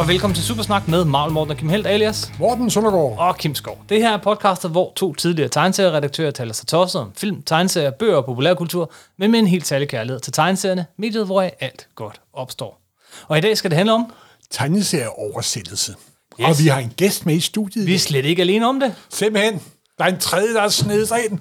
og 0.00 0.08
velkommen 0.08 0.34
til 0.34 0.44
Supersnak 0.44 0.88
med 0.88 1.04
Marvel 1.04 1.32
Morten 1.32 1.50
og 1.50 1.56
Kim 1.56 1.68
Helt 1.68 1.86
alias 1.86 2.32
Morten 2.38 2.70
Søndergaard. 2.70 3.18
og 3.18 3.36
Kim 3.36 3.54
Skov. 3.54 3.78
Det 3.88 4.02
her 4.02 4.12
er 4.12 4.16
podcastet, 4.16 4.70
hvor 4.70 4.92
to 4.96 5.14
tidligere 5.14 5.48
tegneserieredaktører 5.48 6.30
taler 6.30 6.52
sig 6.52 6.66
tosset 6.66 7.00
om 7.00 7.12
film, 7.16 7.42
tegneserier, 7.42 7.90
bøger 7.90 8.16
og 8.16 8.24
populærkultur, 8.24 8.92
men 9.18 9.30
med 9.30 9.38
en 9.38 9.46
helt 9.46 9.66
særlig 9.66 9.88
kærlighed 9.88 10.20
til 10.20 10.32
tegneserierne, 10.32 10.86
mediet, 10.98 11.26
hvor 11.26 11.42
alt 11.60 11.88
godt 11.94 12.20
opstår. 12.32 12.80
Og 13.28 13.38
i 13.38 13.40
dag 13.40 13.58
skal 13.58 13.70
det 13.70 13.76
handle 13.76 13.92
om, 13.92 14.12
Tegneserieoversættelse. 14.50 15.94
Yes. 16.40 16.48
Og 16.48 16.64
vi 16.64 16.68
har 16.68 16.78
en 16.80 16.92
gæst 16.96 17.26
med 17.26 17.34
i 17.34 17.40
studiet. 17.40 17.86
vi 17.86 17.94
er 17.94 17.98
slet 17.98 18.24
ikke 18.24 18.42
alene 18.42 18.68
om 18.68 18.80
det. 18.80 18.94
Simpelthen. 19.10 19.60
Der 19.98 20.04
er 20.04 20.08
en 20.08 20.18
tredje, 20.18 20.54
der 20.54 20.62
er 20.62 20.68
snedet 20.68 21.12
ind. 21.30 21.38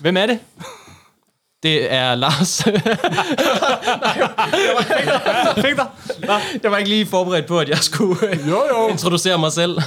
Hvem 0.00 0.16
er 0.16 0.26
det? 0.26 0.38
Det 1.66 1.92
er 1.92 2.14
Lars. 2.14 2.62
Fik 5.64 5.76
dig? 5.76 5.86
jeg 6.62 6.70
var 6.70 6.76
ikke 6.76 6.90
lige 6.90 7.06
forberedt 7.06 7.46
på, 7.46 7.58
at 7.60 7.68
jeg 7.68 7.78
skulle 7.78 8.16
Jo, 8.48 8.62
jo. 8.76 8.88
introducere 8.92 9.38
mig 9.38 9.52
selv. 9.52 9.78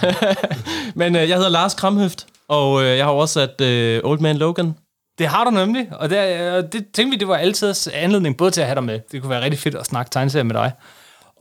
Men 0.96 1.16
øh, 1.16 1.30
jeg 1.30 1.36
hedder 1.38 1.50
Lars 1.50 1.74
Kramhøft, 1.74 2.26
og 2.48 2.84
øh, 2.84 2.98
jeg 2.98 3.06
har 3.06 3.12
oversat 3.12 3.62
øh, 3.62 4.02
Old 4.04 4.20
Man 4.20 4.38
Logan. 4.38 4.76
Det 5.20 5.28
har 5.28 5.44
du 5.44 5.50
nemlig, 5.52 5.88
og 5.92 6.10
det, 6.10 6.18
er- 6.20 6.62
det 6.62 6.86
tænkte 6.94 7.10
vi, 7.10 7.16
det 7.20 7.28
var 7.28 7.36
altid 7.36 7.74
anledning 7.94 8.38
både 8.38 8.52
til 8.52 8.62
at 8.62 8.68
have 8.68 8.76
dig 8.76 8.84
med. 8.84 9.00
Det 9.12 9.22
kunne 9.22 9.30
være 9.30 9.42
rigtig 9.44 9.60
fedt 9.60 9.76
at 9.76 9.86
snakke 9.86 10.10
tegneserier 10.12 10.44
med 10.44 10.56
dig. 10.56 10.72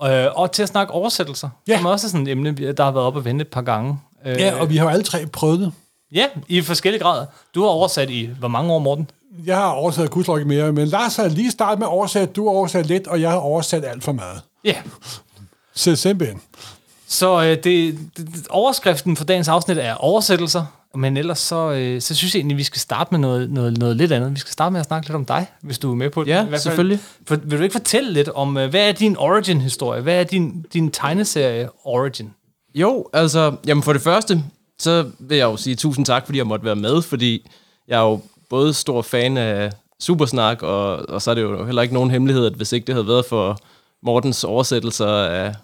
Øh, 0.05 0.27
og 0.37 0.53
til 0.53 0.63
at 0.63 0.69
snakke 0.69 0.93
oversættelser, 0.93 1.49
Ja. 1.69 1.77
som 1.77 1.87
også 1.87 2.07
er 2.07 2.09
sådan 2.09 2.27
et 2.27 2.31
emne, 2.31 2.57
vi- 2.57 2.73
der 2.73 2.85
har 2.85 2.91
været 2.91 3.07
op 3.07 3.17
og 3.17 3.25
vente 3.25 3.43
et 3.43 3.49
par 3.49 3.63
gange. 3.63 3.99
Ja, 4.27 4.61
og 4.61 4.71
vi 4.71 4.77
har 4.77 4.85
jo 4.85 4.91
alle 4.91 5.05
tre 5.05 5.27
prøvet 5.27 5.61
det. 5.61 5.73
ja, 6.13 6.27
i 6.49 6.61
forskellige 6.63 7.03
grader. 7.03 7.27
Du 7.55 7.63
har 7.63 7.69
oversat 7.69 8.11
i 8.11 8.31
hvor 8.39 8.49
mange 8.49 8.73
år, 8.73 8.79
Morten? 8.79 9.11
Jeg 9.47 9.57
har 9.57 9.71
oversat 9.71 10.05
ikke 10.05 10.45
mere, 10.45 10.73
men 10.73 10.89
Lars 10.89 11.17
har 11.17 11.29
lige 11.29 11.51
startet 11.51 11.79
med 11.79 11.87
at 11.87 11.91
oversætte. 11.91 12.33
Du 12.35 12.45
har 12.45 12.51
oversat 12.51 12.87
lidt, 12.87 13.07
og 13.07 13.21
jeg 13.21 13.31
har 13.31 13.39
oversat 13.39 13.85
alt 13.85 14.05
for 14.05 14.13
meget. 14.13 14.41
Ja. 14.65 14.75
Så 15.75 15.97
simpelthen. 15.97 16.41
Så 17.07 17.43
øh, 17.43 17.49
det, 17.65 17.99
det, 18.17 18.47
overskriften 18.51 19.17
for 19.17 19.25
dagens 19.25 19.49
afsnit 19.49 19.79
er 19.79 19.95
oversættelser, 19.95 20.65
men 20.95 21.17
ellers 21.17 21.39
så, 21.39 21.71
øh, 21.73 22.01
så 22.01 22.15
synes 22.15 22.35
jeg 22.35 22.39
egentlig, 22.41 22.57
vi 22.57 22.63
skal 22.65 22.81
starte 22.81 23.09
med 23.11 23.19
noget, 23.19 23.51
noget, 23.51 23.79
noget 23.79 23.97
lidt 23.97 24.13
andet. 24.13 24.35
Vi 24.35 24.39
skal 24.39 24.53
starte 24.53 24.73
med 24.73 24.81
at 24.81 24.87
snakke 24.87 25.09
lidt 25.09 25.17
om 25.17 25.25
dig, 25.25 25.47
hvis 25.63 25.79
du 25.79 25.91
er 25.91 25.95
med 25.95 26.11
på 26.11 26.25
det. 26.25 26.31
Ja, 26.31 26.43
fald- 26.43 26.59
selvfølgelig. 26.59 27.01
For, 27.27 27.37
vil 27.37 27.59
du 27.59 27.63
ikke 27.63 27.73
fortælle 27.73 28.13
lidt 28.13 28.29
om, 28.29 28.57
øh, 28.57 28.71
hvad 28.71 28.89
er 28.89 28.93
din 28.93 29.17
origin-historie? 29.17 30.01
Hvad 30.03 30.21
er 30.21 30.25
din, 30.25 30.65
din 30.73 30.91
tegneserie-origin? 30.91 32.31
Jo, 32.75 33.07
altså, 33.13 33.57
jamen 33.67 33.83
for 33.83 33.93
det 33.93 34.03
første, 34.03 34.43
så 34.79 35.11
vil 35.19 35.37
jeg 35.37 35.45
jo 35.45 35.57
sige 35.57 35.77
tusind 35.77 36.07
tak, 36.07 36.25
fordi 36.27 36.39
jeg 36.39 36.47
måtte 36.47 36.65
være 36.65 36.77
med, 36.77 37.03
fordi 37.03 37.51
jeg 37.89 37.99
er 37.99 38.03
jo 38.03 38.21
både 38.51 38.75
stor 38.75 39.03
fan 39.03 39.37
af 39.37 39.71
Supersnak, 40.01 40.63
og, 40.63 40.97
og 41.09 41.23
så 41.23 41.31
er 41.31 41.35
det 41.35 41.43
jo 41.43 41.65
heller 41.65 41.83
ikke 41.83 41.95
nogen 41.95 42.11
hemmelighed, 42.11 42.47
at 42.47 42.53
hvis 42.53 42.73
ikke 42.73 42.87
det 42.87 42.95
havde 42.95 43.09
været 43.09 43.25
for 43.29 43.59
Mortens 44.03 44.45
oversættelser 44.45 45.07
af 45.09 45.55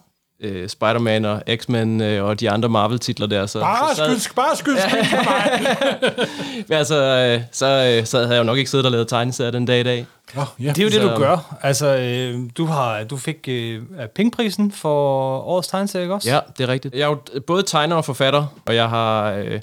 øh, 0.40 0.68
Spider-Man 0.68 1.24
og 1.24 1.42
X-Men 1.56 2.00
øh, 2.00 2.24
og 2.24 2.40
de 2.40 2.50
andre 2.50 2.68
Marvel-titler 2.68 3.26
der, 3.26 3.46
så, 3.46 3.60
Bare 3.60 3.94
så, 3.94 3.96
sad- 4.04 4.18
skyld, 4.18 4.34
bare 4.36 4.56
skyld, 4.56 4.76
skyld 4.88 5.04
for 5.04 5.24
mig. 5.24 5.76
Men 6.68 6.78
altså, 6.78 6.96
øh, 7.02 7.40
så, 7.52 7.66
øh, 7.66 8.06
så 8.06 8.18
havde 8.18 8.30
jeg 8.32 8.38
jo 8.38 8.44
nok 8.44 8.58
ikke 8.58 8.70
siddet 8.70 8.86
og 8.86 8.92
lavet 8.92 9.08
tegneserier 9.08 9.50
den 9.50 9.66
dag 9.66 9.80
i 9.80 9.82
dag. 9.82 10.06
Nå, 10.34 10.42
ja. 10.60 10.68
Det 10.68 10.78
er 10.78 10.82
jo 10.82 10.88
det, 10.90 10.94
Så- 11.02 11.08
du 11.14 11.18
gør. 11.20 11.56
Altså, 11.62 11.86
øh, 11.96 12.40
du, 12.56 12.66
har, 12.66 13.04
du 13.04 13.16
fik 13.16 13.48
øh, 13.48 13.82
Pingprisen 14.14 14.72
for 14.72 15.38
årets 15.38 15.68
tegneserie, 15.68 16.02
ikke 16.04 16.14
også? 16.14 16.30
Ja, 16.30 16.40
det 16.58 16.64
er 16.64 16.68
rigtigt. 16.68 16.94
Jeg 16.94 17.02
er 17.02 17.06
jo 17.08 17.18
både 17.46 17.62
tegner 17.62 17.96
og 17.96 18.04
forfatter, 18.04 18.46
og 18.66 18.74
jeg 18.74 18.88
har 18.88 19.32
øh, 19.32 19.60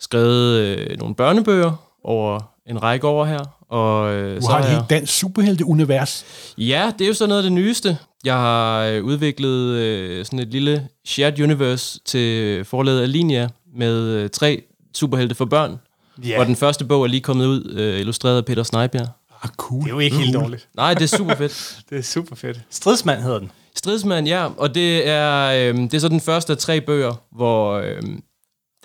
skrevet 0.00 0.52
øh, 0.60 0.98
nogle 0.98 1.14
børnebøger 1.14 1.72
over 2.04 2.40
en 2.66 2.82
række 2.82 3.06
år 3.06 3.24
her. 3.24 3.40
Og, 3.70 4.12
øh, 4.14 4.42
Du 4.42 4.46
har 4.46 4.58
et 4.58 4.64
jeg, 4.64 4.70
helt 4.72 4.90
dansk 4.90 5.18
superhelte-univers. 5.18 6.24
Ja, 6.58 6.92
det 6.98 7.04
er 7.04 7.08
jo 7.08 7.14
så 7.14 7.26
noget 7.26 7.38
af 7.38 7.42
det 7.42 7.52
nyeste. 7.52 7.98
Jeg 8.24 8.34
har 8.34 8.80
øh, 8.82 9.04
udviklet 9.04 9.68
øh, 9.74 10.24
sådan 10.24 10.38
et 10.38 10.48
lille 10.48 10.88
shared 11.04 11.40
universe 11.40 12.00
til 12.04 12.64
forlaget 12.64 13.02
Alinea 13.02 13.48
med 13.76 14.02
øh, 14.02 14.30
tre 14.30 14.62
superhelte 14.94 15.34
for 15.34 15.44
børn. 15.44 15.78
Ja. 16.24 16.40
Og 16.40 16.46
den 16.46 16.56
første 16.56 16.84
bog 16.84 17.02
er 17.02 17.06
lige 17.06 17.20
kommet 17.20 17.46
ud, 17.46 17.74
øh, 17.76 18.00
illustreret 18.00 18.36
af 18.36 18.44
Peter 18.44 18.62
Snejbjerg. 18.62 19.08
Ah, 19.42 19.50
cool. 19.56 19.80
Det 19.82 19.88
er 19.88 19.94
jo 19.94 19.98
ikke 19.98 20.16
helt 20.16 20.34
dårligt. 20.34 20.68
Nej, 20.76 20.94
det 20.94 21.02
er 21.12 21.16
super 21.16 21.34
fedt. 21.34 21.76
Det 21.90 21.98
er 21.98 22.02
super 22.02 22.36
fedt. 22.36 22.60
Stridsmand 22.70 23.22
hedder 23.22 23.38
den. 23.38 23.50
Stridsmand, 23.76 24.26
ja, 24.28 24.46
og 24.56 24.74
det 24.74 25.08
er, 25.08 25.46
øh, 25.46 25.76
det 25.76 25.94
er 25.94 25.98
så 25.98 26.08
den 26.08 26.20
første 26.20 26.52
af 26.52 26.58
tre 26.58 26.80
bøger, 26.80 27.14
hvor 27.32 27.72
øh, 27.72 28.02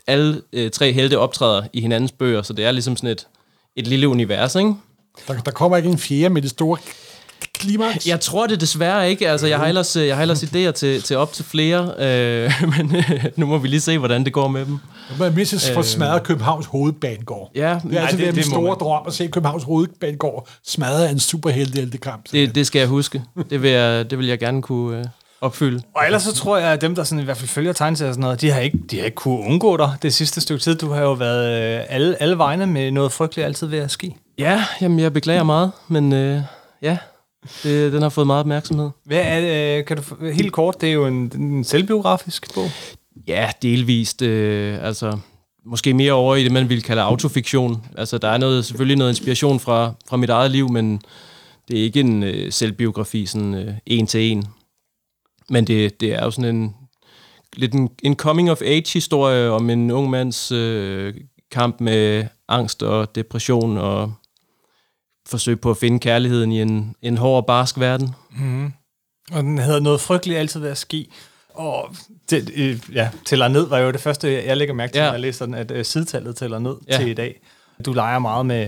alle 0.07 0.41
øh, 0.53 0.71
tre 0.71 0.93
helte 0.93 1.19
optræder 1.19 1.63
i 1.73 1.81
hinandens 1.81 2.11
bøger, 2.11 2.41
så 2.41 2.53
det 2.53 2.65
er 2.65 2.71
ligesom 2.71 2.97
sådan 2.97 3.09
et, 3.09 3.27
et 3.75 3.87
lille 3.87 4.07
univers, 4.07 4.55
ikke? 4.55 4.73
Der, 5.27 5.33
der 5.41 5.51
kommer 5.51 5.77
ikke 5.77 5.89
en 5.89 5.97
fjerde 5.97 6.29
med 6.33 6.41
det 6.41 6.49
store 6.49 6.77
klimaks. 7.53 8.07
Jeg 8.07 8.19
tror 8.19 8.47
det 8.47 8.61
desværre 8.61 9.09
ikke, 9.09 9.29
altså 9.29 9.47
jeg 9.47 9.57
har 9.59 9.67
ellers, 9.67 9.95
øh, 9.95 10.07
jeg 10.07 10.15
har 10.15 10.21
ellers 10.21 10.43
idéer 10.43 10.71
til, 10.71 11.01
til 11.01 11.17
op 11.17 11.33
til 11.33 11.45
flere, 11.45 11.93
øh, 11.99 12.51
men 12.77 12.95
øh, 12.95 13.25
nu 13.35 13.45
må 13.45 13.57
vi 13.57 13.67
lige 13.67 13.81
se, 13.81 13.97
hvordan 13.97 14.23
det 14.25 14.33
går 14.33 14.47
med 14.47 14.65
dem. 14.65 14.77
Jeg 15.09 15.17
må 15.29 15.35
mindst 15.35 15.69
få 15.73 15.83
smadret 15.83 16.23
Københavns 16.23 16.65
hovedbanegård. 16.65 17.51
Ja, 17.55 17.79
Det 17.89 17.97
er 17.97 18.01
altså 18.01 18.17
det- 18.17 18.25
det, 18.25 18.35
det, 18.35 18.45
store 18.45 18.61
man. 18.61 18.77
drøm 18.79 19.03
at 19.07 19.13
se 19.13 19.27
Københavns 19.27 19.63
hovedbanegård 19.63 20.47
smadret 20.65 21.05
af 21.05 21.11
en 21.11 21.19
superhelteheltekamp. 21.19 22.25
det, 22.31 22.55
det 22.55 22.67
skal 22.67 22.79
jeg 22.79 22.87
huske. 22.87 23.21
Det 23.49 23.61
vil 23.61 23.71
jeg, 23.71 24.09
det 24.11 24.17
vil 24.17 24.27
jeg 24.27 24.39
gerne 24.39 24.61
kunne 24.61 24.99
øh, 24.99 25.05
opfylde. 25.43 25.81
Og 25.95 26.05
ellers 26.05 26.23
så 26.23 26.33
tror 26.33 26.57
jeg, 26.57 26.71
at 26.71 26.81
dem, 26.81 26.95
der 26.95 27.03
sådan 27.03 27.21
i 27.21 27.25
hvert 27.25 27.37
fald 27.37 27.49
følger 27.49 27.73
tegneserier 27.73 28.09
og 28.09 28.13
sådan 28.13 28.21
noget, 28.21 28.41
de 28.41 28.51
har 28.51 28.59
ikke, 28.59 28.77
de 28.91 28.97
har 28.97 29.05
ikke 29.05 29.15
kunne 29.15 29.39
undgå 29.39 29.77
dig 29.77 29.91
det 30.01 30.13
sidste 30.13 30.41
stykke 30.41 30.63
tid. 30.63 30.75
Du 30.75 30.91
har 30.91 31.01
jo 31.01 31.13
været 31.13 31.79
øh, 31.79 31.85
alle, 31.89 32.21
alle 32.21 32.37
vegne 32.37 32.67
med 32.67 32.91
noget 32.91 33.11
frygteligt 33.11 33.45
altid 33.45 33.67
ved 33.67 33.79
at 33.79 33.91
ske. 33.91 34.15
Ja, 34.39 34.65
jamen 34.81 34.99
jeg 34.99 35.13
beklager 35.13 35.43
meget, 35.43 35.71
men 35.87 36.13
øh, 36.13 36.41
ja, 36.81 36.97
det, 37.63 37.93
den 37.93 38.01
har 38.01 38.09
fået 38.09 38.27
meget 38.27 38.39
opmærksomhed. 38.39 38.89
Hvad 39.05 39.21
er 39.23 39.77
øh, 39.79 39.85
kan 39.85 39.97
du, 39.97 40.03
helt 40.33 40.53
kort, 40.53 40.81
det 40.81 40.89
er 40.89 40.93
jo 40.93 41.07
en, 41.07 41.31
en 41.35 41.63
selvbiografisk 41.63 42.53
bog. 42.53 42.69
Ja, 43.27 43.51
delvist. 43.61 44.21
Øh, 44.21 44.77
altså, 44.81 45.17
måske 45.65 45.93
mere 45.93 46.13
over 46.13 46.35
i 46.35 46.43
det, 46.43 46.51
man 46.51 46.69
ville 46.69 46.81
kalde 46.81 47.01
autofiktion. 47.01 47.85
Altså, 47.97 48.17
der 48.17 48.27
er 48.27 48.37
noget, 48.37 48.65
selvfølgelig 48.65 48.97
noget 48.97 49.11
inspiration 49.11 49.59
fra, 49.59 49.91
fra 50.09 50.17
mit 50.17 50.29
eget 50.29 50.51
liv, 50.51 50.69
men 50.71 51.01
det 51.67 51.79
er 51.79 51.83
ikke 51.83 51.99
en 51.99 52.23
øh, 52.23 52.51
selvbiografi, 52.51 53.25
sådan 53.25 53.53
øh, 53.53 53.73
en 53.85 54.07
til 54.07 54.31
en. 54.31 54.45
Men 55.49 55.67
det, 55.67 55.99
det 56.01 56.13
er 56.13 56.23
jo 56.23 56.31
sådan 56.31 56.55
en, 56.55 56.75
lidt 57.53 57.73
en, 57.73 57.89
en 58.03 58.15
coming-of-age-historie 58.15 59.49
om 59.49 59.69
en 59.69 59.91
ung 59.91 60.09
mands 60.09 60.51
øh, 60.51 61.13
kamp 61.51 61.81
med 61.81 62.25
angst 62.47 62.83
og 62.83 63.15
depression 63.15 63.77
og 63.77 64.13
forsøg 65.27 65.59
på 65.59 65.71
at 65.71 65.77
finde 65.77 65.99
kærligheden 65.99 66.51
i 66.51 66.61
en, 66.61 66.95
en 67.01 67.17
hård 67.17 67.35
og 67.37 67.45
barsk 67.45 67.79
verden. 67.79 68.09
Og 69.31 69.43
den 69.43 69.57
hedder 69.57 69.79
noget 69.79 70.01
frygteligt 70.01 70.39
altid 70.39 70.59
ved 70.59 70.69
at 70.69 70.77
ske. 70.77 71.07
Og 71.49 71.95
det, 72.29 72.51
øh, 72.55 72.79
ja, 72.93 73.09
tæller 73.25 73.47
ned 73.47 73.67
var 73.67 73.79
jo 73.79 73.91
det 73.91 74.01
første, 74.01 74.33
jeg- 74.33 74.45
jeg 74.45 74.57
lægger 74.57 74.73
mærke 74.73 74.93
til, 74.93 74.99
Ja. 74.99 75.05
når 75.05 75.11
jeg 75.13 75.21
læser 75.21 75.45
den, 75.45 75.53
at 75.55 75.71
øh, 75.71 75.85
sidetallet 75.85 76.35
tæller 76.35 76.59
ned 76.59 76.75
Ja. 76.89 76.97
til 76.97 77.07
i 77.07 77.13
dag. 77.13 77.41
Du 77.85 77.93
leger 77.93 78.19
meget 78.19 78.45
med, 78.45 78.67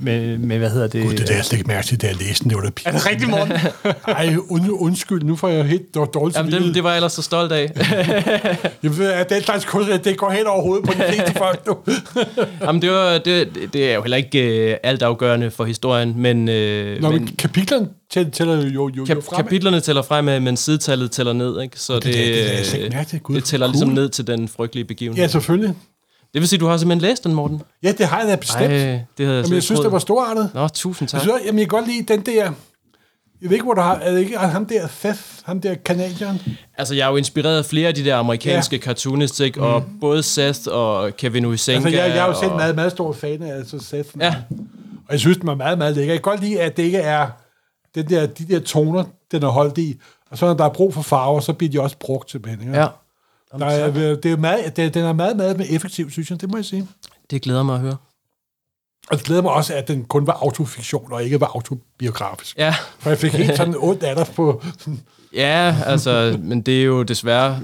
med, 0.00 0.38
med 0.38 0.58
hvad 0.58 0.70
hedder 0.70 0.86
det? 0.86 1.02
Gud, 1.02 1.12
det 1.14 1.28
der 1.28 1.34
jeg 1.34 1.44
slet 1.44 1.58
ikke 1.58 1.68
mærke 1.68 1.86
til, 1.86 2.00
da 2.00 2.06
jeg 2.06 2.16
læste 2.16 2.42
den. 2.44 2.50
Det 2.50 2.56
var 2.56 2.62
da 2.62 2.70
Er 2.86 2.90
det 2.92 3.06
rigtigt, 3.06 3.30
Morten? 3.30 3.52
Ej, 4.16 4.36
und, 4.48 4.68
undskyld, 4.70 5.22
nu 5.22 5.36
får 5.36 5.48
jeg 5.48 5.64
helt 5.64 5.82
dår- 5.96 6.04
dårligt 6.04 6.38
Jamen, 6.38 6.52
det, 6.52 6.74
det 6.74 6.82
var 6.84 6.90
jeg 6.90 6.96
ellers 6.96 7.12
så 7.12 7.22
stolt 7.22 7.52
af. 7.52 7.70
Jamen, 8.82 8.98
ved, 8.98 9.06
at 9.12 9.30
den 9.30 9.42
slags 9.42 9.64
kunst, 9.64 9.90
det 10.04 10.16
går 10.16 10.30
hen 10.30 10.46
over 10.46 10.62
hovedet 10.62 10.86
på 10.86 10.92
de 10.92 10.98
fleste 11.08 11.34
folk 11.44 11.66
nu. 11.66 11.76
Jamen, 12.62 12.82
det, 12.82 12.90
var, 12.90 13.18
det, 13.18 13.48
det 13.72 13.90
er 13.90 13.94
jo 13.94 14.02
heller 14.02 14.16
ikke 14.16 14.70
øh, 14.70 14.76
altafgørende 14.82 15.50
for 15.50 15.64
historien, 15.64 16.14
men, 16.16 16.48
øh, 16.48 17.02
Nå, 17.02 17.10
men 17.10 17.18
men 17.24 17.36
kapitlerne 17.38 17.88
tæller, 18.12 18.30
tæller 18.30 18.56
jo, 18.56 18.68
jo, 18.68 18.90
jo 18.96 19.04
kap, 19.04 19.16
fremad. 19.22 19.44
kapitlerne 19.44 19.80
tæller 19.80 20.02
fremad, 20.02 20.40
men 20.40 20.56
sidetallet 20.56 21.10
tæller 21.10 21.32
ned, 21.32 21.60
ikke? 21.62 21.80
Så 21.80 21.94
det, 21.94 22.02
det- 22.04 22.14
det- 22.14 22.24
det 22.24 22.50
er 22.50 22.56
jeg 22.72 22.82
ikke 22.84 22.96
mærke 22.96 23.10
til. 23.10 23.20
Gud, 23.20 23.34
det 23.36 23.44
tæller 23.44 23.66
cool. 23.66 23.72
ligesom 23.72 23.88
ned 23.88 24.08
til 24.08 24.26
den 24.26 24.48
frygtelige 24.48 24.84
begivenhed. 24.84 25.22
Ja, 25.24 25.28
selvfølgelig. 25.28 25.74
Det 26.32 26.40
vil 26.40 26.48
sige, 26.48 26.58
du 26.58 26.66
har 26.66 26.76
simpelthen 26.76 27.08
læst 27.10 27.24
den, 27.24 27.34
Morten? 27.34 27.62
Ja, 27.82 27.92
det 27.92 28.06
har 28.06 28.18
jeg 28.20 28.28
da 28.28 28.36
bestemt. 28.36 28.62
Ej, 28.62 28.68
det 28.68 29.26
havde 29.26 29.36
jeg 29.36 29.44
jamen, 29.44 29.54
jeg 29.54 29.62
synes, 29.62 29.80
det 29.80 29.92
var 29.92 29.98
storartet. 29.98 30.50
Nå, 30.54 30.68
tusind 30.68 31.06
Jeg, 31.06 31.10
tak. 31.10 31.20
synes, 31.20 31.46
jamen, 31.46 31.58
jeg 31.58 31.68
kan 31.70 31.78
godt 31.78 31.88
lide 31.90 32.02
den 32.14 32.20
der... 32.20 32.52
Jeg 33.42 33.50
ved 33.50 33.52
ikke, 33.52 33.64
hvor 33.64 33.74
du 33.74 33.80
har... 33.80 33.94
Er 33.94 34.10
det 34.12 34.20
ikke 34.20 34.38
ham 34.38 34.66
der 34.66 34.88
Seth, 34.88 35.20
ham 35.44 35.60
der 35.60 35.74
kanadieren? 35.74 36.40
Altså, 36.78 36.94
jeg 36.94 37.06
er 37.06 37.10
jo 37.10 37.16
inspireret 37.16 37.58
af 37.58 37.64
flere 37.64 37.88
af 37.88 37.94
de 37.94 38.04
der 38.04 38.16
amerikanske 38.16 38.76
ja. 38.76 38.82
cartoonists, 38.82 39.40
ikke? 39.40 39.62
Og 39.62 39.84
både 40.00 40.22
Seth 40.22 40.60
og 40.66 41.16
Kevin 41.16 41.44
Huizenga. 41.44 41.76
Altså, 41.76 42.02
jeg, 42.02 42.08
jeg 42.08 42.18
er 42.18 42.26
jo 42.26 42.34
selv 42.34 42.50
og... 42.50 42.56
meget, 42.56 42.74
meget 42.74 42.92
stor 42.92 43.12
fan 43.12 43.42
af 43.42 43.54
altså 43.56 43.78
Seth. 43.78 44.08
Ja, 44.20 44.34
Og 45.06 45.12
jeg 45.12 45.20
synes, 45.20 45.36
den 45.38 45.46
var 45.46 45.54
meget, 45.54 45.78
meget 45.78 45.96
lækker. 45.96 46.12
Jeg 46.14 46.22
kan 46.22 46.30
godt 46.30 46.40
lide, 46.40 46.60
at 46.60 46.76
det 46.76 46.82
ikke 46.82 46.98
er 46.98 47.26
den 47.94 48.08
der, 48.08 48.26
de 48.26 48.44
der 48.44 48.60
toner, 48.60 49.04
den 49.32 49.42
er 49.42 49.48
holdt 49.48 49.78
i. 49.78 49.96
Og 50.30 50.38
så 50.38 50.46
når 50.46 50.54
der 50.54 50.64
er 50.64 50.72
brug 50.72 50.94
for 50.94 51.02
farver, 51.02 51.40
så 51.40 51.52
bliver 51.52 51.70
de 51.70 51.80
også 51.80 51.96
brugt 52.00 52.30
simpelthen. 52.30 52.68
Ikke? 52.68 52.80
ja. 52.80 52.86
Der 53.52 53.66
er, 53.66 54.14
det 54.14 54.32
er 54.32 54.36
meget, 54.36 54.76
det, 54.76 54.94
den 54.94 55.04
er 55.04 55.12
meget, 55.12 55.36
meget 55.36 55.74
effektiv, 55.74 56.10
synes 56.10 56.30
jeg. 56.30 56.40
Det 56.40 56.50
må 56.50 56.56
jeg 56.56 56.64
sige. 56.64 56.88
Det 57.30 57.42
glæder 57.42 57.62
mig 57.62 57.74
at 57.74 57.80
høre. 57.80 57.96
Og 59.10 59.18
det 59.18 59.26
glæder 59.26 59.42
mig 59.42 59.52
også, 59.52 59.74
at 59.74 59.88
den 59.88 60.04
kun 60.04 60.26
var 60.26 60.32
autofiktion, 60.32 61.12
og 61.12 61.24
ikke 61.24 61.40
var 61.40 61.50
autobiografisk. 61.54 62.58
Ja, 62.58 62.74
For 62.98 63.10
jeg 63.10 63.18
fik 63.18 63.32
helt 63.32 63.56
sådan 63.56 63.74
ondt 63.78 64.02
af 64.02 64.16
dig 64.16 64.26
på... 64.36 64.62
Ja 65.34 65.76
altså, 65.86 66.38
men 66.42 66.60
det 66.62 66.80
er 66.80 66.84
jo 66.84 67.02
desværre 67.02 67.60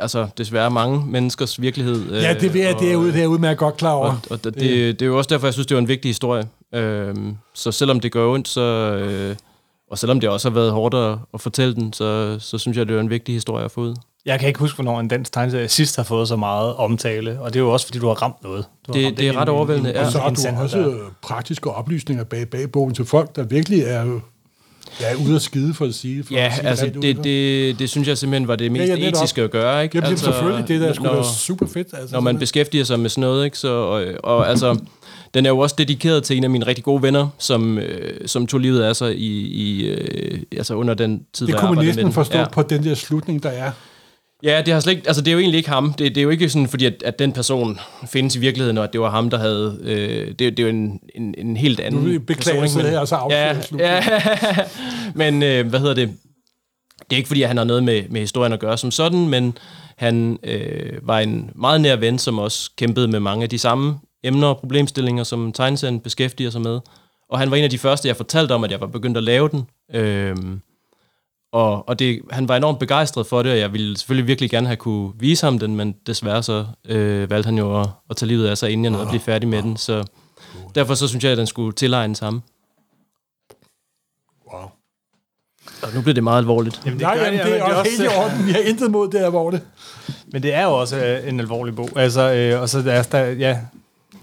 altså, 0.00 0.28
desværre 0.38 0.70
mange 0.70 1.06
menneskers 1.06 1.60
virkelighed. 1.60 2.20
ja, 2.20 2.34
det, 2.34 2.54
ved 2.54 2.60
jeg, 2.60 2.76
det 2.80 2.92
er 2.92 2.96
ude, 2.96 3.12
det 3.12 3.22
er 3.22 3.26
ude 3.26 3.38
med 3.40 3.48
at 3.48 3.56
godt 3.58 3.76
klar 3.76 3.92
over. 3.92 4.06
Og, 4.06 4.18
og 4.30 4.44
det, 4.44 4.54
det, 4.54 5.00
det 5.00 5.02
er 5.02 5.06
jo 5.06 5.18
også 5.18 5.28
derfor, 5.28 5.46
jeg 5.46 5.54
synes, 5.54 5.66
det 5.66 5.74
var 5.74 5.80
en 5.80 5.88
vigtig 5.88 6.08
historie. 6.08 6.44
Øhm, 6.74 7.36
så 7.54 7.72
selvom 7.72 8.00
det 8.00 8.12
gør 8.12 8.26
ondt, 8.26 8.48
så, 8.48 8.60
øh, 8.60 9.36
og 9.90 9.98
selvom 9.98 10.20
det 10.20 10.28
også 10.28 10.48
har 10.48 10.54
været 10.54 10.72
hårdt 10.72 10.94
at, 10.94 11.18
at 11.34 11.40
fortælle 11.40 11.74
den, 11.74 11.92
så, 11.92 12.36
så 12.40 12.58
synes 12.58 12.76
jeg, 12.76 12.88
det 12.88 12.96
er 12.96 13.00
en 13.00 13.10
vigtig 13.10 13.34
historie 13.34 13.64
at 13.64 13.70
få 13.70 13.80
ud. 13.80 13.94
Jeg 14.26 14.38
kan 14.40 14.48
ikke 14.48 14.60
huske, 14.60 14.74
hvornår 14.76 15.00
en 15.00 15.08
dansk 15.08 15.32
tegneserie 15.32 15.68
sidst 15.68 15.96
har 15.96 16.02
fået 16.02 16.28
så 16.28 16.36
meget 16.36 16.74
omtale, 16.74 17.40
og 17.40 17.52
det 17.54 17.60
er 17.60 17.64
jo 17.64 17.70
også, 17.72 17.86
fordi 17.86 17.98
du 17.98 18.06
har 18.06 18.14
ramt 18.14 18.42
noget. 18.42 18.64
Du 18.86 18.92
har 18.92 18.98
Det- 18.98 19.06
ramt 19.06 19.16
det 19.18 19.26
er 19.26 19.30
ind 19.30 19.38
ret 19.38 19.42
en- 19.42 19.48
overvældende, 19.48 19.90
en- 19.90 19.96
ja. 19.96 20.06
Og 20.06 20.12
så 20.12 20.18
har 20.18 20.28
en 20.28 20.34
du 20.34 20.40
sandhed 20.40 20.64
også 20.64 20.78
der. 20.78 20.88
øh, 20.88 20.94
praktiske 21.22 21.70
oplysninger 21.70 22.24
bag, 22.24 22.48
bag 22.48 22.70
bogen 22.72 22.94
til 22.94 23.04
folk, 23.04 23.36
der 23.36 23.42
virkelig 23.42 23.80
er, 23.80 24.20
er 25.00 25.14
ude 25.26 25.34
at 25.36 25.42
skide, 25.42 25.74
for 25.74 25.84
at 25.84 25.94
sige 25.94 26.24
for 26.24 26.34
Ja, 26.34 26.46
at 26.46 26.52
sige 26.54 26.66
altså 26.68 26.86
det, 26.86 27.04
ikke? 27.04 27.22
det, 27.22 27.78
det 27.78 27.90
synes 27.90 28.08
jeg 28.08 28.18
simpelthen 28.18 28.48
var 28.48 28.56
det 28.56 28.72
mest 28.72 28.80
Ja, 28.88 28.94
ja, 28.94 29.00
ja, 29.02 29.08
etiske 29.08 29.42
at 29.42 29.50
gøre. 29.50 29.82
Ikke? 29.84 29.96
Jamen, 29.98 30.10
altså, 30.10 30.24
selvfølgelig, 30.24 30.68
det 30.68 30.80
der 30.80 30.92
skulle 30.92 31.08
når, 31.08 31.14
være 31.14 31.24
super 31.24 31.66
fedt. 31.66 31.88
Altså, 31.92 32.14
når 32.16 32.20
man 32.20 32.32
sådan- 32.34 32.40
beskæftiger 32.40 32.84
sig 32.84 33.00
med 33.00 33.10
sådan 33.10 33.20
noget. 33.22 33.44
Ikke? 33.44 33.58
Så, 33.58 33.68
og, 33.72 34.04
og 34.24 34.48
altså, 34.50 34.78
den 35.34 35.46
er 35.46 35.50
jo 35.50 35.58
også 35.58 35.74
dedikeret 35.78 36.22
til 36.24 36.36
en 36.36 36.44
af 36.44 36.50
mine 36.50 36.66
rigtig 36.66 36.84
gode 36.84 37.02
venner, 37.02 37.28
som, 37.38 37.78
øh, 37.78 38.28
som 38.28 38.46
tog 38.46 38.60
livet 38.60 38.82
af 38.82 38.96
sig 38.96 39.16
i, 39.18 39.46
i, 39.46 39.86
øh, 39.86 40.38
altså 40.56 40.74
under 40.74 40.94
den 40.94 41.22
tid, 41.32 41.46
det 41.46 41.56
kunne 41.56 41.74
man 41.74 41.84
næsten 41.84 42.12
forstå 42.12 42.38
Ja. 42.38 42.48
på 42.48 42.62
den 42.62 42.84
der 42.84 42.94
slutning, 42.94 43.42
der 43.42 43.48
er. 43.50 43.70
Ja, 44.44 44.62
det, 44.62 44.74
har 44.74 44.80
slet 44.80 44.92
ikke, 44.92 45.02
altså, 45.06 45.22
det 45.22 45.28
er 45.28 45.32
jo 45.32 45.38
egentlig 45.38 45.58
ikke 45.58 45.70
ham. 45.70 45.92
Det, 45.92 46.14
det 46.14 46.16
er 46.20 46.22
jo 46.22 46.30
ikke 46.30 46.48
sådan, 46.48 46.68
fordi 46.68 46.84
at, 46.84 47.02
at 47.04 47.18
den 47.18 47.32
person 47.32 47.78
findes 48.06 48.36
i 48.36 48.38
virkeligheden, 48.38 48.78
og 48.78 48.84
at 48.84 48.92
det 48.92 49.00
var 49.00 49.10
ham, 49.10 49.30
der 49.30 49.38
havde... 49.38 49.78
Øh, 49.82 50.28
det, 50.28 50.38
det 50.38 50.58
er 50.58 50.62
jo 50.62 50.68
en, 50.68 51.00
en, 51.14 51.34
en 51.38 51.56
helt 51.56 51.80
anden 51.80 52.00
Nu 52.00 52.04
vil 52.04 52.12
jeg 52.12 52.26
beklage 52.26 52.60
person, 52.60 52.82
men- 52.82 52.90
her, 52.90 53.04
så 53.04 53.14
afsløre 53.14 53.56
ja, 53.78 53.96
ja, 53.96 54.04
men 55.30 55.42
øh, 55.42 55.68
hvad 55.68 55.80
hedder 55.80 55.94
det? 55.94 56.08
Det 57.10 57.12
er 57.12 57.16
ikke, 57.16 57.26
fordi 57.26 57.42
han 57.42 57.56
har 57.56 57.64
noget 57.64 57.84
med, 57.84 58.02
med 58.10 58.20
historien 58.20 58.52
at 58.52 58.60
gøre 58.60 58.78
som 58.78 58.90
sådan, 58.90 59.28
men 59.28 59.58
han 59.96 60.38
øh, 60.42 60.92
var 61.02 61.18
en 61.18 61.50
meget 61.54 61.80
nær 61.80 61.96
ven, 61.96 62.18
som 62.18 62.38
også 62.38 62.70
kæmpede 62.76 63.08
med 63.08 63.20
mange 63.20 63.42
af 63.42 63.48
de 63.48 63.58
samme 63.58 63.98
emner 64.24 64.46
og 64.46 64.58
problemstillinger, 64.58 65.24
som 65.24 65.52
tegneserien 65.52 66.00
beskæftiger 66.00 66.50
sig 66.50 66.60
med. 66.60 66.80
Og 67.30 67.38
han 67.38 67.50
var 67.50 67.56
en 67.56 67.64
af 67.64 67.70
de 67.70 67.78
første, 67.78 68.08
jeg 68.08 68.16
fortalte 68.16 68.52
om, 68.52 68.64
at 68.64 68.70
jeg 68.70 68.80
var 68.80 68.86
begyndt 68.86 69.16
at 69.16 69.24
lave 69.24 69.48
den. 69.48 69.64
Øhm, 69.94 70.60
og, 71.54 71.88
og 71.88 71.98
det, 71.98 72.20
han 72.30 72.48
var 72.48 72.56
enormt 72.56 72.78
begejstret 72.78 73.26
for 73.26 73.42
det, 73.42 73.52
og 73.52 73.58
jeg 73.58 73.72
ville 73.72 73.96
selvfølgelig 73.96 74.26
virkelig 74.26 74.50
gerne 74.50 74.66
have 74.66 74.76
kunne 74.76 75.12
vise 75.18 75.46
ham 75.46 75.58
den, 75.58 75.76
men 75.76 75.94
desværre 76.06 76.42
så 76.42 76.66
øh, 76.84 77.30
valgte 77.30 77.46
han 77.46 77.58
jo 77.58 77.80
at, 77.80 77.88
at 78.10 78.16
tage 78.16 78.28
livet 78.28 78.46
af 78.48 78.58
sig, 78.58 78.70
inden 78.70 78.84
jeg 78.84 78.90
nåede 78.90 79.02
at 79.02 79.08
blive 79.08 79.20
færdig 79.20 79.48
med 79.48 79.62
den. 79.62 79.76
Så 79.76 80.04
derfor 80.74 80.94
så 80.94 81.08
synes 81.08 81.24
jeg, 81.24 81.32
at 81.32 81.38
den 81.38 81.46
skulle 81.46 81.72
tilegnes 81.72 82.18
ham. 82.18 82.42
Wow. 84.52 84.60
Og 85.82 85.94
nu 85.94 86.00
bliver 86.00 86.14
det 86.14 86.24
meget 86.24 86.38
alvorligt. 86.38 86.82
Jamen, 86.84 87.00
Nej, 87.00 87.16
gør 87.16 87.24
jamen, 87.24 87.40
det, 87.40 87.46
det 87.46 87.58
er 87.58 87.64
også 87.64 87.90
helt 87.90 88.02
i 88.02 88.16
orden. 88.16 88.46
Vi 88.46 88.52
har 88.52 88.60
intet 88.60 88.90
mod 88.90 89.08
det, 89.10 89.30
hvor 89.30 89.50
det. 89.50 89.62
Men 90.26 90.42
det 90.42 90.54
er 90.54 90.62
jo 90.62 90.72
også 90.72 90.96
øh, 90.96 91.28
en 91.28 91.40
alvorlig 91.40 91.76
bog. 91.76 91.88
Altså, 91.96 92.32
øh, 92.32 92.60
og 92.60 92.68
så 92.68 92.78
er 92.86 93.02
der, 93.02 93.24
ja, 93.24 93.58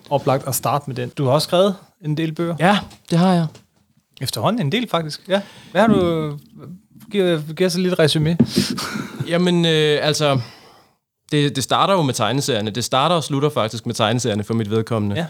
oplagt 0.09 0.47
at 0.47 0.55
starte 0.55 0.83
med 0.87 0.95
den. 0.95 1.09
Du 1.09 1.25
har 1.25 1.31
også 1.31 1.45
skrevet 1.45 1.75
en 2.05 2.17
del 2.17 2.31
bøger. 2.31 2.55
Ja, 2.59 2.79
det 3.09 3.19
har 3.19 3.33
jeg. 3.33 3.47
Efterhånden 4.21 4.65
en 4.65 4.71
del, 4.71 4.89
faktisk. 4.89 5.27
Ja. 5.27 5.41
Hvad 5.71 5.81
har 5.81 5.87
du... 5.87 6.37
Giv, 7.11 7.41
giv 7.55 7.67
os 7.67 7.75
et 7.75 7.81
lille 7.81 7.99
resume. 7.99 8.37
Jamen, 9.27 9.65
øh, 9.65 9.99
altså, 10.01 10.39
det, 11.31 11.55
det 11.55 11.63
starter 11.63 11.93
jo 11.93 12.01
med 12.01 12.13
tegneserierne. 12.13 12.71
Det 12.71 12.83
starter 12.83 13.15
og 13.15 13.23
slutter 13.23 13.49
faktisk 13.49 13.85
med 13.85 13.95
tegneserierne 13.95 14.43
for 14.43 14.53
mit 14.53 14.69
vedkommende. 14.69 15.27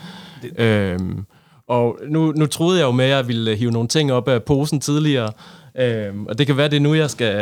Ja. 0.57 0.63
Øhm, 0.65 1.25
og 1.67 1.97
nu, 2.07 2.31
nu 2.31 2.45
troede 2.45 2.79
jeg 2.79 2.85
jo 2.85 2.91
med, 2.91 3.05
at 3.05 3.11
jeg 3.11 3.27
ville 3.27 3.55
hive 3.55 3.71
nogle 3.71 3.87
ting 3.87 4.13
op 4.13 4.27
af 4.27 4.43
posen 4.43 4.79
tidligere. 4.79 5.31
Øhm, 5.79 6.25
og 6.25 6.37
det 6.37 6.47
kan 6.47 6.57
være, 6.57 6.69
det 6.69 6.75
er 6.75 6.79
nu, 6.79 6.93
jeg 6.93 7.09
skal... 7.09 7.35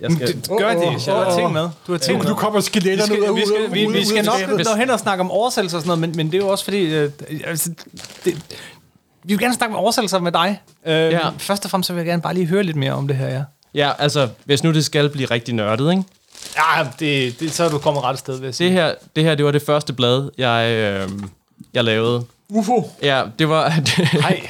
Jeg 0.00 0.12
skal 0.12 0.26
Det, 0.26 0.48
gør 0.58 0.74
det. 0.74 1.06
Du 1.06 1.10
har 1.10 1.36
ting 1.36 1.52
med. 1.52 1.68
Du 1.86 1.92
har 1.92 1.98
ting 1.98 2.18
med. 2.18 2.26
nu 2.26 2.34
kommer 2.34 2.60
Vi 2.60 2.64
skeletterne 2.64 3.06
skal, 3.06 3.20
ud 3.20 3.26
af 3.26 3.34
vi 3.36 3.42
skal, 3.46 3.74
vi, 3.74 3.80
vi 3.80 3.86
ud 3.86 4.04
skal 4.04 4.24
nok 4.24 4.64
nå 4.64 4.74
hen 4.78 4.90
og 4.90 4.98
snakke 4.98 5.20
om 5.20 5.30
oversættelser 5.30 5.78
og 5.78 5.82
sådan 5.82 5.98
noget, 5.98 6.00
men, 6.00 6.16
men 6.16 6.26
det 6.26 6.34
er 6.34 6.38
jo 6.38 6.48
også 6.48 6.64
fordi... 6.64 6.94
Øh, 6.94 7.10
altså, 7.44 7.70
det, 8.24 8.34
vi 9.24 9.34
vil 9.34 9.38
gerne 9.38 9.54
snakke 9.54 9.74
om 9.74 9.80
oversættelser 9.82 10.20
med 10.20 10.32
dig. 10.32 10.60
Øh, 10.86 10.92
ja. 10.92 11.28
Først 11.38 11.64
og 11.64 11.70
fremmest 11.70 11.86
så 11.86 11.92
vil 11.92 12.00
jeg 12.00 12.06
gerne 12.06 12.22
bare 12.22 12.34
lige 12.34 12.46
høre 12.46 12.62
lidt 12.62 12.76
mere 12.76 12.92
om 12.92 13.08
det 13.08 13.16
her, 13.16 13.28
ja. 13.28 13.42
Ja, 13.76 13.90
altså, 13.98 14.28
hvis 14.44 14.62
nu 14.64 14.72
det 14.72 14.84
skal 14.84 15.08
blive 15.08 15.26
rigtig 15.30 15.54
nørdet, 15.54 15.90
ikke? 15.90 16.02
Ja, 16.56 16.86
det, 17.00 17.40
det, 17.40 17.52
så 17.52 17.64
er 17.64 17.68
du 17.68 17.78
kommet 17.78 18.02
ret 18.04 18.18
sted, 18.18 18.38
vil 18.38 18.44
jeg 18.46 18.54
sige. 18.54 18.66
Det 18.70 18.76
her, 18.76 18.94
det 19.16 19.24
her, 19.24 19.34
det 19.34 19.44
var 19.44 19.50
det 19.50 19.62
første 19.62 19.92
blad, 19.92 20.30
jeg, 20.38 20.70
øh, 20.70 21.08
jeg 21.74 21.84
lavede. 21.84 22.24
UFO. 22.48 22.90
Ja, 23.02 23.22
det 23.38 23.48
var... 23.48 23.68
Hej. 24.22 24.48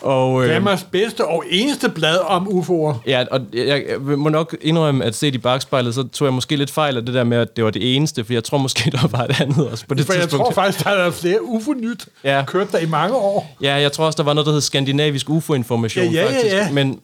og, 0.00 0.44
øh, 0.44 0.50
Danmarks 0.50 0.86
bedste 0.90 1.24
og 1.26 1.44
eneste 1.50 1.88
blad 1.88 2.18
om 2.18 2.48
UFO'er. 2.48 2.96
Ja, 3.06 3.24
og 3.30 3.40
jeg, 3.54 3.84
jeg 3.88 4.00
må 4.00 4.28
nok 4.28 4.56
indrømme, 4.60 5.04
at 5.04 5.14
set 5.14 5.34
i 5.34 5.38
bagspejlet, 5.38 5.94
så 5.94 6.08
tog 6.08 6.26
jeg 6.26 6.32
måske 6.34 6.56
lidt 6.56 6.70
fejl 6.70 6.96
af 6.96 7.04
det 7.06 7.14
der 7.14 7.24
med, 7.24 7.38
at 7.38 7.56
det 7.56 7.64
var 7.64 7.70
det 7.70 7.96
eneste, 7.96 8.24
for 8.24 8.32
jeg 8.32 8.44
tror 8.44 8.58
måske, 8.58 8.90
der 9.00 9.06
var 9.08 9.24
et 9.24 9.40
andet 9.40 9.68
også 9.70 9.86
på 9.86 9.94
det 9.94 10.06
For 10.06 10.12
jeg 10.12 10.22
tidspunkt. 10.22 10.44
tror 10.44 10.52
faktisk, 10.52 10.84
der 10.84 10.90
er 10.90 11.10
flere 11.10 11.44
UFO-nyt. 11.44 12.06
Ja. 12.24 12.44
Kørt 12.46 12.72
der 12.72 12.78
i 12.78 12.86
mange 12.86 13.16
år. 13.16 13.56
Ja, 13.62 13.74
jeg 13.74 13.92
tror 13.92 14.06
også, 14.06 14.16
der 14.16 14.22
var 14.22 14.32
noget, 14.32 14.46
der 14.46 14.52
hed 14.52 14.60
skandinavisk 14.60 15.30
UFO-information, 15.30 16.04
Ja, 16.04 16.10
ja, 16.10 16.20
ja, 16.26 16.36
faktisk. 16.36 16.54
ja. 16.54 16.70
Men, 16.72 17.00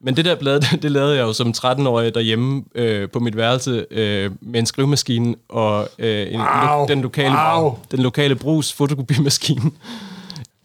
men 0.00 0.16
det 0.16 0.24
der 0.24 0.34
blad, 0.34 0.60
det, 0.60 0.78
det 0.82 0.92
lavede 0.92 1.16
jeg 1.16 1.22
jo 1.22 1.32
som 1.32 1.54
13-årig 1.56 2.14
derhjemme 2.14 2.62
øh, 2.74 3.08
på 3.10 3.18
mit 3.18 3.36
værelse 3.36 3.86
øh, 3.90 4.30
med 4.40 4.60
en 4.60 4.66
skrivemaskine 4.66 5.34
og 5.48 5.88
øh, 5.98 6.32
en, 6.32 6.40
Wow. 6.40 6.86
den, 6.86 7.00
lokale, 7.02 7.34
Wow. 7.34 7.78
den 7.90 7.98
lokale 8.02 8.34
brugs 8.34 8.72
fotokopimaskine. 8.72 9.70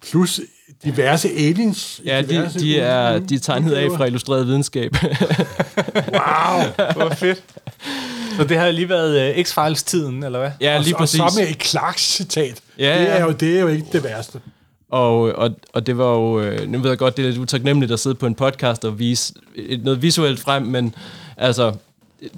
Plus 0.09 0.39
diverse 0.83 1.29
aliens. 1.29 2.01
Ja, 2.05 2.21
de, 2.21 2.27
diverse 2.27 2.59
de, 2.59 2.79
er, 2.79 3.19
UFO'er. 3.19 3.25
de 3.25 3.35
er 3.35 3.39
tegnet 3.39 3.71
af 3.73 3.87
fra 3.97 4.05
illustreret 4.05 4.47
videnskab. 4.47 4.95
Wow. 5.95 6.87
Hvor 6.95 7.09
fedt. 7.15 7.43
Så 8.37 8.43
det 8.43 8.57
har 8.57 8.71
lige 8.71 8.89
været 8.89 9.35
uh, 9.37 9.43
X-Files-tiden, 9.43 10.23
eller 10.23 10.39
hvad? 10.39 10.51
ja, 10.61 10.77
lige 10.77 10.95
og, 10.95 10.99
præcis. 10.99 11.19
Og 11.19 11.31
så 11.31 11.39
med 11.39 11.49
et 11.49 11.63
Clarks-citat. 11.63 12.59
Ja, 12.79 12.99
det, 12.99 13.09
er 13.09 13.15
ja. 13.15 13.21
jo, 13.21 13.31
det 13.31 13.55
er 13.57 13.61
jo 13.61 13.67
ikke 13.67 13.87
det 13.93 14.03
værste. 14.03 14.39
Og, 14.93 15.21
og, 15.21 15.51
og 15.73 15.85
det 15.87 15.97
var 15.97 16.13
jo, 16.13 16.39
øh, 16.39 16.69
nu 16.69 16.79
ved 16.79 16.89
jeg 16.89 16.97
godt, 16.97 17.17
det 17.17 17.25
er 17.25 17.29
lidt 17.29 17.39
utaknemmeligt 17.39 17.91
at 17.91 17.99
sidde 17.99 18.15
på 18.15 18.25
en 18.25 18.35
podcast 18.35 18.85
og 18.85 18.99
vise 18.99 19.33
et, 19.55 19.83
noget 19.83 20.01
visuelt 20.01 20.39
frem, 20.39 20.63
men 20.63 20.95
altså, 21.37 21.73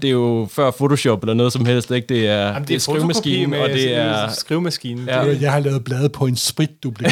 det 0.02 0.04
er 0.04 0.12
jo 0.12 0.48
før 0.52 0.72
Photoshop 0.72 1.24
eller 1.24 1.34
noget 1.34 1.54
som 1.54 1.66
helst, 1.66 1.92
ikke? 1.92 2.07
Det 2.07 2.28
er, 2.28 2.48
Jamen, 2.48 2.68
det 2.68 2.75
er 2.75 2.80
skrivemaskinen, 2.80 3.54
og 3.54 3.69
det 3.69 3.96
er... 3.96 4.30
Skrivemaskinen. 4.30 5.06
Ja. 5.07 5.24
Ja. 5.24 5.38
Jeg 5.42 5.52
har 5.52 5.60
lavet 5.60 5.84
blade 5.84 6.10
på 6.10 6.25
en 6.25 6.36
spritdublik. 6.36 7.12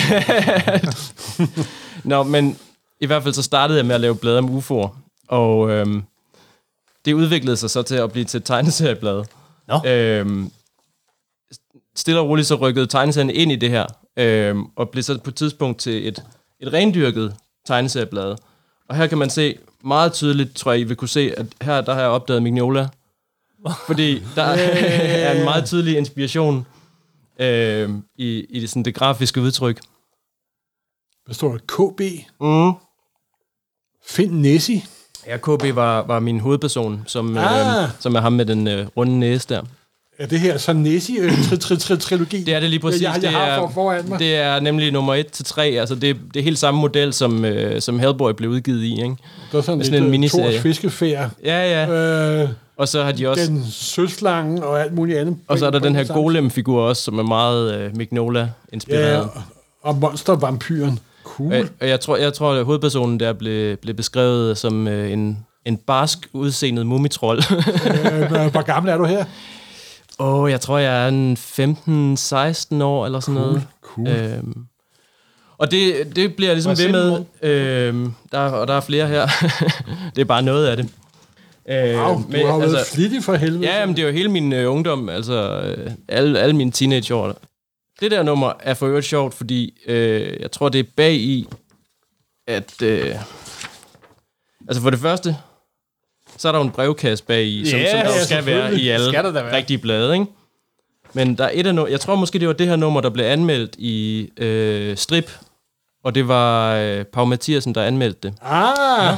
Nå, 2.04 2.24
men 2.24 2.58
i 3.02 3.06
hvert 3.06 3.24
fald 3.24 3.34
så 3.34 3.44
startede 3.44 3.78
jeg 3.78 3.86
med 3.86 3.96
at 3.96 4.02
lave 4.02 4.16
blade 4.16 4.38
om 4.38 4.58
UFO'er, 4.58 4.90
og 5.28 5.70
øhm, 5.70 6.04
det 7.06 7.14
udviklede 7.14 7.58
sig 7.58 7.70
så 7.70 7.82
til 7.82 7.96
at 7.96 8.12
blive 8.12 8.26
til 8.26 8.38
et 8.38 8.44
tegneserieblad. 8.44 9.24
Nå. 9.68 9.90
Øhm, 9.90 10.52
stille 11.96 12.20
og 12.20 12.30
roligt 12.30 12.48
så 12.48 12.56
rykkede 12.56 12.88
tegneserien 12.88 13.30
ind 13.30 13.52
i 13.52 13.56
det 13.56 13.70
her, 13.70 13.86
øhm, 14.18 14.66
og 14.76 14.90
blev 14.90 15.04
så 15.04 15.20
på 15.20 15.30
et 15.30 15.36
tidspunkt 15.36 15.80
til 15.80 16.08
et, 16.08 16.24
et 16.60 16.74
rendyrket 16.74 17.36
tegneserieblad. 17.66 18.36
Og 18.90 18.96
her 18.96 19.08
kan 19.08 19.18
man 19.18 19.30
se 19.30 19.58
meget 19.84 20.14
tydeligt, 20.14 20.56
tror 20.56 20.72
jeg, 20.72 20.82
I 20.82 20.84
vil 20.84 20.96
kunne 20.96 21.08
se, 21.10 21.34
at 21.38 21.46
her 21.62 21.82
der 21.82 21.94
har 21.94 22.02
jeg 22.02 22.10
opdaget 22.10 22.44
Mignola. 22.44 22.88
Fordi 23.88 24.24
der 24.36 24.44
er 25.28 25.38
en 25.38 25.44
meget 25.44 25.66
tydelig 25.66 25.98
inspiration 25.98 26.66
øhm, 27.40 28.04
i, 28.16 28.46
i 28.50 28.60
det, 28.60 28.70
sådan, 28.70 28.86
det 28.86 28.96
grafiske 28.96 29.42
udtryk. 29.42 29.80
Hvad 31.26 31.34
står 31.36 31.52
der? 31.52 31.58
KB. 31.68 32.02
Mm. 32.42 32.74
Find 34.06 34.32
Nessie. 34.32 34.82
Ja, 35.28 35.38
KB 35.38 35.76
var, 35.76 36.02
var 36.02 36.20
min 36.20 36.40
hovedperson, 36.40 37.04
som, 37.08 37.38
Ah. 37.38 37.84
øh, 37.84 37.90
som 38.00 38.16
er 38.16 38.20
ham 38.22 38.34
med 38.34 38.46
den 38.46 38.68
øh, 38.68 38.88
runde 38.98 39.20
næse 39.20 39.50
der. 39.50 39.64
Er 40.20 40.28
det 40.28 40.40
her 40.40 40.58
så 40.58 40.74
Nessie-trilogi? 40.74 42.44
Det 42.44 42.54
er 42.54 42.60
det 42.60 42.70
lige 42.70 42.80
præcis. 42.80 43.02
Jeg, 43.02 43.14
jeg, 43.16 43.24
jeg 43.24 43.32
det, 43.32 43.40
har 43.40 43.46
er, 43.46 43.60
for, 43.60 43.68
foran 43.74 44.10
mig. 44.10 44.20
det 44.20 44.36
er 44.36 44.60
nemlig 44.60 44.92
nummer 44.92 45.14
1 45.14 45.28
til 45.28 45.46
3. 45.46 45.64
Altså 45.66 45.96
det, 45.96 46.18
det 46.34 46.40
er 46.40 46.44
helt 46.44 46.60
samme 46.60 46.80
model, 46.80 47.14
som, 47.14 47.46
øh, 47.46 47.82
som 47.82 48.00
Hellboy 48.00 48.32
blev 48.32 48.50
udgivet 48.50 48.84
i. 48.84 48.92
Ikke? 48.92 49.16
Der 49.52 49.58
er 49.58 49.62
sådan, 49.62 49.78
lidt 49.78 49.86
sådan 49.86 50.00
en 50.00 50.06
øh, 50.06 50.12
miniserie. 50.12 50.50
Thors 50.52 50.62
fiskefær. 50.62 51.28
Ja, 51.44 51.86
ja. 51.86 52.42
Øh, 52.44 52.50
Og 52.78 52.88
så 52.88 53.04
har 53.04 53.12
de 53.12 53.30
også... 53.30 53.46
den 53.46 53.64
søslange 53.72 54.64
og 54.64 54.82
alt 54.82 54.94
muligt 54.94 55.20
andet. 55.20 55.38
Og 55.48 55.60
så 55.60 55.66
er 55.66 55.70
der 55.72 55.80
den 55.80 55.96
her 55.96 56.14
golem-figur 56.14 56.82
også, 56.82 57.04
som 57.04 57.20
er 57.20 57.24
meget 57.24 57.76
øh, 57.76 57.98
Mignola-inspireret. 57.98 59.30
Ja, 59.36 59.42
og 59.82 59.96
monstervampyren. 59.96 61.00
Cool. 61.24 61.54
Og, 61.54 61.66
og 61.82 61.90
jeg 61.90 62.00
tror, 62.00 62.18
jeg 62.18 62.34
tror 62.34 62.52
at 62.54 62.66
hovedpersonen 62.66 63.20
der 63.20 63.34
blev, 63.34 63.78
blev 63.78 63.96
beskrevet 63.96 64.58
som 64.58 64.88
øh, 64.88 65.12
en, 65.12 65.38
en 65.66 65.78
barsk 65.78 66.20
udseendet 66.34 66.86
mumitrol. 66.86 67.38
øh, 67.38 67.44
hvor 68.52 68.62
gammel 68.62 68.92
er 68.92 68.98
du 68.98 69.06
her? 69.06 69.26
Åh, 70.20 70.40
oh, 70.40 70.52
jeg 70.52 70.62
tror, 70.62 70.78
jeg 70.78 71.04
er 71.04 71.08
en 71.08 71.38
15-16 71.38 72.84
år 72.84 73.06
eller 73.06 73.20
sådan 73.20 73.42
noget. 73.42 73.68
Cool. 73.82 74.08
Øhm, 74.08 74.66
og 75.58 75.72
det, 75.72 76.16
det 76.16 76.36
bliver 76.36 76.50
jeg 76.50 76.56
ligesom 76.56 76.78
ved 76.78 76.92
med. 76.92 77.24
Øhm, 77.42 78.14
der, 78.32 78.40
og 78.40 78.68
der 78.68 78.74
er 78.74 78.82
flere 78.82 79.08
her. 79.08 79.28
det 80.16 80.22
er 80.22 80.26
bare 80.26 80.42
noget 80.42 80.68
af 80.68 80.78
det. 80.78 80.90
Øh, 81.70 81.98
Wow, 81.98 82.16
du 82.16 82.24
men, 82.30 82.46
har 82.46 82.58
været 82.58 82.76
altså, 82.76 82.96
flittig 82.96 83.24
for 83.24 83.36
helvede. 83.36 83.72
Ja, 83.74 83.86
men 83.86 83.96
det 83.96 84.04
er 84.04 84.08
jo 84.08 84.14
hele 84.14 84.30
min 84.30 84.54
øh, 84.54 84.72
ungdom, 84.72 85.10
altså 85.10 85.62
øh, 85.62 85.92
alle, 86.08 86.40
alle 86.40 86.56
mine 86.56 86.72
teenageår. 86.72 87.36
Det 88.00 88.12
der 88.12 88.24
nummer 88.24 88.54
er 88.60 88.74
for 88.74 88.88
øvrigt 88.88 89.06
sjovt, 89.06 89.34
fordi 89.34 89.82
øh, 89.88 90.42
jeg 90.42 90.52
tror, 90.52 90.70
det 90.70 90.80
er 90.80 90.90
bag 90.98 91.14
i, 91.14 91.48
at... 92.48 92.82
Øh, 92.82 93.16
altså 94.68 94.82
for 94.82 94.90
det 94.90 95.00
første, 95.00 95.38
så 96.38 96.48
er 96.48 96.52
der 96.52 96.60
jo 96.60 96.66
en 96.66 96.72
brevkasse 96.72 97.24
bag 97.24 97.46
i, 97.46 97.70
som, 97.70 97.80
Ja, 97.80 97.92
som 97.92 98.00
der 98.00 98.16
ja, 98.18 98.24
skal 98.26 98.46
være 98.46 98.76
i 98.76 98.90
alle 98.90 99.08
Skal 99.12 99.34
være. 99.34 99.56
rigtige 99.56 99.78
blade, 99.78 100.14
ikke? 100.14 100.26
Men 101.14 101.38
der 101.38 101.44
er 101.46 101.50
et 101.54 101.68
af 101.68 101.72
no- 101.74 101.92
jeg 101.92 102.00
tror 102.00 102.16
måske, 102.16 102.40
det 102.40 102.48
var 102.48 102.54
det 102.54 102.68
her 102.68 102.76
nummer, 102.76 103.02
der 103.02 103.10
blev 103.10 103.26
anmeldt 103.26 103.76
i 103.78 104.30
øh, 104.38 104.98
Strip, 104.98 105.32
og 106.04 106.16
det 106.16 106.28
var 106.28 106.76
øh, 106.76 107.04
Pau 107.06 107.26
Mathiasen, 107.26 107.76
der 107.76 107.84
anmeldte 107.84 108.20
det. 108.28 108.34
Ah, 108.42 109.16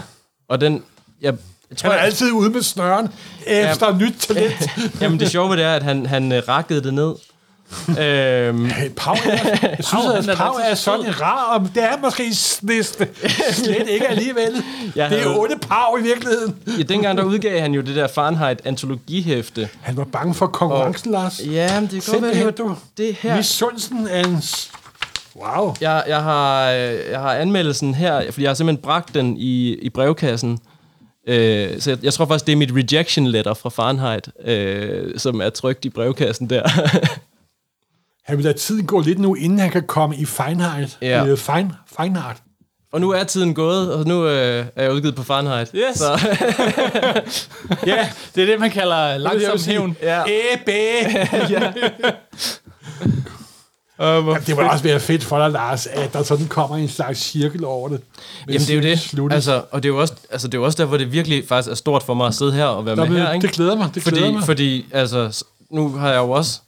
Og 0.50 0.62
den, 0.62 0.84
jeg, 1.22 1.34
Han 1.81 1.91
er 1.91 1.95
altid 1.95 2.31
ude 2.31 2.50
med 2.50 2.62
snøren 2.62 3.07
efter 3.48 3.88
ja. 3.88 3.98
nyt 3.98 4.13
talent. 4.19 4.69
Jamen 5.01 5.19
det 5.19 5.31
sjove 5.31 5.50
ved 5.50 5.57
det 5.57 5.65
er, 5.65 5.74
at 5.74 5.84
han, 5.84 6.05
han 6.05 6.31
øh, 6.31 6.43
rakkede 6.48 6.84
det 6.84 6.93
ned. 6.93 7.13
Øhm, 8.00 8.65
Hey, 8.65 8.89
Pau 8.95 9.15
jeg 9.25 9.77
synes, 9.79 9.91
Pau, 9.91 10.12
at 10.17 10.27
er 10.29 10.36
Pau 10.36 10.53
er 10.53 10.74
sådan 10.75 11.05
en 11.05 11.22
rar, 11.22 11.57
og 11.57 11.69
det 11.75 11.84
er 11.84 11.98
måske 12.03 12.36
slet, 12.36 12.86
slet 13.63 13.88
ikke 13.89 14.07
alligevel. 14.07 14.63
Jeg 14.95 15.10
Det 15.10 15.17
er 15.19 15.24
havde- 15.24 15.39
onde 15.39 15.55
Pau 15.57 15.98
i 16.00 16.03
virkeligheden. 16.03 16.55
ja, 16.77 16.84
dengang 16.84 17.17
der 17.17 17.24
udgav 17.24 17.60
han 17.62 17.74
jo 17.74 17.81
det 17.81 17.95
der 17.95 18.07
Fahrenheit-antologihæfte. 18.07 19.69
Han 19.81 19.98
var 19.98 20.03
bange 20.03 20.34
for 20.34 20.48
konkurrencen, 20.48 21.12
Lars. 21.12 21.41
Ja, 21.45 21.79
men 21.79 21.89
det 21.91 22.03
kan 22.03 22.13
godt 22.22 22.36
være, 22.36 22.51
du. 22.51 22.75
det 22.98 23.13
her. 23.19 23.36
Misundelsen 23.36 24.07
er 24.10 24.24
en... 24.24 24.41
Wow. 25.36 25.75
Jeg, 25.81 26.03
jeg, 26.07 26.24
har, 26.24 26.72
øh, 26.72 26.93
jeg 27.12 27.19
har 27.19 27.34
anmeldelsen 27.34 27.95
her, 27.95 28.22
fordi 28.31 28.41
jeg 28.43 28.50
har 28.50 28.55
simpelthen 28.55 28.84
bragt 28.84 29.13
den 29.15 29.38
i, 29.38 29.74
i 29.75 29.89
brevkassen. 29.89 30.60
Øh, 31.27 31.81
så 31.81 31.89
jeg, 31.91 32.03
jeg 32.03 32.13
tror 32.13 32.25
faktisk, 32.25 32.45
det 32.45 32.51
er 32.51 32.55
mit 32.57 32.72
rejection 32.75 33.27
letter 33.27 33.53
fra 33.53 33.69
Fahrenheit, 33.69 34.29
øh, 34.45 35.19
som 35.19 35.41
er 35.41 35.50
trygt 35.50 35.86
i 35.86 35.89
brevkassen 35.89 36.50
der. 36.50 36.63
Han 38.25 38.38
vil 38.38 38.44
lade 38.46 38.58
tiden 38.58 38.86
gå 38.86 39.00
lidt 39.01 39.20
nu, 39.20 39.36
inden 39.36 39.60
han 39.60 39.72
kan 39.72 39.84
komme 39.88 40.15
i 40.15 40.25
Feinheit. 40.25 40.98
Ja. 41.01 41.25
Øh, 41.25 41.38
Fein, 41.38 41.72
Feinheit. 41.98 42.38
og 42.94 43.01
nu 43.01 43.10
er 43.12 43.24
tiden 43.24 43.53
gået, 43.53 43.94
og 43.94 44.05
nu 44.08 44.25
øh, 44.27 44.65
er 44.75 44.84
jeg 44.84 44.94
udgivet 44.94 45.15
på 45.15 45.24
Fahrenheit. 45.24 45.72
Yes. 45.75 45.98
Så, 45.98 46.12
Ja, 47.86 48.10
det 48.36 48.41
er 48.44 48.46
det, 48.46 48.60
man 48.60 48.72
kalder 48.72 49.17
langsom 49.17 49.60
hævn. 49.72 49.98
ja. 50.01 50.24
Æbæ! 50.27 51.03
Uh, 54.00 54.05
Jamen, 54.05 54.36
det 54.48 54.55
må 54.55 54.62
også 54.62 54.84
være 54.84 55.00
fedt 55.00 55.24
for 55.24 55.39
dig, 55.39 55.51
Lars, 55.51 55.88
at 55.88 56.13
der 56.13 56.24
sådan 56.24 56.48
kommer 56.48 56.77
en 56.77 56.89
slags 56.89 57.20
cirkel 57.20 57.65
over 57.65 57.89
det. 57.89 58.01
Jamen 58.48 58.62
det 58.62 58.70
er 58.70 58.75
jo 58.75 58.82
det. 58.82 59.00
Sluttes. 59.00 59.36
Altså, 59.36 59.62
og 59.72 59.84
det 59.84 59.89
er 59.89 59.94
jo 59.94 60.00
også, 60.01 60.13
altså, 60.32 60.48
det 60.48 60.53
er 60.53 60.58
jo 60.58 60.65
også 60.65 60.77
der, 60.77 60.86
hvor 60.86 60.98
det 60.98 61.12
virkelig 61.12 61.44
faktisk 61.48 61.72
er 61.72 61.75
stort 61.75 62.03
for 62.03 62.13
mig 62.13 62.27
at 62.27 62.34
sidde 62.34 62.51
her 62.53 62.65
og 62.65 62.86
være 62.86 62.96
Nå, 62.96 63.03
med 63.03 63.10
men 63.12 63.22
her. 63.22 63.34
Ikke? 63.34 63.48
det 63.48 63.55
glæder 63.55 63.75
mig, 63.75 63.89
det 63.96 64.03
fordi, 64.03 64.17
glæder 64.17 64.32
mig. 64.32 64.44
Fordi, 64.44 64.86
altså, 64.91 65.44
nu 65.72 65.89
har 65.89 66.10
jeg 66.10 66.17
jo 66.17 66.32
også 66.32 66.60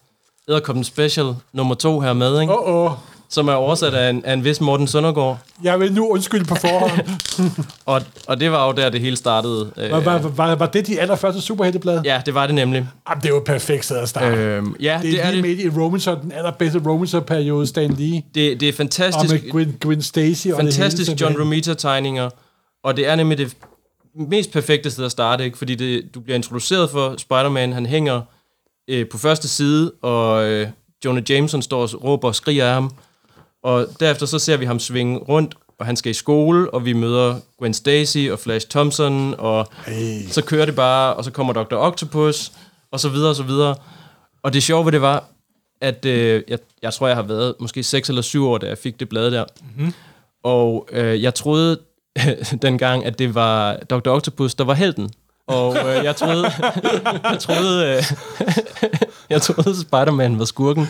Edderkoppen 0.47 0.83
Special 0.83 1.35
nummer 1.53 1.75
to 1.75 1.99
her 1.99 2.13
med, 2.13 2.41
ikke? 2.41 2.53
Åh, 2.53 2.73
oh, 2.85 2.91
oh. 2.91 2.97
som 3.29 3.47
er 3.47 3.53
oversat 3.53 3.93
af 3.93 4.09
en, 4.09 4.25
af 4.25 4.33
en 4.33 4.43
vis 4.43 4.61
Morten 4.61 4.87
Søndergaard. 4.87 5.37
Jeg 5.63 5.79
vil 5.79 5.93
nu 5.93 6.07
undskylde 6.09 6.45
på 6.45 6.55
forhånd. 6.55 7.07
Og, 7.85 8.01
og 8.27 8.39
det 8.39 8.51
var 8.51 8.65
jo 8.67 8.71
der, 8.71 8.89
det 8.89 9.01
hele 9.01 9.15
startede. 9.17 9.71
Øh, 9.77 9.91
Var, 9.91 9.99
var, 9.99 10.17
var, 10.17 10.55
var 10.55 10.65
det 10.65 10.87
de 10.87 10.99
allerførste 11.01 11.41
superhelteblade? 11.41 12.01
ja, 12.05 12.21
det 12.25 12.33
var 12.33 12.45
det 12.45 12.55
nemlig. 12.55 12.87
Jamen, 13.09 13.21
det 13.23 13.37
et 13.37 13.43
perfekt 13.43 13.85
sted 13.85 13.97
at 13.97 14.09
starte. 14.09 14.35
Øh, 14.37 14.57
Øhm, 14.57 14.75
ja, 14.79 14.99
det 15.03 15.11
det 15.11 15.19
er 15.21 15.23
er 15.25 15.31
lige 15.31 15.41
det. 15.47 15.57
midt 15.65 15.73
i 15.75 15.79
Robinson, 15.79 16.21
den 16.21 16.31
allerbedste 16.31 16.81
Robinson-periode, 16.85 17.67
Stan 17.67 17.91
Lee. 17.93 18.21
Det, 18.35 18.59
det 18.59 18.63
er 18.63 18.71
Og 18.73 18.75
fantastisk, 18.77 19.33
med 19.43 19.51
Gwen, 19.51 19.75
Gwen 19.81 20.01
Stacy. 20.01 20.47
og 20.47 20.63
det 20.63 20.73
fantastisk 20.73 21.09
hele 21.11 21.21
John. 21.25 21.39
Romita-tegninger. 21.41 22.29
Og 22.83 22.97
det 22.97 23.07
er 23.07 23.15
nemlig 23.15 23.37
det 23.37 23.57
mest 24.29 24.51
perfekte 24.51 24.91
sted 24.91 25.05
at 25.05 25.11
starte, 25.11 25.45
ikke? 25.45 25.57
fordi 25.57 25.75
det, 25.75 26.01
du 26.15 26.19
bliver 26.19 26.35
introduceret 26.35 26.89
for 26.89 27.15
Spider-Man. 27.17 27.73
Han 27.73 27.85
hænger 27.85 28.21
øh, 28.87 29.09
på 29.09 29.17
første 29.17 29.47
side, 29.47 29.91
og 30.01 30.45
øh, 30.45 30.67
Jonah 31.05 31.23
Jameson 31.29 31.61
står 31.61 31.81
og 31.81 32.03
råber 32.03 32.27
og 32.27 32.35
skriger 32.35 32.65
af 32.67 32.73
ham. 32.73 32.91
Og 33.63 33.87
derefter 33.99 34.25
så 34.25 34.39
ser 34.39 34.57
vi 34.57 34.65
ham 34.65 34.79
svinge 34.79 35.17
rundt, 35.17 35.55
og 35.79 35.85
han 35.85 35.95
skal 35.95 36.09
i 36.09 36.13
skole, 36.13 36.73
og 36.73 36.85
vi 36.85 36.93
møder 36.93 37.39
Gwen 37.59 37.73
Stacy 37.73 38.27
og 38.31 38.39
Flash 38.39 38.69
Thompson, 38.69 39.35
og 39.37 39.67
Hey. 39.85 40.27
så 40.29 40.41
kører 40.43 40.65
det 40.65 40.75
bare, 40.75 41.13
og 41.13 41.23
så 41.23 41.31
kommer 41.31 41.53
Dr. 41.53 41.75
Octopus, 41.75 42.51
og 42.91 42.99
så 42.99 43.09
videre 43.09 43.29
og 43.29 43.35
så 43.35 43.43
videre. 43.43 43.75
Og 44.43 44.53
det 44.53 44.63
sjove 44.63 44.85
ved 44.85 44.91
det 44.91 45.01
var, 45.01 45.23
at 45.81 46.05
øh, 46.05 46.43
jeg, 46.47 46.59
jeg 46.81 46.93
tror, 46.93 47.07
jeg 47.07 47.15
har 47.15 47.23
været 47.23 47.55
måske 47.59 47.83
6 47.83 48.09
eller 48.09 48.21
7 48.21 48.47
år, 48.47 48.57
da 48.57 48.67
jeg 48.67 48.77
fik 48.77 48.99
det 48.99 49.09
blad 49.09 49.31
der. 49.31 49.45
Mm-hmm. 49.61 49.93
Og 50.43 50.87
øh, 50.91 51.23
jeg 51.23 51.33
troede 51.35 51.79
dengang, 52.61 53.05
at 53.05 53.19
det 53.19 53.35
var 53.35 53.77
Dr. 53.77 54.09
Octopus, 54.09 54.55
der 54.55 54.63
var 54.63 54.73
helten. 54.73 55.09
Og 55.47 55.77
øh, 55.77 56.03
jeg 56.03 56.15
troede, 56.15 56.43
jeg 57.31 57.37
troede, 57.39 57.85
øh, 57.97 58.03
jeg 59.29 59.41
troede 59.41 59.81
Spider-Man 59.81 60.39
var 60.39 60.45
skurken. 60.45 60.89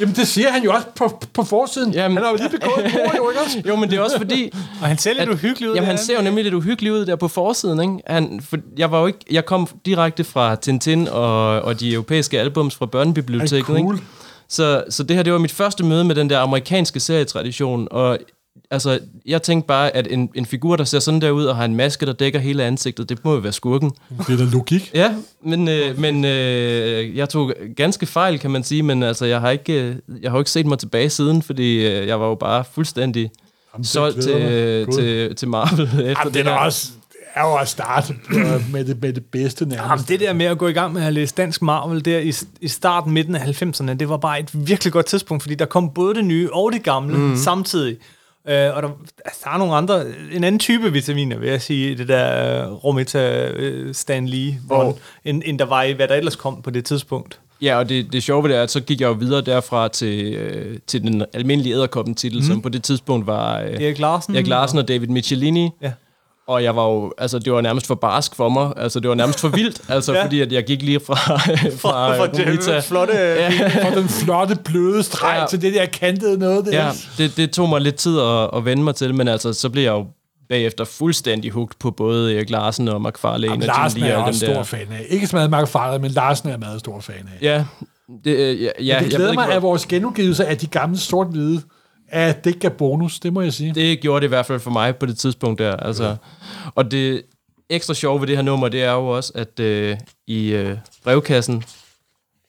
Jamen, 0.00 0.14
det 0.14 0.28
siger 0.28 0.50
han 0.52 0.62
jo 0.64 0.72
også 0.72 0.86
på, 0.96 1.22
på 1.34 1.42
forsiden. 1.44 1.92
Jamen- 1.94 2.16
han 2.16 2.24
har 2.24 2.30
jo 2.30 2.36
lige 2.36 2.48
begået 2.50 2.86
et 2.86 2.92
mord, 2.94 3.16
jo 3.16 3.30
ikke 3.30 3.40
også? 3.40 3.62
Jo, 3.68 3.76
men 3.76 3.90
det 3.90 3.98
er 3.98 4.02
også 4.02 4.16
fordi, 4.18 4.50
Og 4.82 4.88
han 4.88 4.98
ser 4.98 5.10
lidt 5.12 5.22
At- 5.22 5.28
uhyggelig 5.28 5.70
ud. 5.70 5.74
Jamen, 5.74 5.88
han 5.88 5.98
ser 5.98 6.16
jo 6.16 6.22
nemlig 6.22 6.44
lidt 6.44 6.54
uhyggelig 6.54 6.92
ud 6.92 7.06
der 7.06 7.16
på 7.16 7.28
forsiden, 7.28 7.80
ikke? 7.80 7.94
Han, 8.06 8.40
for 8.50 8.56
jeg 8.78 8.90
var 8.90 9.00
jo 9.00 9.06
ikke... 9.06 9.18
Jeg 9.30 9.46
kom 9.46 9.68
direkte 9.86 10.24
fra 10.24 10.54
Tintin 10.56 11.08
og, 11.08 11.60
og 11.62 11.80
de 11.80 11.92
europæiske 11.92 12.40
albums 12.40 12.74
fra 12.76 12.86
børnebiblioteket, 12.86 13.64
cool. 13.66 13.94
ikke? 13.94 14.06
Så, 14.48 14.84
så 14.90 15.02
det 15.02 15.16
her, 15.16 15.22
det 15.22 15.32
var 15.32 15.38
mit 15.38 15.52
første 15.52 15.84
møde 15.84 16.04
med 16.04 16.14
den 16.14 16.30
der 16.30 16.38
amerikanske 16.40 17.00
serietradition, 17.00 17.88
og 17.90 18.18
altså, 18.70 18.98
jeg 19.26 19.42
tænkte 19.42 19.66
bare, 19.66 19.96
at 19.96 20.06
en, 20.10 20.30
en 20.34 20.46
figur, 20.46 20.76
der 20.76 20.84
ser 20.84 20.98
sådan 20.98 21.20
der 21.20 21.30
ud 21.30 21.44
og 21.44 21.56
har 21.56 21.64
en 21.64 21.76
maske, 21.76 22.06
der 22.06 22.12
dækker 22.12 22.38
hele 22.38 22.64
ansigtet, 22.64 23.08
det 23.08 23.24
må 23.24 23.34
jo 23.34 23.38
være 23.38 23.52
skurken. 23.52 23.92
Det 24.26 24.32
er 24.32 24.36
da 24.36 24.44
logik. 24.52 24.90
Ja, 24.94 25.14
men, 25.42 25.68
øh, 25.68 25.98
men 26.00 26.24
øh, 26.24 27.16
jeg 27.16 27.28
tog 27.28 27.52
ganske 27.76 28.06
fejl, 28.06 28.38
kan 28.38 28.50
man 28.50 28.64
sige, 28.64 28.82
men 28.82 29.02
altså, 29.02 29.26
jeg 29.26 29.40
har 29.40 29.50
ikke, 29.50 29.82
øh, 29.82 29.96
jeg 30.22 30.30
har 30.30 30.38
jo 30.38 30.40
ikke 30.40 30.50
set 30.50 30.66
mig 30.66 30.78
tilbage 30.78 31.10
siden, 31.10 31.42
fordi 31.42 31.86
øh, 31.86 32.06
jeg 32.06 32.20
var 32.20 32.26
jo 32.26 32.34
bare 32.34 32.64
fuldstændig 32.72 33.30
Jamen, 33.74 33.84
solgt 33.84 34.22
til, 34.22 34.32
øh, 34.32 34.86
til, 34.92 35.36
til 35.36 35.48
Marvel 35.48 35.82
efter 35.82 36.04
Jamen, 36.04 36.34
det 36.34 36.46
er 36.46 36.50
også 36.50 36.90
er 37.38 37.48
jo 37.48 37.56
at 37.56 37.68
starte 37.68 38.14
øh, 38.30 38.72
med 38.72 38.84
det, 38.84 39.02
med 39.02 39.12
det 39.12 39.24
bedste 39.24 39.64
Jamen, 39.64 39.78
nærmest. 39.78 40.08
det 40.08 40.20
der 40.20 40.32
med 40.32 40.46
at 40.46 40.58
gå 40.58 40.68
i 40.68 40.72
gang 40.72 40.92
med 40.92 41.02
at 41.02 41.12
læse 41.12 41.34
dansk 41.34 41.62
Marvel 41.62 42.04
der 42.04 42.18
i, 42.18 42.32
i 42.60 42.68
starten, 42.68 43.12
midten 43.12 43.34
af 43.34 43.62
90'erne, 43.62 43.92
det 43.92 44.08
var 44.08 44.16
bare 44.16 44.40
et 44.40 44.50
virkelig 44.52 44.92
godt 44.92 45.06
tidspunkt, 45.06 45.42
fordi 45.42 45.54
der 45.54 45.64
kom 45.64 45.90
både 45.90 46.14
det 46.14 46.24
nye 46.24 46.48
og 46.52 46.72
det 46.72 46.82
gamle 46.82 47.18
mm. 47.18 47.36
samtidig. 47.36 47.96
Øh, 48.48 48.76
og 48.76 48.82
der, 48.82 48.88
altså, 49.24 49.40
der 49.44 49.50
er 49.50 49.58
nogle 49.58 49.74
andre, 49.74 50.04
en 50.32 50.44
anden 50.44 50.58
type 50.58 50.92
vitaminer, 50.92 51.38
vil 51.38 51.48
jeg 51.48 51.62
sige, 51.62 51.90
i 51.90 51.94
det 51.94 52.08
der 52.08 52.66
uh, 52.68 52.84
Romita 52.84 53.50
uh, 53.50 53.92
Stan 53.92 54.28
Lee, 54.28 54.58
hvor, 54.66 54.82
Hvor- 54.82 54.98
end, 55.24 55.42
end 55.46 55.58
der 55.58 55.64
var 55.64 55.82
i, 55.82 55.92
hvad 55.92 56.08
der 56.08 56.14
ellers 56.14 56.36
kom 56.36 56.62
på 56.62 56.70
det 56.70 56.84
tidspunkt. 56.84 57.40
Ja, 57.62 57.78
og 57.78 57.88
det, 57.88 58.12
det 58.12 58.22
sjove 58.22 58.42
ved 58.42 58.50
det 58.50 58.58
er, 58.58 58.62
at 58.62 58.70
så 58.70 58.80
gik 58.80 59.00
jeg 59.00 59.06
jo 59.06 59.12
videre 59.12 59.40
derfra 59.40 59.88
til, 59.88 60.34
øh, 60.34 60.78
til 60.86 61.02
den 61.02 61.24
almindelige 61.32 61.74
æderkoppen-titel, 61.74 62.38
mm. 62.38 62.44
som 62.46 62.62
på 62.62 62.68
det 62.68 62.82
tidspunkt 62.82 63.26
var 63.26 63.60
øh, 63.60 63.66
Erik 63.82 63.98
Larsen. 63.98 64.34
Erik 64.34 64.46
Larsen 64.46 64.78
og 64.78 64.88
David 64.88 65.08
Michelini. 65.08 65.70
Ja. 65.82 65.92
Og 66.48 66.62
jeg 66.64 66.76
var 66.76 66.84
jo, 66.88 67.12
altså 67.18 67.38
det 67.38 67.52
var 67.52 67.60
nærmest 67.60 67.86
for 67.86 67.94
barsk 67.94 68.34
for 68.34 68.48
mig, 68.48 68.72
altså 68.76 69.00
det 69.00 69.08
var 69.08 69.14
nærmest 69.14 69.40
for 69.40 69.48
vildt, 69.48 69.80
altså 69.94 70.12
Ja. 70.14 70.24
fordi 70.24 70.40
at 70.40 70.52
jeg 70.52 70.64
gik 70.64 70.82
lige 70.82 71.00
fra, 71.00 71.14
fra, 71.16 71.36
fra 71.80 72.16
for 72.16 72.26
Romita. 72.26 72.74
det 72.76 72.84
flotte... 72.84 73.12
Ja, 73.14 73.50
Og 73.86 73.96
den 73.96 74.08
flotte, 74.08 74.56
bløde 74.64 75.02
streg 75.02 75.36
ja. 75.40 75.46
Til 75.46 75.62
det 75.62 75.74
der 75.74 75.86
kantede 75.86 76.38
noget 76.38 76.66
der. 76.66 76.84
ja 76.84 76.90
det, 77.18 77.36
det 77.36 77.50
tog 77.50 77.68
mig 77.68 77.80
lidt 77.80 77.94
tid 77.96 78.20
at, 78.20 78.50
at 78.56 78.64
vende 78.64 78.82
mig 78.82 78.94
til, 78.94 79.14
men 79.14 79.28
altså 79.28 79.52
så 79.52 79.68
blev 79.70 79.82
jeg 79.82 79.92
jo 79.92 80.06
bagefter 80.48 80.84
fuldstændig 80.84 81.50
hugt 81.50 81.78
på 81.78 81.90
både 81.90 82.36
Erik 82.36 82.50
Larsen 82.50 82.88
og 82.88 83.02
McFarlane 83.02 83.52
Jamen, 83.52 83.66
Larsen 83.66 84.02
er 84.02 84.06
jeg 84.06 84.16
også 84.16 84.46
der. 84.46 84.52
stor 84.52 84.62
fan 84.62 84.86
af. 84.92 85.06
Ikke 85.08 85.26
så 85.26 85.48
meget 85.50 85.68
Farley, 85.68 86.00
men 86.00 86.10
Larsen 86.10 86.48
er 86.48 86.52
jeg 86.52 86.60
meget 86.60 86.80
stor 86.80 87.00
fan 87.00 87.14
af. 87.38 87.42
Ja, 87.42 87.64
det, 88.24 88.30
øh, 88.36 88.62
ja, 88.62 88.64
ja 88.64 88.70
det 88.80 88.86
jeg 88.86 89.04
glæder 89.10 89.30
ikke, 89.30 89.34
mig, 89.40 89.46
hvor- 89.46 89.54
at 89.56 89.62
vores 89.62 89.86
genudgivelse 89.86 90.46
af 90.46 90.58
de 90.58 90.66
gamle 90.66 90.98
sort-hvide, 90.98 91.62
at 92.10 92.44
det 92.44 92.60
gav 92.60 92.70
bonus, 92.70 93.20
det 93.20 93.32
må 93.32 93.40
jeg 93.40 93.52
sige. 93.52 93.74
det 93.74 94.00
gjorde 94.00 94.20
det 94.20 94.26
i 94.26 94.28
hvert 94.28 94.46
fald 94.46 94.60
for 94.60 94.70
mig 94.70 94.96
på 94.96 95.06
det 95.06 95.18
tidspunkt 95.18 95.58
der. 95.58 95.76
Altså. 95.76 96.04
Ja. 96.04 96.14
Og 96.74 96.90
det 96.90 97.22
ekstra 97.70 97.94
sjove 97.94 98.20
ved 98.20 98.26
det 98.28 98.36
her 98.36 98.42
nummer, 98.42 98.68
det 98.68 98.82
er 98.82 98.92
jo 98.92 99.06
også, 99.08 99.32
at 99.34 99.60
øh, 99.60 99.96
i 100.26 100.48
øh, 100.52 100.76
brevkassen 101.04 101.64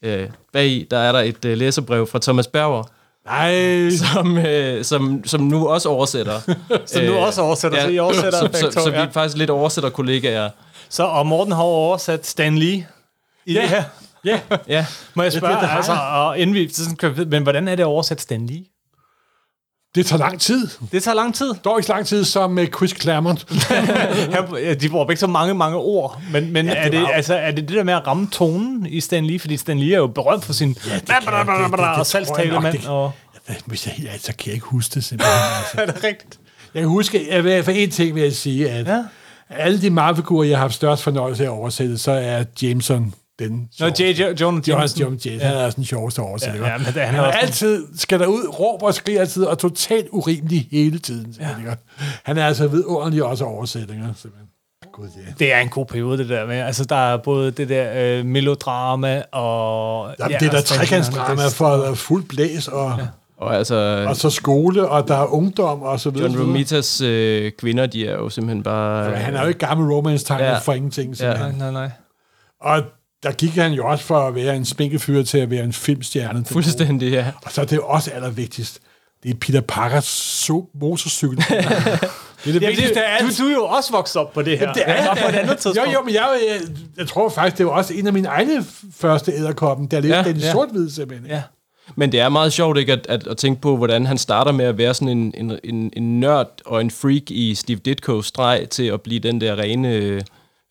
øh, 0.03 0.29
bag 0.53 0.87
der 0.91 0.97
er 0.97 1.11
der 1.11 1.19
et 1.19 1.45
øh, 1.45 1.57
læserbrev 1.57 2.07
fra 2.07 2.19
Thomas 2.21 2.47
Berger, 2.47 2.83
Nej, 3.25 3.89
som, 4.13 4.37
øh, 4.37 4.83
som, 4.85 5.21
som 5.25 5.41
nu 5.41 5.67
også 5.67 5.89
oversætter. 5.89 6.39
Så 6.85 7.01
nu 7.05 7.13
også 7.17 7.41
oversætter, 7.41 7.81
så 7.81 7.87
I 7.89 7.99
oversætter 7.99 8.31
så, 8.39 8.45
begge 8.45 8.57
så, 8.59 8.71
to, 8.71 8.81
så 8.83 8.89
vi 8.89 8.95
ja. 8.97 9.05
er 9.05 9.11
faktisk 9.11 9.37
lidt 9.37 9.49
oversætter 9.49 9.89
kollegaer. 9.89 10.49
Så, 10.89 11.03
og 11.03 11.27
Morten 11.27 11.53
har 11.53 11.61
oversat 11.63 12.25
Stan 12.27 12.57
Lee 12.57 12.87
i 13.45 13.53
Ja. 13.53 13.61
det 13.61 13.69
her. 13.69 13.83
ja, 14.25 14.39
Ja, 14.67 14.85
Må 15.13 15.23
jeg 15.23 15.31
det- 15.31 15.39
spørge, 15.39 15.53
det 15.59 15.67
har 15.67 15.77
altså, 15.77 15.91
jeg. 15.93 16.01
og 16.01 16.39
inden 16.39 16.53
vi, 16.55 16.69
så 16.73 16.83
sådan 17.01 17.29
men 17.29 17.43
hvordan 17.43 17.67
er 17.67 17.75
det 17.75 17.83
at 17.83 17.87
oversætte 17.87 18.23
Stan 18.23 18.47
Lee? 18.47 18.63
Det 19.95 20.05
tager 20.05 20.19
lang 20.19 20.39
tid. 20.41 20.67
Det 20.91 21.03
tager 21.03 21.15
lang 21.15 21.35
tid. 21.35 21.53
Dog 21.65 21.79
ikke 21.79 21.89
lang 21.89 22.05
tid 22.05 22.23
som 22.25 22.51
med 22.51 22.67
Chris 22.77 22.95
Claremont. 23.01 23.45
De 24.81 24.89
bruger 24.89 25.05
begge 25.05 25.19
så 25.19 25.27
mange, 25.27 25.53
mange 25.53 25.77
ord, 25.77 26.21
men, 26.31 26.53
men 26.53 26.65
Ja, 26.65 26.71
det 26.71 26.79
er, 26.85 26.89
det, 26.89 27.01
var- 27.01 27.07
altså, 27.07 27.35
er 27.35 27.51
det 27.51 27.67
det 27.69 27.77
der 27.77 27.83
med 27.83 27.93
at 27.93 28.07
ramme 28.07 28.27
tonen 28.31 28.85
i 28.85 28.99
Stan 28.99 29.25
Lee? 29.25 29.39
Fordi 29.39 29.57
Stan 29.57 29.79
Lee 29.79 29.93
er 29.93 29.97
jo 29.97 30.07
berømt 30.07 30.45
for 30.45 30.53
sin 30.53 30.77
ja, 30.87 30.95
det 30.95 31.05
kan 31.07 31.15
og 32.55 32.63
det- 32.73 32.87
Og, 32.87 33.11
Hvis 33.65 33.85
jeg 33.87 33.93
helt 33.93 34.07
ærligt, 34.09 34.25
så 34.25 34.33
kan 34.35 34.45
jeg 34.47 34.53
ikke 34.53 34.65
huske 34.65 34.93
det 34.95 35.03
simpelthen. 35.03 35.35
Altså. 35.59 35.81
er 35.81 35.85
det 35.85 36.03
rigtigt? 36.03 36.39
Jeg 36.73 36.81
kan 36.81 36.89
huske, 36.89 37.27
vil, 37.43 37.63
for 37.63 37.71
en 37.71 37.91
ting 37.91 38.15
vil 38.15 38.23
jeg 38.23 38.33
sige, 38.33 38.69
at 38.69 38.87
Ja. 38.87 38.93
ja. 38.95 39.03
alle 39.49 39.81
de 39.81 39.89
Marvel-figurer, 39.89 40.43
jeg 40.47 40.57
har 40.57 40.61
haft 40.61 40.73
størst 40.73 41.03
fornøjelse 41.03 41.43
af 41.43 41.47
at 41.47 41.51
oversætte, 41.51 41.97
så 41.97 42.11
er 42.11 42.43
Jameson 42.61 43.13
den 43.39 43.69
Nå. 43.79 43.85
J. 43.87 44.01
J. 44.01 44.19
Jonah 44.19 44.41
John, 44.41 44.61
Jameson. 44.67 44.99
John 45.01 45.15
Jameson, 45.25 45.47
han 45.47 45.55
er 45.57 45.59
sådan 45.69 45.73
den 45.75 45.85
sjoveste 45.85 46.19
oversætter. 46.19 46.65
Ja, 46.65 46.71
ja, 46.71 46.77
men 46.77 46.85
det- 46.85 46.93
han 46.93 47.15
han 47.15 47.23
er 47.23 47.31
altid, 47.31 47.85
skal 47.97 48.19
der 48.19 48.25
ud, 48.27 48.47
råber 48.59 48.87
og 48.87 48.93
skriger 48.93 49.19
altid, 49.21 49.43
og 49.43 49.57
totalt 49.57 50.07
urimelig 50.11 50.67
hele 50.71 50.99
tiden. 50.99 51.35
Ja. 51.39 51.45
Han 52.23 52.37
er 52.37 52.45
altså 52.47 52.67
vidunderlig 52.67 53.23
også 53.23 53.45
oversætninger, 53.45 54.05
simpelthen. 54.15 54.49
Gud, 54.93 55.07
ja. 55.27 55.33
Det 55.39 55.53
er 55.53 55.59
en 55.59 55.69
god 55.69 55.85
periode, 55.85 56.17
det 56.17 56.29
der 56.29 56.45
med. 56.45 56.55
Altså, 56.57 56.85
der 56.85 56.95
er 57.13 57.17
både 57.17 57.51
det 57.51 57.69
der 57.69 57.91
øh, 58.19 58.25
melodrama 58.25 59.23
og... 59.31 60.15
Jamen, 60.19 60.31
ja, 60.31 60.37
det 60.37 60.45
er 60.45 60.49
der 60.49 60.57
Lee, 60.57 60.61
trekantsdrama 60.63 61.47
for 61.47 61.93
fuld 61.95 62.23
blæs, 62.23 62.67
og, 62.67 62.93
ja. 62.99 63.05
Og 63.37 63.55
altså, 63.55 64.05
Og 64.07 64.15
så 64.15 64.29
skole, 64.29 64.89
og 64.89 65.07
der 65.07 65.15
er 65.17 65.25
ungdom, 65.33 65.81
og 65.81 65.99
så 65.99 66.09
videre. 66.09 66.31
John. 66.31 66.41
Romitas 66.41 67.01
øh, 67.01 67.51
kvinder, 67.51 67.85
de 67.85 68.07
er 68.07 68.11
jo 68.13 68.29
simpelthen 68.29 68.63
bare... 68.63 69.03
Ja, 69.09 69.15
han 69.15 69.35
er 69.35 69.41
jo 69.41 69.47
ikke 69.47 69.59
gammel 69.67 69.91
romance-tegner 69.93 70.45
ja. 70.45 70.57
For 70.57 70.73
ingenting. 70.73 71.15
Ja. 71.19 71.33
Nej, 71.33 71.45
Ja. 71.47 71.51
nej, 71.51 71.71
nej. 71.71 71.89
Og 72.61 72.81
der 73.23 73.31
gik 73.31 73.49
han 73.55 73.71
jo 73.71 73.87
også 73.87 74.03
for 74.05 74.19
at 74.19 74.35
være 74.35 74.55
en 74.55 74.65
spinkefyr 74.65 75.23
til 75.23 75.37
at 75.37 75.49
være 75.49 75.63
en 75.63 75.73
filmstjerne. 75.73 76.45
Fuldstændig, 76.45 77.11
ja. 77.11 77.25
Og 77.45 77.51
så 77.51 77.61
er 77.61 77.65
det 77.65 77.79
også 77.79 78.11
allervigtigst. 78.11 78.79
Det 79.23 79.31
er 79.31 79.35
Peter 79.41 79.61
Parkers 79.61 80.49
so- 80.49 80.79
motorcykel. 80.79 81.37
det 81.47 81.49
er 81.57 81.97
det 82.45 82.61
Ja, 82.61 82.67
vigtigste 82.67 83.03
af 83.05 83.19
det, 83.19 83.25
alt. 83.27 83.37
du, 83.37 83.43
du 83.43 83.49
er 83.49 83.53
jo 83.53 83.65
også 83.65 83.91
vokset 83.91 84.15
op 84.15 84.33
på 84.33 84.41
det 84.41 84.59
her. 84.59 84.73
det 84.73 84.83
er 84.85 85.05
Bare 85.05 85.15
på 85.15 85.27
et 85.29 85.35
andet 85.35 85.57
tidspunkt. 85.57 85.77
Jo, 85.77 85.93
jo, 85.93 86.01
men 86.05 86.13
jeg, 86.13 86.39
jeg, 86.49 86.61
jeg 86.97 87.07
tror 87.07 87.29
faktisk, 87.29 87.57
det 87.57 87.65
var 87.65 87.71
også 87.71 87.93
en 87.93 88.07
af 88.07 88.13
mine 88.13 88.27
egne 88.27 88.65
første 88.95 89.31
æderkoppen, 89.31 89.87
der 89.87 89.99
læste 89.99 90.15
ja, 90.17 90.21
Ja, 90.23 90.27
den 90.29 90.37
i 90.37 90.39
ja. 90.39 90.51
sort-hvid 90.51 90.89
simpelthen. 90.89 91.29
Ja. 91.29 91.41
Men 91.95 92.11
det 92.11 92.19
er 92.19 92.29
meget 92.29 92.53
sjovt 92.53 92.77
ikke 92.77 92.93
at, 92.93 93.05
at, 93.09 93.27
at 93.27 93.37
tænke 93.37 93.61
på, 93.61 93.77
hvordan 93.77 94.05
han 94.05 94.17
starter 94.17 94.51
med 94.51 94.65
at 94.65 94.77
være 94.77 94.93
sådan 94.93 95.07
en, 95.17 95.33
en, 95.37 95.59
en, 95.63 95.89
en 95.97 96.19
nørd 96.19 96.47
og 96.65 96.81
en 96.81 96.91
freak 96.91 97.31
i 97.31 97.55
Steve 97.55 97.79
Ditko's 97.87 98.21
streg 98.23 98.67
til 98.69 98.83
at 98.83 99.01
blive 99.01 99.19
den 99.19 99.41
der 99.41 99.59
rene 99.59 99.93
øh, 99.93 100.21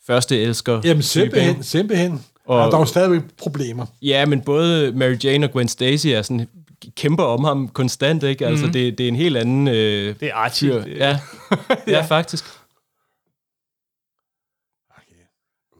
første 0.06 0.40
elsker. 0.42 0.80
Jamen 0.84 1.02
simpelthen, 1.02 1.62
simpelthen. 1.62 2.24
Og, 2.48 2.64
og 2.64 2.70
der 2.70 2.76
er 2.76 2.80
jo 2.80 2.86
stadigvæk 2.86 3.20
problemer. 3.38 3.86
Ja, 4.02 4.26
men 4.26 4.40
både 4.40 4.92
Mary 4.94 5.16
Jane 5.24 5.46
og 5.46 5.52
Gwen 5.52 5.68
Stacy 5.68 6.06
er 6.06 6.22
sådan 6.22 6.48
kæmper 6.96 7.24
om 7.24 7.44
ham 7.44 7.68
konstant, 7.68 8.22
ikke? 8.22 8.46
Altså, 8.46 8.66
mm. 8.66 8.72
det, 8.72 8.98
det 8.98 9.04
er 9.04 9.08
en 9.08 9.16
helt 9.16 9.36
anden... 9.36 9.68
Øh, 9.68 10.14
Det 10.20 10.28
er 10.28 10.34
Archie. 10.34 10.72
fyr. 10.82 10.82
Ja. 11.04 11.18
ja, 11.86 12.00
faktisk. 12.00 12.44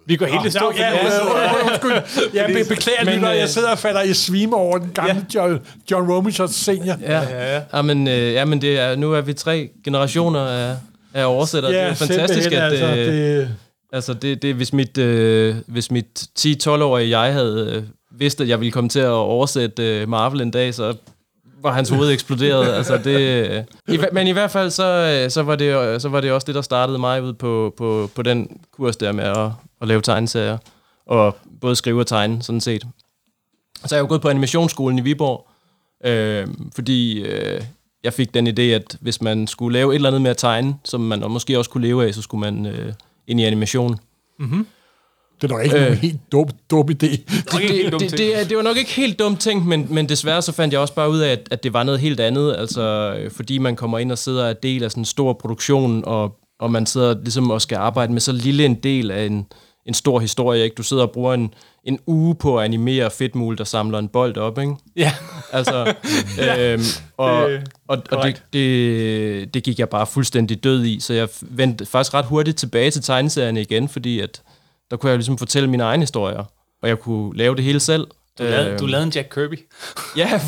Vi 0.06 0.16
går 0.16 0.26
helt 0.26 0.46
i 0.46 0.50
stå. 0.50 0.72
Ja, 0.76 0.90
ja, 0.90 1.04
ja, 1.04 1.64
undskyld. 1.70 1.92
Jeg 2.34 2.46
be- 2.46 2.68
beklager 2.68 3.04
Men, 3.04 3.12
lige, 3.12 3.20
når 3.22 3.30
øh, 3.30 3.38
jeg 3.38 3.48
sidder 3.48 3.70
og 3.70 3.78
falder 3.78 4.02
i 4.02 4.14
svime 4.14 4.56
over 4.56 4.78
den 4.78 4.90
gamle 4.94 5.26
John, 5.34 5.60
John 5.90 6.12
Romita 6.12 6.46
senior. 6.46 6.96
Ja, 7.00 7.20
ja, 7.20 7.54
ja. 7.54 7.62
ja 7.74 7.82
men, 7.82 8.08
øh, 8.08 8.32
ja, 8.32 8.44
men 8.44 8.60
det 8.62 8.78
er, 8.80 8.96
nu 8.96 9.12
er 9.12 9.20
vi 9.20 9.32
tre 9.32 9.70
generationer 9.84 10.40
af, 10.40 10.76
af 11.14 11.24
oversættere. 11.24 11.72
det 11.72 11.80
er 11.80 11.94
fantastisk, 11.94 12.42
simpelthen, 12.42 12.62
at... 12.62 12.72
altså, 12.72 13.12
øh, 13.12 13.16
det, 13.40 13.56
Altså, 13.92 14.14
det, 14.14 14.42
det, 14.42 14.54
hvis 14.54 14.72
mit, 14.72 14.98
øh, 14.98 15.56
hvis 15.66 15.90
mit 15.90 16.28
10-12-årige 16.38 17.20
jeg 17.20 17.32
havde 17.32 17.72
øh, 17.74 17.82
vidst, 18.20 18.40
at 18.40 18.48
jeg 18.48 18.60
ville 18.60 18.72
komme 18.72 18.90
til 18.90 19.00
at 19.00 19.10
oversætte 19.10 20.00
øh, 20.00 20.08
Marvel 20.08 20.40
en 20.40 20.50
dag, 20.50 20.74
så 20.74 20.94
var 21.62 21.72
hans 21.72 21.88
hoved 21.88 22.12
eksploderet. 22.12 22.72
altså, 22.78 22.98
det, 22.98 23.20
øh, 23.50 23.64
i, 23.94 23.98
men 24.12 24.26
i 24.26 24.30
hvert 24.30 24.50
fald, 24.50 24.70
så, 24.70 25.20
øh, 25.24 25.30
så, 25.30 25.42
var 25.42 25.56
det, 25.56 25.76
øh, 25.76 26.00
så 26.00 26.08
var 26.08 26.20
det 26.20 26.32
også 26.32 26.44
det, 26.44 26.54
der 26.54 26.62
startede 26.62 26.98
mig 26.98 27.22
ud 27.22 27.32
på, 27.32 27.74
på, 27.76 28.10
på 28.14 28.22
den 28.22 28.60
kurs 28.72 28.96
der 28.96 29.12
med 29.12 29.24
at, 29.24 29.50
at 29.80 29.88
lave 29.88 30.00
tegneserier. 30.00 30.58
Og 31.06 31.36
både 31.60 31.76
skrive 31.76 32.00
og 32.00 32.06
tegne, 32.06 32.42
sådan 32.42 32.60
set. 32.60 32.86
Så 33.86 33.94
er 33.94 33.98
jeg 33.98 34.02
jo 34.02 34.08
gået 34.08 34.20
på 34.20 34.28
animationsskolen 34.28 34.98
i 34.98 35.02
Viborg, 35.02 35.48
øh, 36.04 36.46
fordi 36.74 37.20
øh, 37.20 37.62
jeg 38.04 38.12
fik 38.12 38.34
den 38.34 38.48
idé, 38.48 38.62
at 38.62 38.96
hvis 39.00 39.22
man 39.22 39.46
skulle 39.46 39.72
lave 39.78 39.92
et 39.92 39.94
eller 39.94 40.08
andet 40.08 40.22
med 40.22 40.30
at 40.30 40.36
tegne, 40.36 40.74
som 40.84 41.00
man 41.00 41.22
og 41.22 41.30
måske 41.30 41.58
også 41.58 41.70
kunne 41.70 41.86
leve 41.86 42.06
af, 42.06 42.14
så 42.14 42.22
skulle 42.22 42.40
man 42.40 42.66
øh, 42.66 42.92
ind 43.28 43.40
i 43.40 43.44
animation. 43.44 43.96
det 45.40 45.44
er 45.44 45.48
nok 45.48 45.64
ikke 45.64 45.76
Øh. 45.76 45.82
øh. 45.86 45.90
en 45.92 45.94
helt 45.98 46.20
dum, 46.32 46.48
dum 46.70 46.88
idé. 46.90 46.94
det, 47.06 47.22
dumt 47.92 48.00
det, 48.00 48.00
ting. 48.00 48.10
det, 48.10 48.40
er- 48.40 48.44
det 48.44 48.56
var 48.56 48.62
nok 48.62 48.76
ikke 48.76 48.90
helt 48.90 49.18
dumt 49.18 49.40
tænkt, 49.40 49.66
men, 49.66 49.86
men 49.90 50.08
desværre 50.08 50.42
så 50.42 50.52
fandt 50.52 50.72
jeg 50.72 50.80
også 50.80 50.94
bare 50.94 51.10
ud 51.10 51.18
af, 51.18 51.32
at, 51.32 51.48
at 51.50 51.62
det 51.62 51.72
var 51.72 51.82
noget 51.82 52.00
helt 52.00 52.20
andet. 52.20 52.54
Altså, 52.58 53.14
øh, 53.18 53.30
fordi 53.30 53.58
man 53.58 53.76
kommer 53.76 53.98
ind 53.98 54.12
og 54.12 54.18
sidder 54.18 54.42
og 54.44 54.48
er 54.50 54.54
del 54.54 54.84
af 54.84 54.90
sådan 54.90 55.00
en 55.00 55.04
stor 55.04 55.32
produktion, 55.32 56.02
og, 56.06 56.36
og 56.60 56.70
man 56.70 56.86
sidder 56.86 57.14
ligesom 57.20 57.50
og 57.50 57.62
skal 57.62 57.76
arbejde 57.76 58.12
med 58.12 58.20
så 58.20 58.32
lille 58.32 58.64
en 58.64 58.74
del 58.74 59.10
af 59.10 59.24
en, 59.26 59.46
en 59.88 59.94
stor 59.94 60.20
historie. 60.20 60.64
Ikke? 60.64 60.74
Du 60.74 60.82
sidder 60.82 61.02
og 61.02 61.10
bruger 61.10 61.34
en, 61.34 61.54
en 61.84 61.98
uge 62.06 62.34
på 62.34 62.58
at 62.58 62.64
animere 62.64 63.10
Fedtmul, 63.10 63.58
der 63.58 63.64
samler 63.64 63.98
en 63.98 64.08
bold 64.08 64.36
op. 64.36 64.58
Ikke? 64.58 64.74
Ja. 64.96 65.12
Altså, 65.52 65.84
øhm, 66.58 66.80
og, 67.16 67.48
Det- 67.50 67.62
og, 67.88 68.02
og 68.10 68.24
det, 68.26 68.42
det, 68.52 69.54
det 69.54 69.62
gik 69.62 69.78
jeg 69.78 69.88
bare 69.88 70.06
fuldstændig 70.06 70.64
død 70.64 70.84
i, 70.84 71.00
så 71.00 71.14
jeg 71.14 71.28
vendte 71.42 71.86
faktisk 71.86 72.14
ret 72.14 72.24
hurtigt 72.24 72.56
tilbage 72.58 72.90
til 72.90 73.02
tegneserierne 73.02 73.60
igen, 73.60 73.88
fordi 73.88 74.20
at 74.20 74.42
der 74.90 74.96
kunne 74.96 75.10
jeg 75.10 75.18
ligesom 75.18 75.38
fortælle 75.38 75.70
mine 75.70 75.82
egne 75.82 76.02
historier, 76.02 76.44
og 76.82 76.88
jeg 76.88 76.98
kunne 76.98 77.36
lave 77.38 77.56
det 77.56 77.64
hele 77.64 77.80
selv. 77.80 78.06
Du 78.38 78.42
lavede, 78.44 78.68
Øhm, 78.70 78.78
du 78.78 78.86
lavede 78.86 79.06
en 79.06 79.12
Jack 79.14 79.28
Kirby. 79.34 79.58
Ja, 80.16 80.40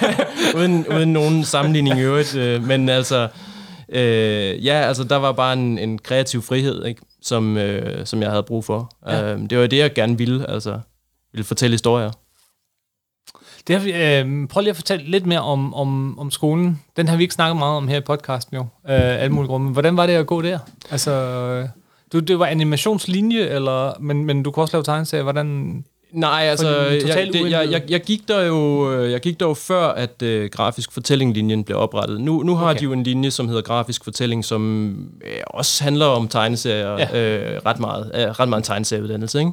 uden, 0.56 0.86
uden 0.96 1.12
nogen 1.12 1.44
sammenligning 1.44 1.98
i 1.98 2.02
øvrigt, 2.02 2.34
øh, 2.36 2.64
men 2.64 2.88
altså, 2.88 3.28
øh, 3.88 4.64
ja, 4.66 4.72
altså 4.74 5.04
der 5.04 5.16
var 5.16 5.32
bare 5.32 5.52
en, 5.52 5.78
en 5.78 5.98
kreativ 5.98 6.42
frihed, 6.42 6.84
ikke? 6.84 7.00
Som, 7.26 7.56
øh, 7.56 8.06
som 8.06 8.22
jeg 8.22 8.30
havde 8.30 8.42
brug 8.42 8.64
for. 8.64 8.92
Ja. 9.06 9.34
Øh, 9.34 9.50
det 9.50 9.58
var 9.58 9.66
det, 9.66 9.78
jeg 9.78 9.94
gerne 9.94 10.18
ville, 10.18 10.50
altså, 10.50 10.80
ville 11.32 11.44
fortælle 11.44 11.74
historier. 11.74 12.10
Det 13.66 13.84
vi, 13.84 13.92
øh, 13.92 14.48
prøv 14.48 14.60
lige 14.60 14.70
at 14.70 14.76
fortælle 14.76 15.10
lidt 15.10 15.26
mere 15.26 15.40
om, 15.40 15.74
om, 15.74 16.18
om 16.18 16.30
skolen. 16.30 16.82
Den 16.96 17.08
har 17.08 17.16
vi 17.16 17.22
ikke 17.22 17.34
snakket 17.34 17.56
meget 17.56 17.76
om 17.76 17.88
her 17.88 17.96
i 17.96 18.00
podcasten 18.00 18.56
jo, 18.56 18.60
øh, 18.62 19.22
alle 19.22 19.32
mulige 19.32 19.48
grunde. 19.48 19.72
Hvordan 19.72 19.96
var 19.96 20.06
det 20.06 20.12
at 20.12 20.26
gå 20.26 20.42
der? 20.42 20.58
Altså, 20.90 21.10
øh, 21.10 21.68
du, 22.12 22.18
det 22.18 22.38
var 22.38 22.46
animationslinje, 22.46 23.40
eller, 23.40 24.00
men, 24.00 24.24
men 24.24 24.42
du 24.42 24.50
kunne 24.50 24.64
også 24.64 24.76
lave 24.76 24.84
tegneserier. 24.84 25.22
Hvordan... 25.22 25.84
Nej, 26.16 26.40
altså, 26.50 26.68
jeg, 26.78 27.28
det, 27.32 27.50
jeg, 27.50 27.68
jeg, 27.70 27.82
jeg, 27.88 28.00
gik 28.00 28.28
der 28.28 28.42
jo, 28.42 28.92
øh, 28.92 29.10
jeg 29.12 29.20
gik 29.20 29.40
der 29.40 29.46
jo 29.46 29.54
før, 29.54 29.88
at 29.88 30.22
øh, 30.22 30.50
grafisk 30.50 30.92
fortællinglinjen 30.92 31.64
blev 31.64 31.78
oprettet. 31.78 32.20
Nu, 32.20 32.42
nu 32.42 32.54
har 32.54 32.70
Okay. 32.70 32.78
de 32.78 32.84
jo 32.84 32.92
en 32.92 33.02
linje, 33.02 33.30
som 33.30 33.48
hedder 33.48 33.62
grafisk 33.62 34.04
fortælling, 34.04 34.44
som 34.44 34.90
øh, 35.24 35.30
også 35.46 35.84
handler 35.84 36.06
om 36.06 36.28
tegneserier, 36.28 36.90
Ja. 37.14 37.54
øh, 37.54 37.60
ret 37.66 37.80
meget, 37.80 38.10
øh, 38.14 38.20
ret 38.26 38.48
meget 38.48 38.60
en 38.60 38.64
tegneserieuddannelse, 38.64 39.38
ikke? 39.38 39.52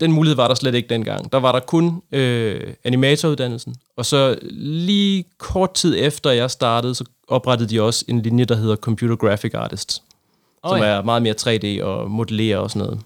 Den 0.00 0.12
mulighed 0.12 0.36
var 0.36 0.48
der 0.48 0.54
slet 0.54 0.74
ikke 0.74 0.88
dengang. 0.88 1.32
Der 1.32 1.38
var 1.40 1.52
der 1.52 1.60
kun 1.60 2.02
øh, 2.12 2.60
animatoruddannelsen, 2.84 3.74
og 3.96 4.06
så 4.06 4.38
lige 4.50 5.24
kort 5.38 5.74
tid 5.74 5.96
efter 5.98 6.30
jeg 6.30 6.50
startede, 6.50 6.94
så 6.94 7.04
oprettede 7.28 7.70
de 7.70 7.82
også 7.82 8.04
en 8.08 8.22
linje, 8.22 8.44
der 8.44 8.56
hedder 8.56 8.76
Computer 8.76 9.16
Graphic 9.16 9.54
Artists, 9.54 10.02
Oh, 10.62 10.70
som 10.70 10.78
ja. 10.78 10.84
er 10.88 11.02
meget 11.02 11.22
mere 11.22 11.34
3D 11.40 11.84
og 11.84 12.10
modellere 12.10 12.58
og 12.58 12.70
sådan 12.70 12.86
noget. 12.86 13.00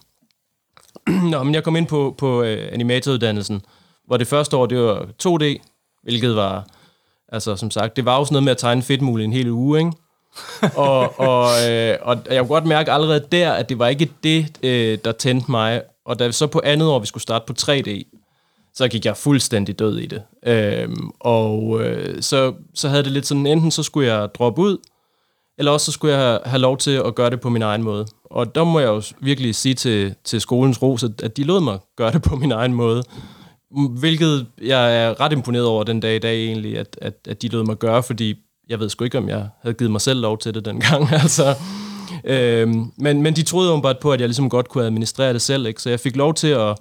Nå, 1.31 1.43
men 1.43 1.55
jeg 1.55 1.65
kom 1.65 1.77
ind 1.77 1.87
på, 1.87 2.15
på 2.19 2.43
øh, 2.43 2.69
animatoruddannelsen, 2.73 3.63
hvor 4.07 4.17
det 4.17 4.27
første 4.27 4.57
år, 4.57 4.67
det 4.67 4.79
var 4.79 5.07
2D, 5.27 5.45
hvilket 6.03 6.37
var, 6.37 6.67
altså 7.29 7.57
som 7.57 7.71
sagt, 7.71 7.97
det 7.97 8.05
var 8.05 8.19
jo 8.19 8.25
sådan 8.25 8.35
noget 8.35 8.45
med 8.45 8.51
at 8.51 8.59
tegne 8.59 8.83
fedtmul 8.83 9.21
i 9.21 9.25
en 9.25 9.33
hel 9.33 9.51
uge, 9.51 9.79
ikke? 9.79 9.93
og, 10.87 11.21
og, 11.21 11.49
øh, 11.71 11.99
og 12.03 12.19
jeg 12.31 12.41
kunne 12.41 12.49
godt 12.49 12.67
mærke 12.67 12.93
allerede 12.93 13.27
der, 13.33 13.53
at 13.53 13.69
det 13.69 13.79
var 13.79 13.89
ikke 13.89 14.11
det, 14.25 14.57
øh, 14.63 14.99
der 15.05 15.13
tændte 15.13 15.51
mig. 15.51 15.83
Og 16.05 16.19
da 16.19 16.31
så 16.31 16.47
på 16.47 16.61
andet 16.65 16.89
år, 16.89 16.99
vi 16.99 17.07
skulle 17.07 17.23
starte 17.23 17.45
på 17.47 17.53
3D, 17.61 18.03
så 18.75 18.89
gik 18.89 19.05
jeg 19.05 19.17
fuldstændig 19.17 19.79
død 19.79 19.99
i 19.99 20.07
det. 20.07 20.23
Øhm, 20.47 21.11
og 21.21 21.81
øh, 21.83 22.23
så, 22.23 22.53
så 22.75 22.89
havde 22.89 23.03
det 23.03 23.13
lidt 23.13 23.27
sådan, 23.27 23.47
enten 23.47 23.71
så 23.71 23.83
skulle 23.83 24.13
jeg 24.13 24.29
droppe 24.35 24.63
ud, 24.63 24.79
eller 25.59 25.73
også 25.73 25.85
så 25.87 25.93
skulle 25.93 26.19
jeg 26.19 26.41
have, 26.45 26.61
lov 26.61 26.77
til 26.77 26.91
at 26.91 27.15
gøre 27.15 27.31
det 27.31 27.41
på 27.41 27.49
min 27.49 27.63
egen 27.63 27.83
måde. 27.83 28.07
Og 28.25 28.55
der 28.55 28.65
må 28.65 28.79
jeg 28.79 28.87
jo 28.87 29.03
virkelig 29.21 29.55
sige 29.55 29.75
til, 29.75 30.15
til 30.25 30.41
skolens 30.41 30.83
ros, 30.83 31.05
at, 31.05 31.23
at 31.23 31.37
de 31.37 31.45
lod 31.45 31.61
mig 31.61 31.79
gøre 31.97 32.13
det 32.13 32.23
på 32.23 32.37
min 32.37 32.53
egen 32.53 32.75
måde. 32.75 33.03
Hvilket 33.99 34.47
jeg 34.63 35.05
er 35.05 35.21
ret 35.21 35.33
imponeret 35.33 35.67
over 35.67 35.85
den 35.85 36.01
dag 36.01 36.17
i 36.17 36.19
dag 36.19 36.45
egentlig, 36.45 36.79
at, 36.79 36.99
at, 37.01 37.15
at 37.29 37.43
de 37.43 37.49
lod 37.49 37.65
mig 37.65 37.77
gøre, 37.77 38.03
fordi 38.03 38.35
jeg 38.69 38.81
ved 38.81 38.89
sgu 38.89 39.05
ikke, 39.05 39.19
om 39.19 39.29
jeg 39.29 39.49
havde 39.63 39.75
givet 39.75 39.91
mig 39.91 40.01
selv 40.01 40.21
lov 40.21 40.39
til 40.39 40.55
det 40.55 40.65
dengang. 40.65 41.13
altså, 41.23 41.55
øhm, 42.25 42.93
men, 42.99 43.23
men 43.23 43.37
de 43.37 43.43
troede 43.43 43.71
åbenbart 43.71 43.97
bare 43.97 44.03
på, 44.03 44.13
at 44.13 44.21
jeg 44.21 44.29
ligesom 44.29 44.51
godt 44.51 44.69
kunne 44.69 44.85
administrere 44.85 45.33
det 45.33 45.43
selv, 45.43 45.67
ikke? 45.67 45.83
så 45.83 45.91
jeg 45.91 46.01
fik 46.01 46.17
lov 46.17 46.35
til 46.35 46.49
at 46.49 46.77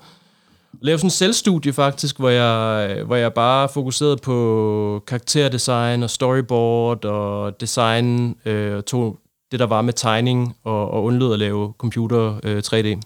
lave 0.82 0.98
sådan 0.98 1.08
en 1.08 1.12
selvstudie 1.12 1.74
faktisk, 1.74 2.20
hvor 2.20 2.30
jeg, 2.30 3.04
hvor 3.06 3.16
jeg 3.16 3.34
bare 3.34 3.70
fokuserede 3.74 4.18
på 4.18 5.04
karakterdesign 5.08 6.04
og 6.04 6.10
storyboard 6.10 7.06
og 7.06 7.62
design, 7.62 8.36
øh, 8.46 8.78
og 8.78 8.86
tog 8.86 9.20
det, 9.52 9.60
der 9.60 9.66
var 9.66 9.82
med 9.82 9.94
tegning, 9.94 10.56
og, 10.64 10.92
og 10.92 11.04
undlod 11.04 11.34
at 11.34 11.40
lave 11.40 11.74
computer 11.78 12.40
øh, 12.44 12.64
3D. 12.66 13.00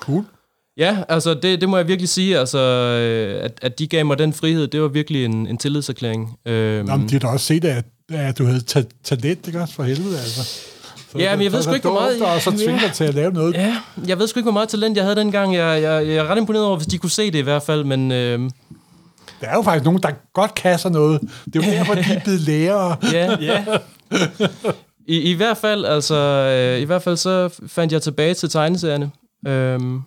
Cool. 0.00 0.24
Ja, 0.76 0.98
altså 1.08 1.34
det, 1.34 1.60
det 1.60 1.68
må 1.68 1.76
jeg 1.76 1.88
virkelig 1.88 2.08
sige, 2.08 2.38
altså, 2.38 2.58
øh, 2.58 3.44
at, 3.44 3.58
at 3.62 3.78
de 3.78 3.86
gav 3.86 4.06
mig 4.06 4.18
den 4.18 4.32
frihed, 4.32 4.68
det 4.68 4.82
var 4.82 4.88
virkelig 4.88 5.24
en, 5.24 5.46
en 5.46 5.58
tillidserklæring. 5.58 6.38
Øhm, 6.46 6.86
Nå, 6.86 6.96
men 6.96 7.08
de 7.08 7.12
har 7.12 7.18
da 7.18 7.26
også 7.26 7.46
set, 7.46 7.64
at, 7.64 7.84
at 8.08 8.38
du 8.38 8.44
havde 8.44 8.60
ta- 8.60 8.84
talent, 9.04 9.46
ikke 9.46 9.60
også? 9.60 9.74
For 9.74 9.82
helvede, 9.82 10.18
altså. 10.18 10.60
Så 11.12 11.18
Ja, 11.18 11.36
men 11.36 11.44
jeg 11.44 11.52
ved 11.52 11.62
sgu 11.62 11.72
ikke, 11.74 11.88
hvor 11.88 12.00
meget- 12.00 12.18
så- 12.18 12.24
Og 12.24 12.40
så 12.40 12.50
tvinger 12.64 12.80
dig 12.80 12.92
til 12.92 13.04
at 13.04 13.14
lave 13.14 13.32
noget. 13.32 13.54
Ja, 13.54 13.76
jeg 14.06 14.18
ved 14.18 14.26
sgu 14.26 14.38
ikke, 14.40 14.44
hvor 14.44 14.52
meget 14.52 14.68
talent 14.68 14.96
jeg 14.96 15.04
havde 15.04 15.16
dengang. 15.16 15.54
Jeg, 15.54 15.82
jeg, 15.82 16.06
jeg 16.06 16.16
er 16.16 16.26
ret 16.26 16.38
imponeret 16.38 16.64
over, 16.66 16.76
hvis 16.76 16.86
de 16.86 16.98
kunne 16.98 17.10
se 17.10 17.26
det 17.30 17.38
i 17.38 17.42
hvert 17.42 17.62
fald, 17.62 17.84
men 17.84 18.12
øh, 18.12 18.38
Der 19.40 19.46
er 19.46 19.54
jo 19.56 19.62
faktisk 19.62 19.84
nogen, 19.84 20.02
der 20.02 20.10
godt 20.34 20.54
kan 20.54 20.78
sådan 20.78 20.92
noget. 20.92 21.20
Det 21.52 21.56
er 21.62 21.66
jo 21.66 21.72
derfor, 21.72 21.94
de 21.94 22.00
er 22.00 22.20
blevet 22.24 22.40
lærere. 22.40 22.96
ja, 23.12 23.36
ja. 23.54 23.64
I, 25.08 25.30
I 25.30 25.32
hvert 25.32 25.56
fald, 25.56 25.84
altså, 25.84 26.14
øh, 26.16 26.80
i 26.80 26.84
hvert 26.84 27.02
fald 27.02 27.16
så 27.16 27.60
fandt 27.66 27.92
jeg 27.92 28.02
tilbage 28.02 28.34
til 28.34 28.48
tegneserierne. 28.50 29.10
Øhm, 29.46 30.00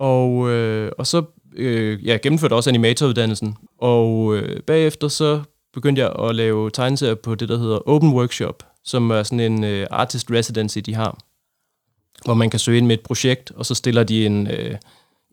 og, 0.00 0.48
øh, 0.50 0.92
og 0.98 1.06
så 1.06 1.22
øh, 1.56 2.06
jeg 2.06 2.20
gennemførte 2.20 2.54
også 2.54 2.70
animatoruddannelsen. 2.70 3.56
Og 3.80 4.36
øh, 4.36 4.60
bagefter 4.66 5.08
så 5.08 5.40
begyndte 5.74 6.02
jeg 6.02 6.12
at 6.28 6.34
lave 6.34 6.70
tegneserier 6.70 7.14
på 7.14 7.34
det, 7.34 7.48
der 7.48 7.58
hedder 7.58 7.88
Open 7.88 8.12
Workshop, 8.12 8.62
som 8.88 9.10
er 9.10 9.22
sådan 9.22 9.40
en 9.40 9.64
øh, 9.64 9.86
artist 9.90 10.30
residency, 10.30 10.78
de 10.78 10.94
har. 10.94 11.18
Hvor 12.24 12.34
man 12.34 12.50
kan 12.50 12.60
søge 12.60 12.78
ind 12.78 12.86
med 12.86 12.94
et 12.94 13.00
projekt, 13.00 13.52
og 13.56 13.66
så 13.66 13.74
stiller 13.74 14.04
de 14.04 14.26
en, 14.26 14.46
øh, 14.46 14.76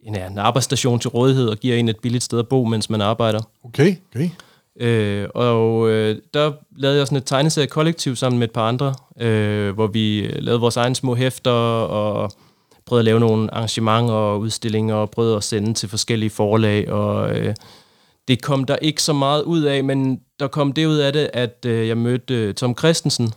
en, 0.03 0.15
ja, 0.15 0.27
en 0.27 0.37
arbejdsstation 0.37 0.99
til 0.99 1.09
rådighed 1.09 1.47
og 1.47 1.57
giver 1.57 1.75
en 1.75 1.89
et 1.89 1.99
billigt 1.99 2.23
sted 2.23 2.39
at 2.39 2.47
bo, 2.47 2.65
mens 2.65 2.89
man 2.89 3.01
arbejder. 3.01 3.41
Okay, 3.63 3.95
okay. 4.15 4.29
Øh, 4.79 5.27
og 5.35 5.89
øh, 5.89 6.17
der 6.33 6.51
lavede 6.77 6.97
jeg 6.97 7.07
sådan 7.07 7.17
et 7.17 7.25
tegneserie-kollektiv 7.25 8.15
sammen 8.15 8.39
med 8.39 8.47
et 8.47 8.53
par 8.53 8.67
andre, 8.67 8.95
øh, 9.19 9.73
hvor 9.73 9.87
vi 9.87 10.21
lavede 10.21 10.59
vores 10.59 10.77
egne 10.77 10.95
små 10.95 11.15
hæfter 11.15 11.51
og 11.51 12.31
prøvede 12.85 13.01
at 13.01 13.05
lave 13.05 13.19
nogle 13.19 13.53
arrangementer 13.53 14.13
og 14.13 14.39
udstillinger 14.39 14.95
og 14.95 15.11
prøvede 15.11 15.35
at 15.35 15.43
sende 15.43 15.73
til 15.73 15.89
forskellige 15.89 16.29
forlag. 16.29 16.91
Og 16.91 17.37
øh, 17.37 17.55
det 18.27 18.41
kom 18.41 18.63
der 18.63 18.75
ikke 18.75 19.03
så 19.03 19.13
meget 19.13 19.43
ud 19.43 19.61
af, 19.61 19.83
men 19.83 20.21
der 20.39 20.47
kom 20.47 20.73
det 20.73 20.85
ud 20.85 20.97
af 20.97 21.13
det, 21.13 21.29
at 21.33 21.65
øh, 21.65 21.87
jeg 21.87 21.97
mødte 21.97 22.35
øh, 22.35 22.53
Tom 22.53 22.77
Christensen, 22.77 23.33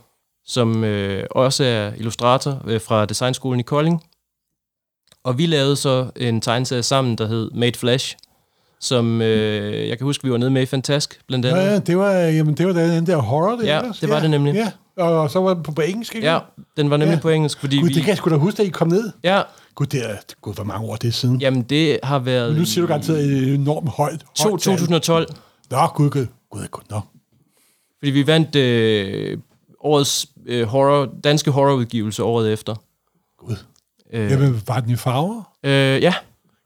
som 0.48 0.84
øh, 0.84 1.24
også 1.30 1.64
er 1.64 1.92
illustrator 1.96 2.62
øh, 2.66 2.80
fra 2.80 3.04
Designskolen 3.06 3.60
i 3.60 3.62
Kolding. 3.62 4.04
Og 5.24 5.38
vi 5.38 5.46
lavede 5.46 5.76
så 5.76 6.10
en 6.16 6.40
tegneserie 6.40 6.82
sammen, 6.82 7.18
der 7.18 7.26
hed 7.26 7.50
Made 7.54 7.78
Flash, 7.78 8.16
som 8.80 9.22
øh, 9.22 9.88
jeg 9.88 9.98
kan 9.98 10.04
huske, 10.04 10.24
vi 10.24 10.30
var 10.30 10.36
nede 10.38 10.50
med 10.50 10.62
i 10.62 10.66
Fantask, 10.66 11.20
blandt 11.26 11.46
andet. 11.46 11.60
Ja, 11.62 11.70
ja, 11.72 11.78
det 11.78 11.98
var, 11.98 12.10
jamen, 12.12 12.54
det 12.54 12.66
var 12.66 12.72
den, 12.72 13.06
der 13.06 13.16
horror, 13.16 13.56
det 13.56 13.66
Ja, 13.66 13.78
ellers. 13.80 13.98
det 13.98 14.08
var 14.08 14.20
det 14.20 14.30
nemlig. 14.30 14.54
Ja, 14.54 14.70
og 15.04 15.30
så 15.30 15.40
var 15.40 15.54
den 15.54 15.62
på, 15.62 15.72
på 15.72 15.80
engelsk, 15.80 16.14
ikke? 16.14 16.28
Ja, 16.28 16.38
den 16.76 16.90
var 16.90 16.96
nemlig 16.96 17.14
Ja. 17.14 17.20
på 17.20 17.28
engelsk, 17.28 17.60
fordi 17.60 17.76
Gud, 17.80 17.88
vi... 17.88 17.94
det 17.94 18.02
kan 18.02 18.08
jeg 18.08 18.16
sgu 18.16 18.30
da 18.30 18.36
huske, 18.36 18.56
da 18.56 18.62
I 18.62 18.68
kom 18.68 18.88
ned. 18.88 19.10
Ja, 19.24 19.42
Gud, 19.74 19.86
det 19.86 20.10
er, 20.10 20.14
Gud, 20.42 20.54
hvor 20.54 20.64
mange 20.64 20.88
år 20.88 20.96
det 20.96 21.08
er 21.08 21.12
siden. 21.12 21.40
jamen 21.40 21.62
det 21.62 21.98
har 22.02 22.18
været... 22.18 22.56
Nu 22.56 22.64
siger 22.64 22.82
du 22.82 22.88
garanteret 22.88 23.20
et 23.24 23.54
enormt 23.54 23.88
højt. 23.88 24.10
højt 24.40 24.60
tal. 24.60 24.74
2012, 24.74 25.26
Nå, 25.70 25.86
gud, 25.94 26.10
gud, 26.10 26.26
gud, 26.50 26.66
gud, 26.70 26.82
nå. 26.90 27.00
fordi 27.98 28.10
vi 28.10 28.26
vandt 28.26 28.56
øh, 28.56 29.38
årets 29.88 30.26
øh, 30.46 30.66
horror, 30.66 31.08
danske 31.24 31.50
horrorudgivelse 31.50 32.22
året 32.22 32.52
efter. 32.52 32.74
Gud. 33.38 33.56
Øh, 34.12 34.30
Jamen, 34.30 34.62
var 34.66 34.80
den 34.80 34.90
i 34.90 34.96
farver? 34.96 35.42
øh, 35.64 35.70
ja, 36.02 36.14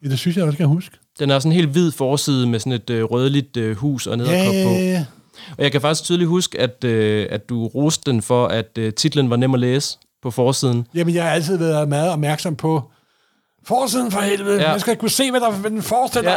Ja, 0.05 0.09
det 0.09 0.19
synes 0.19 0.37
jeg 0.37 0.45
også, 0.45 0.57
kan 0.59 0.67
huske. 0.67 0.97
den 1.19 1.31
er 1.31 1.39
sådan 1.39 1.53
en 1.53 1.57
helt 1.57 1.69
hvid 1.71 1.93
forside 1.93 2.47
med 2.47 2.59
sådan 2.59 2.73
et 2.73 2.91
øh, 2.91 3.05
rødligt 3.05 3.57
øh, 3.57 3.77
hus 3.77 4.07
og 4.07 4.19
nederkop 4.19 4.55
Ja, 4.55 4.65
på. 4.67 4.71
ja, 4.71 4.79
ja. 4.81 5.05
Og 5.59 5.63
jeg 5.65 5.73
kan 5.73 5.81
faktisk 5.81 6.05
tydeligt 6.05 6.29
huske, 6.29 6.61
at, 6.61 6.85
øh, 6.85 7.27
at 7.31 7.49
du 7.49 7.67
roste 7.67 8.11
den 8.11 8.23
for, 8.23 8.47
at 8.47 8.79
øh, 8.79 8.93
titlen 8.93 9.31
var 9.31 9.37
nem 9.37 9.55
at 9.55 9.61
læse 9.61 9.99
på 10.23 10.31
forsiden. 10.31 10.87
Jamen, 10.95 11.15
jeg 11.15 11.25
har 11.25 11.31
altid 11.31 11.57
været 11.57 11.89
meget 11.89 12.11
opmærksom 12.11 12.57
på 12.57 12.83
forsiden 13.65 14.11
for 14.11 14.21
helvede. 14.21 14.57
Ja. 14.57 14.63
Ja. 14.63 14.71
Jeg 14.73 14.81
skal 14.81 14.97
kunne 14.97 15.11
se, 15.11 15.31
hvad, 15.31 15.41
der, 15.41 15.51
hvad 15.51 15.71
den 15.71 15.83
forestiller. 15.83 16.31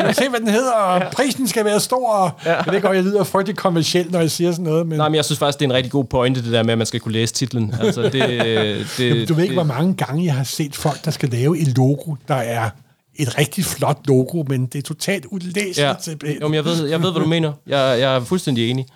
Ja. 0.00 0.12
Se, 0.12 0.28
hvad 0.28 0.40
den 0.40 0.48
hedder, 0.48 0.72
og 0.72 1.02
prisen 1.12 1.48
skal 1.48 1.64
være 1.64 1.80
stor. 1.80 2.08
Og 2.12 2.30
ja. 2.44 2.54
Jeg 2.54 2.72
ved 2.72 2.80
godt, 2.80 2.96
jeg 2.96 3.04
lyder 3.04 3.24
frygtelig 3.24 3.56
kommercielt, 3.56 4.12
når 4.12 4.20
jeg 4.20 4.30
siger 4.30 4.52
sådan 4.52 4.64
noget, 4.64 4.86
men 4.86 4.98
Nej, 4.98 5.08
men 5.08 5.14
jeg 5.16 5.24
synes 5.24 5.38
faktisk, 5.38 5.58
det 5.58 5.64
er 5.64 5.68
en 5.70 5.74
rigtig 5.76 5.92
god 5.92 6.04
pointe, 6.04 6.42
det 6.42 6.52
der 6.52 6.62
med, 6.62 6.72
at 6.72 6.78
man 6.78 6.86
skal 6.86 7.00
kunne 7.00 7.12
læse 7.12 7.34
titlen. 7.34 7.74
Altså, 7.80 8.02
det, 8.02 8.12
det, 8.98 9.28
du 9.28 9.34
ved 9.34 9.42
ikke, 9.42 9.52
det, 9.54 9.64
hvor 9.66 9.74
mange 9.74 9.94
gange 9.94 10.24
jeg 10.24 10.34
har 10.34 10.44
set 10.44 10.76
folk, 10.76 11.04
der 11.04 11.10
skal 11.10 11.28
lave 11.28 11.58
et 11.58 11.76
logo, 11.76 12.14
der 12.28 12.34
er 12.34 12.70
et 13.16 13.38
rigtig 13.38 13.64
flot 13.64 13.98
logo, 14.04 14.44
men 14.48 14.66
det 14.66 14.78
er 14.78 14.82
totalt 14.82 15.26
ulæseligt 15.30 15.78
Ja, 15.78 15.94
simpelthen. 16.00 16.40
jo, 16.42 16.48
men 16.48 16.54
jeg 16.54 16.64
ved, 16.64 16.88
jeg 16.88 17.02
ved, 17.02 17.12
hvad 17.12 17.22
du 17.22 17.28
mener. 17.28 17.52
Jeg, 17.66 18.00
jeg 18.00 18.14
er 18.16 18.20
fuldstændig 18.24 18.70
enig. 18.70 18.86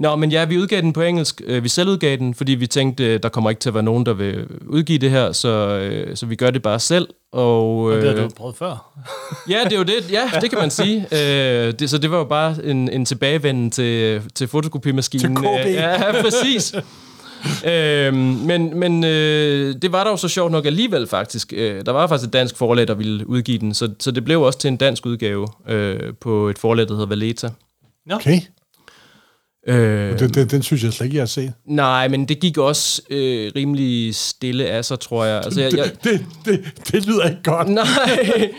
Nå, 0.00 0.16
men 0.16 0.32
ja, 0.32 0.44
vi 0.44 0.58
udgav 0.58 0.80
den 0.80 0.92
på 0.92 1.02
engelsk. 1.02 1.42
Øh, 1.46 1.64
Vi 1.64 1.68
selv 1.68 1.88
udgav 1.88 2.16
den, 2.16 2.34
fordi 2.34 2.52
vi 2.52 2.66
tænkte, 2.66 3.04
øh, 3.14 3.22
der 3.22 3.28
kommer 3.28 3.50
ikke 3.50 3.60
til 3.60 3.70
at 3.70 3.74
være 3.74 3.82
nogen, 3.82 4.06
der 4.06 4.12
vil 4.12 4.46
udgive 4.66 4.98
det 4.98 5.10
her, 5.10 5.32
så, 5.32 5.48
øh, 5.48 6.16
så 6.16 6.26
vi 6.26 6.36
gør 6.36 6.50
det 6.50 6.62
bare 6.62 6.80
selv. 6.80 7.08
Og, 7.32 7.78
Og 7.78 7.96
det 7.96 8.04
har 8.16 8.22
du 8.22 8.30
prøvet 8.36 8.56
før. 8.56 9.00
ja, 9.50 9.60
det 9.64 9.72
er 9.72 9.76
jo 9.76 9.82
det. 9.82 10.12
Ja, 10.12 10.30
det 10.40 10.50
kan 10.50 10.58
man 10.58 10.70
sige. 10.70 11.06
Øh, 11.12 11.72
det, 11.78 11.90
så 11.90 11.98
det 11.98 12.10
var 12.10 12.18
jo 12.18 12.24
bare 12.24 12.56
en, 12.64 12.88
en 12.88 13.04
tilbagevenden 13.04 13.70
til, 13.70 14.22
til 14.34 14.48
fotokopimaskinen. 14.48 15.36
Til 15.36 15.44
KB. 15.44 15.66
Ja, 15.74 16.22
præcis. 16.22 16.74
øhm, 17.66 18.16
men 18.16 18.78
men 18.78 19.04
øh, 19.04 19.74
det 19.82 19.92
var 19.92 20.04
der 20.04 20.10
jo 20.10 20.16
så 20.16 20.28
sjovt 20.28 20.52
nok 20.52 20.66
alligevel 20.66 21.06
faktisk. 21.06 21.52
Øh, 21.56 21.86
der 21.86 21.92
var 21.92 22.06
faktisk 22.06 22.26
et 22.28 22.32
dansk 22.32 22.56
forlag, 22.56 22.88
der 22.88 22.94
ville 22.94 23.28
udgive 23.28 23.58
den, 23.58 23.74
så, 23.74 23.88
så 24.00 24.10
det 24.10 24.24
blev 24.24 24.42
også 24.42 24.58
til 24.58 24.68
en 24.68 24.76
dansk 24.76 25.06
udgave 25.06 25.48
øh, 25.68 26.00
på 26.20 26.48
et 26.48 26.58
forlag, 26.58 26.88
der 26.88 26.92
hedder 26.94 27.06
Valeta. 27.06 27.48
Okay, 28.12 28.40
Øh, 29.66 30.18
den, 30.18 30.30
den, 30.30 30.48
den 30.48 30.62
synes 30.62 30.84
jeg 30.84 30.92
slet 30.92 31.04
ikke, 31.04 31.16
jeg 31.16 31.22
har 31.22 31.26
set. 31.26 31.52
nej, 31.66 32.08
men 32.08 32.24
det 32.24 32.40
gik 32.40 32.58
også 32.58 33.02
øh, 33.10 33.52
rimelig 33.56 34.14
stille 34.14 34.66
af 34.66 34.84
sig, 34.84 35.00
tror 35.00 35.24
jeg. 35.24 35.36
Altså, 35.44 35.60
jeg, 35.60 35.76
jeg 35.76 35.84
Det, 36.04 36.24
det, 36.44 36.60
det 36.92 37.06
lyder 37.06 37.24
ikke 37.28 37.42
godt. 37.44 37.68
Nej, 37.68 37.84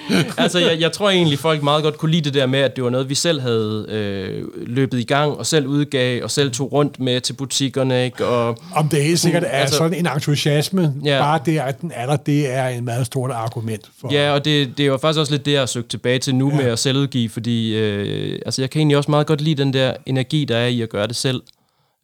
altså 0.38 0.60
jeg, 0.60 0.80
jeg 0.80 0.92
tror 0.92 1.10
egentlig, 1.10 1.40
folk 1.40 1.64
meget 1.64 1.84
godt 1.84 1.98
kunne 1.98 2.12
lide 2.12 2.22
det 2.24 2.34
der 2.34 2.46
med, 2.46 2.60
at 2.60 2.76
det 2.76 2.84
var 2.84 2.90
noget, 2.90 3.10
vi 3.10 3.16
selv 3.16 3.42
havde 3.42 3.86
øh, 3.90 4.44
løbet 4.68 5.00
i 5.00 5.04
gang, 5.04 5.32
og 5.38 5.46
selv 5.46 5.68
udgav, 5.68 6.24
og 6.24 6.32
selv 6.32 6.52
tog 6.52 6.72
rundt 6.72 7.00
med 7.00 7.22
til 7.22 7.34
butikkerne, 7.34 8.06
ikke? 8.06 8.26
Og, 8.26 8.58
Om 8.76 8.90
det 8.90 9.04
helt 9.04 9.20
sikkert 9.20 9.44
er 9.44 9.48
Altså- 9.48 9.78
sådan 9.78 9.94
en 10.00 10.08
entusiasme, 10.08 10.94
ja. 11.06 11.20
bare 11.20 11.40
det, 11.46 11.60
at 11.60 11.82
den 11.82 11.92
er 11.96 12.06
der, 12.06 12.16
det 12.16 12.54
er 12.54 12.68
en 12.68 12.86
meget 12.86 13.06
stort 13.06 13.32
argument 13.32 13.82
for. 14.02 14.14
ja, 14.14 14.32
og 14.32 14.46
det, 14.46 14.78
det 14.78 14.92
var 14.92 14.98
faktisk 14.98 15.20
også 15.20 15.32
lidt 15.34 15.46
det, 15.46 15.52
jeg 15.52 15.62
har 15.62 15.66
søgt 15.66 15.90
tilbage 15.90 16.20
til 16.20 16.36
nu 16.36 16.50
ja. 16.50 16.56
med 16.56 16.66
at 16.66 16.80
selvudgive, 16.80 17.30
fordi 17.30 17.76
øh, 17.78 18.40
altså 18.46 18.62
jeg 18.62 18.70
kan 18.70 18.80
egentlig 18.80 18.98
også 18.98 19.12
meget 19.12 19.28
godt 19.28 19.42
lide 19.42 19.56
den 19.64 19.74
der 19.74 19.94
energi, 20.06 20.46
der 20.46 20.58
er 20.58 20.68
i 20.68 20.82
at 20.82 20.90
gøre 20.96 21.08
det 21.08 21.16
selv. 21.16 21.42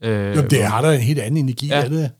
Øh, 0.04 0.36
Jamen, 0.36 0.50
det 0.50 0.64
har 0.64 0.82
der 0.82 0.92
en 0.92 1.02
helt 1.02 1.20
anden 1.20 1.38
energi 1.38 1.68
Ja, 1.68 1.82
af 1.84 1.90
det. 1.90 2.12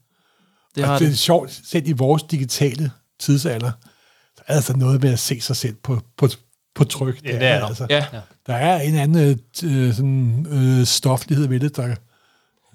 det 0.76 0.86
har 0.86 1.00
det 1.00 1.08
er 1.08 1.14
sjovt, 1.14 1.62
selv 1.66 1.88
i 1.88 1.92
vores 1.92 2.24
digitale 2.24 2.92
tidsalder, 3.20 3.72
der 4.38 4.44
er 4.48 4.56
altså 4.56 4.78
noget 4.78 5.02
med 5.04 5.14
at 5.14 5.20
se 5.20 5.42
sig 5.42 5.56
selv 5.56 5.76
på, 5.84 6.00
på, 6.18 6.28
på 6.76 6.84
tryk. 6.84 7.26
Ja, 7.26 7.32
det 7.32 7.44
er 7.48 7.60
der. 7.60 7.66
altså. 7.66 7.88
Ja, 7.90 8.06
Der 8.48 8.54
er 8.54 8.82
en 8.82 8.96
anden 8.96 9.40
øh, 9.64 9.94
sådan, 9.94 10.48
øh, 10.52 10.86
stoflighed 10.86 11.48
ved 11.48 11.60
det, 11.60 11.76
der... 11.76 11.96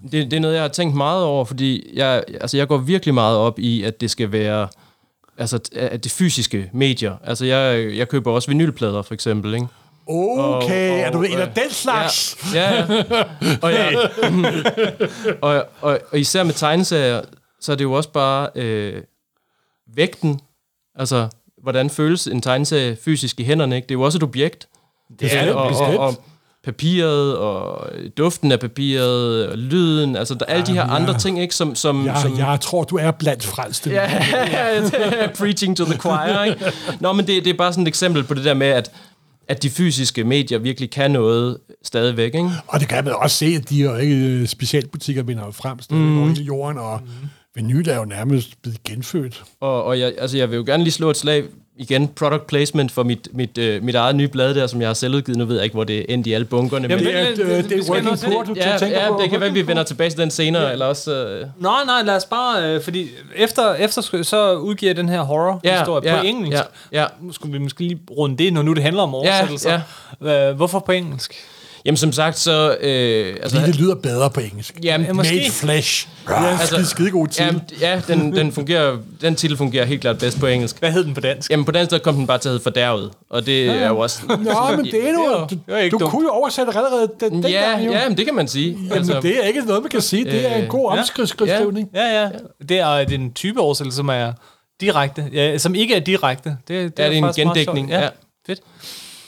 det, 0.03 0.13
det 0.13 0.33
er 0.33 0.41
noget, 0.41 0.55
jeg 0.55 0.63
har 0.63 0.69
tænkt 0.69 0.97
meget 0.97 1.25
over, 1.25 1.45
fordi 1.45 1.91
jeg, 1.95 2.25
altså 2.41 2.57
jeg 2.57 2.69
går 2.69 2.79
virkelig 2.79 3.15
meget 3.15 3.37
op 3.37 3.59
i, 3.59 3.83
at 3.83 4.01
det 4.01 4.11
skal 4.11 4.33
være 4.33 4.69
altså, 5.39 5.59
at 5.77 6.05
det 6.05 6.13
fysiske 6.13 6.71
medier. 6.73 7.17
Altså 7.25 7.45
jeg, 7.45 7.97
jeg 7.97 8.09
køber 8.09 8.33
også 8.33 8.49
vinylplader, 8.51 9.03
for 9.03 9.15
eksempel, 9.15 9.55
ikke? 9.55 9.67
Okay, 10.09 10.90
Og- 10.90 10.95
og- 10.95 11.01
er 11.01 11.11
du 11.11 11.23
en 11.23 11.38
af 11.38 11.49
den 11.55 11.71
slags? 11.71 12.38
Ja, 12.55 12.75
ja. 12.75 12.85
Og, 13.62 13.73
ja. 13.73 13.88
og, 15.42 15.64
og, 15.81 15.99
og 16.11 16.19
især 16.19 16.42
med 16.42 16.53
tegneserier, 16.55 17.21
så 17.61 17.73
er 17.73 17.77
det 17.77 17.85
jo 17.85 17.92
også 17.92 18.11
bare 18.11 18.49
øh, 18.55 19.03
vægten. 19.95 20.40
Altså, 20.99 21.29
hvordan 21.62 21.90
føles 21.90 22.27
en 22.27 22.42
tegneserie 22.42 22.97
fysisk 23.05 23.40
i 23.40 23.45
hænderne, 23.45 23.77
ikke? 23.77 23.87
Det 23.87 23.90
er 23.95 23.99
jo 23.99 24.03
også 24.03 24.19
et 24.19 24.23
objekt. 24.23 24.69
Det 25.21 25.33
Ja, 25.33 25.53
og, 25.55 25.62
og, 25.62 25.69
bestemt. 25.69 25.97
og 25.99 26.14
papiret, 26.64 27.37
og 27.37 27.88
duften 28.19 28.53
af 28.53 28.61
papiret, 28.61 29.49
og 29.49 29.59
lyden, 29.59 30.16
altså 30.16 30.35
der, 30.35 30.45
alle 30.45 30.66
de 30.66 30.73
her 30.73 30.81
Jamen, 30.81 30.97
andre 30.97 31.19
ting, 31.19 31.40
ikke, 31.40 31.55
som... 31.55 31.75
som, 31.75 32.07
Jeg, 32.07 32.19
som 32.23 32.38
jeg 32.38 32.59
tror, 32.61 32.85
du 32.85 32.97
er 32.97 33.11
blandt 33.11 33.45
frelste. 33.45 33.90
Ja, 33.90 34.11
preaching 35.38 35.77
to 35.77 35.85
the 35.85 35.99
choir, 35.99 36.42
ikke? 36.42 36.73
Nå, 37.01 37.12
men 37.12 37.27
det, 37.27 37.45
det 37.45 37.51
er 37.51 37.57
bare 37.57 37.73
sådan 37.73 37.83
et 37.85 37.88
eksempel 37.88 38.25
på 38.25 38.35
det 38.35 38.45
der 38.45 38.55
med, 38.55 38.66
at, 38.66 38.90
at 39.49 39.63
de 39.63 39.71
fysiske 39.71 40.25
medier 40.25 40.59
virkelig 40.59 40.91
kan 40.91 41.11
noget 41.11 41.59
stadigvæk, 41.83 42.35
ikke? 42.35 42.51
Og 42.67 42.81
det 42.81 42.89
kan 42.89 43.05
man 43.05 43.15
også 43.15 43.37
se, 43.37 43.47
at 43.47 43.71
de 43.71 43.83
jo 43.83 43.97
ikke 43.97 44.17
øh, 44.17 44.47
specialbutikker 44.47 45.23
vinder 45.23 45.51
frem 45.51 45.79
mm. 45.91 46.19
over 46.19 46.29
hele 46.29 46.45
jorden, 46.45 46.79
og 46.79 47.01
mm. 47.05 47.29
vinyl 47.55 47.89
er 47.89 47.97
jo 47.97 48.05
nærmest 48.05 48.63
blevet 48.63 48.83
genfødt. 48.83 49.45
Og, 49.61 49.85
og 49.85 50.01
jeg, 50.01 50.15
altså, 50.19 50.39
jeg 50.39 50.51
vil 50.51 50.57
jo 50.57 50.65
gerne 50.67 50.83
lige 50.83 50.93
slå 50.93 51.11
et 51.11 51.17
slag 51.17 51.45
igen, 51.79 52.09
product 52.09 52.47
placement 52.47 52.93
for 52.93 53.03
mit, 53.03 53.29
mit, 53.33 53.59
øh, 53.59 53.83
mit 53.83 53.95
eget 53.95 54.17
nye 54.17 54.29
blad 54.29 54.55
der, 54.55 54.67
som 54.67 54.81
jeg 54.81 54.89
har 54.89 54.95
selv 54.95 55.15
udgivet. 55.15 55.39
Nu 55.39 55.45
ved 55.45 55.55
jeg 55.57 55.65
ikke, 55.65 55.75
hvor 55.75 55.85
det 55.85 55.99
er 55.99 56.05
endt 56.09 56.27
i 56.27 56.33
alle 56.33 56.45
bunkerne. 56.45 56.89
Jamen, 56.91 57.05
men, 57.05 57.15
Det 57.15 57.21
er, 57.21 57.47
men- 57.47 57.65
det 57.65 57.71
vi 57.71 57.75
er 57.75 57.83
skal 57.83 57.93
working 57.93 58.33
poor, 58.33 58.43
det. 58.43 58.49
du 58.49 58.55
ja, 58.61 58.79
tænker 58.79 59.01
ja, 59.05 59.09
på. 59.12 59.21
det 59.23 59.31
kan 59.31 59.41
være, 59.41 59.53
vi 59.53 59.67
vender 59.67 59.83
tilbage 59.83 60.11
til 60.11 60.19
den 60.19 60.31
senere, 60.31 60.73
eller 60.73 60.87
også... 60.87 61.27
Øh, 61.27 61.47
Nej, 61.59 61.73
nej, 61.87 62.03
lad 62.03 62.17
os 62.17 62.25
bare, 62.25 62.62
øh, 62.75 62.81
fordi 62.83 63.09
efter, 63.37 63.75
efter 63.75 64.23
så 64.23 64.55
udgiver 64.55 64.91
jeg 64.91 64.97
den 64.97 65.09
her 65.09 65.21
horror-historie 65.23 66.11
ja, 66.15 66.21
på 66.21 66.27
engelsk. 66.27 66.62
ja, 66.93 67.01
ja. 67.01 67.07
Skulle 67.33 67.53
vi 67.53 67.59
måske 67.59 67.81
lige 67.81 68.01
runde 68.11 68.37
det, 68.45 68.53
når 68.53 68.62
nu 68.62 68.73
det 68.73 68.83
handler 68.83 69.03
om 69.03 69.15
oversættelser. 69.15 69.81
Ja, 70.25 70.53
Hvorfor 70.53 70.79
på 70.79 70.93
engelsk? 70.93 71.35
Jamen 71.87 71.96
som 71.96 72.12
sagt, 72.12 72.38
så... 72.38 72.77
Øh, 72.81 73.37
altså, 73.42 73.57
Fordi 73.59 73.72
det 73.72 73.81
lyder 73.81 73.94
bedre 73.94 74.31
på 74.31 74.40
engelsk. 74.40 74.79
Jamen, 74.83 75.07
Ja, 75.07 75.12
måske. 75.12 75.35
Made 75.35 75.51
Flash. 75.51 76.09
Ja, 76.29 76.46
Altså, 76.51 76.66
skide, 76.66 76.87
skide 76.87 77.11
god 77.11 77.27
titel. 77.29 77.61
ja, 77.81 77.92
ja 77.94 78.01
den, 78.14 78.37
den, 78.37 78.53
fungerer, 78.53 78.96
den 79.20 79.35
titel 79.35 79.57
fungerer 79.57 79.85
helt 79.85 80.01
klart 80.01 80.18
bedst 80.18 80.40
på 80.40 80.46
engelsk. 80.46 80.79
Hvad 80.79 80.90
hed 80.92 81.05
den 81.05 81.14
på 81.14 81.20
dansk? 81.20 81.51
Jamen 81.51 81.64
på 81.64 81.72
dansk, 81.72 81.90
der 81.90 81.99
kom 81.99 82.14
den 82.14 82.27
bare 82.27 82.38
til 82.38 82.49
at 82.49 82.53
hedde 82.53 82.62
fordærvet, 82.62 83.11
og 83.31 83.46
det 83.46 83.66
er 83.68 83.88
jo 83.88 83.99
også... 83.99 84.18
Nå, 84.29 84.37
men 84.77 84.85
det 84.85 85.09
er 85.09 85.12
nu... 85.12 85.46
det 85.51 85.59
Du, 85.68 85.72
er 85.72 85.88
du 85.90 85.99
dumt. 85.99 86.11
kunne 86.11 86.22
jo 86.25 86.31
oversætte 86.31 86.72
allerede 86.77 87.09
den, 87.20 87.42
den 87.42 87.51
Ja, 87.51 87.70
gang, 87.70 87.87
jo. 87.87 87.92
ja, 87.92 88.09
men 88.09 88.16
det 88.18 88.25
kan 88.27 88.35
man 88.35 88.49
sige. 88.49 88.79
Altså, 88.92 89.12
Jamen, 89.12 89.22
det 89.31 89.44
er 89.44 89.49
ikke 89.49 89.61
noget, 89.61 89.83
man 89.83 89.90
kan 89.90 90.01
sige. 90.01 90.25
Det 90.25 90.51
er 90.53 90.55
en 90.57 90.62
Øh, 90.62 90.68
god 90.68 90.92
ja. 90.94 90.99
omskrivning. 91.01 91.88
Ja, 91.94 92.22
ja. 92.22 92.29
Det 92.68 92.79
er, 92.79 92.96
det 93.05 93.12
er 93.12 93.18
en 93.18 93.33
type 93.33 93.61
oversættelse, 93.61 93.96
som 93.96 94.09
er 94.09 94.33
direkte. 94.81 95.25
Ja, 95.33 95.59
som 95.59 95.75
ikke 95.75 95.94
er 95.94 96.01
direkte. 96.01 96.49
Det, 96.49 96.59
det 96.68 96.77
Ja, 97.03 97.09
det 97.11 97.18
er 97.18 97.27
en 97.27 97.33
gendækning, 97.37 97.88
sjovt. 97.90 98.03
ja. 98.03 98.09
fedt. 98.46 98.61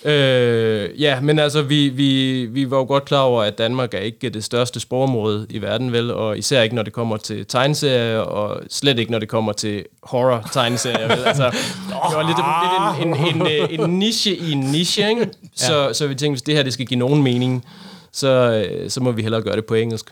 Øh, 0.05 1.03
ja, 1.03 1.21
men 1.21 1.39
altså, 1.39 1.63
vi, 1.63 1.89
vi, 1.89 2.45
vi 2.47 2.71
var 2.71 2.77
jo 2.77 2.85
godt 2.85 3.05
klar 3.05 3.21
over, 3.21 3.43
at 3.43 3.59
Danmark 3.59 3.95
er 3.95 3.99
ikke 3.99 4.31
det 4.31 4.45
største 4.45 4.81
sprogområde 4.81 5.47
i 5.51 5.63
verden, 5.63 5.93
vel? 5.93 6.11
Og 6.11 6.39
især 6.39 6.63
ikke, 6.63 6.75
når 6.75 6.83
det 6.83 6.93
kommer 6.93 7.17
til 7.17 7.47
tegneserier, 7.47 8.19
og 8.19 8.61
slet 8.71 8.99
ikke, 8.99 9.11
når 9.11 9.19
det 9.19 9.29
kommer 9.29 9.53
til 9.53 9.85
horror-tegneserier, 10.03 11.09
vel? 11.09 11.25
Altså, 11.27 11.45
det 11.91 12.17
var 12.17 12.27
lidt, 12.27 12.39
lidt 12.39 13.17
en, 13.17 13.37
en, 13.37 13.47
en, 13.71 13.81
en 13.81 13.99
niche 13.99 14.37
i 14.37 14.53
en 14.53 14.61
niche, 14.61 15.09
ikke? 15.09 15.29
Så, 15.57 15.87
ja. 15.87 15.93
så 15.93 16.07
vi 16.07 16.15
tænkte, 16.15 16.35
hvis 16.35 16.43
det 16.43 16.55
her 16.55 16.63
det 16.63 16.73
skal 16.73 16.87
give 16.87 16.99
nogen 16.99 17.23
mening, 17.23 17.65
så, 18.13 18.29
øh, 18.29 18.91
så 18.91 19.01
må 19.01 19.13
vi 19.13 19.23
hellere 19.23 19.43
gøre 19.43 19.57
det 19.57 19.65
på 19.65 19.75
engelsk. 19.75 20.11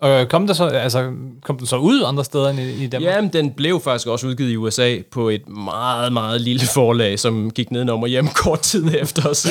Og 0.00 0.28
kom, 0.28 0.46
der 0.46 0.54
så, 0.54 0.64
altså, 0.66 1.12
kom 1.44 1.58
den 1.58 1.66
så 1.66 1.76
ud 1.76 2.02
andre 2.06 2.24
steder 2.24 2.48
end 2.48 2.60
i, 2.60 2.84
i 2.84 2.86
Danmark? 2.86 3.14
Jamen, 3.14 3.32
den 3.32 3.50
blev 3.50 3.80
faktisk 3.80 4.06
også 4.08 4.26
udgivet 4.26 4.50
i 4.50 4.56
USA 4.56 4.96
på 5.10 5.28
et 5.28 5.48
meget, 5.48 6.12
meget 6.12 6.40
lille 6.40 6.66
forlag, 6.74 7.18
som 7.18 7.50
gik 7.50 7.70
nedenom 7.70 8.02
og 8.02 8.08
hjem 8.08 8.28
kort 8.44 8.60
tid 8.60 8.84
efter. 9.00 9.32
Så, 9.32 9.48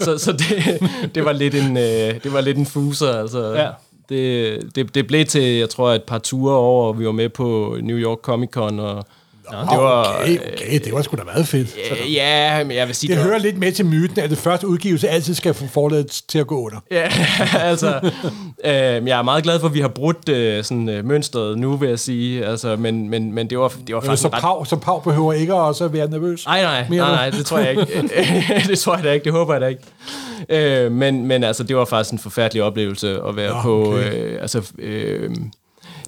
så, 0.00 0.18
så 0.18 0.32
det, 0.32 0.80
det, 1.14 1.24
var 1.24 1.32
lidt 1.32 1.54
en, 1.54 1.76
øh, 1.76 2.22
det 2.22 2.32
var 2.32 2.40
lidt 2.40 2.58
en 2.58 2.66
fuser. 2.66 3.12
Altså, 3.18 3.52
Ja. 3.52 3.68
det, 4.08 4.58
det, 4.74 4.94
det 4.94 5.06
blev 5.06 5.26
til, 5.26 5.42
jeg 5.42 5.68
tror, 5.70 5.92
et 5.92 6.02
par 6.02 6.18
ture 6.18 6.54
over, 6.56 6.86
og 6.88 6.98
vi 6.98 7.06
var 7.06 7.12
med 7.12 7.28
på 7.28 7.76
New 7.82 7.96
York 7.96 8.18
Comic 8.18 8.50
Con, 8.50 8.80
og 8.80 9.04
Nå, 9.52 9.58
det 9.58 9.78
var, 9.82 10.18
okay, 10.20 10.38
okay, 10.52 10.80
det 10.84 10.92
var 10.92 11.02
sgu 11.02 11.16
da 11.16 11.22
meget 11.24 11.48
fedt. 11.48 11.76
øh, 12.02 12.14
ja, 12.14 12.64
men 12.64 12.76
jeg 12.76 12.86
vil 12.86 12.94
sige... 12.94 13.10
Det 13.10 13.18
var- 13.18 13.24
hører 13.26 13.38
lidt 13.38 13.58
med 13.58 13.72
til 13.72 13.86
myten, 13.86 14.18
at 14.20 14.30
det 14.30 14.38
første 14.38 14.66
udgivelse 14.68 15.08
altid 15.08 15.34
skal 15.34 15.54
få 15.54 15.66
forladet 15.66 16.22
til 16.28 16.38
at 16.38 16.46
gå 16.46 16.60
under. 16.66 16.78
Ja, 16.90 17.08
altså, 17.70 18.00
øh, 18.64 18.72
jeg 19.08 19.18
er 19.18 19.22
meget 19.22 19.42
glad 19.44 19.60
for, 19.60 19.66
at 19.68 19.74
vi 19.74 19.80
har 19.80 19.88
brudt 19.88 20.28
øh, 20.28 20.64
sådan, 20.64 20.88
øh, 20.88 21.04
mønstret 21.04 21.58
nu, 21.58 21.76
vil 21.76 21.88
jeg 21.88 21.98
sige. 21.98 22.46
Altså, 22.46 22.76
men, 22.76 23.08
men, 23.10 23.32
men 23.32 23.50
det 23.50 23.58
var, 23.58 23.68
det 23.86 23.94
var 23.94 24.00
Øh, 24.00 24.06
faktisk 24.06 24.22
Så 24.22 24.28
ret... 24.28 24.40
Pau, 24.40 24.64
så 24.64 24.76
Pau 24.76 25.00
behøver 25.00 25.32
ikke 25.32 25.54
også 25.54 25.84
at 25.84 25.92
være 25.92 26.08
nervøs. 26.10 26.46
Nej, 26.46 26.62
nej, 26.62 26.80
nej, 26.80 26.88
nu? 26.90 26.96
nej, 26.96 27.30
det 27.30 27.46
tror 27.46 27.58
jeg 27.58 27.70
ikke. 27.70 27.82
det 28.68 28.78
tror 28.78 28.94
jeg 28.94 29.04
da 29.04 29.12
ikke, 29.12 29.24
det 29.24 29.32
håber 29.32 29.54
jeg 29.54 29.60
da 29.60 29.66
ikke. 29.66 29.82
Øh, 30.48 30.92
men, 30.92 31.26
men 31.26 31.44
altså, 31.44 31.62
det 31.62 31.76
var 31.76 31.84
faktisk 31.84 32.12
en 32.12 32.18
forfærdelig 32.18 32.62
oplevelse 32.62 33.18
at 33.28 33.36
være 33.36 33.54
Nå, 33.54 33.62
på... 33.62 33.92
okay. 33.94 34.14
Øh, 34.14 34.42
altså, 34.42 34.62
øh, 34.78 35.30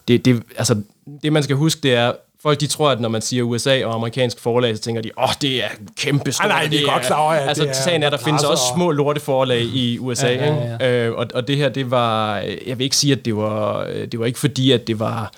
det, 0.08 0.24
det, 0.24 0.42
altså, 0.58 0.76
det 1.22 1.32
man 1.32 1.42
skal 1.42 1.56
huske, 1.56 1.80
det 1.82 1.94
er, 1.94 2.12
folk 2.44 2.60
de 2.60 2.66
tror, 2.66 2.90
at 2.90 3.00
når 3.00 3.08
man 3.08 3.22
siger 3.22 3.42
USA 3.42 3.84
og 3.86 3.94
amerikansk 3.94 4.40
forlag, 4.40 4.76
så 4.76 4.82
tænker 4.82 5.02
de, 5.02 5.10
åh, 5.18 5.24
oh, 5.24 5.30
det 5.42 5.64
er 5.64 5.68
kæmpe 5.96 6.32
stort. 6.32 6.48
Nej, 6.48 6.60
nej, 6.62 6.68
vi 6.70 6.76
er 6.84 6.92
godt 6.92 7.02
klar 7.02 7.16
over, 7.20 7.32
Altså, 7.32 7.62
det 7.62 7.70
er 7.70 7.74
sagen 7.74 8.02
er, 8.02 8.10
der 8.10 8.16
findes 8.18 8.44
også 8.44 8.64
og- 8.70 8.76
små 8.76 8.90
lorteforlag 8.90 9.60
i 9.62 9.98
USA, 9.98 10.26
Ja, 10.28 10.34
ja, 10.54 10.72
ikke? 10.80 11.04
Øh, 11.06 11.12
og, 11.12 11.26
og 11.34 11.48
det 11.48 11.56
her, 11.56 11.68
det 11.68 11.90
var... 11.90 12.36
Jeg 12.66 12.78
vil 12.78 12.84
ikke 12.84 12.96
sige, 12.96 13.12
at 13.12 13.24
det 13.24 13.36
var... 13.36 13.84
Det 14.12 14.20
var 14.20 14.26
ikke 14.26 14.38
fordi, 14.38 14.72
at 14.72 14.86
det 14.86 14.98
var... 15.00 15.32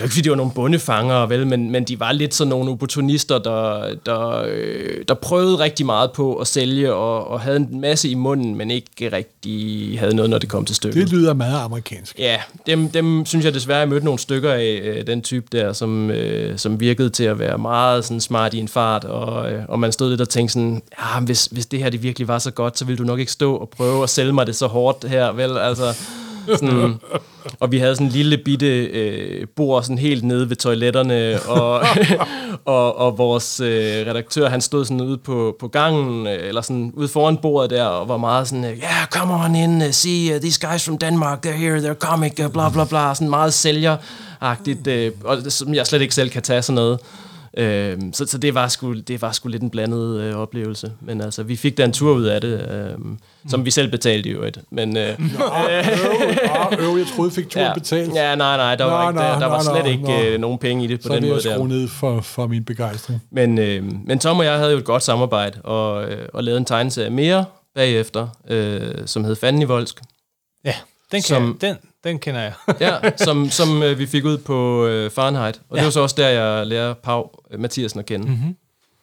Det 0.00 0.04
var 0.04 0.06
ikke, 0.06 0.14
fordi 0.14 0.22
det 0.22 0.30
var 0.30 0.36
nogle 0.36 0.52
bondefanger, 0.54 1.26
vel, 1.26 1.46
men, 1.46 1.70
men 1.70 1.84
de 1.84 2.00
var 2.00 2.12
lidt 2.12 2.34
sådan 2.34 2.48
nogle 2.48 2.70
opportunister, 2.70 3.38
der, 3.38 3.94
der, 4.06 4.44
øh, 4.48 5.04
der 5.08 5.14
prøvede 5.14 5.58
rigtig 5.58 5.86
meget 5.86 6.12
på 6.12 6.34
at 6.34 6.46
sælge, 6.46 6.94
og, 6.94 7.28
og 7.28 7.40
havde 7.40 7.56
en 7.56 7.80
masse 7.80 8.08
i 8.08 8.14
munden, 8.14 8.54
men 8.54 8.70
ikke 8.70 9.08
rigtig 9.12 9.98
havde 9.98 10.16
noget, 10.16 10.30
når 10.30 10.38
det 10.38 10.48
kom 10.48 10.64
til 10.64 10.76
stykket. 10.76 11.02
Det 11.02 11.12
lyder 11.12 11.34
meget 11.34 11.64
amerikansk. 11.64 12.18
Ja, 12.18 12.36
dem, 12.66 12.88
dem 12.88 13.26
synes 13.26 13.44
jeg 13.44 13.54
desværre, 13.54 13.78
jeg 13.78 13.88
mødte 13.88 14.04
nogle 14.04 14.18
stykker 14.18 14.52
af 14.52 14.80
øh, 14.82 15.06
den 15.06 15.22
type 15.22 15.46
der, 15.52 15.72
som, 15.72 16.10
øh, 16.10 16.58
som 16.58 16.80
virkede 16.80 17.10
til 17.10 17.24
at 17.24 17.38
være 17.38 17.58
meget 17.58 18.04
sådan 18.04 18.20
smart 18.20 18.54
i 18.54 18.58
en 18.58 18.68
fart, 18.68 19.04
og, 19.04 19.52
øh, 19.52 19.62
og 19.68 19.80
man 19.80 19.92
stod 19.92 20.10
lidt 20.10 20.20
og 20.20 20.28
tænkte 20.28 20.52
sådan, 20.52 20.82
ja, 21.00 21.20
hvis, 21.20 21.46
hvis 21.46 21.66
det 21.66 21.78
her 21.78 21.90
det 21.90 22.02
virkelig 22.02 22.28
var 22.28 22.38
så 22.38 22.50
godt, 22.50 22.78
så 22.78 22.84
ville 22.84 22.98
du 22.98 23.04
nok 23.04 23.18
ikke 23.18 23.32
stå 23.32 23.56
og 23.56 23.68
prøve 23.68 24.02
at 24.02 24.10
sælge 24.10 24.32
mig 24.32 24.46
det 24.46 24.56
så 24.56 24.66
hårdt 24.66 25.08
her, 25.08 25.32
vel? 25.32 25.58
Altså, 25.58 25.84
sådan, 26.46 27.00
og 27.60 27.72
vi 27.72 27.78
havde 27.78 27.94
sådan 27.94 28.06
en 28.06 28.12
lille 28.12 28.38
bitte 28.38 28.84
øh, 28.84 29.46
bord 29.56 29.82
sådan 29.82 29.98
helt 29.98 30.24
nede 30.24 30.48
ved 30.48 30.56
toiletterne, 30.56 31.42
og, 31.42 31.82
og, 32.64 32.98
og 32.98 33.18
vores 33.18 33.60
øh, 33.60 34.06
redaktør, 34.06 34.48
han 34.48 34.60
stod 34.60 34.84
sådan 34.84 35.00
ude 35.00 35.18
på, 35.18 35.56
på 35.60 35.68
gangen, 35.68 36.26
øh, 36.26 36.48
eller 36.48 36.60
sådan 36.60 36.92
ude 36.96 37.08
foran 37.08 37.36
bordet 37.36 37.70
der, 37.70 37.84
og 37.84 38.08
var 38.08 38.16
meget 38.16 38.48
sådan, 38.48 38.64
ja, 38.64 38.70
yeah, 38.70 39.06
come 39.10 39.34
on 39.34 39.54
in, 39.54 39.82
uh, 39.82 39.90
see 39.90 40.34
uh, 40.34 40.40
these 40.40 40.68
guys 40.68 40.84
from 40.84 40.98
Denmark, 40.98 41.46
they're 41.46 41.50
here, 41.50 41.78
they're 41.78 42.08
comic, 42.08 42.32
uh, 42.44 42.52
bla 42.52 42.68
bla 42.68 42.84
bla, 42.84 43.14
sådan 43.14 43.30
meget 43.30 43.54
sælgeragtigt, 43.54 44.86
øh, 44.86 45.12
og 45.24 45.38
som 45.48 45.74
jeg 45.74 45.86
slet 45.86 46.02
ikke 46.02 46.14
selv 46.14 46.30
kan 46.30 46.42
tage 46.42 46.62
sådan 46.62 46.74
noget. 46.74 46.98
Øh, 47.58 47.98
så, 48.12 48.26
så 48.26 48.38
det 48.38 48.54
var 48.54 48.68
sgu, 48.68 48.94
det 48.94 49.22
var 49.22 49.32
sgu 49.32 49.48
lidt 49.48 49.62
en 49.62 49.70
blandet 49.70 50.20
øh, 50.20 50.34
oplevelse. 50.36 50.92
Men 51.00 51.20
altså, 51.20 51.42
vi 51.42 51.56
fik 51.56 51.78
da 51.78 51.84
en 51.84 51.92
tur 51.92 52.12
ud 52.14 52.24
af 52.24 52.40
det, 52.40 52.70
øh, 52.70 52.98
som 53.48 53.64
vi 53.64 53.70
selv 53.70 53.90
betalte 53.90 54.28
i 54.28 54.32
øvrigt. 54.32 54.58
Men, 54.70 54.96
øh, 54.96 55.02
Åh, 55.02 55.08
øv, 55.08 55.82
åh, 56.80 56.92
øv, 56.92 56.98
jeg 56.98 57.06
troede, 57.16 57.30
fik 57.30 57.48
turen 57.50 57.66
ja, 57.66 57.74
betalt. 57.74 58.14
ja, 58.14 58.34
nej, 58.34 58.56
nej, 58.56 58.76
der 58.76 58.84
var, 58.84 59.02
Nå, 59.04 59.08
ikke, 59.10 59.20
der, 59.20 59.34
nå, 59.34 59.40
der 59.40 59.46
var 59.46 59.56
nå, 59.56 59.62
slet 59.74 59.84
nå, 59.84 59.90
ikke 59.90 60.02
nå. 60.02 60.22
øh, 60.34 60.40
nogen 60.40 60.58
penge 60.58 60.84
i 60.84 60.86
det 60.86 61.00
på 61.00 61.06
Så 61.06 61.08
er 61.12 61.14
den 61.14 61.22
det 61.22 61.30
måde 61.30 61.38
at 61.38 61.44
der. 61.44 61.54
skrue 61.54 61.68
ned 61.68 61.88
for, 61.88 62.20
for 62.20 62.46
min 62.46 62.64
begejstring. 62.64 63.22
Men, 63.32 63.58
øh, 63.58 63.84
men 64.06 64.18
Tom 64.18 64.38
og 64.38 64.44
jeg 64.44 64.58
havde 64.58 64.72
jo 64.72 64.78
et 64.78 64.84
godt 64.84 65.02
samarbejde, 65.02 65.60
og, 65.62 66.04
øh, 66.10 66.28
og 66.32 66.44
lavede 66.44 66.58
en 66.58 66.64
tegneserie 66.64 67.10
mere 67.10 67.44
bagefter, 67.74 68.28
øh, 68.48 68.80
som 69.06 69.24
hed 69.24 69.36
Fanden 69.36 69.62
i 69.62 69.64
Volsk. 69.64 70.00
Ja, 70.64 70.74
den, 71.12 71.22
kan 71.22 71.22
Som- 71.22 71.58
jeg, 71.62 71.68
den, 71.70 71.76
den 72.04 72.18
kender 72.18 72.40
jeg. 72.40 72.52
Ja, 72.80 72.96
som, 73.24 73.50
som 73.50 73.82
øh, 73.82 73.98
vi 73.98 74.06
fik 74.06 74.24
ud 74.24 74.38
på 74.38 74.86
øh, 74.86 75.10
Fahrenheit. 75.10 75.60
Og 75.68 75.76
ja. 75.76 75.76
Ja. 75.76 75.80
det 75.80 75.84
var 75.84 75.90
så 75.90 76.00
også 76.00 76.14
der, 76.18 76.28
jeg 76.28 76.66
lærer 76.66 76.94
Pau 76.94 77.30
øh, 77.50 77.60
Mathiasen 77.60 78.00
at 78.00 78.06
kende. 78.06 78.26
Mm-hmm. 78.28 78.56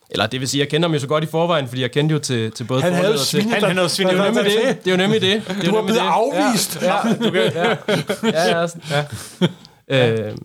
Eller 0.10 0.28
det 0.28 0.40
vil 0.40 0.48
sige, 0.48 0.60
jeg 0.62 0.70
kender 0.70 0.88
ham 0.88 0.94
jo 0.94 1.00
så 1.00 1.08
godt 1.08 1.24
i 1.24 1.28
forvejen, 1.28 1.68
fordi 1.68 1.82
jeg 1.82 1.92
kendte 1.92 2.14
jo 2.14 2.20
til, 2.20 2.52
til 2.52 2.64
både 2.64 2.82
Han 2.82 2.94
havde 2.94 3.14
og 3.14 3.20
til... 3.20 3.42
Han- 3.44 3.64
han 3.64 3.78
havde 3.78 3.90
svinet 3.90 4.14
Det 4.14 4.20
er 4.20 4.26
jo 4.28 4.32
nemlig 4.34 4.52
det. 4.52 4.78
Det 4.86 4.88
er 4.88 4.92
jo 4.92 4.98
nemlig 4.98 5.22
det. 5.22 5.44
det 5.48 5.58
er 5.58 5.62
Du 5.70 5.76
var 5.76 5.82
blevet 5.82 6.02
det. 6.02 6.08
afvist. 6.08 6.82
Ja, 6.82 7.08
ja, 7.08 7.14
du 7.14 7.32
kan, 7.32 7.42
ja. 7.54 7.70
ja, 8.24 8.60
ja, 8.62 8.68
sådan. 8.68 9.06
ja. 9.90 10.12
Øh, 10.12 10.36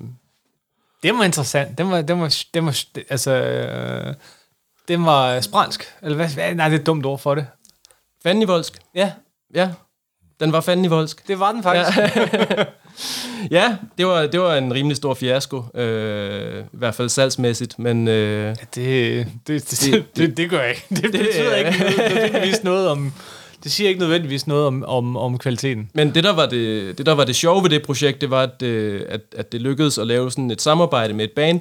Den 1.02 1.18
var 1.18 1.24
interessant. 1.24 1.78
Den 1.78 1.90
var, 1.90 2.02
den 2.02 2.20
var, 2.20 2.36
den 2.54 2.66
var 2.66 2.78
altså, 3.10 3.30
øh, 3.30 4.14
den 4.88 5.04
var 5.06 5.40
spransk. 5.40 5.94
Eller 6.02 6.16
hvad, 6.16 6.28
hvad? 6.28 6.54
Nej, 6.54 6.68
det 6.68 6.76
er 6.76 6.80
et 6.80 6.86
dumt 6.86 7.06
ord 7.06 7.18
for 7.18 7.34
det. 7.34 7.46
fanden 8.22 8.42
i 8.42 8.44
Volsk. 8.44 8.78
Ja, 8.94 9.12
Ja, 9.54 9.68
den 10.42 10.52
var 10.52 10.60
fanden 10.60 10.84
i 10.84 10.88
Volsk. 10.88 11.28
det 11.28 11.40
var 11.40 11.52
den 11.52 11.62
faktisk. 11.62 11.98
Ja. 11.98 12.64
Ja, 13.50 13.76
det 13.98 14.06
var, 14.06 14.26
det 14.26 14.40
var 14.40 14.56
en 14.56 14.74
rimelig 14.74 14.96
stor 14.96 15.14
fiasko. 15.14 15.62
Øh, 15.74 16.60
I 16.60 16.64
hvert 16.72 16.94
fald 16.94 17.08
salgsmæssigt, 17.08 17.78
men... 17.78 18.08
Øh, 18.08 18.56
Det, 18.74 18.74
det, 18.74 19.26
det, 19.46 19.80
det, 19.80 20.04
det, 20.16 20.36
det 20.36 20.50
gør 20.50 20.60
jeg 20.60 20.68
ikke. 20.70 20.86
Det, 20.88 21.02
det 21.02 21.20
betyder 21.20 21.54
ikke 21.56 21.78
noget, 21.78 21.96
nødvendigvis 22.14 22.64
noget 22.64 22.88
om... 22.88 23.12
Det 23.64 23.72
siger 23.72 23.88
ikke 23.88 24.00
nødvendigvis 24.00 24.46
noget 24.46 24.66
om, 24.66 24.84
om, 24.84 25.16
om 25.16 25.38
kvaliteten. 25.38 25.90
Men 25.94 26.14
det 26.14 26.24
der, 26.24 26.32
var 26.32 26.46
det, 26.46 26.98
det, 26.98 27.06
der 27.06 27.12
var 27.12 27.24
det 27.24 27.36
sjove 27.36 27.62
ved 27.62 27.70
det 27.70 27.82
projekt, 27.82 28.20
det 28.20 28.30
var, 28.30 28.42
at, 28.42 28.62
øh, 28.62 29.00
at, 29.08 29.20
at 29.36 29.52
det 29.52 29.60
lykkedes 29.62 29.98
at 29.98 30.06
lave 30.06 30.30
sådan 30.30 30.50
et 30.50 30.62
samarbejde 30.62 31.14
med 31.14 31.24
et 31.24 31.30
band 31.36 31.60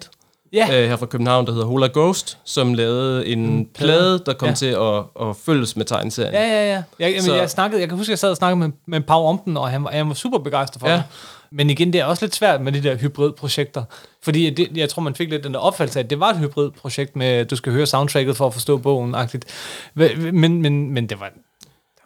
Ja. 0.54 0.82
øh, 0.84 0.90
her 0.90 0.96
fra 0.96 1.06
København, 1.06 1.46
der 1.46 1.52
hedder 1.52 1.66
Hola 1.68 1.88
Ghost, 1.94 2.38
som 2.46 2.74
lavede 2.74 3.28
en 3.28 3.68
plade, 3.76 4.24
der 4.26 4.34
kom 4.34 4.48
Ja. 4.50 4.54
til 4.54 4.66
at, 4.66 5.28
at 5.30 5.36
følges 5.46 5.76
med 5.76 5.86
tegneserien. 5.86 6.34
Ja, 6.34 6.42
ja, 6.48 6.66
ja. 6.74 6.84
Jeg, 7.00 7.10
jamen, 7.10 7.22
Så- 7.22 7.36
jeg, 7.36 7.50
snakkede, 7.50 7.82
jeg 7.82 7.90
kan 7.90 7.98
huske, 7.98 8.10
at 8.10 8.12
jeg 8.12 8.20
sad 8.20 8.30
og 8.30 8.38
snakkede 8.38 8.60
med, 8.60 8.70
med 8.88 9.02
Pau 9.02 9.26
om 9.26 9.42
den, 9.46 9.58
og 9.58 9.70
han 9.70 9.84
var, 9.84 9.92
han 9.92 10.08
var 10.08 10.14
super 10.14 10.38
begejstret 10.38 10.80
for 10.80 10.88
Ja. 10.90 10.94
den. 10.96 11.02
Men 11.52 11.70
igen, 11.70 11.94
det 11.94 12.02
er 12.02 12.06
også 12.06 12.26
lidt 12.26 12.36
svært 12.36 12.62
med 12.62 12.72
de 12.72 12.84
der 12.84 12.96
hybridprojekter. 12.96 13.84
Fordi 14.24 14.50
det, 14.50 14.68
jeg 14.78 14.90
tror, 14.90 15.02
man 15.02 15.16
fik 15.16 15.30
lidt 15.30 15.44
den 15.44 15.54
der 15.54 15.60
opfattelse 15.60 16.00
af, 16.00 16.04
at 16.04 16.10
det 16.10 16.20
var 16.20 16.30
et 16.30 16.38
hybridprojekt 16.40 17.16
med, 17.16 17.26
at 17.28 17.50
du 17.52 17.56
skal 17.56 17.74
høre 17.74 17.86
soundtracket 17.86 18.38
for 18.38 18.48
at 18.48 18.54
forstå 18.54 18.78
bogen-agtigt. 18.78 19.46
Men, 19.94 20.62
men, 20.62 20.94
men 20.94 21.10
det 21.10 21.20
var, 21.20 21.32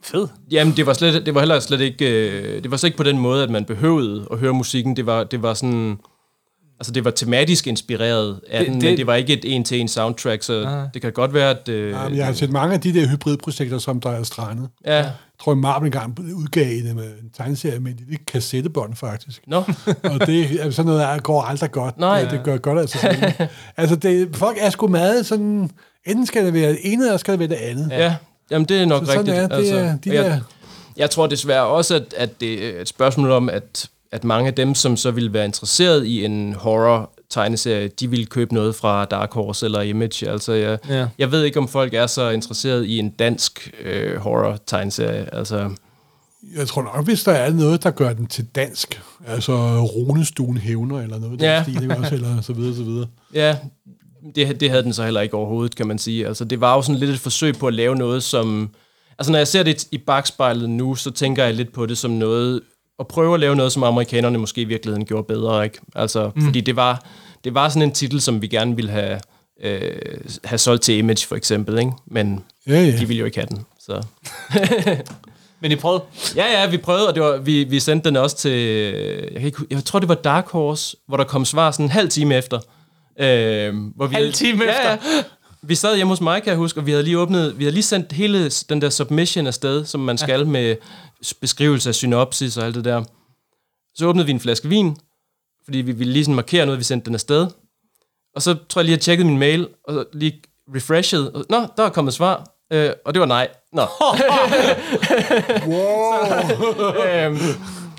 fedt. 0.03 0.31
Jamen, 0.51 0.73
det 0.77 0.85
var, 0.85 0.93
slet, 0.93 1.25
det 1.25 1.33
var 1.35 1.41
heller 1.41 1.59
slet 1.59 1.81
ikke, 1.81 2.29
øh, 2.29 2.63
det 2.63 2.71
var 2.71 2.77
slet 2.77 2.87
ikke 2.87 2.97
på 2.97 3.03
den 3.03 3.17
måde, 3.19 3.43
at 3.43 3.49
man 3.49 3.65
behøvede 3.65 4.27
at 4.31 4.37
høre 4.37 4.53
musikken. 4.53 4.95
Det 4.95 5.05
var, 5.05 5.23
det 5.23 5.41
var 5.41 5.53
sådan, 5.53 5.97
altså 6.79 6.91
det 6.91 7.05
var 7.05 7.11
tematisk 7.11 7.67
inspireret 7.67 8.39
af 8.49 8.59
Det- 8.59 8.65
det, 8.67 8.73
den, 8.73 8.81
det- 8.81 8.89
men 8.89 8.97
det 8.97 9.07
var 9.07 9.15
ikke 9.15 9.33
et 9.33 9.55
en-til-en 9.55 9.87
soundtrack, 9.87 10.43
så 10.43 10.63
Nej. 10.63 10.87
det 10.93 11.01
kan 11.01 11.11
godt 11.11 11.33
være, 11.33 11.49
at... 11.49 11.69
Øh, 11.69 11.91
Jamen, 11.91 12.17
jeg 12.17 12.25
har 12.25 12.33
set 12.33 12.49
mange 12.51 12.73
af 12.73 12.81
de 12.81 12.93
der 12.93 13.07
hybridprojekter, 13.07 13.77
som 13.77 14.01
der 14.01 14.09
er 14.09 14.23
strandet. 14.23 14.69
ja, 14.85 14.95
Jeg 14.95 15.11
tror, 15.43 15.51
at 15.51 15.57
Marvel 15.57 15.85
engang 15.85 16.19
udgav 16.35 16.65
en, 16.77 16.95
med 16.95 17.03
en 17.05 17.29
tegneserie 17.37 17.79
med 17.79 17.91
et 18.11 18.25
kassettebånd, 18.25 18.95
faktisk. 18.95 19.41
Nå, 19.47 19.57
Og 20.03 20.27
det 20.27 20.61
er 20.65 20.69
sådan 20.71 20.85
noget, 20.85 21.01
der 21.01 21.19
går 21.19 21.41
aldrig 21.41 21.71
godt. 21.71 21.97
Nej. 21.99 22.21
det, 22.21 22.31
det 22.31 22.41
gør 22.43 22.57
godt 22.57 22.79
altså. 22.79 22.97
Sådan. 22.97 23.33
altså, 23.77 23.95
det, 23.95 24.35
folk 24.35 24.57
er 24.59 24.69
sgu 24.69 24.87
meget 24.87 25.25
sådan... 25.25 25.69
Enten 26.05 26.25
skal 26.25 26.45
det 26.45 26.53
være 26.53 26.69
det 26.69 26.79
ene, 26.83 27.03
eller 27.05 27.17
skal 27.17 27.31
det 27.31 27.39
være 27.39 27.49
det 27.49 27.55
andet. 27.55 27.87
ja. 27.91 28.03
ja, 28.03 28.15
jamen 28.51 28.67
det 28.67 28.81
er 28.81 28.85
nok 28.85 29.05
Så 29.05 29.11
sådan 29.11 29.19
rigtigt. 29.27 29.37
er 29.37 29.57
det, 29.57 29.71
er, 29.79 29.97
de 29.97 30.13
jeg, 30.13 30.25
der... 30.25 30.39
Jeg 30.97 31.09
tror 31.09 31.27
desværre 31.27 31.65
også, 31.65 31.95
at, 31.95 32.13
at 32.17 32.39
det 32.41 32.65
er 32.77 32.81
et 32.81 32.87
spørgsmål 32.87 33.31
om, 33.31 33.49
at, 33.49 33.89
at 34.15 34.23
mange 34.23 34.47
af 34.47 34.53
dem, 34.53 34.75
som 34.75 34.97
så 34.97 35.11
ville 35.11 35.33
være 35.33 35.45
interesseret 35.45 36.05
i 36.05 36.25
en 36.25 36.53
horror 36.53 37.11
tegneserie, 37.29 37.87
de 37.87 38.09
ville 38.09 38.25
købe 38.25 38.53
noget 38.53 38.75
fra 38.75 39.05
Dark 39.05 39.33
Horse 39.33 39.65
eller 39.65 39.81
Image. 39.81 40.29
Altså, 40.29 40.53
jeg, 40.53 40.77
Ja. 40.89 41.07
jeg 41.17 41.31
ved 41.31 41.43
ikke, 41.43 41.59
om 41.59 41.67
folk 41.67 41.93
er 41.93 42.07
så 42.07 42.29
interesseret 42.29 42.85
i 42.85 42.99
en 42.99 43.09
dansk 43.09 43.71
øh, 43.83 44.17
horror 44.17 44.57
tegneserie. 44.67 45.35
Altså, 45.35 45.69
Jeg 46.55 46.67
tror 46.67 46.81
nok, 46.83 47.05
hvis 47.05 47.23
der 47.23 47.31
er 47.31 47.53
noget, 47.53 47.83
der 47.83 47.91
gør 47.91 48.13
den 48.13 48.27
til 48.27 48.45
dansk, 48.55 49.01
altså 49.27 49.81
Runestuen 49.81 50.57
hævner 50.57 51.01
eller 51.01 51.19
noget, 51.19 51.41
Ja. 51.41 51.47
der 51.47 51.63
stil, 51.63 51.81
ikke 51.83 51.97
også, 51.97 52.15
eller 52.15 52.41
så 52.41 52.53
videre, 52.53 52.75
så 52.75 52.83
videre. 52.83 53.07
ja, 53.33 53.57
det, 54.35 54.59
det 54.59 54.69
havde 54.69 54.83
den 54.83 54.93
så 54.93 55.03
heller 55.03 55.21
ikke 55.21 55.35
overhovedet, 55.37 55.75
kan 55.75 55.87
man 55.87 55.97
sige. 55.97 56.27
Altså, 56.27 56.45
det 56.45 56.61
var 56.61 56.75
jo 56.75 56.81
sådan 56.81 56.99
lidt 56.99 57.11
et 57.11 57.19
forsøg 57.19 57.55
på 57.55 57.67
at 57.67 57.73
lave 57.73 57.95
noget, 57.95 58.23
som... 58.23 58.69
Altså, 59.19 59.31
når 59.31 59.37
jeg 59.39 59.47
ser 59.47 59.63
det 59.63 59.87
i 59.91 59.97
bagspejlet 59.97 60.69
nu, 60.69 60.95
så 60.95 61.11
tænker 61.11 61.43
jeg 61.43 61.53
lidt 61.53 61.73
på 61.73 61.85
det 61.85 61.97
som 61.97 62.11
noget... 62.11 62.61
At 62.99 63.07
prøve 63.07 63.33
at 63.33 63.39
lave 63.39 63.55
noget, 63.55 63.71
som 63.71 63.83
amerikanerne 63.83 64.37
måske 64.37 64.61
i 64.61 64.65
virkeligheden 64.65 65.05
gjorde 65.05 65.23
bedre, 65.23 65.63
ikke? 65.63 65.79
Altså, 65.95 66.31
mm. 66.35 66.45
fordi 66.45 66.61
det 66.61 66.75
var, 66.75 67.03
det 67.43 67.53
var 67.53 67.69
sådan 67.69 67.81
en 67.81 67.91
titel, 67.91 68.21
som 68.21 68.41
vi 68.41 68.47
gerne 68.47 68.75
ville 68.75 68.91
have, 68.91 69.19
øh, 69.63 69.91
have 70.43 70.57
solgt 70.57 70.83
til 70.83 70.97
Image, 70.97 71.27
for 71.27 71.35
eksempel, 71.35 71.79
ikke? 71.79 71.91
Men 72.07 72.43
Ja, 72.67 72.73
ja. 72.73 72.91
de 72.91 73.07
ville 73.07 73.19
jo 73.19 73.25
ikke 73.25 73.37
have 73.37 73.47
den, 73.49 73.65
så... 73.79 74.01
Men 75.61 75.71
I 75.71 75.75
prøvede? 75.75 76.03
Ja, 76.35 76.61
ja, 76.61 76.69
vi 76.69 76.77
prøvede, 76.77 77.07
og 77.07 77.15
det 77.15 77.23
var, 77.23 77.37
vi, 77.37 77.63
vi 77.63 77.79
sendte 77.79 78.09
den 78.09 78.15
også 78.17 78.37
til, 78.37 78.51
jeg, 78.51 79.31
kan 79.33 79.45
ikke, 79.45 79.61
jeg 79.69 79.83
tror, 79.83 79.99
det 79.99 80.09
var 80.09 80.15
Dark 80.15 80.47
Horse, 80.47 80.97
hvor 81.07 81.17
der 81.17 81.23
kom 81.23 81.45
svar 81.45 81.71
sådan 81.71 81.85
en 81.85 81.89
halv 81.89 82.09
time 82.09 82.35
efter. 82.35 82.59
Øh, 83.19 83.73
hvor 83.95 84.07
vi 84.07 84.15
Halv 84.15 84.33
time 84.33 84.63
ja, 84.63 84.69
efter? 84.69 84.89
Ja. 84.91 85.23
Vi 85.61 85.75
sad 85.75 85.95
hjemme 85.95 86.11
hos 86.11 86.21
mig, 86.21 86.43
kan 86.43 86.49
jeg 86.49 86.57
huske, 86.57 86.79
og 86.79 86.85
vi 86.85 86.91
havde 86.91 87.03
lige 87.03 87.19
åbnet, 87.19 87.59
vi 87.59 87.63
havde 87.63 87.73
lige 87.73 87.83
sendt 87.83 88.11
hele 88.11 88.49
den 88.69 88.81
der 88.81 88.89
submission 88.89 89.47
afsted, 89.47 89.85
som 89.85 89.99
man 89.99 90.17
skal 90.17 90.47
med 90.47 90.75
beskrivelse 91.41 91.89
af 91.89 91.95
synopsis 91.95 92.57
og 92.57 92.65
alt 92.65 92.75
det 92.75 92.85
der. 92.85 93.03
Så 93.95 94.05
åbnede 94.05 94.25
vi 94.25 94.31
en 94.31 94.39
flaske 94.39 94.69
vin, 94.69 94.97
fordi 95.65 95.77
vi 95.77 95.91
ville 95.91 96.13
lige 96.13 96.25
sådan 96.25 96.35
markere 96.35 96.65
noget, 96.65 96.79
vi 96.79 96.83
sendte 96.83 97.05
den 97.05 97.13
afsted. 97.13 97.47
Og 98.35 98.41
så 98.41 98.55
tror 98.69 98.81
jeg 98.81 98.85
lige, 98.85 98.93
at 98.93 98.97
jeg 98.97 99.01
tjekkede 99.01 99.27
min 99.27 99.37
mail, 99.37 99.67
og 99.83 100.05
lige 100.13 100.41
refreshed. 100.75 101.33
Og, 101.33 101.45
Nå, 101.49 101.67
der 101.77 101.83
er 101.83 101.89
kommet 101.89 102.13
svar. 102.13 102.47
Øh, 102.73 102.91
og 103.05 103.13
det 103.13 103.19
var 103.19 103.25
nej. 103.25 103.47
Nå. 103.73 103.85
Wow. 105.67 106.93
øhm, 107.05 107.37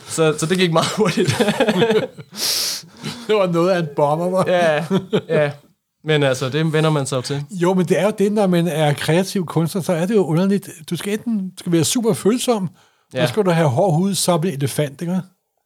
så, 0.09 0.38
så 0.38 0.46
det 0.46 0.59
gik 0.59 0.72
meget 0.72 0.92
hurtigt. 0.96 1.29
det 3.26 3.37
var 3.37 3.52
noget 3.52 3.70
af 3.70 3.79
en 3.79 3.87
bomber, 3.96 4.31
var. 4.31 4.44
ja, 4.48 4.85
ja. 5.29 5.50
Men 6.05 6.22
altså, 6.22 6.48
det 6.48 6.72
vender 6.72 6.90
man 6.90 7.07
sig 7.07 7.16
jo 7.16 7.22
til. 7.22 7.44
Jo, 7.50 7.74
men 7.74 7.87
det 7.87 8.00
er 8.00 8.05
jo 8.05 8.12
det, 8.18 8.33
når 8.33 8.46
man 8.46 8.68
er 8.68 8.92
kreativ 8.92 9.46
kunstner, 9.46 9.83
så 9.83 9.92
er 9.92 10.07
det 10.07 10.14
jo 10.14 10.26
underligt. 10.26 10.70
Du 10.90 10.96
skal 10.96 11.12
enten 11.12 11.52
skal 11.59 11.72
være 11.72 11.85
super 11.85 12.12
følsom, 12.12 12.68
ja. 13.14 13.27
Så 13.27 13.33
skal 13.33 13.45
du 13.45 13.51
have 13.51 13.69
hård 13.69 13.95
hud 13.95 14.14
som 14.14 14.40
en 14.45 14.53
elefant, 14.53 15.01
ikke? 15.01 15.21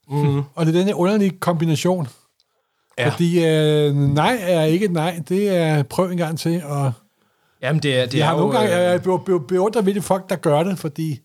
Mm. 0.09 0.37
Og 0.55 0.65
det 0.65 0.75
er 0.75 0.79
den 0.79 0.87
her 0.87 0.95
underlige 0.95 1.29
kombination. 1.39 2.07
Ja. 2.99 3.09
Fordi 3.09 3.45
øh, 3.45 3.95
nej 3.95 4.37
er 4.41 4.63
ikke 4.63 4.85
et 4.85 4.91
nej, 4.91 5.21
det 5.29 5.49
er 5.57 5.83
prøv 5.83 6.11
en 6.11 6.17
gang 6.17 6.39
til, 6.39 6.63
og 6.63 6.91
Jamen, 7.61 7.83
det 7.83 7.99
er, 7.99 8.05
det 8.05 8.13
jeg 8.13 8.21
er 8.21 8.25
har 8.25 8.33
jo, 8.33 8.39
nogle 8.39 8.57
gange, 8.57 8.77
øh, 8.77 8.83
jeg 8.83 9.01
be- 9.01 9.39
beundrer 9.47 9.81
ved 9.81 9.93
de 9.93 10.01
folk, 10.01 10.29
der 10.29 10.35
gør 10.35 10.63
det, 10.63 10.79
fordi 10.79 11.19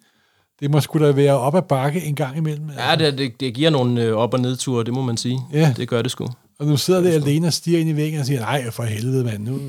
det 0.60 0.70
må 0.70 0.80
sgu 0.80 0.98
da 0.98 1.12
være 1.12 1.38
op 1.38 1.54
ad 1.54 1.62
bakke 1.62 2.02
en 2.04 2.14
gang 2.14 2.36
imellem. 2.36 2.70
Ja, 2.78 2.96
det, 2.96 3.18
det, 3.18 3.40
det 3.40 3.54
giver 3.54 3.70
nogle 3.70 4.02
øh, 4.02 4.14
op- 4.16 4.34
og 4.34 4.40
nedture, 4.40 4.84
det 4.84 4.94
må 4.94 5.02
man 5.02 5.16
sige. 5.16 5.40
Ja. 5.52 5.74
Det 5.76 5.88
gør 5.88 6.02
det 6.02 6.10
sgu. 6.10 6.26
Og 6.58 6.66
nu 6.66 6.76
sidder 6.76 7.00
det 7.00 7.12
alene 7.12 7.46
og 7.46 7.52
stiger 7.52 7.78
ind 7.78 7.88
i 7.88 7.96
væggen 7.96 8.20
og 8.20 8.26
siger, 8.26 8.40
nej, 8.40 8.70
for 8.70 8.82
helvede, 8.82 9.24
mand, 9.24 9.44
nu... 9.44 9.60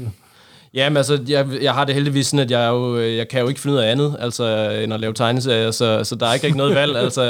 Jamen 0.78 0.98
altså, 0.98 1.20
jeg, 1.28 1.48
jeg 1.62 1.74
har 1.74 1.86
det 1.86 1.96
heldigvis 1.96 2.28
sådan, 2.28 2.40
at 2.40 2.52
jeg, 2.52 2.68
jo, 2.70 2.98
øh, 2.98 3.16
jeg 3.18 3.28
kan 3.28 3.42
jo 3.42 3.48
ikke 3.48 3.60
finde 3.60 3.76
ud 3.78 3.82
af 3.82 3.92
andet, 3.92 4.16
altså, 4.20 4.70
end 4.84 4.94
at 4.94 5.00
lave 5.00 5.14
tegneserier, 5.14 5.72
så, 5.72 6.04
så 6.04 6.16
der 6.16 6.28
er 6.28 6.34
ikke 6.34 6.48
rigtig 6.48 6.58
noget 6.58 6.76
valg, 6.76 6.96
altså. 7.06 7.24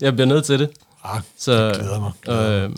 jeg 0.00 0.12
bliver 0.14 0.26
nødt 0.26 0.44
til 0.44 0.58
det. 0.58 0.70
Ah, 1.04 1.20
Så, 1.38 1.52
jeg 1.52 1.74
glæder 1.74 2.00
mig. 2.00 2.62
Øh, 2.64 2.70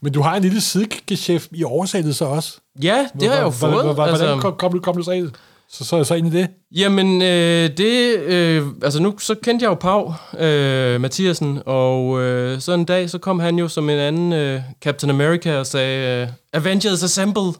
Men 0.00 0.12
du 0.12 0.22
har 0.22 0.36
en 0.36 0.42
lille 0.42 0.60
sidegeschæft 0.60 1.48
i 1.52 1.64
oversættelse 1.64 2.26
også. 2.26 2.58
ja, 2.82 3.06
det 3.20 3.28
har 3.28 3.34
jeg 3.36 3.44
jo 3.44 3.50
Hvordan- 3.50 3.82
fået. 3.82 3.94
Hvordan 3.94 4.14
altså, 4.14 4.38
kom, 4.40 4.52
kom, 4.58 4.72
du, 4.72 4.80
kom 4.80 4.96
du 4.96 5.02
så 5.02 5.10
ind, 5.10 5.30
så, 5.74 5.84
så, 5.84 6.04
så 6.04 6.14
ind 6.14 6.34
i 6.34 6.38
det? 6.38 6.48
Jamen, 6.76 7.22
øh, 7.22 7.70
det... 7.76 8.18
Øh, 8.18 8.62
altså 8.82 9.02
nu, 9.02 9.18
så 9.18 9.34
kendte 9.42 9.62
jeg 9.64 9.70
jo 9.70 9.74
Pau 9.74 10.14
øh, 10.38 11.00
Mathiasen, 11.00 11.62
og 11.66 12.20
øh, 12.22 12.60
så 12.60 12.72
en 12.72 12.84
dag, 12.84 13.10
så 13.10 13.18
kom 13.18 13.40
han 13.40 13.58
jo 13.58 13.68
som 13.68 13.90
en 13.90 13.98
anden 13.98 14.32
øh, 14.32 14.60
Captain 14.82 15.10
America 15.10 15.56
og 15.58 15.66
sagde, 15.66 16.22
øh, 16.22 16.28
Avengers 16.52 17.02
Assemble! 17.02 17.52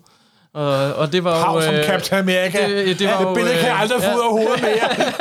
Og, 0.55 0.95
og 0.95 1.13
det 1.13 1.25
var 1.25 1.45
Hav 1.45 1.55
jo... 1.55 1.63
som 1.63 1.75
øh, 1.75 1.85
Captain 1.85 2.19
America. 2.21 2.69
det- 2.69 2.99
det 2.99 3.09
var 3.09 3.19
det 3.19 3.25
jo, 3.29 3.35
billede 3.35 3.55
kan 3.55 3.65
jeg 3.67 3.75
øh, 3.75 3.81
aldrig 3.81 4.03
få 4.03 4.09
ja. 4.11 4.17
ud 4.17 4.21
af 4.21 4.31
hovedet 4.31 4.63
mere. 4.63 5.13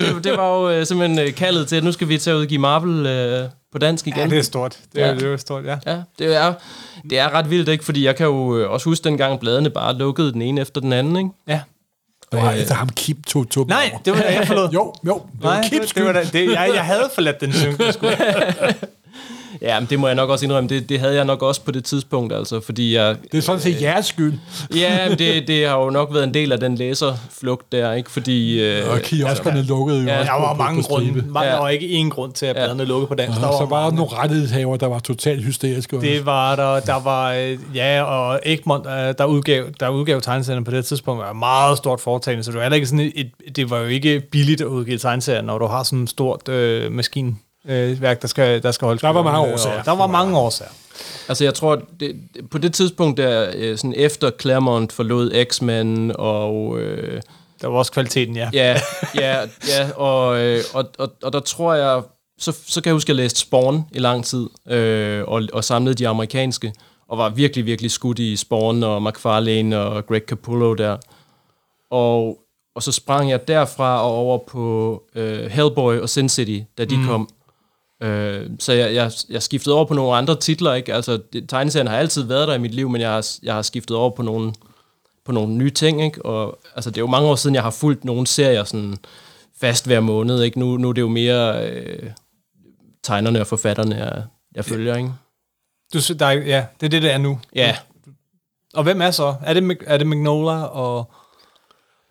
det, 0.14 0.24
det 0.24 0.32
var 0.36 0.58
jo 0.60 0.70
øh, 0.70 0.86
simpelthen 0.86 1.18
øh, 1.18 1.34
kaldet 1.34 1.68
til, 1.68 1.76
at 1.76 1.84
nu 1.84 1.92
skal 1.92 2.08
vi 2.08 2.18
til 2.18 2.30
at 2.30 2.34
udgive 2.34 2.60
Marvel 2.60 3.06
øh, 3.06 3.48
på 3.72 3.78
dansk 3.78 4.06
igen. 4.06 4.18
Ja, 4.18 4.26
det 4.26 4.38
er 4.38 4.42
stort. 4.42 4.78
Det 4.94 5.02
er, 5.02 5.06
Ja. 5.06 5.12
ja. 5.12 5.18
det 5.18 5.32
er 5.32 5.36
stort, 5.36 5.64
ja. 5.64 5.76
Ja, 5.86 5.96
det 6.18 6.36
er, 6.36 6.52
det 7.10 7.18
er 7.18 7.34
ret 7.34 7.50
vildt, 7.50 7.68
ikke? 7.68 7.84
Fordi 7.84 8.04
jeg 8.06 8.16
kan 8.16 8.26
jo 8.26 8.58
øh, 8.58 8.70
også 8.70 8.84
huske 8.84 9.04
dengang, 9.04 9.40
bladene 9.40 9.70
bare 9.70 9.94
lukkede 9.94 10.32
den 10.32 10.42
ene 10.42 10.60
efter 10.60 10.80
den 10.80 10.92
anden, 10.92 11.16
ikke? 11.16 11.30
ja. 11.48 11.60
Var 12.32 12.52
efter 12.52 12.74
ham 12.74 12.88
Kim 12.88 13.22
tog, 13.22 13.50
tog 13.50 13.68
Nej, 13.68 13.98
det 14.04 14.12
var 14.12 14.18
da 14.18 14.34
jeg 14.38 14.46
forlod. 14.46 14.68
Jo, 14.70 14.94
jo. 15.06 15.14
Det 15.32 15.42
var 15.42 15.54
Nej, 15.54 15.68
Kims 15.68 15.86
det, 15.86 15.94
det 15.94 16.04
var 16.04 16.12
da, 16.12 16.24
det, 16.32 16.52
jeg, 16.52 16.70
jeg 16.74 16.84
havde 16.84 17.10
forladt 17.14 17.40
den 17.40 17.52
synke. 17.52 17.84
Ja, 19.62 19.80
men 19.80 19.86
det 19.90 19.98
må 20.00 20.06
jeg 20.06 20.16
nok 20.16 20.30
også 20.30 20.44
indrømme. 20.44 20.68
Det, 20.68 20.88
det 20.88 21.00
havde 21.00 21.14
jeg 21.14 21.24
nok 21.24 21.42
også 21.42 21.60
på 21.64 21.70
det 21.70 21.84
tidspunkt, 21.84 22.32
altså, 22.32 22.60
fordi 22.60 22.94
jeg... 22.94 23.16
Det 23.32 23.38
er 23.38 23.42
sådan 23.42 23.60
set 23.60 23.82
jeres 23.82 24.06
skyld. 24.06 24.34
Ja, 24.76 25.08
men 25.08 25.18
det, 25.18 25.48
det 25.48 25.66
har 25.68 25.78
jo 25.78 25.90
nok 25.90 26.14
været 26.14 26.24
en 26.24 26.34
del 26.34 26.52
af 26.52 26.60
den 26.60 26.74
læserflugt 26.74 27.72
der, 27.72 27.92
ikke? 27.92 28.10
Fordi... 28.10 28.62
Øh, 28.62 28.90
Og 28.92 29.00
kioskerne 29.00 29.62
lukkede 29.62 30.00
jo 30.00 30.06
ja, 30.06 30.18
også 30.18 30.32
Der 30.32 30.38
på- 30.38 30.42
var 30.44 30.54
på- 30.54 30.62
mange 30.62 30.82
på 30.82 30.88
grunde. 30.88 31.12
Man, 31.12 31.42
Ja. 31.42 31.48
Der 31.50 31.58
var 31.58 31.68
ikke 31.68 31.86
én 32.00 32.08
grund 32.08 32.32
til, 32.32 32.46
at 32.46 32.56
Ja. 32.56 32.64
bladene 32.64 32.84
lukkede 32.84 33.06
på 33.08 33.14
dansk. 33.14 33.40
Der 33.40 33.46
Og 33.46 33.52
så 33.58 33.64
var 33.64 33.76
der 33.76 33.84
mange. 33.90 33.96
nogle 33.96 34.12
rettighedshaver, 34.16 34.76
der 34.76 34.86
var 34.86 34.98
totalt 34.98 35.44
hysteriske. 35.44 35.96
også. 35.96 36.08
Det 36.08 36.26
var 36.26 36.56
der. 36.56 36.80
Der 36.80 37.00
var, 37.02 37.32
øh, 37.32 37.58
ja, 37.74 38.02
og 38.02 38.40
Egmont, 38.46 38.86
øh, 38.86 38.92
der 39.18 39.24
udgav, 39.24 39.64
der 39.80 39.88
udgav 39.88 40.20
tegneserierne 40.20 40.64
på 40.64 40.70
det 40.70 40.84
tidspunkt, 40.84 41.22
var 41.22 41.30
et 41.30 41.36
meget 41.36 41.78
stort 41.78 42.00
foretagende, 42.00 42.44
så 42.44 42.52
det 42.52 42.60
var 42.60 42.74
ikke 42.74 42.86
sådan 42.86 43.00
et, 43.00 43.12
et, 43.46 43.56
det 43.56 43.70
var 43.70 43.78
jo 43.78 43.86
ikke 43.86 44.20
billigt 44.30 44.60
at 44.60 44.66
udgive 44.66 44.98
tegneserier, 44.98 45.42
når 45.42 45.58
du 45.58 45.66
har 45.66 45.82
sådan 45.82 46.02
et 46.02 46.10
stort 46.10 46.48
øh, 46.48 46.92
maskin. 46.92 47.36
Øh, 47.68 48.02
værk, 48.02 48.22
der 48.22 48.28
skal, 48.28 48.62
der 48.62 48.70
skal 48.72 48.86
holde 48.86 49.00
Der 49.00 49.08
var 49.08 49.22
mange 49.22 49.38
kørende, 49.38 49.54
årsager. 49.54 49.82
Der 49.82 49.96
var 49.96 50.06
mange 50.06 50.38
årsager. 50.38 50.70
Altså, 51.28 51.44
jeg 51.44 51.54
tror, 51.54 51.82
det, 52.00 52.20
på 52.50 52.58
det 52.58 52.74
tidspunkt, 52.74 53.16
der, 53.16 53.50
øh, 53.54 53.78
sådan 53.78 53.94
efter 53.96 54.30
Claremont 54.40 54.92
forlod 54.92 55.44
X-Men, 55.44 56.12
og... 56.18 56.80
Øh, 56.80 57.22
Der 57.60 57.68
var 57.68 57.78
også 57.78 57.92
kvaliteten, 57.92 58.36
ja. 58.36 58.50
ja, 58.52 58.80
ja, 59.20 59.40
ja, 59.68 59.90
og, 59.96 60.40
øh, 60.40 60.60
og, 60.74 60.90
og, 60.98 61.12
og 61.22 61.32
der 61.32 61.40
tror 61.40 61.74
jeg... 61.74 62.02
Så, 62.38 62.52
så 62.66 62.80
kan 62.80 62.88
jeg 62.88 62.94
huske, 62.94 63.06
at 63.06 63.08
jeg 63.08 63.16
læste 63.16 63.40
Spawn 63.40 63.84
i 63.92 63.98
lang 63.98 64.24
tid, 64.24 64.48
øh, 64.68 65.24
og, 65.28 65.42
og 65.52 65.64
samlede 65.64 65.94
de 65.94 66.08
amerikanske, 66.08 66.72
og 67.08 67.18
var 67.18 67.28
virkelig, 67.28 67.66
virkelig 67.66 67.90
skudt 67.90 68.18
i 68.18 68.36
Spawn 68.36 68.82
og 68.82 69.02
McFarlane 69.02 69.78
og 69.80 70.06
Greg 70.06 70.22
Capullo 70.26 70.74
der. 70.74 70.96
Og, 71.90 72.38
og 72.74 72.82
så 72.82 72.92
sprang 72.92 73.30
jeg 73.30 73.48
derfra 73.48 74.02
og 74.02 74.14
over 74.14 74.38
på 74.48 75.02
øh, 75.14 75.50
Hellboy 75.50 75.98
og 75.98 76.08
Sin 76.08 76.28
City, 76.28 76.58
da 76.78 76.84
de 76.84 76.96
mm. 76.96 77.06
kom. 77.06 77.28
Øh, 78.02 78.50
så 78.58 78.72
jeg, 78.72 78.94
jeg, 78.94 79.12
jeg 79.30 79.42
skiftede 79.42 79.74
over 79.74 79.84
på 79.84 79.94
nogle 79.94 80.16
andre 80.16 80.36
titler, 80.36 80.74
ikke? 80.74 80.94
Altså, 80.94 81.20
det, 81.32 81.48
tegneserien 81.48 81.86
har 81.88 81.96
altid 81.96 82.22
været 82.22 82.48
der 82.48 82.54
i 82.54 82.58
mit 82.58 82.74
liv, 82.74 82.88
men 82.90 83.00
jeg 83.00 83.10
har, 83.10 83.26
jeg 83.42 83.54
har 83.54 83.62
skiftet 83.62 83.96
over 83.96 84.10
på 84.10 84.22
nogle, 84.22 84.52
på 85.24 85.32
nogle 85.32 85.54
nye 85.54 85.70
ting, 85.70 86.02
ikke? 86.04 86.24
Og 86.24 86.58
altså, 86.74 86.90
det 86.90 86.96
er 86.96 87.00
jo 87.02 87.06
mange 87.06 87.28
år 87.28 87.34
siden, 87.36 87.54
jeg 87.54 87.62
har 87.62 87.70
fulgt 87.70 88.04
nogle 88.04 88.26
serier 88.26 88.64
sådan 88.64 88.96
fast 89.60 89.86
hver 89.86 90.00
måned, 90.00 90.42
ikke? 90.42 90.58
Nu, 90.58 90.76
nu 90.76 90.88
er 90.88 90.92
det 90.92 91.00
jo 91.00 91.08
mere 91.08 91.70
øh, 91.70 92.10
tegnerne 93.04 93.40
og 93.40 93.46
forfatterne, 93.46 93.96
jeg, 93.96 94.22
jeg 94.54 94.64
følger, 94.64 94.96
ikke? 94.96 95.12
Du, 95.94 95.98
der, 96.18 96.26
er- 96.26 96.32
ja, 96.32 96.64
det 96.80 96.86
er 96.86 96.90
det, 96.90 97.02
det 97.02 97.12
er 97.12 97.18
nu. 97.18 97.38
Ja. 97.54 97.76
Og 98.74 98.82
hvem 98.82 99.02
er 99.02 99.10
så? 99.10 99.34
Er 99.42 99.54
det, 99.54 99.78
er 99.86 99.98
det 99.98 100.06
Magnola 100.06 100.62
og... 100.64 101.12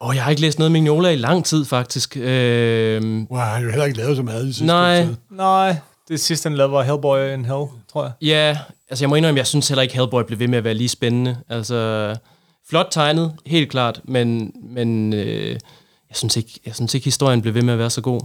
Og 0.02 0.16
jeg 0.16 0.24
har 0.24 0.30
ikke 0.30 0.42
læst 0.42 0.60
noget 0.60 0.72
Mignola 0.72 1.10
i 1.10 1.16
lang 1.16 1.46
tid, 1.46 1.66
faktisk. 1.66 2.18
Øh, 2.18 3.02
Wow, 3.04 3.40
han 3.40 3.48
har 3.48 3.60
jo 3.60 3.70
heller 3.70 3.86
ikke 3.86 3.98
lavet 3.98 4.18
så 4.18 4.24
meget 4.24 4.48
i 4.48 4.54
sidste 4.54 4.66
nej, 4.66 5.04
tid. 5.04 5.16
Nej, 5.32 5.76
det 6.08 6.20
sidste, 6.20 6.48
han 6.48 6.58
lavede, 6.58 6.72
var 6.72 6.84
Hellboy 6.84 7.34
in 7.34 7.46
Hell, 7.46 7.66
tror 7.92 8.04
jeg. 8.04 8.12
Ja, 8.22 8.58
altså 8.90 9.04
jeg 9.04 9.10
må 9.10 9.16
indrømme, 9.16 9.38
jeg 9.38 9.48
synes 9.48 9.68
heller 9.68 9.82
ikke, 9.82 9.96
Hellboy 9.96 10.22
blev 10.28 10.40
ved 10.40 10.48
med 10.48 10.58
at 10.58 10.64
være 10.64 10.74
lige 10.74 10.90
spændende. 10.90 11.38
Altså, 11.50 12.16
flot 12.70 12.88
tegnet, 12.92 13.36
helt 13.46 13.72
klart, 13.72 14.02
men, 14.04 14.52
men 14.64 15.14
øh, 15.14 15.50
jeg, 16.10 16.18
synes 16.18 16.38
ikke, 16.38 16.60
jeg 16.66 16.76
synes 16.76 16.94
ikke, 16.94 17.06
historien 17.06 17.42
blev 17.42 17.54
ved 17.54 17.62
med 17.62 17.74
at 17.74 17.80
være 17.80 17.90
så 17.90 18.02
god. 18.02 18.22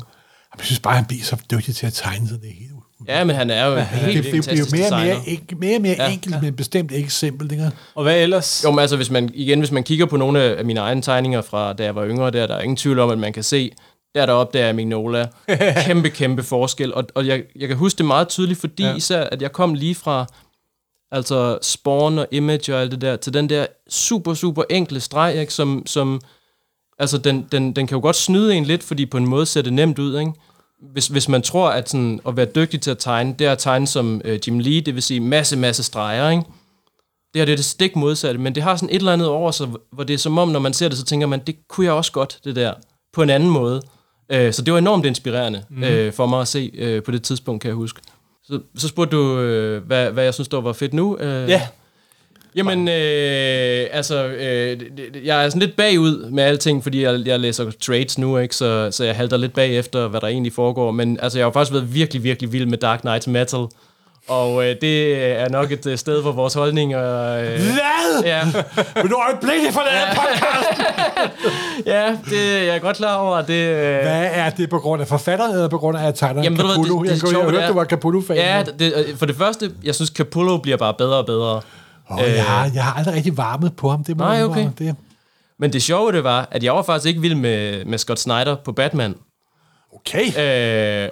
Jeg 0.59 0.65
synes 0.65 0.81
bare, 0.81 0.97
han 0.97 1.05
bliver 1.05 1.25
så 1.25 1.37
dygtig 1.51 1.77
til 1.77 1.87
at 1.87 1.93
tegne, 1.93 2.29
så 2.29 2.35
det 2.35 2.49
er 2.49 2.55
helt... 2.59 2.73
Ja, 3.09 3.25
men 3.25 3.37
han 3.37 3.51
er 3.51 3.67
jo 3.67 3.77
en 3.77 3.83
helt 3.83 4.15
det 4.15 4.23
bliver 4.23 4.37
jo 4.37 4.43
fantastisk 4.43 4.73
mere 4.73 4.93
og 4.93 5.07
mere, 5.07 5.17
ikke, 5.27 5.57
mere, 5.57 5.77
og 5.77 5.83
mere 5.83 5.95
Ja. 5.99 6.13
enkelt, 6.13 6.43
men 6.43 6.57
bestemt 6.57 6.93
ikke 6.93 7.11
simpelt. 7.11 7.53
Ikke? 7.53 7.71
Og 7.95 8.03
hvad 8.03 8.23
ellers? 8.23 8.65
Jo, 8.65 8.71
men 8.71 8.79
altså, 8.79 8.97
hvis 8.97 9.11
man, 9.11 9.31
igen, 9.35 9.59
hvis 9.59 9.71
man 9.71 9.83
kigger 9.83 10.07
på 10.07 10.17
nogle 10.17 10.41
af 10.41 10.65
mine 10.65 10.81
egne 10.81 11.03
tegninger 11.03 11.43
fra, 11.43 11.73
da 11.73 11.85
jeg 11.85 11.95
var 11.95 12.07
yngre, 12.07 12.31
der, 12.31 12.47
der 12.47 12.55
er 12.55 12.61
ingen 12.61 12.77
tvivl 12.77 12.99
om, 12.99 13.11
at 13.11 13.19
man 13.19 13.33
kan 13.33 13.43
se, 13.43 13.71
der 14.15 14.27
deroppe, 14.27 14.59
der 14.59 14.65
er 14.65 14.73
Mignola. 14.73 15.27
Kæmpe, 15.87 16.11
kæmpe 16.11 16.43
forskel. 16.43 16.95
Og, 16.95 17.05
og 17.15 17.27
jeg, 17.27 17.43
jeg 17.57 17.69
kan 17.69 17.77
huske 17.77 17.99
det 17.99 18.07
meget 18.07 18.29
tydeligt, 18.29 18.61
fordi 18.61 18.83
ja. 18.83 18.95
især, 18.95 19.25
at 19.25 19.43
jeg 19.43 19.53
kom 19.53 19.75
lige 19.75 19.95
fra 19.95 20.27
altså 21.13 21.59
Spawn 21.63 22.19
og 22.19 22.27
Image 22.31 22.75
og 22.75 22.81
alt 22.81 22.91
det 22.91 23.01
der, 23.01 23.17
til 23.17 23.35
den 23.35 23.49
der 23.49 23.67
super, 23.89 24.35
super 24.35 24.63
enkle 24.71 25.01
streg, 25.01 25.35
ikke, 25.41 25.53
som, 25.53 25.83
som 25.87 26.21
altså, 26.99 27.19
den, 27.19 27.49
den, 27.53 27.73
den 27.77 27.87
kan 27.87 27.97
jo 27.97 28.03
godt 28.03 28.17
snyde 28.17 28.55
en 28.55 28.65
lidt, 28.65 28.83
fordi 28.83 29.07
på 29.07 29.17
en 29.17 29.27
måde 29.27 29.47
ser 29.47 29.63
det 29.63 29.73
nemt 29.73 29.99
ud, 29.99 30.19
ikke? 30.19 30.33
Hvis, 30.93 31.07
hvis 31.07 31.29
man 31.29 31.43
tror, 31.43 31.69
at 31.71 31.89
sådan, 31.89 32.21
at 32.29 32.37
være 32.37 32.47
dygtig 32.55 32.81
til 32.81 32.91
at 32.91 32.99
tegne, 32.99 33.35
det 33.39 33.47
er 33.47 33.53
at 33.53 33.59
tegne 33.59 33.87
som 33.87 34.21
øh, 34.25 34.39
Jim 34.47 34.59
Lee, 34.59 34.81
det 34.81 34.95
vil 34.95 35.03
sige 35.03 35.21
masse, 35.21 35.57
masse 35.57 35.83
streger, 35.83 36.31
ikke? 36.31 36.43
Det 37.35 37.41
her 37.41 37.45
det 37.45 37.53
er 37.53 37.57
det 37.57 37.65
stik 37.65 37.97
modsatte, 37.97 38.41
men 38.41 38.55
det 38.55 38.63
har 38.63 38.77
sådan 38.77 38.89
et 38.89 38.97
eller 38.97 39.13
andet 39.13 39.29
over 39.29 39.51
sig, 39.51 39.69
hvor 39.93 40.05
det 40.05 40.15
er 40.15 40.19
som 40.19 40.39
om, 40.39 40.49
når 40.49 40.61
man 40.61 40.73
ser 40.73 40.89
det, 40.89 40.99
så 40.99 41.05
tænker 41.05 41.27
man, 41.27 41.41
det 41.47 41.57
kunne 41.69 41.85
jeg 41.87 41.93
også 41.95 42.13
godt, 42.13 42.39
det 42.45 42.57
der, 42.57 42.75
på 43.13 43.23
en 43.23 43.31
anden 43.31 43.51
måde. 43.51 43.83
Øh, 44.33 44.53
så 44.53 44.63
det 44.63 44.73
var 44.73 44.79
enormt 44.79 45.07
inspirerende 45.07 45.65
mm. 45.71 45.83
øh, 45.85 46.13
for 46.13 46.27
mig 46.27 46.41
at 46.41 46.49
se 46.49 46.71
øh, 46.75 47.03
på 47.03 47.11
det 47.11 47.23
tidspunkt, 47.23 47.63
kan 47.63 47.69
jeg 47.69 47.75
huske. 47.77 48.01
Så, 48.45 48.61
så 48.77 48.89
spurgte 48.89 49.17
du, 49.17 49.39
øh, 49.41 49.85
hvad, 49.87 50.11
hvad 50.11 50.25
jeg 50.25 50.35
synes, 50.35 50.49
der 50.49 50.61
var 50.61 50.73
fedt 50.73 50.95
nu. 50.95 51.17
Øh, 51.19 51.49
Ja. 51.49 51.69
Jamen, 52.57 52.89
øh, 52.89 53.87
altså, 53.93 54.25
øh, 54.27 54.81
det- 54.81 54.89
det- 54.97 55.25
jeg 55.25 55.45
er 55.45 55.49
sådan 55.49 55.61
lidt 55.63 55.77
bagud 55.77 56.31
med 56.31 56.45
alting, 56.45 56.83
fordi 56.83 57.03
jeg, 57.03 57.21
jeg 57.27 57.41
læser 57.41 57.71
trades 57.87 58.19
nu, 58.19 58.39
ikke? 58.39 58.57
Så, 58.57 58.89
så 58.91 59.05
jeg 59.05 59.17
halter 59.17 59.37
lidt 59.37 59.55
bag 59.55 59.79
efter, 59.79 60.09
hvad 60.09 60.21
der 60.21 60.27
egentlig 60.27 60.53
foregår. 60.53 60.91
Men 60.91 61.19
altså, 61.23 61.39
jeg 61.39 61.45
har 61.45 61.49
jo 61.49 61.53
faktisk 61.53 61.73
været 61.73 61.95
virkelig, 61.95 62.23
virkelig 62.25 62.53
vild 62.53 62.67
med 62.67 62.79
Dark 62.79 63.01
Knight 63.01 63.27
Metal. 63.29 63.67
Og 64.29 64.65
øh, 64.69 64.77
det 64.81 65.23
er 65.41 65.49
nok 65.49 65.73
et 65.73 65.87
øh, 65.87 65.99
sted, 65.99 66.23
hvor 66.23 66.33
vores 66.33 66.55
holdninger... 66.55 67.29
Øh, 67.39 67.45
Hvad? 67.47 68.23
ja, 68.25 68.41
Vil 69.03 69.11
du 69.11 69.17
øjeblikkeligt 69.29 69.75
for 69.75 69.81
den 69.81 69.91
her 69.99 70.15
podcast? 70.21 70.81
ja, 71.87 72.17
det 72.31 72.67
jeg 72.67 72.75
er 72.77 72.79
godt 72.79 72.97
klar 72.97 73.17
over. 73.17 73.37
at 73.37 73.47
Det, 73.47 73.55
øh, 73.69 73.77
Hvad 74.03 74.29
er 74.33 74.51
det 74.51 74.71
på 74.71 74.79
grund 74.79 75.03
af 75.03 75.09
forfatteren, 75.09 75.53
eller 75.53 75.69
på 75.69 75.79
grund 75.79 75.99
af 75.99 76.15
tegneren 76.15 76.45
Jamen, 76.45 76.59
Capullo? 76.59 77.03
det- 77.03 77.09
det 77.09 77.13
Jeg, 77.13 77.21
kunne- 77.21 77.29
jeg, 77.29 77.41
sjove 77.43 77.51
hørte, 77.51 77.69
du 77.69 77.73
var 77.75 77.85
Capullo-fan. 77.85 78.37
ja, 78.37 78.63
det, 78.79 78.93
øh, 79.09 79.17
for 79.17 79.27
det 79.27 79.37
første, 79.37 79.71
jeg 79.85 79.95
synes, 79.95 80.11
Capullo 80.11 80.57
bliver 80.57 80.77
bare 80.77 80.95
bedre 80.99 81.17
og 81.17 81.27
bedre. 81.27 81.61
Oh, 82.11 82.21
jeg, 82.21 82.45
har, 82.45 82.71
jeg 82.75 82.85
har 82.85 82.93
aldrig 82.93 83.15
rigtig 83.15 83.37
varmet 83.37 83.77
på 83.77 83.91
ham. 83.91 84.05
Det 84.05 84.17
må 84.17 84.25
Nej, 84.25 84.45
okay. 84.45 84.69
Det. 84.79 84.97
Men 85.59 85.73
det 85.73 85.83
sjove 85.83 86.13
det 86.13 86.25
var, 86.25 86.49
at 86.51 86.65
jeg 86.65 86.75
var 86.75 86.83
faktisk 86.83 87.09
ikke 87.09 87.21
vild 87.21 87.35
med, 87.35 87.85
med 87.85 87.99
Scott 87.99 88.21
Snyder 88.21 88.57
på 88.65 88.73
Batman. 88.73 89.15
Okay. 89.95 90.27
Øh, 90.27 91.11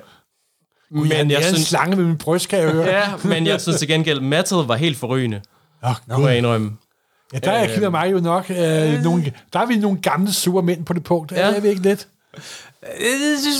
Men 0.91 1.11
jeg, 1.11 1.31
jeg 1.31 1.43
er 1.43 1.49
en 1.49 1.57
slange 1.57 1.97
med 1.97 2.05
min 2.05 2.19
bryst, 2.19 2.49
kan 2.49 2.59
jeg 2.59 2.71
høre. 2.71 2.87
Ja, 2.87 3.03
men 3.25 3.47
jeg 3.47 3.61
synes 3.61 3.79
til 3.79 3.89
gengæld, 3.89 4.21
Metal 4.21 4.59
var 4.59 4.75
helt 4.77 4.99
forrygende. 4.99 5.41
Nå, 5.83 5.89
Nu 6.07 6.19
må 6.19 6.29
jeg 6.29 6.39
indrømme. 6.39 6.73
Ja, 7.33 7.39
der 7.39 7.53
er 7.53 7.75
Kim 7.75 7.83
og 7.83 7.91
mig 7.91 8.13
jo 8.13 8.21
nok. 8.21 8.51
Øh, 8.51 9.03
nogle, 9.03 9.33
der 9.53 9.61
er 9.61 9.67
vi 9.67 9.77
nogle 9.77 9.99
gamle 9.99 10.33
sure 10.33 10.63
mænd 10.63 10.85
på 10.85 10.93
det 10.93 11.05
punkt. 11.05 11.33
Ja. 11.33 11.49
Ja. 11.49 11.57
Er 11.57 11.61
vi 11.61 11.69
ikke 11.69 11.83
lidt? 11.83 12.09
Jeg 12.83 13.39
synes, 13.41 13.59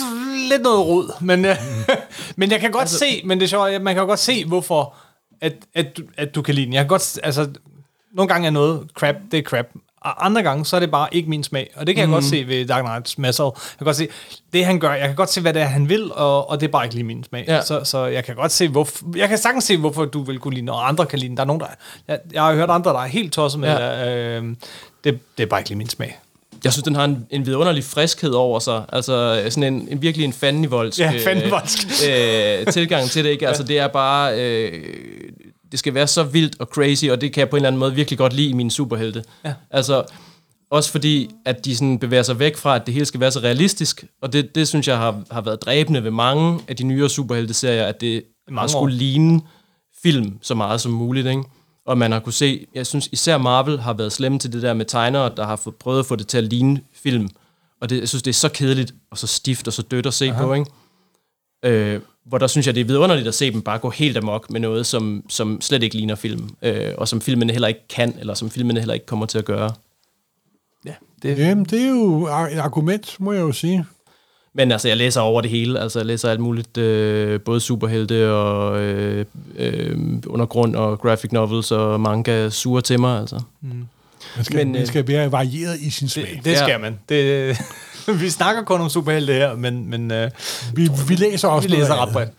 lidt 0.51 0.63
noget 0.63 0.87
rod, 0.87 1.13
men, 1.21 1.45
øh, 1.45 1.57
men 2.37 2.51
jeg 2.51 2.61
kan 2.61 2.71
godt 2.71 2.83
altså, 2.83 2.99
se, 2.99 3.23
men 3.25 3.39
det 3.39 3.45
er 3.45 3.49
sjovt, 3.49 3.83
man 3.83 3.95
kan 3.95 4.07
godt 4.07 4.19
se, 4.19 4.45
hvorfor 4.45 4.95
at, 5.41 5.53
at, 5.75 5.97
du, 5.97 6.03
at 6.17 6.35
du 6.35 6.43
kan 6.43 6.55
lide 6.55 6.67
den. 6.67 6.75
Jeg 6.75 6.81
kan 6.81 6.89
godt, 6.89 7.21
altså, 7.23 7.51
nogle 8.15 8.29
gange 8.29 8.47
er 8.47 8.51
noget 8.51 8.89
crap, 8.95 9.15
det 9.31 9.39
er 9.39 9.43
crap. 9.43 9.67
Og 10.01 10.27
andre 10.27 10.43
gange, 10.43 10.65
så 10.67 10.77
er 10.77 10.81
det 10.81 10.91
bare 10.91 11.09
ikke 11.13 11.31
min 11.31 11.45
smag. 11.45 11.71
Og 11.77 11.87
det 11.87 11.95
kan 11.95 12.03
jeg 12.03 12.11
godt 12.13 12.25
se 12.25 12.45
ved 12.49 12.67
Dark 12.67 12.85
Knight 12.85 13.19
Metal. 13.19 13.45
Jeg 13.45 13.53
kan 13.79 13.85
godt 13.85 13.97
se, 13.97 14.09
det 14.53 14.65
han 14.65 14.79
gør, 14.79 14.93
jeg 14.93 15.07
kan 15.07 15.17
godt 15.17 15.31
se, 15.31 15.41
hvad 15.41 15.53
det 15.55 15.63
er, 15.63 15.67
han 15.67 15.89
vil, 15.89 16.13
og, 16.13 16.51
og 16.51 16.61
det 16.61 16.67
er 16.67 16.71
bare 16.71 16.85
ikke 16.85 16.95
lige 16.95 17.05
min 17.05 17.25
smag. 17.25 17.45
Ja. 17.49 17.63
Så, 17.63 17.85
så 17.85 18.07
jeg 18.07 18.25
kan 18.25 18.37
godt 18.37 18.53
se, 18.53 18.69
hvorfor, 18.69 19.05
jeg 19.17 19.29
kan 19.29 19.39
sagtens 19.39 19.65
se, 19.65 19.77
hvorfor 19.79 20.05
du 20.05 20.23
vil 20.23 20.39
kunne 20.39 20.55
lide 20.55 20.61
den, 20.61 20.69
og 20.69 20.89
andre 20.89 21.07
kan 21.07 21.19
lide 21.19 21.29
den. 21.29 21.37
Der 21.37 21.43
er 21.43 21.47
nogen, 21.47 21.61
der, 21.61 21.67
jeg, 22.09 22.19
jeg 22.33 22.43
har 22.43 22.55
hørt 22.55 22.71
andre, 22.71 22.91
der 22.91 22.99
er 23.01 23.07
helt 23.07 23.33
tosset 23.33 23.61
med 23.61 23.69
Ja. 23.69 24.07
det. 24.37 24.43
Øh, 24.43 24.57
det. 25.05 25.19
Det 25.39 25.43
er 25.43 25.47
bare 25.47 25.61
ikke 25.61 25.71
lige 25.71 25.79
min 25.79 25.89
smag. 25.89 26.19
Jeg 26.65 26.73
synes, 26.73 26.85
den 26.85 26.95
har 26.95 27.05
en, 27.05 27.27
en 27.31 27.47
vidunderlig 27.47 27.85
friskhed 27.85 28.31
over 28.31 28.59
sig. 28.59 28.85
Altså 28.93 29.43
sådan 29.49 29.75
en, 29.75 29.89
en 29.91 30.03
virkelig 30.03 30.25
en 30.25 30.33
fandenivoldsk 30.33 31.01
Ja, 31.01 31.13
fandenivoldsk. 31.25 31.87
øh, 32.09 32.73
tilgang 32.73 33.11
til 33.11 33.25
det. 33.25 33.31
Ikke? 33.31 33.49
Altså 33.49 33.63
det 33.63 33.79
er 33.79 33.89
bare... 33.89 34.41
Øh, 34.41 34.85
det 35.73 35.79
skal 35.79 35.95
være 35.95 36.07
så 36.07 36.23
vildt 36.23 36.57
og 36.61 36.67
crazy, 36.67 37.05
og 37.05 37.21
det 37.21 37.33
kan 37.33 37.41
jeg 37.41 37.49
på 37.49 37.57
en 37.57 37.59
eller 37.59 37.69
anden 37.69 37.79
måde 37.79 37.95
virkelig 37.95 38.19
godt 38.19 38.33
lide 38.33 38.49
i 38.49 38.53
mine 38.53 38.71
superhelte. 38.71 39.25
Ja. 39.45 39.55
Altså, 39.71 40.05
også 40.71 40.91
fordi, 40.91 41.31
at 41.45 41.65
de 41.65 41.77
sådan 41.77 41.99
bevæger 41.99 42.23
sig 42.23 42.39
væk 42.39 42.57
fra, 42.57 42.77
at 42.77 42.87
det 42.87 42.95
hele 42.95 43.07
skal 43.07 43.21
være 43.21 43.31
så 43.31 43.41
realistisk, 43.41 44.05
og 44.23 44.33
det, 44.33 44.55
det 44.55 44.69
synes 44.69 44.89
jeg 44.89 44.97
har, 44.97 45.23
har 45.31 45.41
været 45.41 45.63
dræbende 45.63 46.05
ved 46.05 46.11
mange 46.11 46.61
af 46.69 46.77
de 46.77 46.85
nyere 46.85 47.09
superhelte-serier, 47.09 47.85
at 47.87 48.01
det 48.01 48.23
mange 48.51 48.69
skulle 48.69 48.97
ligne 48.97 49.41
film 50.03 50.39
så 50.43 50.55
meget 50.55 50.81
som 50.81 50.93
muligt, 50.93 51.27
ikke? 51.27 51.43
Og 51.87 51.99
man 51.99 52.13
har 52.13 52.21
kunne 52.21 52.33
se, 52.33 52.67
jeg 52.75 52.87
synes 52.87 53.09
især 53.13 53.39
Marvel 53.39 53.81
har 53.81 53.93
været 53.93 54.13
slemme 54.13 54.39
til 54.39 54.53
det 54.53 54.63
der 54.63 54.75
med 54.75 54.85
tegnere, 54.85 55.33
der 55.37 55.47
har 55.47 55.57
fået, 55.57 55.77
prøvet 55.77 55.99
at 55.99 56.07
få 56.07 56.17
det 56.17 56.27
til 56.27 56.39
at 56.39 56.45
ligne 56.45 56.81
film. 56.93 57.29
Og 57.81 57.91
det, 57.91 58.01
jeg 58.01 58.09
synes, 58.09 58.23
det 58.23 58.31
er 58.31 58.35
så 58.35 58.49
kedeligt, 58.49 58.95
og 59.11 59.19
så 59.19 59.27
stift, 59.27 59.67
og 59.67 59.73
så 59.73 59.83
dødt 59.83 60.07
at 60.07 60.15
se 60.15 60.31
Aha. 60.31 60.45
på, 60.45 60.53
ikke? 60.53 60.71
Øh, 61.65 62.01
hvor 62.25 62.39
der 62.39 62.47
synes 62.47 62.67
jeg, 62.67 62.75
det 62.75 62.81
er 62.81 62.85
vidunderligt 62.85 63.29
at 63.29 63.35
se 63.35 63.53
dem 63.53 63.63
bare 63.63 63.79
gå 63.79 63.91
helt 63.91 64.17
amok 64.17 64.51
med 64.51 64.61
noget, 64.61 64.87
som, 64.87 65.25
som 65.29 65.61
slet 65.61 65.83
ikke 65.83 65.97
ligner 65.97 66.15
film, 66.15 66.49
øh, 66.63 66.93
og 66.99 67.09
som 67.09 67.21
filmene 67.21 67.53
heller 67.53 67.69
ikke 67.69 67.89
kan, 67.89 68.15
eller 68.19 68.35
som 68.35 68.51
filmene 68.51 68.81
heller 68.81 68.95
ikke 68.95 69.07
kommer 69.07 69.27
til 69.27 69.39
at 69.39 69.45
gøre. 69.45 69.73
Ja, 70.87 70.95
det, 71.23 71.39
Jamen, 71.39 71.65
det 71.65 71.83
er 71.83 71.89
jo 71.89 72.27
et 72.27 72.59
argument, 72.59 73.17
må 73.21 73.33
jeg 73.33 73.41
jo 73.41 73.53
sige. 73.53 73.87
Men 74.57 74.73
altså, 74.73 74.89
jeg 74.89 74.97
læser 74.97 75.21
over 75.21 75.41
det 75.41 75.51
hele. 75.51 75.81
Altså, 75.81 75.99
jeg 75.99 76.07
læser 76.07 76.31
alt 76.31 76.41
muligt, 76.41 76.79
øh, 76.79 77.41
både 77.41 77.61
superhelte 77.61 78.31
og 78.33 78.81
øh, 78.81 79.25
øh, 79.59 79.97
undergrund 80.27 80.77
og 80.77 80.99
graphic 81.01 81.33
novels 81.33 81.71
og 81.73 82.01
manga 82.01 82.51
suger 82.51 82.81
til 82.81 83.01
mig, 83.01 83.21
altså. 83.21 83.41
Man 84.37 84.45
skal, 84.45 84.57
Men, 84.57 84.73
man 84.73 84.81
øh, 84.81 84.87
skal 84.87 85.09
være 85.09 85.33
varieret 85.33 85.79
i 85.81 85.91
sin 85.91 86.09
smag. 86.09 86.31
det, 86.37 86.45
det 86.45 86.51
Ja. 86.51 86.63
skal 86.67 86.81
man. 86.81 86.99
Det, 87.09 87.57
vi 88.21 88.31
snakker 88.31 88.63
kun 88.63 88.81
om 88.81 88.89
superhelte 88.89 89.33
her, 89.33 89.55
men, 89.57 89.91
men 89.91 90.11
øh, 90.11 90.31
Vi, 90.75 90.89
vi 91.09 91.15
læser 91.15 91.49
også 91.49 91.69
vi 91.69 91.75
læser 91.75 92.03
ret 92.07 92.13
bredt. 92.13 92.31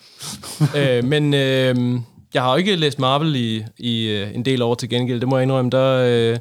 øh, 0.78 1.03
men 1.03 1.34
øh, 1.34 1.99
jeg 2.34 2.41
har 2.43 2.51
jo 2.51 2.55
ikke 2.57 2.76
læst 2.76 2.99
Marvel 2.99 3.36
i, 3.36 3.63
i 3.78 4.07
øh, 4.07 4.36
en 4.36 4.45
del 4.45 4.61
år 4.61 4.76
til 4.76 4.89
gengæld, 4.89 5.20
det 5.20 5.28
må 5.28 5.38
jeg 5.38 5.43
indrømme. 5.43 5.72
Der, 5.72 6.05
øh, 6.34 6.38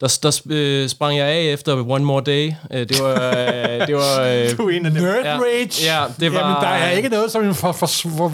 der, 0.00 0.18
der 0.22 0.40
øh, 0.50 0.88
sprang 0.88 1.16
jeg 1.18 1.26
af 1.26 1.42
efter 1.52 1.90
One 1.90 2.04
More 2.04 2.22
Day. 2.26 2.52
Øh, 2.72 2.88
det 2.88 2.96
var... 3.02 3.36
Øh, 3.36 3.86
det 3.86 3.94
var 3.94 4.20
øh, 4.50 4.56
Du 4.56 4.68
er 4.68 4.70
en 4.76 4.86
af 4.86 4.92
dem. 4.92 5.02
Nerd 5.02 5.24
Ja. 5.24 5.38
rage. 5.38 5.84
Ja, 5.84 6.04
det 6.20 6.32
var- 6.32 6.38
Jamen, 6.38 6.56
der 6.62 6.68
er 6.68 6.90
ikke 6.90 7.08
noget, 7.08 7.30
som 7.32 7.54
for, 7.54 7.72
for, 7.72 7.86
for, 7.86 8.32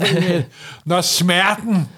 når 0.89 1.01
smerten... 1.01 1.89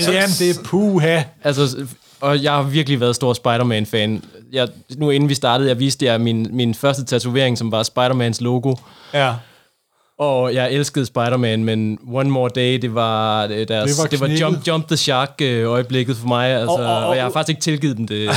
Jamen, 0.00 0.28
det 0.38 0.50
er 0.50 0.54
puha. 0.64 1.22
Altså, 1.44 1.86
og 2.20 2.42
jeg 2.42 2.52
har 2.52 2.62
virkelig 2.62 3.00
været 3.00 3.16
stor 3.16 3.32
Spider-Man-fan. 3.32 4.24
Jeg, 4.52 4.68
nu 4.96 5.10
inden 5.10 5.28
vi 5.28 5.34
startede, 5.34 5.68
jeg 5.68 5.78
viste 5.78 6.04
jer 6.04 6.18
min, 6.18 6.46
min 6.50 6.74
første 6.74 7.04
tatovering, 7.04 7.58
som 7.58 7.72
var 7.72 7.82
Spider-Mans 7.82 8.40
logo. 8.44 8.74
Ja. 9.14 9.32
Og 10.18 10.54
jeg 10.54 10.72
elskede 10.72 11.06
Spider-Man, 11.06 11.64
men 11.64 11.98
One 12.12 12.30
More 12.30 12.50
Day, 12.54 12.78
det 12.82 12.94
var, 12.94 13.46
det, 13.46 13.68
deres, 13.68 13.90
Det 13.90 13.98
var 14.02 14.06
det 14.08 14.20
var, 14.20 14.26
jump, 14.40 14.66
jump 14.66 14.86
the 14.88 14.96
Shark-øjeblikket 14.96 16.16
for 16.16 16.28
mig, 16.28 16.50
altså, 16.50 16.66
Og- 16.70 16.84
og, 16.84 16.96
og- 16.96 17.06
og, 17.06 17.16
jeg 17.16 17.24
har 17.24 17.30
faktisk 17.30 17.48
ikke 17.50 17.60
tilgivet 17.62 17.96
dem 17.96 18.06
det. 18.06 18.22
øh, 18.22 18.32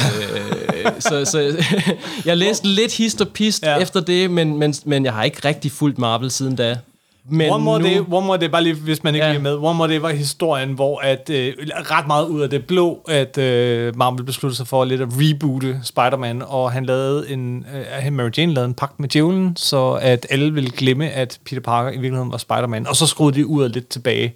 så, 0.99 1.25
så 1.25 1.63
jeg 2.25 2.37
læste 2.37 2.67
lidt 2.67 2.97
hist 2.97 3.21
og 3.21 3.27
pist 3.27 3.63
ja. 3.63 3.77
efter 3.77 3.99
det, 4.01 4.31
men, 4.31 4.57
men, 4.57 4.73
men 4.85 5.05
jeg 5.05 5.13
har 5.13 5.23
ikke 5.23 5.47
rigtig 5.47 5.71
fulgt 5.71 5.97
Marvel 5.97 6.31
siden 6.31 6.55
da. 6.55 6.77
Men 7.29 7.51
One 7.51 7.63
More, 7.63 7.79
nu, 7.79 7.85
Day, 7.85 7.99
One 8.11 8.27
More 8.27 8.37
Day, 8.37 8.47
bare 8.47 8.63
lige, 8.63 8.75
hvis 8.75 9.03
man 9.03 9.15
ikke 9.15 9.27
ja. 9.27 9.33
Er 9.33 9.39
med. 9.39 9.53
One 9.55 9.77
More 9.77 9.89
Day 9.93 9.99
var 9.99 10.09
historien, 10.09 10.73
hvor 10.73 10.99
at, 10.99 11.29
øh, 11.29 11.53
ret 11.67 12.07
meget 12.07 12.27
ud 12.27 12.41
af 12.41 12.49
det 12.49 12.65
blå, 12.65 13.05
at 13.09 13.37
øh, 13.37 13.97
Marvel 13.97 14.23
besluttede 14.23 14.57
sig 14.57 14.67
for 14.67 14.85
lidt 14.85 15.01
at 15.01 15.07
reboote 15.11 15.79
Spider-Man, 15.83 16.41
og 16.47 16.71
han 16.71 16.85
lavede 16.85 17.29
en, 17.29 17.65
øh, 18.05 18.13
Mary 18.13 18.29
Jane 18.37 18.53
lavede 18.53 18.67
en 18.67 18.73
pagt 18.73 18.99
med 18.99 19.09
djævlen, 19.09 19.55
så 19.55 19.91
at 20.01 20.27
alle 20.29 20.53
ville 20.53 20.69
glemme, 20.69 21.09
at 21.09 21.39
Peter 21.45 21.61
Parker 21.61 21.89
i 21.89 21.97
virkeligheden 21.97 22.31
var 22.31 22.37
Spider-Man, 22.37 22.87
og 22.87 22.95
så 22.95 23.07
skruede 23.07 23.35
de 23.35 23.47
ud 23.47 23.63
af 23.63 23.71
lidt 23.71 23.87
tilbage. 23.87 24.35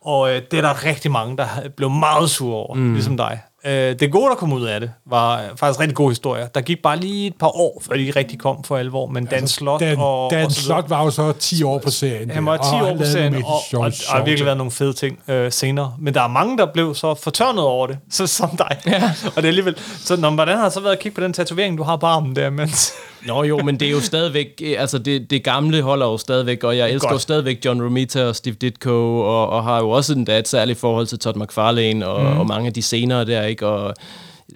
Og 0.00 0.30
øh, 0.30 0.42
det 0.50 0.58
er 0.58 0.62
der 0.62 0.84
rigtig 0.86 1.10
mange, 1.10 1.36
der 1.36 1.46
blev 1.76 1.90
meget 1.90 2.30
sure 2.30 2.56
over, 2.56 2.74
mm. 2.74 2.92
ligesom 2.92 3.16
dig. 3.16 3.40
Øh, 3.64 3.98
det 3.98 4.12
gode, 4.12 4.28
der 4.28 4.34
kom 4.34 4.52
ud 4.52 4.62
af 4.62 4.80
det, 4.80 4.92
var 5.06 5.42
øh, 5.42 5.48
faktisk 5.56 5.80
rigtig 5.80 5.96
gode 5.96 6.10
historier. 6.10 6.46
Der 6.46 6.60
gik 6.60 6.82
bare 6.82 6.96
lige 6.96 7.26
et 7.26 7.34
par 7.40 7.56
år, 7.56 7.82
før 7.86 7.96
de 7.96 8.12
rigtig 8.16 8.38
kom 8.38 8.64
for 8.64 8.76
alvor, 8.76 9.06
men 9.06 9.24
Dan 9.24 9.48
Slot 9.48 9.80
Dan, 9.80 9.96
og... 9.98 10.30
Dan 10.30 10.44
og. 10.44 10.52
Slot 10.52 10.90
var 10.90 11.04
jo 11.04 11.10
så 11.10 11.32
10 11.32 11.62
år 11.62 11.78
på 11.78 11.90
serien. 11.90 12.30
Han 12.30 12.46
var 12.46 12.56
10 12.56 12.62
og 12.62 12.88
år 12.88 12.96
på 12.96 13.04
serien, 13.04 13.34
og, 13.34 13.42
og, 13.44 13.80
og, 13.80 13.90
der 13.90 14.16
har 14.16 14.24
virkelig 14.24 14.44
været 14.46 14.58
nogle 14.58 14.70
fede 14.70 14.92
ting 14.92 15.18
øh, 15.28 15.52
senere. 15.52 15.94
Men 15.98 16.14
der 16.14 16.22
er 16.22 16.28
mange, 16.28 16.58
der 16.58 16.66
blev 16.66 16.94
så 16.94 17.14
fortørnet 17.14 17.64
over 17.64 17.86
det, 17.86 17.98
så 18.10 18.26
som 18.26 18.50
dig. 18.56 18.78
Ja. 18.86 19.12
og 19.24 19.36
det 19.36 19.44
er 19.44 19.48
alligevel... 19.48 19.76
Så 20.04 20.16
når, 20.16 20.30
hvordan 20.30 20.56
har 20.56 20.64
det 20.64 20.72
så 20.72 20.80
været 20.80 20.92
at 20.92 20.98
kigge 20.98 21.14
på 21.14 21.20
den 21.20 21.32
tatovering, 21.32 21.78
du 21.78 21.82
har 21.82 21.96
på 21.96 22.06
armen 22.06 22.36
der, 22.36 22.50
mens... 22.50 22.92
Nå 23.26 23.44
jo, 23.44 23.58
men 23.58 23.80
det 23.80 23.88
er 23.88 23.92
jo 23.92 24.00
stadigvæk, 24.00 24.62
øh, 24.64 24.74
altså 24.78 24.98
det, 24.98 25.30
det 25.30 25.44
gamle 25.44 25.82
holder 25.82 26.06
jo 26.06 26.18
stadigvæk, 26.18 26.64
og 26.64 26.76
jeg 26.76 26.90
elsker 26.90 27.08
Godt. 27.08 27.14
jo 27.14 27.18
stadigvæk 27.18 27.64
John 27.64 27.82
Romita 27.82 28.24
og 28.24 28.36
Steve 28.36 28.54
Ditko, 28.54 29.20
og, 29.20 29.48
og 29.48 29.64
har 29.64 29.78
jo 29.78 29.90
også 29.90 30.12
endda 30.12 30.38
et 30.38 30.48
særligt 30.48 30.78
forhold 30.78 31.06
til 31.06 31.18
Todd 31.18 31.36
McFarlane, 31.36 32.06
og, 32.06 32.32
mm. 32.34 32.40
og 32.40 32.46
mange 32.46 32.66
af 32.66 32.72
de 32.72 32.82
scenere 32.82 33.24
der, 33.24 33.42
ikke? 33.42 33.66
Og, 33.66 33.94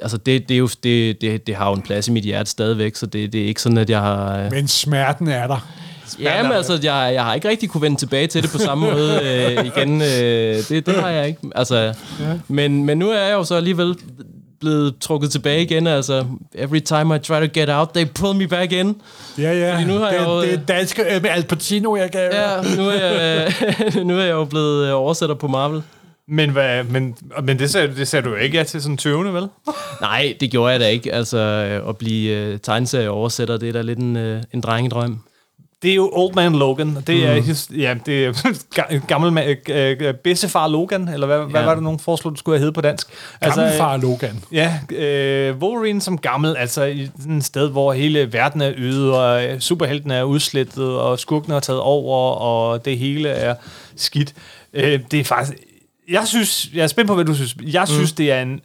altså 0.03 0.17
det, 0.17 0.49
det, 0.49 0.55
er 0.55 0.59
jo, 0.59 0.69
det, 0.83 1.21
det, 1.21 1.47
det 1.47 1.55
har 1.55 1.69
jo 1.69 1.75
en 1.75 1.83
plads 1.83 2.09
i 2.09 2.11
mit 2.11 2.25
hjerte 2.25 2.51
stadigvæk, 2.51 2.97
så 2.97 3.07
det, 3.07 3.33
det 3.33 3.43
er 3.43 3.47
ikke 3.47 3.63
sådan, 3.63 3.79
at 3.79 3.91
jeg 3.91 4.01
har... 4.01 4.51
Men 4.51 4.69
smerten 4.69 5.29
er 5.29 5.47
der. 5.47 5.69
Ja, 6.21 6.43
men 6.43 6.53
altså, 6.53 6.73
jeg, 6.83 7.11
jeg 7.15 7.25
har 7.25 7.35
ikke 7.35 7.49
rigtig 7.49 7.69
kunne 7.69 7.83
vende 7.83 7.97
tilbage 7.97 8.27
til 8.27 8.43
det 8.43 8.51
på 8.51 8.59
samme 8.59 8.91
måde 8.91 9.21
øh, 9.23 9.67
igen. 9.67 10.03
Øh, 10.03 10.57
det, 10.69 10.87
det 10.87 10.95
har 10.95 11.11
jeg 11.11 11.27
ikke. 11.27 11.41
Altså, 11.55 11.77
ja. 11.77 11.93
men, 12.49 12.85
men 12.85 12.99
nu 12.99 13.11
er 13.11 13.23
jeg 13.23 13.33
jo 13.33 13.45
så 13.45 13.55
alligevel 13.55 13.95
blevet 14.61 14.95
trukket 15.01 15.31
tilbage 15.31 15.63
igen. 15.63 15.87
Altså, 15.87 16.25
every 16.55 16.81
time 16.81 17.17
I 17.17 17.19
try 17.19 17.47
to 17.47 17.61
get 17.61 17.69
out, 17.71 17.89
they 17.95 18.05
pull 18.15 18.37
me 18.37 18.47
back 18.47 18.73
in. 18.73 19.01
Ja, 19.39 19.53
ja. 19.53 19.75
Fordi 19.75 19.85
nu 19.85 19.99
har 19.99 20.11
det, 20.11 20.17
jeg 20.17 20.27
jo, 20.27 20.43
det 20.43 20.53
er 20.53 20.61
øh, 20.61 20.69
danske 20.69 21.15
øh, 21.15 21.23
med 21.23 21.31
Al 21.31 21.45
Pacino, 21.45 21.97
jeg 21.97 22.11
kan 22.11 22.21
Ja, 22.33 22.77
nu 22.77 22.89
er 22.89 22.93
jeg, 22.93 23.53
nu 24.09 24.19
er 24.19 24.23
jeg 24.23 24.33
jo 24.33 24.45
blevet 24.45 24.87
øh, 24.87 24.95
oversætter 24.95 25.35
på 25.35 25.49
Marvel. 25.49 25.83
Men, 26.29 26.51
hvad, 26.51 26.85
men, 26.85 27.17
men 27.43 27.59
det, 27.59 27.71
sagde, 27.71 27.97
det 27.97 28.09
sagde 28.09 28.29
du 28.29 28.35
ikke 28.35 28.59
ja 28.59 28.65
til 28.65 28.83
sådan 28.83 28.99
20'erne, 29.01 29.29
vel? 29.29 29.49
Nej, 30.01 30.37
det 30.41 30.51
gjorde 30.51 30.73
jeg 30.73 30.81
da 30.81 30.87
ikke. 30.89 31.15
Altså, 31.15 31.39
øh, 31.39 31.89
at 31.89 31.97
blive 31.97 32.59
tegneserieoversætter, 32.59 33.57
det 33.57 33.69
er 33.69 33.73
da 33.73 33.83
lidt 33.83 33.99
en, 33.99 34.17
en 34.17 34.61
drengedrøm. 34.61 35.21
Det 35.87 35.93
er 35.93 35.97
jo 35.97 36.11
Old 36.13 36.35
Man 36.35 36.53
Logan. 36.53 36.97
Det 37.07 37.27
er, 37.27 37.41
his, 37.41 37.71
ja, 37.77 37.95
det 38.07 38.25
er 38.27 38.33
ga- 38.79 39.07
gammel 39.07 39.39
ma- 39.39 39.73
øh, 39.73 39.97
øh, 40.01 40.15
bedstefar 40.15 40.69
Logan, 40.69 41.09
eller 41.09 41.27
hvad, 41.27 41.39
ja. 41.39 41.45
hvad 41.45 41.63
var 41.63 41.75
det, 41.75 41.83
nogen 41.83 41.99
foreslog, 41.99 42.33
du 42.33 42.39
skulle 42.39 42.59
have 42.59 42.65
hed 42.65 42.73
på 42.73 42.81
dansk? 42.81 43.09
Gammel 43.41 43.67
øh, 43.67 43.73
far 43.73 43.97
Logan. 43.97 44.45
Ja, 44.53 44.79
øh, 44.91 45.57
Wolverine 45.57 46.01
som 46.01 46.19
gammel, 46.19 46.57
altså 46.57 46.85
i 46.85 47.11
sådan 47.21 47.37
et 47.37 47.45
sted, 47.45 47.71
hvor 47.71 47.93
hele 47.93 48.33
verden 48.33 48.61
er 48.61 48.73
øde, 48.77 49.21
og 49.21 49.45
øh, 49.45 49.61
superhelten 49.61 50.11
er 50.11 50.23
udslettet, 50.23 50.99
og 50.99 51.19
skurken 51.19 51.53
er 51.53 51.61
taget 51.61 51.81
over, 51.81 52.35
og 52.35 52.85
det 52.85 52.99
hele 52.99 53.29
er 53.29 53.55
skidt. 53.97 54.35
Øh, 54.75 55.01
det 55.11 55.21
er 55.21 55.25
faktisk... 55.25 55.59
Jeg 56.11 56.23
synes, 56.27 56.71
jeg 56.75 56.83
er 56.83 56.87
spændt 56.87 57.09
på, 57.09 57.15
hvad 57.15 57.25
du 57.25 57.35
synes. 57.35 57.57
Jeg 57.63 57.89
synes, 57.89 58.13
det 58.13 58.33
er 58.33 58.43
en 58.43 58.61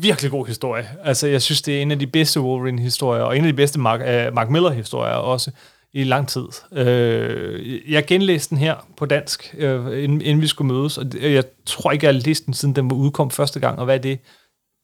virkelig 0.00 0.30
god 0.30 0.46
historie. 0.46 0.88
Altså, 1.04 1.26
jeg 1.26 1.42
synes, 1.42 1.62
det 1.62 1.78
er 1.78 1.82
en 1.82 1.90
af 1.90 1.98
de 1.98 2.06
bedste 2.06 2.40
Wolverine-historier, 2.40 3.22
og 3.22 3.38
en 3.38 3.44
af 3.44 3.52
de 3.52 3.56
bedste 3.56 3.80
Mark, 3.80 4.00
uh, 4.00 4.34
Mark 4.34 4.50
Miller-historier 4.50 5.12
også 5.12 5.50
i 5.94 6.04
lang 6.04 6.28
tid. 6.28 6.44
Øh, 6.72 7.92
jeg 7.92 8.06
genlæste 8.06 8.50
den 8.50 8.58
her 8.58 8.74
på 8.96 9.06
dansk, 9.06 9.54
øh, 9.58 10.04
inden, 10.04 10.20
inden 10.20 10.40
vi 10.42 10.46
skulle 10.46 10.72
mødes, 10.72 10.98
og 10.98 11.06
jeg 11.20 11.44
tror 11.66 11.92
ikke, 11.92 12.06
jeg 12.06 12.14
har 12.14 12.20
læst 12.20 12.46
den, 12.46 12.54
siden 12.54 12.76
den 12.76 12.90
var 12.90 12.96
udkom 12.96 13.30
første 13.30 13.60
gang, 13.60 13.78
og 13.78 13.84
hvad 13.84 13.94
er 13.94 14.00
det? 14.00 14.18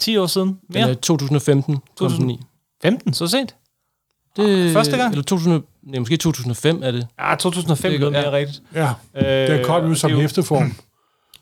10 0.00 0.16
år 0.16 0.26
siden? 0.26 0.58
Den 0.72 0.76
er 0.76 0.94
2015, 0.94 1.78
2009. 1.98 2.40
15, 2.82 3.12
så 3.12 3.26
sent? 3.26 3.54
Det, 4.36 4.72
Første 4.72 4.96
gang? 4.96 5.10
Eller 5.12 5.24
2000, 5.24 5.62
nej, 5.82 5.98
måske 5.98 6.16
2005 6.16 6.82
er 6.82 6.90
det. 6.90 7.06
Ja, 7.20 7.34
2005 7.34 7.90
Det 7.90 7.94
er 7.94 7.98
lyder 7.98 8.06
godt, 8.06 8.12
mere 8.12 8.22
ja. 8.22 8.30
rigtigt. 8.30 8.62
Ja, 8.74 9.56
det 9.56 9.66
kom 9.66 9.84
jo 9.84 9.90
og 9.90 9.96
som 9.96 10.12
er 10.12 10.16
hæfteform. 10.16 10.72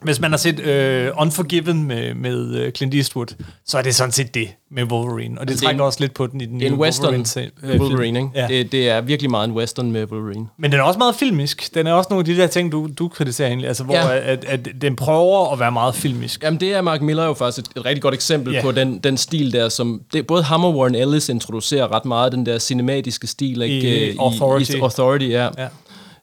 Hvis 0.02 0.20
man 0.20 0.30
har 0.30 0.38
set 0.38 0.60
øh, 0.60 1.10
Unforgiven 1.20 1.84
med, 1.84 2.14
med 2.14 2.54
øh, 2.54 2.72
Clint 2.72 2.94
Eastwood, 2.94 3.26
så 3.66 3.78
er 3.78 3.82
det 3.82 3.94
sådan 3.94 4.12
set 4.12 4.34
det 4.34 4.48
med 4.70 4.84
Wolverine. 4.84 5.40
Og 5.40 5.46
det 5.46 5.50
Altså, 5.52 5.60
det 5.62 5.66
er 5.66 5.68
trækker 5.68 5.82
en- 5.82 5.86
også 5.86 6.00
lidt 6.00 6.14
på 6.14 6.26
den 6.26 6.40
i 6.40 6.46
den 6.46 6.62
er 6.62 6.66
en 6.66 6.72
nye 6.72 6.78
western 6.78 7.14
Wolverine. 7.14 7.50
øh, 7.74 7.80
Wolverine, 7.80 8.18
ikke? 8.18 8.30
Ja. 8.34 8.46
Det, 8.48 8.72
det 8.72 8.88
er 8.88 9.00
virkelig 9.00 9.30
meget 9.30 9.48
en 9.48 9.54
western 9.54 9.92
med 9.92 10.04
Wolverine. 10.12 10.46
Men 10.58 10.72
den 10.72 10.80
er 10.80 10.84
også 10.84 10.98
meget 10.98 11.14
filmisk. 11.14 11.74
Den 11.74 11.86
er 11.86 11.92
også 11.92 12.06
nogle 12.10 12.20
af 12.20 12.24
de 12.24 12.36
der 12.36 12.46
ting, 12.46 12.72
du, 12.72 12.88
du 12.98 13.08
kritiserer 13.08 13.48
egentlig. 13.48 13.68
Altså, 13.68 13.84
hvor 13.84 13.94
Ja. 13.94 14.18
at, 14.32 14.44
at 14.44 14.68
den 14.82 14.96
prøver 14.96 15.52
at 15.52 15.58
være 15.60 15.72
meget 15.72 15.94
filmisk. 15.94 16.42
Jamen, 16.42 16.60
det 16.60 16.74
er 16.74 16.80
Mark 16.82 17.02
Miller 17.02 17.24
jo 17.24 17.34
faktisk 17.34 17.66
et, 17.66 17.76
et 17.76 17.84
rigtig 17.84 18.02
godt 18.02 18.14
eksempel 18.14 18.52
Ja. 18.54 18.62
på 18.62 18.72
den, 18.72 18.98
den 18.98 19.16
stil 19.16 19.52
der, 19.52 19.68
som 19.68 20.00
det, 20.12 20.26
både 20.26 20.42
ham 20.42 20.64
og 20.64 20.76
Warren 20.76 20.94
Ellis 20.94 21.28
introducerer 21.28 21.92
ret 21.94 22.04
meget 22.04 22.32
den 22.32 22.46
der 22.46 22.58
cinematiske 22.58 23.26
stil, 23.26 23.62
ikke? 23.62 24.06
I 24.06 24.10
Øh, 24.10 24.16
Authority. 24.18 24.70
I, 24.70 24.76
i 24.76 24.80
Authority, 24.80 25.24
ja. 25.28 25.48
Ja. 25.58 25.68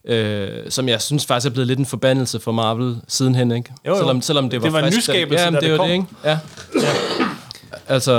Øh, 0.07 0.49
som 0.69 0.89
jeg 0.89 1.01
synes 1.01 1.25
faktisk 1.25 1.49
er 1.49 1.53
blevet 1.53 1.67
lidt 1.67 1.79
en 1.79 1.85
forbandelse 1.85 2.39
for 2.39 2.51
Marvel 2.51 2.95
sidenhen, 3.07 3.51
ikke? 3.51 3.73
Jo, 3.87 3.91
jo. 3.91 3.97
Selvom, 3.97 4.21
selvom 4.21 4.49
det 4.49 4.61
var, 4.61 4.65
Det 4.65 4.73
var 4.73 4.81
frisk, 4.81 4.97
nyskabelse, 4.97 5.43
ja, 5.45 5.51
det 5.51 5.61
det 5.61 5.71
var 5.71 5.77
kom. 5.77 5.87
det, 5.87 5.93
ikke? 5.93 6.05
Ja. 6.23 6.29
ja. 6.81 6.87
Altså, 7.87 8.13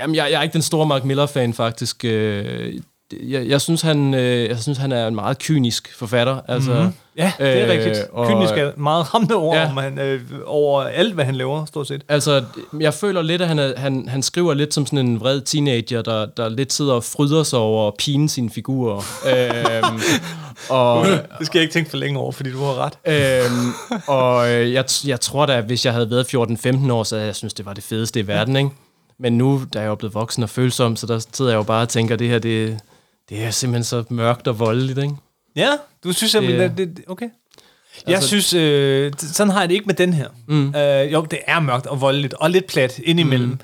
jamen, 0.00 0.16
jeg, 0.16 0.28
jeg 0.30 0.38
er 0.38 0.42
ikke 0.42 0.52
den 0.52 0.62
store 0.62 0.86
Mark 0.86 1.04
Miller-fan, 1.04 1.54
faktisk. 1.54 2.04
Øh, 2.04 2.74
jeg, 3.22 3.46
jeg, 3.48 3.60
synes, 3.60 3.82
han, 3.82 4.14
øh, 4.14 4.48
jeg 4.48 4.58
synes, 4.58 4.78
han 4.78 4.92
er 4.92 5.06
en 5.08 5.14
meget 5.14 5.38
kynisk 5.38 5.98
forfatter. 5.98 6.40
Altså, 6.48 6.72
mm-hmm. 6.72 6.92
Ja, 7.16 7.32
det 7.38 7.46
er 7.48 7.64
Øh, 7.64 7.70
rigtigt. 7.70 7.98
og- 8.12 8.26
Kynisk 8.28 8.52
er 8.52 8.68
et 8.68 8.78
meget 8.78 9.14
rammende 9.14 9.34
ord 9.34 9.56
Ja. 9.56 9.70
om 9.70 9.76
han, 9.76 9.98
øh, 9.98 10.20
over 10.46 10.82
alt, 10.82 11.14
hvad 11.14 11.24
han 11.24 11.34
laver, 11.34 11.64
stort 11.64 11.88
set. 11.88 12.02
Altså, 12.08 12.44
jeg 12.80 12.94
føler 12.94 13.22
lidt, 13.22 13.42
at 13.42 13.48
han, 13.48 13.58
er, 13.58 13.72
han, 13.76 14.08
han 14.08 14.22
skriver 14.22 14.54
lidt 14.54 14.74
som 14.74 14.86
sådan 14.86 14.98
en 14.98 15.20
vred 15.20 15.40
teenager, 15.40 16.02
der, 16.02 16.26
der 16.26 16.48
lidt 16.48 16.72
sidder 16.72 16.92
og 16.92 17.04
fryder 17.04 17.42
sig 17.42 17.58
over 17.58 17.88
at 17.88 17.94
pine 17.98 18.28
sine 18.28 18.50
figurer. 18.50 18.96
øhm, 19.84 20.00
og, 20.70 21.06
Det 21.38 21.46
skal 21.46 21.58
jeg 21.58 21.62
ikke 21.62 21.72
tænke 21.72 21.90
for 21.90 21.96
længe 21.96 22.18
over, 22.18 22.32
fordi 22.32 22.52
du 22.52 22.58
har 22.64 22.74
ret. 22.78 22.92
øhm, 23.06 23.72
og 24.06 24.50
øh, 24.52 24.72
jeg, 24.72 24.84
jeg 25.06 25.20
tror 25.20 25.46
da, 25.46 25.56
at 25.58 25.64
hvis 25.64 25.84
jeg 25.84 25.92
havde 25.92 26.10
været 26.10 26.34
14-15 26.86 26.92
år, 26.92 27.02
så 27.02 27.16
jeg 27.16 27.36
synes, 27.36 27.54
det 27.54 27.66
var 27.66 27.72
det 27.72 27.84
fedeste 27.84 28.20
i 28.20 28.26
verden, 28.26 28.56
ikke? 28.56 28.70
Men 29.18 29.38
nu, 29.38 29.62
da 29.74 29.80
jeg 29.80 29.88
er 29.88 29.94
blevet 29.94 30.14
voksen 30.14 30.42
og 30.42 30.50
følsom, 30.50 30.96
så 30.96 31.06
der 31.06 31.20
sidder 31.32 31.50
jeg 31.50 31.58
jo 31.58 31.62
bare 31.62 31.82
og 31.82 31.88
tænker, 31.88 32.14
at 32.14 32.18
det 32.18 32.28
her, 32.28 32.38
det, 32.38 32.78
det 33.32 33.44
er 33.44 33.50
simpelthen 33.50 33.84
så 33.84 34.04
mørkt 34.10 34.48
og 34.48 34.58
voldeligt, 34.58 34.98
ikke? 34.98 35.14
Ja, 35.56 35.68
du 36.04 36.12
synes 36.12 36.30
simpelthen, 36.30 36.70
Det- 36.70 36.78
det, 36.78 36.96
det, 36.96 37.04
okay. 37.08 37.28
Jeg 38.06 38.14
Altså- 38.14 38.28
synes, 38.28 38.54
øh, 38.54 39.12
sådan 39.18 39.50
har 39.50 39.60
jeg 39.60 39.68
det 39.68 39.74
ikke 39.74 39.86
med 39.86 39.94
den 39.94 40.12
her. 40.12 40.28
Mm. 40.46 40.74
Øh, 40.74 41.12
jo, 41.12 41.26
det 41.30 41.38
er 41.46 41.60
mørkt 41.60 41.86
og 41.86 42.00
voldeligt, 42.00 42.34
og 42.34 42.50
lidt 42.50 42.66
plat 42.66 42.98
indimellem. 42.98 43.48
Mm. 43.48 43.58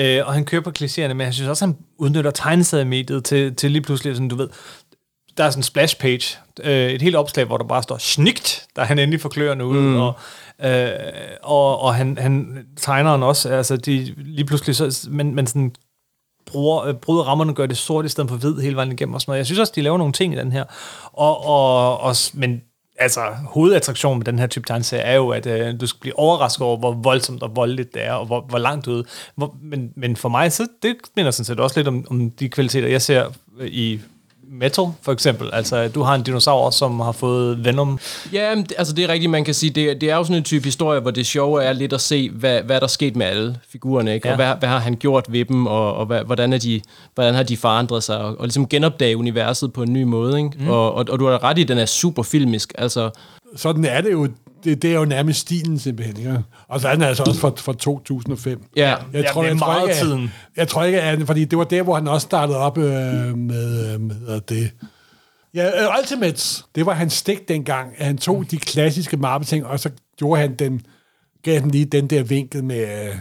Øh, 0.00 0.26
og 0.26 0.32
han 0.34 0.44
kører 0.44 0.62
på 0.62 0.72
klichéerne, 0.78 1.12
men 1.12 1.20
jeg 1.20 1.34
synes 1.34 1.48
også, 1.48 1.64
han 1.66 1.76
udnytter 1.98 2.30
tegneseriemediet 2.30 3.24
til, 3.24 3.54
til 3.54 3.70
lige 3.70 3.82
pludselig, 3.82 4.14
sådan, 4.16 4.28
du 4.28 4.36
ved, 4.36 4.48
der 5.36 5.44
er 5.44 5.50
sådan 5.50 5.58
en 5.58 5.62
splash 5.62 5.96
page, 5.98 6.38
øh, 6.62 6.90
et 6.90 7.02
helt 7.02 7.16
opslag, 7.16 7.44
hvor 7.44 7.56
der 7.56 7.64
bare 7.64 7.82
står 7.82 7.98
snikt, 7.98 8.66
der 8.76 8.84
han 8.84 8.98
endelig 8.98 9.20
får 9.20 9.28
kløerne 9.28 9.66
ud, 9.66 9.78
mm. 9.80 9.96
og, 9.96 10.14
øh, 10.64 10.88
og, 11.42 11.80
og 11.80 11.94
han, 11.94 12.18
han 12.18 12.58
tegneren 12.76 13.22
også, 13.22 13.48
altså 13.48 13.76
de 13.76 14.14
lige 14.16 14.44
pludselig, 14.44 14.76
så, 14.76 15.08
men, 15.10 15.34
men 15.34 15.46
sådan 15.46 15.72
bruger, 16.46 16.84
øh, 16.84 16.94
bryder 16.94 17.22
rammerne, 17.22 17.54
gør 17.54 17.66
det 17.66 17.76
sort 17.76 18.04
i 18.04 18.08
stedet 18.08 18.30
for 18.30 18.36
hvid 18.36 18.60
hele 18.60 18.76
vejen 18.76 18.92
igennem 18.92 19.14
og 19.14 19.20
sådan 19.20 19.30
noget. 19.30 19.38
Jeg 19.38 19.46
synes 19.46 19.58
også, 19.58 19.72
de 19.76 19.82
laver 19.82 19.98
nogle 19.98 20.12
ting 20.12 20.34
i 20.34 20.36
den 20.36 20.52
her. 20.52 20.64
Og, 21.12 21.46
og, 21.46 22.00
og, 22.00 22.16
men 22.34 22.62
altså, 22.98 23.20
hovedattraktionen 23.46 24.18
med 24.18 24.24
den 24.24 24.38
her 24.38 24.46
type 24.46 24.66
tegneserie 24.66 25.02
er 25.02 25.14
jo, 25.14 25.28
at 25.28 25.46
øh, 25.46 25.80
du 25.80 25.86
skal 25.86 26.00
blive 26.00 26.18
overrasket 26.18 26.66
over, 26.66 26.76
hvor 26.76 26.92
voldsomt 26.92 27.42
og 27.42 27.56
voldeligt 27.56 27.94
det 27.94 28.04
er, 28.04 28.12
og 28.12 28.26
hvor, 28.26 28.40
hvor 28.40 28.58
langt 28.58 28.86
ude. 28.86 29.04
Hvor, 29.36 29.56
men, 29.62 29.92
men 29.96 30.16
for 30.16 30.28
mig, 30.28 30.52
så 30.52 30.66
det 30.82 30.96
minder 31.16 31.30
sådan 31.30 31.44
set 31.44 31.60
også 31.60 31.78
lidt 31.78 31.88
om, 31.88 32.06
om 32.10 32.30
de 32.30 32.48
kvaliteter, 32.48 32.88
jeg 32.88 33.02
ser 33.02 33.26
øh, 33.58 33.68
i 33.68 34.00
Metal, 34.54 34.84
for 35.02 35.12
eksempel. 35.12 35.50
Altså, 35.52 35.88
du 35.88 36.02
har 36.02 36.14
en 36.14 36.22
dinosaur, 36.22 36.70
som 36.70 37.00
har 37.00 37.12
fået 37.12 37.64
Venom. 37.64 37.98
Ja, 38.32 38.54
altså 38.78 38.94
det 38.94 39.04
er 39.04 39.08
rigtigt, 39.08 39.30
man 39.30 39.44
kan 39.44 39.54
sige, 39.54 39.70
det, 39.70 40.00
det 40.00 40.10
er 40.10 40.16
jo 40.16 40.24
sådan 40.24 40.36
en 40.36 40.42
type 40.42 40.64
historie, 40.64 41.00
hvor 41.00 41.10
det 41.10 41.26
sjove 41.26 41.62
er 41.62 41.72
lidt 41.72 41.92
at 41.92 42.00
se, 42.00 42.30
hvad, 42.30 42.62
hvad 42.62 42.76
er 42.76 42.80
der 42.80 42.86
sket 42.86 43.16
med 43.16 43.26
alle 43.26 43.56
figurerne, 43.68 44.14
ikke? 44.14 44.28
Ja. 44.28 44.32
og 44.32 44.36
hvad, 44.36 44.54
hvad 44.58 44.68
har 44.68 44.78
han 44.78 44.96
gjort 44.96 45.26
ved 45.28 45.44
dem, 45.44 45.66
og, 45.66 45.94
og 45.94 46.06
hvad, 46.06 46.24
hvordan, 46.24 46.52
er 46.52 46.58
de, 46.58 46.80
hvordan 47.14 47.34
har 47.34 47.42
de 47.42 47.56
forandret 47.56 48.02
sig, 48.02 48.18
og, 48.18 48.38
og 48.38 48.44
ligesom 48.44 48.68
genopdage 48.68 49.16
universet 49.16 49.72
på 49.72 49.82
en 49.82 49.92
ny 49.92 50.02
måde. 50.02 50.38
Ikke? 50.38 50.50
Mm. 50.58 50.68
Og, 50.68 50.94
og, 50.94 51.04
og 51.08 51.18
du 51.18 51.26
har 51.26 51.44
ret 51.44 51.58
i, 51.58 51.62
at 51.62 51.68
den 51.68 51.78
er 51.78 51.86
super 51.86 52.22
filmisk. 52.22 52.72
Altså, 52.78 53.10
Sådan 53.56 53.84
er 53.84 54.00
det 54.00 54.12
jo. 54.12 54.28
Det, 54.64 54.82
det 54.82 54.90
er 54.90 54.94
jo 54.94 55.04
nærmest 55.04 55.40
stilen 55.40 55.78
simpelthen. 55.78 56.16
Ikke? 56.16 56.38
Og 56.68 56.80
så 56.80 56.88
er 56.88 56.92
den 56.94 57.02
altså 57.02 57.22
også 57.22 57.40
fra, 57.40 57.52
fra 57.56 57.72
2005. 57.72 58.64
ja, 58.76 58.88
Jeg 58.88 58.98
Ja, 59.12 59.22
tror, 59.32 59.42
det 59.42 59.48
er 59.48 59.52
jeg, 59.52 59.58
tror 59.60 59.66
meget 59.66 59.82
ikke, 59.82 59.92
at- 59.94 59.96
tiden. 60.06 60.32
Jeg 60.56 60.68
tror 60.68 60.84
ikke, 60.84 61.00
at 61.00 61.26
fordi 61.26 61.44
det 61.44 61.58
var 61.58 61.64
der, 61.64 61.82
hvor 61.82 61.94
han 61.94 62.08
også 62.08 62.24
startede 62.24 62.58
op 62.58 62.78
øh, 62.78 62.84
med, 63.38 63.94
øh, 63.94 64.00
med 64.00 64.40
det. 64.40 64.70
Ja, 65.54 65.66
øh, 65.82 65.88
Ultimates, 66.00 66.64
det 66.74 66.86
var 66.86 66.92
hans 66.92 67.12
stik 67.12 67.48
dengang, 67.48 67.90
at 67.98 68.06
han 68.06 68.18
tog 68.18 68.44
de 68.50 68.56
klassiske 68.58 69.16
Marvel-ting, 69.16 69.66
og 69.66 69.80
så 69.80 69.90
gjorde 70.18 70.40
han 70.40 70.54
den, 70.54 70.80
gav 71.42 71.60
den 71.60 71.70
lige 71.70 71.84
den 71.84 72.06
der 72.06 72.22
vinkel 72.22 72.64
med 72.64 73.06
øh, 73.08 73.14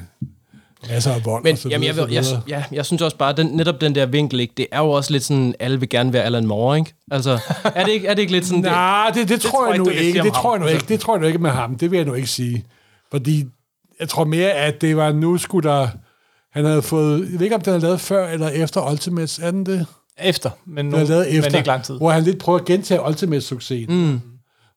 masser 0.89 1.13
af 1.13 1.25
vold 1.25 1.43
Men 1.43 1.51
og 1.53 1.57
så 1.57 1.69
jamen, 1.69 1.87
jeg, 1.87 1.95
videre, 1.95 2.13
jeg, 2.13 2.23
videre. 2.23 2.41
ja, 2.47 2.63
jeg 2.71 2.85
synes 2.85 3.01
også 3.01 3.17
bare, 3.17 3.33
den, 3.33 3.47
netop 3.47 3.81
den 3.81 3.95
der 3.95 4.05
vinkel, 4.05 4.39
ikke, 4.39 4.53
det 4.57 4.67
er 4.71 4.79
jo 4.79 4.89
også 4.89 5.11
lidt 5.11 5.23
sådan, 5.23 5.55
alle 5.59 5.79
vil 5.79 5.89
gerne 5.89 6.13
være 6.13 6.23
Alan 6.23 6.45
Moore, 6.45 6.77
ikke? 6.77 6.93
Altså, 7.11 7.39
er 7.75 7.83
det 7.85 7.91
ikke, 7.91 8.07
er 8.07 8.13
det 8.13 8.21
ikke 8.21 8.31
lidt 8.33 8.45
sådan... 8.45 8.63
det, 8.63 8.71
Nej, 8.71 9.11
det, 9.15 9.29
det, 9.29 9.41
tror 9.41 9.67
jeg 9.67 9.77
nu 9.77 9.85
kan 9.85 9.93
sige 9.93 10.05
ikke. 10.05 10.23
Det 10.23 10.33
tror 10.33 10.53
jeg 10.55 10.59
nu 10.59 10.67
ikke. 10.67 10.85
Det 10.87 10.99
tror 10.99 11.13
jeg 11.15 11.21
nu 11.21 11.27
ikke 11.27 11.39
med 11.39 11.49
ham. 11.49 11.75
Det 11.77 11.91
vil 11.91 11.97
jeg 11.97 12.05
nu 12.05 12.13
ikke 12.13 12.27
sige. 12.27 12.65
Fordi 13.11 13.45
jeg 13.99 14.09
tror 14.09 14.23
mere, 14.23 14.51
at 14.51 14.81
det 14.81 14.97
var 14.97 15.11
nu 15.11 15.37
skulle 15.37 15.69
der... 15.69 15.87
Han 16.51 16.65
havde 16.65 16.81
fået... 16.81 17.19
Jeg 17.19 17.39
ved 17.39 17.41
ikke, 17.41 17.55
om 17.55 17.61
den 17.61 17.73
er 17.73 17.77
lavet 17.79 18.01
før 18.01 18.27
eller 18.27 18.49
efter 18.49 18.91
Ultimates. 18.91 19.39
Er 19.39 19.51
den 19.51 19.65
det? 19.65 19.85
Efter, 20.19 20.49
men, 20.65 20.85
nu, 20.85 20.91
Den 20.91 21.01
er 21.05 21.07
lavet 21.09 21.37
efter. 21.37 21.51
men 21.51 21.57
ikke 21.57 21.67
lang 21.67 21.83
tid. 21.83 21.97
Hvor 21.97 22.11
han 22.11 22.23
lidt 22.23 22.37
prøver 22.39 22.59
at 22.59 22.65
gentage 22.65 23.01
Ultimates-succesen. 23.07 23.89
Mm. 23.89 24.21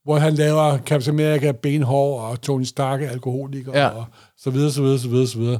Hvor 0.05 0.19
han 0.19 0.35
laver 0.35 0.79
Captain 0.79 1.21
America 1.21 1.53
benhård, 1.53 2.31
og 2.31 2.41
Tony 2.41 2.65
Stark 2.65 3.03
er 3.03 3.11
alkoholiker, 3.11 3.73
Ja. 3.81 3.89
og 3.89 4.05
så 4.39 4.51
videre, 4.51 4.73
så 4.73 4.83
videre, 4.83 4.99
så 4.99 5.09
videre, 5.09 5.27
så 5.27 5.39
videre. 5.39 5.59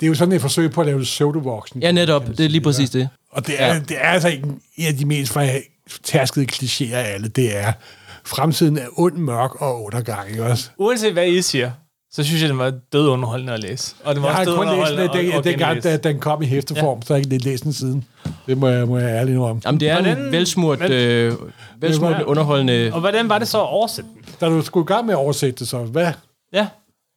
Det 0.00 0.06
er 0.06 0.08
jo 0.08 0.14
sådan 0.14 0.34
et 0.34 0.40
forsøg 0.40 0.70
på 0.70 0.80
at 0.80 0.86
lave 0.86 1.00
pseudovoksen. 1.02 1.82
Ja, 1.82 1.92
netop. 1.92 2.26
Det 2.26 2.40
er 2.40 2.48
lige 2.48 2.60
præcis 2.60 2.90
det. 2.90 3.08
Og 3.30 3.46
det 3.46 3.54
er, 3.58 3.66
ja. 3.74 3.80
det 3.80 3.96
er 4.00 4.08
altså 4.08 4.28
en 4.28 4.60
en 4.76 4.86
af 4.86 4.94
de 4.94 5.04
mest 5.04 5.36
tærskede 6.02 6.46
klichéer 6.52 6.94
af 6.94 7.14
alle. 7.14 7.28
Det 7.28 7.56
er, 7.58 7.72
fremtiden 8.24 8.78
er 8.78 8.86
ond, 8.96 9.16
mørk 9.16 9.62
og 9.62 9.84
undergang, 9.84 10.30
ikke 10.30 10.44
også? 10.44 10.70
Uanset 10.78 11.12
hvad 11.12 11.26
I 11.28 11.42
siger, 11.42 11.70
så 12.12 12.22
synes 12.24 12.42
jeg, 12.42 12.48
den 12.50 12.58
var 12.58 12.72
død 12.92 13.08
underholdende 13.08 13.52
at 13.52 13.60
læse. 13.60 13.94
Og 14.04 14.14
den 14.14 14.22
var 14.22 14.28
Jeg 14.28 14.36
har 14.36 14.44
kun 14.44 14.50
læst 14.52 14.60
underholdende 14.60 15.02
den, 15.02 15.32
at- 15.32 15.44
den, 15.44 15.58
genlæse. 15.58 15.88
da 15.88 15.96
den 15.96 16.18
kom 16.20 16.42
i 16.42 16.46
hæfteform, 16.46 16.98
ja. 16.98 17.02
så 17.06 17.12
har 17.14 17.18
jeg 17.20 17.32
ikke 17.32 17.44
læst 17.44 17.64
den 17.64 17.72
siden. 17.72 18.04
Det 18.46 18.58
må 18.58 18.68
jeg, 18.68 18.88
må 18.88 18.98
jeg 18.98 19.08
ærligt 19.08 19.36
nu 19.36 19.44
om. 19.46 19.60
Jamen, 19.64 19.80
det 19.80 19.88
er 19.88 19.94
Hvordan- 20.02 20.18
en 20.18 20.32
velsmurt, 20.32 20.78
men- 20.78 20.92
øh, 20.92 21.32
velsmurt 21.80 22.16
Men- 22.16 22.24
underholdende... 22.26 22.90
Og 22.92 23.00
hvordan 23.00 23.28
var 23.28 23.38
det 23.38 23.48
så 23.48 23.58
at 23.58 23.68
oversætte 23.68 24.10
den? 24.14 24.24
Da 24.40 24.46
du 24.48 24.62
skulle 24.62 24.84
i 24.84 24.86
gang 24.86 25.06
med 25.06 25.14
at 25.14 25.18
oversætte 25.18 25.58
det, 25.58 25.68
så 25.68 25.78
hvad? 25.78 26.12
Ja, 26.52 26.66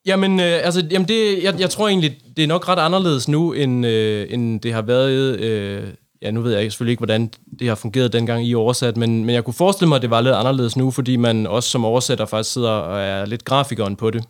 Jamen, 0.07 0.39
øh, 0.39 0.45
altså, 0.63 0.83
jamen 0.91 1.07
det, 1.07 1.43
jeg, 1.43 1.59
jeg 1.59 1.69
tror 1.69 1.87
egentlig, 1.87 2.17
det 2.37 2.43
er 2.43 2.47
nok 2.47 2.67
ret 2.67 2.79
anderledes 2.79 3.27
nu, 3.27 3.53
end, 3.53 3.85
øh, 3.85 4.27
end 4.29 4.59
det 4.61 4.73
har 4.73 4.81
været... 4.81 5.39
Øh, 5.39 5.83
ja, 6.21 6.31
nu 6.31 6.41
ved 6.41 6.53
jeg 6.55 6.71
selvfølgelig 6.71 6.91
ikke, 6.91 6.99
hvordan 6.99 7.29
det 7.59 7.67
har 7.67 7.75
fungeret 7.75 8.13
dengang 8.13 8.45
I 8.47 8.55
oversat, 8.55 8.97
men, 8.97 9.25
men 9.25 9.35
jeg 9.35 9.43
kunne 9.43 9.53
forestille 9.53 9.87
mig, 9.89 9.95
at 9.95 10.01
det 10.01 10.09
var 10.09 10.21
lidt 10.21 10.35
anderledes 10.35 10.77
nu, 10.77 10.91
fordi 10.91 11.15
man 11.15 11.47
også 11.47 11.69
som 11.69 11.85
oversætter 11.85 12.25
faktisk 12.25 12.53
sidder 12.53 12.69
og 12.69 13.01
er 13.01 13.25
lidt 13.25 13.45
grafikeren 13.45 13.95
på 13.95 14.09
det. 14.11 14.23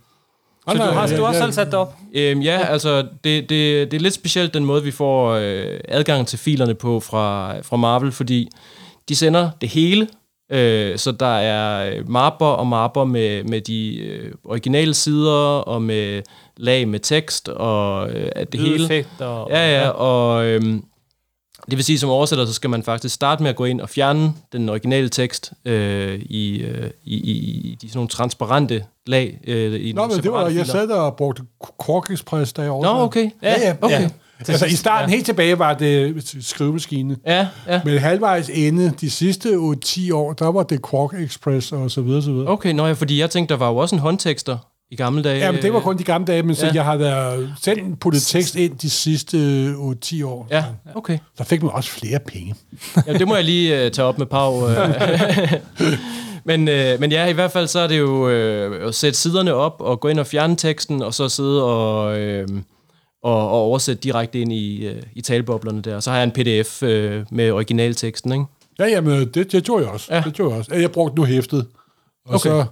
Så 0.68 0.74
du 0.74 0.82
har, 0.84 1.08
du 1.08 1.24
har 1.24 1.34
selv 1.34 1.52
sat 1.52 1.68
det 1.68 1.74
op. 1.74 1.96
Øhm, 2.14 2.42
ja, 2.42 2.66
altså, 2.66 3.02
det, 3.24 3.50
det, 3.50 3.92
det 3.92 3.94
er 3.94 4.02
lidt 4.02 4.14
specielt 4.14 4.54
den 4.54 4.66
måde, 4.66 4.84
vi 4.84 4.92
får 4.92 5.32
øh, 5.32 5.80
adgang 5.88 6.28
til 6.28 6.40
filerne 6.40 6.74
på 6.74 7.00
fra, 7.00 7.56
fra 7.62 7.78
Marvel, 7.78 8.12
fordi 8.12 8.50
de 9.10 9.16
sender 9.16 9.50
det 9.62 9.70
hele, 9.70 10.08
øh, 10.52 10.98
så 10.98 11.12
der 11.12 11.36
er 11.38 11.92
øh, 11.92 12.10
mapper 12.10 12.46
og 12.46 12.68
mapper 12.68 13.04
med, 13.04 13.44
med 13.44 13.62
de 13.62 13.98
øh, 13.98 14.32
originale 14.44 14.94
sider, 14.94 15.60
og 15.60 15.82
med 15.82 16.22
lag 16.58 16.88
med 16.88 17.00
tekst, 17.00 17.50
og 17.50 18.10
øh, 18.10 18.30
det 18.52 18.60
hele. 18.60 19.06
Og... 19.20 19.50
Ja, 19.52 19.82
ja, 19.82 19.90
og 19.90 20.46
øhm, 20.46 20.84
det 21.70 21.78
vil 21.78 21.84
sige, 21.84 22.00
som 22.00 22.10
oversætter, 22.10 22.46
så 22.46 22.54
skal 22.54 22.70
man 22.70 22.84
faktisk 22.84 23.16
starte 23.16 23.44
med 23.44 23.50
at 23.50 23.56
gå 23.56 23.66
ind 23.66 23.82
og 23.82 23.90
fjerne 23.90 24.34
den 24.52 24.70
originale 24.70 25.10
tekst 25.10 25.54
øh, 25.66 26.20
i, 26.20 26.62
øh, 26.62 26.90
i, 27.04 27.16
i, 27.16 27.32
i 27.72 27.78
de 27.82 27.88
sådan 27.88 27.98
nogle 27.98 28.10
transparente 28.10 28.84
lag. 29.08 29.40
Øh, 29.48 29.88
i 29.88 29.94
Nå, 29.94 30.02
men 30.02 30.10
det 30.10 30.18
var, 30.18 30.22
separate 30.24 30.46
jeg 30.46 30.52
filer. 30.52 30.66
sad 30.66 30.88
der 30.88 30.96
og 30.96 31.16
brugte 31.16 31.44
Quark 31.86 32.12
Express, 32.12 32.54
da 32.54 32.62
jeg 32.62 32.70
Nå, 32.70 32.88
okay. 32.88 33.30
Ja, 33.42 33.56
ja, 33.62 33.76
okay. 33.82 34.02
ja. 34.02 34.10
Altså 34.48 34.66
i 34.66 34.76
starten, 34.76 35.10
helt 35.10 35.26
tilbage 35.26 35.60
var 35.60 35.74
det 35.74 36.24
skrivemaskine. 36.42 37.18
Ja, 37.26 37.48
ja. 37.68 37.82
Men 37.86 37.98
halvvejs 37.98 38.50
inde, 38.50 38.94
de 39.02 39.10
sidste 39.10 39.76
10 39.82 40.12
år, 40.12 40.34
der 40.34 40.52
var 40.52 40.64
det 40.64 40.90
Quark 40.90 41.14
Express 41.14 41.72
og 41.72 41.92
så 41.92 42.02
videre, 42.02 42.22
så 42.22 42.32
videre. 42.32 42.48
Okay, 42.48 42.74
nå 42.74 42.86
ja, 42.88 42.94
fordi 42.94 43.20
jeg 43.20 43.30
tænkte, 43.30 43.54
der 43.54 43.60
var 43.60 43.70
jo 43.70 43.78
også 43.78 43.96
en 43.96 44.02
håndtekster 44.02 44.58
i 44.92 44.96
gamle 44.96 45.24
dage. 45.24 45.40
Jamen, 45.40 45.62
det 45.62 45.74
var 45.74 45.80
kun 45.80 45.98
de 45.98 46.04
gamle 46.04 46.28
dage, 46.28 46.44
men 46.44 46.56
så 46.56 46.66
Ja. 46.66 46.72
jeg 46.74 46.84
har 46.86 46.98
da 46.98 47.38
selv 47.62 47.96
puttet 47.96 48.22
tekst 48.22 48.56
ind 48.56 48.78
de 48.78 48.90
sidste 48.90 49.38
10 50.02 50.24
år. 50.24 50.48
Ja, 50.52 50.64
okay. 50.96 51.18
Så 51.38 51.44
fik 51.44 51.64
man 51.64 51.72
også 51.72 51.90
flere 51.90 52.20
penge. 52.28 52.56
Ja, 53.08 53.14
det 53.14 53.28
må 53.28 53.36
jeg 53.36 53.44
lige 53.44 53.86
uh, 53.86 53.92
tage 53.92 54.06
op 54.06 54.18
med 54.18 54.26
Pau. 54.26 54.64
Uh. 54.64 54.70
men, 56.46 56.68
uh, 56.68 57.00
men 57.00 57.12
ja, 57.12 57.26
i 57.26 57.34
hvert 57.34 57.52
fald 57.52 57.68
så 57.68 57.80
er 57.80 57.88
det 57.88 58.00
jo 58.00 58.26
uh, 58.26 58.88
at 58.88 58.96
sætte 58.96 59.20
siderne 59.20 59.54
op 59.54 59.76
og 59.80 60.00
gå 60.00 60.08
ind 60.08 60.20
og 60.20 60.28
fjerne 60.28 60.56
teksten, 60.56 61.02
og 61.02 61.14
så 61.14 61.30
sidde 61.30 61.64
og, 61.64 62.20
uh, 62.20 62.58
og, 63.24 63.50
og 63.50 63.50
oversætte 63.52 64.02
direkte 64.02 64.40
ind 64.40 64.54
i, 64.54 64.88
uh, 64.90 64.96
i 65.14 65.22
taleboblerne 65.22 65.82
der. 65.82 66.00
Så 66.00 66.10
har 66.12 66.18
jeg 66.18 66.24
en 66.24 66.32
pdf 66.32 66.84
uh, 66.84 66.90
med 67.36 67.52
originalteksten, 67.52 68.32
ikke? 68.32 68.46
Ja, 68.80 68.86
jamen, 68.86 69.30
det, 69.34 69.52
det 69.52 69.64
gjorde 69.64 69.84
jeg 69.84 69.94
også. 69.94 70.16
Ja. 70.16 70.22
Det 70.26 70.34
gjorde 70.34 70.52
jeg 70.52 70.60
også. 70.60 70.74
Jeg 70.76 70.92
brugte 70.92 71.16
nu 71.16 71.24
hæftet. 71.26 71.68
Og 72.26 72.36
Okay. 72.36 72.50
så 72.50 72.66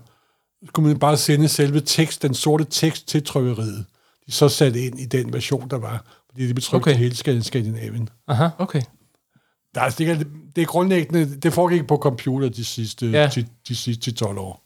skulle 0.67 0.87
man 0.87 0.99
bare 0.99 1.17
sende 1.17 1.47
selve 1.47 1.79
tekst, 1.81 2.21
den 2.21 2.33
sorte 2.33 2.63
tekst 2.69 3.07
til 3.07 3.23
trykkeriet. 3.23 3.85
De 4.27 4.31
så 4.31 4.49
satte 4.49 4.81
ind 4.85 4.99
i 4.99 5.05
den 5.05 5.33
version, 5.33 5.69
der 5.69 5.77
var. 5.77 6.05
Fordi 6.31 6.47
det 6.47 6.55
blev 6.55 6.63
trykt 6.63 6.87
Okay. 6.87 6.95
hele 6.95 7.43
Skandinavien. 7.43 8.09
Aha. 8.27 8.47
Okay. 8.57 8.81
Der 9.75 9.81
er, 9.81 9.89
det, 9.89 10.09
er, 10.09 10.15
det 10.55 10.61
er 10.61 10.65
grundlæggende, 10.65 11.35
det 11.39 11.53
foregik 11.53 11.87
på 11.87 11.97
computer 11.97 12.49
de 12.49 12.65
sidste, 12.65 13.05
Ja. 13.07 13.27
de, 13.35 13.45
de 13.67 13.75
sidste 13.75 14.11
12 14.11 14.37
år. 14.37 14.59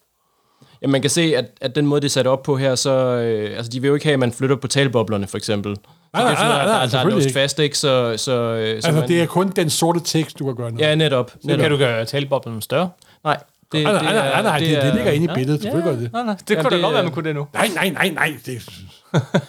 Ja, 0.81 0.87
man 0.87 1.01
kan 1.01 1.09
se, 1.09 1.21
at, 1.37 1.45
at 1.61 1.75
den 1.75 1.85
måde, 1.85 2.01
det 2.01 2.07
er 2.07 2.09
sat 2.09 2.27
op 2.27 2.43
på 2.43 2.57
her, 2.57 2.75
så... 2.75 2.91
Øh, 2.95 3.57
altså, 3.57 3.71
de 3.71 3.81
vil 3.81 3.87
jo 3.87 3.93
ikke 3.93 4.05
have, 4.05 4.13
at 4.13 4.19
man 4.19 4.31
flytter 4.31 4.55
på 4.55 4.67
talboblerne, 4.67 5.27
for 5.27 5.37
eksempel. 5.37 5.75
Så 5.75 5.81
Nej, 6.13 6.23
nej, 6.23 6.33
nej, 6.33 6.47
nej, 6.47 6.65
der, 6.65 6.71
der 6.71 6.79
er 6.79 6.87
selvfølgelig 6.87 7.15
låst 7.15 7.25
ikke. 7.27 7.33
fast, 7.39 7.59
ikke? 7.59 7.77
Så, 7.77 8.13
så, 8.17 8.31
øh, 8.31 8.67
så 8.67 8.75
Altså, 8.75 8.91
man, 8.91 9.07
det 9.07 9.21
er 9.21 9.25
kun 9.25 9.49
den 9.49 9.69
sorte 9.69 9.99
tekst, 9.99 10.39
du 10.39 10.45
kan 10.45 10.55
gøre 10.55 10.71
noget. 10.71 10.85
Ja, 10.85 10.95
netop. 10.95 11.31
Så 11.31 11.37
netop. 11.47 11.59
kan 11.61 11.71
du 11.71 11.77
gøre 11.77 12.05
taleboblen 12.05 12.61
større. 12.61 12.89
Nej, 13.23 13.37
det, 13.71 13.83
Nej, 13.83 13.93
nej, 13.93 14.01
nej, 14.03 14.13
nej, 14.13 14.41
nej 14.41 14.59
det, 14.59 14.81
det, 14.83 14.93
ligger 14.95 15.11
inde 15.11 15.25
i 15.31 15.35
billedet. 15.35 15.65
Ja, 15.65 15.71
gør 15.71 15.91
det. 15.95 16.13
nej, 16.13 16.23
nej. 16.23 16.35
Det 16.47 16.57
kunne 16.57 16.69
da 16.69 16.75
det 16.75 16.83
godt 16.83 16.93
være, 16.93 17.03
man 17.03 17.11
kunne 17.11 17.27
det 17.27 17.35
nu. 17.35 17.47
Nej, 17.53 17.69
nej, 17.75 17.89
nej, 17.89 18.09
nej. 18.09 18.33
Det, 18.45 18.69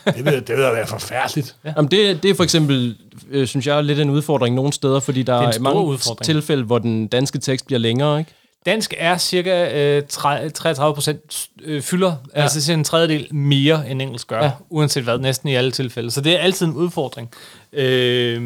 det, 0.05 0.25
vil, 0.25 0.33
det 0.33 0.49
vil 0.49 0.59
da 0.65 0.71
være 0.73 0.87
forfærdeligt. 0.87 1.57
Ja. 1.65 1.73
Jamen 1.77 1.91
det, 1.91 2.23
det 2.23 2.31
er 2.31 2.35
for 2.35 2.45
eksempel, 2.45 2.97
øh, 3.31 3.47
synes 3.47 3.67
jeg, 3.67 3.85
lidt 3.85 4.01
en 4.01 4.11
udfordring 4.11 4.55
nogle 4.55 4.73
steder, 4.73 5.01
fordi 5.01 5.23
der 5.23 5.35
Det 5.37 5.45
er 5.45 5.49
en 5.49 5.55
er, 5.57 5.61
mange 5.61 5.81
udfordring. 5.81 6.25
tilfælde, 6.25 6.63
hvor 6.65 6.79
den 6.79 7.07
danske 7.07 7.39
tekst 7.39 7.67
bliver 7.67 7.79
længere, 7.79 8.19
ikke? 8.19 8.31
Dansk 8.67 8.95
er 8.99 9.19
cirka 9.19 9.81
øh, 9.97 10.03
tre- 10.09 10.49
33 10.51 10.95
procent 10.95 11.49
øh, 11.65 11.83
fylder, 11.83 12.15
ja. 12.37 12.43
altså 12.43 12.61
cirka 12.63 12.75
en 12.79 12.85
tredjedel 12.85 13.35
mere 13.35 13.91
end 13.91 14.03
engelsk 14.03 14.27
gør, 14.29 14.39
ja. 14.39 14.45
Ja. 14.45 14.51
uanset 14.71 15.03
hvad, 15.05 15.19
næsten 15.19 15.49
i 15.49 15.55
alle 15.55 15.71
tilfælde. 15.71 16.11
Så 16.11 16.21
det 16.21 16.35
er 16.35 16.39
altid 16.39 16.67
en 16.67 16.73
udfordring. 16.73 17.31
Øh, 17.73 18.33
ja, 18.35 18.39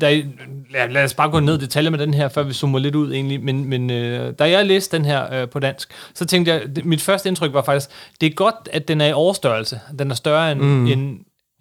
der, 0.00 0.08
er- 0.08 0.22
lad, 0.72 0.88
lad 0.88 1.04
os 1.04 1.14
bare 1.14 1.30
gå 1.30 1.40
ned 1.40 1.54
i 1.58 1.60
detaljer 1.60 1.90
med 1.90 1.98
den 1.98 2.14
her, 2.14 2.28
før 2.28 2.42
vi 2.42 2.52
zoomer 2.52 2.78
lidt 2.78 2.94
ud 2.94 3.12
egentlig. 3.12 3.42
Men, 3.42 3.64
men 3.64 3.90
øh, 3.90 4.34
da 4.38 4.50
jeg 4.50 4.66
læste 4.66 4.96
den 4.96 5.04
her 5.04 5.34
øh, 5.42 5.48
på 5.48 5.58
dansk, 5.58 5.90
så 6.14 6.24
tænkte 6.26 6.52
jeg, 6.52 6.76
det, 6.76 6.84
mit 6.84 7.00
første 7.02 7.28
indtryk 7.28 7.52
var 7.52 7.62
faktisk, 7.62 7.90
det 8.20 8.26
er 8.26 8.30
godt, 8.30 8.68
at 8.72 8.88
den 8.88 9.00
er 9.00 9.06
i 9.06 9.12
overstørrelse. 9.12 9.80
Den 9.98 10.10
er 10.10 10.14
større 10.14 10.52
end, 10.52 10.60
mm. 10.60 10.86
end 10.86 11.18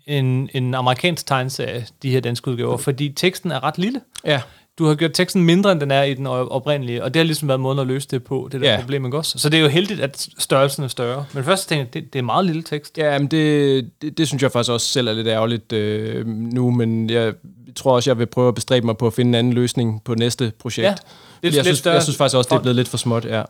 en, 0.08 0.50
en 0.54 0.74
amerikansk 0.74 1.26
tegneserie, 1.28 1.86
de 2.04 2.10
her 2.12 2.20
danske 2.20 2.52
udgaver, 2.52 2.78
fordi 2.78 3.14
teksten 3.16 3.52
er 3.52 3.64
ret 3.64 3.78
lille. 3.78 4.02
Ja. 4.26 4.42
Du 4.80 4.86
har 4.86 4.96
gjort 4.96 5.12
teksten 5.14 5.44
mindre, 5.44 5.72
end 5.72 5.80
den 5.80 5.92
er 5.92 6.04
i 6.04 6.14
den 6.14 6.28
op- 6.28 6.48
oprindelige, 6.52 7.04
og 7.04 7.14
det 7.14 7.20
har 7.20 7.26
ligesom 7.26 7.48
været 7.48 7.60
måden 7.60 7.80
at 7.80 7.88
løse 7.88 8.08
det 8.12 8.24
på, 8.24 8.50
det 8.52 8.62
der 8.62 8.72
Ja. 8.74 8.80
problem, 8.80 9.06
ikke 9.06 9.18
også? 9.18 9.38
Så 9.40 9.50
det 9.50 9.58
er 9.58 9.62
jo 9.62 9.68
heldigt, 9.68 10.00
at 10.00 10.28
størrelsen 10.38 10.84
er 10.84 10.88
større. 10.88 11.26
Men 11.34 11.44
først 11.44 11.70
tænkte 11.70 11.82
jeg, 11.96 12.04
det, 12.04 12.14
det 12.14 12.20
er 12.20 12.24
meget 12.24 12.46
lille 12.46 12.64
tekst. 12.64 12.98
Ja, 12.98 13.20
men 13.20 13.28
det, 13.28 13.90
det, 14.02 14.18
det 14.18 14.28
synes 14.28 14.44
jeg 14.44 14.52
faktisk 14.52 14.72
også 14.72 14.88
selv 14.88 15.08
er 15.08 15.14
lidt 15.14 15.28
ærgerligt 15.28 15.74
øh, 15.74 16.28
nu, 16.28 16.72
men 16.72 17.10
jeg 17.10 17.34
tror 17.76 17.96
også, 17.96 18.10
jeg 18.10 18.20
vil 18.20 18.26
prøve 18.26 18.48
at 18.48 18.56
bestræbe 18.56 18.86
mig 18.86 18.98
på 18.98 19.08
at 19.08 19.14
finde 19.14 19.30
en 19.30 19.36
anden 19.36 19.54
løsning 19.54 20.02
på 20.04 20.16
næste 20.16 20.52
projekt. 20.60 20.86
Ja, 20.86 20.90
lidt- 20.90 21.00
jeg, 21.44 21.52
lidt 21.54 21.66
synes, 21.66 21.80
større 21.80 21.94
jeg 21.94 22.04
synes 22.04 22.18
faktisk 22.18 22.38
også, 22.38 22.48
det 22.50 22.56
er 22.56 22.62
blevet 22.62 22.76
lidt 22.76 22.88
for 22.88 22.98
småt, 22.98 23.26
ja. 23.26 23.44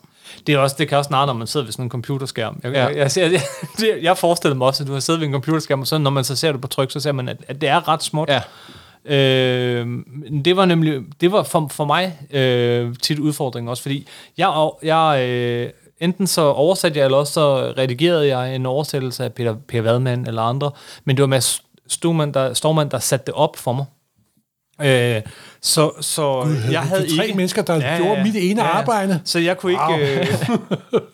Det, 0.47 0.55
er 0.55 0.59
også, 0.59 0.75
det 0.79 0.87
kan 0.87 0.97
også 0.97 1.07
snart, 1.07 1.27
når 1.27 1.33
man 1.33 1.47
sidder 1.47 1.65
ved 1.65 1.71
sådan 1.71 1.85
en 1.85 1.89
computerskærm. 1.89 2.59
Jeg, 2.63 2.71
Ja. 2.71 2.85
jeg, 2.85 3.11
jeg, 3.31 3.41
det, 3.79 3.89
jeg 4.01 4.17
forestiller 4.17 4.55
mig 4.55 4.67
også, 4.67 4.83
at 4.83 4.87
du 4.87 4.93
har 4.93 4.99
siddet 4.99 5.19
ved 5.21 5.27
en 5.27 5.33
computerskærm, 5.33 5.81
og 5.81 5.87
så 5.87 5.97
når 5.97 6.11
man 6.11 6.23
så 6.23 6.35
ser 6.35 6.51
det 6.51 6.61
på 6.61 6.67
tryk, 6.67 6.91
så 6.91 6.99
ser 6.99 7.11
man, 7.11 7.29
at, 7.29 7.37
at 7.47 7.61
det 7.61 7.69
er 7.69 7.87
ret 7.87 8.03
småt. 8.03 8.29
Ja, 8.29 8.41
Øh, 9.05 9.87
det 10.45 10.55
var 10.55 10.65
nemlig, 10.65 11.01
det 11.21 11.31
var 11.31 11.43
for, 11.43 11.67
for 11.71 11.85
mig 11.85 12.19
øh, 12.31 12.95
tit 13.01 13.19
udfordringen 13.19 13.69
også, 13.69 13.83
fordi 13.83 14.07
jeg, 14.37 14.69
jeg 14.83 15.27
øh, 15.29 15.69
enten 15.99 16.27
så 16.27 16.41
oversatte 16.41 16.99
jeg, 16.99 17.05
eller 17.05 17.17
også 17.17 17.33
så 17.33 17.73
redigerede 17.77 18.27
jeg 18.27 18.55
en 18.55 18.65
oversættelse 18.65 19.23
af 19.23 19.33
Peter, 19.33 19.55
Peter 19.67 19.81
Vadman 19.81 20.27
eller 20.27 20.41
andre, 20.41 20.71
men 21.05 21.17
det 21.17 21.21
var 21.21 21.27
Mads 21.27 21.63
Stormand, 21.87 22.33
der, 22.33 22.53
Stormand, 22.53 22.89
der 22.89 22.99
satte 22.99 23.25
det 23.25 23.33
op 23.33 23.55
for 23.55 23.73
mig. 23.73 23.85
Øh, 24.81 25.21
så 25.61 25.91
så 26.01 26.47
jeg 26.71 26.81
havde 26.81 27.17
tre 27.17 27.25
ikke... 27.25 27.37
mennesker, 27.37 27.61
der 27.61 27.75
ja, 27.75 27.97
gjorde 27.97 28.23
mit 28.23 28.35
ene 28.35 28.61
ja. 28.63 28.67
arbejde. 28.67 29.21
Så 29.25 29.39
jeg 29.39 29.57
kunne 29.57 29.71
ikke, 29.71 29.83
Wow. 29.89 29.99
øh, 29.99 30.07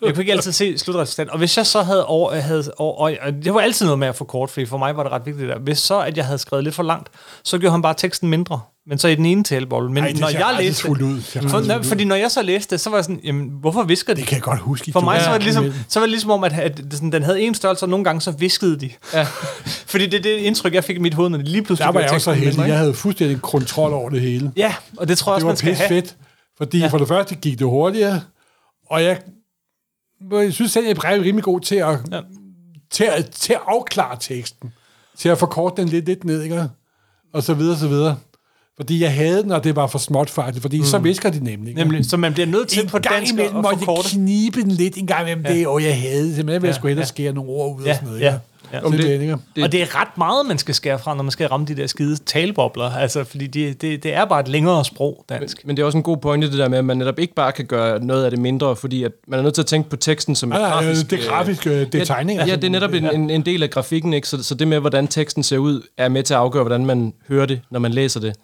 jeg 0.06 0.14
kunne 0.14 0.22
ikke 0.22 0.32
altid 0.32 0.52
se 0.52 0.78
slutresultatet. 0.78 1.32
Og 1.32 1.38
hvis 1.38 1.56
jeg 1.56 1.66
så 1.66 1.82
havde, 1.82 2.06
over, 2.06 2.34
havde 2.34 2.72
over, 2.76 2.96
og 2.98 3.12
og 3.22 3.32
det 3.44 3.54
var 3.54 3.60
altid 3.60 3.86
noget 3.86 3.98
med 3.98 4.08
at 4.08 4.16
få 4.16 4.24
kort, 4.24 4.50
fordi 4.50 4.66
for 4.66 4.78
mig 4.78 4.96
var 4.96 5.02
det 5.02 5.12
ret 5.12 5.26
vigtigt 5.26 5.48
der. 5.48 5.58
Hvis 5.58 5.78
så, 5.78 6.00
at 6.00 6.16
jeg 6.16 6.24
havde 6.24 6.38
skrevet 6.38 6.64
lidt 6.64 6.74
for 6.74 6.82
langt, 6.82 7.08
så 7.44 7.58
gjorde 7.58 7.72
han 7.72 7.82
bare 7.82 7.94
teksten 7.94 8.28
mindre. 8.28 8.60
Men 8.88 8.98
så 8.98 9.08
i 9.08 9.14
den 9.14 9.26
ene 9.26 9.44
talebolle. 9.44 9.92
Men 9.92 10.04
Ej, 10.04 10.10
det 10.10 10.20
når 10.20 10.28
jeg 10.28 10.56
læste 10.58 10.90
ud. 10.90 10.96
Det 10.96 11.24
ser 11.24 11.48
for, 11.48 11.58
ud. 11.58 11.84
fordi 11.84 12.04
når 12.04 12.16
jeg 12.16 12.30
så 12.30 12.42
læste 12.42 12.70
det, 12.70 12.80
så 12.80 12.90
var 12.90 12.96
jeg 12.96 13.04
sådan, 13.04 13.20
jamen, 13.24 13.50
hvorfor 13.60 13.82
visker 13.82 14.14
de? 14.14 14.20
Det 14.20 14.28
kan 14.28 14.34
jeg 14.34 14.42
godt 14.42 14.60
huske. 14.60 14.92
For 14.92 15.00
mig 15.00 15.20
så 15.22 15.26
var, 15.28 15.34
det 15.34 15.44
ligesom, 15.44 15.72
så 15.88 16.00
var 16.00 16.06
det 16.06 16.10
ligesom 16.10 16.30
om, 16.30 16.44
at, 16.44 16.52
at 16.52 16.76
det 16.76 16.92
sådan, 16.92 17.12
den 17.12 17.22
havde 17.22 17.40
en 17.40 17.54
størrelse, 17.54 17.84
og 17.84 17.88
nogle 17.88 18.04
gange 18.04 18.20
så 18.20 18.30
viskede 18.30 18.80
de. 18.80 18.90
Ja. 19.12 19.26
fordi 19.92 20.06
det 20.06 20.14
er 20.14 20.22
det 20.22 20.36
indtryk, 20.36 20.74
jeg 20.74 20.84
fik 20.84 20.96
i 20.96 20.98
mit 20.98 21.14
hoved, 21.14 21.30
når 21.30 21.38
de 21.38 21.44
lige 21.44 21.62
pludselig 21.62 21.86
Der 21.86 21.92
var 21.92 22.00
jeg 22.00 22.10
også 22.10 22.24
så 22.24 22.32
heldig. 22.32 22.68
Jeg 22.68 22.78
havde 22.78 22.94
fuldstændig 22.94 23.42
kontrol 23.42 23.92
over 23.92 24.10
det 24.10 24.20
hele. 24.20 24.52
Ja, 24.56 24.74
og 24.96 25.08
det 25.08 25.18
tror 25.18 25.32
jeg 25.32 25.40
Det 25.40 25.50
også, 25.50 25.64
var 25.64 25.70
man 25.70 25.76
skal 25.76 25.88
have. 25.88 26.02
fedt, 26.02 26.16
fordi 26.58 26.78
ja. 26.78 26.86
for 26.86 26.98
det 26.98 27.08
første 27.08 27.34
gik 27.34 27.58
det 27.58 27.66
hurtigere, 27.66 28.20
og 28.90 29.02
jeg, 29.02 29.18
jeg 30.32 30.52
synes 30.52 30.72
selv, 30.72 30.86
jeg 30.86 30.96
er 31.04 31.22
rimelig 31.22 31.44
god 31.44 31.60
til 31.60 31.76
at. 31.76 31.98
Ja. 32.12 32.20
til, 32.90 33.04
at, 33.04 33.30
til 33.30 33.52
at 33.52 33.60
afklare 33.66 34.16
teksten, 34.20 34.72
til 35.18 35.28
at 35.28 35.38
forkorte 35.38 35.82
den 35.82 35.88
lidt, 35.88 36.06
lidt 36.06 36.24
ned, 36.24 36.42
ikke? 36.42 36.68
og 37.34 37.42
så 37.42 37.54
videre, 37.54 37.76
så 37.76 37.88
videre. 37.88 38.16
Fordi 38.76 39.02
jeg 39.02 39.14
havde 39.14 39.42
den, 39.42 39.52
og 39.52 39.64
det 39.64 39.76
var 39.76 39.86
for 39.86 39.98
småt 39.98 40.30
faktisk, 40.30 40.62
fordi 40.62 40.78
mm. 40.78 40.84
så 40.84 40.98
visker 40.98 41.30
de 41.30 41.44
nemlig. 41.44 41.68
ikke? 41.68 41.80
Nemlig, 41.80 42.04
så 42.06 42.16
man 42.16 42.32
bliver 42.32 42.46
nødt 42.46 42.68
til 42.68 42.82
en 42.82 42.88
på 42.88 42.98
dansk 42.98 43.32
imellem 43.32 43.56
jeg 43.56 43.64
forkorte. 43.78 44.08
knibe 44.10 44.60
den 44.62 44.70
lidt 44.70 44.96
en 44.96 45.06
gang 45.06 45.22
imellem 45.22 45.44
ja. 45.46 45.54
det, 45.54 45.66
og 45.66 45.82
jeg 45.82 46.00
havde 46.00 46.36
det. 46.36 46.46
Vil 46.46 46.52
jeg 46.52 46.62
Ja, 46.64 46.72
skulle 46.72 46.90
hellere 46.90 47.02
ja. 47.04 47.06
skære 47.06 47.32
nogle 47.32 47.50
ord 47.50 47.76
ud 47.76 47.80
og 47.80 47.86
Ja, 47.86 47.94
sådan 47.94 48.08
noget. 48.08 48.20
ja, 48.20 48.26
ikke? 48.32 48.38
Ja. 48.72 48.84
Om 48.84 48.92
det, 48.92 49.02
det- 49.20 49.38
det, 49.56 49.64
Og 49.64 49.72
det 49.72 49.82
er 49.82 50.00
ret 50.00 50.18
meget, 50.18 50.46
man 50.46 50.58
skal 50.58 50.74
skære 50.74 50.98
fra, 50.98 51.14
når 51.14 51.22
man 51.22 51.30
skal 51.30 51.48
ramme 51.48 51.66
de 51.66 51.76
der 51.76 51.86
skide 51.86 52.16
talebobler. 52.16 52.90
Altså, 52.90 53.24
fordi 53.24 53.46
det, 53.46 53.82
det, 53.82 54.02
det 54.02 54.14
er 54.14 54.24
bare 54.24 54.40
et 54.40 54.48
længere 54.48 54.84
sprog, 54.84 55.24
dansk. 55.28 55.66
men 55.66 55.76
det 55.76 55.82
er 55.82 55.86
også 55.86 55.98
en 55.98 56.02
god 56.04 56.16
pointe, 56.16 56.50
det 56.50 56.58
der 56.58 56.68
med, 56.68 56.78
at 56.78 56.84
man 56.84 56.96
netop 56.96 57.18
ikke 57.18 57.34
bare 57.34 57.52
kan 57.52 57.64
gøre 57.66 58.04
noget 58.04 58.24
af 58.24 58.30
det 58.30 58.40
mindre, 58.40 58.76
fordi 58.76 59.04
at 59.04 59.12
man 59.28 59.38
er 59.38 59.42
nødt 59.42 59.54
til 59.54 59.62
at 59.62 59.66
tænke 59.66 59.90
på 59.90 59.96
teksten 59.96 60.34
som 60.34 60.52
et 60.52 60.58
Nej, 60.58 60.60
nej, 60.68 60.70
grafisk... 60.70 61.10
det 61.10 61.24
er 61.24 61.28
grafisk, 61.28 61.66
øh, 61.66 61.72
det 61.72 61.94
er 61.94 62.04
tegninger. 62.04 62.46
Ja, 62.46 62.56
det 62.56 62.64
er 62.64 62.70
netop 62.70 62.92
en, 62.92 63.10
en, 63.14 63.30
en 63.30 63.42
del 63.46 63.62
af 63.62 63.70
grafikken, 63.70 64.12
ikke? 64.14 64.28
Så, 64.28 64.42
så 64.42 64.54
det 64.54 64.68
med, 64.68 64.80
hvordan 64.80 65.06
teksten 65.08 65.42
ser 65.42 65.58
ud, 65.58 65.82
er 65.98 66.08
med 66.08 66.22
til 66.22 66.34
at 66.34 66.40
afgøre, 66.40 66.62
hvordan 66.62 66.86
man 66.86 67.12
hører 67.28 67.46
det, 67.46 67.60
når 67.70 67.80
man 67.80 67.92
læser 67.92 68.20
det. 68.20 68.34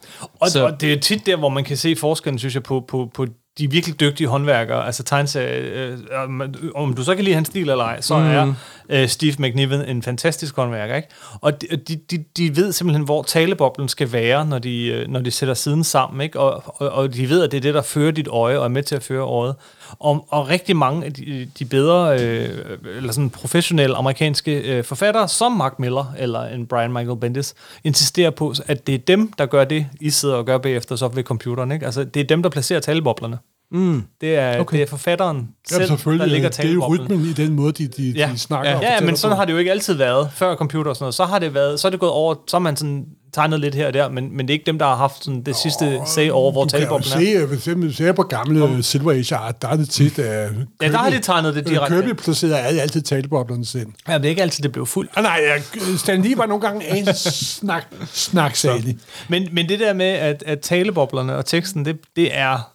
Og, 0.41 0.49
Så- 0.49 0.65
og 0.67 0.81
det 0.81 0.93
er 0.93 1.01
tit 1.01 1.27
der, 1.27 1.37
hvor 1.37 1.49
man 1.49 1.65
kan 1.65 1.77
se 1.77 1.97
forskellen, 1.97 2.39
synes 2.39 2.55
jeg, 2.55 2.63
på, 2.63 2.85
på, 2.89 3.11
på 3.15 3.27
de 3.59 3.71
virkelig 3.71 4.01
dygtige 4.01 4.27
håndværkere, 4.27 4.87
altså 4.87 5.03
tegneserie, 5.03 5.61
øh, 5.61 5.99
om, 6.25 6.43
om 6.75 6.95
du 6.95 7.03
så 7.05 7.15
kan 7.15 7.25
lide 7.25 7.35
hans 7.35 7.49
stil 7.49 7.61
eller 7.71 7.85
ej, 7.85 8.01
så 8.01 8.19
mm. 8.19 8.25
er 8.25 8.55
øh, 8.89 9.09
Steve 9.09 9.35
McNiven 9.39 9.81
en 9.81 10.03
fantastisk 10.03 10.57
håndværker, 10.57 10.97
ikke? 10.97 11.09
Og 11.41 11.63
de, 11.63 11.67
de, 11.77 11.97
de, 11.97 12.25
de 12.37 12.57
ved 12.57 12.73
simpelthen, 12.73 13.05
hvor 13.05 13.23
taleboblen 13.23 13.89
skal 13.89 14.13
være, 14.13 14.47
når 14.47 14.59
de, 14.59 14.87
øh, 14.87 15.09
når 15.09 15.21
de 15.21 15.31
sætter 15.31 15.55
siden 15.55 15.85
sammen, 15.85 16.21
ikke? 16.21 16.41
Og, 16.41 16.63
og, 16.67 16.89
og 16.89 17.15
de 17.15 17.29
ved, 17.29 17.43
at 17.43 17.51
det 17.51 17.57
er 17.57 17.61
det, 17.61 17.75
der 17.75 17.83
fører 17.83 18.11
dit 18.11 18.29
øje, 18.29 18.59
og 18.59 18.65
er 18.65 18.69
med 18.69 18.83
til 18.83 18.95
at 18.95 19.03
føre 19.03 19.25
øjet. 19.25 19.55
Og, 19.99 20.27
og 20.29 20.49
rigtig 20.49 20.77
mange 20.77 21.05
af 21.05 21.13
de, 21.13 21.51
de 21.59 21.65
bedre, 21.65 22.21
øh, 22.21 22.79
eller 22.97 23.13
sådan 23.13 23.31
professionelle 23.31 23.97
amerikanske 23.97 24.61
øh, 24.61 24.85
forfattere, 24.85 25.29
som 25.29 25.53
Mark 25.53 25.79
Miller 25.79 26.15
eller 26.19 26.43
en 26.43 26.67
Brian 26.67 26.93
Michael 26.93 27.17
Bendis, 27.17 27.55
insisterer 27.85 28.31
på, 28.31 28.55
at 28.67 28.87
det 28.87 28.95
er 28.95 28.99
dem, 28.99 29.33
der 29.39 29.47
gør 29.47 29.65
det, 29.65 29.87
I 30.01 30.11
sidder 30.11 30.35
og 30.35 30.47
gør 30.47 30.59
bagefter 30.59 30.97
så 30.97 31.09
ved 31.09 31.23
computeren. 31.23 31.73
Ikke? 31.73 31.87
Altså, 31.87 32.05
det 32.05 32.21
er 32.21 32.25
dem, 32.25 32.43
der 32.43 32.51
placerer 32.51 32.81
taleboblerne. 32.81 33.39
Mm. 33.73 34.03
Det 34.21 34.35
er, 34.37 34.61
okay. 34.61 34.77
Det 34.77 34.83
er 34.83 34.87
forfatteren 34.87 35.37
Ja, 35.39 35.75
selv, 35.75 35.81
der 35.81 35.87
selvfølgelig. 35.87 36.29
ligger 36.29 36.49
Det 36.49 36.59
er 36.59 36.63
jo 36.63 36.81
taleboblen. 36.81 37.01
rytmen 37.03 37.31
i 37.31 37.33
den 37.33 37.53
måde, 37.53 37.73
de, 37.73 37.87
de, 37.89 38.11
Ja. 38.11 38.29
de 38.33 38.39
snakker 38.39 38.71
Ja. 38.71 38.77
og 38.77 38.83
Ja, 38.83 39.01
men 39.01 39.17
sådan 39.17 39.35
på. 39.35 39.37
har 39.39 39.45
det 39.45 39.53
jo 39.53 39.59
ikke 39.59 39.71
altid 39.71 39.95
været 39.95 40.31
før 40.35 40.55
computer 40.57 40.91
og 40.91 40.97
sådan 40.97 41.05
noget. 41.05 41.15
Så 41.15 41.25
har 41.25 41.39
det 41.39 41.55
været, 41.55 41.81
så 41.81 41.89
er 41.89 41.91
det 41.91 42.01
gået 42.01 42.13
over, 42.13 42.35
så 42.49 42.57
har 42.57 42.63
man 42.63 42.77
sådan 42.77 43.05
tegnet 43.35 43.61
lidt 43.61 43.75
her 43.75 43.87
og 43.87 43.95
der, 43.95 44.09
men, 44.09 44.37
men 44.37 44.49
det 44.49 44.51
er 44.51 44.55
ikke 44.55 44.67
dem, 44.67 44.79
der 44.79 44.87
har 44.87 44.97
haft 44.97 45.25
sådan 45.25 45.43
det 45.43 45.57
sidste 45.57 46.01
sag 46.07 46.33
over, 46.33 46.53
hvor 46.53 46.65
Du 46.65 46.69
kan 46.71 46.81
jo 46.81 46.85
taleboblen 46.87 47.13
er. 47.13 47.19
se, 47.19 47.43
øh, 47.43 47.49
hvis 47.49 47.65
du 47.65 47.93
ser 47.93 48.13
på 48.13 48.23
gamle 48.23 48.83
Silver 48.83 49.13
Age 49.13 49.35
art, 49.37 49.63
der 49.63 49.69
er 49.69 49.77
det 49.77 49.91
tit, 49.91 50.19
at 50.19 50.51
Ja, 50.83 50.89
der 50.89 50.97
har 50.99 51.11
de 51.11 51.19
tegnet 51.19 51.55
det 51.55 51.67
direkte. 51.69 52.03
Kirby 52.03 52.13
placerer 52.23 52.57
altid 52.57 53.03
taleboblerne 53.03 53.65
selv. 53.67 53.87
Ja, 54.09 54.15
det 54.19 54.25
er 54.25 54.29
ikke 54.29 54.43
altid, 54.43 54.63
det 54.63 54.73
blev 54.73 54.87
fuldt. 54.87 55.11
Ah, 55.17 55.23
nej, 55.23 55.41
jeg- 55.55 55.99
Stan 55.99 56.23
Lee 56.23 56.39
var 56.39 56.47
nogle 56.47 56.61
gange 56.67 56.99
en 56.99 57.15
snak, 57.15 57.85
snaksalig. 58.13 58.97
Men, 59.29 59.49
men 59.53 59.69
det 59.69 59.81
der 59.81 59.93
med, 59.93 60.07
at, 60.07 60.43
at 60.47 60.61
taleboblerne 60.61 61.37
og 61.37 61.47
teksten, 61.47 61.85
det, 61.85 61.97
det 62.17 62.29
er 62.39 62.71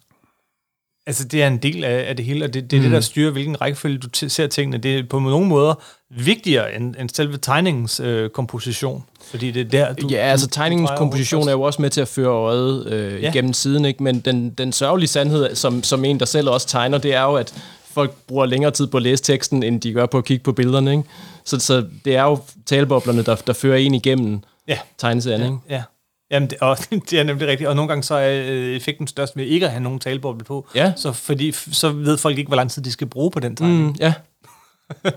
altså 1.07 1.23
det 1.23 1.43
er 1.43 1.47
en 1.47 1.57
del 1.57 1.83
af, 1.83 2.05
af 2.09 2.15
det 2.15 2.25
hele, 2.25 2.45
og 2.45 2.53
det, 2.53 2.71
det 2.71 2.77
er 2.77 2.81
mm. 2.81 2.83
det, 2.83 2.91
der 2.91 2.99
styrer, 2.99 3.31
hvilken 3.31 3.61
rækkefølge 3.61 3.97
du 3.97 4.07
t- 4.17 4.27
ser 4.27 4.47
tingene. 4.47 4.77
Det 4.77 4.99
er 4.99 5.03
på 5.09 5.19
nogle 5.19 5.47
måder 5.47 5.73
vigtigere 6.09 6.75
end, 6.75 6.95
end 6.99 7.09
selve 7.09 7.37
tegningens 7.37 7.99
øh, 7.99 8.29
komposition, 8.29 9.03
fordi 9.29 9.51
det 9.51 9.61
er 9.61 9.65
der, 9.85 9.93
du... 9.93 10.07
Ja, 10.11 10.17
altså 10.17 10.45
du 10.47 10.51
tegningens 10.51 10.91
komposition 10.97 11.47
er 11.47 11.51
jo 11.51 11.61
også 11.61 11.81
med 11.81 11.89
til 11.89 12.01
at 12.01 12.07
føre 12.07 12.27
øjet 12.29 12.85
øh, 12.87 13.13
Ja. 13.13 13.19
ja. 13.19 13.29
igennem 13.31 13.53
siden, 13.53 13.85
ikke? 13.85 14.03
men 14.03 14.19
den, 14.19 14.49
den 14.49 14.71
sørgelige 14.73 15.07
sandhed, 15.07 15.55
som, 15.55 15.83
som 15.83 16.05
en, 16.05 16.19
der 16.19 16.25
selv 16.25 16.49
også 16.49 16.67
tegner, 16.67 16.97
det 16.97 17.13
er 17.13 17.23
jo, 17.23 17.33
at 17.33 17.53
folk 17.91 18.11
bruger 18.27 18.45
længere 18.45 18.71
tid 18.71 18.87
på 18.87 18.97
at 18.97 19.03
læse 19.03 19.23
teksten, 19.23 19.63
end 19.63 19.81
de 19.81 19.93
gør 19.93 20.05
på 20.05 20.17
at 20.17 20.25
kigge 20.25 20.43
på 20.43 20.51
billederne. 20.51 20.91
Ikke? 20.91 21.03
Så, 21.45 21.59
så 21.59 21.85
det 22.05 22.15
er 22.15 22.23
jo 22.23 22.39
taleboblerne, 22.65 23.23
der, 23.23 23.35
der 23.35 23.53
fører 23.53 23.77
en 23.77 23.93
igennem 23.93 24.39
Ja. 24.67 24.77
tegneserien. 24.97 25.41
Ikke? 25.43 25.57
Ja. 25.69 25.83
Jamen, 26.31 26.49
det, 26.49 26.57
og, 26.61 26.77
det 27.09 27.13
er 27.19 27.23
nemlig 27.23 27.47
rigtigt. 27.47 27.67
Og 27.69 27.75
nogle 27.75 27.87
gange 27.89 28.03
så 28.03 28.15
er 28.15 28.41
øh, 28.45 28.75
effekten 28.75 29.07
størst 29.07 29.37
ved 29.37 29.45
ikke 29.45 29.65
at 29.65 29.71
have 29.71 29.83
nogen 29.83 29.99
taleboble 29.99 30.43
på. 30.45 30.67
Ja. 30.75 30.93
Så, 30.95 31.11
fordi, 31.13 31.51
så 31.51 31.89
ved 31.91 32.17
folk 32.17 32.37
ikke, 32.37 32.47
hvor 32.49 32.55
lang 32.55 32.71
tid 32.71 32.81
de 32.81 32.91
skal 32.91 33.07
bruge 33.07 33.31
på 33.31 33.39
den 33.39 33.55
tegning. 33.55 33.83
Mm, 33.83 33.95
ja. 33.99 34.13
Men 35.03 35.11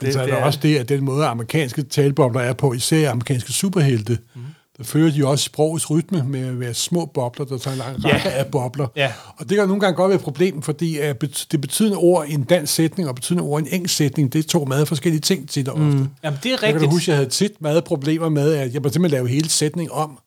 Det- 0.00 0.12
så 0.12 0.18
er 0.20 0.24
det 0.24 0.32
der 0.32 0.38
er- 0.38 0.44
også 0.44 0.58
det, 0.62 0.76
at 0.78 0.88
den 0.88 1.04
måde, 1.04 1.26
amerikanske 1.26 1.82
talebobler 1.82 2.40
er 2.40 2.52
på, 2.52 2.72
især 2.72 3.10
amerikanske 3.10 3.52
superhelte, 3.52 4.18
mm. 4.34 4.40
der 4.78 4.84
følger 4.84 5.10
de 5.12 5.26
også 5.26 5.44
sprogets 5.44 5.90
rytme 5.90 6.22
med 6.26 6.46
at 6.48 6.60
være 6.60 6.74
små 6.74 7.04
bobler, 7.14 7.46
der 7.46 7.58
tager 7.58 7.72
en 7.74 7.78
lang 7.78 8.04
række 8.04 8.30
af 8.30 8.46
bobler. 8.46 8.86
Ja. 8.96 9.12
Og 9.36 9.48
det 9.48 9.56
kan 9.58 9.68
nogle 9.68 9.80
gange 9.80 9.96
godt 9.96 10.08
være 10.08 10.16
et 10.16 10.22
problem, 10.24 10.62
fordi 10.62 10.98
uh, 11.00 11.14
det 11.52 11.60
betydende 11.60 11.96
ord 11.96 12.26
i 12.28 12.32
en 12.34 12.42
dansk 12.44 12.74
sætning 12.74 13.08
og 13.08 13.14
betydende 13.14 13.42
ord 13.44 13.60
i 13.62 13.66
en 13.68 13.74
engelsk 13.74 13.96
sætning, 13.96 14.32
det 14.32 14.38
er 14.44 14.48
to 14.48 14.64
meget 14.64 14.88
forskellige 14.88 15.20
ting 15.20 15.48
tit 15.48 15.68
og 15.68 15.74
ofte. 15.74 15.84
Mm. 15.84 16.08
Jamen, 16.24 16.38
det 16.42 16.46
er 16.46 16.50
Jeg 16.50 16.58
kan 16.58 16.68
rigtigt. 16.74 16.90
huske, 16.92 17.10
jeg 17.10 17.16
havde 17.18 17.30
tit 17.30 17.52
meget 17.60 17.84
problemer 17.84 18.28
med, 18.28 18.54
at 18.54 18.74
jeg 18.74 18.82
måtte 18.82 18.92
simpelthen 18.94 19.18
lave 19.18 19.28
hele 19.28 19.48
sætning 19.48 19.92
om, 19.92 20.18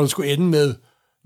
at 0.00 0.02
det 0.02 0.10
skulle 0.10 0.32
ende 0.32 0.44
med 0.46 0.74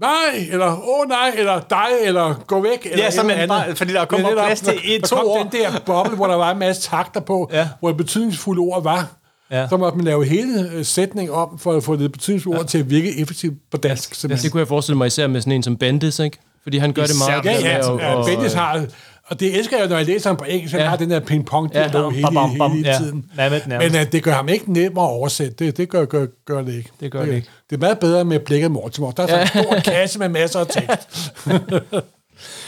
nej, 0.01 0.49
eller 0.53 0.67
åh 0.67 1.01
oh, 1.01 1.09
nej, 1.09 1.35
eller 1.39 1.61
dig, 1.71 1.87
eller 2.03 2.35
gå 2.47 2.61
væk, 2.63 2.87
eller 2.93 3.05
Ja, 3.05 3.11
så 3.11 3.23
man 3.23 3.31
andet. 3.37 3.49
bare- 3.49 3.77
fordi 3.77 3.93
der 3.93 4.05
kommer 4.05 4.29
Men 4.29 4.37
det 4.39 4.45
plads 4.47 4.61
til 4.61 4.75
et- 4.85 5.01
der 5.01 5.07
to 5.07 5.17
kom 5.17 5.25
ord. 5.27 5.49
den 5.53 5.61
der 5.61 5.71
boble, 5.87 6.17
hvor 6.17 6.27
der 6.27 6.35
var 6.37 6.51
en 6.51 6.59
masse 6.59 6.83
takter 6.83 7.21
på, 7.21 7.51
Ja. 7.53 7.69
hvor 7.81 7.91
et 7.91 7.97
betydningsfulde 7.97 8.61
ord 8.61 8.83
var. 8.83 9.07
Ja. 9.51 9.69
Så 9.69 9.77
måtte 9.77 9.97
man 9.99 10.05
lave 10.05 10.25
hele 10.25 10.71
øh, 10.75 10.85
sætning 10.85 11.31
om, 11.33 11.59
for 11.59 11.73
at 11.73 11.85
få 11.85 11.97
det 11.97 12.13
betydningsfulde 12.13 12.59
ord 12.59 12.67
til 12.67 12.79
at 12.79 12.91
virke 12.91 13.21
effektivt 13.21 13.55
på 13.71 13.77
dansk. 13.77 14.11
Det 14.11 14.17
simpelthen. 14.17 14.51
kunne 14.51 14.61
jeg 14.61 14.69
forestille 14.69 14.99
mig 14.99 15.07
især 15.07 15.27
med 15.27 15.41
sådan 15.41 15.53
en 15.53 15.63
som 15.63 15.77
Bendis, 15.77 16.19
ikke? 16.19 16.39
Fordi 16.63 16.79
han 16.79 16.93
gør 16.93 17.03
det 17.07 17.15
meget. 17.29 17.45
Især- 17.45 17.69
Ja, 17.69 17.77
ja, 17.79 17.89
og- 17.91 18.01
ja, 18.29 18.35
Bendis 18.35 18.53
har, 18.53 18.85
og 19.31 19.41
det 19.41 19.59
elsker 19.59 19.79
jeg, 19.79 19.89
når 19.89 19.97
jeg 19.97 20.07
læser 20.07 20.31
ham 20.31 20.37
på 20.37 20.45
engelsk, 20.49 20.73
han 20.73 20.81
Ja. 20.83 20.89
har 20.89 20.97
den 20.97 21.11
der 21.11 21.21
ping-pong 21.21 21.71
Ja, 21.75 21.83
hele, 22.11 22.23
bam, 22.59 22.73
hele 22.73 22.89
ja. 22.91 22.97
tiden. 22.99 23.25
Nærmest, 23.37 23.67
nærmest. 23.67 23.93
Men 23.93 24.01
uh, 24.07 24.13
det 24.13 24.23
gør 24.23 24.33
ham 24.33 24.49
ikke 24.49 24.73
nemmere 24.73 25.05
at 25.05 25.11
oversætte. 25.11 25.65
Det, 25.65 25.77
det 25.77 25.89
gør, 25.89 26.05
gør, 26.05 26.27
gør 26.47 26.63
det 26.63 26.75
ikke. 26.75 26.91
Det 27.01 27.13
gør 27.13 27.25
det 27.25 27.35
ikke. 27.35 27.49
Det 27.71 27.77
er 27.77 27.81
meget 27.81 27.99
bedre 27.99 28.25
med 28.25 28.41
blikket 28.41 28.71
Mortimer. 28.71 29.11
Der 29.11 29.23
er 29.23 29.27
sådan 29.27 29.41
en 29.41 29.65
stor 29.65 29.93
kasse 29.93 30.19
med 30.19 30.29
masser 30.29 30.61
af 30.61 30.67
tekst. 30.67 31.33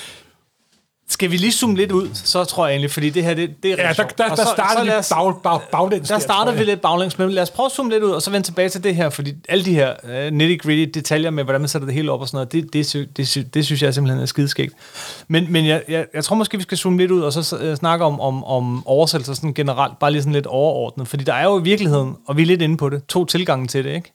Skal 1.20 1.30
vi 1.30 1.36
lige 1.36 1.52
zoome 1.52 1.76
lidt 1.76 1.92
ud, 1.92 2.08
så 2.14 2.44
tror 2.44 2.66
jeg 2.66 2.72
egentlig, 2.72 2.90
fordi 2.90 3.10
det 3.10 3.24
her, 3.24 3.34
det, 3.34 3.62
det 3.62 3.72
er 3.72 3.76
Ja, 3.86 3.92
der, 3.92 4.04
der, 4.04 4.28
der 4.28 4.34
så- 4.36 4.50
starter 4.56 4.84
vi 4.84 4.90
bag, 5.14 5.32
bag, 5.42 5.60
baglæns. 5.72 6.08
Der 6.08 6.18
starter 6.18 6.52
vi 6.52 6.64
lidt 6.64 6.80
baglæns, 6.80 7.18
men 7.18 7.30
lad 7.30 7.42
os 7.42 7.50
prøve 7.50 7.66
at 7.66 7.72
zoome 7.72 7.90
lidt 7.90 8.02
ud, 8.02 8.10
og 8.10 8.22
så 8.22 8.30
vende 8.30 8.46
tilbage 8.46 8.68
til 8.68 8.84
det 8.84 8.94
her, 8.96 9.10
fordi 9.10 9.34
alle 9.48 9.64
de 9.64 9.74
her 9.74 9.94
uh, 10.04 10.10
nitty-gritty 10.36 10.90
detaljer 10.94 11.30
med, 11.30 11.44
hvordan 11.44 11.60
man 11.60 11.68
sætter 11.68 11.86
det 11.86 11.94
hele 11.94 12.12
op 12.12 12.20
og 12.20 12.28
sådan 12.28 12.36
noget, 12.36 12.52
det, 12.52 12.72
det, 12.94 13.08
det, 13.16 13.28
sy- 13.28 13.38
det 13.54 13.66
synes 13.66 13.82
jeg 13.82 13.94
simpelthen 13.94 14.22
er 14.22 14.26
skideskægt. 14.26 14.74
Men, 15.28 15.52
men 15.52 15.66
jeg, 15.66 15.82
jeg, 15.88 16.06
jeg 16.14 16.24
tror 16.24 16.36
måske, 16.36 16.56
vi 16.56 16.62
skal 16.62 16.78
zoome 16.78 16.98
lidt 16.98 17.10
ud, 17.10 17.20
og 17.20 17.32
så 17.32 17.56
uh, 17.70 17.74
snakke 17.74 18.04
om, 18.04 18.20
om, 18.20 18.44
om 18.44 18.86
oversættelser 18.86 19.34
sådan 19.34 19.54
generelt, 19.54 19.98
bare 19.98 20.10
lige 20.12 20.22
sådan 20.22 20.32
lidt 20.32 20.46
overordnet, 20.46 21.08
fordi 21.08 21.24
der 21.24 21.34
er 21.34 21.44
jo 21.44 21.60
i 21.60 21.62
virkeligheden, 21.62 22.16
og 22.28 22.36
vi 22.36 22.42
er 22.42 22.46
lidt 22.46 22.62
inde 22.62 22.76
på 22.76 22.88
det, 22.88 23.06
to 23.08 23.24
tilgange 23.24 23.66
til 23.66 23.84
det, 23.84 23.94
ikke? 23.94 24.12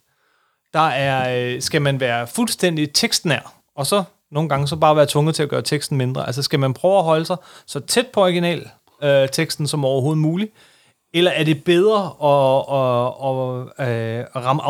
Der 0.73 0.87
er, 0.87 1.53
øh, 1.55 1.61
skal 1.61 1.81
man 1.81 1.99
være 1.99 2.27
fuldstændig 2.27 2.91
tekstnær, 2.93 3.53
og 3.77 3.87
så 3.87 4.03
nogle 4.35 4.49
gange 4.49 4.67
så 4.67 4.75
bare 4.75 4.95
være 4.95 5.07
tvunget 5.09 5.35
til 5.35 5.43
at 5.43 5.49
gøre 5.49 5.61
teksten 5.61 5.97
mindre. 5.97 6.27
Altså 6.27 6.41
skal 6.41 6.59
man 6.59 6.73
prøve 6.73 6.97
at 6.97 7.03
holde 7.03 7.25
sig 7.25 7.37
så 7.65 7.79
tæt 7.79 8.07
på 8.13 8.21
original 8.21 8.69
øh, 9.03 9.29
teksten 9.29 9.67
som 9.67 9.85
overhovedet 9.85 10.21
muligt, 10.21 10.51
eller 11.13 11.31
er 11.31 11.43
det 11.43 11.63
bedre 11.63 12.01
at, 12.23 12.65
at, 12.77 13.87
at, 13.87 14.19
øh, 14.19 14.25
at, 14.35 14.45
ramme, 14.45 14.63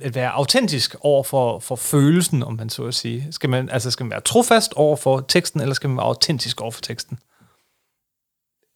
at, 0.00 0.14
være 0.14 0.30
autentisk 0.30 0.96
over 1.00 1.22
for, 1.22 1.58
for 1.58 1.76
følelsen, 1.76 2.42
om 2.42 2.54
man 2.54 2.70
så 2.70 2.84
at 2.84 2.94
sige? 2.94 3.26
Skal 3.30 3.50
man, 3.50 3.68
altså 3.68 3.90
skal 3.90 4.04
man 4.04 4.10
være 4.10 4.20
trofast 4.20 4.72
over 4.74 4.96
for 4.96 5.24
teksten, 5.28 5.60
eller 5.60 5.74
skal 5.74 5.90
man 5.90 5.96
være 5.96 6.06
autentisk 6.06 6.60
over 6.60 6.70
for 6.70 6.80
teksten? 6.80 7.18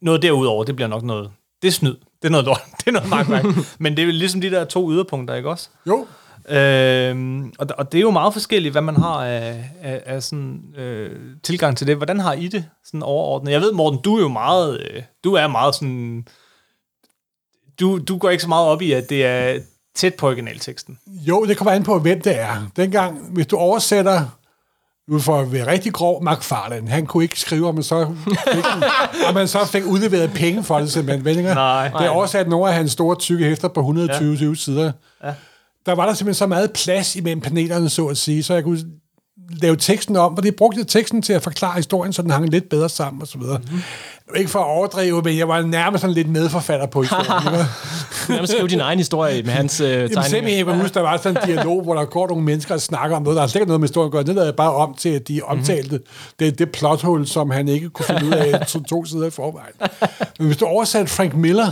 Noget 0.02 0.22
derudover, 0.22 0.64
det 0.64 0.76
bliver 0.76 0.88
nok 0.88 1.02
noget... 1.02 1.30
Det 1.62 1.68
er 1.68 1.72
snyd. 1.72 1.94
Det 2.22 2.28
er 2.28 2.30
noget 2.30 2.46
lort. 2.46 2.60
Det 2.78 2.86
er 2.86 2.92
noget 2.92 3.08
magtværk. 3.08 3.44
Men 3.82 3.96
det 3.96 4.04
er 4.04 4.12
ligesom 4.12 4.40
de 4.40 4.50
der 4.50 4.64
to 4.64 4.92
yderpunkter, 4.92 5.34
ikke 5.34 5.50
også? 5.50 5.68
Jo, 5.86 6.06
Øhm, 6.50 7.52
og, 7.58 7.66
og 7.78 7.92
det 7.92 7.98
er 7.98 8.02
jo 8.02 8.10
meget 8.10 8.32
forskelligt, 8.32 8.72
hvad 8.72 8.82
man 8.82 8.96
har 8.96 9.24
af, 9.24 9.70
af, 9.82 10.02
af 10.06 10.22
sådan, 10.22 10.60
øh, 10.76 11.10
tilgang 11.42 11.76
til 11.76 11.86
det. 11.86 11.96
Hvordan 11.96 12.20
har 12.20 12.32
I 12.32 12.48
det 12.48 12.64
sådan 12.84 13.02
overordnet? 13.02 13.52
Jeg 13.52 13.60
ved, 13.60 13.72
Morten, 13.72 14.00
du 14.04 14.16
er 14.16 14.20
jo 14.20 14.28
meget, 14.28 14.80
øh, 14.80 15.02
du 15.24 15.34
er 15.34 15.46
meget 15.46 15.74
sådan, 15.74 16.26
du, 17.80 17.98
du 17.98 18.18
går 18.18 18.30
ikke 18.30 18.42
så 18.42 18.48
meget 18.48 18.66
op 18.66 18.82
i, 18.82 18.92
at 18.92 19.10
det 19.10 19.24
er 19.24 19.58
tæt 19.94 20.14
på 20.14 20.26
originalteksten. 20.26 20.98
jo, 21.06 21.44
det 21.44 21.56
kommer 21.56 21.72
an 21.72 21.82
på, 21.82 21.98
hvem 21.98 22.20
det 22.20 22.40
er. 22.40 22.70
Dengang, 22.76 23.32
hvis 23.32 23.46
du 23.46 23.56
oversætter 23.56 24.38
nu 25.08 25.18
for 25.18 25.40
at 25.40 25.52
være 25.52 25.66
rigtig 25.66 25.92
grov, 25.92 26.24
McFarlane, 26.24 26.90
han 26.90 27.06
kunne 27.06 27.22
ikke 27.22 27.40
skrive, 27.40 27.68
om 27.68 27.74
man 27.74 27.84
så 27.84 28.14
fik, 28.52 28.64
om 29.28 29.34
man 29.34 29.48
så 29.48 29.66
fik 29.66 29.84
udleveret 29.84 30.32
penge 30.34 30.64
for 30.64 30.78
det, 30.78 30.92
simpelthen. 30.92 31.38
Ikke? 31.38 31.54
Nej. 31.54 31.88
Det 31.88 32.06
er 32.06 32.10
oversat 32.10 32.48
nogle 32.48 32.68
af 32.68 32.74
hans 32.74 32.92
store, 32.92 33.16
tykke 33.16 33.44
hæfter 33.44 33.68
på 33.68 33.80
120 33.80 34.48
ja. 34.48 34.54
sider. 34.54 34.92
Ja. 35.24 35.34
Der 35.88 35.94
var 35.94 36.06
der 36.06 36.14
simpelthen 36.14 36.38
så 36.38 36.46
meget 36.46 36.72
plads 36.72 37.16
imellem 37.16 37.40
panelerne, 37.40 37.88
så 37.88 38.06
at 38.06 38.16
sige, 38.16 38.42
så 38.42 38.54
jeg 38.54 38.64
kunne 38.64 38.84
lave 39.50 39.76
teksten 39.76 40.16
om, 40.16 40.34
og 40.34 40.42
det 40.42 40.56
brugte 40.56 40.84
teksten 40.84 41.22
til 41.22 41.32
at 41.32 41.42
forklare 41.42 41.76
historien, 41.76 42.12
så 42.12 42.22
den 42.22 42.30
hang 42.30 42.48
lidt 42.48 42.68
bedre 42.68 42.88
sammen 42.88 43.22
og 43.22 43.28
så 43.28 43.38
videre. 43.38 43.58
Mm-hmm. 43.58 43.80
Ikke 44.36 44.50
for 44.50 44.58
at 44.58 44.66
overdrive, 44.66 45.22
men 45.22 45.38
jeg 45.38 45.48
var 45.48 45.62
nærmest 45.62 46.00
sådan 46.00 46.14
lidt 46.14 46.28
medforfatter 46.28 46.86
på 46.86 47.02
historien. 47.02 47.54
ikke? 47.54 47.64
Nærmest 48.34 48.52
skrive 48.52 48.68
din 48.68 48.80
egen 48.80 48.98
historie 48.98 49.42
med 49.42 49.52
hans 49.52 49.80
øh, 49.80 49.86
Jamen 49.86 50.08
tegninger. 50.08 50.22
simpelthen, 50.22 50.58
jeg 50.58 50.66
kan 50.66 50.80
huske, 50.80 50.94
der 50.94 51.00
var 51.00 51.16
sådan 51.16 51.42
en 51.42 51.54
dialog, 51.54 51.82
hvor 51.82 51.94
der 51.94 52.04
går 52.04 52.28
nogle 52.28 52.44
mennesker 52.44 52.74
og 52.74 52.80
snakker 52.80 53.16
om 53.16 53.22
noget, 53.22 53.36
der 53.36 53.42
har 53.42 53.48
slet 53.48 53.60
ikke 53.60 53.68
noget 53.68 53.80
med 53.80 53.88
historien 53.88 54.08
at 54.08 54.12
gøre. 54.12 54.22
Det 54.22 54.34
lavede 54.34 54.46
jeg 54.46 54.56
bare 54.56 54.74
om 54.74 54.94
til, 54.94 55.08
at 55.08 55.28
de 55.28 55.42
omtalte 55.42 55.96
mm-hmm. 55.96 56.34
det, 56.38 56.58
det 56.58 56.72
plothul, 56.72 57.26
som 57.26 57.50
han 57.50 57.68
ikke 57.68 57.90
kunne 57.90 58.06
finde 58.06 58.26
ud 58.26 58.32
af 58.32 58.66
to, 58.66 58.82
to 58.82 59.04
sider 59.04 59.26
i 59.26 59.30
forvejen. 59.30 59.74
Men 60.38 60.46
hvis 60.46 60.56
du 60.56 60.64
oversatte 60.64 61.12
Frank 61.12 61.34
Miller, 61.34 61.70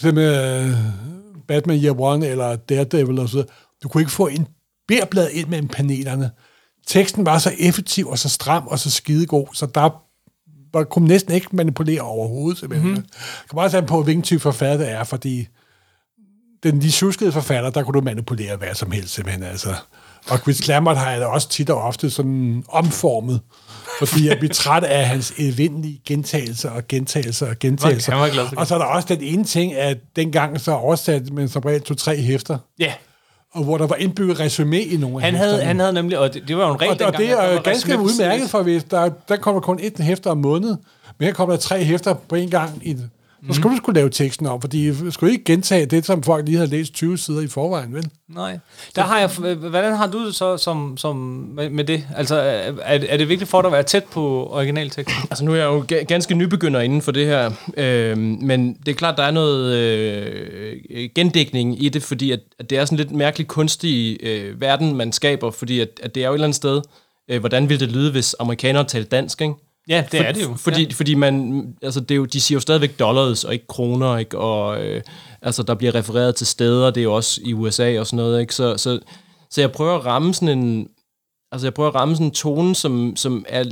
for 0.00 0.06
eksempel 0.06 0.24
øh, 0.24 1.11
Batman 1.52 1.82
Year 1.84 2.00
One 2.00 2.26
eller 2.26 2.56
Daredevil 2.56 3.18
og 3.18 3.28
så 3.28 3.34
videre, 3.34 3.48
du 3.82 3.88
kunne 3.88 4.00
ikke 4.00 4.12
få 4.12 4.26
en 4.26 4.46
bærblad 4.88 5.30
ind 5.30 5.48
mellem 5.48 5.68
panelerne. 5.68 6.30
Teksten 6.86 7.26
var 7.26 7.38
så 7.38 7.52
effektiv 7.58 8.08
og 8.08 8.18
så 8.18 8.28
stram 8.28 8.66
og 8.66 8.78
så 8.78 8.90
skidegod, 8.90 9.46
så 9.52 9.66
der 9.66 10.04
var, 10.72 10.84
kunne 10.84 11.08
næsten 11.08 11.34
ikke 11.34 11.56
manipulere 11.56 12.00
overhovedet. 12.00 12.58
Simpelthen. 12.58 12.90
Mm-hmm. 12.90 13.04
Det 13.06 13.48
kan 13.50 13.56
bare 13.56 13.70
tage 13.70 13.86
på, 13.86 14.02
hvilken 14.02 14.22
type 14.22 14.40
forfatter 14.40 14.76
det 14.76 14.90
er, 14.90 15.04
fordi 15.04 15.46
den 16.62 16.80
de 16.80 16.90
tjuskede 16.90 17.32
forfatter, 17.32 17.70
der 17.70 17.82
kunne 17.82 18.00
du 18.00 18.04
manipulere 18.04 18.56
hvad 18.56 18.74
som 18.74 18.90
helst, 18.90 19.14
simpelthen. 19.14 19.42
Altså. 19.42 19.74
Og 20.30 20.38
Chris 20.38 20.64
Clammert 20.64 20.96
har 20.96 21.10
jeg 21.10 21.20
da 21.20 21.26
også 21.26 21.48
tit 21.48 21.70
og 21.70 21.82
ofte 21.82 22.10
sådan 22.10 22.64
omformet, 22.68 23.40
fordi 24.08 24.28
jeg 24.28 24.38
bliver 24.38 24.54
træt 24.54 24.84
af 24.84 25.06
hans 25.06 25.32
evindelige 25.38 26.00
gentagelser 26.06 26.70
og 26.70 26.88
gentagelser 26.88 27.48
og 27.48 27.58
gentagelser. 27.60 28.14
Var 28.14 28.28
glad 28.28 28.44
det. 28.44 28.58
og 28.58 28.66
så 28.66 28.74
er 28.74 28.78
der 28.78 28.84
også 28.84 29.08
den 29.14 29.22
ene 29.22 29.44
ting, 29.44 29.74
at 29.74 29.98
dengang 30.16 30.60
så 30.60 30.72
oversat 30.72 31.32
man 31.32 31.48
som 31.48 31.62
regel 31.62 31.80
to-tre 31.80 32.16
hæfter, 32.16 32.58
Ja, 32.78 32.92
og 33.52 33.64
hvor 33.64 33.78
der 33.78 33.86
var 33.86 33.96
indbygget 33.96 34.40
resume 34.40 34.80
i 34.80 34.96
nogle 34.96 35.16
af 35.16 35.22
han 35.22 35.34
havde, 35.34 35.50
hæfterne. 35.50 35.66
han 35.66 35.80
havde 35.80 35.92
nemlig, 35.92 36.18
og 36.18 36.34
det, 36.34 36.48
det 36.48 36.56
var 36.56 36.66
jo 36.66 36.72
en 36.74 36.80
regel 36.80 37.02
Og, 37.02 37.06
og 37.06 37.12
dengang, 37.18 37.18
det 37.18 37.44
at 37.46 37.52
der 37.52 37.58
er 37.58 37.62
ganske 37.62 37.98
udmærket, 37.98 38.44
et. 38.44 38.50
for 38.50 38.62
hvis 38.62 38.84
der, 38.84 39.10
der 39.28 39.36
kommer 39.36 39.60
kun 39.60 39.78
et 39.82 39.98
hæfter 39.98 40.30
om 40.30 40.38
måneden, 40.38 40.76
men 41.18 41.26
her 41.26 41.32
kommer 41.32 41.54
der 41.54 41.60
tre 41.60 41.84
hæfter 41.84 42.14
på 42.14 42.34
en 42.34 42.50
gang. 42.50 42.80
I, 42.82 42.96
så 43.48 43.52
skulle 43.54 43.72
du 43.72 43.76
skulle 43.76 43.98
lave 43.98 44.10
teksten 44.10 44.46
om, 44.46 44.60
fordi 44.60 44.98
du 44.98 45.10
skulle 45.10 45.32
ikke 45.32 45.44
gentage 45.44 45.86
det, 45.86 46.06
som 46.06 46.22
folk 46.22 46.46
lige 46.46 46.56
havde 46.56 46.70
læst 46.70 46.92
20 46.94 47.18
sider 47.18 47.40
i 47.40 47.46
forvejen, 47.48 47.94
vel? 47.94 48.08
Nej. 48.28 48.58
Der 48.96 49.02
har 49.02 49.18
jeg, 49.18 49.56
hvordan 49.56 49.96
har 49.96 50.06
du 50.06 50.26
det 50.26 50.34
så 50.34 50.56
som, 50.56 50.96
som 50.96 51.16
med, 51.54 51.70
med 51.70 51.84
det? 51.84 52.06
Altså, 52.16 52.36
er, 52.36 52.72
er 53.08 53.16
det 53.16 53.28
vigtigt 53.28 53.50
for 53.50 53.62
dig 53.62 53.68
at 53.68 53.72
være 53.72 53.82
tæt 53.82 54.04
på 54.04 54.48
originalteksten? 54.52 55.22
Altså 55.30 55.44
nu 55.44 55.52
er 55.52 55.56
jeg 55.56 55.64
jo 55.64 55.84
ga- 55.92 56.04
ganske 56.04 56.34
nybegynder 56.34 56.80
inden 56.80 57.02
for 57.02 57.12
det 57.12 57.26
her, 57.26 57.50
øh, 57.76 58.18
men 58.18 58.74
det 58.86 58.88
er 58.88 58.96
klart, 58.96 59.16
der 59.16 59.22
er 59.22 59.30
noget 59.30 59.76
øh, 59.76 61.08
gendækning 61.14 61.82
i 61.84 61.88
det, 61.88 62.02
fordi 62.02 62.30
at, 62.30 62.40
at 62.58 62.70
det 62.70 62.78
er 62.78 62.84
sådan 62.84 62.98
lidt 62.98 63.10
mærkelig 63.10 63.46
kunstig 63.46 64.18
øh, 64.22 64.60
verden, 64.60 64.96
man 64.96 65.12
skaber, 65.12 65.50
fordi 65.50 65.80
at, 65.80 65.88
at 66.02 66.14
det 66.14 66.22
er 66.22 66.26
jo 66.26 66.32
et 66.32 66.36
eller 66.36 66.46
andet 66.46 66.56
sted, 66.56 66.82
øh, 67.30 67.40
hvordan 67.40 67.68
ville 67.68 67.86
det 67.86 67.94
lyde, 67.94 68.10
hvis 68.12 68.36
amerikanere 68.40 68.84
talte 68.84 69.08
dansk, 69.08 69.40
ikke? 69.40 69.54
Ja, 69.88 70.04
det 70.12 70.20
For- 70.20 70.26
er 70.26 70.32
det 70.32 70.42
jo. 70.42 70.54
Fordi, 70.56 70.82
ja. 70.84 70.88
fordi 70.92 71.14
man, 71.14 71.64
altså 71.82 72.00
det 72.00 72.10
er 72.10 72.16
jo, 72.16 72.24
de 72.24 72.40
siger 72.40 72.56
jo 72.56 72.60
stadigvæk 72.60 72.98
dollars 72.98 73.44
og 73.44 73.52
ikke 73.52 73.66
kroner, 73.66 74.16
ikke? 74.18 74.38
Og 74.38 74.84
øh, 74.84 75.02
altså 75.42 75.62
der 75.62 75.74
bliver 75.74 75.94
refereret 75.94 76.34
til 76.36 76.46
steder, 76.46 76.90
det 76.90 77.00
er 77.00 77.04
jo 77.04 77.14
også 77.14 77.40
i 77.44 77.52
USA 77.54 78.00
og 78.00 78.06
sådan 78.06 78.16
noget, 78.16 78.40
ikke? 78.40 78.54
Så, 78.54 78.76
så, 78.76 79.00
så 79.50 79.60
jeg 79.60 79.72
prøver 79.72 79.98
at 79.98 80.04
ramme 80.06 80.34
sådan 80.34 80.58
en, 80.58 80.88
altså 81.52 81.66
jeg 81.66 81.74
prøver 81.74 81.88
at 81.88 81.94
ramme 81.94 82.14
sådan 82.14 82.26
en 82.26 82.30
tone, 82.30 82.74
som, 82.74 83.16
som 83.16 83.44
er 83.48 83.64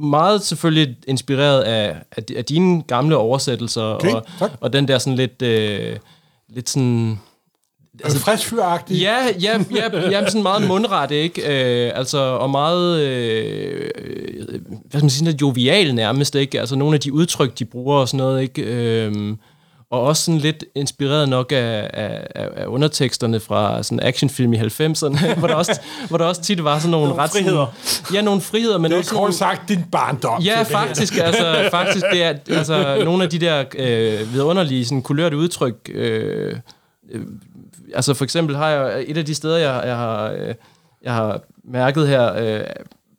meget 0.00 0.42
selvfølgelig 0.42 0.96
inspireret 1.08 1.62
af, 1.62 1.96
af, 2.16 2.22
af 2.36 2.44
dine 2.44 2.82
gamle 2.82 3.16
oversættelser, 3.16 3.82
Okay, 3.82 4.12
og, 4.14 4.26
tak. 4.38 4.50
og 4.60 4.72
den 4.72 4.88
der 4.88 4.98
sådan 4.98 5.16
lidt, 5.16 5.42
øh, 5.42 5.96
lidt 6.48 6.68
sådan, 6.70 7.18
Altså, 8.04 8.18
friskfyragtigt. 8.18 9.02
Ja, 9.02 9.16
ja, 9.42 9.58
ja, 9.74 10.10
ja 10.10 10.26
sådan 10.26 10.42
meget 10.42 10.68
mundret, 10.68 11.10
ikke? 11.10 11.40
Øh, 11.86 11.92
altså, 11.94 12.18
og 12.18 12.50
meget, 12.50 13.00
øh, 13.00 13.90
øh, 13.98 14.60
hvad 14.90 15.00
skal 15.00 15.02
man 15.02 15.10
sige, 15.10 15.36
jovial 15.40 15.94
nærmest, 15.94 16.34
ikke? 16.34 16.60
Altså, 16.60 16.76
nogle 16.76 16.94
af 16.94 17.00
de 17.00 17.12
udtryk, 17.12 17.58
de 17.58 17.64
bruger 17.64 17.96
og 17.96 18.08
sådan 18.08 18.18
noget, 18.18 18.42
ikke? 18.42 18.62
Øh, 18.62 19.36
og 19.90 20.02
også 20.02 20.24
sådan 20.24 20.40
lidt 20.40 20.64
inspireret 20.74 21.28
nok 21.28 21.52
af, 21.52 21.90
af, 21.92 22.28
af 22.56 22.66
underteksterne 22.66 23.40
fra 23.40 23.82
sådan 23.82 24.00
actionfilm 24.02 24.52
i 24.52 24.56
90'erne, 24.56 25.34
hvor 25.38 25.48
der 25.48 25.54
også, 25.54 25.80
hvor 26.08 26.18
der 26.18 26.24
også 26.24 26.42
tit 26.42 26.64
var 26.64 26.78
sådan 26.78 26.90
nogle, 26.90 27.08
Nogle 27.08 27.22
ret... 27.22 27.30
sådan- 27.32 27.44
friheder. 27.44 27.66
Ja, 28.14 28.22
nogle 28.22 28.40
friheder, 28.40 28.78
men 28.78 28.90
Det 28.90 28.98
også 28.98 29.10
er 29.10 29.14
nogle, 29.14 29.26
kort 29.26 29.34
sagt 29.34 29.68
din 29.68 29.84
barndom. 29.92 30.42
Ja, 30.42 30.56
det 30.58 30.66
faktisk, 30.66 31.16
altså, 31.18 31.68
faktisk 31.70 32.04
det 32.12 32.22
er 32.22 32.34
altså, 32.50 33.02
nogle 33.04 33.22
af 33.22 33.30
de 33.30 33.38
der 33.38 33.64
øh, 33.78 34.32
vidunderlige 34.32 34.84
sådan, 34.84 35.02
kulørte 35.02 35.36
udtryk. 35.36 35.90
Øh, 35.94 36.54
altså 37.94 38.14
for 38.14 38.24
eksempel 38.24 38.56
har 38.56 38.68
jeg 38.68 39.04
et 39.06 39.16
af 39.16 39.24
de 39.24 39.34
steder, 39.34 39.56
jeg, 39.58 39.82
jeg, 39.86 39.96
har, 39.96 40.30
øh, 40.32 40.54
jeg 41.02 41.14
har 41.14 41.40
mærket 41.64 42.08
her, 42.08 42.34
øh, 42.34 42.64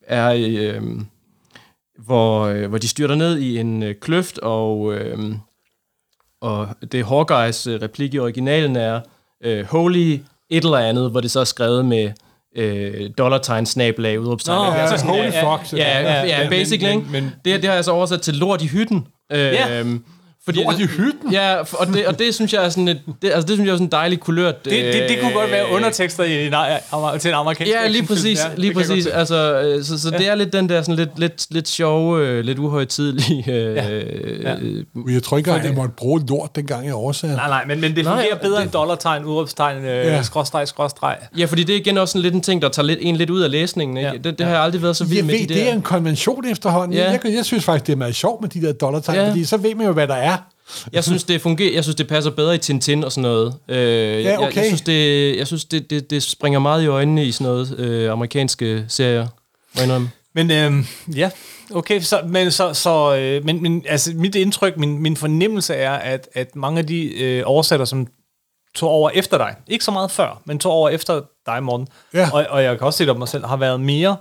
er 0.08 0.34
øh, 0.38 0.82
hvor, 2.06 2.42
øh, 2.46 2.70
hvor 2.70 2.78
de 2.78 2.88
styrter 2.88 3.16
ned 3.16 3.38
i 3.38 3.58
en 3.60 3.84
øh, 3.84 3.96
kløft, 3.96 4.38
og, 4.40 4.94
øh, 4.94 5.18
og 6.42 6.68
det 6.92 7.06
Hawkeyes 7.06 7.68
øh, 7.68 7.82
replik 7.82 8.14
i 8.14 8.20
originalen 8.20 8.76
er 8.76 9.02
øh, 9.44 9.66
Holy 9.66 10.20
et 10.50 10.64
eller 10.64 10.78
andet, 10.78 11.12
hvor 11.12 11.22
det 11.22 11.32
så 11.32 11.40
er 11.40 11.44
skrevet 11.44 11.86
med 11.86 12.12
øh, 12.56 13.10
dollartegn, 13.18 13.66
snablag, 13.66 14.20
udråbstegn. 14.20 14.58
Nå, 14.58 14.64
Altså 14.72 14.94
Ja, 14.94 14.98
sådan, 14.98 15.16
holy 15.16 15.32
ja, 15.34 15.56
fuck. 15.56 15.74
Ja, 15.74 16.00
ja, 16.02 16.24
ja, 16.24 16.40
men- 16.40 16.50
basically, 16.50 16.96
men- 16.96 17.12
men- 17.12 17.32
det, 17.46 17.62
det 17.62 17.66
har 17.66 17.76
jeg 17.76 17.86
så 17.86 17.92
oversat 17.92 18.22
til 18.22 18.34
lort 18.34 18.62
i 18.62 18.68
hytten. 18.68 19.08
Øh, 19.32 19.40
Ja. 19.40 19.84
Fordi 20.50 20.64
Lort 20.64 20.80
i 20.80 20.84
hytten? 20.86 21.32
Ja, 21.32 21.56
og 21.74 21.88
det, 21.88 22.06
og 22.08 22.20
det 22.20 22.36
synes 22.36 22.54
jeg 22.54 22.66
er 22.66 22.70
sådan 22.70 22.88
et, 22.88 23.00
det, 23.22 23.32
altså 23.34 23.48
det 23.48 23.56
synes 23.56 23.68
jeg 23.68 23.72
er 23.74 23.76
sådan 23.76 23.88
en 23.88 23.92
dejlig 23.92 24.20
kulørt. 24.20 24.66
Det, 24.66 24.72
det, 24.94 25.10
det 25.10 25.18
kunne 25.22 25.34
godt 25.34 25.52
være 25.52 25.66
øh, 25.70 25.76
undertekster 25.76 26.24
i 26.24 26.48
en, 26.48 26.54
amer- 26.54 27.18
til 27.18 27.30
en 27.30 27.36
amerikansk 27.36 27.74
Ja, 27.74 27.88
lige 27.88 28.06
præcis, 28.08 28.40
Ja, 28.40 28.44
lige 28.56 28.70
det 28.70 28.78
præcis. 28.78 29.06
Altså, 29.08 29.62
øh, 29.62 29.84
så, 29.84 30.00
så 30.00 30.10
det 30.10 30.28
er 30.28 30.36
lidt 30.36 30.54
den 30.54 30.70
der 30.70 30.82
sådan 30.82 30.96
lidt, 30.96 31.20
lidt, 31.20 31.48
lidt 31.50 31.68
sjove, 31.68 32.28
øh, 32.28 32.44
lidt 32.44 32.60
uhøjtidlige... 32.60 33.44
Øh, 33.52 33.76
Ja. 33.76 33.84
ja. 34.44 34.56
Jeg 35.10 35.24
tror 35.24 35.38
ikke, 35.38 35.52
at 35.52 35.66
jeg 35.66 35.74
måtte 35.74 35.94
bruge 35.98 36.22
lort, 36.30 36.56
dengang 36.56 36.86
jeg 36.86 36.94
oversatte. 36.94 37.36
Nej, 37.36 37.48
nej, 37.50 37.66
men, 37.68 37.82
men 37.82 37.96
det 37.96 38.04
Nej, 38.06 38.14
fungerer 38.14 38.34
det- 38.34 38.42
bedre 38.42 38.64
end 38.64 38.72
dollartegn, 38.72 39.26
udråbstegn, 39.26 39.78
øh, 39.78 39.86
Ja. 40.06 40.22
skråstreg, 40.22 40.68
skråstreg. 40.68 41.18
ja, 41.38 41.46
fordi 41.46 41.64
det 41.64 41.76
er 41.76 41.80
igen 41.80 41.98
også 41.98 42.12
sådan 42.12 42.22
lidt 42.24 42.34
en 42.34 42.42
ting, 42.42 42.62
der 42.62 42.70
tager 42.70 42.86
lidt, 42.86 43.00
en 43.02 43.16
lidt 43.16 43.30
ud 43.30 43.42
af 43.42 43.52
læsningen. 43.52 43.98
Ikke? 43.98 44.10
Ja. 44.10 44.18
Det, 44.24 44.38
det 44.40 44.46
har 44.46 44.54
jeg 44.54 44.64
aldrig 44.64 44.82
været 44.84 44.96
så 44.96 45.04
vild 45.06 45.18
Jeg 45.18 45.26
med 45.26 45.34
ved, 45.34 45.48
de 45.48 45.54
det 45.54 45.62
er 45.62 45.66
der... 45.66 45.74
en 45.74 45.82
konvention 45.82 46.46
efterhånden. 46.48 46.98
Ja. 46.98 47.12
Jeg, 47.12 47.20
jeg 47.36 47.46
synes 47.46 47.64
faktisk, 47.64 47.88
det 47.88 47.94
er 47.94 47.98
meget 47.98 48.16
sjovt 48.16 48.42
med 48.42 48.50
de 48.50 48.62
der 48.62 48.74
dollartegn, 48.74 49.18
Ja. 49.20 49.30
fordi 49.30 49.44
så 49.46 49.58
ved 49.58 49.76
man 49.76 49.86
jo, 49.86 49.92
hvad 49.94 50.08
der 50.08 50.16
er. 50.16 50.38
Jeg 50.94 51.04
synes, 51.04 51.24
det 51.24 51.42
fungerer. 51.42 51.74
Jeg 51.74 51.84
synes, 51.84 51.96
det 51.96 52.08
passer 52.08 52.32
bedre 52.32 52.56
i 52.56 52.58
Tintin 52.58 53.04
og 53.04 53.12
sådan 53.12 53.22
noget. 53.22 53.56
Øh, 53.68 53.78
jeg, 53.78 54.24
jeg, 54.24 54.40
okay. 54.40 54.56
jeg 54.56 54.66
synes, 54.66 54.82
det, 54.82 55.38
jeg 55.38 55.48
synes 55.48 55.66
det, 55.66 55.90
det, 55.90 56.10
det 56.10 56.24
springer 56.24 56.60
meget 56.60 56.84
i 56.84 56.88
øjnene 56.88 57.26
i 57.26 57.32
sådan 57.32 57.46
noget 57.46 57.80
øh, 57.80 58.12
amerikanske 58.12 58.86
serier. 58.88 59.22
må 59.22 59.28
jeg 59.76 59.84
indrømme. 59.84 60.12
Men 60.36 60.52
øh, 60.52 60.74
ja, 61.18 61.30
okay, 61.76 62.02
så, 62.02 62.22
men, 62.28 62.52
så, 62.52 62.74
så, 62.74 63.16
øh, 63.16 63.46
men, 63.46 63.62
men 63.62 63.84
altså, 63.88 64.12
mit 64.16 64.36
indtryk, 64.36 64.78
min, 64.78 65.02
min 65.02 65.18
fornemmelse 65.18 65.74
er, 65.76 65.92
at, 65.92 66.30
at 66.34 66.56
mange 66.56 66.80
af 66.80 66.88
de 66.88 67.22
øh, 67.24 67.44
oversætter, 67.46 67.86
som 67.86 68.08
tog 68.76 68.90
over 68.90 69.10
efter 69.10 69.38
dig, 69.38 69.56
ikke 69.68 69.86
så 69.86 69.92
meget 69.92 70.12
før, 70.12 70.42
men 70.46 70.60
tog 70.60 70.72
over 70.72 70.90
efter 70.90 71.22
dig, 71.46 71.64
Morten, 71.64 71.88
Ja. 72.14 72.30
og, 72.34 72.46
og 72.50 72.64
jeg 72.64 72.78
kan 72.78 72.86
også 72.88 72.98
se 72.98 73.04
det 73.04 73.12
om 73.12 73.18
mig 73.18 73.28
selv, 73.28 73.46
har 73.46 73.58
været 73.58 73.80
mere 73.80 74.18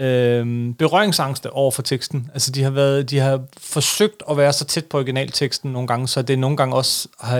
øh, 0.00 0.74
berøringsangste 0.78 1.50
over 1.52 1.70
for 1.70 1.82
teksten. 1.82 2.30
Altså, 2.32 2.50
de 2.50 2.62
har, 2.62 2.70
været, 2.70 3.10
de 3.10 3.18
har 3.18 3.40
forsøgt 3.60 4.22
at 4.30 4.36
være 4.36 4.52
så 4.52 4.64
tæt 4.64 4.84
på 4.86 4.96
originalteksten 4.98 5.72
nogle 5.72 5.88
gange, 5.88 6.08
så 6.08 6.22
det 6.22 6.38
nogle 6.38 6.56
gange 6.56 6.74
også 6.76 7.08
har, 7.20 7.38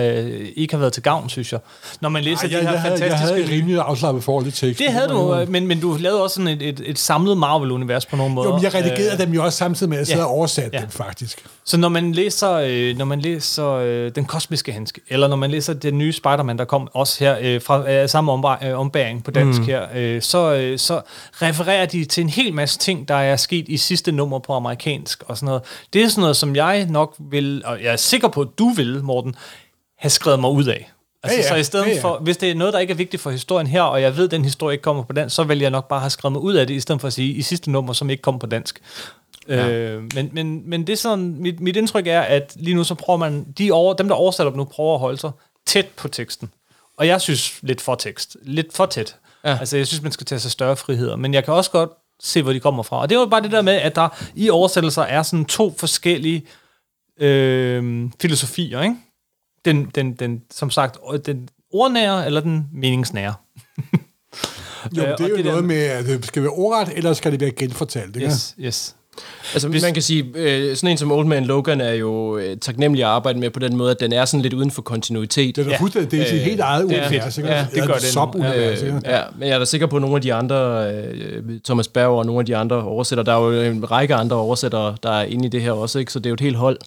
ikke 0.55 0.73
har 0.73 0.79
været 0.79 0.93
til 0.93 1.03
gavn, 1.03 1.29
synes 1.29 1.51
jeg. 1.51 1.59
Når 2.01 2.09
man 2.09 2.23
læser 2.23 2.43
Ej, 2.43 2.47
de 2.47 2.53
jeg, 2.53 2.61
her 2.63 2.71
jeg, 2.71 2.81
havde, 2.81 2.97
fantastiske... 2.97 3.35
jeg 3.35 3.45
havde 3.47 3.55
rimelig 3.57 3.79
afslappet 3.79 4.23
forhold 4.23 4.45
til 4.45 4.53
teksten. 4.53 4.85
det 4.85 4.93
havde 4.93 5.07
du, 5.07 5.35
øh, 5.35 5.49
men, 5.49 5.67
men 5.67 5.79
du 5.79 5.97
lavede 5.99 6.23
også 6.23 6.33
sådan 6.33 6.47
et, 6.47 6.61
et, 6.61 6.81
et 6.85 6.99
samlet 6.99 7.37
Marvel-univers 7.37 8.05
på 8.05 8.15
nogle 8.15 8.33
måder. 8.33 8.49
Jo, 8.49 8.55
men 8.55 8.63
jeg 8.63 8.73
redigerede 8.73 9.11
Øh, 9.13 9.19
dem 9.19 9.31
jo 9.33 9.43
også 9.45 9.57
samtidig 9.57 9.89
med, 9.89 9.97
at 9.97 9.99
jeg 9.99 10.07
sad 10.07 10.17
ja. 10.17 10.23
og 10.23 10.29
oversatte 10.31 10.69
Ja. 10.73 10.81
dem, 10.81 10.89
faktisk. 10.89 11.45
Så 11.65 11.77
når 11.77 11.89
man 11.89 12.11
læser, 12.11 12.51
øh, 12.51 12.97
når 12.97 13.05
man 13.05 13.19
læser 13.21 13.69
øh, 13.69 14.11
Den 14.15 14.25
Kosmiske 14.25 14.71
Handske, 14.71 15.01
eller 15.09 15.27
når 15.27 15.35
man 15.35 15.51
læser 15.51 15.73
den 15.73 15.97
nye 15.97 16.11
Spider-Man, 16.13 16.57
der 16.57 16.65
kom 16.65 16.87
også 16.93 17.23
her 17.23 17.37
øh, 17.41 17.61
fra 17.61 17.91
øh, 17.91 18.09
samme 18.09 18.31
omba- 18.33 18.65
øh, 18.67 18.79
ombæring 18.79 19.23
på 19.23 19.31
dansk 19.31 19.59
mm. 19.59 19.65
her, 19.65 19.87
øh, 19.95 20.21
så, 20.21 20.53
øh, 20.53 20.79
så 20.79 21.01
refererer 21.33 21.85
de 21.85 22.05
til 22.05 22.21
en 22.21 22.29
hel 22.29 22.53
masse 22.53 22.79
ting, 22.79 23.07
der 23.07 23.15
er 23.15 23.35
sket 23.35 23.65
i 23.69 23.77
sidste 23.77 24.11
nummer 24.11 24.39
på 24.39 24.53
amerikansk 24.53 25.23
og 25.27 25.37
sådan 25.37 25.45
noget. 25.45 25.61
Det 25.93 26.03
er 26.03 26.07
sådan 26.07 26.21
noget, 26.21 26.37
som 26.37 26.55
jeg 26.55 26.85
nok 26.89 27.15
vil, 27.19 27.61
og 27.65 27.83
jeg 27.83 27.91
er 27.93 27.97
sikker 27.97 28.27
på, 28.27 28.41
at 28.41 28.47
du 28.57 28.69
vil, 28.69 29.03
Morten, 29.03 29.35
have 29.97 30.09
skrevet 30.09 30.39
mig 30.39 30.49
ud 30.49 30.65
af. 30.65 30.89
Altså, 31.23 31.37
Ja, 31.37 31.43
ja. 31.43 31.49
Så 31.49 31.55
i 31.55 31.63
stedet 31.63 31.85
Ja, 31.85 31.93
ja. 31.93 32.01
for, 32.01 32.17
hvis 32.21 32.37
det 32.37 32.51
er 32.51 32.55
noget, 32.55 32.73
der 32.73 32.79
ikke 32.79 32.91
er 32.91 32.95
vigtigt 32.97 33.23
for 33.23 33.31
historien 33.31 33.67
her, 33.67 33.81
og 33.81 34.01
jeg 34.01 34.17
ved, 34.17 34.25
at 34.25 34.31
den 34.31 34.43
historie 34.43 34.73
ikke 34.73 34.81
kommer 34.83 35.03
på 35.03 35.13
dansk, 35.13 35.35
så 35.35 35.43
vil 35.43 35.59
jeg 35.59 35.69
nok 35.69 35.87
bare 35.87 35.99
have 35.99 36.09
skrevet 36.09 36.31
mig 36.31 36.41
ud 36.41 36.53
af 36.53 36.67
det, 36.67 36.73
i 36.73 36.79
stedet 36.79 37.01
for 37.01 37.07
at 37.07 37.13
sige, 37.13 37.33
i 37.33 37.41
sidste 37.41 37.71
nummer, 37.71 37.93
som 37.93 38.09
ikke 38.09 38.21
kom 38.21 38.39
på 38.39 38.45
dansk. 38.45 38.79
Ja. 39.47 39.69
Øh, 39.71 40.03
men, 40.15 40.29
men, 40.33 40.69
men 40.69 40.87
det 40.87 40.93
er 40.93 40.97
sådan, 40.97 41.35
mit, 41.39 41.59
mit 41.59 41.75
indtryk 41.75 42.07
er, 42.07 42.21
at 42.21 42.53
lige 42.55 42.75
nu 42.75 42.83
så 42.83 42.95
prøver 42.95 43.17
man, 43.17 43.43
de 43.57 43.71
over, 43.71 43.93
dem 43.93 44.07
der 44.07 44.15
oversætter 44.15 44.51
dem 44.51 44.57
nu, 44.57 44.63
prøver 44.63 44.93
at 44.93 44.99
holde 44.99 45.17
sig 45.17 45.31
tæt 45.65 45.87
på 45.87 46.07
teksten. 46.07 46.49
Og 46.97 47.07
jeg 47.07 47.21
synes 47.21 47.59
lidt 47.61 47.81
for 47.81 47.95
tekst. 47.95 48.37
Lidt 48.41 48.73
for 48.73 48.85
tæt. 48.85 49.15
Ja. 49.45 49.57
Altså 49.59 49.77
jeg 49.77 49.87
synes, 49.87 50.01
man 50.03 50.11
skal 50.11 50.25
tage 50.25 50.39
sig 50.39 50.51
større 50.51 50.75
friheder. 50.75 51.15
Men 51.15 51.33
jeg 51.33 51.43
kan 51.45 51.53
også 51.53 51.71
godt 51.71 51.89
se, 52.21 52.41
hvor 52.41 52.53
de 52.53 52.59
kommer 52.59 52.83
fra. 52.83 53.01
Og 53.01 53.09
det 53.09 53.17
var 53.17 53.25
bare 53.25 53.41
det 53.41 53.51
der 53.51 53.61
med, 53.61 53.73
at 53.73 53.95
der 53.95 54.09
i 54.35 54.49
oversættelser 54.49 55.01
er 55.01 55.23
sådan 55.23 55.45
to 55.45 55.75
forskellige 55.77 56.45
øh, 57.19 58.09
filosofier, 58.21 58.81
ikke? 58.81 58.95
Den, 59.65 59.85
den, 59.95 60.13
den, 60.13 60.41
som 60.51 60.69
sagt, 60.69 60.97
den 61.25 61.49
ordnære 61.73 62.25
eller 62.25 62.41
den 62.41 62.67
meningsnære. 62.73 63.33
Jo, 64.97 65.03
Øh, 65.03 65.07
det 65.17 65.21
er 65.25 65.27
jo 65.29 65.35
det 65.37 65.45
der- 65.45 65.51
noget 65.51 65.65
med, 65.65 65.75
at 65.85 66.05
det 66.05 66.25
skal 66.25 66.41
være 66.43 66.51
ordret, 66.51 66.97
eller 66.97 67.13
skal 67.13 67.31
det 67.31 67.41
være 67.41 67.51
genfortalt, 67.51 68.15
ikke? 68.15 68.27
Yes, 68.27 68.55
yes. 68.59 68.95
Altså, 69.53 69.67
Hvis, 69.67 69.83
man 69.83 69.93
kan 69.93 70.03
sige, 70.03 70.25
øh, 70.35 70.75
sådan 70.75 70.91
en 70.91 70.97
som 70.97 71.11
Old 71.11 71.25
Man 71.27 71.45
Logan 71.45 71.81
er 71.81 71.93
jo 71.93 72.37
øh, 72.37 72.57
taknemmelig 72.57 73.03
at 73.03 73.09
arbejde 73.09 73.39
med 73.39 73.49
på 73.49 73.59
den 73.59 73.75
måde, 73.77 73.91
at 73.91 73.99
den 73.99 74.13
er 74.13 74.25
sådan 74.25 74.41
lidt 74.41 74.53
uden 74.53 74.71
for 74.71 74.81
kontinuitet. 74.81 75.55
Det 75.55 75.61
er 75.61 75.65
da 75.65 75.71
Ja. 75.71 75.77
fuldstændig, 75.79 76.11
det 76.11 76.21
er 76.21 76.25
sit 76.25 76.33
Øh, 76.35 76.41
helt 76.41 76.59
eget 76.59 76.89
det 76.89 76.97
er 76.97 77.07
univers, 77.07 77.37
ikke? 77.37 77.49
Ja, 77.49 77.65
det 77.75 77.87
gør 77.87 77.93
et 77.93 78.01
det. 78.01 78.09
Sub-univers, 78.09 78.81
ikke? 78.81 78.99
Ja, 79.05 79.21
men 79.37 79.47
jeg 79.47 79.55
er 79.55 79.59
da 79.59 79.65
sikker 79.65 79.87
på, 79.87 79.95
at 79.95 80.01
nogle 80.01 80.15
af 80.15 80.21
de 80.21 80.33
andre, 80.33 80.91
øh, 80.93 81.43
Thomas 81.65 81.87
Berg 81.87 82.07
og 82.07 82.25
nogle 82.25 82.39
af 82.39 82.45
de 82.45 82.55
andre 82.57 82.83
oversætter, 82.83 83.23
der 83.23 83.33
er 83.33 83.41
jo 83.41 83.61
en 83.71 83.91
række 83.91 84.15
andre 84.15 84.35
oversættere, 84.35 84.95
der 85.03 85.11
er 85.11 85.23
inde 85.23 85.45
i 85.45 85.49
det 85.49 85.61
her 85.61 85.71
også, 85.71 85.99
ikke? 85.99 86.11
så 86.11 86.19
det 86.19 86.25
er 86.25 86.29
jo 86.29 86.33
et 86.33 86.41
helt 86.41 86.55
hold. 86.55 86.77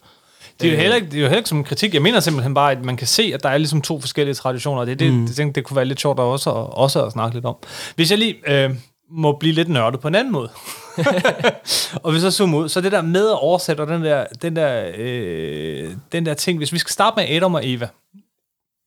Det 0.60 0.68
er, 0.68 0.72
jo 0.72 0.78
heller 0.78 0.96
ikke, 0.96 1.06
det 1.06 1.16
er 1.16 1.20
jo 1.20 1.26
heller 1.26 1.36
ikke 1.38 1.48
som 1.48 1.58
en 1.58 1.64
kritik. 1.64 1.94
Jeg 1.94 2.02
mener 2.02 2.20
simpelthen 2.20 2.54
bare, 2.54 2.72
at 2.72 2.84
man 2.84 2.96
kan 2.96 3.06
se, 3.06 3.30
at 3.34 3.42
der 3.42 3.48
er 3.48 3.58
ligesom 3.58 3.82
to 3.82 4.00
forskellige 4.00 4.34
traditioner. 4.34 4.80
og 4.80 4.86
Det, 4.86 4.98
det, 4.98 5.12
mm. 5.12 5.26
det, 5.26 5.36
det, 5.36 5.54
det 5.54 5.64
kunne 5.64 5.76
være 5.76 5.84
lidt 5.84 6.00
sjovt 6.00 6.18
at 6.18 6.22
også, 6.24 6.50
også 6.50 7.04
at 7.04 7.12
snakke 7.12 7.36
lidt 7.36 7.44
om. 7.44 7.56
Hvis 7.96 8.10
jeg 8.10 8.18
lige 8.18 8.34
øh, 8.48 8.70
må 9.10 9.32
blive 9.40 9.54
lidt 9.54 9.68
nørdet 9.68 10.00
på 10.00 10.08
en 10.08 10.14
anden 10.14 10.32
måde, 10.32 10.50
og 12.02 12.12
hvis 12.12 12.24
jeg 12.24 12.32
zoomer 12.32 12.58
ud, 12.58 12.68
så 12.68 12.80
det 12.80 12.92
der 12.92 13.02
med 13.02 13.28
at 13.28 13.38
oversætte, 13.40 13.80
og 13.80 13.86
den 13.88 14.04
der, 14.04 14.24
den 14.42 14.56
der, 14.56 14.90
øh, 14.96 15.90
den 16.12 16.26
der 16.26 16.34
ting, 16.34 16.58
hvis 16.58 16.72
vi 16.72 16.78
skal 16.78 16.92
starte 16.92 17.14
med 17.16 17.36
Adam 17.36 17.54
og 17.54 17.60
Eva, 17.64 17.88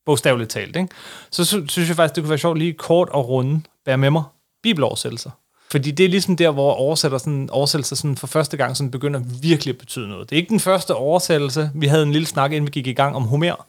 bogstaveligt 0.05 0.49
talt, 0.49 0.75
ikke? 0.75 0.89
så 1.31 1.45
sy- 1.45 1.67
synes 1.67 1.89
jeg 1.89 1.95
faktisk, 1.95 2.15
det 2.15 2.23
kunne 2.23 2.29
være 2.29 2.37
sjovt 2.39 2.57
lige 2.59 2.73
kort 2.73 3.09
og 3.09 3.29
runde, 3.29 3.61
bær 3.85 3.95
med 3.95 4.09
mig, 4.09 4.23
bibeloversættelser. 4.63 5.29
Fordi 5.71 5.91
det 5.91 6.05
er 6.05 6.09
ligesom 6.09 6.35
der, 6.35 6.51
hvor 6.51 6.71
oversætter 6.73 7.17
sådan, 7.17 7.49
oversættelser 7.51 7.95
sådan 7.95 8.17
for 8.17 8.27
første 8.27 8.57
gang 8.57 8.77
sådan 8.77 8.91
begynder 8.91 9.21
virkelig 9.41 9.71
at 9.73 9.77
betyde 9.77 10.07
noget. 10.09 10.29
Det 10.29 10.35
er 10.35 10.37
ikke 10.39 10.49
den 10.49 10.59
første 10.59 10.95
oversættelse. 10.95 11.71
Vi 11.75 11.87
havde 11.87 12.03
en 12.03 12.11
lille 12.11 12.27
snak, 12.27 12.51
inden 12.51 12.65
vi 12.67 12.71
gik 12.71 12.87
i 12.87 12.93
gang 12.93 13.15
om 13.15 13.23
Homer. 13.23 13.65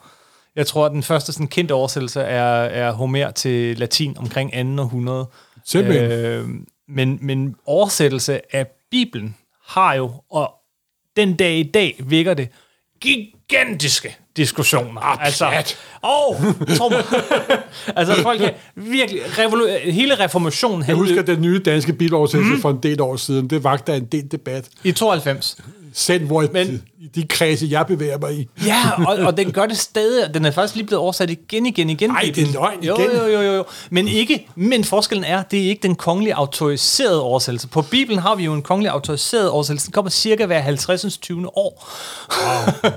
Jeg 0.56 0.66
tror, 0.66 0.86
at 0.86 0.92
den 0.92 1.02
første 1.02 1.32
sådan 1.32 1.48
kendte 1.48 1.72
oversættelse 1.72 2.20
er, 2.20 2.44
er 2.62 2.92
Homer 2.92 3.30
til 3.30 3.78
latin 3.78 4.18
omkring 4.18 4.76
2. 4.76 4.82
århundrede. 4.82 5.26
Simpelthen. 5.64 6.10
Øh, 6.10 6.48
men, 6.88 7.18
men 7.22 7.56
oversættelse 7.66 8.56
af 8.56 8.66
Bibelen 8.90 9.36
har 9.64 9.94
jo, 9.94 10.12
og 10.30 10.54
den 11.16 11.36
dag 11.36 11.58
i 11.58 11.62
dag 11.62 11.96
vækker 12.04 12.34
det, 12.34 12.48
gigantiske 13.00 14.16
diskussioner. 14.36 15.00
altså, 15.00 15.46
og, 16.02 16.36
Tom, 16.76 16.92
altså 17.96 18.22
folk 18.22 18.40
kan 18.40 18.50
virkelig, 18.74 19.20
revolu- 19.22 19.90
hele 19.90 20.14
reformationen 20.14 20.84
Jeg 20.88 20.96
husker 20.96 21.22
den 21.22 21.40
nye 21.40 21.58
danske 21.58 21.92
biloversættelse 21.92 22.54
mm. 22.54 22.60
for 22.60 22.70
en 22.70 22.78
del 22.82 23.00
år 23.00 23.16
siden. 23.16 23.50
Det 23.50 23.64
vagte 23.64 23.96
en 23.96 24.04
del 24.04 24.32
debat. 24.32 24.68
i 24.84 24.92
92. 24.92 25.56
Selv 25.92 26.26
hvor 26.26 26.46
Men- 26.52 26.82
i 27.02 27.06
de 27.14 27.26
kredse, 27.26 27.66
jeg 27.70 27.86
bevæger 27.86 28.18
mig 28.18 28.34
i. 28.34 28.48
Ja, 28.66 28.90
og, 29.06 29.16
og 29.26 29.36
den 29.36 29.52
gør 29.52 29.66
det 29.66 29.78
stadig. 29.78 30.34
Den 30.34 30.44
er 30.44 30.50
faktisk 30.50 30.74
lige 30.74 30.86
blevet 30.86 31.02
oversat 31.02 31.30
igen, 31.30 31.66
igen, 31.66 31.90
igen. 31.90 32.10
Ej, 32.10 32.32
det 32.34 32.48
er 32.48 32.52
løgn 32.52 32.82
jo, 32.84 32.96
igen. 32.98 33.10
Jo, 33.16 33.26
jo, 33.26 33.40
jo, 33.40 33.52
jo. 33.52 33.64
Men, 33.90 34.08
ikke, 34.08 34.48
men 34.54 34.84
forskellen 34.84 35.24
er, 35.24 35.42
det 35.42 35.60
er 35.64 35.68
ikke 35.68 35.82
den 35.82 35.94
kongelige 35.94 36.34
autoriserede 36.34 37.22
oversættelse. 37.22 37.68
På 37.68 37.82
Bibelen 37.82 38.18
har 38.18 38.34
vi 38.34 38.44
jo 38.44 38.54
en 38.54 38.62
kongelig 38.62 38.90
autoriseret 38.92 39.48
oversættelse. 39.50 39.86
Den 39.86 39.92
kommer 39.92 40.10
cirka 40.10 40.46
hver 40.46 40.60
50. 40.60 41.18
20. 41.18 41.56
år. 41.58 41.88
Wow. 42.42 42.92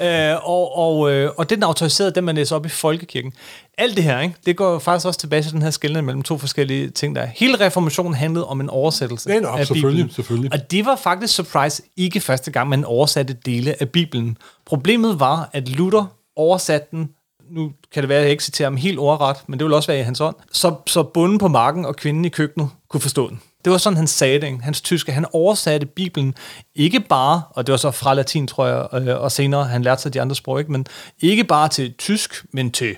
øh, 0.08 0.48
og, 0.48 0.77
og, 0.78 1.12
øh, 1.12 1.30
og 1.36 1.50
den 1.50 1.62
autoriserede, 1.62 2.12
den 2.14 2.24
man 2.24 2.34
læser 2.34 2.56
op 2.56 2.66
i 2.66 2.68
folkekirken. 2.68 3.32
Alt 3.78 3.96
det 3.96 4.04
her, 4.04 4.20
ikke, 4.20 4.34
det 4.46 4.56
går 4.56 4.78
faktisk 4.78 5.06
også 5.06 5.20
tilbage 5.20 5.42
til 5.42 5.52
den 5.52 5.62
her 5.62 5.70
skældning 5.70 6.06
mellem 6.06 6.22
to 6.22 6.38
forskellige 6.38 6.90
ting, 6.90 7.16
der 7.16 7.22
er. 7.22 7.28
Hele 7.36 7.60
reformationen 7.60 8.14
handlede 8.14 8.46
om 8.46 8.60
en 8.60 8.70
oversættelse 8.70 9.28
Den 9.30 9.44
op, 9.44 9.58
af 9.58 9.66
selvfølgelig, 9.66 9.96
Bibelen. 9.96 10.14
selvfølgelig. 10.14 10.52
Og 10.52 10.70
det 10.70 10.86
var 10.86 10.96
faktisk, 10.96 11.34
surprise, 11.34 11.82
ikke 11.96 12.20
første 12.20 12.50
gang, 12.50 12.68
man 12.68 12.84
oversatte 12.84 13.36
dele 13.46 13.74
af 13.80 13.88
Bibelen. 13.88 14.36
Problemet 14.66 15.20
var, 15.20 15.50
at 15.52 15.68
Luther 15.68 16.04
oversatte 16.36 16.88
den, 16.90 17.10
nu 17.50 17.72
kan 17.94 18.02
det 18.02 18.08
være, 18.08 18.18
at 18.18 18.22
jeg 18.24 18.30
ikke 18.30 18.44
citerer 18.44 18.66
ham 18.66 18.76
helt 18.76 18.98
ordret, 18.98 19.36
men 19.46 19.58
det 19.58 19.64
vil 19.64 19.74
også 19.74 19.86
være 19.92 20.00
i 20.00 20.02
hans 20.02 20.20
ånd, 20.20 20.36
så, 20.52 20.74
så 20.86 21.02
bunden 21.02 21.38
på 21.38 21.48
marken 21.48 21.84
og 21.84 21.96
kvinden 21.96 22.24
i 22.24 22.28
køkkenet 22.28 22.68
kunne 22.88 23.00
forstå 23.00 23.28
den. 23.28 23.40
Det 23.64 23.72
var 23.72 23.78
sådan, 23.78 23.96
han 23.96 24.06
sagde 24.06 24.40
det, 24.40 24.46
ikke? 24.46 24.62
hans 24.62 24.80
tyske. 24.80 25.12
Han 25.12 25.26
oversatte 25.32 25.86
Bibelen 25.86 26.34
ikke 26.74 27.00
bare, 27.00 27.42
og 27.50 27.66
det 27.66 27.72
var 27.72 27.76
så 27.76 27.90
fra 27.90 28.14
latin, 28.14 28.46
tror 28.46 28.66
jeg, 28.66 29.08
øh, 29.08 29.20
og 29.20 29.32
senere, 29.32 29.64
han 29.64 29.82
lærte 29.82 30.02
sig 30.02 30.14
de 30.14 30.20
andre 30.20 30.36
sprog, 30.36 30.58
ikke? 30.58 30.72
men 30.72 30.86
ikke 31.20 31.44
bare 31.44 31.68
til 31.68 31.94
tysk, 31.94 32.44
men 32.52 32.70
til 32.70 32.96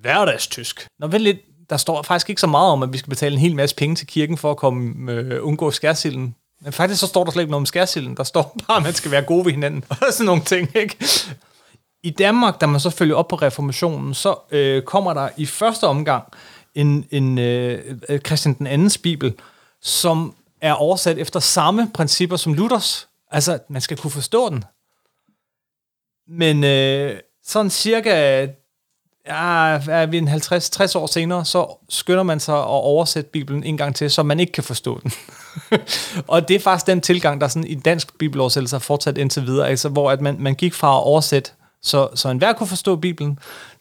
hverdagstysk. 0.00 0.86
Nå, 0.98 1.06
vel 1.06 1.20
lidt, 1.20 1.38
der 1.70 1.76
står 1.76 2.02
faktisk 2.02 2.30
ikke 2.30 2.40
så 2.40 2.46
meget 2.46 2.72
om, 2.72 2.82
at 2.82 2.92
vi 2.92 2.98
skal 2.98 3.10
betale 3.10 3.32
en 3.32 3.40
hel 3.40 3.56
masse 3.56 3.76
penge 3.76 3.96
til 3.96 4.06
kirken 4.06 4.36
for 4.38 4.50
at 4.50 4.56
komme, 4.56 5.12
øh, 5.12 5.46
undgå 5.46 5.70
skærsilden. 5.70 6.34
Men 6.62 6.72
faktisk 6.72 7.00
så 7.00 7.06
står 7.06 7.24
der 7.24 7.30
slet 7.30 7.42
ikke 7.42 7.50
noget 7.50 7.62
om 7.62 7.66
skærsilden. 7.66 8.16
Der 8.16 8.24
står 8.24 8.56
bare, 8.66 8.76
at 8.76 8.82
man 8.82 8.94
skal 8.94 9.10
være 9.10 9.22
god 9.22 9.44
ved 9.44 9.52
hinanden. 9.52 9.84
Og 9.88 9.96
sådan 10.10 10.26
nogle 10.26 10.42
ting, 10.42 10.76
ikke? 10.76 10.96
I 12.02 12.10
Danmark, 12.10 12.60
da 12.60 12.66
man 12.66 12.80
så 12.80 12.90
følger 12.90 13.16
op 13.16 13.28
på 13.28 13.36
reformationen, 13.36 14.14
så 14.14 14.34
øh, 14.50 14.82
kommer 14.82 15.14
der 15.14 15.28
i 15.36 15.46
første 15.46 15.84
omgang 15.86 16.24
en, 16.80 17.04
en 17.10 17.38
øh, 17.38 17.98
øh, 18.08 18.20
Christian 18.20 18.54
den 18.54 18.66
andens 18.66 18.98
bibel, 18.98 19.34
som 19.82 20.34
er 20.60 20.72
oversat 20.72 21.18
efter 21.18 21.40
samme 21.40 21.90
principper 21.94 22.36
som 22.36 22.54
Luthers. 22.54 23.08
Altså, 23.30 23.58
man 23.68 23.82
skal 23.82 23.96
kunne 23.96 24.10
forstå 24.10 24.50
den. 24.50 24.64
Men 26.28 26.64
øh, 26.64 27.18
sådan 27.44 27.70
cirka 27.70 28.46
ja, 29.26 29.80
er 29.88 30.06
vi 30.06 30.18
en 30.18 30.28
50-60 30.28 30.98
år 30.98 31.06
senere, 31.06 31.44
så 31.44 31.78
skynder 31.88 32.22
man 32.22 32.40
sig 32.40 32.54
at 32.54 32.64
oversætte 32.64 33.30
Bibelen 33.30 33.64
en 33.64 33.76
gang 33.76 33.94
til, 33.94 34.10
så 34.10 34.22
man 34.22 34.40
ikke 34.40 34.52
kan 34.52 34.64
forstå 34.64 35.00
den. 35.02 35.12
og 36.32 36.48
det 36.48 36.56
er 36.56 36.60
faktisk 36.60 36.86
den 36.86 37.00
tilgang, 37.00 37.40
der 37.40 37.48
sådan 37.48 37.66
i 37.66 37.74
dansk 37.74 38.18
bibeloversættelse 38.18 38.74
har 38.74 38.80
fortsat 38.80 39.18
indtil 39.18 39.46
videre, 39.46 39.68
altså, 39.68 39.88
hvor 39.88 40.10
at 40.10 40.20
man, 40.20 40.36
man 40.38 40.54
gik 40.54 40.74
fra 40.74 40.88
at 40.88 41.02
oversætte, 41.02 41.50
så, 41.82 42.08
så 42.14 42.28
enhver 42.28 42.52
kunne 42.52 42.66
forstå 42.66 42.96
Bibelen, 42.96 43.38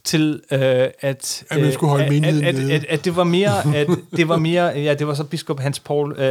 til 0.07 0.41
øh, 0.51 0.59
at, 0.59 1.43
At 1.49 1.61
man 1.61 1.73
skulle 1.73 1.89
holde 1.89 2.17
øh, 2.17 2.27
at, 2.27 2.43
at, 2.43 2.69
at, 2.69 2.85
at, 2.89 3.05
det 3.05 3.15
var 3.15 3.23
mere, 3.23 3.75
at 3.75 3.87
det 4.17 4.27
var 4.27 4.37
mere, 4.37 4.65
ja, 4.65 4.93
det 4.93 5.07
var 5.07 5.13
så 5.13 5.23
biskop 5.23 5.59
Hans 5.59 5.79
Paul 5.79 6.11
øh, 6.11 6.27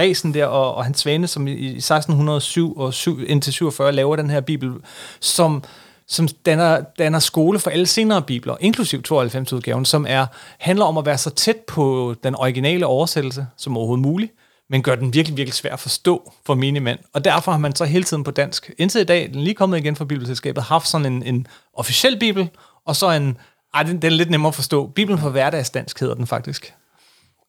Resen 0.00 0.34
der, 0.34 0.46
og, 0.46 0.74
og 0.74 0.84
hans 0.84 0.98
svane, 0.98 1.26
som 1.26 1.46
i, 1.46 1.52
i 1.52 1.76
1607 1.76 2.76
og 2.76 2.94
7, 2.94 3.20
indtil 3.26 3.52
47 3.52 3.92
laver 3.92 4.16
den 4.16 4.30
her 4.30 4.40
bibel, 4.40 4.72
som 5.20 5.64
som 6.06 6.28
danner, 6.46 6.80
danner 6.98 7.18
skole 7.18 7.58
for 7.58 7.70
alle 7.70 7.86
senere 7.86 8.22
bibler, 8.22 8.56
inklusiv 8.60 9.02
92-udgaven, 9.12 9.84
som 9.84 10.06
er, 10.08 10.26
handler 10.58 10.84
om 10.84 10.98
at 10.98 11.06
være 11.06 11.18
så 11.18 11.30
tæt 11.30 11.56
på 11.56 12.14
den 12.24 12.34
originale 12.34 12.86
oversættelse 12.86 13.46
som 13.56 13.76
overhovedet 13.76 14.02
muligt, 14.02 14.32
men 14.70 14.82
gør 14.82 14.94
den 14.94 15.14
virkelig, 15.14 15.36
virkelig 15.36 15.54
svær 15.54 15.72
at 15.72 15.80
forstå 15.80 16.32
for 16.46 16.54
minimand. 16.54 16.98
Og 17.12 17.24
derfor 17.24 17.52
har 17.52 17.58
man 17.58 17.74
så 17.74 17.84
hele 17.84 18.04
tiden 18.04 18.24
på 18.24 18.30
dansk, 18.30 18.70
indtil 18.78 19.00
i 19.00 19.04
dag, 19.04 19.30
den 19.32 19.40
lige 19.40 19.54
kommet 19.54 19.78
igen 19.78 19.96
fra 19.96 20.04
Bibelselskabet, 20.04 20.62
haft 20.62 20.88
sådan 20.88 21.12
en, 21.12 21.22
en 21.22 21.46
officiel 21.74 22.18
bibel, 22.18 22.48
og 22.86 22.96
så 22.96 23.10
en, 23.10 23.38
ej, 23.74 23.82
den, 23.82 24.02
den 24.02 24.12
er 24.12 24.16
lidt 24.16 24.30
nemmere 24.30 24.48
at 24.48 24.54
forstå. 24.54 24.86
Bibelen 24.86 25.20
på 25.20 25.30
hverdagsdansk 25.30 26.00
hedder 26.00 26.14
den 26.14 26.26
faktisk. 26.26 26.74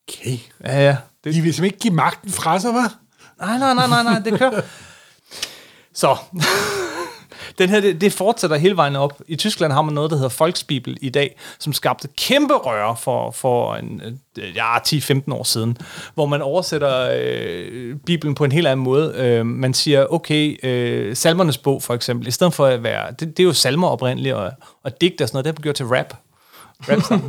Okay. 0.07 0.37
Ja, 0.63 0.79
ja. 0.85 0.97
Det, 1.23 1.33
De 1.33 1.41
vil 1.41 1.53
simpelthen 1.53 1.65
ikke 1.65 1.79
give 1.79 1.93
magten 1.93 2.31
fra 2.31 2.59
sig, 2.59 2.69
hva'? 2.71 2.95
nej, 3.39 3.57
nej, 3.57 3.73
nej, 3.73 3.87
nej, 3.87 4.03
nej, 4.03 4.19
det 4.19 4.39
kører. 4.39 4.61
Så, 5.93 6.17
den 7.57 7.69
her, 7.69 7.81
det, 7.81 8.01
det 8.01 8.13
fortsætter 8.13 8.57
hele 8.57 8.75
vejen 8.77 8.95
op. 8.95 9.21
I 9.27 9.35
Tyskland 9.35 9.73
har 9.73 9.81
man 9.81 9.93
noget, 9.93 10.11
der 10.11 10.17
hedder 10.17 10.35
Volksbibel 10.39 10.97
i 11.01 11.09
dag, 11.09 11.37
som 11.59 11.73
skabte 11.73 12.07
kæmpe 12.17 12.53
røre 12.53 12.95
for, 12.97 13.31
for 13.31 13.75
en, 13.75 14.01
øh, 14.37 14.55
ja, 14.55 14.77
10-15 14.77 15.33
år 15.33 15.43
siden, 15.43 15.77
hvor 16.13 16.25
man 16.25 16.41
oversætter 16.41 17.09
øh, 17.19 17.95
Bibelen 18.05 18.35
på 18.35 18.43
en 18.43 18.51
helt 18.51 18.67
anden 18.67 18.83
måde. 18.83 19.13
Øh, 19.15 19.45
man 19.45 19.73
siger, 19.73 20.05
okay, 20.05 20.65
øh, 20.65 21.15
salmernes 21.15 21.57
bog 21.57 21.83
for 21.83 21.93
eksempel, 21.93 22.27
i 22.27 22.31
stedet 22.31 22.53
for 22.53 22.65
at 22.65 22.83
være, 22.83 23.11
det, 23.11 23.37
det 23.37 23.39
er 23.39 23.47
jo 23.47 23.53
salmer 23.53 23.87
oprindeligt, 23.87 24.35
og, 24.35 24.51
og 24.83 25.01
digt 25.01 25.21
og 25.21 25.27
sådan 25.27 25.35
noget, 25.35 25.45
det 25.45 25.51
har 25.51 25.59
man 25.59 25.63
gjort 25.63 25.75
til 25.75 25.85
rap 25.85 26.24
rap 26.89 27.21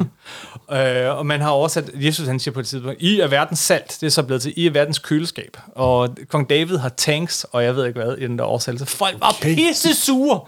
øh, 1.10 1.18
og 1.18 1.26
man 1.26 1.40
har 1.40 1.50
oversat, 1.50 1.90
Jesus 1.94 2.26
han 2.26 2.40
siger 2.40 2.54
på 2.54 2.60
et 2.60 2.66
tidspunkt, 2.66 3.02
I 3.02 3.20
er 3.20 3.28
verdens 3.28 3.58
salt, 3.58 3.96
det 4.00 4.06
er 4.06 4.10
så 4.10 4.22
blevet 4.22 4.42
til, 4.42 4.52
I 4.56 4.66
er 4.66 4.70
verdens 4.70 4.98
køleskab. 4.98 5.56
Og 5.74 6.08
kong 6.28 6.50
David 6.50 6.76
har 6.76 6.88
tanks, 6.88 7.46
og 7.52 7.64
jeg 7.64 7.76
ved 7.76 7.86
ikke 7.86 8.00
hvad, 8.00 8.16
i 8.16 8.22
den 8.22 8.38
der 8.38 8.44
oversættelse. 8.44 8.86
Folk 8.96 9.16
var 9.20 9.36
Okay. 9.38 9.54
pisse 9.54 9.94
sure. 9.94 10.40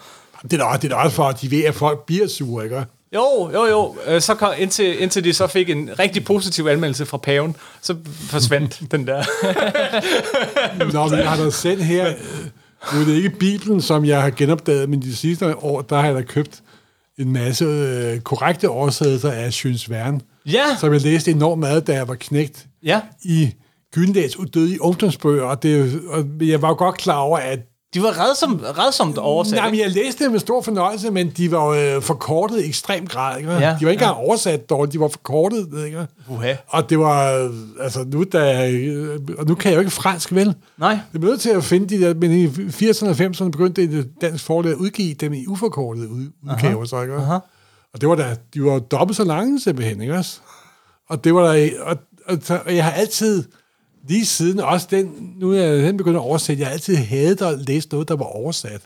Det 0.42 0.53
er 0.61 0.70
da 0.72 0.76
det 0.76 0.84
er 0.84 0.88
da 0.96 1.03
også 1.03 1.16
for, 1.16 1.24
at 1.24 1.40
de 1.40 1.51
ved, 1.51 1.64
at 1.64 1.74
folk 1.74 2.07
bliver 2.07 2.26
sure, 2.28 2.64
ikke? 2.64 2.84
Jo, 3.14 3.51
jo, 3.55 3.64
jo. 3.66 3.96
Øh, 4.07 4.20
Så 4.20 4.34
kom, 4.34 4.53
indtil, 4.59 5.03
indtil 5.03 5.24
de 5.24 5.32
så 5.32 5.46
fik 5.46 5.70
en 5.70 5.90
rigtig 5.99 6.24
positiv 6.24 6.66
anmeldelse 6.66 7.07
fra 7.07 7.16
paven, 7.16 7.57
så 7.82 7.96
forsvandt 8.30 8.80
den 8.92 9.07
der. 9.07 9.22
Når 10.78 11.16
vi 11.16 11.22
har 11.22 11.36
da 11.36 11.51
sendt 11.51 11.84
her, 11.84 12.14
nu 12.94 13.01
er 13.01 13.05
det 13.05 13.14
ikke 13.14 13.30
Bibelen, 13.30 13.82
som 13.82 14.05
jeg 14.05 14.22
har 14.22 14.30
genopdaget, 14.30 14.88
men 14.88 15.03
de 15.03 15.16
sidste 15.16 15.57
år, 15.57 15.82
der 15.82 15.96
har 15.96 16.07
jeg 16.07 16.14
da 16.14 16.22
købt 16.22 16.61
en 17.19 17.33
masse 17.33 17.64
øh, 17.64 18.21
korrekte 18.21 18.69
oversættelser 18.69 19.31
af 19.31 19.64
Jules 19.64 19.91
Verne, 19.91 20.21
Ja, 20.47 20.77
som 20.81 20.93
jeg 20.93 21.01
læste 21.01 21.31
enormt 21.31 21.61
meget, 21.61 21.87
da 21.87 21.95
jeg 21.95 22.09
var 22.09 22.14
knægt 22.14 22.66
ja. 22.83 23.01
i 23.25 23.55
Gyldendals 23.95 24.39
udødelige 24.39 24.83
ungdomsbøger, 24.83 25.43
og, 25.43 25.62
det, 25.62 26.01
og 26.09 26.25
jeg 26.41 26.62
var 26.62 26.69
jo 26.69 26.75
godt 26.75 26.97
klar 26.97 27.19
over, 27.19 27.39
at 27.39 27.61
De 27.99 28.03
var 28.03 28.28
redsom, 28.30 28.61
redsomt 28.78 29.18
oversat. 29.18 29.55
Nej, 29.55 29.70
men 29.70 29.80
jeg 29.80 29.90
læste 29.90 30.24
det 30.24 30.32
med 30.32 30.40
stor 30.40 30.62
fornøjelse, 30.62 31.11
men 31.11 31.30
de 31.30 31.53
var 31.53 31.66
øh, 31.66 32.03
forkortet 32.03 32.61
i 32.61 32.68
ekstrem 32.68 33.07
grad. 33.07 33.38
Ikke? 33.38 33.53
Ja, 33.53 33.59
de 33.59 33.62
var 33.64 33.72
ikke 33.72 33.86
ja. 33.86 33.92
engang 33.92 34.16
oversat 34.16 34.70
dårligt, 34.70 34.92
de 34.92 35.01
var 35.01 35.09
forkortet. 35.09 35.84
Ikke? 35.86 36.07
Uha. 36.28 36.55
Og 36.68 36.90
det 36.90 36.99
var, 36.99 37.32
øh, 37.34 37.51
altså 37.80 38.05
nu, 38.05 38.24
da, 38.32 38.70
øh, 38.70 39.20
og 39.38 39.46
nu 39.46 39.55
kan 39.55 39.70
jeg 39.70 39.76
jo 39.76 39.80
ikke 39.80 39.92
fransk, 39.92 40.34
vel? 40.34 40.55
Nej. 40.78 40.90
Jeg 40.90 41.20
blev 41.20 41.30
nødt 41.30 41.40
til 41.40 41.51
at 41.51 41.64
finde 41.64 41.96
de 41.96 42.05
der, 42.05 42.14
men 42.14 42.32
i 42.32 42.46
80'erne 42.46 43.09
og 43.09 43.14
90'erne 43.14 43.51
begyndte 43.51 43.96
det 43.96 44.11
dansk 44.20 44.44
forlag 44.44 44.72
at 44.72 44.76
udgive 44.76 45.14
dem 45.14 45.32
i 45.32 45.46
uforkortede 45.46 46.09
ud, 46.09 46.26
udgaver, 46.51 46.84
så 46.84 47.03
ikke? 47.03 47.14
Aha. 47.14 47.38
Og 47.94 48.01
det 48.01 48.09
var 48.09 48.14
da, 48.14 48.36
de 48.55 48.64
var 48.64 48.78
dobbelt 48.78 49.16
så 49.16 49.24
lange 49.24 49.61
simpelthen, 49.61 50.01
ikke 50.01 50.14
også? 50.14 50.40
Og 51.09 51.24
det 51.24 51.34
var 51.34 51.53
der, 51.53 51.70
og, 51.80 51.96
og, 52.26 52.38
og 52.66 52.76
jeg 52.76 52.84
har 52.84 52.92
altid, 52.92 53.44
lige 54.09 54.27
siden, 54.27 54.61
også 54.61 54.87
den, 54.91 55.11
nu 55.41 55.53
er 55.53 55.57
jeg 55.63 55.79
den 55.79 55.97
begyndt 55.97 56.17
at 56.17 56.21
oversætte, 56.21 56.63
jeg 56.63 56.73
altid 56.73 56.97
hadet 56.97 57.43
at 57.43 57.59
læse 57.69 57.89
noget, 57.93 58.09
der 58.09 58.17
var 58.17 58.25
oversat. 58.25 58.81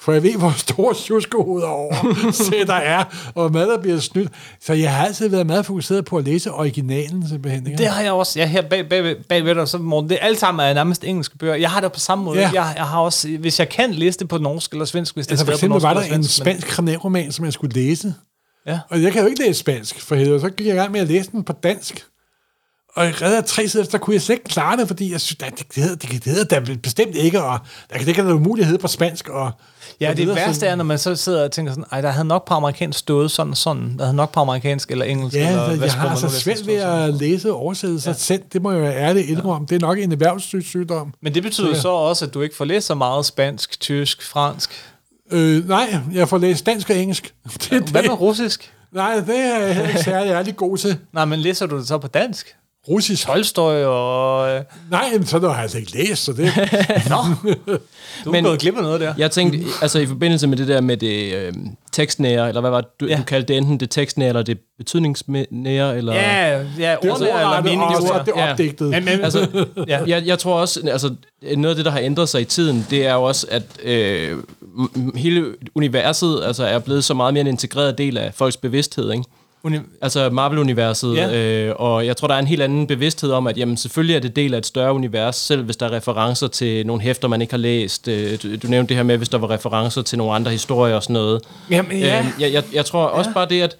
For 0.00 0.12
jeg 0.12 0.22
ved, 0.22 0.32
hvor 0.36 0.54
store 0.56 0.94
tjuskehoveder 0.94 1.66
oversætter 1.66 2.74
er, 2.96 3.04
og 3.34 3.48
hvad 3.48 3.66
der 3.66 3.78
bliver 3.80 3.98
snydt. 3.98 4.32
Så 4.60 4.72
jeg 4.72 4.94
har 4.94 5.06
altid 5.06 5.28
været 5.28 5.46
meget 5.46 5.66
fokuseret 5.66 6.04
på 6.04 6.16
at 6.16 6.24
læse 6.24 6.52
originalen 6.52 7.28
simpelthen. 7.28 7.66
Ikke? 7.66 7.78
Det 7.78 7.86
har 7.86 8.02
jeg 8.02 8.12
også. 8.12 8.38
Ja, 8.38 8.46
her 8.46 8.62
bag, 8.62 8.88
bag, 8.88 9.16
bag 9.28 9.44
ved 9.44 9.54
dig, 9.54 9.68
så 9.68 9.78
Morten, 9.78 10.10
det 10.10 10.18
alle 10.20 10.38
sammen 10.38 10.66
er 10.66 10.74
nærmest 10.74 11.04
engelske 11.04 11.38
bøger. 11.38 11.54
Jeg 11.54 11.70
har 11.70 11.80
det 11.80 11.92
på 11.92 12.00
samme 12.00 12.24
måde. 12.24 12.38
Ja. 12.40 12.50
Jeg, 12.54 12.72
jeg 12.76 12.84
har 12.86 13.00
også, 13.00 13.28
hvis 13.28 13.58
jeg 13.58 13.68
kan 13.68 13.94
læse 13.94 14.18
det 14.18 14.28
på 14.28 14.38
norsk 14.38 14.72
eller 14.72 14.84
svensk, 14.84 15.14
hvis 15.14 15.26
det 15.26 15.30
Altså 15.32 15.42
er 15.52 15.56
skrevet 15.56 15.60
på 15.60 15.74
norsk 15.74 15.82
var 15.84 15.94
der 15.94 16.00
en 16.00 16.08
svensk, 16.08 16.38
men- 16.38 16.44
spansk 16.44 16.66
kriminalroman, 16.66 17.32
som 17.32 17.44
jeg 17.44 17.52
skulle 17.52 17.74
læse. 17.74 18.14
Ja. 18.66 18.78
Og 18.90 19.02
jeg 19.02 19.12
kan 19.12 19.20
jo 19.22 19.28
ikke 19.28 19.40
læse 19.46 19.60
spansk, 19.60 20.00
for 20.00 20.14
helvede. 20.14 20.40
Så 20.40 20.48
gik 20.48 20.66
jeg 20.66 20.74
i 20.74 20.78
gang 20.78 20.92
med 20.92 21.00
at 21.00 21.08
læse 21.08 21.30
den 21.30 21.42
på 21.44 21.52
dansk. 21.52 22.04
Og 22.94 23.08
i 23.08 23.10
redder 23.10 23.40
tre 23.40 23.68
sider, 23.68 23.84
der 23.84 23.98
kunne 23.98 24.14
jeg 24.14 24.22
slet 24.22 24.34
ikke 24.36 24.44
klare 24.48 24.76
det, 24.76 24.86
fordi 24.88 25.12
jeg 25.12 25.20
synes, 25.20 25.36
det, 25.38 25.58
det, 25.74 25.82
hedder, 25.84 25.96
det, 25.96 26.24
det 26.24 26.32
hedder 26.32 26.60
da 26.60 26.74
bestemt 26.82 27.14
ikke, 27.14 27.42
og 27.42 27.58
der 27.92 27.96
kan 27.98 28.06
det 28.06 28.14
kan 28.14 28.26
da 28.26 28.32
umuligt 28.32 28.66
hedde 28.66 28.78
på 28.80 28.88
spansk. 28.88 29.28
Og, 29.28 29.50
Ja, 30.00 30.10
og 30.10 30.16
det 30.16 30.28
værste 30.28 30.60
så- 30.60 30.66
er, 30.66 30.74
når 30.74 30.84
man 30.84 30.98
så 30.98 31.16
sidder 31.16 31.44
og 31.44 31.52
tænker 31.52 31.72
sådan, 31.72 31.84
ej, 31.92 32.00
der 32.00 32.10
havde 32.10 32.28
nok 32.28 32.46
på 32.48 32.54
amerikansk 32.54 32.98
stået 32.98 33.30
sådan 33.30 33.54
sådan. 33.54 33.94
Der 33.98 34.04
havde 34.04 34.16
nok 34.16 34.32
på 34.32 34.40
amerikansk 34.40 34.90
eller 34.90 35.04
engelsk. 35.04 35.36
Ja, 35.36 35.48
eller 35.50 35.62
jeg 35.82 35.90
skulle 35.90 35.90
har 35.90 36.10
altså 36.10 36.28
svært 36.40 36.66
ved 36.66 36.74
at 36.74 37.14
læse 37.14 37.52
oversættelser 37.52 38.10
ja. 38.10 38.16
selv. 38.16 38.42
Det 38.52 38.62
må 38.62 38.72
jeg 38.72 38.82
være 38.82 38.94
ærligt 38.96 39.28
indrømme. 39.28 39.66
Det 39.70 39.76
er 39.76 39.80
nok 39.86 39.98
en 39.98 40.12
erhvervssygdom. 40.12 41.14
Men 41.22 41.34
det 41.34 41.42
betyder 41.42 41.68
Ja. 41.68 41.80
så 41.80 41.88
også, 41.88 42.24
at 42.24 42.34
du 42.34 42.42
ikke 42.42 42.56
får 42.56 42.64
læst 42.64 42.86
så 42.86 42.94
meget 42.94 43.26
spansk, 43.26 43.80
tysk, 43.80 44.22
fransk. 44.28 44.70
Øh, 45.32 45.68
nej, 45.68 45.96
jeg 46.12 46.28
får 46.28 46.38
læst 46.38 46.66
dansk 46.66 46.90
og 46.90 46.96
engelsk. 46.96 47.34
Det, 47.70 47.72
er 47.72 47.80
Hvad 47.90 48.02
med 48.02 48.20
russisk? 48.20 48.72
Nej, 48.92 49.14
det 49.26 49.36
er 49.38 49.58
jeg 49.66 49.86
ikke 49.88 50.02
særlig 50.02 50.30
ærlig 50.30 50.56
god 50.56 50.76
til. 50.78 50.98
Nej, 51.12 51.24
men 51.24 51.38
læser 51.40 51.66
du 51.66 51.78
det 51.78 51.88
så 51.88 51.98
på 51.98 52.08
dansk? 52.08 52.56
Russisk. 52.88 53.26
Tolstoy 53.26 53.82
og... 53.84 54.50
øh, 54.54 54.60
Nej, 54.90 55.08
men 55.12 55.26
sådan 55.26 55.40
noget 55.42 55.54
har 55.56 55.62
jeg 55.62 55.62
altså 55.62 55.78
ikke 55.78 55.92
læst, 55.98 56.24
så 56.24 56.32
det... 56.32 56.46
Nå, 57.10 57.16
du 58.24 58.30
er 58.30 58.32
Men- 58.32 58.44
gået 58.44 58.58
glip 58.60 58.76
af 58.76 58.82
noget 58.82 59.00
der. 59.00 59.14
Jeg 59.18 59.30
tænkte, 59.30 59.58
altså 59.82 59.98
i 59.98 60.06
forbindelse 60.06 60.46
med 60.46 60.56
det 60.56 60.68
der 60.68 60.80
med 60.80 60.96
det 60.96 61.34
øh, 61.34 61.52
tekstnære, 61.92 62.48
eller 62.48 62.60
hvad 62.60 62.70
var 62.70 62.80
det, 62.80 62.90
du, 63.00 63.06
Ja. 63.06 63.12
ja. 63.12 63.18
du 63.18 63.22
kaldte 63.24 63.48
det 63.48 63.56
enten 63.56 63.80
det 63.80 63.90
tekstnære, 63.90 64.28
eller 64.28 64.42
det 64.42 64.58
betydningsnære, 64.78 65.96
eller... 65.96 66.14
Ja, 66.14 66.50
ja, 66.58 66.58
Det 66.62 66.84
er 66.84 66.96
ordene 67.12 67.28
eller 67.28 67.60
meningen. 67.62 67.82
og 67.96 68.02
så 68.02 68.12
er 68.12 68.22
det 68.24 68.32
Ja. 68.36 68.50
opdigtet. 68.50 68.90
Men, 68.90 69.04
men, 69.04 69.20
Altså, 69.20 69.66
ja. 69.88 70.00
jeg, 70.06 70.26
jeg 70.26 70.38
tror 70.38 70.60
også, 70.60 70.80
altså 70.90 71.14
noget 71.56 71.70
af 71.70 71.76
det, 71.76 71.84
der 71.84 71.90
har 71.90 72.00
ændret 72.00 72.28
sig 72.28 72.40
i 72.40 72.44
tiden, 72.44 72.86
det 72.90 73.06
er 73.06 73.14
jo 73.14 73.22
også, 73.22 73.46
at 73.50 73.62
øh, 73.84 74.36
hele 75.14 75.44
universet 75.74 76.42
altså, 76.44 76.64
er 76.64 76.78
blevet 76.78 77.04
så 77.04 77.14
meget 77.14 77.34
mere 77.34 77.40
en 77.40 77.46
integreret 77.46 77.98
del 77.98 78.18
af 78.18 78.34
folks 78.34 78.56
bevidsthed, 78.56 79.12
ikke? 79.12 79.24
Uni- 79.66 79.78
Altså 80.02 80.30
Marvel-universet, 80.30 81.16
Ja. 81.16 81.28
ja. 81.28 81.64
øh, 81.66 81.74
og 81.78 82.06
jeg 82.06 82.16
tror, 82.16 82.28
der 82.28 82.34
er 82.34 82.38
en 82.38 82.46
helt 82.46 82.62
anden 82.62 82.86
bevidsthed 82.86 83.32
om, 83.32 83.46
at 83.46 83.58
jamen, 83.58 83.76
selvfølgelig 83.76 84.16
er 84.16 84.20
det 84.20 84.36
del 84.36 84.54
af 84.54 84.58
et 84.58 84.66
større 84.66 84.92
univers, 84.92 85.36
selv 85.36 85.62
hvis 85.62 85.76
der 85.76 85.86
er 85.86 85.92
referencer 85.92 86.48
til 86.48 86.86
nogle 86.86 87.02
hæfter, 87.02 87.28
man 87.28 87.40
ikke 87.42 87.52
har 87.52 87.58
læst. 87.58 88.08
Øh, 88.08 88.38
du, 88.42 88.56
du 88.56 88.66
nævnte 88.68 88.88
det 88.88 88.96
her 88.96 89.02
med, 89.04 89.16
hvis 89.16 89.28
der 89.28 89.38
var 89.38 89.50
referencer 89.50 90.02
til 90.02 90.18
nogle 90.18 90.32
andre 90.34 90.50
historier 90.50 90.94
og 90.94 91.02
sådan 91.02 91.14
noget. 91.14 91.40
Jamen, 91.70 91.98
ja. 91.98 92.18
Øh, 92.18 92.42
jeg, 92.42 92.52
jeg, 92.52 92.64
jeg 92.74 92.84
tror 92.86 93.04
også 93.04 93.30
bare 93.34 93.46
det, 93.48 93.62
at 93.62 93.76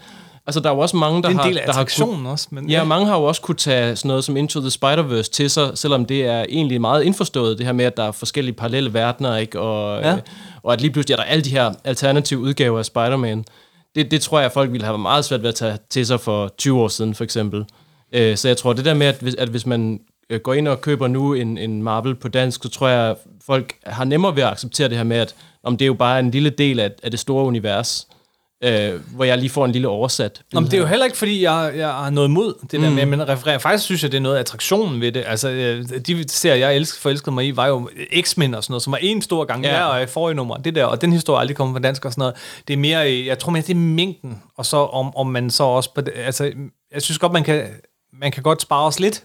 altså, 0.46 0.60
der 0.60 0.70
er 0.70 0.74
jo 0.74 0.80
også 0.80 0.96
mange, 0.96 1.22
der 1.22 1.28
det 1.28 1.34
er 1.36 1.38
en 1.38 1.44
har... 1.44 1.44
del 1.48 1.58
af 1.58 1.64
der 1.66 1.72
har 1.72 1.80
attraktionen 1.80 2.26
også. 2.26 2.46
Men, 2.50 2.70
Ja, 2.70 2.84
mange 2.84 3.06
har 3.06 3.16
jo 3.18 3.24
også 3.24 3.40
kunne 3.40 3.54
tage 3.56 3.96
sådan 3.96 4.08
noget 4.08 4.24
som 4.24 4.36
Into 4.36 4.60
the 4.60 4.68
Spider-Verse 4.70 5.30
til 5.30 5.50
sig, 5.50 5.70
selvom 5.74 6.04
det 6.04 6.26
er 6.26 6.44
egentlig 6.48 6.80
meget 6.80 7.02
indforstået, 7.02 7.58
det 7.58 7.66
her 7.66 7.72
med, 7.72 7.84
at 7.84 7.96
der 7.96 8.04
er 8.04 8.12
forskellige 8.12 8.54
parallelle 8.54 8.94
verdener, 8.94 9.36
ikke? 9.36 9.60
Og, 9.60 10.00
Ja. 10.02 10.08
ja. 10.08 10.14
øh, 10.14 10.20
og 10.62 10.72
at 10.72 10.80
lige 10.80 10.90
pludselig 10.90 11.12
er 11.12 11.16
der 11.16 11.24
alle 11.24 11.44
de 11.44 11.50
her 11.50 11.72
alternative 11.84 12.40
udgaver 12.40 12.78
af 12.78 12.84
Spider-Man. 12.84 13.44
Det, 13.95 14.11
det 14.11 14.20
tror 14.20 14.38
jeg, 14.38 14.47
at 14.47 14.53
folk 14.53 14.72
ville 14.72 14.86
have 14.86 14.99
meget 14.99 15.24
svært 15.24 15.43
ved 15.43 15.49
at 15.49 15.55
tage 15.55 15.78
til 15.91 16.07
sig 16.07 16.20
for 16.20 16.49
20 16.59 16.80
år 16.80 16.88
siden, 16.88 17.14
for 17.14 17.24
eksempel. 17.24 17.64
Øh, 18.12 18.36
så 18.36 18.49
jeg 18.49 18.57
tror, 18.57 18.72
det 18.72 18.84
der 18.84 18.95
med, 18.95 19.07
at 19.07 19.18
hvis, 19.20 19.34
at 19.34 19.49
hvis 19.49 19.66
man 19.66 20.01
øh, 20.30 20.41
går 20.41 20.55
ind 20.55 20.68
og 20.68 20.80
køber 20.80 21.09
nu 21.09 21.34
en, 21.34 21.59
en 21.59 21.82
Marvel 21.82 22.14
på 22.14 22.28
dansk, 22.28 22.62
så 22.62 22.68
tror 22.68 22.88
jeg, 22.88 23.11
at 23.11 23.16
folk 23.47 23.74
har 23.86 24.05
nemmere 24.05 24.36
ved 24.36 24.43
at 24.43 24.49
acceptere 24.49 24.88
det 24.88 24.97
her 24.97 25.05
med, 25.05 25.16
at 25.16 25.34
om 25.62 25.76
det 25.76 25.84
er 25.84 25.86
jo 25.86 25.95
bare 25.95 26.20
en 26.20 26.30
lille 26.30 26.51
del 26.51 26.80
af, 26.80 26.91
af 27.03 27.11
det 27.11 27.20
store 27.20 27.45
univers, 27.45 28.07
øh, 28.11 28.16
hvor 29.14 29.24
jeg 29.24 29.38
lige 29.38 29.50
får 29.50 29.64
en 29.64 29.72
lille 29.72 29.88
oversat. 29.88 30.42
Nå, 30.52 30.61
men 30.61 30.70
det 30.70 30.76
er 30.76 30.80
jo 30.80 30.86
heller 30.86 31.04
ikke, 31.04 31.16
fordi 31.16 31.42
jeg, 31.42 31.72
jeg 31.76 31.88
har 31.88 32.11
noget 32.11 32.28
imod 32.28 32.54
det 32.70 32.80
der 32.80 32.88
mm. 32.88 32.94
med, 32.94 33.06
men 33.06 33.28
refererer. 33.28 33.58
Faktisk 33.58 33.84
synes 33.84 34.02
jeg, 34.02 34.12
det 34.12 34.18
er 34.18 34.22
noget 34.22 34.36
af 34.36 34.40
attraktionen 34.40 35.00
ved 35.00 35.12
det. 35.12 35.24
Altså, 35.26 35.50
øh, 35.50 35.84
de 36.06 36.28
serier, 36.28 36.56
jeg 36.56 36.76
elskede, 36.76 37.00
forelskede 37.00 37.34
mig 37.34 37.46
i, 37.46 37.56
var 37.56 37.66
jo 37.66 37.90
X-Men 38.20 38.54
og 38.54 38.64
sådan 38.64 38.72
noget, 38.72 38.82
som 38.82 38.92
var 38.92 38.98
en 39.02 39.22
stor 39.22 39.44
gang 39.44 39.64
Ja. 39.64 39.84
og 39.84 40.02
i 40.02 40.06
forrige 40.06 40.36
nummer. 40.36 40.56
Det 40.56 40.74
der, 40.74 40.84
og 40.84 41.00
den 41.00 41.12
historie 41.12 41.40
aldrig 41.40 41.56
kommet 41.56 41.74
på 41.74 41.82
dansk 41.82 42.04
og 42.04 42.12
sådan 42.12 42.20
noget. 42.22 42.34
Det 42.68 42.74
er 42.74 42.78
mere, 42.78 43.12
øh, 43.12 43.26
jeg 43.26 43.38
tror 43.38 43.52
mere, 43.52 43.62
det 43.62 43.70
er 43.70 43.74
mængden, 43.74 44.42
og 44.56 44.66
så 44.66 44.76
om, 44.76 45.16
om 45.16 45.26
man 45.26 45.50
så 45.50 45.62
også, 45.62 45.94
på 45.94 46.00
det, 46.00 46.12
altså, 46.16 46.52
jeg 46.94 47.02
synes 47.02 47.18
godt, 47.18 47.32
man 47.32 47.44
kan, 47.44 47.66
man 48.20 48.32
kan 48.32 48.42
godt 48.42 48.62
spare 48.62 48.86
os 48.86 49.00
lidt. 49.00 49.22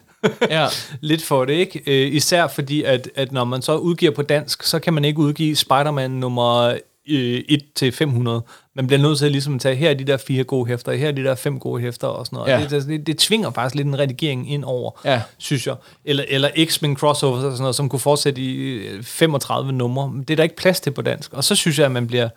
Ja. 0.49 0.67
lidt 1.01 1.23
for 1.23 1.45
det, 1.45 1.53
ikke? 1.53 1.81
Øh, 1.87 2.13
især 2.15 2.47
fordi, 2.47 2.83
at, 2.83 3.09
at 3.15 3.31
når 3.31 3.43
man 3.43 3.61
så 3.61 3.75
udgiver 3.77 4.11
på 4.11 4.21
dansk, 4.21 4.63
så 4.63 4.79
kan 4.79 4.93
man 4.93 5.05
ikke 5.05 5.19
udgive 5.19 5.55
Spider-Man 5.55 6.11
nummer 6.11 6.73
øh, 7.09 7.41
1 7.49 7.61
til 7.75 7.91
500. 7.91 8.41
Man 8.75 8.87
bliver 8.87 8.99
nødt 9.01 9.17
til 9.17 9.25
at 9.25 9.31
ligesom 9.31 9.59
tage, 9.59 9.75
her 9.75 9.89
er 9.89 9.93
de 9.93 10.03
der 10.03 10.17
fire 10.17 10.43
gode 10.43 10.67
hæfter, 10.67 10.91
her 10.93 11.07
er 11.07 11.11
de 11.11 11.23
der 11.23 11.35
fem 11.35 11.59
gode 11.59 11.81
hæfter 11.81 12.07
og 12.07 12.25
sådan 12.25 12.37
noget. 12.37 12.51
Ja. 12.51 12.67
Det, 12.69 12.87
det, 12.87 13.07
det, 13.07 13.17
tvinger 13.17 13.51
faktisk 13.51 13.75
lidt 13.75 13.87
en 13.87 13.99
redigering 13.99 14.51
ind 14.51 14.63
over, 14.63 14.91
Ja. 15.05 15.21
synes 15.37 15.67
jeg. 15.67 15.75
Eller, 16.05 16.23
eller 16.27 16.49
X-Men 16.65 16.95
crossovers 16.97 17.43
og 17.43 17.51
sådan 17.51 17.61
noget, 17.61 17.75
som 17.75 17.89
kunne 17.89 17.99
fortsætte 17.99 18.41
i 18.41 18.55
øh, 18.57 19.03
35 19.03 19.71
numre. 19.71 20.09
Men 20.11 20.21
Det 20.23 20.29
er 20.29 20.35
der 20.35 20.43
ikke 20.43 20.55
plads 20.55 20.79
til 20.79 20.91
på 20.91 21.01
dansk. 21.01 21.33
Og 21.33 21.43
så 21.43 21.55
synes 21.55 21.77
jeg, 21.79 21.85
at 21.85 21.91
man 21.91 22.07
bliver 22.07 22.29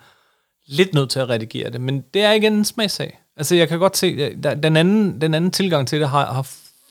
lidt 0.67 0.93
nødt 0.93 1.09
til 1.09 1.19
at 1.19 1.29
redigere 1.29 1.69
det. 1.71 1.81
Men 1.81 2.03
det 2.13 2.21
er 2.21 2.31
igen 2.31 2.53
en 2.53 2.65
smagssag. 2.65 3.19
Altså, 3.37 3.55
jeg 3.55 3.67
kan 3.67 3.79
godt 3.79 3.97
se, 3.97 4.35
der- 4.43 4.53
den 4.55 4.77
anden, 4.77 5.21
den 5.21 5.33
anden 5.33 5.51
tilgang 5.51 5.87
til 5.87 5.99
det 5.99 6.09
har, 6.09 6.33
har 6.33 6.47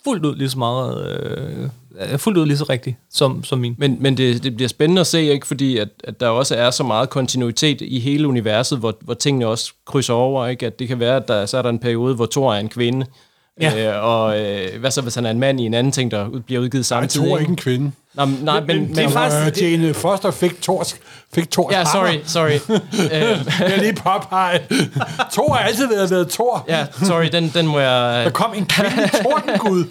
fuldt 0.08 0.24
ud 0.26 0.36
lige 0.36 0.50
så 0.50 0.58
meget, 0.58 1.20
øh, 1.20 1.68
er 1.98 2.16
fuldt 2.16 2.38
ud 2.38 2.46
lige 2.46 2.56
så 2.56 2.64
rigtigt 2.64 2.96
som, 3.10 3.44
som 3.44 3.58
min. 3.58 3.74
Men, 3.78 3.96
men 4.00 4.16
det, 4.16 4.42
det 4.42 4.56
bliver 4.56 4.68
spændende 4.68 5.00
at 5.00 5.06
se, 5.06 5.22
ikke? 5.22 5.46
fordi 5.46 5.78
at, 5.78 5.88
at 6.04 6.20
der 6.20 6.28
også 6.28 6.54
er 6.54 6.70
så 6.70 6.84
meget 6.84 7.10
kontinuitet 7.10 7.80
i 7.80 7.98
hele 7.98 8.28
universet, 8.28 8.78
hvor, 8.78 8.94
hvor 9.00 9.14
tingene 9.14 9.46
også 9.46 9.72
krydser 9.86 10.14
over. 10.14 10.46
Ikke? 10.46 10.66
At 10.66 10.78
det 10.78 10.88
kan 10.88 11.00
være, 11.00 11.16
at 11.16 11.28
der, 11.28 11.46
så 11.46 11.58
er 11.58 11.62
der 11.62 11.68
en 11.68 11.78
periode, 11.78 12.14
hvor 12.14 12.26
Thor 12.26 12.54
er 12.54 12.60
en 12.60 12.68
kvinde, 12.68 13.06
Ja. 13.60 13.96
øh, 13.96 14.04
og 14.04 14.40
øh, 14.40 14.80
hvad 14.80 14.90
så, 14.90 15.00
hvis 15.00 15.14
han 15.14 15.26
er 15.26 15.30
en 15.30 15.40
mand 15.40 15.60
i 15.60 15.66
en 15.66 15.74
anden 15.74 15.92
ting, 15.92 16.10
der 16.10 16.28
ud- 16.28 16.40
bliver 16.40 16.60
udgivet 16.60 16.86
samtidig? 16.86 17.28
tror 17.28 17.38
ikke 17.38 17.50
en 17.50 17.56
kvinde. 17.56 17.90
Nej, 18.14 18.24
men- 18.26 18.38
nej, 18.42 18.60
men, 18.60 18.66
men, 18.80 18.94
det 18.96 19.04
er 19.04 19.08
faktisk- 19.08 19.62
Øh, 19.62 19.72
Jane 19.72 19.94
Foster 19.94 20.30
fik 20.30 20.62
Thors, 20.62 20.96
fik 21.34 21.50
Thors 21.50 21.72
Ja, 21.74 21.84
sorry, 21.84 22.18
sorry. 22.24 22.50
øh, 23.04 23.10
Jeg 23.12 23.72
er 23.76 23.80
lige 23.80 23.92
påpege. 23.94 24.60
Thor 25.32 25.52
har 25.52 25.64
altid 25.64 25.88
været, 25.88 26.10
været 26.10 26.28
Thor. 26.28 26.64
ja, 26.68 26.86
sorry, 27.02 27.26
den, 27.32 27.50
den 27.54 27.66
må 27.66 27.78
jeg... 27.80 28.24
Der 28.24 28.30
kom 28.30 28.54
en 28.56 28.66
kvinde 28.66 29.08
tordengud. 29.22 29.84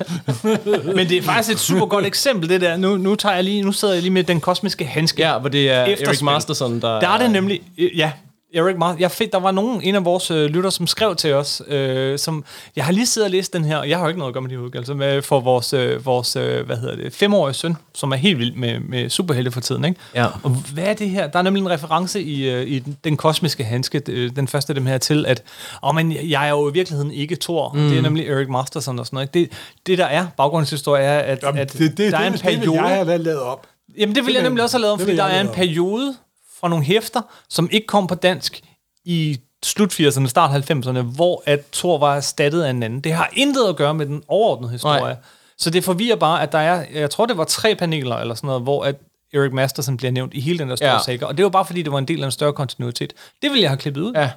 Men 0.95 1.09
det 1.09 1.17
er 1.17 1.21
faktisk 1.21 1.53
et 1.55 1.59
super 1.59 1.85
godt 1.85 2.05
eksempel, 2.05 2.49
det 2.49 2.61
der. 2.61 2.77
Nu, 2.77 2.97
nu, 2.97 3.15
tager 3.15 3.35
jeg 3.35 3.43
lige, 3.43 3.61
nu 3.61 3.71
sidder 3.71 3.93
jeg 3.93 4.03
lige 4.03 4.13
med 4.13 4.23
den 4.23 4.39
kosmiske 4.41 4.85
handske. 4.85 5.21
Ja, 5.21 5.37
hvor 5.37 5.49
det 5.49 5.71
er 5.71 5.83
Efterspil. 5.83 6.07
Erik 6.07 6.21
Masterson, 6.21 6.81
der... 6.81 6.99
Der 6.99 7.09
er 7.09 7.17
det 7.17 7.31
nemlig, 7.31 7.61
ja, 7.95 8.11
Erik. 8.53 8.99
Jeg 8.99 9.11
fik, 9.11 9.31
der 9.31 9.39
var 9.39 9.51
nogen, 9.51 9.81
en 9.81 9.95
af 9.95 10.05
vores 10.05 10.31
øh, 10.31 10.45
lytter, 10.45 10.69
som 10.69 10.87
skrev 10.87 11.15
til 11.15 11.33
os, 11.33 11.61
øh, 11.67 12.19
som, 12.19 12.43
jeg 12.75 12.85
har 12.85 12.91
lige 12.91 13.05
siddet 13.05 13.25
og 13.25 13.31
læst 13.31 13.53
den 13.53 13.65
her, 13.65 13.77
og 13.77 13.89
jeg 13.89 13.97
har 13.97 14.05
jo 14.05 14.07
ikke 14.07 14.19
noget 14.19 14.29
at 14.29 14.33
gøre 14.33 14.41
med 14.41 14.49
de 14.49 14.59
udgivelser, 14.59 14.93
med, 14.93 15.21
for 15.21 15.39
vores, 15.39 15.73
øh, 15.73 16.05
vores 16.05 16.35
øh, 16.35 16.65
hvad 16.65 16.77
hedder 16.77 16.95
det, 16.95 17.13
femårige 17.13 17.53
søn, 17.53 17.77
som 17.93 18.11
er 18.11 18.15
helt 18.15 18.39
vild 18.39 18.55
med, 18.55 18.79
med 18.79 19.09
superhelte 19.09 19.51
for 19.51 19.61
tiden, 19.61 19.85
ikke? 19.85 19.99
Ja. 20.15 20.25
Og 20.43 20.49
hvad 20.73 20.83
er 20.83 20.93
det 20.93 21.09
her? 21.09 21.27
Der 21.27 21.39
er 21.39 21.43
nemlig 21.43 21.61
en 21.61 21.69
reference 21.69 22.21
i, 22.21 22.49
øh, 22.49 22.67
i 22.67 22.79
den, 22.79 22.97
den 23.03 23.17
kosmiske 23.17 23.63
handske, 23.63 24.01
øh, 24.09 24.35
den 24.35 24.47
første 24.47 24.71
af 24.71 24.75
dem 24.75 24.85
her, 24.85 24.97
til 24.97 25.25
at, 25.25 25.43
oh, 25.81 25.95
men 25.95 26.11
jeg 26.29 26.45
er 26.45 26.49
jo 26.49 26.69
i 26.69 26.73
virkeligheden 26.73 27.11
ikke 27.11 27.35
Thor, 27.35 27.71
mm. 27.73 27.89
det 27.89 27.97
er 27.97 28.01
nemlig 28.01 28.27
Erik 28.27 28.49
Masterson 28.49 28.99
og 28.99 29.05
sådan 29.05 29.15
noget. 29.15 29.35
Ikke? 29.35 29.49
Det, 29.49 29.57
det 29.87 29.97
der 29.97 30.05
er, 30.05 30.27
baggrundshistorie 30.37 31.03
er, 31.03 31.19
at, 31.19 31.43
Jamen, 31.43 31.61
at 31.61 31.73
det, 31.73 31.79
det, 31.79 31.97
det, 31.97 32.11
der 32.11 32.17
er 32.17 32.27
en 32.27 32.33
det, 32.33 32.43
det, 32.43 32.59
periode... 32.59 32.81
jeg 32.81 33.05
har 33.05 33.17
lavet 33.17 33.41
op. 33.41 33.67
Jamen, 33.97 34.15
det 34.15 34.25
vil 34.25 34.33
jeg 34.33 34.43
nemlig 34.43 34.63
også 34.63 34.77
have 34.77 34.81
lavet, 34.81 34.99
det 34.99 35.05
fordi 35.05 35.17
der 35.17 35.23
er 35.23 35.41
en 35.41 35.49
periode 35.53 36.15
fra 36.59 36.69
nogle 36.69 36.85
hæfter, 36.85 37.21
som 37.49 37.69
ikke 37.71 37.87
kom 37.87 38.07
på 38.07 38.15
dansk 38.15 38.61
i 39.05 39.39
slut 39.65 39.99
80'erne, 39.99 40.27
start 40.27 40.69
90'erne, 40.71 41.01
hvor 41.01 41.43
at 41.45 41.65
Thor 41.73 41.97
var 41.97 42.15
erstattet 42.15 42.63
af 42.63 42.69
en 42.69 42.83
anden. 42.83 42.99
Det 43.01 43.13
har 43.13 43.29
intet 43.33 43.67
at 43.69 43.75
gøre 43.75 43.93
med 43.93 44.05
den 44.05 44.23
overordnede 44.27 44.71
historie. 44.71 44.99
Nej. 45.01 45.15
Så 45.57 45.69
det 45.69 45.83
forvirrer 45.83 46.15
bare, 46.15 46.41
at 46.41 46.51
der 46.51 46.57
er, 46.57 46.85
jeg 46.93 47.09
tror 47.09 47.25
det 47.25 47.37
var 47.37 47.43
tre 47.43 47.75
paneler 47.75 48.15
eller 48.15 48.35
sådan 48.35 48.47
noget, 48.47 48.61
hvor 48.63 48.83
at 48.83 48.95
Eric 49.33 49.51
Masterson 49.53 49.97
bliver 49.97 50.11
nævnt 50.11 50.33
i 50.33 50.39
hele 50.39 50.59
den 50.59 50.69
der 50.69 50.75
store 50.75 50.89
Ja. 50.91 50.99
saga, 51.05 51.25
og 51.25 51.37
det 51.37 51.43
var 51.43 51.49
bare 51.49 51.65
fordi, 51.65 51.81
det 51.81 51.91
var 51.91 51.97
en 51.97 52.07
del 52.07 52.21
af 52.21 52.25
en 52.25 52.31
større 52.31 52.53
kontinuitet. 52.53 53.13
Det 53.41 53.51
vil 53.51 53.59
jeg 53.59 53.69
have 53.69 53.77
klippet 53.77 54.01
ud, 54.01 54.13
Ja, 54.15 54.29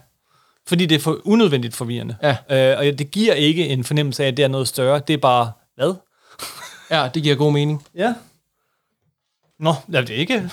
fordi 0.68 0.86
det 0.86 0.94
er 0.94 0.98
for 1.00 1.18
unødvendigt 1.24 1.74
forvirrende. 1.76 2.16
Ja. 2.22 2.72
Øh, 2.72 2.78
og 2.78 2.98
det 2.98 3.10
giver 3.10 3.34
ikke 3.34 3.68
en 3.68 3.84
fornemmelse 3.84 4.24
af, 4.24 4.28
at 4.28 4.36
det 4.36 4.42
er 4.44 4.48
noget 4.48 4.68
større. 4.68 5.00
Det 5.08 5.14
er 5.14 5.18
bare, 5.18 5.52
hvad? 5.76 5.94
ja, 6.90 7.08
det 7.14 7.22
giver 7.22 7.34
god 7.34 7.52
mening. 7.52 7.86
Ja. 7.94 8.14
Nå, 9.60 9.74
ja, 9.92 10.00
det 10.00 10.10
er 10.10 10.14
ikke. 10.14 10.42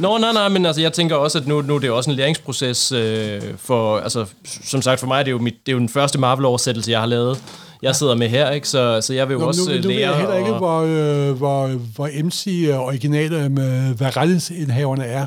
Nå, 0.00 0.18
nej, 0.18 0.32
nej, 0.32 0.48
men 0.48 0.66
altså, 0.66 0.82
jeg 0.82 0.92
tænker 0.92 1.16
også, 1.16 1.38
at 1.38 1.46
nu, 1.46 1.60
nu 1.62 1.74
er 1.74 1.78
det 1.78 1.90
også 1.90 2.10
en 2.10 2.16
læringsproces 2.16 2.92
øh, 2.92 3.42
for, 3.58 3.98
altså, 3.98 4.26
som 4.64 4.82
sagt 4.82 5.00
for 5.00 5.06
mig, 5.06 5.24
det 5.24 5.30
er 5.30 5.32
jo, 5.32 5.38
mit, 5.38 5.54
det 5.66 5.72
er 5.72 5.76
jo 5.76 5.78
den 5.78 5.88
første 5.88 6.18
Marvel-oversættelse, 6.18 6.90
jeg 6.90 7.00
har 7.00 7.06
lavet. 7.06 7.42
Jeg 7.82 7.96
sidder 7.96 8.14
med 8.14 8.28
her, 8.28 8.50
ikke? 8.50 8.68
Så, 8.68 9.00
så 9.00 9.14
jeg 9.14 9.28
vil 9.28 9.34
jo 9.34 9.40
Nå, 9.40 9.46
også 9.46 9.60
nu, 9.70 9.76
øh, 9.76 9.82
nu 9.82 9.88
ved 9.88 9.96
lære... 9.96 10.10
jeg 10.10 10.18
heller 10.20 10.36
ikke, 10.36 10.52
og- 10.52 10.58
hvor, 10.58 10.80
øh, 10.80 11.36
hvor, 11.36 11.66
hvor 11.94 12.08
MC-originale 12.24 13.48
med, 13.48 13.94
hvad 13.94 14.16
rettighedsindhaverne 14.16 15.04
er. 15.04 15.26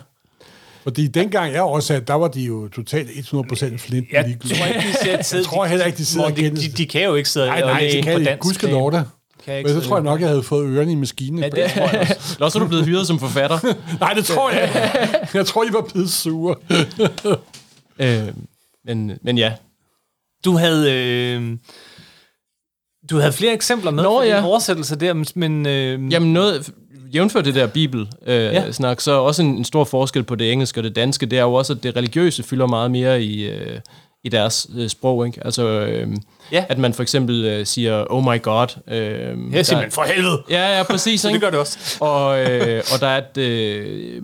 Fordi 0.84 1.08
dengang 1.08 1.54
jeg 1.54 1.62
oversat, 1.62 2.08
der 2.08 2.14
var 2.14 2.28
de 2.28 2.42
jo 2.42 2.68
totalt 2.68 3.10
100% 3.10 3.78
flint. 3.78 4.08
Jeg 4.12 4.36
tror 4.58 4.66
ikke, 4.66 4.80
de 4.80 5.24
sidder, 5.24 5.38
Jeg 5.38 5.46
tror 5.46 5.66
heller 5.66 5.86
ikke, 5.86 5.98
de 5.98 6.06
sidder 6.06 6.26
og 6.26 6.38
de, 6.38 6.50
de, 6.50 6.68
de 6.78 6.86
kan 6.86 7.04
jo 7.04 7.16
ikke 7.16 7.30
sidde 7.30 7.48
Nej, 7.48 7.62
og 7.62 7.70
nej, 7.70 7.82
læse 7.82 7.96
det 7.98 8.04
kan 8.04 8.14
på 8.14 8.20
de. 8.20 8.26
dansk. 8.26 8.42
Gud 8.44 8.54
skal 8.54 8.70
lov 8.70 8.92
da. 8.92 9.04
Kan 9.46 9.52
jeg 9.54 9.60
ikke 9.60 9.74
Men 9.74 9.82
så 9.82 9.88
tror 9.88 9.96
jeg 9.98 10.04
nok, 10.04 10.22
jeg 10.22 10.30
havde 10.30 10.44
fået 10.44 10.66
ørerne 10.70 10.92
i 10.92 10.96
maskinen. 10.96 11.40
Ja, 11.40 11.50
det 11.50 11.72
tror 11.72 11.90
jeg 11.90 12.00
også. 12.00 12.34
Eller 12.36 12.46
også 12.46 12.60
er 12.60 12.64
du 12.64 12.68
blevet 12.68 12.86
hyret 12.86 13.08
som 13.08 13.20
forfatter. 13.20 13.76
Nej, 14.00 14.14
det 14.14 14.26
tror 14.26 14.50
jeg 14.52 14.64
ikke. 14.64 15.30
Jeg 15.38 15.46
tror, 15.46 15.64
de 15.64 15.74
var 15.74 15.82
blevet 15.94 16.10
sure. 16.10 16.56
øh, 18.00 18.28
men, 18.86 19.12
men 19.22 19.38
ja. 19.38 19.54
Du 20.46 20.58
havde... 20.58 20.94
Øh, 20.94 21.58
du 23.10 23.18
havde 23.18 23.34
flere 23.34 23.54
eksempler 23.54 23.92
med 23.92 24.04
Nå, 24.04 24.22
ja. 24.22 24.38
din 24.38 24.44
oversættelse 24.46 24.96
der, 24.96 25.24
men... 25.36 25.66
Øh, 25.66 26.12
Jamen 26.12 26.34
noget, 26.34 26.74
jævnfør 27.14 27.42
det 27.42 27.56
der 27.56 27.68
bibel-snak, 27.68 28.28
øh, 28.28 28.36
Ja. 28.36 28.72
snak, 28.72 29.02
så 29.02 29.12
også 29.12 29.42
en, 29.42 29.48
en 29.58 29.66
stor 29.66 29.84
forskel 29.84 30.24
på 30.24 30.36
det 30.36 30.52
engelske 30.52 30.80
og 30.80 30.84
det 30.84 30.96
danske, 30.96 31.26
det 31.26 31.40
er 31.40 31.44
jo 31.44 31.54
også, 31.54 31.74
at 31.74 31.84
det 31.84 31.96
religiøse 31.96 32.44
fylder 32.44 32.68
meget 32.68 32.92
mere 32.92 33.24
i, 33.24 33.50
øh, 33.50 33.80
i 34.24 34.30
deres 34.30 34.68
øh, 34.78 34.90
sprog. 34.90 35.26
Ikke? 35.28 35.46
Altså, 35.46 35.64
øh, 35.68 36.08
Ja. 36.52 36.66
at 36.70 36.78
man 36.78 36.94
for 36.94 37.04
eksempel 37.04 37.46
øh, 37.46 37.66
siger, 37.66 38.06
oh 38.10 38.24
my 38.24 38.42
god. 38.42 38.68
Øh, 38.88 39.54
jeg 39.54 39.66
siger, 39.66 39.82
men 39.82 39.92
for 39.92 40.04
helvede! 40.04 40.44
Ja, 40.50 40.78
ja, 40.78 40.84
præcis. 40.84 41.22
Det 41.24 41.30
ikke? 41.30 41.40
gør 41.40 41.50
det 41.50 41.60
også. 41.60 41.98
og, 42.02 42.40
øh, 42.52 42.84
og 42.94 43.00
der 43.00 43.08
er 43.08 43.18
et... 43.18 43.38
Øh, 43.38 44.22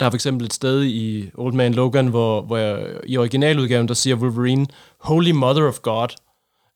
der 0.00 0.06
er 0.06 0.10
for 0.10 0.14
eksempel 0.14 0.46
et 0.46 0.52
sted 0.52 0.84
i 0.84 1.30
Old 1.34 1.52
Man 1.54 1.74
Logan, 1.74 2.06
hvor, 2.06 2.42
hvor 2.42 2.56
jeg, 2.56 2.86
i 3.06 3.16
originaludgaven, 3.16 3.88
der 3.88 3.94
siger 3.94 4.16
Wolverine, 4.16 4.66
Holy 5.00 5.30
Mother 5.30 5.68
of 5.68 5.78
God. 5.82 6.08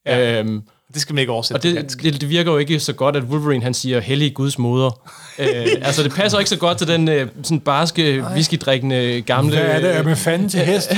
Ja. 0.06 0.40
Øhm, 0.40 0.62
Det 0.94 1.02
skal 1.02 1.14
man 1.14 1.20
ikke 1.20 1.32
oversætte 1.32 1.58
og 1.58 1.62
det, 1.62 2.02
det, 2.02 2.20
det 2.20 2.28
virker 2.28 2.52
jo 2.52 2.58
ikke 2.58 2.80
så 2.80 2.92
godt, 2.92 3.16
at 3.16 3.22
Wolverine 3.22 3.62
han 3.62 3.74
siger, 3.74 4.00
hellig 4.00 4.34
Guds 4.34 4.58
moder. 4.58 5.00
øh, 5.38 5.46
altså, 5.82 6.02
det 6.02 6.12
passer 6.12 6.38
ikke 6.38 6.50
så 6.50 6.56
godt 6.58 6.78
til 6.78 6.88
den 6.88 7.08
øh, 7.08 7.28
sådan 7.42 7.60
barske, 7.60 8.24
whiskydrikkende 8.34 9.22
gamle... 9.26 9.50
Hvad 9.50 9.60
er 9.66 9.80
det? 9.80 9.96
Er 9.96 10.02
man 10.02 10.16
fanden 10.16 10.48
til 10.48 10.60
hest? 10.60 10.90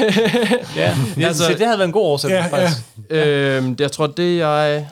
Ja, 0.76 0.95
Altså- 1.22 1.49
det 1.59 1.66
havde 1.66 1.78
været 1.78 1.86
en 1.88 1.93
god 1.93 2.03
oversættelse, 2.03 2.57
Ja, 2.57 2.57
ja, 2.57 2.62
ja. 2.62 2.68
faktisk. 2.68 2.82
Øh, 3.11 3.62
det, 3.62 3.80
jeg 3.80 3.93
tror, 3.93 4.07
det 4.07 4.38
jeg... 4.38 4.86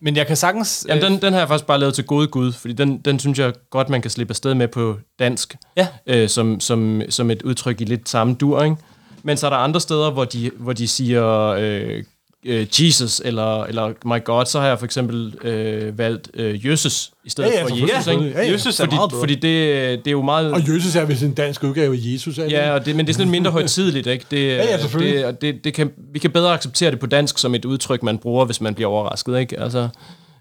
Men 0.00 0.16
jeg 0.16 0.26
kan 0.26 0.36
sagtens... 0.36 0.86
Jamen, 0.88 1.04
den, 1.04 1.22
den 1.22 1.32
har 1.32 1.40
jeg 1.40 1.48
faktisk 1.48 1.66
bare 1.66 1.78
lavet 1.80 1.94
til 1.94 2.04
gode 2.04 2.26
Gud, 2.26 2.52
fordi 2.52 2.74
den, 2.74 2.98
den 2.98 3.18
synes 3.18 3.38
jeg 3.38 3.52
godt, 3.70 3.88
man 3.88 4.02
kan 4.02 4.10
slippe 4.10 4.30
afsted 4.32 4.54
med 4.54 4.68
på 4.68 4.96
dansk, 5.18 5.54
Ja. 5.76 5.86
øh, 6.06 6.28
som, 6.28 6.60
som, 6.60 7.02
som 7.08 7.30
et 7.30 7.42
udtryk 7.42 7.80
i 7.80 7.84
lidt 7.84 8.08
samme 8.08 8.34
dur, 8.34 8.62
ikke? 8.62 8.76
Men 9.22 9.36
så 9.36 9.46
er 9.46 9.50
der 9.50 9.56
andre 9.56 9.80
steder, 9.80 10.10
hvor 10.10 10.24
de, 10.24 10.50
hvor 10.58 10.72
de 10.72 10.88
siger 10.88 11.46
øh, 11.58 12.02
øh, 12.44 12.66
Jesus 12.80 13.22
eller, 13.24 13.64
eller 13.64 13.92
my 14.04 14.24
God, 14.24 14.46
så 14.46 14.60
har 14.60 14.66
jeg 14.66 14.78
for 14.78 14.84
eksempel 14.84 15.34
øh, 15.42 15.98
valgt 15.98 16.30
øh, 16.34 16.66
Jesus 16.66 17.10
i 17.24 17.30
stedet 17.30 17.50
Ja, 17.50 17.56
ja, 17.56 17.62
for 17.62 17.68
selvfølgelig, 17.68 17.96
Jesus, 17.96 18.12
ikke? 18.12 18.24
Ja, 18.24 18.42
ja. 18.42 18.52
Jesus 18.52 18.80
er 18.80 18.84
Fordi, 18.84 18.96
meget 18.96 19.10
bedre. 19.10 19.20
fordi 19.20 19.34
det, 19.34 19.98
det 19.98 20.06
er 20.06 20.12
jo 20.12 20.22
meget... 20.22 20.52
Og 20.52 20.74
Jesus 20.74 20.96
er 20.96 21.04
vist 21.04 21.22
en 21.22 21.34
dansk 21.34 21.64
udgave 21.64 21.94
af 21.94 21.98
Jesus, 22.02 22.38
er 22.38 22.42
det? 22.42 22.52
Ja, 22.52 22.74
og 22.74 22.86
det, 22.86 22.96
men 22.96 23.06
det 23.06 23.12
er 23.12 23.14
sådan 23.14 23.26
lidt 23.26 23.30
mindre 23.30 23.50
højtidligt, 23.58 24.06
ikke? 24.06 24.24
Det, 24.30 24.46
ja, 24.46 24.78
selvfølgelig. 24.80 25.14
det, 25.18 25.24
og 25.24 25.40
det, 25.40 25.64
det 25.64 25.74
kan, 25.74 25.92
vi 26.12 26.18
kan 26.18 26.30
bedre 26.30 26.52
acceptere 26.54 26.90
det 26.90 27.00
på 27.00 27.06
dansk 27.06 27.38
som 27.38 27.54
et 27.54 27.64
udtryk, 27.64 28.02
man 28.02 28.18
bruger, 28.18 28.44
hvis 28.44 28.60
man 28.60 28.74
bliver 28.74 28.88
overrasket, 28.90 29.38
ikke? 29.38 29.60
Altså, 29.60 29.88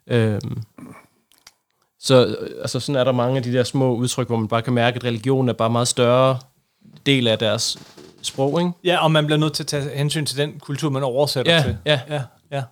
øhm, 0.10 0.58
så 2.00 2.26
øh, 2.26 2.36
altså, 2.62 2.80
sådan 2.80 3.00
er 3.00 3.04
der 3.04 3.12
mange 3.12 3.38
af 3.38 3.44
de 3.44 3.54
der 3.54 3.64
små 3.64 3.96
udtryk, 3.96 4.28
hvor 4.28 4.38
man 4.38 4.48
bare 4.48 4.62
kan 4.62 4.74
mærke, 4.74 4.96
at 4.96 5.04
religion 5.04 5.50
er 5.50 5.54
bare 5.54 5.66
en 5.66 5.72
meget 5.72 5.88
større 5.88 6.38
del 7.06 7.28
af 7.28 7.40
deres 7.40 7.78
sprog, 8.26 8.60
ikke? 8.60 8.72
Ja, 8.84 9.04
og 9.04 9.12
man 9.12 9.26
bliver 9.26 9.40
nødt 9.40 9.54
til 9.54 9.64
at 9.64 9.68
tage 9.68 9.98
hensyn 9.98 10.26
til 10.26 10.38
den 10.38 10.60
kultur, 10.60 10.90
man 10.90 11.04
oversætter 11.04 11.54
Ja, 11.56 11.62
til. 11.62 11.78
ja. 11.86 12.00
ja, 12.10 12.22
ja. 12.52 12.64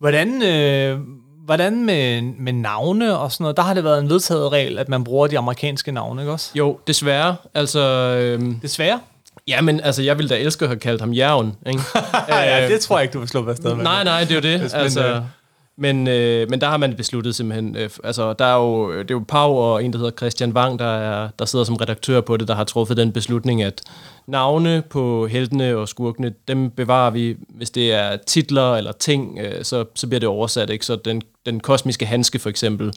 Hvordan, 0.00 0.42
øh, 0.42 0.98
hvordan 1.44 1.84
med, 1.84 2.22
med 2.22 2.52
navne 2.52 3.18
og 3.18 3.32
sådan 3.32 3.44
noget? 3.44 3.56
Der 3.56 3.62
har 3.62 3.74
det 3.74 3.84
været 3.84 3.98
en 4.02 4.08
vedtaget 4.08 4.52
regel, 4.52 4.78
at 4.78 4.88
man 4.88 5.04
bruger 5.04 5.26
de 5.26 5.38
amerikanske 5.38 5.92
navne, 5.92 6.22
ikke 6.22 6.32
også? 6.32 6.50
Jo, 6.54 6.78
desværre. 6.86 7.36
Altså, 7.54 7.80
øhm, 8.18 8.60
Desværre. 8.60 9.00
ja, 9.48 9.60
men 9.60 9.80
altså, 9.80 10.02
jeg 10.02 10.18
ville 10.18 10.28
da 10.28 10.38
elske 10.38 10.64
at 10.64 10.68
have 10.68 10.78
kaldt 10.80 11.00
ham 11.00 11.12
Jærgen, 11.12 11.56
ikke? 11.66 11.80
ja, 12.28 12.68
det 12.68 12.80
tror 12.80 12.96
jeg 12.98 13.02
ikke, 13.02 13.12
du 13.12 13.18
vil 13.18 13.28
slå 13.28 13.48
afsted 13.48 13.74
med. 13.74 13.84
Nej, 13.84 14.04
nej, 14.04 14.20
det 14.24 14.30
er 14.30 14.34
jo 14.34 14.58
det. 14.58 14.74
Altså, 14.74 15.06
øh, 15.08 15.22
men, 15.76 16.08
øh, 16.08 16.50
men 16.50 16.60
der 16.60 16.66
har 16.68 16.76
man 16.76 16.96
besluttet 16.96 17.34
simpelthen, 17.34 17.76
øh, 17.76 17.90
altså 18.04 18.32
der 18.32 18.44
er 18.44 18.56
jo, 18.56 18.92
det 18.92 19.10
er 19.10 19.14
jo 19.14 19.24
Pau 19.28 19.52
og 19.52 19.84
en, 19.84 19.92
der 19.92 19.98
hedder 19.98 20.10
Christian 20.10 20.52
Wang, 20.52 20.78
der, 20.78 20.84
er, 20.84 21.28
der 21.38 21.44
sidder 21.44 21.64
som 21.64 21.76
redaktør 21.76 22.20
på 22.20 22.36
det, 22.36 22.48
der 22.48 22.54
har 22.54 22.64
truffet 22.64 22.96
den 22.96 23.12
beslutning, 23.12 23.62
at 23.62 23.82
navne 24.26 24.82
på 24.90 25.26
heltene 25.26 25.76
og 25.76 25.88
skurkene, 25.88 26.34
dem 26.48 26.70
bevarer 26.70 27.10
vi, 27.10 27.36
hvis 27.48 27.70
det 27.70 27.92
er 27.92 28.16
titler 28.16 28.76
eller 28.76 28.92
ting, 28.92 29.38
øh, 29.38 29.64
så, 29.64 29.84
så 29.94 30.06
bliver 30.06 30.20
det 30.20 30.28
oversat, 30.28 30.70
ikke? 30.70 30.86
Så 30.86 30.96
den, 30.96 31.22
den 31.46 31.60
kosmiske 31.60 32.06
handske 32.06 32.38
for 32.38 32.50
eksempel, 32.50 32.92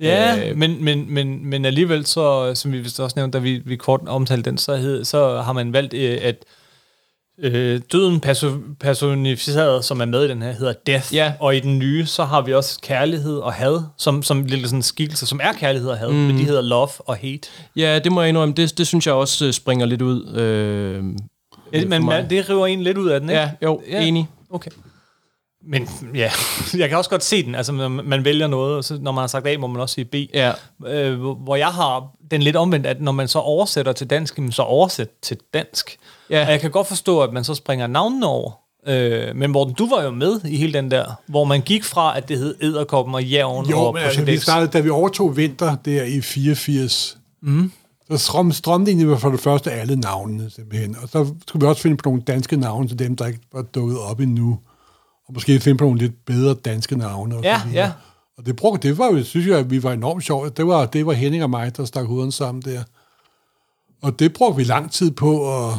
Ja, 0.00 0.50
Øh, 0.50 0.56
men, 0.56 0.84
men, 0.84 1.14
men, 1.14 1.46
men 1.46 1.64
alligevel, 1.64 2.06
så, 2.06 2.54
som 2.54 2.72
vi 2.72 2.78
vist 2.78 3.00
også 3.00 3.14
nævnte, 3.16 3.38
da 3.38 3.42
vi, 3.42 3.62
vi 3.64 3.76
kort 3.76 4.00
omtalte 4.06 4.50
den, 4.50 4.58
så, 4.58 4.76
hed, 4.76 5.04
så 5.04 5.40
har 5.40 5.52
man 5.52 5.72
valgt, 5.72 5.94
øh, 5.94 6.18
at 6.22 6.44
øh, 7.42 7.80
døden 7.92 8.20
perso- 8.26 8.76
personificeret, 8.80 9.84
som 9.84 10.00
er 10.00 10.04
med 10.04 10.24
i 10.24 10.28
den 10.28 10.42
her, 10.42 10.52
hedder 10.52 10.72
Death. 10.86 11.14
Ja. 11.14 11.32
Og 11.40 11.56
i 11.56 11.60
den 11.60 11.78
nye, 11.78 12.06
så 12.06 12.24
har 12.24 12.40
vi 12.40 12.54
også 12.54 12.80
kærlighed 12.82 13.38
og 13.38 13.52
had, 13.52 13.82
som, 13.98 14.22
som 14.22 14.44
lille 14.44 14.68
sådan 14.68 14.82
skikkelse, 14.82 15.26
som 15.26 15.40
er 15.42 15.52
kærlighed 15.52 15.90
og 15.90 15.98
had, 15.98 16.08
mm. 16.08 16.14
men 16.14 16.38
de 16.38 16.44
hedder 16.44 16.62
love 16.62 16.88
og 16.98 17.16
hate. 17.16 17.48
Ja, 17.76 17.98
det 17.98 18.12
må 18.12 18.20
jeg 18.20 18.28
indrømme. 18.28 18.54
Det, 18.54 18.78
det 18.78 18.86
synes 18.86 19.06
jeg 19.06 19.14
også 19.14 19.46
øh, 19.46 19.52
springer 19.52 19.86
lidt 19.86 20.02
ud. 20.02 20.34
Øh, 20.36 21.04
Ja, 21.72 21.84
men 21.84 22.06
man, 22.06 22.30
det 22.30 22.50
river 22.50 22.66
en 22.66 22.82
lidt 22.82 22.98
ud 22.98 23.08
af 23.08 23.20
den, 23.20 23.28
ikke? 23.28 23.40
Ja, 23.40 23.50
jo, 23.62 23.82
enig. 23.86 24.28
Okay. 24.50 24.70
Men 25.66 25.88
ja, 26.14 26.30
jeg 26.78 26.88
kan 26.88 26.98
også 26.98 27.10
godt 27.10 27.24
se 27.24 27.42
den. 27.44 27.54
Altså, 27.54 27.72
man 27.88 28.24
vælger 28.24 28.46
noget, 28.46 28.76
og 28.76 28.84
så, 28.84 28.98
når 29.00 29.12
man 29.12 29.22
har 29.22 29.26
sagt 29.26 29.46
A, 29.46 29.56
må 29.58 29.66
man 29.66 29.80
også 29.82 29.94
sige 29.94 30.04
B. 30.04 30.14
Ja. 30.34 30.52
Øh, 30.86 31.20
hvor 31.20 31.56
jeg 31.56 31.68
har 31.68 32.06
den 32.30 32.42
lidt 32.42 32.56
omvendt, 32.56 32.86
at 32.86 33.00
når 33.00 33.12
man 33.12 33.28
så 33.28 33.38
oversætter 33.38 33.92
til 33.92 34.10
dansk, 34.10 34.38
så 34.50 34.62
oversæt 34.62 35.08
til 35.22 35.36
dansk. 35.54 35.96
Ja. 36.30 36.44
Og 36.44 36.50
jeg 36.50 36.60
kan 36.60 36.70
godt 36.70 36.86
forstå, 36.86 37.20
at 37.20 37.32
man 37.32 37.44
så 37.44 37.54
springer 37.54 37.86
navnene 37.86 38.26
over. 38.26 38.52
Øh, 38.86 39.36
men 39.36 39.50
Morten, 39.50 39.74
du 39.74 39.88
var 39.88 40.02
jo 40.02 40.10
med 40.10 40.40
i 40.44 40.56
hele 40.56 40.72
den 40.72 40.90
der, 40.90 41.04
hvor 41.26 41.44
man 41.44 41.60
gik 41.60 41.84
fra, 41.84 42.16
at 42.16 42.28
det 42.28 42.38
hed 42.38 42.54
Æderkoppen 42.60 43.14
og 43.14 43.24
Jævn 43.24 43.66
Jo, 43.66 43.78
og 43.78 43.94
men 43.94 44.02
altså, 44.02 44.24
vi 44.24 44.36
startede, 44.36 44.70
da 44.70 44.80
vi 44.80 44.90
overtog 44.90 45.36
vinter 45.36 45.76
der 45.84 46.04
i 46.04 46.20
84, 46.20 47.18
mm. 47.42 47.72
så 48.10 48.16
strøm, 48.16 48.52
strømte 48.52 48.90
egentlig 48.90 49.20
for 49.20 49.30
det 49.30 49.40
første 49.40 49.70
alle 49.70 49.96
navnene 49.96 50.50
simpelthen. 50.50 50.96
Og 51.02 51.08
så 51.08 51.34
skulle 51.46 51.66
vi 51.66 51.68
også 51.68 51.82
finde 51.82 51.96
på 51.96 52.08
nogle 52.08 52.22
danske 52.22 52.56
navne 52.56 52.88
til 52.88 52.98
dem, 52.98 53.16
der 53.16 53.26
ikke 53.26 53.40
var 53.52 53.62
dukket 53.62 53.98
op 53.98 54.20
endnu. 54.20 54.58
Og 55.28 55.34
måske 55.34 55.60
finde 55.60 55.78
på 55.78 55.84
nogle 55.84 55.98
lidt 55.98 56.26
bedre 56.26 56.54
danske 56.54 56.96
navne. 56.96 57.36
Og 57.36 57.42
Ja, 57.42 57.60
ja. 57.72 57.92
Og 58.38 58.46
det, 58.46 58.56
brugte, 58.56 58.88
det 58.88 58.98
var 58.98 59.10
jo, 59.10 59.24
synes 59.24 59.46
jeg, 59.46 59.58
at 59.58 59.70
vi 59.70 59.82
var 59.82 59.92
enormt 59.92 60.24
sjovt. 60.24 60.56
Det 60.56 60.66
var, 60.66 60.86
det 60.86 61.06
var 61.06 61.12
Henning 61.12 61.42
og 61.42 61.50
mig, 61.50 61.76
der 61.76 61.84
stak 61.84 62.06
hovedet 62.06 62.34
sammen 62.34 62.62
der. 62.62 62.82
Og 64.02 64.18
det 64.18 64.32
brugte 64.32 64.56
vi 64.56 64.64
lang 64.64 64.92
tid 64.92 65.10
på 65.10 65.58
at 65.58 65.74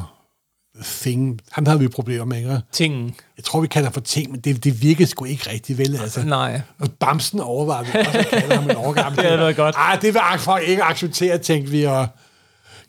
think. 0.84 1.40
Han 1.52 1.68
havde 1.68 1.80
vi 1.80 1.88
problemer 1.88 2.26
med, 2.26 2.38
ikke? 2.38 2.60
Tingen. 2.72 3.16
Jeg 3.38 3.44
tror, 3.44 3.62
vi 3.62 3.68
kalder 3.68 3.90
for 3.90 4.02
ting, 4.02 4.32
men 4.32 4.40
det, 4.40 4.64
det 4.64 4.82
virkede 4.82 5.10
sgu 5.10 5.26
ikke 5.26 5.50
rigtigt, 5.52 5.80
vel? 5.80 6.00
Altså. 6.02 6.24
Nej. 6.24 6.62
Og 6.80 6.92
Bamsen 6.92 7.40
overvejede 7.40 7.88
vi 7.94 8.00
også 8.00 8.18
at 8.18 8.28
kalde 8.28 8.56
ham 8.56 8.70
en 8.70 8.76
overgang. 8.76 9.16
Det 9.16 9.24
havde 9.24 9.40
været 9.40 9.56
godt. 9.56 9.76
Ej, 9.76 9.98
det 10.02 10.14
var 10.14 10.38
folk 10.38 10.68
ikke 10.68 10.84
acceptere, 10.84 11.38
tænkte 11.38 11.72
vi. 11.72 11.84
Og 11.84 12.08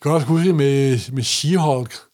kan 0.02 0.10
også 0.10 0.26
huske 0.26 0.52
med, 0.52 0.98
med 1.12 1.22
She-Hulk. 1.22 2.08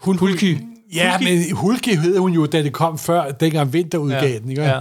Hun, 0.00 0.18
Hulky. 0.18 0.58
Ja, 0.94 1.18
men 1.18 1.56
Hulky 1.56 1.96
hed 1.96 2.18
hun 2.18 2.32
jo, 2.32 2.46
da 2.46 2.62
det 2.62 2.72
kom 2.72 2.98
før, 2.98 3.30
dengang 3.30 3.72
vinterudgaven. 3.72 4.44
Ja. 4.44 4.50
Ikke? 4.50 4.62
Ja. 4.62 4.80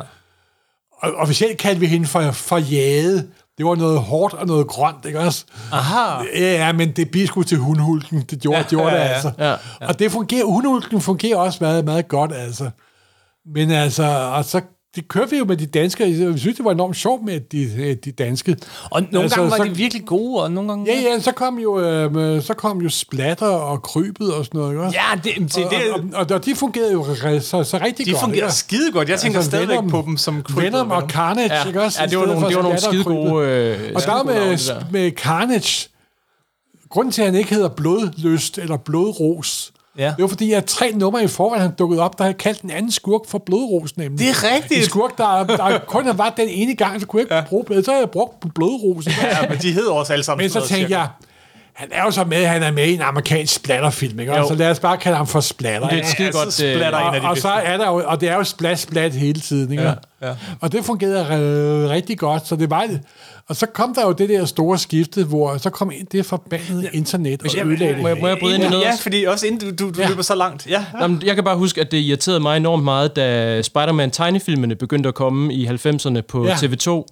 Og 0.92 1.16
officielt 1.16 1.58
kaldte 1.58 1.80
vi 1.80 1.86
hende 1.86 2.08
for, 2.08 2.32
for 2.32 2.58
jade. 2.58 3.28
Det 3.58 3.66
var 3.66 3.76
noget 3.76 4.00
hårdt 4.02 4.34
og 4.34 4.48
noget 4.48 4.68
grønt, 4.68 5.06
ikke 5.06 5.20
også? 5.20 5.46
Aha. 5.72 6.24
Ja, 6.36 6.54
ja, 6.66 6.72
men 6.72 6.92
det 6.92 7.12
blev 7.12 7.28
sgu 7.28 7.44
til 7.44 7.58
hundhulken. 7.58 8.22
Det 8.22 8.42
gjorde, 8.42 8.58
Ja, 8.58 8.64
ja, 8.64 8.68
gjorde 8.70 8.92
ja, 8.92 9.04
det 9.04 9.06
ja. 9.10 9.14
altså. 9.14 9.32
Ja, 9.82 9.88
Og 9.88 10.00
det 10.00 10.12
fungerer, 10.12 10.46
hundhulken 10.46 11.02
fungerer 11.02 11.38
også 11.38 11.58
meget, 11.62 11.86
meget 11.86 12.08
godt, 12.08 12.32
altså. 12.34 12.70
Men 13.46 13.72
altså, 13.72 14.04
og 14.36 14.46
så 14.46 14.62
det 14.98 15.08
kørte 15.08 15.32
vi 15.32 15.38
jo 15.38 15.46
med 15.46 15.58
de 15.58 15.66
danske. 15.66 16.06
Vi 16.06 16.40
synes, 16.40 16.56
det 16.58 16.66
var 16.66 16.72
enormt 16.72 16.96
sjovt 16.96 17.24
med 17.26 17.40
de, 17.40 17.96
de 17.96 18.12
danske. 18.12 18.58
Og 18.92 19.02
nogle 19.02 19.24
Altså, 19.24 19.36
gange 19.36 19.52
var 19.52 19.58
så- 19.58 19.64
de 19.64 19.70
virkelig 19.76 20.06
gode, 20.06 20.44
og 20.44 20.52
nogle 20.52 20.70
gange... 20.70 20.86
Ja, 20.94 21.00
ja, 21.02 21.20
så 21.20 21.32
kom 21.32 21.60
jo, 21.60 21.80
øh, 21.80 22.42
så 22.44 22.54
kom 22.54 22.82
jo 22.82 22.90
splatter 22.90 23.48
og 23.48 23.82
krybet 23.82 24.34
og 24.34 24.46
sådan 24.46 24.60
noget, 24.60 24.74
ikke? 24.74 24.86
Ja, 24.86 25.20
det, 25.24 25.56
og, 25.66 25.72
det, 25.72 25.92
og, 26.14 26.20
og, 26.22 26.28
og, 26.36 26.46
de 26.46 26.56
fungerede 26.56 26.92
jo 26.92 27.06
så, 27.40 27.64
så 27.64 27.80
rigtig 27.84 28.06
de 28.06 28.12
godt. 28.12 28.22
fungerer 28.24 28.46
ikke? 28.46 28.54
skide 28.56 28.92
godt. 28.92 29.10
Jeg 29.10 29.20
tænker 29.20 29.38
Altså, 29.40 29.50
stadigvæk 29.52 29.78
Venom- 29.78 29.90
på 29.90 30.04
dem 30.06 30.18
som 30.18 30.42
Creed 30.42 30.62
Venom 30.72 30.92
og 30.92 31.10
Carnage, 31.10 31.54
Ja, 31.56 31.68
ikke 31.68 31.82
også? 31.82 32.02
ja 32.02 32.08
det 32.08 32.18
var 32.20 32.26
nogle, 32.26 32.48
det 32.48 32.56
var 32.56 32.62
nogle 32.62 32.80
skide 32.82 33.00
og 33.02 33.06
gode... 33.06 33.30
krybet. 33.32 33.88
Øh, 33.88 33.92
Og 33.96 34.02
der 34.02 34.24
med, 34.24 34.92
med 34.92 35.12
Carnage, 35.12 35.90
grunden 36.90 37.12
til, 37.12 37.22
at 37.22 37.26
han 37.28 37.36
ikke 37.36 37.54
hedder 37.54 37.70
Blodlyst 37.70 38.58
eller 38.58 38.78
Blodros, 38.78 39.74
Ja. 39.98 40.06
det 40.06 40.22
var 40.22 40.28
fordi, 40.28 40.54
at 40.54 40.66
tre 40.66 40.92
numre 40.92 41.24
i 41.24 41.28
forvejen, 41.28 41.62
han 41.62 41.72
dukkede 41.80 42.02
op, 42.02 42.18
der 42.18 42.24
havde 42.24 42.38
kaldt 42.38 42.62
en 42.62 42.70
anden 42.70 42.92
skurk 42.92 43.22
for 43.28 43.38
Blodros, 43.38 43.98
nemlig. 43.98 44.20
Det 44.20 44.30
er 44.30 44.56
rigtigt. 44.56 44.80
En 44.80 44.86
skurk, 44.86 45.18
der, 45.18 45.44
der 45.44 45.80
kun 45.88 46.06
været 46.06 46.38
den 46.38 46.48
ene 46.50 46.76
gang, 46.76 47.02
så 47.02 47.08
kunne 47.08 47.20
jeg 47.20 47.24
ikke 47.26 47.36
ja. 47.36 47.44
bruge, 47.50 47.84
så 47.84 47.92
havde 47.92 48.02
jeg 48.02 48.10
brugt 48.10 48.54
Blodros. 48.56 49.08
Ja, 49.22 49.50
men 49.50 49.58
de 49.58 49.72
hedder 49.72 49.92
også 49.92 50.14
alle 50.14 50.24
sammen 50.24 50.44
Men 50.44 50.50
så 50.50 50.68
tænkte 50.68 50.98
jeg, 50.98 51.08
han 51.78 51.88
er 51.92 52.04
jo 52.04 52.12
så 52.12 52.24
med, 52.24 52.46
han 52.46 52.64
er 52.64 52.72
med 52.72 52.88
i 52.88 52.94
en 52.94 53.02
amerikansk 53.02 53.54
splatterfilm, 53.56 54.20
ikke? 54.20 54.34
Og 54.34 54.48
så 54.48 54.56
lad 54.56 54.72
os 54.72 54.80
bare 54.80 54.98
kalde 54.98 55.18
ham 55.18 55.28
for 55.28 55.40
splatter. 55.40 55.88
Det 55.90 56.00
er 56.00 56.06
skide 56.06 56.28
Ja, 56.34 56.40
godt... 56.44 56.54
splatter 56.54 57.00
Øh, 57.00 57.08
en 57.08 57.16
af 57.16 57.22
de 57.22 57.26
og, 57.26 57.32
og 57.32 57.38
så 57.38 57.48
er 57.50 57.78
der 57.78 57.88
jo, 57.88 58.04
og 58.06 58.22
det 58.22 58.30
er 58.30 58.36
jo 58.36 58.44
splat, 58.44 58.80
splat 58.80 59.14
hele 59.14 59.40
tiden, 59.42 59.72
ikke? 59.72 59.84
Ja, 59.84 59.94
ja. 60.22 60.34
Og 60.62 60.72
det 60.72 60.86
fungerede 60.86 61.90
rigtig 61.90 62.18
godt, 62.18 62.48
så 62.48 62.56
det 62.56 62.70
var 62.70 62.88
og 63.50 63.56
så 63.56 63.66
kom 63.66 63.94
der 63.96 64.02
jo 64.06 64.12
det 64.12 64.30
der 64.30 64.46
store 64.46 64.78
skifte, 64.78 65.24
hvor 65.24 65.58
så 65.58 65.70
kom 65.70 65.92
ind 65.92 66.08
det 66.12 66.26
forbandede 66.26 66.90
internet 66.94 67.42
og 67.42 67.68
ødelagde 67.68 67.94
det. 67.94 68.02
må 68.02 68.08
jeg- 68.08 68.18
må 68.22 68.28
jeg 68.28 68.38
bryde 68.40 68.56
ind 68.56 68.64
i 68.64 68.68
noget 68.70 68.84
Ja, 68.84 68.90
også? 68.92 69.04
fordi 69.04 69.24
også 69.24 69.48
inden 69.48 69.60
du, 69.78 69.86
du, 69.86 69.92
du 69.92 70.02
Ja. 70.02 70.08
løber 70.08 70.22
så 70.22 70.36
langt. 70.36 70.68
Ja. 70.70 70.86
Jamen, 71.02 71.22
jeg 71.26 71.36
kan 71.36 71.44
bare 71.44 71.58
huske, 71.58 71.82
at 71.82 71.92
det 71.92 71.98
irriterede 71.98 72.40
mig 72.40 72.58
enormt 72.58 72.84
meget, 72.84 73.16
da 73.16 73.62
Spider-Man 73.62 74.12
tegnefilmene 74.12 74.76
begyndte 74.76 75.08
at 75.10 75.16
komme 75.16 75.54
i 75.54 75.66
90'erne 75.68 76.22
på 76.22 76.46
Ja. 76.46 76.50
ja. 76.62 76.68
TV2, 76.68 77.06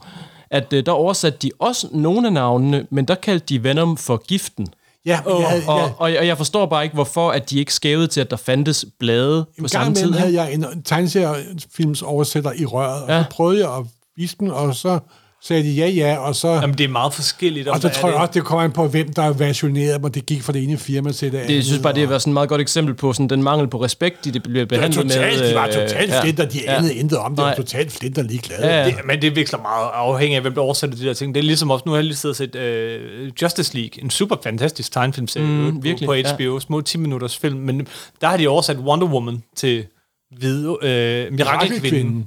at 0.52 0.74
øh, 0.74 0.86
der 0.86 0.92
oversatte 0.92 1.40
de 1.42 1.52
også 1.60 1.88
nogle 1.92 2.28
af 2.28 2.34
navnene, 2.34 2.88
men 2.90 3.06
der 3.06 3.16
kaldte 3.16 3.46
de 3.50 3.64
Venom 3.64 3.98
for 3.98 4.18
giften. 4.28 4.68
Ja, 5.06 5.20
men 5.26 5.40
jeg 5.42 5.48
havde, 5.50 5.64
Og, 5.68 5.80
jeg, 5.80 5.94
og, 5.98 6.12
og 6.20 6.28
jeg 6.28 6.38
forstår 6.38 6.66
bare 6.66 6.84
ikke, 6.84 6.94
hvorfor 6.94 7.32
at 7.32 7.50
de 7.50 7.60
ikke 7.60 7.74
skævede 7.74 8.08
til, 8.08 8.22
at 8.22 8.32
der 8.32 8.38
fandtes 8.38 8.86
blade 9.00 9.44
på 9.46 9.50
en 9.58 9.62
gang 9.62 9.70
samme 9.70 9.96
tid. 9.96 10.12
havde 10.12 10.34
jeg 10.34 10.54
en 10.54 10.66
tegneseriefilms 10.84 12.02
oversætter 12.02 12.52
i 12.56 12.66
røret, 12.66 13.04
og 13.04 13.10
Ja. 13.10 13.24
så 13.24 13.30
prøvede 13.30 13.68
jeg 13.68 13.78
at 13.78 13.84
vise 14.16 14.36
den, 14.40 14.52
og 14.52 14.76
så 14.76 15.00
sagde 15.48 15.64
de 15.64 15.70
ja, 15.72 15.88
ja, 15.88 16.18
og 16.18 16.36
så... 16.36 16.48
Jamen, 16.48 16.78
det 16.78 16.84
er 16.84 16.88
meget 16.88 17.14
forskelligt. 17.14 17.68
og 17.68 17.82
så 17.82 17.90
tror 17.90 18.08
er 18.10 18.12
jeg 18.12 18.14
det? 18.14 18.22
også, 18.22 18.32
det 18.34 18.44
kommer 18.44 18.64
an 18.64 18.72
på, 18.72 18.88
hvem 18.88 19.14
der 19.14 19.34
versionerede 19.34 19.94
dem, 19.94 20.04
og 20.04 20.16
det 20.16 20.26
gik 20.26 20.44
fra 20.44 20.54
det 20.54 20.64
ene 20.64 20.78
firma 20.78 21.12
til 21.12 21.32
det 21.32 21.38
andet. 21.38 21.50
Det, 21.50 21.56
jeg 21.56 21.64
synes 21.64 21.82
bare, 21.82 21.94
det 21.94 22.04
og- 22.04 22.10
var 22.10 22.18
sådan 22.18 22.32
et 22.32 22.34
meget 22.34 22.50
godt 22.50 22.62
eksempel 22.62 22.94
på 22.94 23.14
sådan 23.14 23.28
den 23.28 23.44
mangel 23.44 23.68
på 23.68 23.84
respekt, 23.84 24.26
de 24.26 24.32
det 24.32 24.44
bliver 24.44 24.60
Det 24.60 24.68
behandlet 24.70 25.04
totalt, 25.12 25.40
med. 25.40 25.50
de 25.50 25.56
var 25.56 25.68
øh, 25.68 25.74
totalt 25.74 26.12
ja. 26.12 26.22
flinter, 26.22 26.46
de 26.46 26.60
Ja. 26.66 26.78
anede 26.78 26.94
intet 26.96 27.18
om 27.18 27.36
det, 27.36 27.46
var 27.46 27.54
totalt 27.56 27.92
flinter 27.92 28.22
ligeglade. 28.24 28.68
Ja, 28.68 28.80
ja. 28.80 28.86
Det, 28.86 28.96
men 29.06 29.22
det 29.22 29.36
veksler 29.36 29.60
meget 29.60 29.90
afhængig 29.94 30.36
af, 30.36 30.42
hvem 30.42 30.54
der 30.54 30.62
oversætter 30.62 30.98
de 30.98 31.06
der 31.06 31.14
ting. 31.14 31.36
Det 31.36 31.40
er 31.42 31.46
ligesom 31.46 31.72
også, 31.72 31.84
nu 31.86 31.92
har 31.92 31.98
jeg 31.98 32.06
lige 32.06 32.16
siddet 32.16 32.40
og 32.40 32.50
set 32.62 33.26
uh, 33.32 33.42
Justice 33.42 33.74
League, 33.78 34.04
en 34.04 34.10
super 34.10 34.36
fantastisk 34.44 34.92
tegnefilmserie 34.92 35.46
Mm, 35.48 35.76
på, 35.76 35.82
virkelig, 35.82 36.08
på 36.08 36.14
ja. 36.14 36.34
HBO, 36.36 36.60
små 36.60 36.82
10 36.82 36.98
minutters 36.98 37.38
film, 37.38 37.58
men 37.60 37.88
der 38.22 38.28
har 38.28 38.38
de 38.38 38.48
oversat 38.48 38.78
Wonder 38.78 39.08
Woman 39.08 39.44
til 39.56 39.86
hvide, 40.38 40.70
uh, 40.70 41.34
Mirakelkvinden. 41.38 42.26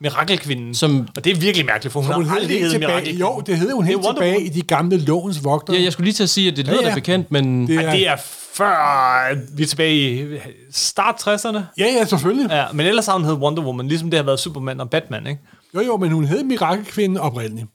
Mirakelkvinden. 0.00 0.74
Som- 0.74 1.08
og 1.16 1.24
det 1.24 1.36
er 1.36 1.40
virkelig 1.40 1.66
mærkeligt, 1.66 1.92
for 1.92 2.00
hun 2.00 2.14
hun 2.14 2.24
har 2.24 2.34
hed 2.34 2.40
aldrig 2.42 2.56
heddet 2.58 2.72
tilbage, 2.72 2.88
Mirakelkvinden. 2.88 3.20
jo, 3.20 3.42
det 3.46 3.58
hed 3.58 3.72
hun 3.72 3.84
er 3.84 3.88
helt 3.88 4.00
tilbage 4.14 4.32
Woman. 4.32 4.46
i 4.46 4.48
de 4.48 4.62
gamle 4.62 4.98
lovens 5.04 5.44
vogter. 5.44 5.74
Ja, 5.74 5.82
jeg 5.82 5.92
skulle 5.92 6.04
lige 6.04 6.14
til 6.14 6.22
at 6.22 6.30
sige, 6.30 6.50
at 6.50 6.56
det 6.56 6.64
lyder 6.66 6.76
Ja, 6.76 6.80
ja, 6.82 6.88
ja. 6.88 6.94
da 6.94 7.00
bekendt, 7.00 7.32
men... 7.32 7.66
Det 7.68 7.76
Ej, 7.84 7.92
det 7.92 8.08
er 8.08 8.16
før, 8.54 9.34
vi 9.56 9.62
er 9.62 9.66
tilbage 9.66 10.00
i 10.34 10.38
start 10.72 11.14
60'erne. 11.28 11.58
Ja, 11.78 11.84
ja, 11.98 12.04
selvfølgelig. 12.04 12.50
Ja, 12.50 12.64
men 12.72 12.86
ellers 12.86 13.06
har 13.06 13.12
hun 13.12 13.24
heddet 13.24 13.38
Wonder 13.40 13.62
Woman, 13.62 13.88
ligesom 13.88 14.10
det 14.10 14.18
har 14.18 14.24
været 14.24 14.40
Superman 14.40 14.80
og 14.80 14.90
Batman, 14.90 15.26
ikke? 15.26 15.40
Jo, 15.74 15.80
jo, 15.80 15.96
men 15.96 16.10
hun 16.10 16.24
hed 16.24 16.44
Mirakelkvinden 16.44 17.18
oprindeligt. 17.18 17.66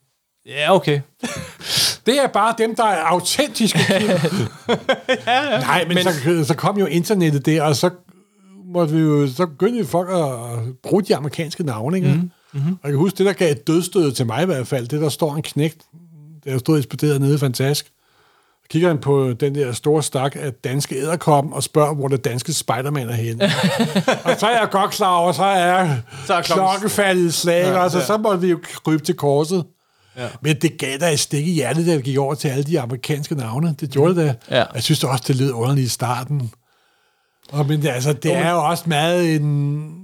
Ja, 0.47 0.75
okay. 0.75 0.99
Det 2.05 2.19
er 2.23 2.27
bare 2.27 2.55
dem, 2.57 2.75
der 2.75 2.83
er 2.83 3.03
autentiske. 3.03 3.79
ja, 3.89 4.03
ja. 5.27 5.59
Nej, 5.59 5.85
men, 5.87 5.95
men 5.95 6.03
så, 6.03 6.43
så 6.47 6.53
kom 6.55 6.77
jo 6.79 6.85
internettet 6.85 7.45
der, 7.45 7.61
og 7.61 7.75
så 7.75 7.89
måtte 8.73 8.93
vi 8.93 8.99
jo, 9.01 9.27
så 9.27 9.45
begyndte 9.45 9.77
vi 9.79 9.85
folk 9.85 10.09
at 10.09 10.59
bruge 10.83 11.03
de 11.03 11.15
amerikanske 11.15 11.63
navne, 11.63 11.97
ikke? 11.97 12.09
Mm. 12.09 12.31
Mm-hmm. 12.53 12.71
Og 12.73 12.79
jeg 12.83 12.91
kan 12.91 12.97
huske, 12.99 13.17
det 13.17 13.25
der 13.25 13.33
gav 13.33 13.51
et 13.51 13.67
dødstød 13.67 14.11
til 14.11 14.25
mig 14.25 14.43
i 14.43 14.45
hvert 14.45 14.67
fald, 14.67 14.87
det 14.87 15.01
der 15.01 15.09
står 15.09 15.35
en 15.35 15.41
knægt, 15.41 15.81
der 16.45 16.57
stod 16.57 16.77
ekspederet 16.77 17.21
nede 17.21 17.35
i 17.35 17.37
Fantask. 17.37 17.85
Så 18.63 18.69
kigger 18.69 18.87
han 18.87 18.97
på 18.97 19.33
den 19.33 19.55
der 19.55 19.71
store 19.71 20.03
stak 20.03 20.35
af 20.39 20.53
danske 20.53 20.95
æderkoppen 20.95 21.53
og 21.53 21.63
spørger, 21.63 21.93
hvor 21.95 22.07
det 22.07 22.25
danske 22.25 22.53
Spider-Man 22.53 23.09
er 23.09 23.13
henne. 23.13 23.43
og 24.25 24.31
så 24.39 24.45
er 24.47 24.59
jeg 24.59 24.67
godt 24.71 24.91
klar 24.91 25.15
over, 25.15 25.31
så 25.31 25.43
er, 25.43 25.95
Så 26.27 26.33
er 26.33 26.41
klokken- 26.41 26.89
faldet 26.89 27.33
slag, 27.33 27.63
ja, 27.65 27.83
og 27.83 27.91
så, 27.91 28.01
så 28.05 28.17
måtte 28.17 28.41
vi 28.41 28.47
jo 28.47 28.59
krybe 28.85 29.03
til 29.03 29.15
korset. 29.15 29.63
Ja. 30.17 30.27
Men 30.41 30.55
det 30.61 30.77
gav 30.77 30.97
da 30.97 31.11
et 31.13 31.19
stik 31.19 31.47
i 31.47 31.51
hjertet, 31.51 31.85
da 31.87 31.95
vi 31.95 32.01
gik 32.01 32.17
over 32.17 32.35
til 32.35 32.47
alle 32.47 32.63
de 32.63 32.79
amerikanske 32.79 33.35
navne. 33.35 33.75
Det 33.79 33.89
gjorde 33.89 34.15
det 34.15 34.35
da. 34.49 34.57
Ja. 34.57 34.63
Jeg 34.73 34.83
synes 34.83 35.03
også, 35.03 35.23
det 35.27 35.35
lød 35.35 35.51
underligt 35.51 35.85
i 35.85 35.89
starten. 35.89 36.51
Og, 37.51 37.65
men 37.67 37.81
det, 37.81 37.89
altså, 37.89 38.13
det 38.13 38.35
er 38.35 38.51
jo 38.51 38.63
også 38.65 38.83
meget 38.87 39.35
en 39.35 39.99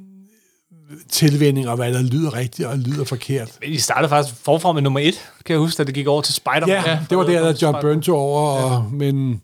tilvænning, 1.09 1.69
og 1.69 1.75
hvad 1.75 1.93
der 1.93 2.01
lyder 2.01 2.33
rigtigt 2.33 2.67
og 2.67 2.77
lyder 2.77 3.03
forkert. 3.03 3.51
Men 3.61 3.69
I 3.71 3.77
startede 3.77 4.09
faktisk 4.09 4.35
forfra 4.43 4.71
med 4.71 4.81
nummer 4.81 4.99
et, 4.99 5.31
kan 5.45 5.53
jeg 5.53 5.59
huske, 5.59 5.77
da 5.77 5.83
det 5.83 5.93
gik 5.93 6.07
over 6.07 6.21
til 6.21 6.33
Spider-Man. 6.33 6.85
Ja, 6.85 6.99
det 7.09 7.17
var 7.17 7.23
der, 7.23 7.41
der 7.41 7.59
John 7.61 7.81
Byrne 7.81 8.01
tog 8.01 8.17
over, 8.17 8.41
og, 8.41 8.85
men 8.91 9.41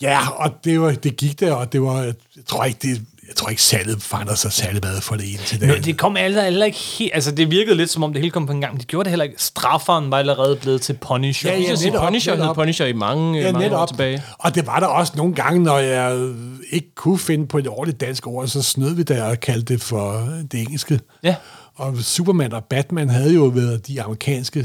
ja, 0.00 0.28
og 0.30 0.50
det, 0.64 0.80
var, 0.80 0.92
det 0.92 1.16
gik 1.16 1.40
der, 1.40 1.52
og 1.52 1.72
det 1.72 1.82
var, 1.82 2.02
jeg 2.02 2.14
tror 2.46 2.64
ikke, 2.64 2.78
det, 2.82 3.02
jeg 3.30 3.36
tror 3.36 3.48
ikke 3.48 3.62
salget 3.62 4.02
forandrede 4.02 4.36
sig 4.38 4.52
særlig 4.52 4.80
meget 4.82 5.02
fra 5.02 5.16
det 5.16 5.28
ene 5.28 5.38
til 5.46 5.60
det 5.60 5.68
Nå, 5.68 5.72
andet. 5.74 5.86
det 5.86 5.98
kom 5.98 6.16
heller, 6.16 6.44
heller 6.44 6.66
ikke 6.66 6.78
helt... 6.78 7.10
Altså, 7.14 7.30
det 7.30 7.50
virkede 7.50 7.76
lidt, 7.76 7.90
som 7.90 8.02
om 8.02 8.12
det 8.12 8.20
hele 8.22 8.30
kom 8.30 8.46
på 8.46 8.52
en 8.52 8.60
gang, 8.60 8.72
men 8.72 8.80
det 8.80 8.88
gjorde 8.88 9.04
det 9.04 9.10
heller 9.10 9.24
ikke. 9.24 9.42
Strafferen 9.42 10.10
var 10.10 10.18
allerede 10.18 10.56
blevet 10.56 10.80
til 10.82 10.92
Punisher. 10.92 11.52
Ja, 11.52 11.58
ja, 11.58 11.74
sige, 11.74 11.90
netop, 11.90 12.06
Punisher 12.06 12.32
hed 12.32 12.40
netop. 12.40 12.56
Punisher 12.56 12.86
i 12.86 12.92
mange, 12.92 13.38
Ja, 13.38 13.52
mange 13.52 13.66
år 13.66 13.70
netop. 13.70 13.88
tilbage. 13.88 14.22
Og 14.38 14.54
det 14.54 14.66
var 14.66 14.80
der 14.80 14.86
også 14.86 15.12
nogle 15.16 15.34
gange, 15.34 15.62
når 15.62 15.78
jeg 15.78 16.32
ikke 16.70 16.94
kunne 16.96 17.18
finde 17.18 17.46
på 17.46 17.58
et 17.58 17.68
ordentligt 17.68 18.00
dansk 18.00 18.26
ord, 18.26 18.46
så 18.46 18.62
snød 18.62 18.94
vi 18.94 19.02
der 19.02 19.24
og 19.24 19.40
kaldte 19.40 19.72
det 19.74 19.82
for 19.82 20.28
det 20.52 20.60
engelske. 20.60 21.00
Ja. 21.24 21.34
Og 21.76 21.96
Superman 21.98 22.52
og 22.52 22.64
Batman 22.64 23.08
havde 23.08 23.34
jo 23.34 23.44
været 23.44 23.86
de 23.86 24.02
amerikanske. 24.02 24.62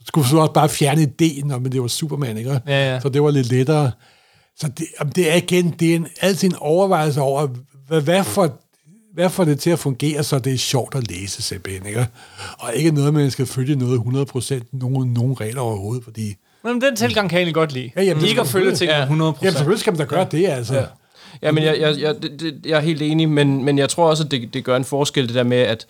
Du 0.00 0.04
skulle 0.06 0.28
så 0.28 0.36
også 0.38 0.52
bare 0.52 0.68
fjerne 0.68 1.02
ideen, 1.02 1.46
når 1.46 1.58
men 1.58 1.72
det 1.72 1.82
var 1.82 1.88
Superman, 1.88 2.36
ikke? 2.36 2.60
Ja, 2.66 2.92
ja. 2.92 3.00
Så 3.00 3.08
det 3.08 3.22
var 3.22 3.30
lidt 3.30 3.52
lettere. 3.52 3.90
Så 4.56 4.68
det, 4.78 4.86
det 5.16 5.32
er 5.32 5.36
igen, 5.36 5.70
det 5.80 5.90
er 5.90 5.96
en, 5.96 6.06
altid 6.20 6.48
en 6.48 6.56
overvejelse 6.58 7.20
over, 7.20 7.48
hvad, 7.90 8.00
hvad, 8.00 8.24
får, 8.24 8.60
hvad 9.14 9.30
får 9.30 9.44
det 9.44 9.60
til 9.60 9.70
at 9.70 9.78
fungere, 9.78 10.22
så 10.24 10.38
det 10.38 10.52
er 10.52 10.58
sjovt 10.58 10.94
at 10.94 11.10
læse 11.10 11.42
simpelthen, 11.42 11.86
ikke? 11.86 12.06
Og 12.58 12.74
ikke 12.74 12.90
noget, 12.90 13.14
man 13.14 13.30
skal 13.30 13.46
følge 13.46 13.76
noget 13.76 13.98
100% 13.98 14.60
nogen, 14.72 15.12
nogen 15.12 15.40
regler 15.40 15.60
overhovedet, 15.60 16.04
fordi... 16.04 16.36
Men 16.64 16.80
den 16.80 16.96
tilgang 16.96 17.30
kan 17.30 17.36
jeg 17.36 17.40
egentlig 17.40 17.54
godt 17.54 17.72
lide. 17.72 17.90
Ja, 17.96 18.02
jamen, 18.02 18.24
ikke 18.24 18.40
at 18.40 18.46
følge 18.46 18.74
ting 18.74 18.90
Ja. 18.90 19.06
100%. 19.06 19.10
Jamen 19.10 19.36
selvfølgelig 19.42 19.80
skal 19.80 19.92
man 19.92 19.98
da 19.98 20.04
gøre 20.04 20.26
det, 20.30 20.46
altså. 20.48 20.74
Ja. 20.74 20.80
Ja. 20.80 20.86
Ja, 21.42 21.52
men 21.52 21.64
jeg, 21.64 21.80
jeg, 21.80 22.00
jeg, 22.00 22.22
det, 22.22 22.60
jeg 22.64 22.76
er 22.76 22.80
helt 22.80 23.02
enig, 23.02 23.28
men, 23.28 23.64
men 23.64 23.78
jeg 23.78 23.88
tror 23.88 24.08
også, 24.10 24.24
at 24.24 24.30
det, 24.30 24.54
det 24.54 24.64
gør 24.64 24.76
en 24.76 24.84
forskel, 24.84 25.26
det 25.26 25.34
der 25.34 25.42
med, 25.42 25.58
at 25.58 25.86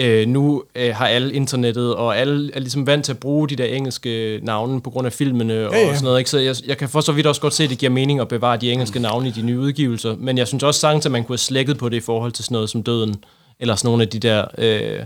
øh, 0.00 0.28
nu 0.28 0.62
øh, 0.74 0.94
har 0.94 1.06
alle 1.08 1.32
internettet, 1.34 1.94
og 1.94 2.18
alle 2.18 2.50
er 2.54 2.60
ligesom 2.60 2.86
vant 2.86 3.04
til 3.04 3.12
at 3.12 3.18
bruge 3.18 3.48
de 3.48 3.56
der 3.56 3.64
engelske 3.64 4.40
navne 4.42 4.80
på 4.80 4.90
grund 4.90 5.06
af 5.06 5.12
filmene 5.12 5.68
og, 5.68 5.74
Ja, 5.74 5.80
ja. 5.80 5.88
og 5.88 5.94
sådan 5.94 6.04
noget. 6.04 6.18
Ikke? 6.18 6.30
Så 6.30 6.38
jeg, 6.38 6.56
jeg 6.66 6.78
kan 6.78 6.88
for 6.88 7.00
så 7.00 7.12
vidt 7.12 7.26
også 7.26 7.40
godt 7.40 7.54
se, 7.54 7.64
at 7.64 7.70
det 7.70 7.78
giver 7.78 7.92
mening 7.92 8.20
at 8.20 8.28
bevare 8.28 8.56
de 8.56 8.72
engelske 8.72 8.98
navne 8.98 9.28
i 9.28 9.30
de 9.30 9.42
nye 9.42 9.58
udgivelser, 9.58 10.16
men 10.18 10.38
jeg 10.38 10.48
synes 10.48 10.62
også 10.62 10.80
sagtens, 10.80 11.06
at 11.06 11.12
man 11.12 11.24
kunne 11.24 11.32
have 11.34 11.38
slækket 11.38 11.78
på 11.78 11.88
det 11.88 11.96
i 11.96 12.00
forhold 12.00 12.32
til 12.32 12.44
sådan 12.44 12.54
noget 12.54 12.70
som 12.70 12.82
Døden, 12.82 13.14
eller 13.60 13.74
sådan 13.74 13.88
nogle 13.88 14.02
af 14.02 14.08
de 14.08 14.18
der... 14.18 14.44
Øh, 14.58 15.00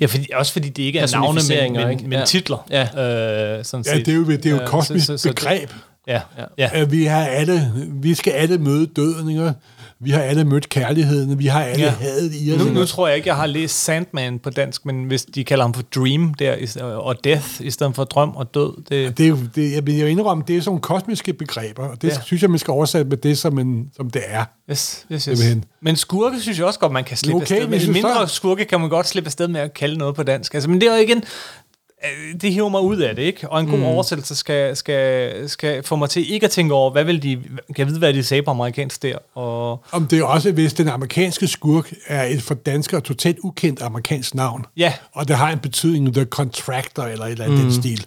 Ja, 0.00 0.06
fordi, 0.06 0.26
også 0.34 0.52
fordi 0.52 0.68
det 0.68 0.82
ikke 0.82 0.98
er 0.98 1.06
navne, 1.12 1.40
men, 1.48 1.72
men, 1.72 1.90
ikke? 1.90 2.02
men 2.02 2.12
Ja. 2.18 2.24
titler. 2.24 2.66
Ja. 2.70 2.82
Øh, 2.82 3.64
sådan 3.64 3.84
Ja, 3.94 3.98
det 3.98 4.08
er 4.08 4.14
jo, 4.14 4.24
det 4.24 4.46
er 4.46 4.50
jo 4.50 4.56
Ja, 4.56 4.62
et 4.62 4.68
kosmisk 4.68 5.06
så- 5.06 5.12
så- 5.16 5.22
så 5.22 5.28
det- 5.28 5.36
begreb. 5.36 5.70
Ja, 6.06 6.20
ja. 6.58 6.68
At 6.72 6.92
vi, 6.92 7.04
har 7.04 7.26
alle, 7.26 7.72
vi 7.92 8.14
skal 8.14 8.30
alle 8.30 8.58
møde 8.58 8.86
døden, 8.86 9.28
ikke? 9.30 9.52
Vi 10.00 10.10
har 10.10 10.20
alle 10.20 10.44
mødt 10.44 10.68
kærligheden, 10.68 11.38
vi 11.38 11.46
har 11.46 11.62
alle 11.64 11.84
Ja. 11.84 11.90
ja. 11.90 11.96
hadet 12.00 12.32
i 12.34 12.52
os. 12.52 12.64
Nu, 12.64 12.72
nu 12.72 12.84
tror 12.84 13.06
jeg 13.08 13.16
ikke, 13.16 13.28
jeg 13.28 13.36
har 13.36 13.46
læst 13.46 13.84
Sandman 13.84 14.38
på 14.38 14.50
dansk, 14.50 14.86
men 14.86 15.04
hvis 15.04 15.22
de 15.24 15.44
kalder 15.44 15.64
ham 15.64 15.74
for 15.74 15.82
Dream 15.82 16.34
der, 16.34 16.56
og 16.96 17.24
Death 17.24 17.46
i 17.60 17.70
stedet 17.70 17.94
for 17.94 18.04
drøm 18.04 18.30
og 18.30 18.54
død, 18.54 18.72
det, 18.88 19.18
Det 19.18 19.24
er 19.24 19.28
jo, 19.28 19.38
det, 19.54 19.72
jeg 19.72 19.86
vil 19.86 19.98
jo 19.98 20.06
indrømme, 20.06 20.44
det 20.48 20.56
er 20.56 20.60
sådan 20.60 20.80
kosmiske 20.80 21.32
begreber, 21.32 21.88
og 21.88 22.02
det 22.02 22.08
Ja. 22.08 22.14
ja. 22.14 22.20
synes 22.24 22.42
jeg, 22.42 22.50
man 22.50 22.58
skal 22.58 22.70
oversætte 22.72 23.08
med 23.08 23.16
det, 23.16 23.38
som, 23.38 23.58
en, 23.58 23.90
som 23.96 24.10
det 24.10 24.22
er. 24.26 24.44
yes, 24.70 25.06
yes, 25.12 25.24
yes. 25.24 25.38
Simpelthen. 25.38 25.64
Men 25.82 25.96
skurke 25.96 26.40
synes 26.40 26.58
jeg 26.58 26.66
også 26.66 26.78
godt, 26.80 26.92
man 26.92 27.04
kan 27.04 27.16
slippe 27.16 27.36
Okay, 27.42 27.54
afsted 27.54 27.68
med. 27.68 27.92
Mindre 27.92 28.28
så- 28.28 28.34
skurke 28.34 28.64
kan 28.64 28.80
man 28.80 28.88
godt 28.90 29.08
slippe 29.08 29.28
afsted 29.28 29.48
med 29.48 29.60
at 29.60 29.74
kalde 29.74 29.98
noget 29.98 30.14
på 30.14 30.22
dansk. 30.22 30.54
Altså, 30.54 30.70
men 30.70 30.80
det 30.80 30.88
er 30.88 30.96
jo 30.96 31.02
igen, 31.02 31.22
det 32.40 32.52
hiver 32.52 32.68
mig 32.68 32.80
ud 32.80 32.96
af 32.96 33.16
det, 33.16 33.22
ikke? 33.22 33.48
Og 33.48 33.60
en 33.60 33.66
god 33.66 33.78
mm. 33.78 33.84
oversættelse 33.84 34.36
skal, 34.36 34.76
skal, 34.76 35.48
skal 35.48 35.82
få 35.82 35.96
mig 35.96 36.10
til 36.10 36.32
ikke 36.32 36.44
at 36.44 36.50
tænke 36.50 36.74
over, 36.74 36.90
hvad 36.90 37.04
vil 37.04 37.22
de, 37.22 37.42
kan 37.76 37.86
vide, 37.86 37.98
hvad 37.98 38.14
de 38.14 38.22
sagde 38.22 38.42
på 38.42 38.50
amerikansk 38.50 39.02
der? 39.02 39.18
Og 39.34 39.84
Om 39.92 40.06
det 40.06 40.18
er 40.18 40.24
også, 40.24 40.52
hvis 40.52 40.72
den 40.72 40.88
amerikanske 40.88 41.46
skurk 41.46 41.92
er 42.06 42.24
et 42.24 42.42
for 42.42 42.54
danskere 42.54 43.00
totalt 43.00 43.38
ukendt 43.42 43.82
amerikansk 43.82 44.34
navn, 44.34 44.66
ja, 44.76 44.92
og 45.12 45.28
det 45.28 45.36
har 45.36 45.52
en 45.52 45.58
betydning, 45.58 46.14
The 46.14 46.24
Contractor 46.24 47.02
eller 47.02 47.24
et 47.24 47.32
eller 47.32 47.44
andet 47.44 47.58
mm. 47.58 47.64
den 47.64 47.74
stil, 47.82 48.06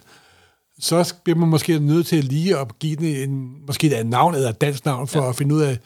så 0.80 1.14
bliver 1.24 1.38
man 1.38 1.48
måske 1.48 1.78
nødt 1.78 2.06
til 2.06 2.24
lige 2.24 2.58
at 2.58 2.78
give 2.78 2.96
den 2.96 3.04
en, 3.04 3.52
måske 3.66 3.98
et 4.00 4.06
navn 4.06 4.34
eller 4.34 4.48
et 4.48 4.60
dansk 4.60 4.84
navn, 4.84 5.08
for 5.08 5.22
ja. 5.22 5.28
at 5.28 5.36
finde 5.36 5.54
ud 5.54 5.62
af, 5.62 5.78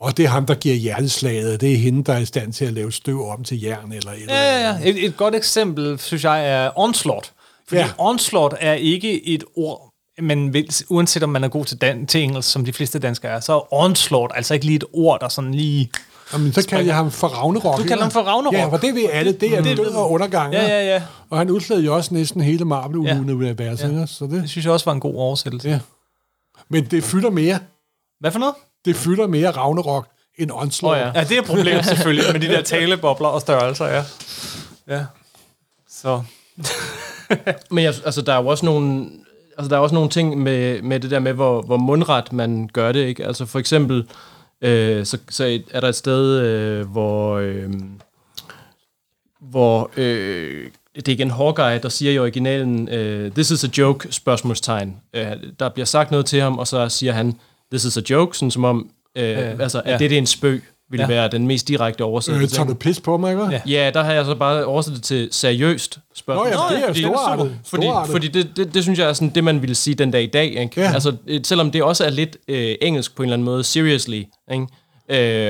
og 0.00 0.16
det 0.16 0.24
er 0.24 0.28
ham, 0.28 0.46
der 0.46 0.54
giver 0.54 0.74
hjerteslaget, 0.74 1.54
og 1.54 1.60
det 1.60 1.72
er 1.72 1.76
hende, 1.76 2.04
der 2.04 2.12
er 2.12 2.18
i 2.18 2.24
stand 2.24 2.52
til 2.52 2.64
at 2.64 2.72
lave 2.72 2.92
støv 2.92 3.28
om 3.28 3.44
til 3.44 3.60
jern 3.60 3.92
eller 3.92 4.10
et 4.10 4.20
eller 4.20 4.34
Ja, 4.34 4.58
ja, 4.58 4.78
ja. 4.82 4.90
Et, 4.90 5.04
et 5.04 5.16
godt 5.16 5.34
eksempel, 5.34 5.98
synes 5.98 6.24
jeg, 6.24 6.48
er 6.48 6.70
onslaught. 6.78 7.32
Fordi 7.72 7.80
ja. 7.82 7.90
Onslaught 7.98 8.54
er 8.60 8.72
ikke 8.72 9.26
et 9.28 9.44
ord, 9.56 9.90
men 10.22 10.54
uanset 10.88 11.22
om 11.22 11.28
man 11.28 11.44
er 11.44 11.48
god 11.48 11.64
til, 11.64 11.76
dan- 11.82 12.06
til 12.06 12.22
engelsk, 12.22 12.50
som 12.50 12.64
de 12.64 12.72
fleste 12.72 12.98
danskere 12.98 13.32
er, 13.32 13.40
så 13.40 13.52
er 13.54 13.74
onslaught 13.74 14.32
altså 14.36 14.54
ikke 14.54 14.66
lige 14.66 14.76
et 14.76 14.84
ord, 14.92 15.20
der 15.20 15.28
sådan 15.28 15.54
lige... 15.54 15.90
Jamen, 16.32 16.52
så 16.52 16.68
kalder 16.68 16.84
jeg 16.84 16.94
ham 16.94 17.10
for 17.10 17.28
Ragnarok. 17.28 17.78
Du 17.78 17.82
kalder 17.84 18.02
ham 18.02 18.10
for 18.10 18.20
Ragnarok. 18.20 18.54
Ja, 18.54 18.66
for 18.66 18.76
det 18.76 18.94
ved 18.94 19.08
alle. 19.12 19.32
Det 19.32 19.58
er 19.58 19.62
Det- 19.62 19.76
død 19.76 19.86
og 19.86 20.10
undergang. 20.10 20.52
Ja, 20.52 20.62
ja, 20.66 20.94
ja. 20.94 21.02
Og 21.30 21.38
han 21.38 21.50
udslagede 21.50 21.84
jo 21.84 21.94
også 21.94 22.14
næsten 22.14 22.40
hele 22.40 22.64
Marvel-universet. 22.64 23.92
Ja. 23.92 23.98
Ja. 24.00 24.06
Så 24.06 24.24
Det 24.24 24.30
det, 24.32 24.50
synes 24.50 24.64
jeg 24.64 24.72
også 24.72 24.84
var 24.84 24.92
en 24.92 25.00
god 25.00 25.14
oversættelse. 25.14 25.68
ja. 25.68 25.78
Men 26.68 26.84
det 26.84 27.04
fylder 27.04 27.30
mere. 27.30 27.58
Hvad 28.20 28.30
for 28.30 28.38
noget? 28.38 28.54
Det 28.84 28.96
fylder 28.96 29.26
mere 29.26 29.50
Ragnarok 29.50 30.06
end 30.38 30.50
Onslaught. 30.54 31.00
Åh, 31.00 31.06
ja. 31.14 31.18
Ja, 31.20 31.24
det 31.24 31.38
er 31.38 31.42
problemet 31.42 31.84
selvfølgelig, 31.84 32.24
med 32.32 32.40
de 32.40 32.46
der 32.46 32.62
talebobler 32.62 33.28
og 33.28 33.40
størrelser, 33.40 33.86
ja. 33.86 34.04
Ja. 34.88 35.04
Så. 35.90 36.22
Men 37.70 37.84
jeg, 37.84 37.94
altså, 38.04 38.22
der 38.22 38.32
er 38.32 38.42
jo 38.42 38.46
også 38.46 38.66
nogle, 38.66 39.06
altså, 39.58 39.68
der 39.68 39.76
er 39.76 39.80
også 39.80 39.94
nogle 39.94 40.10
ting 40.10 40.38
med, 40.38 40.82
med 40.82 41.00
det 41.00 41.10
der 41.10 41.18
med, 41.18 41.32
hvor, 41.32 41.62
hvor 41.62 41.76
mundret 41.76 42.32
man 42.32 42.70
gør 42.72 42.92
det. 42.92 43.06
Ikke? 43.06 43.26
Altså 43.26 43.46
for 43.46 43.58
eksempel, 43.58 44.06
øh, 44.62 45.06
så, 45.06 45.18
så 45.30 45.58
er 45.70 45.80
der 45.80 45.88
et 45.88 45.94
sted, 45.94 46.40
øh, 46.40 46.90
hvor, 46.90 47.36
øh, 47.36 47.70
hvor 49.40 49.90
øh, 49.96 50.66
det 50.96 51.08
er 51.08 51.12
igen 51.12 51.30
Hawkeye, 51.30 51.78
der 51.82 51.88
siger 51.88 52.12
i 52.12 52.18
originalen, 52.18 52.88
øh, 52.88 53.32
this 53.32 53.50
is 53.50 53.64
a 53.64 53.68
joke, 53.78 54.12
spørgsmålstegn. 54.12 54.96
Øh, 55.14 55.26
der 55.60 55.68
bliver 55.68 55.86
sagt 55.86 56.10
noget 56.10 56.26
til 56.26 56.40
ham, 56.40 56.58
og 56.58 56.66
så 56.66 56.88
siger 56.88 57.12
han, 57.12 57.34
this 57.72 57.84
is 57.84 57.96
a 57.96 58.02
joke, 58.10 58.36
sådan 58.36 58.50
som 58.50 58.64
om, 58.64 58.78
øh, 58.78 58.92
Øh, 59.16 59.60
altså, 59.60 59.80
at 59.80 59.86
ja. 59.86 59.98
det, 59.98 60.10
det 60.10 60.12
er 60.12 60.18
en 60.18 60.26
spøg, 60.26 60.64
vil 60.92 60.98
Ja. 60.98 61.02
ja. 61.04 61.08
være 61.08 61.28
den 61.28 61.46
mest 61.46 61.68
direkte 61.68 62.02
Øh, 62.04 62.08
oversættelse. 62.08 62.56
tager 62.56 62.66
du 62.66 62.74
pis 62.74 63.00
på 63.00 63.16
mig, 63.16 63.30
ikke? 63.32 63.44
Ja. 63.50 63.60
Ja, 63.66 63.90
der 63.90 64.02
har 64.02 64.12
jeg 64.12 64.24
så 64.24 64.34
bare 64.34 64.64
oversat 64.64 64.94
det 64.94 65.02
til 65.02 65.28
seriøst 65.30 65.98
spørgsmål. 66.14 66.46
Nå, 66.46 66.62
ja, 66.70 66.74
det 66.76 66.82
er 66.82 66.86
fordi, 66.86 67.02
storartet. 67.02 67.56
fordi, 67.66 67.82
Storartet. 67.82 68.12
fordi 68.12 68.28
det, 68.28 68.50
det, 68.56 68.74
det 68.74 68.82
synes 68.82 68.98
jeg 68.98 69.08
er 69.08 69.12
sådan 69.12 69.30
det, 69.30 69.44
man 69.44 69.62
ville 69.62 69.74
sige 69.74 69.94
den 69.94 70.10
dag 70.10 70.22
i 70.22 70.26
dag. 70.26 70.46
Ikke? 70.46 70.80
Ja. 70.80 70.92
Altså, 70.94 71.16
øh, 71.26 71.40
selvom 71.44 71.70
det 71.70 71.82
også 71.82 72.04
er 72.04 72.10
lidt 72.10 72.36
øh, 72.48 72.74
engelsk 72.80 73.16
på 73.16 73.22
en 73.22 73.26
eller 73.28 73.34
anden 73.34 73.44
måde, 73.44 73.64
seriously. 73.64 74.22
Ikke? 74.52 74.66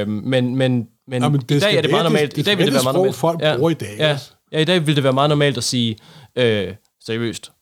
Øh, 0.01 0.09
men 0.09 0.57
men, 0.57 0.87
men 1.09 1.23
Nå, 1.23 1.29
men 1.29 1.41
i 1.41 1.43
det 1.43 1.49
dag 1.51 1.61
skal 1.61 1.77
er 1.77 1.83
det 1.83 1.91
meget 1.91 2.05
normalt. 2.05 2.39
I 2.39 2.43
dag 2.43 2.59
vil 2.59 2.67
det 2.67 2.75
være 2.75 2.83
meget 2.83 2.97
normalt. 2.97 3.17
folk 3.17 3.39
bruger 3.57 3.71
i 3.71 3.75
dag, 3.75 3.89
Ja, 3.99 4.13
også. 4.13 4.31
ja, 4.53 4.59
i 4.59 4.65
dag 4.65 4.87
vil 4.87 4.97
det 4.97 5.05
være 5.05 5.13
meget 5.13 5.29
normalt 5.29 5.57
at 5.57 5.65
sige 5.65 5.97
øh, 6.37 6.69
seriøst. 7.07 7.53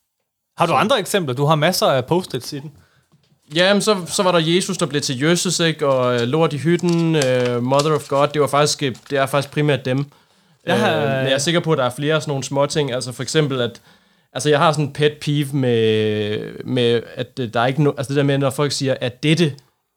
Har 0.59 0.67
du 0.67 0.73
andre 0.73 0.99
eksempler? 0.99 1.35
Du 1.35 1.45
har 1.45 1.55
masser 1.55 1.87
af 1.87 2.05
post-its 2.07 2.53
i 2.53 2.59
den. 2.59 2.71
Ja, 3.55 3.73
men 3.75 3.83
så, 3.83 3.97
så 4.07 4.23
var 4.23 4.33
der 4.33 4.39
Jesus, 4.39 4.77
der 4.79 4.87
blev 4.87 5.01
til 5.03 5.19
Jesus, 5.21 5.61
ikke? 5.61 5.87
og 5.87 6.15
øh, 6.15 6.21
Lord 6.21 6.53
i 6.53 6.57
hytten, 6.59 7.17
øh, 7.17 7.63
Mother 7.63 7.93
of 7.95 8.09
God, 8.09 8.29
det 8.29 8.41
var 8.41 8.47
faktisk, 8.49 8.83
øh, 8.83 8.95
det 9.11 9.19
er 9.19 9.27
faktisk 9.27 9.53
primært 9.53 9.85
dem. 9.85 10.05
Jeg 10.67 10.79
har- 10.81 10.97
Øh, 10.97 11.03
men 11.03 11.11
jeg 11.27 11.33
er 11.33 11.39
sikker 11.39 11.61
på, 11.61 11.73
at 11.73 11.79
der 11.79 11.85
er 11.85 11.91
flere 11.97 12.21
sådan 12.21 12.31
nogle 12.31 12.45
små 12.45 12.67
ting. 12.67 12.93
Altså 12.93 13.13
for 13.13 13.23
eksempel, 13.23 13.61
at 13.61 13.81
altså 14.33 14.49
jeg 14.49 14.59
har 14.59 14.73
sådan 14.73 14.85
en 14.85 14.93
pet 14.93 15.13
peeve 15.21 15.49
med, 15.53 16.39
med 16.65 17.03
at 17.15 17.27
øh, 17.41 17.49
der 17.55 17.61
er 17.61 17.67
ikke 17.67 17.83
no, 17.83 17.91
altså 17.99 18.09
det 18.09 18.17
der 18.17 18.23
med, 18.23 18.39
når 18.39 18.51
folk 18.51 18.73
siger, 18.73 18.95
at 19.01 19.23
dette, 19.23 19.53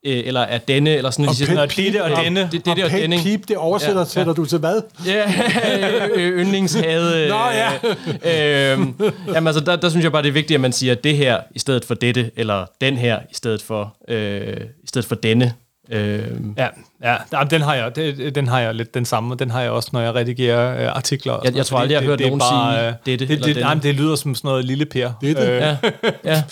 øh, 0.06 0.22
eller 0.26 0.42
at 0.42 0.68
denne, 0.68 0.90
eller 0.90 1.12
sådan, 1.12 1.26
Og 1.26 1.32
de 1.32 1.36
siger, 1.38 1.46
sådan, 1.48 1.70
Nå, 1.78 1.84
dette 1.84 2.04
og 2.04 2.24
denne. 2.24 2.40
det, 2.40 2.52
det, 2.52 2.66
det 2.66 2.84
og 2.84 2.92
og 2.94 2.98
denne. 3.00 3.18
peep, 3.24 3.48
det 3.48 3.58
oversætter 3.58 4.06
Ja, 4.16 4.22
ja, 4.22 4.34
du 4.34 4.46
til 4.46 4.58
hvad? 4.58 4.82
Ja, 5.06 5.24
øh, 6.22 6.40
yndlingshade. 6.40 7.28
Nå, 7.30 7.36
ja. 7.50 7.72
Øh, 8.74 8.80
jamen 9.34 9.48
altså, 9.48 9.64
der, 9.66 9.76
der 9.76 9.90
synes 9.90 10.04
jeg 10.04 10.12
bare, 10.12 10.22
det 10.24 10.30
er 10.30 10.34
vigtigt, 10.34 10.56
at 10.56 10.62
man 10.62 10.72
siger 10.72 10.96
det 10.96 11.18
her 11.18 11.38
i 11.56 11.60
stedet 11.60 11.86
for 11.86 11.94
dette, 11.94 12.32
eller 12.36 12.66
den 12.82 12.98
her 12.98 13.20
i 13.32 13.36
stedet 13.36 13.62
for, 13.62 13.96
øh, 14.08 14.58
i 14.84 14.88
stedet 14.88 15.08
for 15.08 15.16
denne. 15.16 15.54
Øh, 15.94 16.22
Ja, 16.58 16.68
ja 17.04 17.16
den, 17.52 17.62
har 17.62 17.76
jeg, 17.76 17.96
det, 17.96 18.36
den 18.36 18.48
har 18.48 18.60
jeg 18.60 18.76
lidt 18.76 18.94
den 18.94 19.06
samme, 19.06 19.34
og 19.34 19.40
den 19.40 19.52
har 19.52 19.62
jeg 19.62 19.72
også, 19.72 19.90
når 19.94 20.02
jeg 20.02 20.16
redigerer 20.16 20.84
øh, 20.90 20.96
artikler. 20.96 21.40
Jeg- 21.44 21.56
jeg 21.56 21.66
tror 21.66 21.78
aldrig, 21.80 21.94
jeg 21.94 22.02
har 22.02 22.06
hørt 22.08 22.20
nogen 22.20 22.42
sige 22.42 22.88
øh, 22.88 22.94
dette 23.06 23.28
det, 23.28 23.46
det, 23.46 23.56
nej, 23.58 23.74
men 23.74 23.84
det 23.84 23.96
lyder 23.96 24.16
som 24.16 24.36
sådan 24.36 24.48
noget 24.48 24.66
lille 24.66 24.86
per. 24.86 25.12
Dette. 25.22 25.42
Øh, 25.42 25.48
ja, 25.58 25.78
ja. 26.34 26.44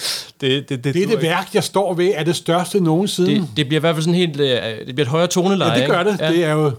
Det 0.42 0.70
det, 0.70 0.84
det, 0.84 0.94
det, 0.94 1.04
er 1.04 1.08
det 1.08 1.22
værk, 1.22 1.48
jeg 1.54 1.64
står 1.64 1.94
ved, 1.94 2.12
er 2.16 2.24
det 2.24 2.36
største 2.36 2.80
nogensinde. 2.80 3.30
Det, 3.36 3.48
det 3.58 3.68
bliver 3.68 3.80
i 3.80 3.82
hvert 3.82 3.96
fald 3.96 4.04
sådan 4.04 4.16
helt, 4.16 4.40
øh, 4.40 4.48
det 4.88 4.96
bliver 4.96 5.02
et 5.06 5.08
højere 5.12 5.28
toneleje. 5.28 5.72
ja, 5.72 5.80
det 5.80 5.90
gør 5.90 6.04
det. 6.04 6.20
Ja. 6.20 6.30
Det 6.32 6.46
er 6.46 6.52
jo... 6.52 6.72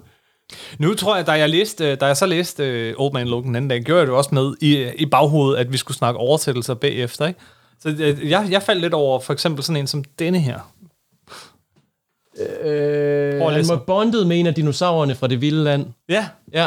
Nu 0.78 0.94
tror 0.94 1.16
jeg, 1.16 1.26
da 1.26 1.32
jeg, 1.32 1.48
læste, 1.48 1.94
da 1.94 2.06
jeg 2.06 2.16
så 2.16 2.26
læste 2.26 2.94
uh, 2.98 3.04
Old 3.04 3.12
Man 3.12 3.28
Logan 3.28 3.46
den 3.48 3.56
anden 3.56 3.68
dag, 3.68 3.80
gjorde 3.82 3.98
jeg 3.98 4.06
det 4.06 4.14
også 4.16 4.30
med 4.32 4.54
i, 4.60 4.86
i 4.98 5.06
baghovedet, 5.06 5.58
at 5.60 5.72
vi 5.72 5.76
skulle 5.76 5.96
snakke 5.96 6.20
oversættelser 6.20 6.74
bagefter. 6.74 7.26
Ikke? 7.26 7.40
Så 7.82 8.14
jeg, 8.24 8.46
jeg 8.50 8.62
faldt 8.62 8.80
lidt 8.80 8.94
over 8.94 9.20
for 9.20 9.32
eksempel 9.32 9.64
sådan 9.64 9.76
en 9.80 9.86
som 9.86 10.04
denne 10.18 10.40
her. 10.40 10.71
Øh, 12.40 13.40
han 13.40 13.68
var 13.68 13.82
bondet 13.86 14.26
med 14.26 14.40
en 14.40 14.46
af 14.46 14.54
dinosaurerne 14.54 15.14
fra 15.14 15.26
det 15.26 15.40
vilde 15.40 15.64
land. 15.64 15.86
Ja, 16.08 16.26
Ja, 16.52 16.66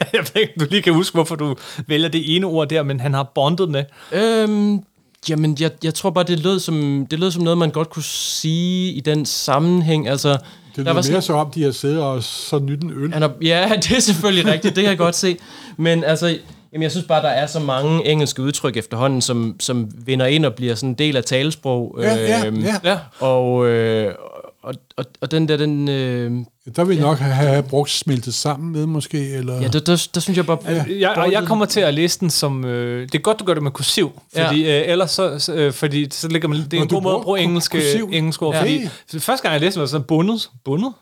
jeg 0.12 0.20
ved 0.34 0.42
ikke, 0.42 0.52
du 0.60 0.66
lige 0.70 0.82
kan 0.82 0.94
huske, 0.94 1.14
hvorfor 1.14 1.36
du 1.36 1.56
vælger 1.86 2.08
det 2.08 2.36
ene 2.36 2.46
ord 2.46 2.68
der, 2.68 2.82
men 2.82 3.00
han 3.00 3.14
har 3.14 3.22
bondet 3.34 3.68
med. 3.68 3.84
Øhm, 4.12 4.80
jamen, 5.28 5.56
jeg, 5.60 5.70
jeg 5.84 5.94
tror 5.94 6.10
bare, 6.10 6.24
det 6.24 6.38
lød, 6.38 6.60
som, 6.60 7.06
det 7.10 7.18
lød 7.18 7.30
som 7.30 7.42
noget, 7.42 7.58
man 7.58 7.70
godt 7.70 7.90
kunne 7.90 8.02
sige 8.02 8.92
i 8.92 9.00
den 9.00 9.26
sammenhæng. 9.26 10.08
Altså, 10.08 10.28
Det 10.28 10.38
der 10.76 10.82
lyder 10.82 10.92
var 10.92 11.02
sådan, 11.02 11.14
mere 11.14 11.22
så 11.22 11.32
om, 11.32 11.50
de 11.50 11.62
har 11.62 11.70
siddet 11.70 12.02
og 12.02 12.22
så 12.22 12.58
nyt 12.58 12.82
en 12.82 12.90
øl. 12.90 13.12
han 13.12 13.22
har, 13.22 13.32
ja, 13.42 13.72
det 13.82 13.96
er 13.96 14.00
selvfølgelig 14.00 14.52
rigtigt, 14.52 14.76
det 14.76 14.82
kan 14.82 14.90
jeg 14.90 14.98
godt 14.98 15.16
se. 15.16 15.36
Men 15.76 16.04
altså, 16.04 16.38
jamen, 16.72 16.82
jeg 16.82 16.90
synes 16.90 17.06
bare, 17.06 17.22
der 17.22 17.28
er 17.28 17.46
så 17.46 17.60
mange 17.60 18.06
engelske 18.06 18.42
udtryk 18.42 18.76
efterhånden, 18.76 19.20
som, 19.22 19.56
som 19.60 19.90
vinder 20.06 20.26
ind 20.26 20.44
og 20.46 20.54
bliver 20.54 20.74
sådan 20.74 20.88
en 20.88 20.94
del 20.94 21.16
af 21.16 21.24
talesprog. 21.24 21.98
Ja, 22.02 22.14
ja, 22.14 22.46
Øhm, 22.46 22.60
ja. 22.60 22.74
Ja. 22.84 22.98
Og, 23.20 23.66
øh, 23.66 24.14
og, 24.62 24.74
og, 24.96 25.04
og 25.20 25.30
den 25.30 25.48
der, 25.48 25.56
den... 25.56 25.88
Øh, 25.88 26.32
Der 26.76 26.84
vil 26.84 27.00
nok 27.00 27.18
have 27.18 27.62
brugt 27.62 27.90
smeltet 27.90 28.34
sammen 28.34 28.72
med, 28.72 28.86
måske. 28.86 29.30
Eller... 29.30 29.60
ja, 29.60 29.68
der, 29.68 29.80
der, 29.80 30.08
der 30.14 30.20
synes 30.20 30.36
jeg 30.36 30.46
bare... 30.46 30.58
Ja. 30.68 30.84
Jeg, 30.98 31.10
og 31.16 31.32
jeg 31.32 31.42
kommer 31.42 31.66
til 31.66 31.80
at 31.80 31.94
læse 31.94 32.20
den 32.20 32.30
som... 32.30 32.64
Øh, 32.64 33.02
det 33.02 33.14
er 33.14 33.18
godt, 33.18 33.40
du 33.40 33.44
gør 33.44 33.54
det 33.54 33.62
med 33.62 33.70
kursiv, 33.70 34.20
fordi, 34.36 34.64
ja. 34.64 34.80
øh, 34.82 34.90
ellers 34.92 35.10
så, 35.10 35.38
så, 35.38 35.54
øh, 35.54 35.72
fordi 35.72 36.06
så 36.10 36.28
ligger 36.28 36.48
man, 36.48 36.58
det 36.58 36.72
er 36.72 36.76
Nå, 36.76 36.82
en 36.82 36.88
du 36.88 36.94
god 36.94 37.02
måde 37.02 37.14
at 37.16 37.22
bruge 37.22 37.40
engelske, 37.40 37.82
engelske 38.12 38.46
ord, 38.46 38.54
Ja. 38.54 38.60
fordi 38.60 38.88
første 39.18 39.42
gang 39.42 39.52
jeg 39.52 39.60
læste 39.60 39.74
den, 39.74 39.80
var 39.80 39.84
det 39.86 39.90
sådan 39.90 40.04
bundet, 40.06 40.50
bundet, 40.64 40.92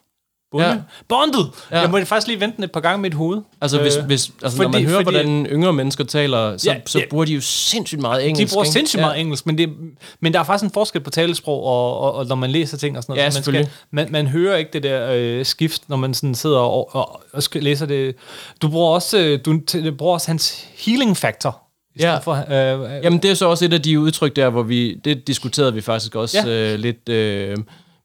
Bunde. 0.52 0.66
Ja. 0.66 0.72
Ja. 0.72 0.78
Bondet! 1.08 1.46
Ja. 1.70 1.76
Ja. 1.76 1.82
Jeg 1.82 1.90
må 1.90 2.04
faktisk 2.04 2.26
lige 2.26 2.40
vente 2.40 2.56
den 2.56 2.64
et 2.64 2.72
par 2.72 2.80
gange 2.80 2.98
med 3.02 3.10
mit 3.10 3.14
hoved. 3.14 3.40
Altså, 3.60 3.80
hvis, 3.82 3.96
Øh, 3.96 4.04
hvis, 4.04 4.30
altså 4.42 4.58
når 4.58 4.64
fordi- 4.64 4.82
man 4.84 4.90
hører, 4.90 5.04
fordi- 5.04 5.16
hvordan 5.16 5.46
yngre 5.46 5.72
mennesker 5.72 6.04
taler, 6.04 6.56
så, 6.56 6.70
Ja, 6.70 6.76
så 6.86 6.98
ja. 6.98 7.04
bruger 7.10 7.24
de 7.24 7.32
jo 7.34 7.40
sindssygt 7.40 8.00
meget 8.00 8.22
De 8.22 8.28
engelsk. 8.28 8.52
bruger 8.54 8.64
ikke? 8.64 8.72
sindssygt 8.72 9.00
meget 9.00 9.20
engelsk, 9.20 9.46
men, 9.46 9.58
det, 9.58 9.68
men 10.20 10.32
der 10.32 10.40
er 10.40 10.44
faktisk 10.44 10.64
en 10.64 10.74
forskel 10.74 11.00
på 11.00 11.10
talesprog, 11.10 11.62
og, 11.64 11.98
og, 12.00 12.14
og 12.14 12.26
når 12.26 12.34
man 12.36 12.50
læser 12.50 12.76
ting 12.76 12.96
og 12.96 13.02
sådan 13.02 13.12
noget. 13.12 13.24
Ja, 13.24 13.30
så 13.30 13.36
man, 13.36 13.42
selvfølgelig. 13.44 13.72
man, 13.90 14.08
man 14.10 14.26
hører 14.26 14.56
ikke 14.56 14.70
det 14.72 14.82
der 14.82 15.10
øh, 15.12 15.44
skift, 15.44 15.82
når 15.88 15.96
man 15.96 16.14
sådan 16.14 16.34
sidder 16.34 16.58
og, 16.58 16.94
og, 16.94 17.22
og 17.32 17.42
skal, 17.42 17.62
læser 17.62 17.86
det. 17.86 18.14
Du 18.62 18.68
bruger 18.68 18.90
også, 18.94 19.18
øh, 19.18 19.40
du 19.44 19.60
t- 19.70 19.90
bruger 19.90 20.12
også 20.14 20.28
hans 20.28 20.66
healing 20.78 21.16
factor. 21.16 21.62
I 21.94 21.98
Ja. 22.02 22.18
For, 22.18 22.32
øh, 22.32 22.80
øh, 22.96 23.04
Jamen, 23.04 23.18
det 23.22 23.30
er 23.30 23.34
så 23.34 23.46
også 23.48 23.64
et 23.64 23.72
af 23.72 23.82
de 23.82 24.00
udtryk 24.00 24.36
der, 24.36 24.50
hvor 24.50 24.62
vi... 24.62 24.94
Det 25.04 25.26
diskuterede 25.26 25.74
vi 25.74 25.80
faktisk 25.80 26.14
også 26.14 26.38
Ja. 26.48 26.52
ja. 26.66 26.72
øh, 26.72 26.78
lidt. 26.78 27.08
Øh, 27.08 27.56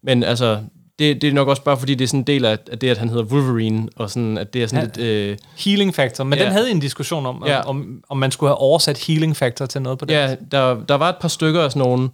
men 0.04 0.24
altså, 0.24 0.60
det, 1.02 1.22
det 1.22 1.30
er 1.30 1.34
nok 1.34 1.48
også 1.48 1.64
bare, 1.64 1.78
fordi 1.78 1.96
det 1.96 2.04
er 2.04 2.08
sådan 2.08 2.20
en 2.20 2.28
del 2.28 2.46
af, 2.46 2.58
af 2.72 2.80
det, 2.80 2.90
at 2.90 2.98
han 2.98 3.10
hedder 3.10 3.24
Wolverine, 3.24 3.88
og 3.96 4.10
sådan, 4.10 4.38
at 4.38 4.54
det 4.54 4.64
er 4.64 4.68
sådan 4.68 4.90
Ja. 4.98 5.04
lidt... 5.04 5.32
Øh, 5.32 5.38
healing 5.58 5.96
factor, 5.96 6.24
men 6.24 6.40
Ja. 6.40 6.46
den 6.46 6.52
havde 6.54 6.72
en 6.72 6.80
diskussion 6.80 7.26
om, 7.26 7.44
Ja. 7.48 7.60
om, 7.62 8.04
om 8.10 8.18
man 8.18 8.32
skulle 8.32 8.50
have 8.50 8.58
oversat 8.58 8.98
healing 9.08 9.36
factor 9.38 9.66
til 9.66 9.82
noget 9.82 10.00
på 10.00 10.06
det. 10.06 10.14
ja, 10.14 10.36
der, 10.52 10.84
der 10.90 10.96
var 10.96 11.10
et 11.10 11.16
par 11.22 11.28
stykker 11.28 11.62
af 11.62 11.72
sådan 11.72 11.88
nogle, 11.88 12.10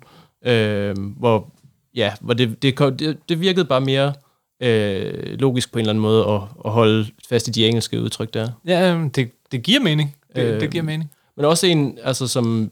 øh, 0.45 0.95
hvor, 1.19 1.49
ja, 1.95 2.11
hvor 2.21 2.33
det, 2.33 2.61
det, 2.61 2.79
det, 2.99 3.17
det 3.29 3.39
virkede 3.41 3.65
bare 3.65 3.81
mere 3.81 4.13
øh, 4.63 5.39
logisk 5.39 5.71
på 5.71 5.79
en 5.79 5.81
eller 5.81 5.91
anden 5.91 6.01
måde 6.01 6.25
at, 6.27 6.41
at 6.65 6.71
holde 6.71 7.07
fast 7.29 7.47
i 7.47 7.51
de 7.51 7.67
engelske 7.67 8.01
udtryk 8.01 8.33
der. 8.33 8.49
Ja, 8.67 8.91
øhm, 8.91 9.09
det, 9.09 9.31
det 9.51 9.63
giver 9.63 9.79
mening. 9.79 10.15
Det, 10.35 10.43
Øh, 10.43 10.59
det 10.61 10.71
giver 10.71 10.83
mening. 10.83 11.11
Men 11.37 11.45
også 11.45 11.67
en, 11.67 11.97
altså 12.03 12.27
som, 12.27 12.71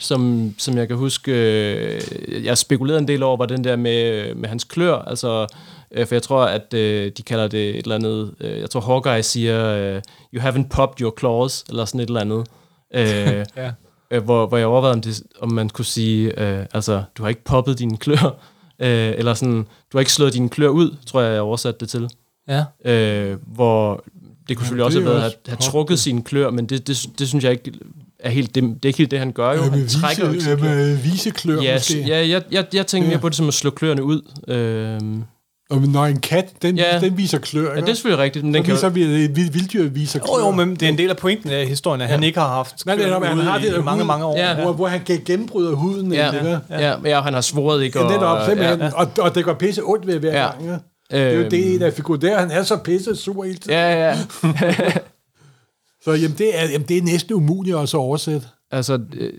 som, 0.00 0.54
som 0.58 0.76
jeg 0.76 0.88
kan 0.88 0.96
huske, 0.96 1.32
øh, 1.32 2.44
jeg 2.44 2.58
spekulerede 2.58 3.00
en 3.00 3.08
del 3.08 3.22
over, 3.22 3.36
var 3.36 3.46
den 3.46 3.64
der 3.64 3.76
med, 3.76 4.34
med 4.34 4.48
hans 4.48 4.64
klør, 4.64 4.94
altså, 4.94 5.46
øh, 5.90 6.06
for 6.06 6.14
jeg 6.14 6.22
tror, 6.22 6.44
at 6.44 6.74
øh, 6.74 7.12
de 7.16 7.22
kalder 7.22 7.48
det 7.48 7.70
et 7.70 7.76
eller 7.76 7.94
andet, 7.94 8.34
øh, 8.40 8.60
jeg 8.60 8.70
tror 8.70 8.80
Hawkeye 8.80 9.22
siger, 9.22 9.66
øh, 9.66 10.02
you 10.34 10.42
haven't 10.42 10.68
popped 10.68 11.00
your 11.00 11.14
claws, 11.18 11.64
eller 11.68 11.84
sådan 11.84 12.00
et 12.00 12.06
eller 12.06 12.20
andet. 12.20 12.46
Øh, 12.94 13.46
Ja. 13.56 13.70
øh, 14.10 14.24
hvor, 14.24 14.46
hvor 14.46 14.56
jeg 14.56 14.66
overvejede, 14.66 14.94
om, 14.94 15.00
det, 15.00 15.22
om 15.40 15.52
man 15.52 15.68
kunne 15.68 15.84
sige, 15.84 16.40
øh, 16.40 16.66
altså, 16.72 17.02
du 17.18 17.22
har 17.22 17.28
ikke 17.28 17.44
poppet 17.44 17.78
dine 17.78 17.96
klør, 17.96 18.40
øh, 18.82 19.12
eller 19.18 19.34
sådan, 19.34 19.66
du 19.92 19.96
har 19.96 20.00
ikke 20.00 20.12
slået 20.12 20.32
dine 20.32 20.48
klør 20.48 20.68
ud, 20.68 20.96
tror 21.06 21.20
jeg, 21.20 21.32
jeg 21.32 21.40
oversatte 21.40 21.80
det 21.80 21.88
til. 21.88 22.08
Ja. 22.48 22.64
Øh, 22.84 23.38
hvor 23.46 24.04
det 24.48 24.56
kunne 24.56 24.66
selvfølgelig 24.66 24.78
det 24.78 24.86
også 24.86 25.00
have 25.00 25.10
været 25.10 25.22
at 25.24 25.38
have 25.46 25.56
trukket 25.56 25.98
sine 25.98 26.22
klør, 26.22 26.50
men 26.50 26.66
det, 26.66 26.86
det, 26.86 27.06
det 27.18 27.28
synes 27.28 27.44
jeg 27.44 27.52
ikke 27.52 27.72
er 28.22 28.30
helt 28.30 28.54
det, 28.54 28.62
det 28.62 28.70
er 28.82 28.86
ikke 28.86 28.98
helt 28.98 29.10
det, 29.10 29.18
han 29.18 29.32
gør 29.32 29.52
jo. 29.52 29.62
Ja, 29.62 29.70
med 29.70 29.78
Han 29.78 29.88
trækker 29.88 30.22
jo 30.24 30.28
ikke 30.32 30.38
vise, 30.38 30.50
ja, 30.50 30.56
klør. 30.56 30.68
med 30.68 30.96
viseklør 30.96 31.62
Ja, 31.62 31.74
måske. 31.74 32.00
ja 32.06 32.28
jeg, 32.28 32.42
jeg, 32.52 32.64
jeg 32.72 32.86
tænker 32.86 33.06
Ja. 33.08 33.12
mere 33.12 33.20
på 33.20 33.28
det 33.28 33.36
som 33.36 33.48
at 33.48 33.54
slå 33.54 33.70
kløerne 33.70 34.02
ud. 34.02 34.22
Øh, 34.48 35.00
Og 35.70 35.80
når 35.80 36.06
en 36.06 36.20
kat, 36.20 36.48
den, 36.62 36.76
Ja. 36.78 36.98
den 37.00 37.16
viser 37.16 37.38
klør, 37.38 37.62
ja, 37.62 37.68
ikke? 37.76 37.80
det 37.86 37.90
er 37.90 37.94
selvfølgelig 37.94 38.22
rigtigt, 38.24 38.44
men 38.44 38.54
den 38.54 38.62
så 38.64 38.66
kan 38.66 38.94
viser 38.94 39.08
jo, 39.10 39.14
vi, 39.16 39.24
et 39.24 39.36
vild- 39.36 39.52
vilddyr 39.52 39.88
viser 39.88 40.18
klør. 40.18 40.38
Jo, 40.38 40.44
jo, 40.46 40.50
men 40.50 40.70
det 40.70 40.82
er 40.82 40.88
en 40.88 40.98
del 40.98 41.10
af 41.10 41.16
pointen 41.16 41.50
af 41.50 41.66
historien, 41.66 42.00
at 42.00 42.08
han 42.08 42.22
ikke 42.22 42.38
har 42.38 42.48
haft 42.48 42.86
Nej, 42.86 42.94
det 42.94 43.04
er, 43.04 43.18
klør 43.18 43.28
han 43.28 43.38
har 43.38 43.58
det 43.58 43.76
i 43.78 43.82
mange, 43.82 44.04
mange 44.04 44.24
år. 44.24 44.36
Ja. 44.38 44.54
Hvor, 44.62 44.72
hvor 44.72 44.86
han 44.86 45.00
gen- 45.06 45.22
gennembryder 45.24 45.72
huden. 45.74 46.12
ja, 46.12 46.30
hvad? 46.30 46.58
ja, 46.70 46.78
ja, 46.88 46.94
ja, 47.04 47.20
han 47.20 47.34
har 47.34 47.40
svoret 47.40 47.82
ikke. 47.82 47.98
Ja, 47.98 48.04
netop, 48.08 48.22
og- 48.38 48.46
simpelthen. 48.46 48.80
ja, 48.80 48.90
Og, 48.94 49.08
og 49.18 49.34
det 49.34 49.44
går 49.44 49.54
pisse 49.54 49.82
ondt 49.84 50.06
ved 50.06 50.18
hver 50.18 50.32
Ja. 50.40 50.46
gang. 50.46 50.64
Ja. 50.66 50.76
Det 51.10 51.20
er 51.26 51.30
jo 51.32 51.40
Øhm, 51.40 51.50
det, 51.50 51.80
der 51.80 51.90
figur 51.90 52.16
der. 52.16 52.38
Han 52.40 52.50
er 52.50 52.62
så 52.62 52.76
pisse 52.76 53.16
sur 53.16 53.42
hele 53.44 53.56
tiden. 53.58 53.70
Ja, 53.78 54.08
ja. 54.08 54.16
Så 56.04 56.12
jamen, 56.12 56.38
det, 56.38 56.58
er, 56.60 56.64
jamen, 56.70 56.86
det 56.88 56.98
er 56.98 57.02
næsten 57.02 57.34
umuligt 57.34 57.76
også 57.76 57.96
at 57.96 58.00
oversætte. 58.00 58.46
Altså, 58.70 58.98
øh, 59.16 59.32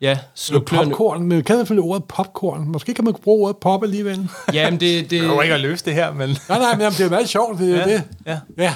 ja, 0.00 0.18
slå 0.34 0.60
kløerne. 0.60 0.90
Popcorn, 0.90 1.22
men 1.22 1.42
kan 1.42 1.56
selvfølgelig 1.56 1.84
ordet 1.90 2.04
popcorn. 2.04 2.68
Måske 2.68 2.94
kan 2.94 3.04
man 3.04 3.14
bruge 3.14 3.42
ordet 3.44 3.56
pop 3.56 3.82
alligevel. 3.82 4.28
Ja, 4.54 4.70
men 4.70 4.80
det, 4.80 5.10
det, 5.10 5.22
Jeg 5.22 5.42
ikke 5.42 5.54
at 5.54 5.60
løse 5.60 5.84
det 5.84 5.94
her, 5.94 6.12
men 6.12 6.28
nej, 6.48 6.58
nej, 6.58 6.72
men 6.74 6.80
jamen, 6.80 6.96
det 6.98 7.06
er 7.06 7.10
meget 7.10 7.28
sjovt, 7.28 7.58
det 7.58 7.74
er 7.74 7.76
ja, 7.88 7.94
det. 7.94 8.02
ja. 8.26 8.38
Ja. 8.58 8.74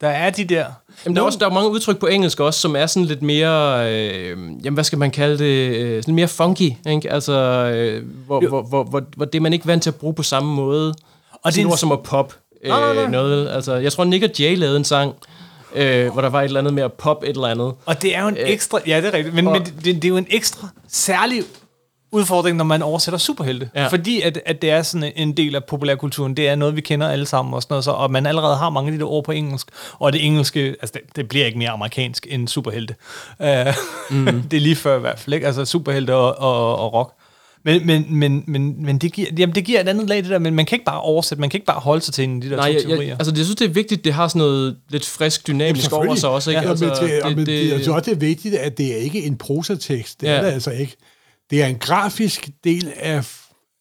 der 0.00 0.08
er 0.08 0.30
de 0.30 0.44
der... 0.44 0.64
Jamen, 1.04 1.16
der, 1.16 1.22
er 1.22 1.26
også, 1.26 1.38
der 1.38 1.46
er 1.46 1.50
mange 1.54 1.70
udtryk 1.70 1.98
på 1.98 2.06
engelsk 2.06 2.40
også, 2.40 2.60
som 2.60 2.76
er 2.76 2.86
sådan 2.86 3.06
lidt 3.06 3.22
mere, 3.22 3.90
øh, 3.94 4.30
jamen 4.64 4.74
hvad 4.74 4.84
skal 4.84 4.98
man 4.98 5.10
kalde 5.10 5.38
det, 5.38 5.76
øh, 5.76 6.02
sådan 6.02 6.14
mere 6.14 6.28
funky, 6.28 6.72
ikke? 6.88 7.12
Altså, 7.12 7.32
øh, 7.74 8.02
hvor, 8.26 8.48
hvor, 8.48 8.62
hvor, 8.62 8.84
hvor, 8.84 9.02
hvor 9.16 9.24
det 9.24 9.38
er 9.38 9.40
man 9.42 9.52
ikke 9.52 9.66
vant 9.66 9.82
til 9.82 9.90
at 9.90 9.96
bruge 9.96 10.14
på 10.14 10.22
samme 10.22 10.54
måde. 10.54 10.94
Og 11.32 11.52
det 11.52 11.58
er 11.58 11.62
er 11.62 11.66
en- 11.66 11.70
ord 11.72 11.78
som 11.78 11.92
at 11.92 12.02
pop 12.02 12.34
øh, 12.64 12.68
Nej, 12.70 12.80
nej, 12.80 12.94
nej. 12.94 13.10
noget. 13.10 13.48
Altså, 13.48 13.74
jeg 13.74 13.92
tror, 13.92 14.04
Nick 14.04 14.24
og 14.24 14.30
Jay 14.40 14.56
lavede 14.58 14.76
en 14.76 14.84
sang, 14.84 15.14
øh, 15.74 16.12
hvor 16.12 16.20
der 16.22 16.28
var 16.28 16.40
et 16.40 16.44
eller 16.44 16.60
andet 16.60 16.74
med 16.74 16.82
at 16.82 16.92
pop 16.92 17.22
et 17.22 17.28
eller 17.28 17.46
andet. 17.46 17.72
Og 17.86 18.02
det 18.02 18.16
er 18.16 18.22
jo 18.22 18.28
en 18.28 18.36
ekstra... 18.38 18.80
Ja, 18.86 18.96
det 19.00 19.04
er 19.08 19.12
rigtigt. 19.12 19.34
Men, 19.34 19.46
og- 19.46 19.52
men 19.52 19.62
det, 19.64 19.84
det 19.84 20.04
er 20.04 20.08
jo 20.08 20.16
en 20.16 20.26
ekstra 20.30 20.68
særlig 20.88 21.42
udfordring, 22.12 22.56
når 22.56 22.64
man 22.64 22.82
oversætter 22.82 23.18
superhelte. 23.18 23.70
Ja. 23.74 23.86
Fordi 23.86 24.20
at, 24.20 24.40
at 24.46 24.62
det 24.62 24.70
er 24.70 24.82
sådan 24.82 25.12
en 25.16 25.36
del 25.36 25.54
af 25.54 25.64
populærkulturen. 25.64 26.36
Det 26.36 26.48
er 26.48 26.54
noget, 26.54 26.76
vi 26.76 26.80
kender 26.80 27.08
alle 27.08 27.26
sammen 27.26 27.54
og 27.54 27.62
sådan 27.62 27.72
noget. 27.72 27.84
Så, 27.84 27.90
og 27.90 28.10
man 28.10 28.26
allerede 28.26 28.56
har 28.56 28.70
mange 28.70 28.88
af 28.88 28.92
de 28.92 28.98
der 28.98 29.10
ord 29.10 29.24
på 29.24 29.32
engelsk. 29.32 29.68
Og 29.98 30.12
det 30.12 30.26
engelske, 30.26 30.60
altså 30.60 30.92
det, 30.92 31.16
det 31.16 31.28
bliver 31.28 31.46
ikke 31.46 31.58
mere 31.58 31.70
amerikansk 31.70 32.26
end 32.30 32.48
superhelte. 32.48 32.94
Uh, 33.40 33.46
mm. 34.10 34.42
det 34.50 34.56
er 34.56 34.60
lige 34.60 34.76
før 34.76 34.96
i 34.96 35.00
hvert 35.00 35.18
fald, 35.18 35.34
ikke? 35.34 35.46
Altså 35.46 35.64
superhelte 35.64 36.14
og, 36.14 36.38
og, 36.38 36.76
og 36.78 36.92
rock. 36.94 37.14
Men, 37.68 37.86
men, 37.86 38.06
men, 38.08 38.44
men, 38.46 38.84
men 38.84 38.98
det, 38.98 39.12
giver, 39.12 39.28
jamen 39.38 39.54
det 39.54 39.64
giver 39.64 39.80
et 39.80 39.88
andet 39.88 40.08
lag, 40.08 40.16
det 40.16 40.30
der. 40.30 40.38
Men 40.38 40.54
man 40.54 40.66
kan 40.66 40.76
ikke 40.76 40.84
bare 40.84 41.00
oversætte, 41.00 41.40
man 41.40 41.50
kan 41.50 41.58
ikke 41.58 41.66
bare 41.66 41.80
holde 41.80 42.00
sig 42.00 42.14
til 42.14 42.24
en 42.24 42.36
af 42.36 42.40
de 42.40 42.50
der 42.50 42.56
Nej, 42.56 42.68
to 42.68 42.72
jeg, 42.72 42.82
teorier. 42.82 43.02
jeg, 43.02 43.12
altså 43.12 43.32
jeg 43.36 43.44
synes, 43.44 43.56
det 43.56 43.64
er 43.64 43.72
vigtigt, 43.72 44.04
det 44.04 44.12
har 44.12 44.28
sådan 44.28 44.38
noget 44.38 44.76
lidt 44.88 45.06
frisk, 45.06 45.46
dynamisk 45.46 45.92
over 45.92 46.14
sig 46.14 46.28
også. 46.28 46.50
Ikke? 46.50 46.62
Ja, 46.62 46.68
altså, 46.68 46.84
men 46.84 46.94
det, 46.94 47.24
det, 47.24 47.36
men 47.36 47.46
det, 47.46 47.68
jeg 47.68 47.94
også, 47.94 48.10
det 48.10 48.16
er 48.16 48.20
vigtigt, 48.20 48.54
at 48.54 48.78
det 48.78 48.92
er 48.92 48.96
ikke 48.96 49.24
en 49.24 49.36
prosatekst. 49.38 50.20
Det 50.20 50.26
ja. 50.26 50.32
Er 50.32 50.42
det 50.42 50.50
altså 50.52 50.70
ikke. 50.70 50.96
Det 51.50 51.62
er 51.62 51.66
en 51.66 51.78
grafisk 51.78 52.48
del 52.64 52.92
af 52.96 53.32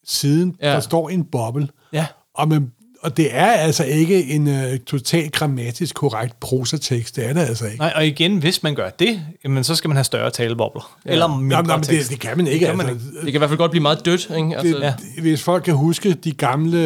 siden. 0.08 0.56
Ja. 0.62 0.72
der 0.72 0.80
står 0.80 1.10
en 1.10 1.24
boble. 1.24 1.68
Ja. 1.94 2.06
Og, 2.36 2.48
man, 2.48 2.72
og 3.08 3.18
det 3.18 3.28
er 3.36 3.46
altså 3.52 3.84
ikke 3.84 4.24
en 4.26 4.48
uh, 4.48 4.78
totalt 4.88 5.34
grammatisk 5.34 5.96
korrekt 5.96 6.40
prosatekst. 6.40 7.16
Det 7.16 7.26
er 7.30 7.34
det 7.34 7.42
altså 7.42 7.66
ikke. 7.66 7.78
Nej, 7.78 7.94
og 7.96 8.08
igen, 8.08 8.38
hvis 8.38 8.64
man 8.64 8.76
gør 8.76 8.90
det, 8.90 9.22
jamen, 9.44 9.64
så 9.64 9.76
skal 9.76 9.88
man 9.88 9.96
have 9.98 10.04
større 10.04 10.30
talebobler. 10.32 10.98
Ja. 11.06 11.12
Eller 11.12 11.28
mindre 11.28 11.58
Jamen, 11.58 11.68
nej, 11.68 11.78
men 11.78 11.84
det, 11.86 12.10
det 12.10 12.20
kan 12.20 12.38
man 12.38 12.48
ikke. 12.48 12.60
Det 12.60 12.68
kan 12.68 12.78
man 12.78 12.90
altså, 12.90 13.08
det 13.08 13.24
kan 13.24 13.36
i 13.36 13.38
hvert 13.38 13.50
fald 13.50 13.58
godt 13.58 13.72
blive 13.72 13.82
meget 13.82 14.06
dødt. 14.06 14.30
Ikke? 14.38 14.58
Altså, 14.58 14.78
det, 14.78 14.84
ja. 14.84 15.22
Hvis 15.22 15.44
folk 15.44 15.64
kan 15.64 15.74
huske 15.74 16.14
de 16.14 16.32
gamle, 16.32 16.80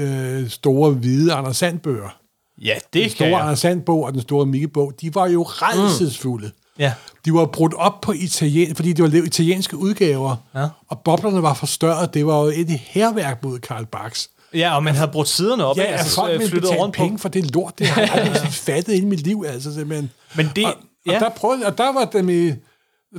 øh, 0.00 0.48
store, 0.50 0.90
hvide 0.90 1.32
Anders 1.32 1.56
Sand-bøger, 1.56 2.16
Ja, 2.62 2.74
det 2.74 2.84
den 2.92 3.02
kan 3.02 3.10
store 3.10 3.28
jeg. 3.28 3.40
Anders 3.40 3.58
Sand-bog 3.58 4.04
og 4.04 4.12
den 4.12 4.20
store 4.20 4.46
Mikke-bog, 4.46 4.92
de 5.00 5.14
var 5.14 5.28
jo 5.28 5.42
redselsfulde. 5.42 6.46
Mm. 6.46 6.52
Ja. 6.78 6.92
De 7.24 7.32
var 7.34 7.46
brudt 7.46 7.74
op 7.74 8.00
på 8.00 8.12
italien, 8.12 8.76
fordi 8.76 8.92
det 8.92 9.02
var 9.02 9.08
lavet 9.08 9.26
italienske 9.26 9.76
udgaver, 9.76 10.36
Ja. 10.54 10.66
og 10.88 11.00
boblerne 11.04 11.42
var 11.42 11.54
forstørret. 11.54 12.14
Det 12.14 12.26
var 12.26 12.38
jo 12.42 12.46
et 12.56 12.68
herværk 12.70 13.44
mod 13.44 13.58
Karl 13.58 13.86
Barks. 13.86 14.30
Ja, 14.56 14.76
og 14.76 14.82
man 14.84 14.94
havde 14.94 15.10
brudt 15.10 15.28
siderne 15.28 15.64
op, 15.64 15.76
Ja, 15.76 15.82
altså, 15.82 16.14
folk 16.14 16.32
øh, 16.32 16.38
ville 16.38 16.50
flyttet 16.50 16.62
betale 16.68 16.82
rundt 16.82 16.96
penge 16.96 17.16
på. 17.18 17.22
for 17.22 17.28
det 17.28 17.54
lort. 17.54 17.78
Det 17.78 17.86
har 17.86 18.00
jeg 18.00 18.10
aldrig 18.24 18.52
fattet 18.52 18.94
i 18.94 19.04
mit 19.04 19.20
liv, 19.20 19.44
altså 19.48 19.74
simpelthen. 19.74 20.10
Men 20.36 20.50
det- 20.56 20.64
og, 20.64 20.72
ja. 21.06 21.14
og, 21.14 21.20
der 21.20 21.28
prøvede, 21.28 21.66
og 21.66 21.78
der 21.78 21.92
var 21.92 22.04
det 22.04 22.24
med, 22.24 22.52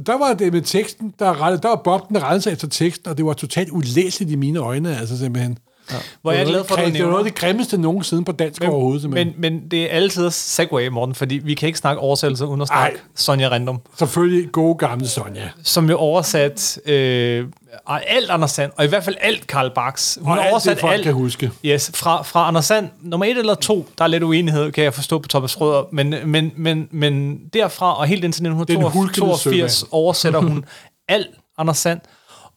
der 0.05 0.17
var 0.17 0.33
det 0.33 0.53
med 0.53 0.61
teksten, 0.61 1.13
der, 1.19 1.41
rettede, 1.41 1.61
der 1.61 1.67
var 1.69 1.81
boblen 1.83 2.23
rettet 2.23 2.43
sig 2.43 2.51
efter 2.53 2.67
teksten, 2.67 3.09
og 3.11 3.17
det 3.17 3.25
var 3.25 3.33
totalt 3.33 3.69
ulæseligt 3.69 4.31
i 4.31 4.35
mine 4.35 4.59
øjne, 4.59 4.97
altså 4.99 5.17
simpelthen. 5.17 5.57
Hvor 6.21 6.31
jeg 6.31 6.41
er 6.41 6.45
glad 6.45 6.63
for, 6.63 6.75
at 6.75 6.79
noget, 6.79 6.93
du 6.93 6.97
det 6.97 7.03
var 7.05 7.11
noget 7.11 7.25
af 7.25 7.31
det 7.31 7.39
grimmeste 7.41 7.77
nogensinde 7.77 8.25
på 8.25 8.31
dansk 8.31 8.61
men, 8.61 8.69
overhovedet, 8.69 9.01
simpelthen. 9.01 9.33
Men, 9.37 9.53
men 9.53 9.69
det 9.71 9.83
er 9.83 9.87
altid 9.89 10.31
segway, 10.31 10.87
Morten, 10.87 11.15
fordi 11.15 11.35
vi 11.35 11.53
kan 11.53 11.67
ikke 11.67 11.79
snakke 11.79 12.01
oversættelse 12.01 12.45
uden 12.45 12.61
at 12.61 12.67
snakke 12.67 12.97
Ej. 12.97 13.01
Sonja 13.15 13.47
Random, 13.47 13.81
Selvfølgelig 13.97 14.51
gode 14.51 14.75
gamle 14.75 15.07
Sonja. 15.07 15.49
som 15.63 15.89
jo 15.89 15.97
oversat 15.97 16.79
øh, 16.85 17.45
alt 17.87 18.29
Anders 18.29 18.51
Sand, 18.51 18.71
og 18.77 18.85
i 18.85 18.87
hvert 18.87 19.03
fald 19.03 19.15
alt 19.21 19.47
Karl 19.47 19.71
Barks. 19.75 20.17
Hun 20.21 20.29
Og 20.31 20.35
har 20.35 20.41
alt 20.43 20.51
oversat 20.51 20.71
det, 20.75 20.81
folk 20.81 20.93
alt. 20.93 21.03
kan 21.03 21.13
huske. 21.13 21.51
Yes, 21.65 21.91
fra, 21.95 22.21
fra 22.21 22.47
Anders 22.47 22.65
Sand, 22.65 22.89
nummer 23.01 23.25
et 23.25 23.37
eller 23.37 23.55
to, 23.55 23.87
der 23.97 24.03
er 24.03 24.07
lidt 24.07 24.23
uenighed, 24.23 24.71
kan 24.71 24.83
jeg 24.83 24.93
forstå 24.93 25.19
på 25.19 25.27
Thomas 25.27 25.61
Røder, 25.61 25.83
men, 25.91 26.15
men, 26.25 26.51
men, 26.55 26.87
men 26.91 27.39
derfra 27.53 27.97
og 27.99 28.05
helt 28.07 28.23
indtil 28.23 28.43
Den 28.43 28.53
hulkende 28.53 28.85
1982 28.85 29.71
sømand. 29.73 29.89
oversætter 29.93 30.39
hun 30.39 30.65
alt 31.09 31.27
Anders 31.57 31.77
Sand, 31.77 31.99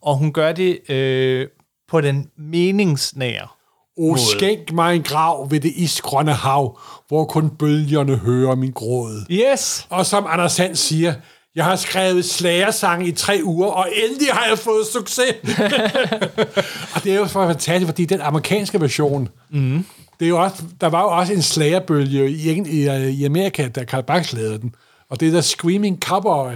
og 0.02 0.16
hun 0.16 0.32
gør 0.32 0.52
det 0.52 0.90
øh, 0.90 1.46
på 1.90 2.00
den 2.00 2.26
meningsnære. 2.38 3.48
O, 3.96 4.16
skænk 4.16 4.72
mig 4.72 4.96
en 4.96 5.02
grav 5.02 5.50
ved 5.50 5.60
det 5.60 5.72
isgrønne 5.76 6.32
hav, 6.32 6.78
hvor 7.08 7.24
kun 7.24 7.50
bølgerne 7.50 8.16
hører 8.16 8.54
min 8.54 8.70
gråd. 8.70 9.24
Yes! 9.30 9.86
Og 9.90 10.06
som 10.06 10.26
Anders 10.28 10.52
Sand 10.52 10.76
siger, 10.76 11.14
jeg 11.54 11.64
har 11.64 11.76
skrevet 11.76 12.24
slagersange 12.24 13.06
i 13.06 13.12
tre 13.12 13.40
uger, 13.44 13.68
og 13.68 13.88
endelig 14.04 14.28
har 14.32 14.48
jeg 14.48 14.58
fået 14.58 14.86
succes. 14.86 15.34
og 16.94 17.04
det 17.04 17.12
er 17.12 17.16
jo 17.16 17.24
for 17.24 17.46
fantastisk, 17.46 17.88
fordi 17.88 18.04
den 18.04 18.20
amerikanske 18.20 18.80
version, 18.80 19.28
mm. 19.50 19.84
det 20.20 20.24
er 20.24 20.28
jo 20.28 20.42
også, 20.42 20.62
der 20.80 20.86
var 20.86 21.02
jo 21.02 21.08
også 21.08 21.32
en 21.32 21.42
slagerbølge 21.42 22.30
i, 22.30 22.50
i, 22.50 23.10
i 23.10 23.24
Amerika, 23.24 23.68
da 23.68 23.84
Karl 23.84 24.02
Barks 24.02 24.32
lavede 24.32 24.58
den. 24.58 24.74
Og 25.10 25.20
det 25.20 25.28
er 25.28 25.32
der 25.32 25.40
Screaming 25.40 25.98
Cowboy. 26.02 26.52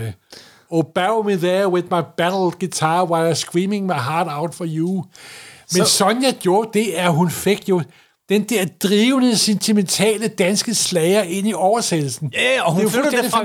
Oh, 0.77 0.83
bow 0.83 1.23
me 1.23 1.37
there 1.37 1.69
with 1.69 1.91
my 1.91 2.03
battle 2.17 2.51
guitar, 2.59 3.05
while 3.07 3.31
I'm 3.31 3.35
screaming 3.35 3.87
my 3.87 3.99
heart 3.99 4.27
out 4.29 4.55
for 4.55 4.65
you. 4.67 4.95
Men 5.73 5.83
Så- 5.83 5.85
så, 5.85 5.97
Sonja 5.97 6.33
gjorde 6.33 6.71
det, 6.75 6.99
er, 7.01 7.11
hun 7.11 7.31
fik 7.31 7.69
jo 7.69 7.81
den 8.29 8.43
der 8.43 8.65
drivende, 8.83 9.39
sentimentale 9.39 10.29
danske 10.29 10.75
slager 10.75 11.23
ind 11.23 11.49
i 11.49 11.53
oversættelsen. 11.53 12.33
Ja, 12.35 12.63
og 12.63 12.73
hun 12.73 12.81
det 12.81 12.87
er 12.87 12.91
flytter 12.91 13.23
det 13.23 13.31
fra, 13.31 13.45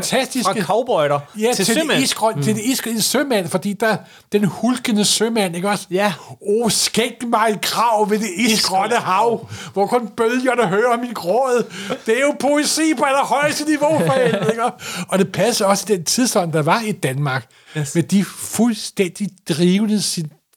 fra 0.54 0.62
cowboyter 0.62 1.20
Ja, 1.40 1.54
til 1.56 1.66
til, 1.66 1.76
sømænd. 1.76 1.98
det 1.98 2.04
isgrøn, 2.04 2.36
mm. 2.36 2.44
til 2.44 2.56
det 2.56 2.62
isgrøn 2.66 3.02
sømand, 3.02 3.48
fordi 3.48 3.74
der 3.74 3.98
den 4.32 4.46
hulkende 4.46 5.06
sømand, 5.06 5.56
ikke 5.56 5.70
også? 5.70 5.86
Ja. 5.92 6.14
O, 6.42 6.70
skænk 6.70 7.24
mig 7.28 7.50
et 7.50 7.62
krav 7.62 8.10
ved 8.10 8.20
det 8.20 8.30
isgrønne 8.38 8.96
hav, 8.96 9.50
hvor 9.74 9.86
kun 9.86 10.08
bølgerne 10.08 10.68
hører 10.68 10.98
min 10.98 11.14
gråd. 11.14 11.64
Det 12.06 12.18
er 12.18 12.22
jo 12.22 12.36
poesi 12.40 12.94
på 12.98 13.04
allerhøjeste 13.04 13.66
niveau 13.66 14.00
for 14.00 14.14
helvede, 14.24 14.52
ikke? 14.52 14.64
Og 15.08 15.20
det 15.20 15.32
passer 15.32 15.66
også 15.66 15.86
den 15.88 16.04
tidsånd, 16.04 16.54
der 16.54 16.62
var 16.62 16.82
i 16.82 16.92
Danmark, 16.92 17.46
yes. 17.78 17.96
med 17.96 18.04
de 18.04 18.26
fuldstændig 18.26 19.30
drivende 19.50 20.02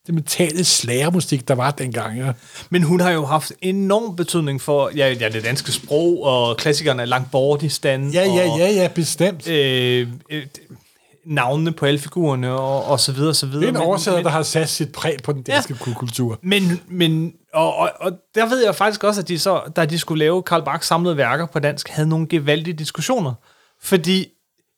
sentimentale 0.07 0.65
slagermusik, 0.65 1.49
der 1.49 1.55
var 1.55 1.71
dengang. 1.71 2.19
Ja. 2.19 2.33
Men 2.71 2.83
hun 2.83 3.01
har 3.01 3.11
jo 3.11 3.25
haft 3.25 3.53
enorm 3.61 4.17
betydning 4.17 4.61
for 4.61 4.91
ja, 4.97 5.13
ja, 5.21 5.29
det 5.29 5.45
danske 5.45 5.73
sprog, 5.73 6.23
og 6.23 6.57
klassikerne 6.57 7.03
er 7.03 7.07
langt 7.07 7.31
bort 7.31 7.63
i 7.63 7.69
stand. 7.69 8.13
Ja, 8.13 8.25
ja, 8.25 8.51
og, 8.51 8.59
ja, 8.59 8.71
ja, 8.71 8.89
bestemt. 8.95 9.49
Øh, 9.49 10.09
øh, 10.31 10.47
navnene 11.27 11.73
på 11.73 11.87
alle 11.87 11.99
figurerne, 11.99 12.53
og, 12.53 12.85
og 12.85 13.01
så 13.01 13.13
videre, 13.13 13.35
så 13.35 13.47
videre. 13.47 13.61
Det 13.61 13.77
er 13.77 13.81
en 13.81 13.87
oversætter, 13.87 14.23
der 14.23 14.31
har 14.31 14.43
sat 14.43 14.69
sit 14.69 14.93
præg 14.93 15.17
på 15.25 15.33
den 15.33 15.43
danske 15.43 15.77
ja. 15.87 15.95
kultur. 15.95 16.39
Men, 16.43 16.81
men 16.89 17.33
og, 17.55 17.77
og, 17.77 17.91
og 18.01 18.13
der 18.35 18.49
ved 18.49 18.65
jeg 18.65 18.75
faktisk 18.75 19.05
også, 19.05 19.21
at 19.21 19.29
de 19.29 19.39
så, 19.39 19.61
da 19.77 19.85
de 19.85 19.99
skulle 19.99 20.19
lave 20.19 20.43
Karl 20.43 20.65
Bachs 20.65 20.87
samlede 20.87 21.17
værker 21.17 21.47
på 21.47 21.59
dansk, 21.59 21.89
havde 21.89 22.09
nogle 22.09 22.27
gevaldige 22.27 22.75
diskussioner. 22.75 23.35
Fordi 23.83 24.29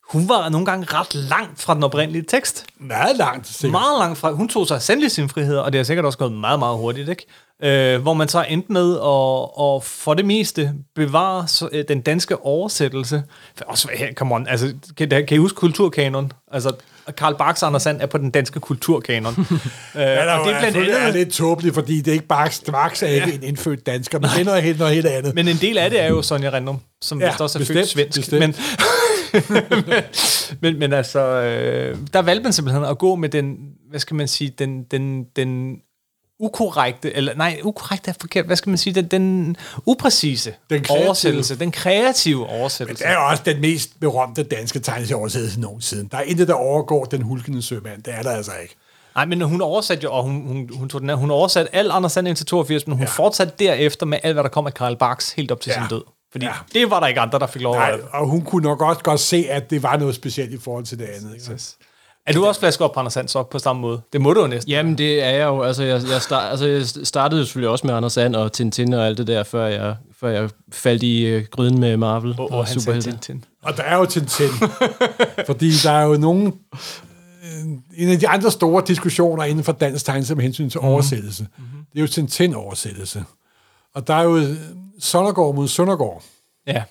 hun 0.09 0.29
var 0.29 0.49
nogle 0.49 0.65
gange 0.65 0.85
ret 0.89 1.15
langt 1.15 1.61
fra 1.61 1.73
den 1.73 1.83
oprindelige 1.83 2.23
tekst. 2.27 2.65
Meget 2.79 3.17
langt, 3.17 3.47
sikkert. 3.47 3.71
Meget 3.71 3.99
langt 3.99 4.17
fra. 4.19 4.31
Hun 4.31 4.47
tog 4.47 4.67
sig 4.67 4.81
sandelig 4.81 5.11
sin 5.11 5.29
frihed, 5.29 5.57
og 5.57 5.71
det 5.73 5.79
har 5.79 5.83
sikkert 5.83 6.05
også 6.05 6.17
gået 6.17 6.31
meget, 6.31 6.59
meget 6.59 6.77
hurtigt, 6.77 7.09
ikke? 7.09 7.25
Øh, 7.63 8.01
hvor 8.01 8.13
man 8.13 8.27
så 8.27 8.45
endte 8.49 8.71
med 8.71 8.91
at, 8.91 9.65
at 9.75 9.83
for 9.83 10.13
det 10.13 10.25
meste 10.25 10.73
bevare 10.95 11.47
øh, 11.71 11.83
den 11.87 12.01
danske 12.01 12.45
oversættelse. 12.45 13.23
For 13.57 13.65
Også, 13.67 13.89
come 14.15 14.35
on, 14.35 14.47
altså, 14.47 14.73
kan, 14.97 15.09
kan 15.09 15.25
I 15.31 15.37
huske 15.37 15.55
kulturkanon? 15.55 16.31
Altså, 16.51 16.71
Karl 17.17 17.35
Barks 17.37 17.63
Anders 17.63 17.83
Sand 17.83 18.01
er 18.01 18.05
på 18.05 18.17
den 18.17 18.31
danske 18.31 18.59
kulturkanon. 18.59 19.33
øh, 19.39 19.47
Ja, 20.01 20.39
og 20.39 20.47
det 20.47 20.55
er 20.55 20.59
blandt 20.59 20.77
er 20.77 20.97
andet... 20.97 21.13
lidt 21.13 21.33
tåbeligt, 21.33 21.75
fordi 21.75 21.97
det 21.97 22.07
er 22.07 22.13
ikke 22.13 22.27
bare 22.27 22.51
Straks 22.51 23.03
er 23.03 23.07
ikke 23.07 23.33
en 23.33 23.43
indfødt 23.43 23.85
dansker, 23.85 24.19
men 24.19 24.29
det 24.29 24.39
er 24.41 24.45
noget 24.45 24.63
helt, 24.63 24.79
noget 24.79 24.93
helt 24.93 25.07
andet. 25.07 25.35
Men 25.35 25.47
en 25.47 25.57
del 25.57 25.77
af 25.77 25.89
det 25.89 26.01
er 26.01 26.07
jo 26.07 26.21
Sonja 26.21 26.49
Random, 26.49 26.79
som 27.01 27.19
Ja, 27.19 27.25
ja, 27.25 27.31
vist 27.31 27.41
også 27.41 27.57
er 27.57 27.61
bestemt, 27.61 27.77
født 27.79 27.89
svensk. 27.89 28.19
bestemt. 28.19 28.39
Men, 28.39 28.55
men, 30.61 30.79
men 30.79 30.93
altså, 30.93 31.19
øh, 31.19 31.97
der 32.13 32.21
valgte 32.21 32.43
man 32.43 32.53
simpelthen 32.53 32.85
at 32.85 32.97
gå 32.97 33.15
med 33.15 33.29
den, 33.29 33.57
hvad 33.89 33.99
skal 33.99 34.15
man 34.15 34.27
sige, 34.27 34.49
den, 34.59 34.83
den, 34.83 35.23
den 35.35 35.77
ukorrekte, 36.39 37.13
eller 37.13 37.35
nej, 37.35 37.59
ukorrekte 37.63 38.09
er 38.09 38.15
forkert, 38.21 38.45
hvad 38.45 38.55
skal 38.55 38.69
man 38.69 38.77
sige, 38.77 38.93
den, 38.93 39.05
den 39.07 39.57
upræcise 39.85 40.53
Den 40.69 40.83
kreative. 40.83 41.05
oversættelse, 41.07 41.59
den 41.59 41.71
kreative 41.71 42.47
oversættelse. 42.49 43.03
Det 43.03 43.11
er 43.11 43.17
også 43.17 43.43
den 43.45 43.61
mest 43.61 43.99
berømte 43.99 44.43
danske 44.43 44.79
tegneserieoversættelse 44.79 45.59
nogensinde. 45.59 46.09
Der 46.11 46.17
er 46.17 46.21
intet, 46.21 46.47
der 46.47 46.53
overgår 46.53 47.05
den 47.05 47.21
hulkende 47.21 47.61
sømand. 47.61 48.03
Det 48.03 48.13
er 48.13 48.21
der 48.21 48.31
altså 48.31 48.51
ikke. 48.61 48.75
Nej, 49.15 49.25
men 49.25 49.41
hun 49.41 49.61
oversatte 49.61 50.03
jo, 50.03 50.11
og 50.13 50.23
hun, 50.23 50.41
hun, 50.47 50.69
hun, 50.73 50.89
tog 50.89 51.01
den 51.01 51.09
her, 51.09 51.15
hun 51.15 51.31
oversatte 51.31 51.75
al 51.75 51.91
Anders 51.91 52.11
Sand 52.11 52.27
indtil 52.27 52.45
82, 52.45 52.87
men 52.87 52.97
hun 52.97 53.03
ja. 53.05 53.09
fortsatte 53.11 53.53
derefter 53.59 54.05
med 54.05 54.17
alt, 54.23 54.33
hvad 54.35 54.43
der 54.43 54.49
kom 54.49 54.67
af 54.67 54.73
Karl 54.73 54.95
Barks, 54.97 55.31
helt 55.31 55.51
op 55.51 55.61
til 55.61 55.69
Ja. 55.69 55.75
sin 55.81 55.89
død. 55.89 56.03
Fordi 56.35 56.45
Ja. 56.45 56.51
det 56.73 56.89
var 56.89 56.99
der 56.99 57.07
ikke 57.07 57.19
andre, 57.19 57.39
der 57.39 57.47
fik 57.47 57.61
lov 57.61 57.75
Nej, 57.75 57.91
at... 57.93 57.99
og 58.13 58.27
hun 58.27 58.41
kunne 58.41 58.63
nok 58.63 58.81
også 58.81 59.03
godt 59.03 59.19
se, 59.19 59.45
at 59.49 59.69
det 59.69 59.83
var 59.83 59.97
noget 59.97 60.15
specielt 60.15 60.53
i 60.53 60.57
forhold 60.57 60.85
til 60.85 60.99
det 60.99 61.05
andet. 61.05 61.33
Ikke? 61.33 61.61
Er 62.25 62.33
du 62.33 62.45
også 62.45 62.59
flasket 62.59 62.81
op 62.81 62.93
på 62.93 62.99
Anders 62.99 63.13
Sand 63.13 63.27
så 63.27 63.43
på 63.43 63.59
samme 63.59 63.81
måde? 63.81 64.01
Det 64.13 64.21
må 64.21 64.33
du 64.33 64.41
jo 64.41 64.47
næsten. 64.47 64.71
Jamen, 64.71 64.97
det 64.97 65.23
er 65.23 65.29
jeg 65.29 65.45
jo. 65.45 65.61
Altså, 65.61 65.83
jeg, 65.83 66.01
jeg, 66.11 66.21
start, 66.21 66.51
altså, 66.51 66.67
jeg 66.67 66.85
startede 67.05 67.39
jo 67.39 67.45
selvfølgelig 67.45 67.69
også 67.69 67.87
med 67.87 67.93
Anders 67.93 68.13
Sand 68.13 68.35
og 68.35 68.53
Tintin 68.53 68.93
og 68.93 69.05
alt 69.05 69.17
det 69.17 69.27
der, 69.27 69.43
før 69.43 69.65
jeg, 69.65 69.95
før 70.19 70.29
jeg 70.29 70.49
faldt 70.71 71.03
i 71.03 71.25
øh, 71.25 71.45
gryden 71.51 71.79
med 71.79 71.97
Marvel 71.97 72.35
Og, 72.37 72.51
og, 72.51 72.57
og 72.57 72.65
han 72.65 72.67
sagde 72.67 72.81
superhelte. 72.81 73.11
Tintin. 73.11 73.43
Og 73.63 73.77
der 73.77 73.83
er 73.83 73.97
jo 73.97 74.05
Tintin. 74.05 74.49
fordi 75.47 75.71
der 75.83 75.91
er 75.91 76.03
jo 76.05 76.17
nogen... 76.17 76.53
En 77.97 78.09
af 78.09 78.19
de 78.19 78.27
andre 78.27 78.51
store 78.51 78.83
diskussioner 78.87 79.43
inden 79.43 79.63
for 79.63 79.71
dansk 79.71 80.05
tegn 80.05 80.25
med 80.29 80.41
hensyn 80.41 80.69
til 80.69 80.79
oversættelse, 80.79 81.43
mm-hmm. 81.57 81.79
det 81.93 81.97
er 81.97 82.01
jo 82.01 82.07
Tintin-oversættelse. 82.07 83.23
Og 83.95 84.07
der 84.07 84.13
er 84.13 84.23
jo 84.23 84.37
øh, 84.37 84.57
Søndergaard 84.99 85.55
mod 85.55 85.67
Søndergaard. 85.67 86.23
Ja. 86.67 86.83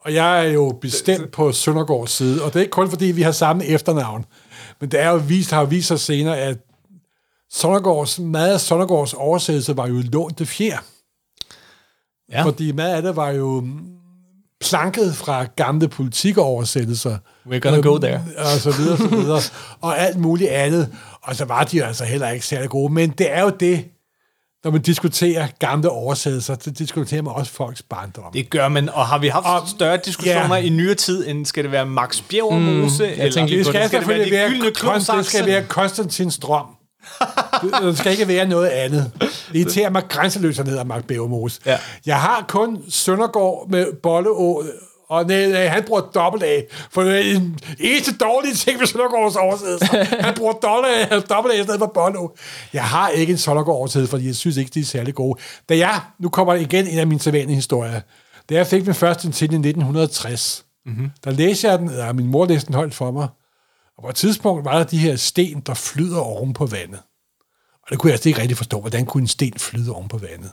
Og 0.00 0.14
jeg 0.14 0.46
er 0.46 0.50
jo 0.52 0.78
bestemt 0.80 1.30
på 1.30 1.52
Søndergaards 1.52 2.10
side, 2.10 2.44
og 2.44 2.52
det 2.52 2.56
er 2.56 2.60
ikke 2.60 2.70
kun 2.70 2.90
fordi, 2.90 3.04
vi 3.04 3.22
har 3.22 3.32
samme 3.32 3.64
efternavn, 3.64 4.24
men 4.80 4.90
det 4.90 5.00
er 5.00 5.10
jo 5.10 5.16
vist, 5.16 5.50
har 5.50 5.64
vist 5.64 5.88
sig 5.88 6.00
senere, 6.00 6.38
at 6.38 6.58
Søndergaards, 7.52 8.18
meget 8.18 8.52
af 8.52 8.60
Søndergaards 8.60 9.14
oversættelse 9.14 9.76
var 9.76 9.86
jo 9.86 10.02
lånte 10.12 10.46
fjer. 10.46 10.78
Ja. 12.32 12.44
Fordi 12.44 12.72
meget 12.72 12.94
af 12.94 13.02
det 13.02 13.16
var 13.16 13.30
jo 13.30 13.64
planket 14.60 15.16
fra 15.16 15.44
gamle 15.44 15.88
politikoversættelser. 15.88 17.18
We're 17.46 17.58
gonna 17.58 17.80
go 17.80 17.98
there. 17.98 18.24
Og 18.38 18.60
så 18.60 18.70
videre, 18.70 18.96
så 18.96 19.08
videre. 19.08 19.40
og 19.80 19.98
alt 19.98 20.18
muligt 20.18 20.50
andet. 20.50 20.94
Og 21.22 21.36
så 21.36 21.44
var 21.44 21.64
de 21.64 21.76
jo 21.76 21.84
altså 21.84 22.04
heller 22.04 22.28
ikke 22.28 22.46
særlig 22.46 22.70
gode. 22.70 22.92
Men 22.92 23.10
det 23.10 23.32
er 23.32 23.42
jo 23.42 23.50
det, 23.60 23.84
når 24.68 24.72
man 24.72 24.82
diskuterer 24.82 25.46
gamle 25.58 25.90
oversættelser, 25.90 26.56
så 26.60 26.70
diskuterer 26.70 27.22
man 27.22 27.34
også 27.34 27.52
folks 27.52 27.82
barndom. 27.82 28.32
Det 28.32 28.50
gør 28.50 28.68
man, 28.68 28.88
og 28.88 29.06
har 29.06 29.18
vi 29.18 29.28
haft 29.28 29.46
Og- 29.46 29.68
større 29.68 29.96
diskussioner 30.04 30.56
ja. 30.56 30.62
i 30.62 30.68
nyere 30.68 30.94
tid, 30.94 31.28
end 31.28 31.46
skal 31.46 31.64
det 31.64 31.72
være 31.72 31.86
Max 31.86 32.22
Bjergermose, 32.30 33.04
mm, 33.06 33.12
eller 33.12 33.32
tænkte 33.32 33.56
Det 33.56 33.66
skal, 33.66 33.72
skal 33.72 33.72
det 33.74 33.74
være 33.74 33.88
selvfølgelig 33.88 34.32
det 34.32 34.38
være, 34.38 34.48
gyldne 34.50 34.68
kon- 34.78 35.16
det 35.16 35.26
skal 35.26 35.46
være 35.46 35.62
Konstantin 35.62 36.30
Strøm. 36.30 36.66
Det- 37.62 37.72
Det 37.82 37.98
skal 37.98 38.12
ikke 38.12 38.28
være 38.28 38.46
noget 38.46 38.68
andet. 38.68 39.10
Det 39.20 39.30
irriterer 39.52 39.90
mig 39.90 40.02
grænseløst, 40.08 40.58
han 40.58 40.66
hedder 40.66 40.84
Mark 40.84 41.04
Bevermose. 41.04 41.60
Ja. 41.66 41.78
Jeg 42.06 42.20
har 42.20 42.44
kun 42.48 42.78
Søndergaard 42.88 43.66
med 43.70 43.86
Bolleå, 44.02 44.64
og 45.08 45.26
nej, 45.26 45.46
nej, 45.46 45.66
han 45.66 45.84
bruger 45.84 46.00
dobbelt 46.00 46.44
A. 46.44 46.60
For 46.90 47.02
er 47.02 47.18
en 47.18 47.58
eneste 47.78 48.16
dårlige 48.16 48.54
ting 48.54 48.80
ved 48.80 48.86
Søndergaards 48.86 49.36
oversættelse. 49.36 49.86
Han 50.26 50.34
bruger 50.34 50.52
dobbelt 50.52 50.94
A, 50.94 51.20
dobbelt 51.34 51.54
A 51.54 51.60
i 51.60 51.62
stedet 51.62 51.78
for 51.78 51.86
Bolleå. 51.86 52.36
Jeg 52.72 52.84
har 52.84 53.08
ikke 53.08 53.30
en 53.30 53.38
Søndergaard 53.38 53.76
oversættelse, 53.76 54.10
fordi 54.10 54.26
jeg 54.26 54.36
synes 54.36 54.56
ikke, 54.56 54.70
de 54.74 54.80
er 54.80 54.84
særlig 54.84 55.14
gode. 55.14 55.40
Da 55.68 55.78
jeg, 55.78 56.00
nu 56.18 56.28
kommer 56.28 56.54
igen 56.54 56.86
en 56.86 56.98
af 56.98 57.06
mine 57.06 57.20
sædvanlige 57.20 57.54
historier. 57.54 58.00
Da 58.48 58.54
jeg 58.54 58.66
fik 58.66 58.86
min 58.86 58.94
første 58.94 59.32
til 59.32 59.44
i 59.52 59.54
1960, 59.54 60.64
mm-hmm. 60.86 61.10
der 61.24 61.30
læste 61.30 61.68
jeg 61.68 61.78
den, 61.78 61.90
eller 61.90 62.12
min 62.12 62.26
mor 62.26 62.46
læste 62.46 62.66
den 62.66 62.74
højt 62.74 62.94
for 62.94 63.10
mig, 63.10 63.28
og 63.96 64.02
på 64.02 64.08
et 64.08 64.14
tidspunkt 64.16 64.64
var 64.64 64.78
der 64.78 64.84
de 64.84 64.98
her 64.98 65.16
sten, 65.16 65.60
der 65.60 65.74
flyder 65.74 66.20
oven 66.20 66.52
på 66.52 66.66
vandet. 66.66 67.00
Og 67.82 67.90
det 67.90 67.98
kunne 67.98 68.08
jeg 68.08 68.14
altså 68.14 68.28
ikke 68.28 68.40
rigtig 68.40 68.56
forstå, 68.56 68.80
hvordan 68.80 69.06
kunne 69.06 69.20
en 69.20 69.28
sten 69.28 69.58
flyde 69.58 69.92
oven 69.92 70.08
på 70.08 70.18
vandet. 70.18 70.50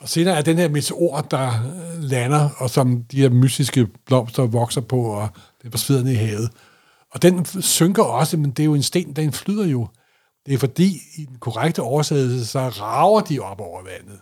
Og 0.00 0.08
senere 0.08 0.36
er 0.38 0.42
den 0.42 0.58
her 0.58 0.68
meteor, 0.68 1.20
der 1.20 1.48
øh, 1.48 2.02
lander, 2.02 2.48
og 2.58 2.70
som 2.70 3.02
de 3.02 3.16
her 3.20 3.28
mystiske 3.30 3.86
blomster 4.06 4.42
vokser 4.42 4.80
på, 4.80 5.00
og 5.02 5.28
det 5.62 5.70
forsvider 5.70 6.02
ned 6.04 6.12
i 6.12 6.14
havet. 6.14 6.50
Og 7.14 7.22
den 7.22 7.44
synker 7.62 8.02
også, 8.02 8.36
men 8.36 8.50
det 8.50 8.62
er 8.62 8.64
jo 8.64 8.74
en 8.74 8.82
sten, 8.82 9.12
den 9.12 9.32
flyder 9.32 9.66
jo. 9.66 9.88
Det 10.46 10.54
er 10.54 10.58
fordi, 10.58 11.00
i 11.18 11.24
den 11.24 11.36
korrekte 11.40 11.82
oversættelse, 11.82 12.46
så 12.46 12.58
rager 12.60 13.20
de 13.20 13.40
op 13.40 13.60
over 13.60 13.82
vandet. 13.82 14.20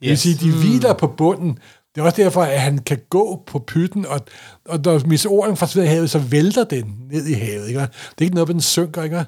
vil 0.00 0.10
Yes. 0.10 0.20
sige, 0.20 0.34
de 0.34 0.52
hviler 0.58 0.92
på 0.92 1.06
bunden. 1.06 1.58
Det 1.94 2.00
er 2.00 2.04
også 2.04 2.22
derfor, 2.22 2.42
at 2.42 2.60
han 2.60 2.78
kan 2.78 2.98
gå 3.10 3.42
på 3.46 3.58
pytten, 3.58 4.06
og, 4.06 4.20
og 4.68 4.80
når 4.84 5.06
meteoren 5.06 5.56
forsvinder 5.56 5.90
i 5.90 5.94
havet, 5.94 6.10
så 6.10 6.18
vælter 6.18 6.64
den 6.64 6.96
ned 7.10 7.26
i 7.26 7.32
havet. 7.32 7.68
Ikke? 7.68 7.80
Det 7.80 7.88
er 8.18 8.22
ikke 8.22 8.34
noget, 8.34 8.48
den 8.48 8.60
synker. 8.60 9.02
Ikke? 9.02 9.24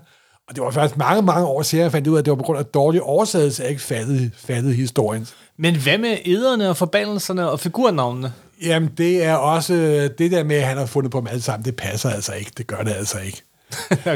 Og 0.49 0.55
det 0.57 0.63
var 0.65 0.71
faktisk 0.71 0.97
mange, 0.97 1.23
mange 1.23 1.47
år 1.47 1.63
siden, 1.63 1.83
jeg 1.83 1.93
fandt 1.93 2.09
ud 2.09 2.15
af, 2.15 2.19
at 2.19 2.25
det 2.25 2.31
var 2.31 2.37
på 2.37 2.43
grund 2.43 2.59
af 2.59 2.65
dårlig 2.65 3.03
oversættelse, 3.03 3.63
at 3.63 3.65
jeg 3.65 3.71
ikke 3.71 3.83
fattede, 3.83 4.31
fattede 4.47 4.75
historien. 4.75 5.29
Men 5.57 5.77
hvad 5.77 5.99
med 5.99 6.17
ederne 6.25 6.69
og 6.69 6.77
forbandelserne 6.77 7.51
og 7.51 7.61
figurnavnene? 7.61 8.33
Jamen, 8.65 8.91
det 8.99 9.25
er 9.25 9.35
også 9.35 9.75
det 10.19 10.31
der 10.31 10.45
med, 10.45 10.57
at 10.57 10.63
han 10.63 10.77
har 10.77 10.87
fundet 10.87 11.13
på 11.13 11.19
dem 11.19 11.27
alle 11.27 11.43
sammen. 11.43 11.65
Det 11.65 11.77
passer 11.77 12.11
altså 12.11 12.33
ikke. 12.33 12.51
Det 12.57 12.67
gør 12.67 12.77
det 12.77 12.93
altså 12.93 13.19
ikke. 13.19 13.43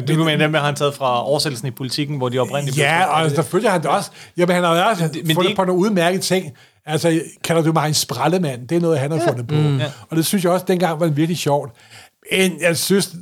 du 0.09 0.15
kan 0.15 0.25
mene, 0.25 0.45
dem 0.45 0.55
har 0.55 0.61
han 0.61 0.75
taget 0.75 0.95
fra 0.95 1.27
oversættelsen 1.27 1.69
i 1.69 1.71
politikken, 1.71 2.17
hvor 2.17 2.29
de 2.29 2.39
oprindeligt 2.39 2.75
blev 2.75 2.85
Ja, 2.85 3.05
trykt. 3.07 3.25
og 3.25 3.31
selvfølgelig 3.31 3.71
har 3.71 3.79
han 3.79 3.83
det 3.83 3.91
også. 3.91 4.11
Jamen, 4.37 4.55
han 4.55 4.65
har 4.65 4.91
også 4.91 5.03
men 5.03 5.13
fundet 5.13 5.45
det 5.45 5.51
er 5.51 5.57
på 5.57 5.65
nogle 5.65 5.81
udmærkede 5.83 6.23
ting. 6.23 6.53
Altså, 6.87 7.21
kalder 7.45 7.63
du 7.63 7.73
mig 7.73 7.89
en 7.89 7.95
sprallemand? 7.95 8.69
Det 8.69 8.77
er 8.77 8.81
noget, 8.81 8.99
han 8.99 9.11
har 9.11 9.27
fundet 9.29 9.47
på. 9.47 9.55
Mm. 9.55 9.81
Og 10.11 10.17
det 10.17 10.27
synes 10.27 10.45
jeg 10.45 10.53
også, 10.53 10.65
dengang 10.69 11.01
var 11.01 11.07
virkelig 11.07 11.39
sjovt. 11.39 11.73
Men 12.33 12.61
jeg 12.61 12.77
synes... 12.77 13.15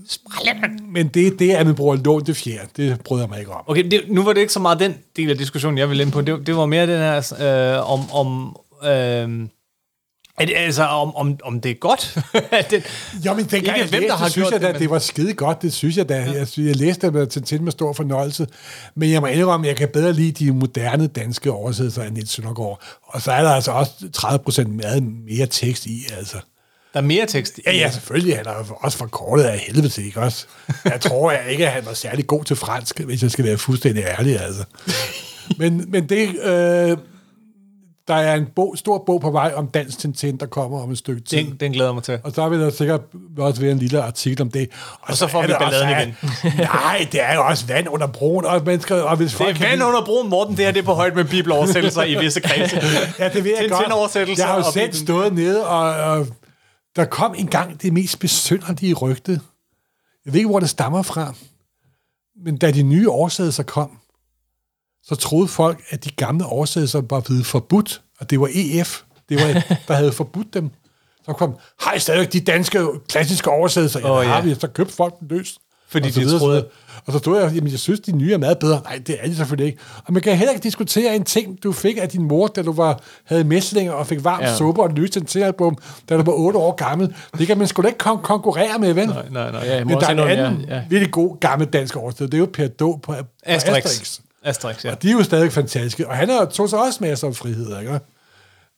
Men 0.89 1.09
det 1.09 1.26
er 1.26 1.31
det, 1.36 1.51
at 1.51 1.66
man 1.66 1.74
bruger 1.74 1.97
lånte 1.97 2.35
fjer. 2.35 2.60
Det 2.76 3.01
bryder 3.01 3.22
jeg 3.22 3.31
mig 3.31 3.39
ikke 3.39 3.52
om. 3.52 3.62
Okay, 3.66 3.90
det, 3.90 4.02
nu 4.09 4.22
var 4.22 4.32
det 4.32 4.40
ikke 4.40 4.52
så 4.52 4.60
meget 4.60 4.81
den 4.81 4.94
del 5.16 5.31
af 5.31 5.39
diskussionen, 5.39 5.78
jeg 5.78 5.89
ville 5.89 6.02
ind 6.02 6.12
på. 6.12 6.20
Det, 6.20 6.47
det 6.47 6.56
var 6.56 6.66
mere 6.66 6.86
den 6.86 6.98
her 6.98 7.76
øh, 7.76 7.90
om... 7.93 8.10
om 8.12 8.56
øh, 8.85 9.48
det, 10.40 10.52
altså, 10.56 10.85
om, 10.85 11.16
om, 11.16 11.39
om 11.44 11.60
det 11.60 11.70
er 11.70 11.74
godt. 11.74 12.18
At 12.51 12.70
det, 12.70 12.85
Jo, 13.26 13.35
men 13.35 13.44
dengang 13.44 13.56
Ikke 13.56 13.70
jeg 13.70 13.86
hvem, 13.89 14.01
læste, 14.01 14.09
der 14.09 14.16
har 14.16 14.28
synes 14.28 14.48
gjort 14.48 14.52
jeg 14.52 14.60
da, 14.60 14.66
det, 14.66 14.74
det, 14.74 14.81
men- 14.81 14.82
det 14.82 14.90
var 14.90 14.98
skide 14.98 15.35
godt. 15.35 15.62
Det 15.62 15.72
synes 15.72 15.97
jeg 15.97 16.09
da. 16.09 16.14
Ja. 16.14 16.32
Jeg, 16.32 16.48
jeg 16.59 16.76
læste 16.76 17.06
det 17.06 17.14
med, 17.14 17.26
til, 17.26 17.43
til 17.43 17.62
med 17.62 17.72
stor 17.72 17.93
fornøjelse. 17.93 18.47
Men 18.97 19.10
jeg 19.10 19.20
må 19.20 19.26
indrømme, 19.26 19.66
at 19.66 19.68
jeg 19.68 19.76
kan 19.76 19.89
bedre 19.93 20.12
lide 20.12 20.44
de 20.44 20.52
moderne 20.52 21.06
danske 21.06 21.52
oversættelser 21.52 22.02
af 22.02 22.12
Niels 22.12 22.31
Søndergaard. 22.31 22.82
Og 23.02 23.22
så 23.22 23.32
er 23.32 23.43
der 23.43 23.51
altså 23.51 23.70
også 23.72 23.93
30 24.12 24.44
procent 24.44 24.70
mere, 24.70 25.01
mere 25.01 25.47
tekst 25.47 25.86
i, 25.86 25.98
altså. 26.18 26.36
Der 26.95 27.01
er 27.01 27.05
mere 27.05 27.27
tekst. 27.27 27.61
Ja, 27.66 27.73
ja, 27.73 27.91
selvfølgelig. 27.91 28.37
Han 28.37 28.47
er 28.47 28.55
jo 28.59 28.75
også 28.81 28.99
forkortet 28.99 29.45
af 29.45 29.59
helvede 29.59 29.89
til, 29.89 30.07
ikke 30.07 30.21
også? 30.21 30.47
Jeg 30.85 31.01
tror 31.01 31.31
jeg 31.31 31.41
ikke, 31.51 31.66
at 31.66 31.73
han 31.73 31.87
var 31.87 31.93
særlig 31.95 32.27
god 32.27 32.45
til 32.45 32.57
fransk, 32.57 33.01
hvis 33.01 33.23
jeg 33.23 33.31
skal 33.31 33.45
være 33.45 33.59
fuldstændig 33.59 34.05
ærlig, 34.19 34.41
altså. 34.41 34.65
Men, 35.59 35.85
men 35.91 36.09
det... 36.09 36.29
Øh, 36.45 36.97
der 38.09 38.15
er 38.15 38.35
en 38.35 38.47
bog, 38.57 38.75
stor 38.79 39.03
bog 39.07 39.21
på 39.21 39.31
vej 39.31 39.53
om 39.57 39.66
dansk 39.66 39.99
Tintin, 39.99 40.37
der 40.37 40.47
kommer 40.47 40.83
om 40.83 40.91
et 40.91 40.99
stykke 40.99 41.21
tid. 41.23 41.39
Den, 41.39 41.57
den 41.61 41.73
glæder 41.73 41.93
mig 41.93 42.03
til. 42.03 42.19
Og 42.25 42.33
så 42.33 42.49
vil 42.49 42.61
der 42.61 42.71
sikkert 42.71 43.01
også 43.39 43.61
være 43.61 43.71
en 43.73 43.79
lille 43.79 44.03
artikel 44.03 44.43
om 44.43 44.51
det. 44.51 44.69
Og 45.03 45.16
så 45.16 45.27
får 45.27 45.43
er 45.43 45.47
vi 45.47 45.53
balladen 45.61 46.15
også- 46.23 46.53
Nej, 46.85 47.07
det 47.12 47.23
er 47.23 47.35
jo 47.35 47.47
også 47.47 47.66
vand 47.66 47.89
under 47.89 48.07
broen, 48.07 48.45
og 48.45 48.62
mennesker... 48.66 48.97
Og 49.03 49.16
hvis 49.16 49.33
Det 49.35 49.41
er 49.41 49.53
kan 49.53 49.61
vand 49.66 49.73
lide- 49.75 49.87
under 49.87 50.05
broen, 50.05 50.31
Morten. 50.31 50.57
Det 50.57 50.65
her 50.65 50.73
det 50.73 50.81
er 50.81 50.85
på 50.85 50.93
højde 50.93 51.15
med 51.16 51.25
bibeloversættelser 51.25 52.03
i 52.03 52.15
visse 52.15 52.41
kredse. 52.41 52.77
Ja, 53.19 53.29
det 53.29 53.45
ved 53.45 53.51
jeg 53.61 53.71
godt. 53.71 53.83
Jeg 54.39 54.47
har 54.47 54.55
jo 54.57 54.62
og 54.66 54.73
selv 54.73 54.93
stået 54.95 55.33
nede, 55.35 55.66
og, 55.69 55.81
og 55.95 56.27
der 56.97 57.05
kom 57.05 57.35
engang 57.35 57.83
det 57.83 57.93
mest 57.93 58.19
besynderlige 58.19 58.95
rygte. 58.95 59.41
Jeg 60.25 60.33
ved 60.33 60.41
ikke, 60.41 60.51
hvor 60.51 60.61
det 60.61 60.71
stammer 60.71 61.03
fra. 61.03 61.35
Men 62.37 62.57
da 62.57 62.71
de 62.71 62.83
nye 62.83 63.11
oversættelser 63.11 63.62
kom, 63.62 63.99
så 65.03 65.15
troede 65.15 65.49
folk, 65.49 65.83
at 65.89 66.05
de 66.05 66.11
gamle 66.11 66.47
oversættelser 66.47 67.03
var 67.11 67.21
blevet 67.21 67.47
forbudt, 67.47 68.03
og 68.19 68.31
det 68.31 68.41
var 68.41 68.51
EF, 68.55 69.03
det 69.29 69.37
var, 69.37 69.53
der 69.89 69.95
havde 69.95 70.12
forbudt 70.12 70.55
dem. 70.55 70.71
Så 71.25 71.33
kom, 71.33 71.57
har 71.81 71.93
I 71.93 71.99
stadig 71.99 72.33
de 72.33 72.41
danske 72.41 72.87
klassiske 73.09 73.51
oversættelser? 73.51 74.11
Oh, 74.11 74.25
ja. 74.25 74.31
har 74.31 74.43
vi. 74.43 74.55
Så 74.55 74.69
købte 74.69 74.95
folk 74.95 75.21
dem 75.21 75.29
løs. 75.29 75.59
Fordi 75.95 76.09
Og 76.09 76.12
så 76.15 76.21
de 76.21 76.25
videre, 76.25 76.39
troede-. 76.41 76.65
Og 77.07 77.12
så 77.12 77.19
stod 77.19 77.41
jeg, 77.41 77.53
jamen 77.55 77.71
jeg 77.71 77.79
synes, 77.79 78.01
de 78.01 78.12
nye 78.12 78.33
er 78.33 78.39
meget 78.39 78.59
bedre. 78.59 78.81
Nej, 78.85 79.01
det 79.07 79.16
er 79.21 79.27
de 79.29 79.37
selvfølgelig 79.37 79.66
ikke. 79.66 79.79
Og 80.07 80.12
man 80.12 80.23
kan 80.23 80.37
heller 80.37 80.53
ikke 80.53 80.62
diskutere 80.62 81.16
en 81.16 81.25
ting, 81.25 81.59
du 81.62 81.73
fik 81.73 81.97
af 82.01 82.09
din 82.09 82.23
mor, 82.29 82.47
da 82.47 82.62
du 82.62 82.73
var, 82.73 83.01
havde 83.25 83.45
mæslinger 83.45 83.93
og 83.93 84.07
fik 84.07 84.25
varm 84.25 84.41
ja. 84.41 84.57
Suppe 84.57 84.83
og 84.83 84.87
et 84.91 84.95
nyt 84.99 85.37
album, 85.37 85.77
da 86.09 86.16
du 86.16 86.23
var 86.23 86.33
8 86.33 86.59
år 86.59 86.75
gammel. 86.75 87.15
Det 87.39 87.47
kan 87.47 87.59
man 87.59 87.66
sgu 87.66 87.83
da 87.83 87.87
ikke 87.89 88.09
kon- 88.11 88.23
konkurrere 88.23 88.79
med, 88.79 88.93
ven. 88.93 89.09
Nej, 89.09 89.23
nej, 89.31 89.51
nej. 89.53 89.61
Ja, 89.65 89.75
jeg 89.77 89.85
må 89.85 89.89
Men 89.91 90.01
der 90.01 90.07
er 90.07 90.11
en 90.11 90.19
anden 90.19 90.65
ja, 90.69 90.75
ja. 90.77 90.83
virkelig 90.91 91.12
god 91.12 91.41
gammel 91.41 91.69
dansk 91.69 91.97
oversættelse. 91.97 92.31
Det 92.31 92.35
er 92.35 92.39
jo 92.39 92.49
Per 92.53 92.66
Do 92.69 92.93
på, 92.93 92.99
på 93.03 93.15
Asterix. 93.47 93.85
Asterix. 93.85 94.19
Asterix, 94.45 94.85
ja. 94.85 94.91
Og 94.91 95.03
de 95.03 95.09
er 95.09 95.12
jo 95.12 95.23
stadig 95.23 95.53
fantastiske. 95.53 96.09
Og 96.09 96.16
han 96.16 96.29
har 96.29 96.45
tog 96.45 96.69
sig 96.71 96.79
også 96.79 96.99
masser 97.03 97.29
af 97.29 97.35
frihed, 97.37 97.81
ikke? 97.81 98.01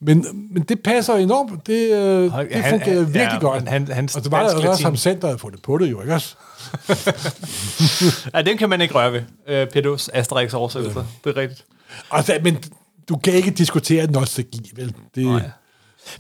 Men, 0.01 0.27
men 0.53 0.63
det 0.63 0.81
passer 0.85 1.15
enormt. 1.15 1.67
Det, 1.67 1.91
øh, 1.93 2.23
det 2.23 2.33
Han- 2.33 2.47
fungerede 2.71 3.05
han- 3.05 3.15
virkelig 3.15 3.33
ja, 3.43 3.49
godt. 3.49 3.69
han- 3.69 3.89
hans 3.89 4.17
og 4.17 4.25
så 4.25 4.31
var 4.31 4.49
der 4.49 4.69
også 4.69 4.85
ham 4.85 4.97
selv, 4.97 5.21
der 5.21 5.27
havde 5.27 5.39
fundet 5.39 5.63
på 5.63 5.79
det 5.79 5.91
jo, 5.91 6.01
ikke 6.01 6.15
også? 6.15 6.37
ja. 8.35 8.43
den 8.43 8.59
kan 8.59 8.69
man 8.69 8.81
ikke 8.81 8.95
røre 8.95 9.13
ved. 9.13 9.23
Øh, 9.49 9.67
Pedos 9.69 10.11
Asterix 10.15 10.55
oversættelser. 10.55 11.05
Det 11.25 11.37
er 11.37 11.41
rigtigt. 11.41 11.65
Og 12.09 12.25
så, 12.25 12.39
men 12.43 12.65
du 13.09 13.17
kan 13.17 13.33
ikke 13.33 13.51
diskutere 13.51 14.07
nostalgi, 14.11 14.71
vel? 14.77 14.95
Det, 15.15 15.27
Nej. 15.27 15.51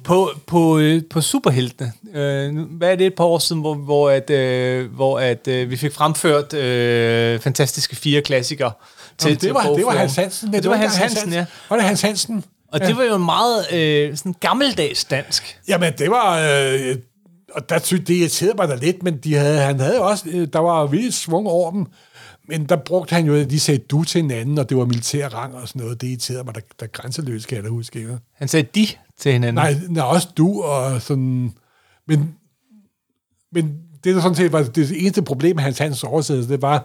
På, 0.04 0.30
på, 0.46 0.78
øh, 0.78 1.02
på 1.10 1.20
superheltene, 1.20 1.92
øh, 2.14 2.58
hvad 2.70 2.92
er 2.92 2.96
det 2.96 3.06
et 3.06 3.14
par 3.14 3.24
år 3.24 3.38
siden, 3.38 3.60
hvor, 3.60 3.74
hvor, 3.74 4.10
at, 4.10 4.30
øh, 4.30 4.92
hvor 4.92 5.20
at, 5.20 5.48
øh, 5.48 5.70
vi 5.70 5.76
fik 5.76 5.92
fremført 5.92 6.54
øh, 6.54 7.40
fantastiske 7.40 7.96
fire 7.96 8.22
klassikere 8.22 8.72
til, 9.18 9.28
Jamen, 9.28 9.40
det, 9.40 9.54
var, 9.54 9.62
det 9.62 9.86
var. 9.86 9.92
Hans 9.92 10.16
Hansen. 10.16 10.54
Ja, 10.54 10.60
det 10.60 10.70
var 10.70 10.76
Hans 10.76 10.96
Hansen, 10.96 11.32
ja. 11.32 11.46
Var 11.68 11.76
det 11.76 11.84
Hans 11.84 12.02
Hansen? 12.02 12.44
Og 12.72 12.80
det 12.80 12.96
var 12.96 13.04
jo 13.04 13.16
meget 13.16 13.72
øh, 13.72 14.16
sådan 14.16 14.34
gammeldags 14.40 15.04
dansk. 15.04 15.60
Jamen, 15.68 15.92
det 15.98 16.10
var... 16.10 16.38
Øh, 16.38 16.96
og 17.56 17.68
der 17.68 17.78
synes 17.78 18.04
det 18.06 18.14
irriterede 18.14 18.54
mig 18.56 18.68
da 18.68 18.74
lidt, 18.74 19.02
men 19.02 19.16
de 19.18 19.34
havde, 19.34 19.58
han 19.58 19.80
havde 19.80 20.00
også... 20.00 20.24
Øh, 20.28 20.48
der 20.52 20.58
var 20.58 20.86
vildt 20.86 21.14
svung 21.14 21.46
over 21.46 21.70
dem. 21.70 21.86
Men 22.48 22.66
der 22.66 22.76
brugte 22.76 23.14
han 23.14 23.26
jo, 23.26 23.34
at 23.34 23.50
de 23.50 23.60
sagde 23.60 23.78
du 23.78 24.04
til 24.04 24.20
hinanden, 24.20 24.58
og 24.58 24.68
det 24.68 24.76
var 24.76 24.84
militær 24.84 25.28
rang 25.28 25.54
og 25.54 25.68
sådan 25.68 25.82
noget. 25.82 26.00
Det 26.00 26.08
irriterede 26.08 26.44
mig, 26.44 26.54
der, 26.54 26.60
der 26.80 26.86
grænseløst, 26.86 27.46
kan 27.46 27.56
jeg 27.56 27.64
da 27.64 27.68
huske. 27.68 27.98
Ikke? 27.98 28.18
Han 28.34 28.48
sagde 28.48 28.68
de 28.74 28.86
til 29.18 29.32
hinanden. 29.32 29.54
Nej, 29.54 29.74
nej, 29.88 30.04
også 30.04 30.28
du 30.36 30.62
og 30.62 31.02
sådan... 31.02 31.52
Men, 32.08 32.34
men 33.52 33.78
det, 34.04 34.14
der 34.14 34.20
sådan 34.20 34.36
set 34.36 34.52
var 34.52 34.62
det 34.62 34.90
eneste 34.90 35.22
problem 35.22 35.56
med 35.56 35.62
Hans 35.64 35.78
Hansens 35.78 36.04
oversættelse, 36.04 36.52
det 36.52 36.62
var, 36.62 36.78
at 36.78 36.84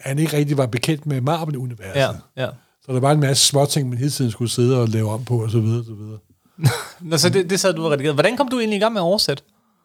han 0.00 0.18
ikke 0.18 0.36
rigtig 0.36 0.56
var 0.56 0.66
bekendt 0.66 1.06
med 1.06 1.20
Marvel-universet. 1.20 2.00
Ja, 2.00 2.10
ja. 2.36 2.48
Så 2.82 2.92
der 2.92 3.00
var 3.00 3.12
en 3.12 3.20
masse 3.20 3.46
småting, 3.46 3.88
man 3.88 3.98
hele 3.98 4.10
tiden 4.10 4.30
skulle 4.30 4.50
sidde 4.50 4.80
og 4.80 4.88
lave 4.88 5.10
om 5.10 5.24
på, 5.24 5.42
og 5.42 5.50
så 5.50 5.60
videre, 5.60 5.78
og 5.78 5.84
så 5.84 5.94
videre. 5.94 6.18
Nå, 7.10 7.16
så 7.16 7.28
det, 7.28 7.50
det 7.50 7.60
sad 7.60 7.74
du 7.74 7.84
og 7.84 7.90
redigerede. 7.90 8.14
Hvordan 8.14 8.36
kom 8.36 8.48
du 8.48 8.58
egentlig 8.58 8.76
i 8.76 8.80
gang 8.80 8.92
med 8.92 9.00
at 9.00 9.04
oversætte? 9.04 9.42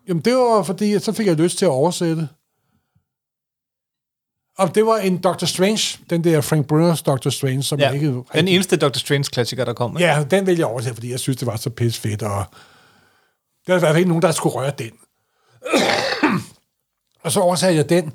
Jamen, 0.07 0.21
det 0.23 0.35
var 0.35 0.63
fordi, 0.63 0.99
så 0.99 1.13
fik 1.13 1.27
jeg 1.27 1.35
lyst 1.35 1.57
til 1.57 1.65
at 1.65 1.69
oversætte. 1.71 2.29
Og 4.57 4.75
det 4.75 4.85
var 4.85 4.97
en 4.97 5.17
Doctor 5.17 5.47
Strange, 5.47 5.99
den 6.09 6.23
der 6.23 6.41
Frank 6.41 6.71
Brunner's 6.71 7.03
Doctor 7.03 7.29
Strange, 7.29 7.63
som 7.63 7.79
Ja, 7.79 7.85
jeg 7.85 7.95
ikke... 7.95 8.23
den 8.33 8.47
eneste 8.47 8.77
Dr. 8.77 8.97
Strange-klassiker, 8.97 9.65
der 9.65 9.73
kom. 9.73 9.97
ikke? 9.97 10.05
Ja, 10.09 10.23
den 10.31 10.45
ville 10.45 10.59
jeg 10.59 10.67
oversætte, 10.67 10.95
fordi 10.95 11.11
jeg 11.11 11.19
synes, 11.19 11.37
det 11.37 11.45
var 11.45 11.55
så 11.55 11.69
pisse 11.69 12.01
fedt, 12.01 12.21
og 12.23 12.45
der 13.67 13.73
var 13.73 13.77
i 13.77 13.79
hvert 13.79 13.89
fald 13.89 13.97
ikke 13.97 14.07
nogen, 14.09 14.21
der 14.21 14.31
skulle 14.31 14.55
røre 14.55 14.71
den. 14.77 14.91
og 17.23 17.31
så 17.31 17.39
oversatte 17.39 17.75
jeg 17.77 17.89
den, 17.89 18.13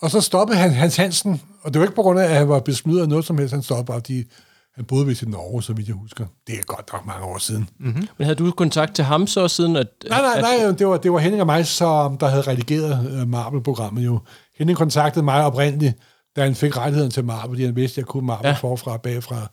og 0.00 0.10
så 0.10 0.20
stoppede 0.20 0.58
han, 0.58 0.70
Hans 0.70 0.96
Hansen, 0.96 1.42
og 1.62 1.72
det 1.74 1.80
var 1.80 1.86
ikke 1.86 1.96
på 1.96 2.02
grund 2.02 2.20
af, 2.20 2.24
at 2.24 2.30
han 2.36 2.48
var 2.48 2.60
besmidt 2.60 3.00
af 3.02 3.08
noget 3.08 3.24
som 3.24 3.38
helst, 3.38 3.54
han 3.54 3.62
stoppede, 3.62 3.96
fordi 3.96 4.24
han 4.74 4.84
boede 4.84 5.06
vist 5.06 5.22
i 5.22 5.26
Norge, 5.26 5.62
så 5.62 5.72
vidt 5.72 5.88
jeg 5.88 5.96
husker. 5.96 6.26
Det 6.46 6.54
er 6.54 6.62
godt 6.66 6.92
nok 6.92 7.06
mange 7.06 7.24
år 7.24 7.38
siden. 7.38 7.68
Mm. 7.78 8.08
Men 8.18 8.24
havde 8.24 8.34
du 8.34 8.50
kontakt 8.50 8.94
til 8.94 9.04
ham 9.04 9.26
så 9.26 9.48
siden, 9.48 9.76
at... 9.76 9.86
Nej, 10.08 10.20
nej, 10.20 10.32
at, 10.36 10.42
nej, 10.42 10.72
det 10.78 10.86
var, 10.86 10.96
det 10.96 11.12
var 11.12 11.18
Henning 11.18 11.40
og 11.40 11.46
mig, 11.46 11.66
som 11.66 12.18
der 12.18 12.28
havde 12.28 12.42
redigeret 12.42 13.10
øh, 13.12 13.28
Marvel-programmet 13.28 14.04
jo. 14.04 14.18
Henning 14.58 14.78
kontaktede 14.78 15.24
mig 15.24 15.44
oprindeligt, 15.44 15.94
da 16.36 16.42
han 16.42 16.54
fik 16.54 16.76
rettigheden 16.76 17.10
til 17.10 17.24
Marvel, 17.24 17.50
fordi 17.50 17.64
han 17.64 17.76
vidste, 17.76 17.94
at 17.94 17.96
jeg 17.98 18.06
kunne 18.06 18.26
Marvel 18.26 18.46
ja. 18.46 18.52
Forfra 18.52 18.92
og 18.92 19.02
bagfra. 19.02 19.50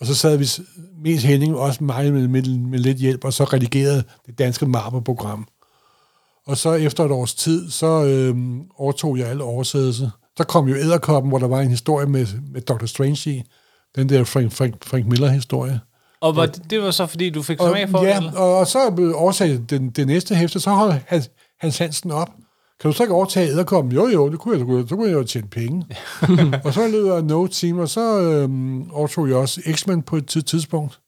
Og 0.00 0.06
så 0.06 0.14
sad 0.14 0.36
vi, 0.36 0.48
mest 1.02 1.24
Henning, 1.24 1.56
også 1.56 1.84
mig 1.84 2.12
med, 2.12 2.28
med, 2.28 2.58
med 2.58 2.78
lidt 2.78 2.98
hjælp, 2.98 3.24
og 3.24 3.32
så 3.32 3.44
redigerede 3.44 4.04
det 4.26 4.38
danske 4.38 4.66
Marvel-program. 4.66 5.46
Og 6.46 6.56
så 6.56 6.72
efter 6.72 7.04
et 7.04 7.10
års 7.10 7.34
tid, 7.34 7.70
så 7.70 8.04
øh, 8.04 8.36
overtog 8.76 9.18
jeg 9.18 9.28
alle 9.28 9.44
oversættelse. 9.44 10.10
Så 10.36 10.44
kom 10.44 10.68
jo 10.68 10.74
Æderkoppen, 10.74 11.28
hvor 11.28 11.38
der 11.38 11.46
var 11.46 11.60
en 11.60 11.70
historie 11.70 12.06
med, 12.06 12.26
med 12.52 12.60
Dr. 12.60 12.86
Strange 12.86 13.30
i. 13.30 13.42
Den 13.96 14.08
der 14.08 14.24
Frank, 14.24 14.52
Frank, 14.52 14.74
Frank 14.84 15.06
Miller-historie. 15.06 15.80
Og 16.20 16.36
var, 16.36 16.46
det 16.46 16.82
var 16.82 16.90
så, 16.90 17.06
fordi 17.06 17.30
du 17.30 17.42
fik 17.42 17.58
smag 17.58 17.88
for 17.90 17.98
det? 17.98 18.06
ja, 18.06 18.16
eller? 18.16 18.32
og, 18.32 18.58
og 18.58 18.66
så 18.66 19.12
oversagde 19.14 19.64
den, 19.70 19.90
det 19.90 20.06
næste 20.06 20.34
hæfte, 20.34 20.60
så 20.60 20.70
holdt 20.70 20.96
Hans, 21.06 21.30
Hans 21.60 21.78
Hansen 21.78 22.10
op. 22.10 22.28
Kan 22.80 22.90
du 22.90 22.96
så 22.96 23.02
ikke 23.02 23.14
overtage 23.14 23.48
æderkoppen? 23.48 23.92
Jo, 23.92 24.06
jo, 24.08 24.30
det 24.30 24.38
kunne 24.38 24.58
jeg, 24.58 24.66
så, 24.66 24.88
så 24.88 24.96
kunne 24.96 25.08
jeg 25.08 25.14
jo 25.14 25.24
tjene 25.24 25.48
penge. 25.48 25.86
og 26.64 26.74
så 26.74 26.88
løb 26.88 27.06
jeg 27.06 27.22
no 27.22 27.46
team, 27.46 27.78
og 27.78 27.88
så 27.88 28.20
øhm, 28.20 28.90
overtog 28.90 29.28
jeg 29.28 29.36
også 29.36 29.60
X-Men 29.74 30.02
på 30.02 30.16
et 30.16 30.26
tid- 30.26 30.42
tidspunkt. 30.42 31.00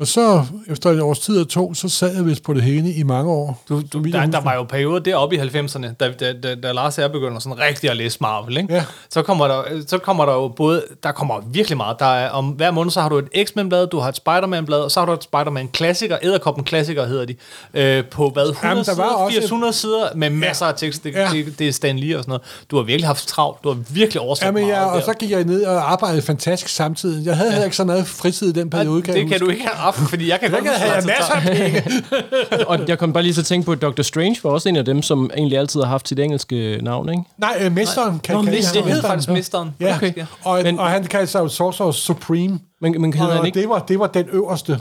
Og 0.00 0.06
så, 0.06 0.44
efter 0.68 0.90
et 0.90 1.00
års 1.00 1.18
tid 1.18 1.40
og 1.40 1.48
to, 1.48 1.74
så 1.74 1.88
sad 1.88 2.14
jeg 2.16 2.26
vist 2.26 2.42
på 2.42 2.54
det 2.54 2.62
hele 2.62 2.92
i 2.94 3.02
mange 3.02 3.30
år. 3.30 3.62
Du, 3.68 3.82
du, 3.92 4.02
jeg 4.04 4.12
der, 4.12 4.26
der 4.26 4.40
var 4.40 4.54
jo 4.54 4.62
perioder 4.62 4.98
deroppe 4.98 5.36
i 5.36 5.38
90'erne, 5.38 5.86
da, 6.00 6.10
da, 6.20 6.32
da, 6.32 6.54
da 6.54 6.72
Lars 6.72 6.98
jeg 6.98 7.12
begynder 7.12 7.38
sådan 7.38 7.58
rigtig 7.58 7.90
at 7.90 7.96
læse 7.96 8.18
Marvel, 8.20 8.56
ikke? 8.56 8.74
Ja. 8.74 8.84
Så, 9.10 9.22
kommer 9.22 9.48
der, 9.48 9.62
så 9.86 9.98
kommer 9.98 10.26
der 10.26 10.32
jo 10.32 10.48
både, 10.48 10.82
der 11.02 11.12
kommer 11.12 11.40
virkelig 11.46 11.76
meget. 11.76 11.96
Der 11.98 12.06
er, 12.06 12.28
om 12.30 12.46
hver 12.48 12.70
måned, 12.70 12.90
så 12.90 13.00
har 13.00 13.08
du 13.08 13.18
et 13.18 13.28
X-Men-blad, 13.48 13.86
du 13.86 13.98
har 13.98 14.08
et 14.08 14.16
Spider-Man-blad, 14.16 14.78
og 14.80 14.90
så 14.90 15.00
har 15.00 15.06
du 15.06 15.12
et 15.12 15.22
Spider-Man-klassiker, 15.22 16.16
Æderkoppen-klassiker 16.22 17.06
hedder 17.06 17.24
de, 17.24 17.34
øh, 17.74 18.04
på 18.04 18.28
hvad, 18.30 18.48
100 18.48 18.68
Jamen, 18.68 18.84
der 18.84 18.94
var 18.96 19.30
sider, 19.30 19.68
80-100 19.68 19.72
sider 19.72 20.08
med 20.14 20.30
masser 20.30 20.66
af 20.66 20.74
tekst. 20.76 21.04
Det, 21.04 21.14
Ja. 21.14 21.28
det, 21.32 21.58
det 21.58 21.68
er 21.68 21.72
Stan 21.72 21.98
Lee 21.98 22.16
og 22.16 22.22
sådan 22.22 22.30
noget. 22.30 22.42
Du 22.70 22.76
har 22.76 22.82
virkelig 22.82 23.06
haft 23.06 23.28
travlt. 23.28 23.64
Du 23.64 23.68
har 23.68 23.78
virkelig 23.90 24.20
oversat 24.20 24.46
Ja, 24.46 24.50
men 24.52 24.62
meget 24.62 24.74
jeg, 24.76 24.84
og 24.86 24.98
der. 24.98 25.04
så 25.04 25.12
gik 25.12 25.30
jeg 25.30 25.44
ned 25.44 25.64
og 25.64 25.92
arbejdede 25.92 26.22
fantastisk 26.22 26.74
samtidig. 26.74 27.26
Jeg 27.26 27.36
havde 27.36 27.50
heller 27.50 27.64
ikke 27.64 27.76
så 27.76 27.84
meget 27.84 28.06
fritid 28.06 28.48
i 28.48 28.52
den 28.52 28.70
periode, 28.70 29.02
kan 29.02 29.14
det 29.14 29.20
jeg 29.20 29.28
kan 29.28 29.32
huske. 29.34 29.44
du 29.44 29.50
ikke 29.50 29.66
have 29.66 29.85
haft, 29.86 30.10
fordi 30.10 30.28
jeg 30.30 30.40
kan 30.40 30.50
godt 30.54 30.66
have 30.68 30.94
masser 31.06 31.34
af 31.34 31.42
tager. 31.42 32.64
og 32.68 32.78
jeg 32.88 32.98
kom 32.98 33.12
bare 33.12 33.22
lige 33.22 33.32
til 33.32 33.40
at 33.40 33.46
tænke 33.46 33.66
på, 33.66 33.72
at 33.72 33.82
Dr. 33.82 34.02
Strange 34.02 34.36
var 34.42 34.50
også 34.50 34.68
en 34.68 34.76
af 34.76 34.84
dem, 34.84 35.02
som 35.02 35.30
egentlig 35.36 35.58
altid 35.58 35.80
har 35.80 35.88
haft 35.88 36.08
sit 36.08 36.18
engelske 36.18 36.78
navn, 36.82 37.08
ikke? 37.08 37.22
Nej, 37.38 37.56
øh, 37.60 37.72
mesteren 37.72 38.18
kan, 38.18 38.34
Nå, 38.36 38.42
kan 38.42 38.52
mest, 38.52 38.74
det 38.74 38.82
ham. 38.82 38.90
hed 38.90 39.02
faktisk 39.02 39.28
Mesteren. 39.28 39.70
Ja, 39.80 39.94
Okay. 39.96 40.12
og, 40.44 40.60
Men- 40.62 40.78
og 40.78 40.90
han 40.90 41.04
kaldte 41.04 41.32
sig 41.32 41.40
jo 41.40 41.48
Sorcerer 41.48 41.90
Supreme. 41.92 42.58
Men, 42.80 43.00
men 43.00 43.12
hedder 43.12 43.28
Og, 43.32 43.36
han 43.36 43.46
ikke? 43.46 43.60
det, 43.60 43.68
var, 43.68 43.78
det 43.78 43.98
var 43.98 44.06
den 44.06 44.26
øverste. 44.32 44.78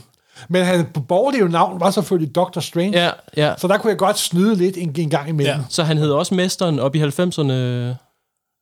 Men 0.50 0.66
han 0.66 0.86
borgerlige 1.08 1.50
navn 1.50 1.80
var 1.80 1.92
selvfølgelig 1.92 2.36
Dr. 2.36 2.60
Strange. 2.60 3.04
Ja, 3.04 3.10
ja. 3.38 3.54
Så 3.58 3.68
der 3.68 3.78
kunne 3.78 3.90
jeg 3.92 3.98
godt 3.98 4.20
snyde 4.20 4.56
lidt 4.56 4.78
en, 4.78 4.96
en 4.98 5.10
gang 5.10 5.30
imellem. 5.30 5.56
Ja. 5.56 5.62
Så 5.70 5.84
han 5.84 5.98
hed 5.98 6.10
også 6.12 6.36
Mesteren 6.36 6.80
op 6.80 6.96
i 6.96 7.02
90'erne. 7.04 7.52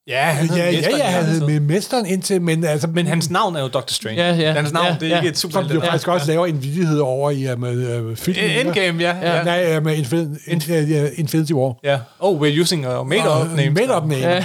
Ja, 0.07 0.23
han 0.23 0.57
Ja, 0.57 0.71
ja, 0.71 0.71
ja, 0.71 0.97
ja, 0.97 1.03
han 1.03 1.23
havde 1.25 1.45
med 1.45 1.59
mesteren 1.59 2.05
indtil, 2.05 2.41
men 2.41 2.63
altså... 2.63 2.87
Men 2.87 3.07
hans 3.07 3.29
navn 3.29 3.55
er 3.55 3.61
jo 3.61 3.67
Dr. 3.67 3.79
Strange. 3.87 4.21
Ja, 4.21 4.35
ja. 4.35 4.51
Hans 4.51 4.71
navn, 4.71 4.87
Ja, 4.87 4.95
det 4.99 5.05
er 5.05 5.09
ja. 5.09 5.17
ikke 5.17 5.29
et 5.29 5.37
som 5.37 5.51
super... 5.51 5.73
jo 5.73 5.79
faktisk 5.81 6.07
også 6.07 6.27
laver 6.27 6.45
en 6.45 6.63
vidighed 6.63 6.99
over 6.99 7.31
i 7.31 7.53
uh, 7.53 7.59
med 7.59 7.99
uh, 7.99 8.15
filmen. 8.15 8.43
Endgame, 8.43 9.03
ja. 9.03 9.17
ja. 9.21 9.35
Ja. 9.37 9.43
Nej, 9.43 9.77
uh, 9.77 9.83
med 9.83 9.95
Infinity, 9.95 10.49
Infinity, 10.49 11.19
Infinity 11.19 11.51
War. 11.51 11.79
ja. 11.83 11.99
Oh, 12.19 12.41
we're 12.41 12.61
using 12.61 12.85
a 12.85 13.03
made-up 13.03 13.57
name. 13.57 13.69
Made-up 13.69 14.05
name. 14.07 14.43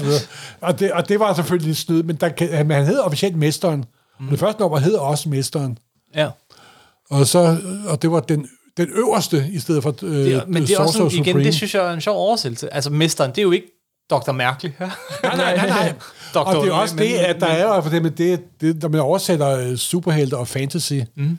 og, 0.60 0.80
det, 0.80 0.92
og 0.92 1.08
det 1.08 1.20
var 1.20 1.34
selvfølgelig 1.34 1.66
lidt 1.66 1.78
snyd, 1.78 2.02
men, 2.02 2.16
der, 2.16 2.64
men 2.64 2.70
han 2.70 2.86
hed 2.86 2.98
officielt 2.98 3.36
Mesteren. 3.36 3.84
Mm. 4.20 4.28
Det 4.28 4.38
første 4.38 4.60
nummer 4.60 4.78
hed 4.78 4.94
også 4.94 5.28
Mesteren. 5.28 5.78
Ja. 6.16 6.28
Og, 7.10 7.26
så, 7.26 7.56
og 7.88 8.02
det 8.02 8.10
var 8.10 8.20
den, 8.20 8.46
den 8.76 8.88
øverste, 8.94 9.44
i 9.52 9.58
stedet 9.58 9.82
for 9.82 9.94
øh, 10.02 10.10
Det 10.10 10.34
er, 10.34 10.40
men 10.46 10.62
det 10.62 10.74
er 10.74 10.78
også 10.78 10.92
sådan, 10.92 11.10
igen, 11.10 11.24
Supreme. 11.24 11.44
det 11.44 11.54
synes 11.54 11.74
jeg 11.74 11.86
er 11.86 11.92
en 11.92 12.00
sjov 12.00 12.16
oversættelse. 12.16 12.74
Altså, 12.74 12.90
mesteren, 12.90 13.30
det 13.30 13.38
er 13.38 13.42
jo 13.42 13.52
ikke 13.52 13.66
Dr. 14.10 14.32
Mærkelig. 14.32 14.76
Ja. 14.80 14.90
Nej, 15.22 15.36
nej, 15.36 15.56
nej, 15.56 15.66
nej. 15.68 15.92
Dr. 16.34 16.38
og 16.38 16.64
det 16.64 16.70
er 16.70 16.74
også 16.74 16.94
men- 16.96 17.04
det, 17.04 17.14
at 17.14 17.40
der 17.40 17.46
er 17.46 17.80
for 17.80 17.90
det, 17.90 18.02
med 18.02 18.10
det, 18.10 18.60
det, 18.60 18.82
når 18.82 18.88
man 18.88 19.00
oversætter 19.00 19.48
øh, 19.58 19.76
superhelte 19.76 20.36
og 20.36 20.48
fantasy, 20.48 20.92
mm. 21.16 21.38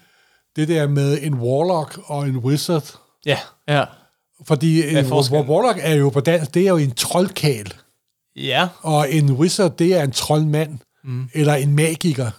det 0.56 0.68
der 0.68 0.88
med 0.88 1.18
en 1.22 1.34
warlock 1.34 2.00
og 2.06 2.28
en 2.28 2.38
wizard, 2.38 2.94
Ja. 3.26 3.38
Ja. 3.68 3.84
fordi 4.48 4.84
er 4.84 5.00
en 5.00 5.06
warlock 5.50 5.78
er 5.82 5.96
jo 5.96 6.10
på 6.10 6.20
dansk, 6.20 6.54
det 6.54 6.64
er 6.64 6.70
jo 6.70 6.78
en 6.78 6.92
troldkal, 6.92 7.74
Ja. 8.36 8.68
og 8.82 9.14
en 9.14 9.32
wizard, 9.32 9.78
det 9.78 9.94
er 9.96 10.04
en 10.04 10.12
troldmand, 10.12 10.80
mm. 11.04 11.30
eller 11.34 11.54
en 11.54 11.74
magiker. 11.76 12.32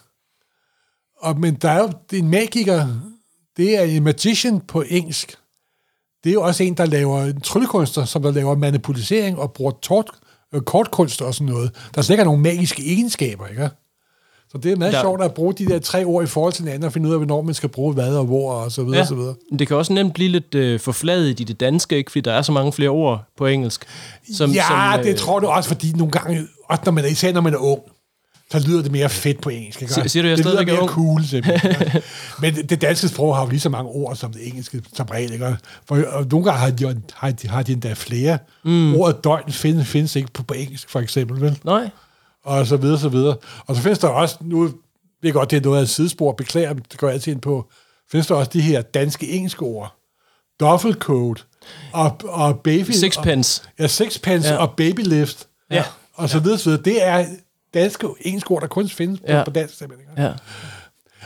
Og, 1.20 1.40
men 1.40 1.54
der 1.54 1.70
er 1.70 1.78
jo 1.78 1.92
en 2.18 2.28
magiker, 2.28 2.86
det 3.56 3.78
er 3.78 3.82
en 3.82 4.04
magician 4.04 4.60
på 4.60 4.84
engelsk. 4.88 5.37
Det 6.24 6.30
er 6.30 6.34
jo 6.34 6.42
også 6.42 6.62
en, 6.62 6.74
der 6.74 6.86
laver 6.86 7.22
en 7.22 7.40
tryllekunster, 7.40 8.04
som 8.04 8.22
der 8.22 8.30
laver 8.30 8.54
manipulisering 8.56 9.38
og 9.38 9.52
bruger 9.52 9.72
tort, 9.82 10.10
øh, 10.54 10.60
kortkunst 10.60 11.22
og 11.22 11.34
sådan 11.34 11.46
noget. 11.52 11.70
Der 11.94 12.02
slet 12.02 12.14
ikke 12.14 12.20
er 12.20 12.24
nogen 12.24 12.42
magiske 12.42 12.82
egenskaber, 12.92 13.46
ikke? 13.46 13.68
Så 14.52 14.58
det 14.58 14.72
er 14.72 14.76
meget 14.76 14.92
Der- 14.92 15.00
sjovt 15.00 15.22
at 15.22 15.34
bruge 15.34 15.54
de 15.54 15.66
der 15.66 15.78
tre 15.78 16.04
ord 16.04 16.24
i 16.24 16.26
forhold 16.26 16.52
til 16.52 16.64
hinanden 16.64 16.84
og 16.84 16.92
finde 16.92 17.08
ud 17.08 17.12
af, 17.12 17.18
hvornår 17.18 17.42
man 17.42 17.54
skal 17.54 17.68
bruge 17.68 17.94
hvad 17.94 18.16
og 18.16 18.24
hvor 18.24 18.52
og 18.52 18.72
så 18.72 18.82
videre 18.82 18.96
Ja. 18.96 19.02
og 19.02 19.08
så 19.08 19.14
videre. 19.14 19.34
Det 19.58 19.68
kan 19.68 19.76
også 19.76 19.92
nemt 19.92 20.14
blive 20.14 20.28
lidt 20.28 20.54
øh, 20.54 20.80
forfladet 20.80 21.40
i 21.40 21.44
det 21.44 21.60
danske, 21.60 21.96
ikke? 21.96 22.10
fordi 22.10 22.20
der 22.20 22.32
er 22.32 22.42
så 22.42 22.52
mange 22.52 22.72
flere 22.72 22.90
ord 22.90 23.24
på 23.36 23.46
engelsk. 23.46 23.84
Som, 24.34 24.50
ja, 24.50 24.64
som, 24.94 25.02
det 25.04 25.16
tror 25.16 25.38
du 25.40 25.46
også, 25.46 25.68
fordi 25.68 25.92
nogle 25.92 26.10
gange, 26.10 26.46
også 26.68 26.82
når 26.84 26.92
man 26.92 27.04
er, 27.04 27.08
især 27.08 27.32
når 27.32 27.40
man 27.40 27.54
er 27.54 27.58
ung, 27.58 27.80
så 28.52 28.58
lyder 28.58 28.82
det 28.82 28.92
mere 28.92 29.08
fedt 29.08 29.40
på 29.40 29.48
engelsk. 29.48 29.82
Ikke? 29.82 29.94
Siger- 29.94 30.22
du, 30.22 30.28
jeg 30.28 30.36
det 30.36 30.46
lyder 30.46 30.60
er 30.60 30.64
mere 30.64 30.80
ung? 30.82 30.90
cool, 30.90 31.24
simpelthen. 31.24 32.02
Men 32.42 32.54
det 32.54 32.80
danske 32.80 33.08
sprog 33.08 33.36
har 33.36 33.42
jo 33.42 33.48
lige 33.50 33.60
så 33.60 33.68
mange 33.68 33.90
ord 33.90 34.16
som 34.16 34.32
det 34.32 34.48
engelske 34.48 34.82
som 34.92 35.06
regel. 35.06 35.32
Ikke? 35.32 35.56
For, 35.88 35.96
og 36.06 36.26
nogle 36.30 36.44
gange 36.44 36.58
har 36.60 36.70
de, 36.70 37.02
har 37.14 37.30
de, 37.30 37.48
har 37.48 37.62
de 37.62 37.72
endda 37.72 37.92
flere. 37.92 38.38
Mm. 38.64 38.94
Ordet 38.94 39.24
døgn 39.24 39.52
findes, 39.52 39.88
findes 39.88 40.16
ikke 40.16 40.32
på, 40.32 40.42
på 40.42 40.54
engelsk, 40.54 40.90
for 40.90 41.00
eksempel. 41.00 41.40
Vel? 41.40 41.58
Nej, 41.64 41.90
og 42.44 42.66
så 42.66 42.76
videre, 42.76 42.98
så 42.98 43.08
videre. 43.08 43.36
Og 43.66 43.76
så 43.76 43.82
findes 43.82 43.98
der 43.98 44.08
også, 44.08 44.36
nu 44.40 44.62
ved 44.62 44.72
jeg 45.22 45.32
godt, 45.32 45.50
det 45.50 45.56
er 45.56 45.60
noget 45.60 45.78
af 45.78 45.82
et 45.82 45.88
sidespor, 45.88 46.32
beklager, 46.32 46.74
men 46.74 46.84
det 46.92 46.98
går 46.98 47.06
jeg 47.06 47.14
altid 47.14 47.32
ind 47.32 47.40
på, 47.40 47.70
findes 48.10 48.26
der 48.26 48.34
også 48.34 48.50
de 48.52 48.60
her 48.60 48.82
danske 48.82 49.28
engelske 49.28 49.62
ord. 49.62 49.94
Duffelcoat 50.60 51.44
og, 51.92 52.20
og 52.24 52.60
baby... 52.60 52.90
sixpence. 52.90 53.62
Og, 53.64 53.70
ja, 53.78 53.86
sixpence 53.86 54.48
ja. 54.48 54.56
og 54.56 54.70
babylift. 54.76 55.46
Ja. 55.70 55.84
Og 56.14 56.28
så 56.28 56.38
videre, 56.38 56.58
så 56.58 56.70
videre. 56.70 56.82
Det 56.82 57.06
er 57.06 57.26
danske 57.74 58.08
engelske 58.20 58.50
ord, 58.50 58.60
der 58.60 58.66
kun 58.68 58.88
findes 58.88 59.20
på, 59.20 59.26
Ja. 59.28 59.44
på 59.44 59.50
dansk. 59.50 59.78
simpelthen, 59.78 60.10
ikke? 60.10 60.22
Ja. 60.22 60.32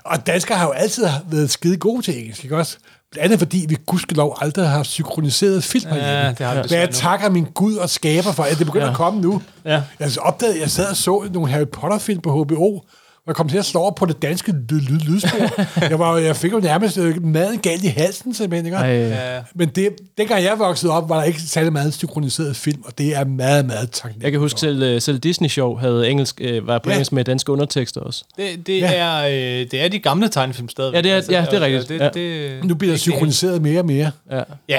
Og 0.04 0.26
danskere 0.26 0.58
har 0.58 0.66
jo 0.66 0.72
altid 0.72 1.04
været 1.30 1.50
skide 1.50 1.76
gode 1.76 2.02
til 2.02 2.18
engelsk, 2.18 2.44
ikke 2.44 2.56
også? 2.56 2.76
Blandt 3.10 3.24
andet 3.24 3.38
fordi 3.38 3.66
vi 3.68 3.76
gudskelov 3.86 4.38
aldrig 4.40 4.68
har 4.68 4.82
synkroniseret 4.82 5.64
film 5.64 5.88
Ja, 5.88 5.94
herhjemme. 5.94 6.28
det 6.38 6.46
har 6.70 6.76
jeg 6.76 6.90
takker 6.90 7.30
min 7.30 7.44
Gud 7.54 7.76
og 7.76 7.90
skaber 7.90 8.32
for, 8.32 8.42
at 8.42 8.58
det 8.58 8.66
begynder 8.66 8.86
Ja. 8.86 8.90
at 8.92 8.96
komme 8.96 9.20
nu. 9.20 9.42
Ja. 9.64 9.82
Jeg 10.00 10.10
opdagede, 10.20 10.60
jeg 10.60 10.70
sad 10.70 10.86
og 10.90 10.96
så 10.96 11.28
nogle 11.32 11.50
Harry 11.52 11.68
Potter-film 11.72 12.20
på 12.20 12.44
HBO, 12.44 12.80
jeg 13.26 13.34
kom 13.34 13.48
til 13.48 13.58
at 13.58 13.64
slå 13.64 13.80
over 13.80 13.90
på 13.90 14.06
det 14.06 14.22
danske 14.22 14.52
lyd, 14.52 14.80
lyd, 14.80 14.98
lydspor. 14.98 15.62
jeg, 15.90 15.98
var, 15.98 16.16
jeg 16.16 16.36
fik 16.36 16.52
jo 16.52 16.58
nærmest 16.60 16.98
øh, 16.98 17.24
maden 17.24 17.58
galt 17.58 17.84
i 17.84 17.86
halsen, 17.86 18.34
simpelthen. 18.34 18.66
Ikke? 18.66 18.76
Ej. 18.76 19.42
Men 19.54 19.68
det, 19.68 19.88
dengang 20.18 20.44
jeg 20.44 20.58
voksede 20.58 20.92
op, 20.92 21.08
var 21.08 21.16
der 21.16 21.22
ikke 21.24 21.40
særlig 21.40 21.72
meget 21.72 21.94
synkroniseret 21.94 22.56
film, 22.56 22.82
og 22.84 22.98
det 22.98 23.16
er 23.16 23.24
meget, 23.24 23.66
meget 23.66 23.90
taknemmelig. 23.90 24.24
Jeg 24.24 24.32
kan 24.32 24.40
huske, 24.40 24.60
selv, 24.60 24.82
øh, 24.82 25.00
selv 25.00 25.18
Disney 25.18 25.48
Show 25.48 25.76
havde 25.76 26.10
engelsk, 26.10 26.40
øh, 26.40 26.66
var 26.66 26.78
på 26.78 26.90
Ja. 26.90 26.94
engelsk 26.94 27.12
med 27.12 27.24
danske 27.24 27.52
undertekster 27.52 28.00
også. 28.00 28.24
Det, 28.36 28.66
det, 28.66 28.78
Ja. 28.80 28.92
er, 28.94 29.26
øh, 29.26 29.66
det 29.70 29.74
er 29.84 29.88
de 29.88 29.98
gamle 29.98 30.28
tegnefilm 30.28 30.68
stadigvæk. 30.68 30.96
Ja, 31.04 31.16
det 31.18 31.28
er- 31.30 31.40
ja, 31.40 31.46
det 31.50 31.54
er 31.54 31.60
rigtigt. 31.60 31.88
Det, 31.88 32.00
Ja. 32.00 32.08
det, 32.08 32.64
Nu 32.64 32.74
bliver 32.74 32.90
der 32.90 32.94
det- 32.94 33.00
synkroniseret 33.00 33.62
mere 33.62 33.80
og 33.80 33.86
mere. 33.86 34.10
Ja. 34.30 34.42
Ja. 34.68 34.78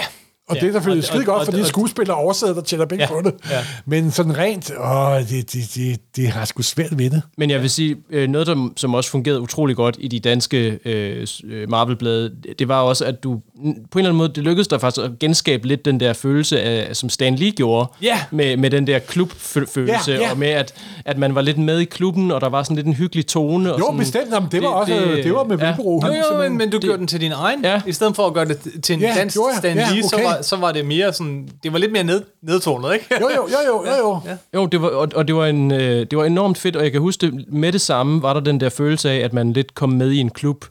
Og 0.49 0.55
Ja, 0.55 0.61
det 0.61 0.67
er 0.67 0.71
selvfølgelig 0.73 1.03
skide 1.03 1.23
godt 1.25 1.39
og- 1.39 1.45
for 1.45 1.51
de 1.51 1.61
og- 1.61 1.67
skuespillere 1.67 2.17
og 2.17 2.23
oversætter, 2.23 2.55
der 2.55 2.61
tjener 2.61 2.85
penge 2.85 3.03
Ja, 3.03 3.09
på 3.09 3.21
det. 3.25 3.33
ja. 3.51 3.59
Men 3.85 4.11
sådan 4.11 4.37
rent, 4.37 4.71
åh, 4.79 5.19
det, 5.29 5.53
det, 5.53 5.71
det, 5.75 5.99
det 6.15 6.27
har 6.27 6.45
sgu 6.45 6.61
svært 6.61 6.97
ved 6.99 7.09
det. 7.09 7.21
Men 7.37 7.49
jeg 7.49 7.61
vil 7.61 7.69
sige, 7.69 7.95
øh, 8.09 8.29
noget, 8.29 8.47
der, 8.47 8.69
som 8.77 8.93
også 8.93 9.09
fungerede 9.09 9.41
utrolig 9.41 9.75
godt 9.75 9.95
i 9.99 10.07
de 10.07 10.19
danske 10.19 10.79
øh, 10.85 11.27
øh, 11.45 11.69
Marvel-blade, 11.69 12.31
det 12.59 12.67
var 12.67 12.81
også, 12.81 13.05
at 13.05 13.23
du 13.23 13.33
på 13.35 13.39
en 13.63 13.75
eller 13.95 14.09
anden 14.09 14.15
måde, 14.17 14.29
det 14.35 14.43
lykkedes 14.43 14.67
dig 14.67 14.81
faktisk 14.81 15.05
at 15.05 15.11
genskabe 15.19 15.67
lidt 15.67 15.85
den 15.85 15.99
der 15.99 16.13
følelse, 16.13 16.61
af, 16.61 16.95
som 16.95 17.09
Stan 17.09 17.35
Lee 17.35 17.51
gjorde, 17.51 17.87
Ja. 18.01 18.19
med, 18.31 18.57
med 18.57 18.69
den 18.71 18.87
der 18.87 18.99
klubfølelse, 18.99 20.11
Ja, 20.11 20.13
ja. 20.21 20.31
og 20.31 20.37
med, 20.37 20.47
at, 20.47 20.73
at 21.05 21.17
man 21.17 21.35
var 21.35 21.41
lidt 21.41 21.57
med 21.57 21.79
i 21.79 21.85
klubben, 21.85 22.31
og 22.31 22.41
der 22.41 22.49
var 22.49 22.63
sådan 22.63 22.75
lidt 22.75 22.87
en 22.87 22.93
hyggelig 22.93 23.27
tone. 23.27 23.73
Og 23.73 23.79
Jo, 23.79 23.85
sådan, 23.85 23.99
bestemt, 23.99 24.31
jamen, 24.33 24.49
det 24.51 24.61
var 24.61 24.67
også 24.67 24.93
det, 25.23 25.33
var 25.33 25.43
med 25.43 25.57
ja. 25.57 25.71
Vibro. 25.71 26.03
Jo, 26.07 26.13
jo, 26.31 26.37
men, 26.49 26.57
men 26.57 26.69
du 26.69 26.79
gjorde 26.79 26.97
den 26.97 27.07
til 27.07 27.21
din 27.21 27.31
egen, 27.31 27.63
Ja. 27.63 27.81
i 27.87 27.91
stedet 27.91 28.15
for 28.15 28.27
at 28.27 28.33
gøre 28.33 28.45
det 28.45 28.57
til 28.83 28.93
en 28.93 28.99
Ja, 29.01 29.13
dansk 29.17 29.35
jeg. 29.37 29.43
stand 29.59 29.79
Ja, 29.79 29.87
lige, 29.91 30.03
så, 30.03 30.15
okay. 30.15 30.25
var, 30.25 30.41
så 30.43 30.55
var 30.55 30.71
det 30.71 30.85
mere 30.85 31.13
sådan, 31.13 31.49
det 31.63 31.73
var 31.73 31.79
lidt 31.79 31.91
mere 31.91 32.03
ned, 32.03 32.23
nedtonet, 32.41 32.93
ikke? 32.93 33.05
Jo, 33.21 33.29
jo, 33.29 33.47
jo, 33.47 33.57
jo, 33.67 33.85
jo, 33.91 34.07
jo. 34.07 34.19
Ja. 34.25 34.37
Jo, 34.59 34.65
det 34.65 34.81
var, 34.81 34.87
og, 34.87 35.07
og 35.15 35.27
det, 35.27 35.35
var 35.35 35.45
en, 35.45 35.71
øh, 35.71 35.79
det 36.11 36.17
var 36.17 36.25
enormt 36.25 36.57
fedt, 36.57 36.75
og 36.75 36.83
jeg 36.83 36.91
kan 36.91 37.01
huske 37.01 37.25
det, 37.25 37.45
med 37.47 37.71
det 37.71 37.81
samme 37.81 38.21
var 38.21 38.33
der 38.33 38.39
den 38.39 38.59
der 38.59 38.69
følelse 38.69 39.11
af, 39.11 39.17
at 39.17 39.33
man 39.33 39.53
lidt 39.53 39.75
kom 39.75 39.89
med 39.89 40.11
i 40.11 40.19
en 40.19 40.29
klub. 40.29 40.65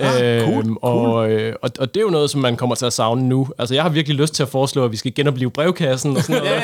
Ah, 0.00 0.40
cool, 0.42 0.76
og, 0.82 1.30
øh, 1.30 1.54
og, 1.62 1.70
og 1.78 1.94
det 1.94 2.00
er 2.00 2.04
jo 2.04 2.10
noget, 2.10 2.30
som 2.30 2.40
man 2.40 2.56
kommer 2.56 2.74
til 2.74 2.86
at 2.86 2.92
savne 2.92 3.28
nu. 3.28 3.48
Altså, 3.58 3.74
jeg 3.74 3.82
har 3.82 3.90
virkelig 3.90 4.16
lyst 4.18 4.34
til 4.34 4.42
at 4.42 4.48
foreslå, 4.48 4.84
at 4.84 4.92
vi 4.92 4.96
skal 4.96 5.14
genopleve 5.14 5.50
brevkassen 5.50 6.16
og 6.16 6.22
sådan 6.22 6.36
noget. 6.42 6.52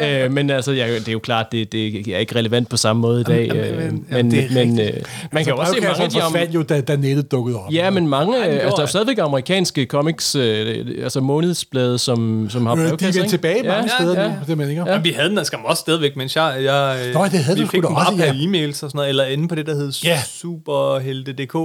Ja, 0.00 0.06
ja, 0.06 0.24
Øh, 0.24 0.32
men 0.32 0.50
altså, 0.50 0.72
jeg, 0.72 0.88
det 0.88 1.08
er 1.08 1.12
jo 1.12 1.18
klart, 1.18 1.46
det, 1.52 1.72
det 1.72 2.08
er 2.14 2.18
ikke 2.18 2.34
relevant 2.36 2.68
på 2.68 2.76
samme 2.76 3.02
måde 3.02 3.20
i 3.20 3.24
dag. 3.24 3.46
Jamen, 3.46 3.64
øh, 3.64 3.74
jamen, 3.76 4.06
men 4.10 4.30
det 4.30 4.44
er 4.44 4.54
men 4.54 4.80
øh, 4.80 4.90
man 5.32 5.44
kan 5.44 5.52
jo 5.52 5.58
også 5.60 5.72
se 5.74 5.80
mange 5.80 6.02
af 6.02 6.10
de... 6.10 6.20
forsvandt 6.20 6.54
jo, 6.54 6.62
da, 6.62 6.80
da 6.80 6.96
nettet 6.96 7.32
dukkede 7.32 7.58
op. 7.58 7.72
Ja, 7.72 7.90
men 7.90 8.08
mange, 8.08 8.38
det 8.40 8.46
øh, 8.48 8.54
altså, 8.54 8.76
der 8.76 8.82
er 8.82 8.86
stadigvæk 8.86 9.18
amerikanske 9.18 9.86
comics, 9.86 10.34
øh, 10.34 10.86
altså 11.02 11.20
månedsblade, 11.20 11.98
som, 11.98 12.46
som 12.50 12.66
har 12.66 12.72
Øh, 12.74 12.78
de 12.80 12.84
er 12.84 12.88
brevkasser, 12.88 13.22
ikke? 13.22 13.30
tilbage 13.30 13.62
mange 13.62 13.90
Ja, 13.98 14.04
steder 14.04 14.22
ja. 14.22 14.28
nu, 14.28 14.34
det 14.46 14.58
mener 14.58 14.92
Ja. 14.92 14.98
Vi 14.98 15.10
havde 15.10 15.28
den, 15.28 15.36
der 15.36 15.44
skam 15.44 15.60
også 15.64 15.80
stadigvæk, 15.80 16.16
mens 16.16 16.36
jeg... 16.36 16.56
jeg 16.64 16.96
Nå, 17.14 17.24
det 17.24 17.32
havde 17.44 17.58
vi 17.58 17.66
fik 17.66 17.82
den 17.82 17.94
bare 17.94 18.06
også, 18.06 18.16
per 18.18 18.24
ja. 18.24 18.32
e-mails 18.32 18.68
og 18.68 18.74
sådan 18.74 18.90
noget, 18.94 19.08
eller 19.08 19.24
inde 19.24 19.48
på 19.48 19.54
det, 19.54 19.66
der 19.66 19.74
hed 19.74 19.92
Ja. 20.04 20.18
superhelte.dk. 20.26 21.56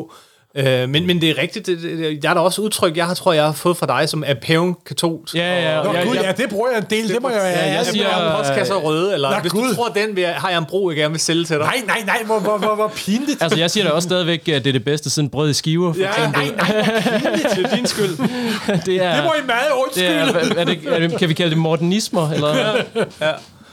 Øh, 0.57 0.89
men, 0.89 1.07
men 1.07 1.21
det 1.21 1.29
er 1.29 1.37
rigtigt, 1.41 1.65
det, 1.67 1.81
det, 1.81 2.23
der 2.23 2.29
er 2.29 2.33
der 2.33 2.41
også 2.41 2.61
udtryk, 2.61 2.97
jeg 2.97 3.05
har, 3.05 3.13
tror, 3.13 3.33
jeg 3.33 3.43
har 3.45 3.51
fået 3.51 3.77
fra 3.77 3.85
dig, 4.01 4.09
som 4.09 4.23
er 4.27 4.33
pæven 4.41 4.75
katolsk. 4.85 5.35
Ja, 5.35 5.61
ja, 5.77 5.83
Nå, 5.83 5.93
jeg- 5.93 6.05
gud, 6.07 6.15
jeg- 6.15 6.23
ja, 6.37 6.43
det 6.43 6.49
bruger 6.49 6.69
jeg 6.69 6.77
en 6.77 6.85
del, 6.89 7.09
det 7.13 7.21
må 7.21 7.29
jeg. 7.29 7.37
Ja, 7.37 7.65
jeg 7.65 7.73
ærlig 7.77 7.91
siger-. 7.91 8.07
Jeg 8.07 8.15
har 8.15 8.37
postkasser 8.37 8.75
røde, 8.75 9.13
eller 9.13 9.29
Nå, 9.31 9.37
hvis 9.39 9.51
Gud. 9.51 9.69
du 9.69 9.75
tror, 9.75 9.87
den 9.87 10.15
vil, 10.15 10.25
har 10.25 10.49
jeg 10.49 10.57
en 10.57 10.65
bro, 10.65 10.89
jeg 10.89 10.97
gerne 10.97 11.11
vil 11.11 11.19
sælge 11.21 11.45
til 11.45 11.55
dig. 11.55 11.65
Nej, 11.65 11.81
nej, 11.87 12.03
nej, 12.05 12.23
hvor, 12.25 12.39
hvor, 12.39 12.57
hvor, 12.57 12.75
hvor 12.75 12.91
pinligt. 12.95 13.41
Altså, 13.43 13.59
jeg 13.59 13.71
siger 13.71 13.83
da 13.83 13.89
også 13.89 14.05
stadigvæk, 14.07 14.49
at 14.49 14.63
det 14.63 14.69
er 14.69 14.73
det 14.73 14.83
bedste 14.85 15.09
siden 15.09 15.29
brød 15.29 15.49
i 15.49 15.53
skiver. 15.53 15.93
For 15.93 15.99
Ja, 15.99 16.09
nej, 16.31 16.47
nej, 16.57 17.53
til 17.55 17.67
din 17.77 17.85
skyld. 17.85 18.17
det 18.85 19.03
er, 19.03 19.15
Det 19.15 19.23
må 19.23 19.33
I 19.43 19.45
meget 19.47 19.61
det 19.95 20.07
er, 20.07 20.17
undskylde. 20.23 20.59
er, 20.61 20.65
det, 20.65 20.79
er 20.95 20.99
det, 21.07 21.17
kan 21.19 21.29
vi 21.29 21.33
kalde 21.33 21.49
det 21.49 21.57
modernismer? 21.57 22.31
Eller? 22.31 22.55
Ja. 22.55 23.27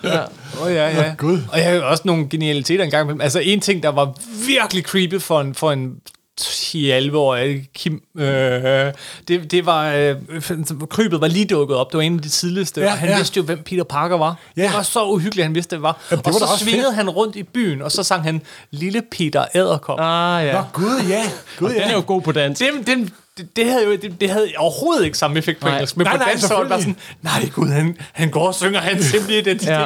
ja. 0.04 0.18
Åh, 0.60 0.66
oh, 0.66 0.72
ja, 0.72 0.88
ja. 0.88 1.14
Gud. 1.18 1.38
Og 1.52 1.58
jeg 1.58 1.66
har 1.66 1.72
jo 1.74 1.88
også 1.88 2.02
nogle 2.06 2.28
genialiteter 2.28 2.84
engang. 2.84 3.22
Altså, 3.22 3.38
en 3.38 3.60
ting, 3.60 3.82
der 3.82 3.88
var 3.88 4.12
virkelig 4.46 4.84
creepy 4.84 5.20
for 5.20 5.40
en, 5.40 5.54
for 5.54 5.72
en 5.72 5.90
10-11 6.40 7.16
år, 7.16 7.38
Kim, 7.74 8.02
øh, 8.18 8.24
det, 9.28 9.50
det 9.50 9.66
var, 9.66 9.92
øh, 9.92 10.16
krybet 10.90 11.20
var 11.20 11.26
lige 11.26 11.44
dukket 11.44 11.76
op. 11.76 11.92
Det 11.92 11.96
var 11.98 12.02
en 12.02 12.16
af 12.16 12.22
de 12.22 12.28
tidligste, 12.28 12.80
Ja, 12.80 12.86
og 12.92 12.98
han 12.98 13.08
ja. 13.08 13.16
vidste 13.16 13.36
jo, 13.36 13.42
hvem 13.42 13.62
Peter 13.62 13.84
Parker 13.84 14.16
var. 14.16 14.36
Ja. 14.56 14.62
Det 14.62 14.72
var 14.72 14.82
så 14.82 15.04
uhyggeligt, 15.04 15.44
han 15.44 15.54
vidste, 15.54 15.76
det 15.76 15.82
var. 15.82 15.98
Jamen, 16.10 16.24
det 16.24 16.34
og 16.34 16.40
var 16.40 16.46
så 16.56 16.64
svingede 16.64 16.84
fedt. 16.86 16.94
han 16.96 17.10
rundt 17.10 17.36
i 17.36 17.42
byen, 17.42 17.82
og 17.82 17.92
så 17.92 18.02
sang 18.02 18.22
han 18.22 18.42
Lille 18.70 19.02
Peter 19.10 19.44
Æderkop. 19.54 19.98
Ah, 20.00 20.46
ja. 20.46 20.52
Nå, 20.52 20.62
gud, 20.72 21.00
ja. 21.08 21.22
Gud, 21.58 21.68
Den 21.68 21.76
er 21.80 21.88
ja. 21.88 21.92
jo 21.92 22.02
god 22.06 22.22
på 22.22 22.32
dansk. 22.32 22.60
Det, 22.60 22.86
det, 22.86 23.12
det, 23.38 23.56
det, 23.56 23.64
havde 23.70 23.84
jo 23.84 23.92
det, 23.92 24.20
det 24.20 24.30
havde 24.30 24.48
overhovedet 24.56 25.04
ikke 25.04 25.18
samme 25.18 25.38
effekt 25.38 25.60
på 25.60 25.66
Nej. 25.66 25.74
engelsk, 25.76 25.96
men 25.96 26.04
Nej, 26.04 26.12
på 26.14 26.18
nej, 26.18 26.28
dansk 26.28 26.46
så 26.46 26.54
var 26.54 26.60
det 26.60 26.68
bare 26.70 26.80
sådan, 26.80 26.96
nej 27.22 27.48
gud, 27.54 27.68
han, 27.68 27.96
han 28.12 28.30
går 28.30 28.46
og 28.46 28.54
synger 28.54 28.80
hans 28.80 29.04
simple 29.14 29.38
identitet. 29.38 29.68
Ja. 29.68 29.80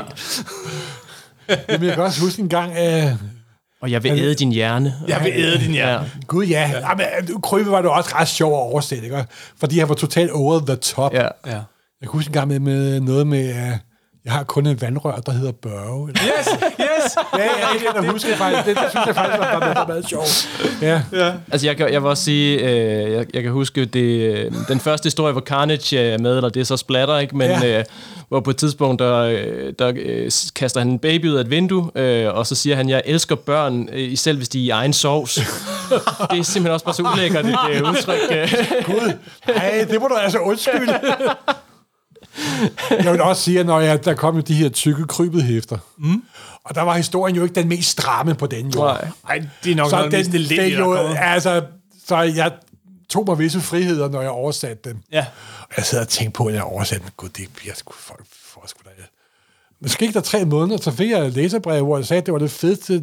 Ja. 1.48 1.56
Jamen, 1.68 1.86
jeg 1.86 1.94
kan 1.94 2.02
også 2.04 2.20
huske 2.20 2.42
en 2.42 2.48
gang, 2.48 2.72
øh, 2.78 3.12
Og 3.80 3.90
jeg 3.90 4.02
vil 4.02 4.12
æde 4.12 4.34
din 4.34 4.52
hjerne. 4.52 4.94
Jeg 5.08 5.20
vil 5.24 5.32
æde 5.36 5.58
din 5.58 5.70
hjerne. 5.72 6.10
Ja. 6.14 6.26
Gud 6.26 6.44
ja, 6.44 6.70
ja. 6.70 6.88
Jamen, 6.88 7.06
Krybe 7.42 7.70
var 7.70 7.82
det 7.82 7.90
også 7.90 8.10
ret 8.14 8.28
sjov 8.28 8.52
at 8.52 8.58
oversætte, 8.58 9.04
ikke? 9.04 9.26
Fordi 9.60 9.78
han 9.78 9.88
var 9.88 9.94
totalt 9.94 10.30
over 10.30 10.60
the 10.66 10.76
top. 10.76 11.14
Ja. 11.14 11.28
Ja. 11.46 11.52
Jeg 12.00 12.08
kan 12.08 12.10
huske 12.10 12.28
en 12.28 12.32
gang 12.32 12.48
med, 12.48 12.60
med 12.60 13.00
noget 13.00 13.26
med, 13.26 13.50
uh, 13.50 13.78
jeg 14.28 14.36
har 14.36 14.44
kun 14.44 14.66
en 14.66 14.80
vandrør, 14.80 15.16
der 15.16 15.32
hedder 15.32 15.52
Børge. 15.52 16.08
Eller? 16.08 16.22
Yes, 16.38 16.48
yes. 16.80 17.16
Ja, 17.38 17.42
jeg 17.84 17.94
kan 17.94 18.10
huske 18.10 18.28
faktisk. 18.34 18.66
Det, 18.66 18.76
det 18.76 18.84
synes 18.90 19.06
jeg 19.06 19.14
faktisk 19.14 19.38
var, 19.38 19.58
var, 19.58 19.74
var 19.74 19.86
meget 19.86 20.08
sjovt. 20.08 20.48
Ja. 20.82 21.02
Altså, 21.52 21.66
jeg 21.66 21.76
kan, 21.76 21.92
jeg 21.92 22.02
vil 22.02 22.08
også 22.10 22.24
sige, 22.24 22.58
øh, 22.58 23.12
jeg, 23.12 23.26
jeg 23.34 23.42
kan 23.42 23.52
huske, 23.52 23.84
det, 23.84 24.34
øh, 24.36 24.52
den 24.68 24.80
første 24.80 25.06
historie, 25.06 25.32
hvor 25.32 25.40
Carnage 25.40 25.98
er 25.98 26.18
med, 26.18 26.36
eller 26.36 26.48
det 26.48 26.60
er 26.60 26.64
så 26.64 26.76
splatter, 26.76 27.18
ikke? 27.18 27.36
Men 27.36 27.50
Ja. 27.50 27.78
øh, 27.78 27.84
hvor 28.28 28.40
på 28.40 28.50
et 28.50 28.56
tidspunkt, 28.56 28.98
der, 29.02 29.16
øh, 29.18 29.72
der 29.78 29.92
øh, 29.96 30.30
kaster 30.54 30.80
han 30.80 30.88
en 30.88 30.98
baby 30.98 31.26
ud 31.30 31.34
af 31.36 31.40
et 31.40 31.50
vindue, 31.50 31.90
øh, 31.94 32.34
og 32.34 32.46
så 32.46 32.54
siger 32.54 32.76
han, 32.76 32.88
jeg 32.88 33.02
elsker 33.04 33.34
børn, 33.36 33.88
øh, 33.92 34.16
selv 34.16 34.36
hvis 34.36 34.48
de 34.48 34.58
er 34.58 34.62
i 34.64 34.68
egen 34.70 34.92
sovs. 34.92 35.34
det 36.30 36.38
er 36.38 36.42
simpelthen 36.42 36.66
også 36.66 36.84
bare 36.84 36.94
så 36.94 37.02
ulækkert, 37.14 37.44
det, 37.44 37.56
det 37.72 37.82
udtryk. 37.82 38.18
Øh. 38.30 38.52
Gud, 38.84 39.12
ej, 39.48 39.86
det 39.90 40.00
må 40.00 40.08
du 40.08 40.14
altså 40.14 40.38
undskylde. 40.38 40.94
Jeg 42.90 43.12
vil 43.12 43.20
også 43.22 43.42
sige, 43.42 43.60
at 43.60 43.66
når 43.66 43.80
jeg, 43.80 44.04
der 44.04 44.14
kom 44.14 44.34
jo 44.36 44.40
de 44.40 44.54
her 44.54 44.68
tykke 44.68 45.04
krybet 45.06 45.42
hæfter, 45.42 45.78
mm. 45.98 46.22
og 46.64 46.74
der 46.74 46.82
var 46.82 46.96
historien 46.96 47.36
jo 47.36 47.42
ikke 47.42 47.54
den 47.54 47.68
mest 47.68 47.90
stramme 47.90 48.34
på 48.34 48.46
den 48.46 48.68
jord. 48.68 48.86
Nej. 48.86 49.08
Ej, 49.38 49.46
det 49.64 49.72
er 49.72 49.76
nok 49.76 49.90
Så 49.90 50.02
den, 50.10 50.26
lidt, 50.32 50.50
den 50.60 50.72
jo, 50.72 50.92
altså, 51.18 51.62
så 52.06 52.16
jeg 52.16 52.52
tog 53.10 53.24
mig 53.28 53.38
visse 53.38 53.60
friheder, 53.60 54.08
når 54.08 54.20
jeg 54.20 54.30
oversatte 54.30 54.90
dem. 54.90 54.98
Ja. 55.12 55.26
Og 55.60 55.74
jeg 55.76 55.84
sad 55.84 56.00
og 56.00 56.08
tænkte 56.08 56.36
på, 56.36 56.46
at 56.46 56.54
jeg 56.54 56.62
oversatte 56.62 57.04
den. 57.04 57.12
Gud, 57.16 57.28
det 57.28 57.48
bliver 57.56 57.74
sgu 57.74 57.92
folk 57.98 58.24
for 58.52 58.64
sgu 58.66 58.78
da. 58.84 58.90
Men 59.80 59.88
så 59.88 59.98
gik 59.98 60.14
der 60.14 60.20
tre 60.20 60.44
måneder, 60.44 60.80
så 60.80 60.90
fik 60.90 61.10
jeg 61.10 61.26
et 61.26 61.32
læserbrev, 61.32 61.84
hvor 61.84 61.96
jeg 61.98 62.06
sagde, 62.06 62.18
at 62.20 62.26
det 62.26 62.32
var 62.32 62.38
det 62.38 62.50
fedeste 62.50 63.02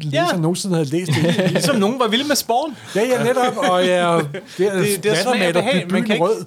læser, 0.00 0.26
Ja. 0.32 0.36
nogensinde 0.36 0.74
havde 0.74 0.88
læst 0.88 1.10
det. 1.22 1.50
Ligesom 1.50 1.76
nogen 1.76 1.98
var 1.98 2.08
vilde 2.08 2.28
med 2.28 2.36
sporn. 2.36 2.76
ja, 2.94 3.02
ja, 3.02 3.22
netop. 3.24 3.56
Og 3.56 3.86
jeg, 3.86 4.24
det, 4.58 4.66
er, 4.66 4.78
Det- 4.78 5.02
det 5.02 5.12
er 5.26 5.38
med 5.38 5.52
behag, 5.52 5.86
man 5.90 6.02
kan 6.02 6.12
ikke- 6.14 6.24
rød, 6.24 6.44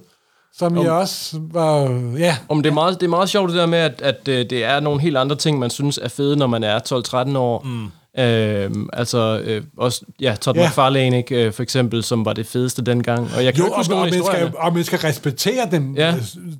som 0.58 0.78
jeg 0.78 0.92
også 0.92 1.40
var, 1.52 1.82
ja, 2.18 2.38
Om 2.50 2.64
det, 2.64 2.70
er 2.70 2.74
meget, 2.74 3.00
det 3.00 3.06
er 3.06 3.10
meget 3.10 3.30
sjovt 3.30 3.50
det 3.50 3.58
der 3.58 3.66
med, 3.66 3.80
at, 3.80 4.02
at 4.02 4.28
øh, 4.28 4.50
det 4.50 4.64
er 4.64 4.80
nogle 4.80 5.02
helt 5.02 5.18
andre 5.18 5.36
ting, 5.36 5.60
man 5.60 5.70
synes 5.70 6.00
er 6.02 6.08
fede, 6.08 6.36
når 6.36 6.48
man 6.48 6.64
er 6.64 6.80
12-13 7.34 7.38
år. 7.38 7.62
Mm. 7.62 7.92
Øhm, 8.20 8.90
altså 8.94 9.42
øh, 9.44 9.64
også, 9.78 10.02
ja, 10.22 10.36
Todd 10.42 10.58
Ja. 10.58 10.68
McFarlane, 10.68 11.18
ikke, 11.18 11.46
øh, 11.46 11.54
for 11.54 11.64
eksempel, 11.64 12.04
som 12.04 12.26
var 12.26 12.34
det 12.34 12.48
fedeste 12.48 12.82
dengang. 12.82 13.30
Og 13.38 13.46
jeg 13.46 13.54
kan 13.54 13.60
Jo, 13.60 13.66
ikke 13.66 13.74
og, 13.76 13.80
huske 13.80 13.94
og, 13.94 13.98
nogen 14.00 14.14
man 14.14 14.26
skal, 14.26 14.52
og 14.58 14.74
man 14.74 14.84
skal 14.84 15.00
respektere 15.00 15.72
dem. 15.72 15.94
Ja. 15.96 16.16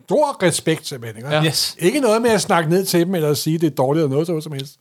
Stor 0.06 0.44
respekt, 0.44 0.88
simpelthen. 0.88 1.18
Ikke? 1.18 1.36
Ja. 1.36 1.44
Yes. 1.44 1.76
Ikke 1.80 2.00
noget 2.00 2.22
med 2.22 2.30
at 2.30 2.42
snakke 2.42 2.70
ned 2.70 2.86
til 2.86 3.00
dem, 3.06 3.16
eller 3.16 3.30
at 3.30 3.38
sige, 3.38 3.58
det 3.58 3.68
er 3.72 3.76
dårligt, 3.76 4.04
eller 4.04 4.12
noget 4.12 4.28
så 4.28 4.42
som 4.42 4.52
helst. 4.52 4.74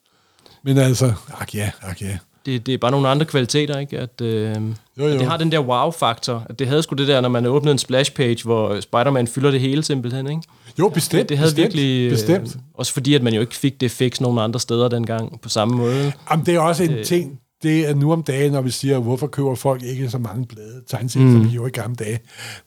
Men 0.65 0.79
altså, 0.79 1.13
ak 1.41 1.55
ja, 1.55 1.71
ak 1.83 2.03
ja. 2.03 2.19
Det, 2.47 2.67
det 2.67 2.75
er 2.75 2.79
bare 2.79 2.91
nogle 2.91 3.09
andre 3.09 3.27
kvaliteter, 3.27 3.79
ikke? 3.79 3.99
At, 3.99 4.21
øh, 4.21 4.57
Jo, 4.99 5.07
jo. 5.07 5.13
Det 5.13 5.27
har 5.27 5.37
den 5.37 5.53
der 5.53 5.59
wow-faktor. 5.59 6.47
At 6.51 6.59
det 6.59 6.67
havde 6.67 6.83
sgu 6.83 6.95
det 6.95 7.09
der, 7.09 7.21
når 7.21 7.29
man 7.29 7.47
åbnede 7.47 7.73
en 7.73 7.79
splash-page, 7.79 8.45
hvor 8.45 8.81
Spider-Man 8.81 9.27
fylder 9.27 9.51
det 9.51 9.61
hele 9.61 9.83
simpelthen, 9.83 10.27
ikke? 10.27 10.43
Jo, 10.79 10.89
bestemt. 10.89 11.29
Det 11.29 11.39
havde 11.39 11.51
bestemt, 11.51 11.63
virkelig... 11.65 12.11
Bestemt. 12.11 12.57
Øh, 12.57 12.63
også 12.75 12.93
fordi, 12.93 13.15
at 13.15 13.23
man 13.23 13.35
jo 13.35 13.41
ikke 13.41 13.55
fik 13.55 13.81
det 13.81 13.91
fix 13.91 14.21
nogen 14.21 14.39
andre 14.39 14.61
steder 14.61 14.89
dengang 14.89 15.41
på 15.41 15.49
samme 15.49 15.77
måde. 15.77 16.13
Jamen, 16.31 16.47
det 16.47 16.55
er 16.55 16.61
også 16.61 16.83
en 16.83 16.91
Øh. 16.91 17.05
ting, 17.05 17.39
det 17.63 17.89
er 17.91 17.95
nu 17.95 18.13
om 18.13 18.23
dagen, 18.23 18.53
når 18.53 18.61
vi 18.63 18.71
siger, 18.71 18.99
hvorfor 18.99 19.27
køber 19.27 19.55
folk 19.55 19.83
ikke 19.83 20.11
så 20.11 20.19
mange 20.19 20.47
blade, 20.47 20.83
tegneserier, 20.89 21.27
mm. 21.27 21.33
som 21.35 21.45
de 21.45 21.51
gjorde 21.51 21.69
i 21.69 21.73
gamle 21.81 21.97
dage. 21.97 22.19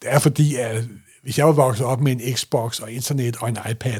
Det 0.02 0.10
er 0.12 0.20
fordi, 0.20 0.56
at 0.56 0.84
hvis 1.24 1.38
jeg 1.38 1.46
var 1.46 1.52
vokset 1.54 1.86
op 1.86 2.02
med 2.02 2.12
en 2.12 2.22
Xbox 2.36 2.80
og 2.80 2.92
internet 2.92 3.36
og 3.40 3.50
en 3.50 3.58
iPad, 3.72 4.00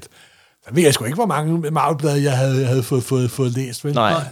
så 0.64 0.74
ved 0.74 0.84
jeg 0.84 0.94
sgu 0.94 1.06
ikke, 1.06 1.16
hvor 1.16 1.26
mange 1.26 1.72
Marvel-blade, 1.72 2.24
jeg 2.24 2.38
havde, 2.38 2.66
havde 2.66 2.84
fået, 2.84 3.04
fået, 3.04 3.32
fået 3.32 3.52
læst. 3.52 3.86
Vel? 3.86 3.94
Nej. 3.94 4.24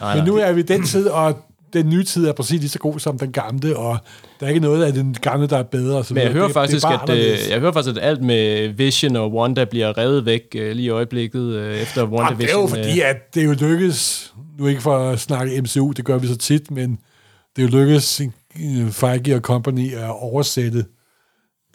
Nej, 0.00 0.16
Men 0.16 0.24
nu 0.24 0.36
er 0.36 0.52
vi 0.52 0.60
i 0.60 0.64
den 0.64 0.82
tid, 0.84 1.08
og 1.08 1.38
den 1.72 1.88
nye 1.88 2.04
tid 2.04 2.26
er 2.26 2.32
præcis 2.32 2.60
lige 2.60 2.68
så 2.68 2.78
god 2.78 2.98
som 2.98 3.18
den 3.18 3.32
gamle, 3.32 3.76
og 3.76 3.98
der 4.40 4.46
er 4.46 4.50
ikke 4.50 4.60
noget 4.60 4.84
af 4.84 4.92
den 4.92 5.16
gamle, 5.22 5.46
der 5.46 5.58
er 5.58 5.62
bedre. 5.62 6.04
Så 6.04 6.14
Men 6.14 6.22
jeg 6.22 6.32
hører, 6.32 6.44
det, 6.44 6.52
faktisk, 6.54 6.86
det 6.86 6.92
at, 6.92 6.94
øh, 6.94 7.00
anderledes. 7.02 7.50
jeg 7.50 7.60
hører 7.60 7.72
faktisk, 7.72 7.96
at 7.96 8.02
alt 8.02 8.22
med 8.22 8.68
Vision 8.68 9.16
og 9.16 9.32
Wanda 9.32 9.64
bliver 9.64 9.98
revet 9.98 10.26
væk 10.26 10.42
øh, 10.54 10.72
lige 10.76 10.86
i 10.86 10.88
øjeblikket 10.88 11.42
øh, 11.42 11.76
efter 11.76 12.00
Jamen, 12.00 12.14
WandaVision. 12.18 12.48
det 12.48 12.56
er 12.56 12.60
jo 12.60 12.66
fordi, 12.66 13.00
at 13.00 13.34
det 13.34 13.42
er 13.42 13.46
jo 13.46 13.52
lykkes, 13.52 14.32
nu 14.58 14.66
ikke 14.66 14.82
for 14.82 14.98
at 14.98 15.20
snakke 15.20 15.60
MCU, 15.60 15.90
det 15.90 16.04
gør 16.04 16.18
vi 16.18 16.26
så 16.26 16.36
tit, 16.36 16.70
men 16.70 16.98
det 17.56 17.64
er 17.64 17.68
jo 17.68 17.78
lykkes 17.78 18.22
Feige 18.90 19.34
og 19.34 19.40
Company 19.40 19.94
at 19.94 20.10
oversætte 20.10 20.84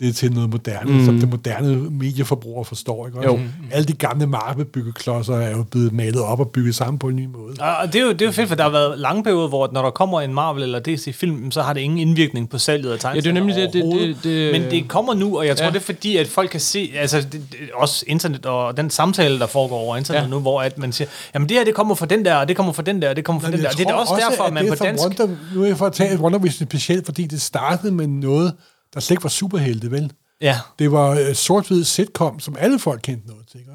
det 0.02 0.16
til 0.16 0.32
noget 0.34 0.50
moderne, 0.50 0.92
mm. 0.92 1.06
som 1.06 1.20
det 1.20 1.30
moderne 1.30 1.76
medieforbruger 1.92 2.64
forstår. 2.64 3.08
Ikke? 3.08 3.24
Jo. 3.24 3.34
Også? 3.34 3.44
Alle 3.72 3.86
de 3.86 3.94
gamle 3.94 4.28
Marvel-byggeklodser 4.28 5.34
er 5.36 5.52
jo 5.52 5.64
blevet 5.64 5.94
malet 5.94 6.22
op 6.22 6.40
og 6.40 6.50
bygget 6.50 6.76
sammen 6.76 7.00
på 7.00 7.08
en 7.08 7.16
ny 7.16 7.26
måde. 7.26 7.54
Og 7.60 7.94
det 7.94 8.02
er, 8.02 8.06
jo, 8.06 8.12
det 8.12 8.22
er 8.22 8.26
jo 8.26 8.32
fedt, 8.32 8.48
for 8.48 8.56
der 8.56 8.64
har 8.64 8.70
været 8.70 9.00
lange 9.00 9.24
perioder, 9.24 9.48
hvor 9.48 9.70
når 9.74 9.82
der 9.82 9.90
kommer 9.92 10.22
en 10.22 10.34
Marvel 10.34 10.64
eller 10.64 10.80
DC-film, 10.80 11.52
så 11.52 11.62
har 11.62 11.74
det 11.74 11.82
ingen 11.82 12.00
indvirkning 12.00 12.50
på 12.50 12.58
salget 12.58 12.90
af 12.92 13.04
Ja, 13.04 13.20
det 13.22 13.28
er 13.28 13.34
tegneserier 13.34 13.34
jo 13.34 13.46
nemlig 13.46 13.56
det- 13.56 13.74
det- 13.74 14.16
det- 14.16 14.24
det- 14.24 14.62
Men 14.62 14.72
det 14.72 14.88
kommer 14.88 15.14
nu, 15.14 15.38
og 15.38 15.48
jeg 15.48 15.58
tror, 15.58 15.66
Ja. 15.66 15.72
det 15.72 15.78
er 15.78 15.82
fordi, 15.82 16.18
at 16.18 16.28
folk 16.28 16.50
kan 16.50 16.60
se, 16.60 16.92
altså 16.96 17.18
det, 17.22 17.32
det, 17.32 17.44
også 17.74 18.04
internet 18.08 18.46
og 18.46 18.78
den 18.78 18.90
samtale, 18.90 19.40
der 19.40 19.48
foregår 19.48 19.78
over 19.78 19.98
internet 19.98 20.22
Ja. 20.22 20.28
nu, 20.28 20.40
hvor 20.40 20.62
at 20.62 20.78
man 20.78 20.92
siger, 20.92 21.08
jamen 21.34 21.50
det 21.50 21.58
her, 21.58 21.64
det 21.66 21.74
kommer 21.76 21.96
fra 21.96 22.06
den 22.06 22.26
der, 22.26 22.36
og 22.36 22.48
det 22.48 22.56
kommer 22.56 22.74
fra 22.74 22.82
den 22.84 23.02
der, 23.02 23.10
og 23.10 23.16
det 23.16 23.26
kommer 23.26 23.40
fra 23.42 23.50
Men 23.50 23.58
den 23.58 23.66
der. 23.66 23.72
Det 23.72 23.88
er 23.88 23.94
også 23.94 24.14
derfor, 24.30 24.44
at 24.44 24.54
man 24.54 24.64
det 24.66 24.78
på 24.78 24.84
er 24.84 24.88
dansk... 24.88 25.04
Wonder, 25.04 25.28
nu 25.56 25.64
er 25.64 25.68
jeg 25.68 25.78
for 25.78 25.86
at 25.86 25.94
tage 25.94 26.20
Wonder 26.20 26.40
Vision 26.40 26.68
specielt, 26.70 27.06
fordi 27.06 27.26
det 27.26 27.42
startede 27.42 27.92
med 27.92 28.08
noget, 28.08 28.54
der 28.94 29.00
slet 29.00 29.12
ikke 29.12 29.24
var 29.24 29.30
superhelte, 29.30 29.92
vel? 29.92 30.14
Ja, 30.42 30.60
Det 30.80 30.92
var 30.92 31.10
øh, 31.10 31.36
sort-hvid 31.36 31.84
sitcom, 31.84 32.40
som 32.40 32.56
alle 32.60 32.80
folk 32.80 33.02
kendte 33.04 33.28
noget 33.28 33.48
til. 33.48 33.60
Ikke? 33.60 33.72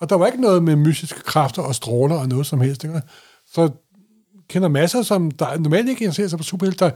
Og 0.00 0.10
der 0.10 0.16
var 0.16 0.26
ikke 0.26 0.40
noget 0.40 0.62
med 0.62 0.76
mystiske 0.76 1.20
kræfter 1.20 1.62
og 1.62 1.74
stråler 1.74 2.16
og 2.16 2.28
noget 2.28 2.46
som 2.46 2.60
helst. 2.60 2.84
Ikke? 2.84 3.02
Så 3.52 3.70
kender 4.48 4.68
masser, 4.68 5.02
som 5.02 5.30
der 5.30 5.58
normalt 5.58 5.88
ikke 5.88 6.04
interesserer 6.04 6.28
sig 6.28 6.38
for 6.38 6.44
superhelte, 6.44 6.84
der 6.84 6.90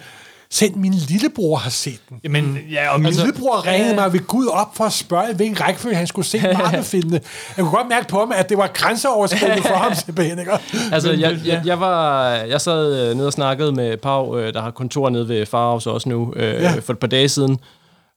selv 0.55 0.76
min 0.76 0.93
lillebror 0.93 1.56
har 1.56 1.70
set 1.70 2.01
den. 2.09 2.32
men 2.32 2.59
ja, 2.70 2.89
og 2.93 2.98
Min 3.01 3.06
altså, 3.06 3.24
lillebror 3.24 3.66
ringede 3.66 3.94
mig 3.94 4.12
ved 4.12 4.20
Gud 4.20 4.47
op 4.47 4.76
for 4.76 4.85
at 4.85 4.93
spørge, 4.93 5.35
hvilken 5.35 5.60
rækkefølge 5.60 5.97
han 5.97 6.06
skulle 6.06 6.26
se 6.26 6.39
Marvel-filmene. 6.59 7.20
Jeg 7.56 7.64
kunne 7.64 7.70
godt 7.76 7.89
mærke 7.89 8.09
på 8.09 8.18
ham, 8.18 8.32
at 8.36 8.48
det 8.48 8.59
var 8.59 8.66
grænseoverskridende 8.74 9.62
for 9.62 9.74
ham 9.74 9.94
simpelthen. 10.05 10.39
Ikke? 10.39 10.52
Altså, 10.93 11.12
jeg, 11.12 11.39
jeg, 11.44 11.62
jeg, 11.64 11.81
var, 11.81 12.28
jeg 12.31 12.60
sad 12.60 13.10
øh, 13.10 13.16
nede 13.16 13.26
og 13.26 13.32
snakkede 13.32 13.72
med 13.72 13.97
Pau, 13.97 14.39
øh, 14.39 14.55
der 14.55 14.62
har 14.62 14.70
kontor 14.70 15.10
nede 15.10 15.28
ved 15.28 15.47
Farhouse 15.47 15.90
også 15.90 16.09
nu, 16.09 16.32
øh, 16.36 16.55
Ja. 16.62 16.72
for 16.82 16.93
et 16.93 16.98
par 16.98 17.06
dage 17.06 17.28
siden. 17.28 17.59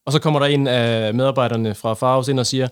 Og 0.06 0.12
så 0.14 0.20
kommer 0.20 0.40
der 0.40 0.48
en 0.48 0.68
af 0.68 1.14
medarbejderne 1.14 1.76
fra 1.76 1.94
Farhouse 1.94 2.32
ind 2.32 2.40
og 2.40 2.46
siger, 2.46 2.68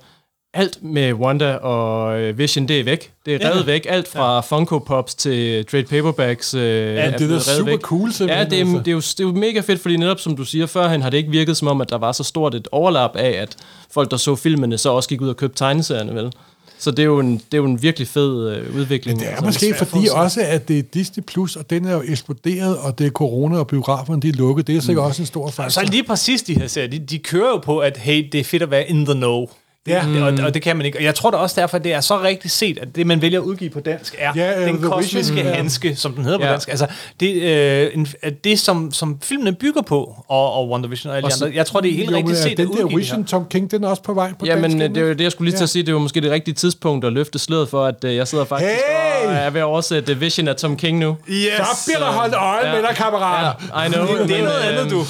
alt 0.55 0.83
med 0.83 1.13
Wanda 1.13 1.53
og 1.55 2.19
øh, 2.19 2.37
Vision, 2.37 2.67
det 2.67 2.79
er 2.79 2.83
væk. 2.83 3.11
Det 3.25 3.35
er 3.35 3.49
revet 3.49 3.59
Ja. 3.59 3.65
væk. 3.65 3.85
Alt 3.89 4.07
fra 4.07 4.41
Funko 4.41 4.79
Pops 4.79 5.15
til 5.15 5.65
trade 5.65 5.83
paperbacks 5.83 6.53
øh, 6.53 6.61
ja, 6.61 7.11
det 7.11 7.21
er 7.21 7.27
da 7.27 7.39
super 7.39 7.77
cool, 7.77 8.07
Ja, 8.07 8.13
simpelthen, 8.13 8.49
det 8.51 8.57
er, 8.57 8.61
altså. 8.65 8.77
det, 8.79 8.87
er 8.87 8.91
jo, 8.91 8.99
det 8.99 9.19
er 9.19 9.23
jo 9.23 9.31
mega 9.31 9.59
fedt, 9.59 9.81
fordi 9.81 9.97
netop 9.97 10.19
som 10.19 10.35
du 10.35 10.45
siger 10.45 10.65
førhen, 10.65 11.01
har 11.01 11.09
det 11.09 11.17
ikke 11.17 11.29
virket 11.31 11.57
som 11.57 11.67
om, 11.67 11.81
at 11.81 11.89
der 11.89 11.97
var 11.97 12.11
så 12.11 12.23
stort 12.23 12.55
et 12.55 12.67
overlap 12.71 13.15
af, 13.15 13.29
at 13.29 13.55
folk, 13.91 14.11
der 14.11 14.17
så 14.17 14.35
filmene, 14.35 14.77
så 14.77 14.89
også 14.89 15.09
gik 15.09 15.21
ud 15.21 15.29
og 15.29 15.37
købte 15.37 15.57
tegneserierne, 15.57 16.15
vel? 16.15 16.31
Så 16.79 16.91
det 16.91 16.99
er 16.99 17.03
jo 17.03 17.19
en, 17.19 17.33
det 17.37 17.53
er 17.53 17.57
jo 17.57 17.65
en 17.65 17.81
virkelig 17.81 18.07
fed 18.07 18.49
øh, 18.49 18.75
udvikling. 18.75 19.19
Det 19.19 19.27
er 19.27 19.31
altså. 19.31 19.45
måske 19.45 19.73
fordi 19.77 20.07
også, 20.11 20.41
at 20.47 20.67
det 20.67 20.79
er 20.79 20.83
Disney 20.93 21.23
Plus, 21.23 21.55
og 21.55 21.69
den 21.69 21.85
er 21.85 21.93
jo 21.93 22.03
eksploderet, 22.07 22.77
og 22.77 22.99
det 22.99 23.07
er 23.07 23.11
corona, 23.11 23.57
og 23.57 23.67
biograferne 23.67 24.21
de 24.21 24.29
er 24.29 24.33
lukket. 24.33 24.67
Det 24.67 24.77
er 24.77 24.81
sikkert 24.81 25.05
også 25.05 25.21
en 25.21 25.25
stor 25.25 25.49
faktor. 25.49 25.69
så 25.69 25.81
lige 25.91 26.03
præcis 26.03 26.41
de 26.43 26.53
her 26.59 26.67
serier, 26.67 26.89
de, 26.89 26.99
de 26.99 27.19
kører 27.19 27.47
jo 27.49 27.57
på, 27.57 27.79
at 27.79 27.97
hey, 27.97 28.29
det 28.31 28.39
er 28.39 28.43
fedt 28.43 28.63
at 28.63 28.71
være 28.71 28.89
in 28.89 29.05
the 29.05 29.13
know. 29.13 29.47
Det, 29.85 29.91
Ja. 29.91 30.03
det, 30.13 30.23
og, 30.39 30.45
og 30.45 30.53
det 30.53 30.61
kan 30.61 30.77
man 30.77 30.85
ikke. 30.85 30.97
Og 30.97 31.03
jeg 31.03 31.15
tror 31.15 31.31
da 31.31 31.37
også 31.37 31.61
derfor, 31.61 31.77
at 31.77 31.83
det 31.83 31.93
er 31.93 32.01
så 32.01 32.21
rigtigt 32.21 32.53
set, 32.53 32.79
at 32.81 32.95
det, 32.95 33.07
man 33.07 33.21
vælger 33.21 33.39
at 33.39 33.45
udgive 33.45 33.69
på 33.69 33.79
dansk, 33.79 34.15
er 34.19 34.31
Ja, 34.35 34.65
den 34.67 34.81
kosmiske 34.81 35.17
Vision, 35.33 35.37
ja. 35.37 35.53
handske, 35.53 35.95
som 35.95 36.13
den 36.13 36.23
hedder 36.23 36.37
på 36.39 36.45
Ja. 36.45 36.51
dansk. 36.51 36.69
Altså, 36.69 36.87
det, 37.19 37.41
øh, 37.41 37.89
en, 37.93 38.07
det 38.43 38.59
som, 38.59 38.91
som 38.91 39.19
filmene 39.23 39.53
bygger 39.53 39.81
på, 39.81 40.23
og, 40.27 40.53
og 40.53 40.69
WandaVision 40.69 41.09
og 41.11 41.17
alle 41.17 41.23
de 41.23 41.27
Og 41.27 41.31
så- 41.31 41.45
andre, 41.45 41.57
jeg 41.57 41.65
tror, 41.65 41.79
det 41.79 41.91
er 41.91 41.95
helt 41.95 42.11
Jo, 42.11 42.15
rigtigt 42.17 42.37
set 42.37 42.51
at 42.51 42.57
Den 42.57 42.67
der 42.77 42.97
Vision 42.97 43.19
her. 43.19 43.25
Tom 43.27 43.45
King, 43.49 43.71
den 43.71 43.83
er 43.83 43.87
også 43.87 44.01
på 44.03 44.13
vej 44.13 44.31
på 44.39 44.45
Ja, 44.45 44.55
dansk. 44.55 44.77
men 44.77 44.81
øh, 44.81 44.89
det 44.89 44.97
er 44.97 45.01
jo 45.07 45.13
det, 45.13 45.21
jeg 45.21 45.31
skulle 45.31 45.45
lige 45.49 45.55
til 45.57 45.61
Ja. 45.61 45.63
at 45.63 45.69
sige. 45.69 45.83
Det 45.83 45.89
er 45.89 45.93
jo 45.93 45.99
måske 45.99 46.21
det 46.21 46.31
rigtige 46.31 46.55
tidspunkt 46.55 47.05
at 47.05 47.13
løfte 47.13 47.39
sløret 47.39 47.69
for, 47.69 47.85
at 47.85 48.03
øh, 48.03 48.15
jeg 48.15 48.27
sidder 48.27 48.45
faktisk 48.45 48.69
Hey! 48.71 48.77
og 49.14 49.14
er 49.29 49.49
ved 49.49 49.61
at 49.61 49.65
oversætte 49.65 50.17
Vision 50.17 50.47
af 50.47 50.55
Tom 50.55 50.77
King 50.77 50.99
nu. 50.99 51.17
Yes! 51.29 51.51
Så 51.57 51.85
bliver 51.85 51.99
der 51.99 52.11
holdt 52.17 52.35
øje 52.35 52.71
med 52.73 52.81
dig, 52.87 52.95
kammerat. 52.95 53.55
I 53.61 53.91
know. 53.91 54.27
Det 54.27 54.39
er 54.39 54.43
noget 54.43 54.59
andet, 54.59 54.91
du. 54.91 55.05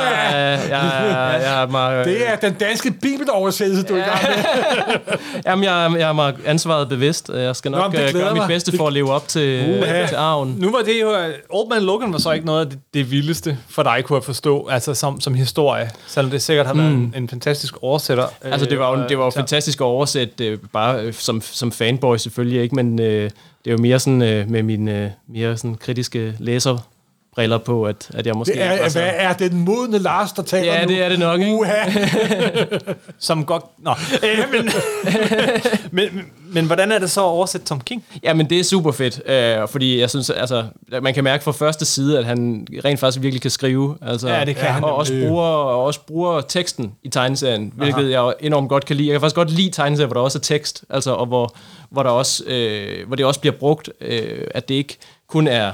Ja, 0.00 0.54
ja, 0.54 0.86
ja, 1.38 1.60
ja, 1.60 1.66
meget, 1.66 2.06
Det 2.06 2.28
er 2.28 2.36
den 2.36 2.54
danske 2.54 2.90
bibeloversættelse, 2.90 3.82
du 3.86 3.94
er 3.94 3.98
i 3.98 4.00
gang 4.00 4.20
med. 4.22 5.16
Jamen, 5.46 5.64
jeg, 5.64 5.94
jeg 5.98 6.08
er 6.08 6.12
mig 6.12 6.34
ansvaret 6.46 6.88
bevidst. 6.88 7.30
Jeg 7.34 7.56
skal 7.56 7.70
Nå, 7.70 7.78
nok 7.78 7.92
det 7.92 8.00
øh, 8.00 8.12
gøre 8.20 8.34
mit 8.34 8.42
bedste 8.48 8.76
for 8.76 8.86
at 8.86 8.92
leve 8.92 9.12
op 9.12 9.28
til, 9.28 9.84
til 10.08 10.16
arven. 10.16 10.56
Nu 10.58 10.70
var 10.72 10.82
det 10.82 11.00
jo... 11.00 11.14
Old 11.50 11.68
Man 11.68 11.82
Logan 11.82 12.12
var 12.12 12.18
så 12.18 12.32
ikke 12.32 12.46
noget 12.46 12.60
af 12.60 12.70
det, 12.70 12.78
det 12.94 13.10
vildeste 13.10 13.58
for 13.68 13.82
dig, 13.82 14.04
kunne 14.04 14.16
jeg 14.16 14.24
forstå, 14.24 14.68
altså 14.68 14.94
som, 14.94 15.20
som 15.20 15.34
historie, 15.34 15.90
selvom 16.06 16.30
det 16.30 16.42
sikkert 16.42 16.66
har 16.66 16.74
været 16.74 16.88
en, 16.88 17.14
en 17.16 17.28
fantastisk 17.28 17.74
oversætter. 17.82 18.26
Altså, 18.42 18.66
det 18.66 18.78
var 18.78 18.98
jo, 18.98 19.04
det 19.08 19.18
var 19.18 19.24
jo 19.24 19.30
fantastisk 19.30 19.80
at 19.80 19.84
oversætte, 19.84 20.46
øh, 20.46 20.58
bare 20.72 21.00
øh, 21.00 21.14
som, 21.14 21.42
som 21.42 21.72
fanboy 21.72 22.16
selvfølgelig, 22.16 22.62
ikke? 22.62 22.74
Men 22.74 23.00
øh, 23.00 23.30
det 23.64 23.70
er 23.70 23.74
jo 23.74 23.82
mere 23.82 23.98
sådan 23.98 24.22
øh, 24.22 24.50
med 24.50 24.62
mine 24.62 25.04
øh, 25.04 25.10
mere 25.26 25.56
sådan 25.56 25.74
kritiske 25.74 26.34
læser 26.38 26.88
læserbriller 27.36 27.58
på, 27.58 27.84
at, 27.84 28.10
at 28.14 28.26
jeg 28.26 28.34
måske... 28.34 28.52
Det 28.52 28.62
er, 28.62 28.90
hvad 28.92 29.10
er 29.16 29.32
den 29.32 29.58
modne 29.60 29.98
Lars, 29.98 30.32
der 30.32 30.42
taler 30.42 30.74
Ja, 30.74 30.82
nu? 30.84 30.88
det 30.88 31.02
er 31.02 31.08
det 31.08 31.18
nok, 31.18 31.40
ikke? 31.40 31.52
Uha. 31.52 31.90
Som 33.18 33.44
godt... 33.44 33.64
Nå, 33.78 33.90
øh, 34.22 34.38
men, 34.52 34.64
men, 34.64 36.04
men, 36.14 36.24
men 36.52 36.66
hvordan 36.66 36.92
er 36.92 36.98
det 36.98 37.10
så 37.10 37.20
at 37.20 37.24
oversætte 37.24 37.66
Tom 37.66 37.80
King? 37.80 38.04
Ja, 38.22 38.34
men 38.34 38.50
det 38.50 38.60
er 38.60 38.64
super 38.64 38.92
fedt, 38.92 39.20
øh, 39.30 39.68
fordi 39.68 40.00
jeg 40.00 40.10
synes, 40.10 40.30
altså, 40.30 40.64
man 41.02 41.14
kan 41.14 41.24
mærke 41.24 41.44
fra 41.44 41.52
første 41.52 41.84
side, 41.84 42.18
at 42.18 42.24
han 42.24 42.66
rent 42.84 43.00
faktisk 43.00 43.22
virkelig 43.22 43.42
kan 43.42 43.50
skrive. 43.50 43.96
Altså, 44.02 44.28
Ja, 44.28 44.44
det 44.44 44.56
kan 44.56 44.66
han. 44.68 44.84
Og 44.84 44.94
også 44.94 45.14
Øh. 45.14 45.28
bruger, 45.28 45.44
og 45.46 45.84
også 45.84 46.00
bruger 46.06 46.40
teksten 46.40 46.92
i 47.02 47.08
tegneserien, 47.08 47.72
hvilket 47.76 48.10
jeg 48.10 48.32
enormt 48.40 48.68
godt 48.68 48.84
kan 48.84 48.96
lide. 48.96 49.08
Jeg 49.08 49.14
kan 49.14 49.20
faktisk 49.20 49.36
godt 49.36 49.50
lide 49.50 49.70
tegneserier, 49.70 50.06
hvor 50.06 50.14
der 50.14 50.20
også 50.22 50.38
er 50.38 50.42
tekst, 50.42 50.84
altså, 50.90 51.10
og 51.12 51.26
hvor, 51.26 51.56
hvor, 51.90 52.02
der 52.02 52.10
også, 52.10 52.44
øh, 52.46 53.06
hvor 53.06 53.16
det 53.16 53.24
også 53.26 53.40
bliver 53.40 53.54
brugt, 53.56 53.90
øh, 54.00 54.40
at 54.50 54.68
det 54.68 54.74
ikke 54.74 54.96
kun 55.28 55.46
er 55.46 55.70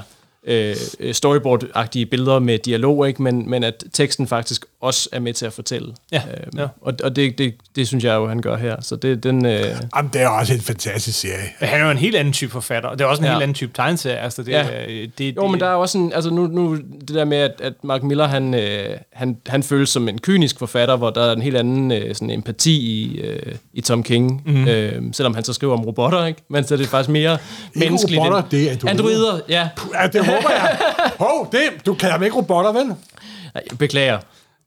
Øh, 0.47 0.75
øh, 0.99 1.13
storyboard-agtige 1.13 2.05
billeder 2.05 2.39
med 2.39 2.59
dialog, 2.59 3.07
ikke? 3.07 3.21
Men, 3.21 3.49
men 3.49 3.63
at 3.63 3.83
teksten 3.93 4.27
faktisk 4.27 4.65
også 4.81 5.09
er 5.11 5.19
med 5.19 5.33
til 5.33 5.45
at 5.45 5.53
fortælle. 5.53 5.93
Ja, 6.11 6.21
Øhm, 6.27 6.59
ja. 6.59 6.67
Og, 6.81 6.93
og 7.03 7.15
det, 7.15 7.37
det, 7.37 7.53
det 7.75 7.87
synes 7.87 8.03
jeg 8.03 8.15
jo, 8.15 8.27
han 8.27 8.41
gør 8.41 8.57
her. 8.57 8.75
Så 8.81 8.95
det, 8.95 9.23
den, 9.23 9.45
øh, 9.45 9.65
Jamen, 9.95 10.11
det 10.13 10.21
er 10.21 10.27
også 10.27 10.53
en 10.53 10.61
fantastisk 10.61 11.19
serie. 11.19 11.49
Men 11.59 11.69
Han 11.69 11.81
er 11.81 11.85
jo 11.85 11.91
en 11.91 11.97
helt 11.97 12.15
anden 12.15 12.33
type 12.33 12.51
forfatter, 12.51 12.89
og 12.89 12.99
det 12.99 13.05
er 13.05 13.09
også 13.09 13.21
en 13.21 13.25
Ja. 13.25 13.31
helt 13.31 13.43
anden 13.43 13.55
type 13.55 13.71
tegneserie. 13.75 14.17
Altså, 14.17 14.43
det, 14.43 14.51
Ja. 14.51 14.65
det, 14.87 15.17
det, 15.17 15.35
Jo, 15.35 15.47
men 15.47 15.59
der 15.59 15.65
er 15.67 15.73
også 15.73 15.97
en, 15.97 16.13
altså 16.13 16.29
nu, 16.29 16.47
nu 16.47 16.75
det 16.75 17.09
der 17.15 17.25
med, 17.25 17.37
at, 17.37 17.51
at 17.63 17.73
Mark 17.83 18.03
Miller, 18.03 18.27
han, 18.27 18.53
øh, 18.53 18.97
han, 19.13 19.37
han 19.47 19.63
føles 19.63 19.89
som 19.89 20.07
en 20.09 20.17
kynisk 20.19 20.59
forfatter, 20.59 20.95
hvor 20.95 21.09
der 21.09 21.21
er 21.23 21.33
en 21.35 21.41
helt 21.41 21.57
anden 21.57 21.91
øh, 21.91 22.15
sådan 22.15 22.29
empati 22.29 22.71
i, 22.81 23.19
øh, 23.19 23.55
i 23.73 23.81
Tom 23.81 24.03
King, 24.03 24.41
Mhm. 24.45 24.57
mm. 24.57 24.67
øh, 24.67 25.01
selvom 25.13 25.35
han 25.35 25.43
så 25.43 25.53
skriver 25.53 25.73
om 25.73 25.85
robotter, 25.85 26.25
ikke? 26.25 26.41
Men 26.49 26.67
så 26.67 26.73
er 26.73 26.77
det 26.77 26.87
faktisk 26.87 27.09
mere 27.09 27.37
menneskeligt. 27.75 28.19
robotter, 28.21 28.39
end- 28.41 28.49
det 28.51 28.67
er 28.67 28.71
androider. 28.71 28.89
androider. 28.91 29.39
ja. 29.49 29.69
Ja, 30.01 30.07
det 30.07 30.25
håber 30.25 30.49
jeg. 30.49 30.77
Hov, 31.19 31.49
det, 31.51 31.85
du 31.85 31.93
kalder 31.93 32.15
dem 32.15 32.23
ikke 32.23 32.35
robotter, 32.35 32.71
vel? 32.71 32.85
Nej, 32.85 33.63
Beklager. 33.79 34.19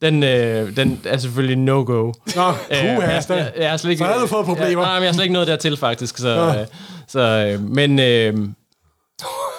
Den, 0.03 0.23
øh, 0.23 0.77
den 0.77 1.01
er 1.05 1.17
selvfølgelig 1.19 1.57
no-go. 1.57 2.13
Nå, 2.37 2.49
Øh, 2.49 2.55
puha, 2.81 3.13
jeg, 3.13 3.23
jeg, 3.29 3.53
jeg 3.59 3.71
har 3.71 3.77
slet 3.77 3.91
ikke, 3.91 3.99
Så 3.99 4.05
havde 4.05 4.21
du 4.21 4.27
fået 4.27 4.47
problemer. 4.47 4.83
Ja, 4.83 4.89
nej, 4.89 4.95
men 4.95 5.03
jeg 5.03 5.09
har 5.09 5.13
slet 5.15 5.25
ikke 5.25 5.33
noget 5.33 5.49
dertil, 5.49 5.77
faktisk. 5.77 6.19
Så, 6.19 6.57
øh, 6.61 6.67
så, 7.09 7.21
øh, 7.21 7.61
men... 7.61 7.99
Øh, 7.99 8.35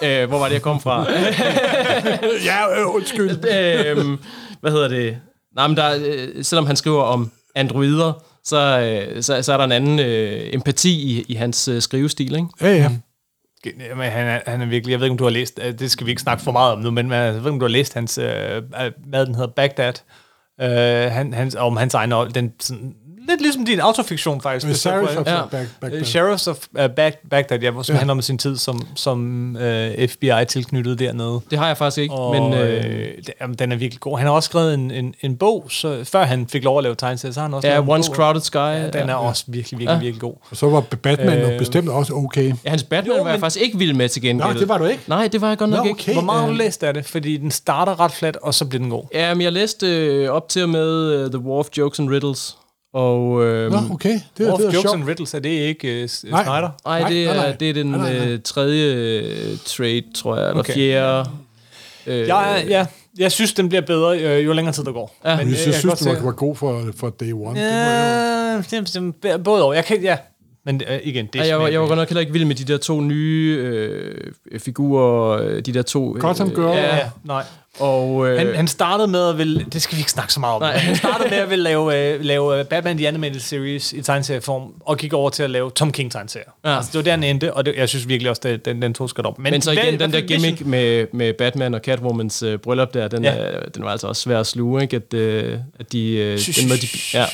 øh, 0.02 0.28
hvor 0.28 0.38
var 0.38 0.46
det, 0.46 0.54
jeg 0.54 0.62
kom 0.62 0.80
fra? 0.80 1.06
Ja, 2.44 2.80
øh, 2.80 2.94
undskyld. 2.94 3.30
øhm, 3.30 4.18
hvad 4.60 4.70
hedder 4.70 4.88
det? 4.88 5.18
Nej, 5.56 5.66
men 5.66 5.76
der, 5.76 5.96
øh, 6.06 6.44
selvom 6.44 6.66
han 6.66 6.76
skriver 6.76 7.02
om 7.02 7.30
androider, 7.54 8.12
så, 8.44 8.80
øh, 8.80 9.22
så, 9.22 9.42
så 9.42 9.52
er 9.52 9.56
der 9.56 9.64
en 9.64 9.72
anden 9.72 9.98
øh, 9.98 10.54
empati 10.54 10.90
i, 10.90 11.24
i 11.28 11.34
hans 11.34 11.68
øh, 11.68 11.82
skrivestil, 11.82 12.34
ikke? 12.34 12.46
Ja, 12.60 12.74
ja. 12.74 12.88
Men 13.96 14.10
han 14.10 14.26
er, 14.26 14.40
han 14.46 14.62
er 14.62 14.66
virkelig, 14.66 14.92
jeg 14.92 15.00
ved 15.00 15.06
ikke, 15.06 15.12
om 15.12 15.18
du 15.18 15.24
har 15.24 15.30
læst, 15.30 15.60
øh, 15.64 15.78
det 15.78 15.90
skal 15.90 16.06
vi 16.06 16.10
ikke 16.10 16.22
snakke 16.22 16.44
for 16.44 16.52
meget 16.52 16.72
om 16.72 16.78
nu, 16.78 16.90
men 16.90 17.12
jeg 17.12 17.32
ved 17.32 17.38
ikke, 17.40 17.50
om 17.50 17.58
du 17.60 17.64
har 17.64 17.70
læst 17.70 17.94
hans, 17.94 18.18
øh, 18.18 18.62
hvad 19.06 19.26
den 19.26 19.34
hedder, 19.34 19.50
Baghdad, 19.56 19.92
øh, 20.60 21.12
han, 21.12 21.34
hans, 21.34 21.54
om 21.54 21.76
hans 21.76 21.94
egen, 21.94 22.12
den 22.34 22.52
sådan, 22.60 22.94
lidt 23.28 23.40
ligesom 23.40 23.64
din 23.64 23.80
autofiktion, 23.80 24.40
faktisk. 24.40 24.66
Med 24.66 24.74
Sheriff 24.74 25.16
of 25.16 25.26
Ja. 25.26 25.40
Back, 25.50 25.68
Back, 25.80 26.06
Sheriffs 26.06 26.46
of 26.46 26.56
uh, 26.78 26.86
Bag, 26.96 27.12
Baghdad, 27.30 27.58
ja, 27.60 27.70
som 27.82 27.92
ja. 27.92 27.98
handler 27.98 28.12
om 28.14 28.22
sin 28.22 28.38
tid 28.38 28.56
som, 28.56 28.80
som 28.94 29.56
uh, 29.56 30.08
FBI 30.08 30.30
tilknyttet 30.48 30.98
dernede. 30.98 31.40
Det 31.50 31.58
har 31.58 31.66
jeg 31.66 31.76
faktisk 31.76 31.98
ikke, 31.98 32.14
Og, 32.14 32.34
men... 32.50 32.54
øh, 32.54 32.76
Øh, 32.86 33.08
jamen, 33.40 33.56
den 33.56 33.72
er 33.72 33.76
virkelig 33.76 34.00
god. 34.00 34.18
Han 34.18 34.26
har 34.26 34.34
også 34.34 34.46
skrevet 34.46 34.74
en, 34.74 34.90
en, 34.90 35.14
en 35.20 35.36
bog, 35.36 35.66
så 35.70 36.04
før 36.04 36.24
han 36.24 36.46
fik 36.48 36.64
lov 36.64 36.78
at 36.78 36.82
lave 36.82 36.94
tegneserier, 36.94 37.32
så 37.32 37.40
har 37.40 37.46
han 37.46 37.54
også 37.54 37.68
ja, 37.68 37.74
lavet 37.74 37.84
en 37.84 37.90
Once 37.90 38.10
bog. 38.10 38.16
Crowded 38.16 38.40
Sky. 38.40 38.56
Ja, 38.56 38.86
den 38.86 38.94
er 38.94 39.06
ja. 39.08 39.28
også 39.28 39.44
virkelig, 39.46 39.78
virkelig, 39.78 39.94
Ja. 39.94 40.00
virkelig 40.00 40.20
god. 40.20 40.34
Og 40.50 40.56
så 40.56 40.68
var 40.70 40.80
Batman 40.80 41.38
øh, 41.38 41.52
Øh, 41.52 41.58
bestemt 41.58 41.88
også 41.88 42.12
okay. 42.14 42.52
Ja, 42.64 42.70
hans 42.70 42.82
Batman 42.82 43.16
Jo, 43.16 43.22
var 43.22 43.28
jeg 43.30 43.34
men- 43.34 43.40
faktisk 43.40 43.64
ikke 43.64 43.78
vild 43.78 43.94
med 43.94 44.08
til 44.08 44.22
gengæld. 44.22 44.48
Nå, 44.54 44.60
det 44.60 44.68
var 44.68 44.78
du 44.78 44.84
ikke? 44.84 45.02
Nej, 45.06 45.28
det 45.28 45.40
var 45.40 45.48
jeg 45.48 45.58
godt 45.58 45.70
nok 45.70 45.78
Nå, 45.78 45.84
ikke. 45.84 46.00
okay. 46.02 46.12
Hvor 46.12 46.22
meget 46.22 46.40
har 46.40 46.46
du 46.46 46.52
øh, 46.52 46.58
læst 46.58 46.82
af 46.82 46.94
det? 46.94 47.06
Fordi 47.06 47.36
den 47.36 47.50
starter 47.50 48.00
ret 48.00 48.12
flat, 48.12 48.36
og 48.36 48.54
så 48.54 48.64
bliver 48.64 48.80
den 48.82 48.90
god. 48.90 49.04
Ja, 49.14 49.34
men 49.34 49.40
jeg 49.42 49.52
læste 49.52 49.86
øh, 49.86 50.28
op 50.30 50.48
til 50.48 50.62
og 50.62 50.68
med 50.68 51.24
uh, 51.24 51.30
The 51.30 51.38
War 51.38 51.58
of 51.58 51.66
Jokes 51.78 51.98
and 51.98 52.10
Riddles. 52.10 52.56
Og 52.96 53.44
øh, 53.44 53.70
Nå, 53.72 53.78
okay. 53.90 54.20
Det, 54.38 54.46
er- 54.46 54.50
Wolf 54.50 54.58
det 54.60 54.68
er 54.68 54.72
Jokes 54.72 54.80
sjovt. 54.82 54.94
and 54.94 55.04
Riddles, 55.08 55.34
er 55.34 55.38
det 55.38 55.48
ikke 55.48 56.02
uh, 56.02 56.08
Snyder? 56.08 56.36
Nej. 56.44 56.60
nej, 56.60 56.70
Nej, 57.00 57.08
det 57.08 57.24
er, 57.24 57.34
nej, 57.34 57.36
nej. 57.36 57.56
det 57.60 57.70
er 57.70 57.74
den 57.74 57.86
Nej, 57.86 57.98
nej, 57.98 58.18
nej. 58.18 58.28
øh, 58.32 58.38
tredje 58.44 58.94
øh, 58.94 59.58
trade, 59.64 60.02
tror 60.14 60.36
jeg, 60.36 60.48
eller 60.48 60.58
Okay. 60.60 60.74
fjerde. 60.74 61.30
Øh, 62.06 62.28
Jeg, 62.28 62.64
ja, 62.68 62.86
jeg 63.18 63.32
synes, 63.32 63.52
den 63.54 63.68
bliver 63.68 63.82
bedre, 63.82 64.18
øh, 64.20 64.44
jo 64.46 64.52
længere 64.52 64.74
tid 64.74 64.84
der 64.84 64.92
går. 64.92 65.16
Ja. 65.24 65.30
Jeg, 65.30 65.40
øh, 65.40 65.48
jeg, 65.50 65.56
kan 65.64 65.72
synes, 65.72 65.84
godt 65.84 66.00
du 66.00 66.04
var, 66.04 66.22
var 66.24 66.32
god 66.32 66.56
for, 66.56 66.82
for 66.96 67.10
day 67.10 67.32
one. 67.32 67.38
Det 67.38 67.44
må 67.44 67.52
jeg 67.60 68.64
jo- 68.70 68.76
Ja, 68.76 68.80
det, 69.00 69.14
det, 69.22 69.44
både 69.44 69.62
over. 69.64 69.74
Jeg 69.74 69.84
kan, 69.84 70.02
ja. 70.02 70.16
Men 70.64 70.82
øh, 70.90 70.98
igen, 71.02 71.26
det 71.32 71.40
er 71.40 71.44
Ja, 71.44 71.48
jeg, 71.50 71.58
var, 71.60 71.68
jeg 71.68 71.80
var 71.80 71.86
godt 71.86 71.98
nok 71.98 72.08
heller 72.08 72.20
ikke 72.20 72.32
vild 72.32 72.44
med 72.44 72.54
de 72.54 72.64
der 72.72 72.78
to 72.78 73.00
nye 73.00 73.56
øh, 73.62 74.30
figurer, 74.58 75.60
de 75.60 75.74
der 75.74 75.82
to... 75.82 76.16
Øh, 76.16 76.20
Gotham 76.22 76.50
Girl. 76.50 76.76
Ja, 76.76 76.96
ja, 76.96 77.10
nej. 77.24 77.42
Og... 77.78 78.28
Øh, 78.28 78.38
Han, 78.38 78.54
han 78.54 78.68
startede 78.68 79.08
med 79.08 79.28
at 79.28 79.38
vil, 79.38 79.66
det 79.72 79.82
skal 79.82 79.96
vi 79.96 80.00
ikke 80.00 80.10
snakke 80.10 80.32
så 80.32 80.40
meget 80.40 80.54
om. 80.54 80.60
Nej. 80.62 80.76
Han 80.76 80.96
startede 80.96 81.30
med 81.30 81.38
at 81.38 81.50
vil 81.50 81.58
lave, 81.58 82.14
øh, 82.14 82.24
lave 82.24 82.58
øh, 82.58 82.64
Batman 82.64 82.96
The 82.96 83.08
Animated 83.08 83.40
Series 83.40 83.92
i 83.92 84.02
tegneserieform, 84.02 84.72
og 84.80 84.96
gik 84.98 85.12
over 85.12 85.30
til 85.30 85.42
at 85.42 85.50
lave 85.50 85.70
Tom 85.70 85.92
King 85.92 86.12
tegneserier. 86.12 86.50
Ja. 86.64 86.76
Altså, 86.76 86.90
det 86.92 86.98
var 86.98 87.02
der, 87.04 87.10
han 87.10 87.24
endte, 87.24 87.54
og 87.54 87.66
det, 87.66 87.74
jeg 87.76 87.88
synes 87.88 88.08
virkelig 88.08 88.30
også, 88.30 88.42
at 88.44 88.64
den, 88.64 88.82
den 88.82 88.94
tog 88.94 89.10
skal 89.10 89.26
op. 89.26 89.38
men 89.38 89.62
så 89.62 89.72
hvad- 89.74 89.84
igen, 89.84 89.96
hvad 89.96 90.08
den 90.08 90.14
der 90.14 90.20
gimmick 90.20 90.66
med, 90.66 91.06
med 91.12 91.32
Batman 91.32 91.74
og 91.74 91.80
Catwomans 91.80 92.42
øh, 92.42 92.58
bryllup 92.58 92.94
der, 92.94 93.08
den, 93.08 93.24
ja. 93.24 93.30
er, 93.36 93.68
den 93.74 93.84
var 93.84 93.90
altså 93.90 94.06
også 94.06 94.22
svær 94.22 94.40
at 94.40 94.46
sluge, 94.46 94.82
ikke? 94.82 94.96
At, 94.96 95.14
øh, 95.14 95.58
at 95.80 95.92
de... 95.92 96.08
Øh, 96.10 96.38
den 96.60 96.68
måde, 96.68 96.80
de 96.80 96.86
ja, 97.14 97.24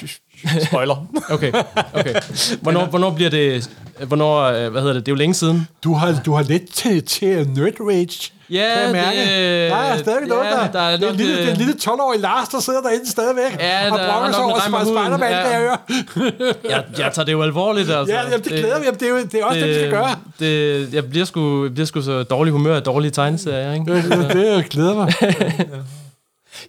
Spoiler. 0.68 1.06
okay, 1.30 1.52
okay. 1.94 2.14
Hvornår, 2.60 2.84
hvornår 2.86 3.10
bliver 3.10 3.30
det... 3.30 3.70
Hvornår, 4.06 4.40
øh, 4.42 4.70
hvad 4.70 4.80
hedder 4.80 4.94
det? 4.94 5.06
Det 5.06 5.12
er 5.12 5.16
jo 5.16 5.18
længe 5.18 5.34
siden. 5.34 5.68
Du 5.84 5.94
har, 5.94 6.20
du 6.26 6.32
har 6.34 6.42
lidt 6.42 6.74
til, 6.74 7.02
til 7.04 7.48
nerd 7.56 7.80
rage. 7.80 8.32
Ja, 8.50 8.68
kan 8.74 8.82
jeg 8.84 8.92
mærke. 8.92 9.18
det- 9.20 9.70
der 9.70 9.76
er 9.76 9.98
stadig 9.98 10.28
noget, 10.28 10.44
ja, 10.44 10.50
der, 10.50 10.70
der 10.72 10.80
er 10.80 10.96
det, 10.96 11.08
er 11.08 11.12
lille, 11.12 11.32
øh, 11.32 11.38
det 11.38 11.48
er 11.48 11.52
en 11.52 11.56
lille 11.56 11.74
12-årig 11.82 12.20
Lars, 12.20 12.48
der 12.48 12.60
sidder 12.60 12.80
derinde 12.80 13.10
stadigvæk. 13.10 13.60
Ja, 13.60 13.90
og 13.92 13.98
der 13.98 14.04
er 14.04 14.12
brokker 14.12 14.32
sig 14.32 14.42
over. 14.44 14.58
Spider-Man, 14.60 15.30
Ja. 15.30 15.48
jeg 15.48 15.58
høre. 15.58 15.76
Jeg, 16.70 16.84
jeg 16.98 17.10
tager 17.14 17.24
det 17.24 17.32
jo 17.32 17.42
alvorligt, 17.42 17.90
altså. 17.90 18.14
Ja, 18.14 18.20
jamen, 18.22 18.40
det 18.44 18.52
glæder 18.52 18.78
vi. 18.80 18.86
Det 19.00 19.02
er, 19.02 19.08
jo, 19.08 19.16
det 19.32 19.34
er 19.34 19.44
også 19.44 19.60
det, 19.60 19.68
vi 19.68 19.74
skal 19.74 19.90
gøre. 19.90 20.14
Det, 20.40 20.94
jeg, 20.94 21.10
bliver 21.10 21.24
sgu, 21.26 21.62
jeg 21.64 21.72
bliver 21.74 21.86
sgu 21.86 22.02
så 22.02 22.22
dårlig 22.22 22.52
humør 22.52 22.76
af 22.76 22.82
dårlige 22.82 23.10
tegneserier, 23.10 23.72
ikke? 23.72 23.94
Det, 23.94 24.04
det 24.32 24.46
jeg 24.46 24.64
glæder 24.70 24.94
mig. 24.94 25.12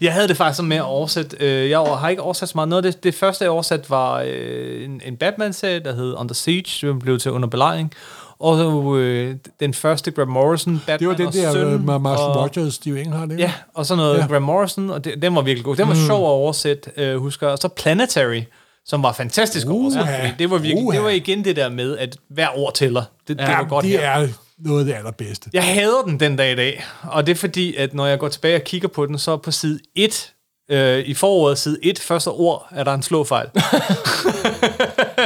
Jeg 0.02 0.14
havde 0.14 0.28
det 0.28 0.38
faktisk 0.38 0.58
som 0.58 0.66
med 0.66 0.78
at 0.78 0.84
oversætte. 0.84 1.38
Øh, 1.40 1.70
jeg 1.70 1.80
har 1.80 2.10
ikke 2.10 2.22
oversat 2.22 2.50
så 2.50 2.54
meget. 2.56 2.70
Noget 2.70 2.86
af 2.86 2.94
det, 2.94 3.04
det 3.04 3.16
første, 3.16 3.44
jeg 3.44 3.52
oversat, 3.52 3.90
var 3.90 4.24
øh, 4.28 4.84
en, 4.86 5.02
en 5.06 5.18
Batman-serie, 5.18 5.80
der 5.80 5.94
hed 5.96 6.14
Under 6.18 6.34
Siege, 6.34 6.70
som 6.70 7.00
blev 7.00 7.20
til 7.20 7.32
Under 7.32 7.48
Belejring. 7.50 7.94
Og 8.40 8.58
så, 8.58 8.96
øh, 8.98 9.36
den 9.60 9.74
første 9.74 10.12
Graham 10.12 10.32
Morrison, 10.32 10.82
Batman 10.88 11.00
Det 11.00 11.08
var 11.08 11.14
den 11.32 11.42
der 11.44 11.52
søn, 11.52 11.74
uh, 11.74 12.02
Marshall 12.02 12.30
og- 12.30 12.36
Rogers, 12.44 12.74
Steve 12.74 13.02
Englehart. 13.02 13.32
ikke? 13.32 13.44
Ja, 13.44 13.52
og 13.74 13.86
så 13.86 13.96
noget 13.96 14.18
Ja. 14.18 14.26
Graham 14.28 14.42
Morrison, 14.42 14.90
og 14.90 15.04
det, 15.06 15.22
den 15.22 15.36
var 15.36 15.42
virkelig 15.42 15.66
god. 15.66 15.76
Den 15.76 15.88
var 15.88 15.94
mm. 15.94 16.00
sjov 16.06 16.26
at 16.26 16.30
oversætte, 16.32 16.92
øh, 16.98 17.16
husker 17.18 17.48
jeg. 17.48 17.52
Og 17.52 17.58
så 17.58 17.68
Planetary, 17.68 18.42
som 18.86 19.04
var 19.04 19.12
fantastisk 19.14 19.68
Uha. 19.68 19.76
oversat. 19.78 20.34
Det 20.40 20.50
var, 20.52 20.58
virkelig, 20.58 20.86
Uha. 20.86 20.98
det 20.98 21.04
var 21.04 21.10
igen 21.10 21.44
det 21.44 21.56
der 21.56 21.70
med, 21.70 21.98
at 21.98 22.18
hver 22.30 22.48
ord 22.58 22.74
tæller. 22.74 23.04
Det, 23.28 23.38
det 23.40 23.44
Ja, 23.44 23.58
var 23.58 23.68
godt 23.68 23.84
det 23.84 23.92
her. 23.92 24.00
er 24.10 24.28
noget 24.64 24.80
af 24.80 24.86
det 24.86 24.94
allerbedste. 24.94 25.50
Jeg 25.54 25.64
hader 25.64 26.02
den 26.02 26.20
den 26.20 26.36
dag 26.36 26.52
i 26.52 26.56
dag, 26.56 26.86
og 27.04 27.28
det 27.28 27.32
er 27.32 27.36
fordi, 27.36 27.76
at 27.76 27.94
når 27.94 28.06
jeg 28.06 28.20
går 28.20 28.28
tilbage 28.28 28.56
og 28.56 28.62
kigger 28.62 28.88
på 28.88 29.06
den, 29.06 29.20
så 29.20 29.38
på 29.38 29.52
side 29.52 29.80
1, 29.96 30.34
øh, 30.72 31.00
i 31.00 31.14
foråret 31.14 31.58
side 31.58 31.80
1, 31.84 32.00
første 32.00 32.28
ord, 32.28 32.68
er 32.72 32.84
der 32.84 32.94
en 32.94 33.04
slåfejl. 33.04 33.48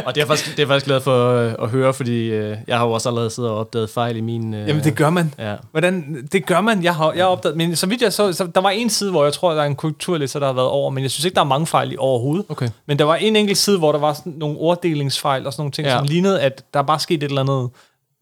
Og 0.06 0.16
det 0.16 0.22
er 0.22 0.26
faktisk, 0.26 0.52
det 0.52 0.60
er 0.60 0.64
jeg 0.64 0.68
faktisk 0.68 0.86
glad 0.86 1.02
for 1.02 1.32
øh, 1.34 1.54
at 1.62 1.70
høre, 1.70 1.94
fordi 1.94 2.26
øh, 2.26 2.58
jeg 2.68 2.78
har 2.78 2.86
jo 2.86 2.92
også 2.92 3.10
allerede 3.10 3.30
siddet 3.30 3.52
og 3.52 3.58
opdaget 3.58 3.90
fejl 3.90 4.18
i 4.18 4.22
min... 4.22 4.54
Øh, 4.54 4.68
Jamen, 4.68 4.84
det 4.84 4.96
gør 4.96 5.10
man. 5.10 5.34
Ja. 5.40 5.56
Hvordan, 5.72 6.28
det 6.32 6.46
gør 6.46 6.62
man. 6.62 6.84
Jeg 6.84 6.96
har, 6.96 7.14
jeg 7.14 7.26
har 7.26 7.30
opdaget, 7.30 7.58
men 7.58 7.76
så 7.76 7.88
vidt 7.88 8.02
jeg 8.02 8.14
så, 8.14 8.34
så, 8.34 8.48
der 8.56 8.62
var 8.62 8.70
en 8.70 8.90
side, 8.90 9.12
hvor 9.12 9.24
jeg 9.24 9.34
tror, 9.34 9.54
der 9.54 9.62
er 9.62 9.66
en 9.66 9.76
korrekturlæser, 9.76 10.40
der 10.40 10.46
har 10.46 10.54
været 10.54 10.68
over, 10.68 10.90
men 10.90 11.04
jeg 11.04 11.12
synes 11.12 11.26
ikke, 11.26 11.36
der 11.36 11.42
er 11.42 11.46
mange 11.46 11.68
fejl 11.68 11.92
i 11.92 11.96
overhovedet. 12.00 12.46
Okay. 12.50 12.70
Men 12.86 13.00
der 13.00 13.06
var 13.06 13.16
en 13.16 13.36
enkelt 13.36 13.58
side, 13.58 13.78
hvor 13.78 13.92
der 13.92 14.00
var 14.00 14.14
sådan 14.14 14.34
nogle 14.38 14.58
orddelingsfejl 14.58 15.48
og 15.48 15.54
sådan 15.54 15.62
nogle 15.62 15.72
ting, 15.72 15.88
ja. 15.88 15.98
som 15.98 16.06
lignede, 16.06 16.42
at 16.42 16.64
der 16.74 16.82
bare 16.82 17.00
skete 17.00 17.26
et 17.26 17.30
eller 17.30 17.42
andet. 17.42 17.70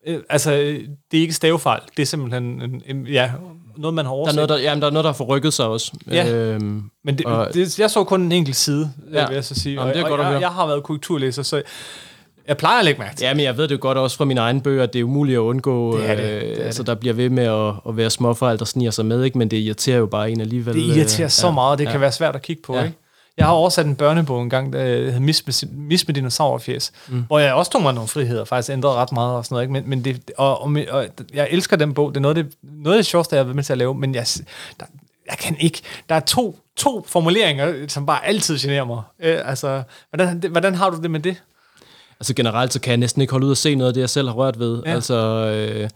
Øh, 0.08 0.20
altså, 0.30 0.52
det 0.52 1.18
er 1.18 1.22
ikke 1.22 1.34
stavefejl. 1.34 1.82
Det 1.98 2.02
er 2.04 2.08
simpelthen 2.08 2.44
en, 2.62 2.82
en, 2.86 3.08
ja, 3.08 3.32
noget, 3.78 3.94
man 3.94 4.06
har 4.06 4.12
Der 4.12 4.18
er, 4.18 4.20
overset. 4.20 4.36
noget, 4.36 4.50
der, 4.50 4.58
jamen, 4.58 4.82
der 4.82 4.88
er 4.88 4.92
noget, 4.92 5.04
der 5.04 5.10
har 5.12 5.16
forrykket 5.18 5.54
sig 5.54 5.66
også. 5.68 5.92
Ja. 6.12 6.34
Øhm, 6.34 6.84
Men 7.04 7.18
det, 7.18 7.26
Og- 7.26 7.54
det, 7.54 7.80
jeg 7.80 7.92
så 7.92 8.04
kun 8.04 8.22
en 8.22 8.32
enkelt 8.32 8.56
side, 8.56 8.92
ja. 9.14 9.20
Ja. 9.22 9.28
vil 9.28 9.34
jeg 9.36 9.44
så 9.44 9.56
sige. 9.56 9.76
Jamen, 9.76 9.94
det 9.94 10.00
er 10.00 10.04
og, 10.04 10.10
godt 10.10 10.20
og 10.20 10.26
jeg, 10.26 10.32
høre. 10.32 10.42
jeg 10.42 10.50
har 10.50 10.68
været 10.68 10.84
korrekturlæser, 10.84 11.44
så 11.44 11.62
jeg 12.48 12.58
plejer 12.58 12.80
at 12.80 12.86
lægge 12.86 13.00
mærke 13.00 13.16
til. 13.16 13.26
ja, 13.26 13.34
men 13.34 13.44
jeg 13.44 13.58
ved 13.58 13.64
det 13.68 13.72
jo 13.76 13.78
godt 13.82 13.98
også 13.98 14.18
fra 14.18 14.26
mine 14.26 14.42
egne 14.42 14.62
bøger, 14.62 14.84
at 14.84 14.94
det 14.94 15.00
er 15.00 15.04
umuligt 15.04 15.36
at 15.36 15.40
undgå. 15.40 15.98
Det 15.98 16.10
er 16.10 16.16
det, 16.16 16.24
øh, 16.24 16.42
det 16.42 16.62
er 16.62 16.66
altså, 16.66 16.84
det. 16.84 16.88
der 16.88 16.96
bliver 16.96 17.14
ved 17.14 17.30
med 17.30 17.44
at, 17.44 17.74
at 17.90 17.98
være 17.98 18.10
småfejl, 18.10 18.60
der 18.60 18.66
sniger 18.66 18.92
sig 18.92 19.06
med, 19.06 19.24
ikke? 19.24 19.38
men 19.38 19.52
det 19.52 19.58
irriterer 19.58 19.98
jo 19.98 20.06
bare 20.06 20.32
en 20.32 20.42
alligevel. 20.42 20.74
Det 20.76 20.82
irriterer 20.98 21.26
øh, 21.28 21.32
så 21.32 21.52
meget, 21.52 21.80
det 21.80 21.86
ja. 21.86 21.92
kan 21.92 22.02
være 22.02 22.12
svært 22.12 22.36
at 22.36 22.42
kigge 22.42 22.62
på, 22.66 22.76
Ja. 22.76 22.84
ikke? 22.84 22.98
Jeg 23.38 23.46
har 23.46 23.54
oversat 23.54 23.86
en 23.86 23.96
børnebog 23.96 24.44
en 24.44 24.50
gang, 24.50 24.74
der 24.74 24.84
hed 24.86 25.20
Mis 25.20 25.46
med, 25.46 25.70
Mis 25.72 26.08
med 26.08 26.16
dinosaurfjes, 26.16 26.92
mm. 27.08 27.24
hvor 27.28 27.40
jeg 27.40 27.54
også 27.54 27.72
tog 27.72 27.82
mig 27.82 27.94
nogle 27.94 28.08
friheder, 28.08 28.46
faktisk 28.46 28.74
ændrede 28.74 28.94
ret 28.94 29.12
meget 29.12 29.36
og 29.36 29.46
sådan 29.46 29.56
noget, 29.56 29.64
ikke? 29.64 29.74
Men, 29.74 29.90
men 29.90 30.06
det, 30.06 30.32
og, 30.38 30.62
og, 30.62 30.76
og, 30.90 31.08
jeg 31.34 31.48
elsker 31.52 31.78
den 31.78 31.94
bog, 31.94 32.10
det 32.10 32.18
er 32.18 32.22
noget 32.22 32.38
af 32.38 32.44
det, 32.44 32.54
noget 32.64 32.98
af 32.98 33.00
det 33.00 33.06
sjoveste, 33.06 33.36
jeg 33.36 33.40
har 33.40 33.44
været 33.44 33.56
med 33.56 33.64
til 33.64 33.74
at 33.74 33.78
lave, 33.78 33.96
men 33.96 34.16
jeg, 34.16 34.26
der, 34.80 34.86
jeg 35.30 35.38
kan 35.38 35.56
ikke, 35.60 35.82
der 36.10 36.16
er 36.16 36.20
to, 36.20 36.60
to 36.76 37.06
formuleringer, 37.08 37.88
som 37.88 38.06
bare 38.06 38.26
altid 38.26 38.58
generer 38.58 38.86
mig. 38.86 39.02
Øh, 39.20 39.50
altså, 39.50 39.84
hvordan, 40.10 40.44
hvordan 40.52 40.76
har 40.76 40.90
du 40.90 41.02
det 41.02 41.12
med 41.12 41.20
det? 41.20 41.36
Altså 42.20 42.34
generelt, 42.34 42.74
så 42.74 42.82
kan 42.82 42.90
jeg 42.90 42.98
næsten 42.98 43.22
ikke 43.22 43.32
holde 43.32 43.46
ud 43.46 43.52
og 43.52 43.58
se 43.58 43.76
noget 43.76 43.88
af 43.88 43.94
det, 43.94 44.02
jeg 44.02 44.10
selv 44.10 44.28
har 44.28 44.36
rørt 44.36 44.60
ved. 44.60 44.84
Ja. 44.86 44.92
Altså, 44.92 45.16
øh, 45.16 45.90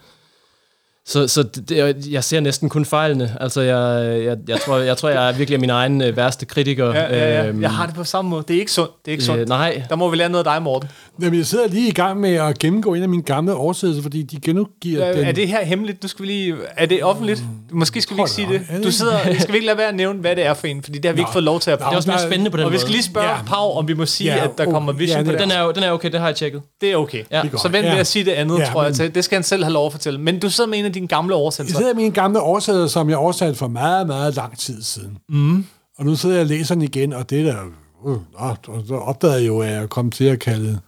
så 1.10 1.28
så 1.28 1.44
det, 1.44 1.96
jeg 2.12 2.24
ser 2.24 2.40
næsten 2.40 2.70
kun 2.70 2.86
fejlene. 2.86 3.36
Altså, 3.40 3.62
jeg, 3.62 4.06
jeg, 4.26 4.38
jeg, 4.48 4.60
tror, 4.62 4.78
jeg 4.78 4.98
tror, 4.98 5.10
jeg 5.10 5.30
er 5.30 5.34
virkelig 5.34 5.60
min 5.60 5.70
egen 5.70 6.02
øh, 6.02 6.18
værste 6.18 6.46
kritiker. 6.46 6.86
Ja, 6.94 7.18
ja, 7.18 7.42
ja. 7.42 7.48
Øhm, 7.48 7.62
Jeg 7.62 7.72
har 7.72 7.86
det 7.86 7.96
på 7.96 8.04
samme 8.04 8.30
måde. 8.30 8.44
Det 8.48 8.56
er 8.56 8.60
ikke 8.60 8.72
sundt. 8.72 8.92
Det 9.06 9.12
er 9.12 9.14
ikke 9.14 9.24
sundt. 9.24 9.42
øh, 9.42 9.48
nej, 9.48 9.84
Der 9.90 9.96
må 9.96 10.10
vi 10.10 10.16
lære 10.18 10.30
noget 10.30 10.48
af 10.48 10.54
dig, 10.54 10.62
Morten. 10.64 10.90
Jamen, 11.22 11.38
jeg 11.38 11.46
sidder 11.46 11.68
lige 11.68 11.88
i 11.90 11.92
gang 11.92 12.20
med 12.20 12.34
at 12.36 12.60
gennemgå 12.60 12.94
en 12.94 13.04
af 13.04 13.10
mine 13.10 13.24
gamle 13.24 13.54
oversættelser, 13.54 14.02
fordi 14.04 14.24
de 14.24 14.40
genudgiver 14.42 15.04
Er, 15.04 15.14
den. 15.14 15.26
er 15.26 15.32
det 15.32 15.48
her 15.48 15.66
hemmeligt? 15.66 16.04
Nu 16.04 16.10
skal 16.10 16.24
vi 16.24 16.28
lige... 16.28 16.56
Er 16.78 16.86
det 16.86 17.04
offentligt? 17.04 17.44
Måske 17.72 18.02
skal 18.02 18.16
vi 18.18 18.22
ikke 18.22 18.32
sige 18.32 18.48
det. 18.50 18.84
Du 18.84 18.92
sidder... 18.92 19.18
Skal 19.40 19.52
vi 19.52 19.58
ikke 19.58 19.66
lade 19.68 19.78
være 19.78 19.88
at 19.88 19.96
nævne, 19.96 20.20
hvad 20.20 20.36
det 20.36 20.46
er 20.46 20.54
for 20.54 20.68
en? 20.68 20.84
Fordi 20.84 20.98
det 20.98 21.06
har 21.06 21.14
vi 21.14 21.20
ikke 21.22 21.32
fået 21.34 21.44
lov 21.44 21.60
til 21.60 21.72
at... 21.72 21.80
det 21.80 21.86
er 21.86 21.90
også 21.90 22.10
mere 22.10 22.22
er- 22.24 22.28
spændende 22.28 22.52
på 22.52 22.58
den 22.58 22.66
Og 22.66 22.72
vi 22.72 22.74
måde. 22.74 22.82
skal 22.82 22.92
lige 22.92 23.04
spørge 23.04 23.28
Ja. 23.30 23.36
Pau, 23.48 23.72
om 23.78 23.88
vi 23.88 23.94
må 23.94 24.06
sige, 24.06 24.36
Ja, 24.36 24.44
at 24.44 24.50
der 24.58 24.66
oh, 24.68 24.74
kommer 24.74 24.92
vision 24.94 25.18
ja, 25.18 25.24
på 25.24 25.32
det 25.32 25.40
det. 25.40 25.48
den 25.50 25.58
er, 25.58 25.72
den 25.72 25.84
er 25.84 25.92
okay, 25.92 26.12
det 26.12 26.20
har 26.20 26.28
jeg 26.28 26.36
tjekket. 26.36 26.62
Det 26.82 26.92
er 26.92 26.96
okay. 26.96 27.24
Ja. 27.32 27.42
Det 27.42 27.54
er 27.54 27.58
Så 27.58 27.68
vent 27.70 27.84
med 27.86 27.94
Ja. 27.94 28.00
at 28.00 28.08
sige 28.08 28.26
det 28.26 28.32
andet, 28.32 28.60
Ja, 28.60 28.66
tror 28.66 28.84
jeg. 28.84 29.16
Det 29.16 29.24
skal 29.24 29.36
han 29.36 29.44
selv 29.44 29.64
have 29.64 29.74
lov 29.74 29.86
at 29.86 29.92
fortælle. 29.92 30.20
Men 30.20 30.40
du 30.40 30.50
sidder 30.50 30.70
med 30.70 30.80
en 30.80 30.86
af 30.86 30.94
dine 31.00 31.08
gamle 31.08 31.36
Jeg 31.36 31.42
oversættelser. 31.42 31.78
sidder 31.80 31.94
med 31.94 32.02
mine 32.04 32.14
gamle 32.14 32.40
oversættelser, 32.42 32.88
som 32.88 33.10
jeg 33.10 33.18
oversatte 33.18 33.56
for 33.56 33.68
meget, 33.68 34.08
meget 34.08 34.36
lang 34.36 34.58
tid 34.58 34.82
siden. 34.84 35.18
Mm. 35.30 35.66
Og 35.98 36.06
nu 36.06 36.16
sidder 36.16 36.36
jeg 36.36 36.42
og 36.42 36.48
læser 36.48 36.76
den 36.76 36.82
igen, 36.82 37.14
og 37.14 37.30
det 37.30 37.46
der... 37.46 37.56
Uh, 38.04 38.18
og 38.34 38.58
så 38.88 38.96
opdagede 38.96 39.40
jeg 39.40 39.48
jo, 39.48 39.60
at 39.60 39.72
jeg 39.72 39.90
kom 39.90 40.12
til 40.12 40.26
at 40.26 40.40
kalde... 40.40 40.80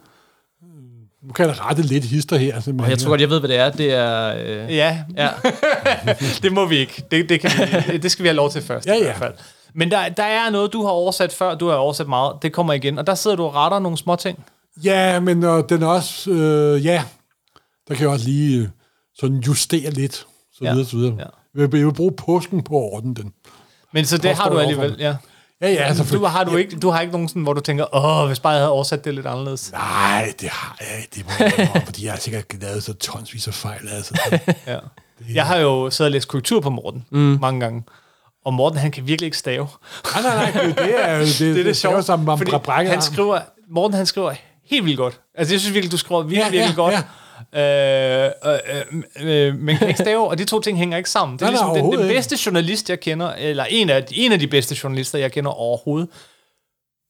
Nu 1.24 1.34
kan 1.34 1.48
jeg 1.48 1.66
rette 1.66 1.82
lidt 1.82 2.04
hister 2.06 2.38
her. 2.38 2.56
Og 2.56 2.64
simpelthen. 2.64 2.90
jeg 2.92 3.00
tror 3.00 3.10
godt, 3.10 3.22
jeg 3.22 3.30
ved, 3.30 3.40
hvad 3.40 3.50
det 3.50 3.58
er. 3.58 3.70
Det 3.70 3.94
er... 3.94 4.36
Øh, 4.38 4.76
Ja, 4.76 4.98
ja. 5.18 5.30
det 6.44 6.54
må 6.54 6.66
vi 6.66 6.78
ikke. 6.78 7.04
Det, 7.12 7.30
det, 7.30 7.40
kan 7.42 7.52
vi, 7.88 7.98
det 7.98 8.12
skal 8.12 8.24
vi 8.24 8.28
have 8.28 8.36
lov 8.36 8.52
til 8.52 8.62
først. 8.62 8.88
Ja, 8.88 8.94
i 8.94 8.98
ja. 8.98 9.04
hvert 9.04 9.18
fald. 9.18 9.34
Men 9.76 9.92
der, 9.92 10.10
der 10.10 10.24
er 10.24 10.50
noget, 10.50 10.74
du 10.74 10.84
har 10.84 10.90
oversat 10.90 11.34
før. 11.34 11.56
Du 11.56 11.68
har 11.68 11.76
oversat 11.76 12.08
meget. 12.08 12.34
Det 12.42 12.54
kommer 12.54 12.74
igen. 12.74 12.98
Og 13.00 13.08
der 13.08 13.16
sidder 13.16 13.38
du 13.38 13.44
og 13.44 13.56
retter 13.56 13.80
nogle 13.80 13.98
små 13.98 14.16
ting. 14.16 14.46
Ja, 14.84 15.20
men 15.20 15.44
øh, 15.44 15.64
den 15.70 15.84
er 15.84 15.88
også... 15.88 16.32
Øh, 16.32 16.86
ja, 16.86 17.04
der 17.88 17.96
kan 17.96 18.02
jeg 18.04 18.10
også 18.10 18.26
lige 18.26 18.60
øh, 18.62 18.68
sådan 19.22 19.38
justere 19.38 19.90
lidt, 19.92 20.16
så 20.54 20.60
Ja. 20.62 20.72
videre, 20.74 20.88
så 20.88 20.98
videre. 20.98 21.16
Ja. 21.20 21.62
Jeg 21.62 21.72
vil, 21.72 21.94
bruge 21.94 22.12
påsken 22.12 22.64
på 22.64 22.78
at 22.88 22.94
ordne 22.94 23.16
den. 23.16 23.34
Men 23.94 24.06
så 24.06 24.18
det 24.18 24.36
har 24.36 24.50
du 24.50 24.58
alligevel, 24.60 24.96
ja. 25.00 25.16
Ja, 25.62 25.70
ja, 25.72 25.84
altså... 25.84 26.18
Du 26.18 26.26
har, 26.26 26.44
du, 26.44 26.56
ikke, 26.56 26.80
du 26.80 26.90
har 26.90 27.02
ikke 27.02 27.12
nogen 27.12 27.28
sådan, 27.28 27.42
hvor 27.42 27.54
du 27.54 27.62
tænker, 27.62 27.96
åh, 27.96 28.28
hvis 28.28 28.40
bare 28.40 28.54
jeg 28.54 28.60
havde 28.60 28.72
oversat 28.72 29.06
det 29.06 29.14
lidt 29.14 29.26
anderledes. 29.26 29.72
Nej, 29.72 30.34
det 30.42 30.50
har 30.50 30.78
jeg 30.80 30.88
ikke. 30.98 31.10
Det 31.16 31.26
må 31.26 31.32
jeg 31.40 31.60
indrømme, 31.60 31.86
fordi 31.90 32.06
jeg 32.06 32.14
har 32.14 32.20
sikkert 32.20 32.46
lavet 32.62 32.84
så 32.84 32.94
tonsvis 32.94 33.48
af 33.48 33.54
fejl. 33.54 33.88
Altså. 33.92 34.40
Ja. 34.68 34.78
Jeg 35.34 35.46
har 35.46 35.58
jo 35.58 35.90
siddet 35.90 36.08
og 36.08 36.12
læst 36.12 36.28
korrektur 36.28 36.60
på 36.60 36.70
Morten 36.70 37.06
mm. 37.12 37.38
mange 37.42 37.60
gange. 37.60 37.84
Og 38.46 38.54
Morten, 38.54 38.78
han 38.80 38.92
kan 38.92 39.08
virkelig 39.08 39.26
ikke 39.28 39.38
stave. 39.38 39.68
Nej, 40.14 40.22
nej, 40.24 40.52
nej, 40.52 40.64
det 40.66 41.10
er 41.10 41.16
jo 41.18 41.24
det, 41.26 41.40
Det 41.40 41.60
er 41.60 41.64
det 41.64 41.78
sjove, 41.78 42.04
som 42.04 42.20
man 42.20 42.38
fordi 42.38 42.52
han 42.88 43.02
skriver, 43.02 43.40
Morten 43.70 43.98
han 43.98 44.06
skriver 44.06 44.34
helt 44.66 44.86
vildt 44.86 44.98
godt. 44.98 45.20
Altså, 45.36 45.54
jeg 45.54 45.62
synes 45.62 45.74
virkelig, 45.74 45.92
du 45.92 45.98
skriver 45.98 46.22
virkelig, 46.24 46.38
Ja, 46.40 46.46
ja, 46.48 46.54
ja, 46.54 46.58
virkelig 46.60 46.76
godt. 46.76 46.94
ja. 46.94 47.02
Øh, 47.56 48.26
øh, 48.46 48.60
øh, 49.22 49.48
øh, 49.48 49.56
men 49.56 49.78
kan 49.78 49.88
ikke 49.88 50.00
stave, 50.00 50.28
og 50.28 50.38
de 50.38 50.46
to 50.46 50.60
ting 50.60 50.78
hænger 50.78 50.98
ikke 50.98 51.10
sammen. 51.10 51.38
Det 51.40 51.46
er 51.46 51.52
Nej, 51.52 51.74
ligesom 51.74 51.92
den, 51.92 52.00
den 52.00 52.08
bedste 52.08 52.38
journalist, 52.46 52.90
jeg 52.90 53.00
kender, 53.00 53.34
eller 53.34 53.66
en 53.70 53.90
af, 53.90 54.06
en 54.12 54.32
af 54.32 54.40
de 54.40 54.48
bedste 54.48 54.76
journalister, 54.84 55.20
jeg 55.20 55.32
kender 55.32 55.52
overhovedet, 55.52 56.10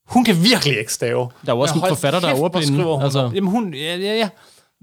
hun 0.07 0.25
kan 0.25 0.43
virkelig 0.43 0.79
ikke 0.79 0.93
stave. 0.93 1.29
Der 1.45 1.51
er 1.51 1.55
jo 1.55 1.59
også 1.61 1.75
en 1.75 1.81
forfatter, 1.87 2.19
der 2.19 2.27
er 2.27 2.39
ordblinde, 2.41 2.99
altså. 3.03 3.31
Jamen 3.35 3.49
hun, 3.49 3.73
ja, 3.73 3.95
ja, 3.97 4.15
ja. 4.15 4.29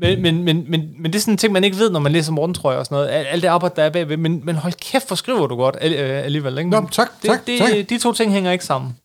Men, 0.01 0.23
men, 0.23 0.43
men, 0.45 0.65
men, 0.71 0.91
men 0.99 1.13
det 1.13 1.15
er 1.19 1.21
sådan 1.21 1.35
en 1.35 1.39
ting, 1.39 1.53
man 1.53 1.65
ikke 1.65 1.77
ved, 1.79 1.91
når 1.91 2.01
man 2.01 2.13
læser 2.13 2.33
morgentrøjer 2.33 2.79
og 2.79 2.85
sådan 2.87 2.97
noget. 2.97 3.09
Al- 3.09 3.27
Alt 3.27 3.43
det 3.43 3.49
arbejde, 3.49 3.75
der 3.77 3.83
er 3.83 3.91
bagved. 3.91 4.17
Men, 4.17 4.41
men 4.45 4.57
hold 4.57 4.73
kæft, 4.73 5.07
hvor 5.07 5.17
skriver 5.17 5.47
du 5.47 5.57
godt 5.57 5.77
al- 5.81 5.95
alligevel. 5.95 6.59
Ikke? 6.59 6.71
Nå, 6.71 6.81
Men 6.81 6.89
tak, 6.91 7.09
det, 7.23 7.31
tak, 7.31 7.47
det, 7.47 7.59
tak. 7.59 7.69
De 7.89 7.99
to 7.99 8.13
ting 8.13 8.33
hænger 8.33 8.53
ikke 8.53 8.65
sammen. 8.65 8.97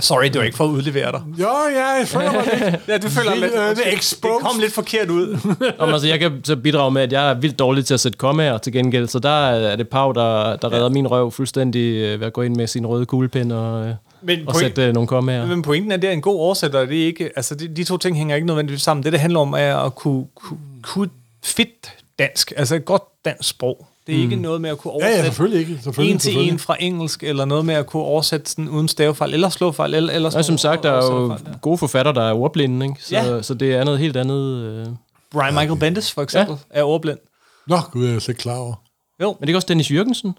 Sorry, 0.00 0.24
det 0.24 0.34
var 0.38 0.42
ikke 0.42 0.56
for 0.56 0.64
at 0.64 0.68
udlevere 0.68 1.12
dig. 1.12 1.22
Jo, 1.40 1.48
ja, 1.74 1.86
jeg 1.98 2.08
føler 2.08 2.32
mig 2.32 2.44
lidt. 2.44 2.80
Ja, 2.88 2.98
du 2.98 3.08
føler 3.08 3.30
Lidt, 3.34 3.40
lidt, 3.40 3.54
øh, 3.54 3.76
det 3.76 3.94
exposed. 3.94 4.40
kom 4.40 4.60
lidt 4.60 4.72
forkert 4.72 5.10
ud. 5.10 5.38
Om, 5.78 5.92
altså, 5.92 6.08
jeg 6.08 6.18
kan 6.20 6.40
så 6.44 6.56
bidrage 6.56 6.90
med, 6.90 7.02
at 7.02 7.12
jeg 7.12 7.30
er 7.30 7.34
vildt 7.34 7.58
dårlig 7.58 7.86
til 7.86 7.94
at 7.94 8.00
sætte 8.00 8.18
kommaer 8.18 8.58
til 8.58 8.72
gengæld, 8.72 9.08
så 9.08 9.18
der 9.18 9.48
er 9.48 9.76
det 9.76 9.88
Pau, 9.88 10.12
der, 10.12 10.56
der 10.56 10.72
redder 10.72 10.88
min 10.88 11.06
røv 11.06 11.30
fuldstændig 11.30 11.96
øh, 11.96 12.20
ved 12.20 12.26
at 12.26 12.32
gå 12.32 12.42
ind 12.42 12.56
med 12.56 12.66
sin 12.66 12.86
røde 12.86 13.06
kuglepen 13.06 13.50
og, 13.52 13.86
øh, 13.86 13.94
Men, 14.22 14.38
og 14.40 14.44
point, 14.54 14.58
sætte 14.58 14.82
øh, 14.86 14.94
nogle 14.94 15.06
kommaer. 15.08 15.46
men 15.46 15.62
pointen 15.62 15.90
er, 15.92 15.96
at 15.96 16.02
det 16.02 16.08
er 16.08 16.12
en 16.14 16.22
god 16.22 16.40
oversætter. 16.40 16.84
Det 16.86 17.02
er 17.02 17.06
ikke, 17.06 17.30
altså 17.36 17.54
de, 17.54 17.68
de 17.68 17.84
to 17.84 17.96
ting 17.96 18.16
hænger 18.16 18.34
ikke 18.34 18.46
nødvendigvis 18.46 18.82
sammen. 18.82 19.04
Det, 19.04 19.12
det 19.12 19.20
handler 19.20 19.40
om, 19.40 19.54
er 19.58 19.76
at 19.76 19.94
kunne, 19.94 20.26
kunne, 20.34 20.58
kunne 20.82 21.08
fedt 21.44 21.92
dansk. 22.18 22.52
Altså 22.56 22.74
et 22.74 22.84
godt 22.84 23.02
dansk 23.24 23.48
sprog. 23.48 23.86
Det 24.06 24.14
er 24.14 24.16
mm. 24.18 24.22
ikke 24.22 24.36
noget 24.36 24.60
med 24.60 24.70
at 24.70 24.78
kunne 24.78 24.90
Ja, 24.90 24.94
oversætte 24.94 25.16
ja, 25.18 25.24
selvfølgelig 25.24 25.60
ikke. 25.60 25.82
Selvfølgelig, 25.82 26.12
en 26.12 26.18
til 26.18 26.24
selvfølgelig. 26.24 26.52
en 26.52 26.58
fra 26.58 26.76
engelsk, 26.80 27.22
eller 27.22 27.44
noget 27.44 27.64
med 27.64 27.74
at 27.74 27.86
kunne 27.86 28.02
oversætte 28.02 28.50
sådan 28.50 28.68
uden 28.68 28.88
stavefejl, 28.88 29.34
eller 29.34 29.48
slåfejl, 29.48 29.94
eller, 29.94 30.12
eller 30.12 30.36
Og 30.36 30.44
som 30.44 30.58
sagt, 30.58 30.82
der 30.82 30.90
er 30.90 30.96
jo 30.96 31.02
oversættefejl, 31.02 31.52
ja. 31.54 31.58
gode 31.62 31.78
forfatter, 31.78 32.12
der 32.12 32.22
er 32.22 32.32
ordblinde, 32.34 32.86
ikke? 32.86 33.04
Så, 33.04 33.14
Ja. 33.14 33.42
så 33.42 33.54
det 33.54 33.74
er 33.74 33.84
noget 33.84 33.98
helt 34.00 34.16
andet. 34.16 34.62
Øh. 34.62 34.86
Brian 35.32 35.54
Michael 35.54 35.78
Bendis, 35.78 36.12
for 36.12 36.22
eksempel, 36.22 36.56
ja. 36.74 36.80
er 36.80 36.84
ordblind. 36.84 37.18
Nå, 37.66 37.80
gud, 37.92 38.06
jeg 38.06 38.14
er 38.14 38.18
slet 38.18 38.28
ikke 38.28 38.42
klar 38.42 38.56
over. 38.56 38.74
Jo, 39.22 39.26
Men 39.28 39.34
det 39.40 39.42
er 39.42 39.46
ikke 39.48 39.58
også 39.58 39.66
Dennis 39.68 39.90
Jørgensen? 39.90 40.34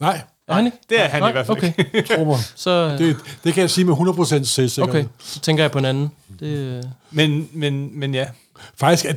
Nej, 0.00 0.20
Er 0.48 0.54
han 0.54 0.66
ikke? 0.66 0.78
det 0.88 1.00
er 1.00 1.08
han 1.08 1.22
Nej, 1.22 1.28
i 1.28 1.32
hvert 1.32 1.46
fald 1.46 1.56
okay. 1.58 1.72
ikke. 1.78 2.02
tro 2.16 2.24
mig. 2.24 2.36
Så, 2.56 2.96
Det, 2.98 3.16
det 3.44 3.54
kan 3.54 3.60
jeg 3.60 3.70
sige 3.70 3.84
med 3.84 3.94
100% 3.94 4.44
selvsikkerhed. 4.44 5.00
okay, 5.00 5.04
så 5.18 5.40
tænker 5.40 5.64
jeg 5.64 5.70
på 5.70 5.78
en 5.78 5.84
anden. 5.84 6.10
Det, 6.40 6.46
øh, 6.46 6.82
Men, 7.10 7.48
men, 7.52 7.98
men 7.98 8.14
ja. 8.14 8.26
Faktisk, 8.80 9.04
at, 9.04 9.16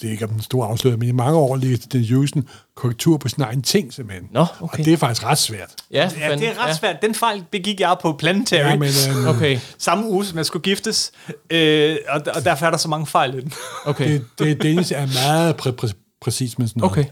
det 0.00 0.06
er 0.06 0.10
ikke 0.10 0.24
en 0.24 0.40
stor 0.40 0.64
afsløring, 0.66 0.98
men 0.98 1.08
i 1.08 1.12
mange 1.12 1.38
år 1.38 1.56
ligger 1.56 1.78
den 1.92 2.00
Jørgensen 2.00 2.48
korrektur 2.74 3.16
på 3.16 3.28
sin 3.28 3.42
egen 3.42 3.62
ting, 3.62 3.92
simpelthen. 3.92 4.28
Nå, 4.32 4.40
Og 4.40 4.48
okay. 4.60 4.84
det 4.84 4.92
er 4.92 4.96
faktisk 4.96 5.26
ret 5.26 5.38
svært. 5.38 5.74
Ja, 5.90 6.10
ja, 6.18 6.28
fanden, 6.28 6.40
det 6.40 6.48
er 6.48 6.66
ret 6.66 6.76
svært. 6.76 7.02
Den 7.02 7.14
fejl 7.14 7.44
begik 7.50 7.80
jeg 7.80 7.96
på 8.02 8.12
Planetary. 8.12 8.70
Ja, 8.70 8.76
men, 8.76 8.90
øhm, 9.10 9.26
Okay, 9.26 9.58
Samme 9.78 10.10
uge, 10.10 10.26
som 10.26 10.38
jeg 10.38 10.46
skulle 10.46 10.62
giftes. 10.62 11.12
Øh, 11.50 11.96
og, 12.08 12.22
og 12.34 12.44
derfor 12.44 12.66
er 12.66 12.70
der 12.70 12.78
så 12.78 12.88
mange 12.88 13.06
fejl 13.06 13.34
i 13.34 13.40
den. 13.40 13.52
okay. 13.86 14.10
det, 14.12 14.24
det, 14.38 14.62
Dennis 14.62 14.92
er 14.92 15.28
meget 15.28 15.56
præ, 15.56 15.70
præ, 15.70 15.88
præcis 16.20 16.58
med 16.58 16.68
sådan 16.68 16.80
noget. 16.80 16.92
Okay. 16.92 17.04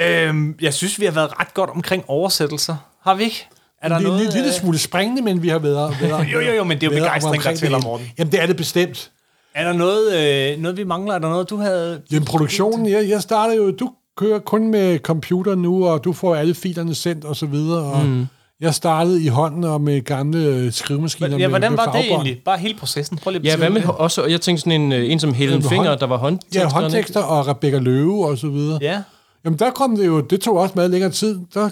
Øhm, 0.00 0.56
jeg 0.60 0.74
synes, 0.74 1.00
vi 1.00 1.04
har 1.04 1.12
været 1.12 1.40
ret 1.40 1.54
godt 1.54 1.70
omkring 1.70 2.04
oversættelser. 2.06 2.76
Har 3.02 3.14
vi 3.14 3.24
ikke? 3.24 3.48
Er 3.82 3.88
der 3.88 3.98
det 3.98 4.04
er 4.04 4.08
noget, 4.08 4.26
en 4.26 4.32
lille 4.32 4.48
øh, 4.48 4.54
smule 4.54 4.78
springende, 4.78 5.22
men 5.22 5.42
vi 5.42 5.48
har 5.48 5.58
været... 5.58 5.96
været 6.00 6.26
Jo, 6.32 6.40
jo, 6.40 6.52
jo, 6.52 6.64
men 6.64 6.80
det 6.80 6.86
er 6.86 6.90
jo 6.90 7.02
begejstring, 7.02 7.42
der 7.42 7.56
tæller. 7.56 7.80
Morten. 7.82 8.10
Jamen, 8.18 8.32
det 8.32 8.42
er 8.42 8.46
det 8.46 8.56
bestemt. 8.56 9.10
Er 9.58 9.64
der 9.64 9.72
noget, 9.72 10.14
øh, 10.54 10.62
noget, 10.62 10.76
vi 10.76 10.84
mangler? 10.84 11.14
Er 11.14 11.18
der 11.18 11.28
noget, 11.28 11.50
du 11.50 11.56
havde... 11.56 12.02
Jamen, 12.12 12.24
produktionen, 12.24 12.88
jeg, 12.88 13.08
jeg 13.08 13.22
starter 13.22 13.54
jo... 13.54 13.70
Du 13.70 13.90
kører 14.16 14.38
kun 14.38 14.70
med 14.70 14.98
computer 14.98 15.54
nu, 15.54 15.86
og 15.86 16.04
du 16.04 16.12
får 16.12 16.34
alle 16.34 16.54
filerne 16.54 16.94
sendt 16.94 17.24
og 17.24 17.36
så 17.36 17.46
videre, 17.46 17.82
og 17.92 18.06
mm. 18.06 18.26
jeg 18.60 18.74
startede 18.74 19.24
i 19.24 19.28
hånden 19.28 19.64
og 19.64 19.80
med 19.80 20.00
gamle 20.04 20.44
øh, 20.46 20.72
skrivemaskiner 20.72 21.30
Ja, 21.30 21.36
med, 21.36 21.48
hvordan 21.48 21.72
med 21.72 21.76
var 21.78 21.92
det 21.92 22.00
egentlig? 22.04 22.42
Bare 22.44 22.58
hele 22.58 22.74
processen. 22.78 23.18
Prøv 23.18 23.30
lige 23.30 23.40
at 23.40 23.46
Ja, 23.46 23.56
hvad 23.56 23.70
med 23.70 23.80
det. 23.80 23.90
også, 23.90 24.24
jeg 24.26 24.40
tænkte 24.40 24.60
sådan 24.60 24.80
en, 24.80 24.92
øh, 24.92 25.10
en 25.12 25.20
som 25.20 25.34
Helen 25.34 25.62
Finger, 25.62 25.88
hånd- 25.90 26.00
der 26.00 26.06
var 26.06 26.16
håndtekster. 26.16 26.60
Ja, 26.60 26.68
håndtekster 26.68 27.20
og 27.22 27.46
Rebecca 27.48 27.78
Løve 27.78 28.26
og 28.26 28.38
så 28.38 28.48
videre. 28.48 28.78
Ja. 28.82 29.02
Jamen, 29.44 29.58
der 29.58 29.70
kom 29.70 29.96
det 29.96 30.06
jo... 30.06 30.20
Det 30.20 30.40
tog 30.40 30.56
også 30.56 30.72
meget 30.74 30.90
længere 30.90 31.10
tid. 31.10 31.38
Der 31.54 31.70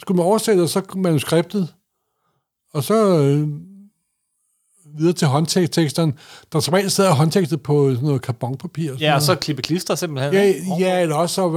skulle 0.00 0.16
man 0.16 0.26
oversætte, 0.26 0.60
og 0.60 0.68
så 0.68 0.82
manuskriptet. 0.96 1.68
Og 2.74 2.84
så 2.84 3.18
øh, 3.18 3.48
videre 4.98 5.12
til 5.12 5.28
håndteksteren. 5.28 6.14
Der 6.52 6.60
som 6.60 6.74
regel 6.74 6.90
sidder 6.90 7.10
håndtekstet 7.10 7.62
på 7.62 7.90
sådan 7.90 8.06
noget 8.06 8.22
karbonpapir. 8.22 8.86
sådan 8.88 9.00
Ja, 9.00 9.14
og 9.14 9.22
så 9.22 9.34
klippe 9.34 9.62
klister 9.62 9.94
simpelthen. 9.94 10.34
Ja, 10.34 10.52
ja, 10.80 11.00
eller 11.02 11.16
også 11.16 11.34
så, 11.34 11.50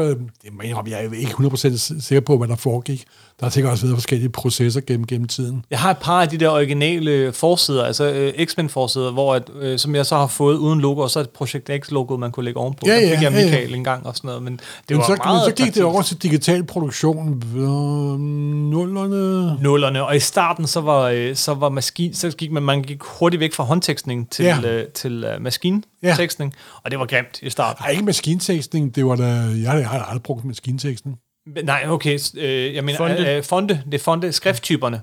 det 0.43 0.49
jeg 0.87 1.05
er 1.05 1.13
ikke 1.13 1.31
100% 1.31 2.01
sikker 2.01 2.21
på, 2.21 2.37
hvad 2.37 2.47
der 2.47 2.55
foregik. 2.55 3.05
Der 3.39 3.45
har 3.45 3.51
sikkert 3.51 3.71
også 3.71 3.85
været 3.85 3.97
forskellige 3.97 4.29
processer 4.29 4.81
gennem, 4.81 5.07
gennem 5.07 5.27
tiden. 5.27 5.65
Jeg 5.71 5.79
har 5.79 5.91
et 5.91 5.97
par 5.97 6.21
af 6.21 6.29
de 6.29 6.37
der 6.37 6.49
originale 6.49 7.33
forsider, 7.33 7.83
altså 7.83 8.03
øh, 8.11 8.45
X-Men-forsider, 8.45 9.11
hvor 9.11 9.35
at, 9.35 9.43
øh, 9.61 9.79
som 9.79 9.95
jeg 9.95 10.05
så 10.05 10.15
har 10.15 10.27
fået 10.27 10.57
uden 10.57 10.81
logo, 10.81 11.01
og 11.01 11.09
så 11.09 11.19
et 11.19 11.29
Projekt 11.29 11.69
X-logo, 11.79 12.17
man 12.17 12.31
kunne 12.31 12.43
lægge 12.43 12.59
ovenpå. 12.59 12.79
Ja, 12.87 12.93
ja, 12.95 13.15
fik 13.15 13.21
jeg 13.23 13.31
ja, 13.31 13.39
ja. 13.39 13.45
Michael 13.45 13.73
en 13.75 13.83
gang 13.83 14.05
og 14.05 14.15
sådan 14.15 14.27
noget, 14.27 14.43
men 14.43 14.53
det 14.53 14.61
Men 14.89 14.97
var 14.97 15.05
så, 15.05 15.15
meget 15.23 15.35
men 15.35 15.41
så 15.43 15.49
gik 15.49 15.57
det 15.57 15.65
taktilt. 15.65 15.85
over 15.85 16.01
til 16.01 16.17
digital 16.23 16.63
produktion. 16.63 17.43
Øh, 17.55 17.63
nullerne... 18.69 19.57
nullerne, 19.63 20.05
og 20.05 20.15
i 20.15 20.19
starten 20.19 20.67
så 20.67 20.81
var, 20.81 21.09
øh, 21.09 21.35
så 21.35 21.53
var 21.53 21.69
maskin, 21.69 22.13
så 22.13 22.31
gik 22.31 22.51
man, 22.51 22.63
man 22.63 22.81
gik 22.83 23.03
hurtigt 23.23 23.39
væk 23.39 23.53
fra 23.53 23.63
håndtekstning 23.63 24.29
til, 24.31 24.45
Ja. 24.45 24.59
øh, 24.65 24.87
til 24.87 25.23
øh, 25.23 25.41
maskintekstning, 25.41 26.53
og 26.83 26.91
det 26.91 26.99
var 26.99 27.05
grimt 27.05 27.41
i 27.41 27.49
starten. 27.49 27.81
Nej, 27.83 27.91
ikke 27.91 28.03
maskintekstning. 28.05 28.95
Det 28.95 29.05
var 29.05 29.15
da... 29.15 29.23
Jeg 29.25 29.71
har 29.71 29.77
jeg 29.77 29.87
har 29.89 29.99
aldrig 30.03 30.23
brugt 30.23 30.45
maskintekstning. 30.45 31.17
Nej, 31.63 31.83
okay, 31.87 32.19
øh, 32.37 32.75
jeg 32.75 32.83
mener 32.83 32.97
Fonte. 32.97 33.15
fonte. 33.15 33.31
Øh, 33.35 33.43
fonte, 33.43 33.81
det 33.85 33.93
er 33.93 33.99
fonte, 34.03 34.31
skrifttyperne. 34.31 35.01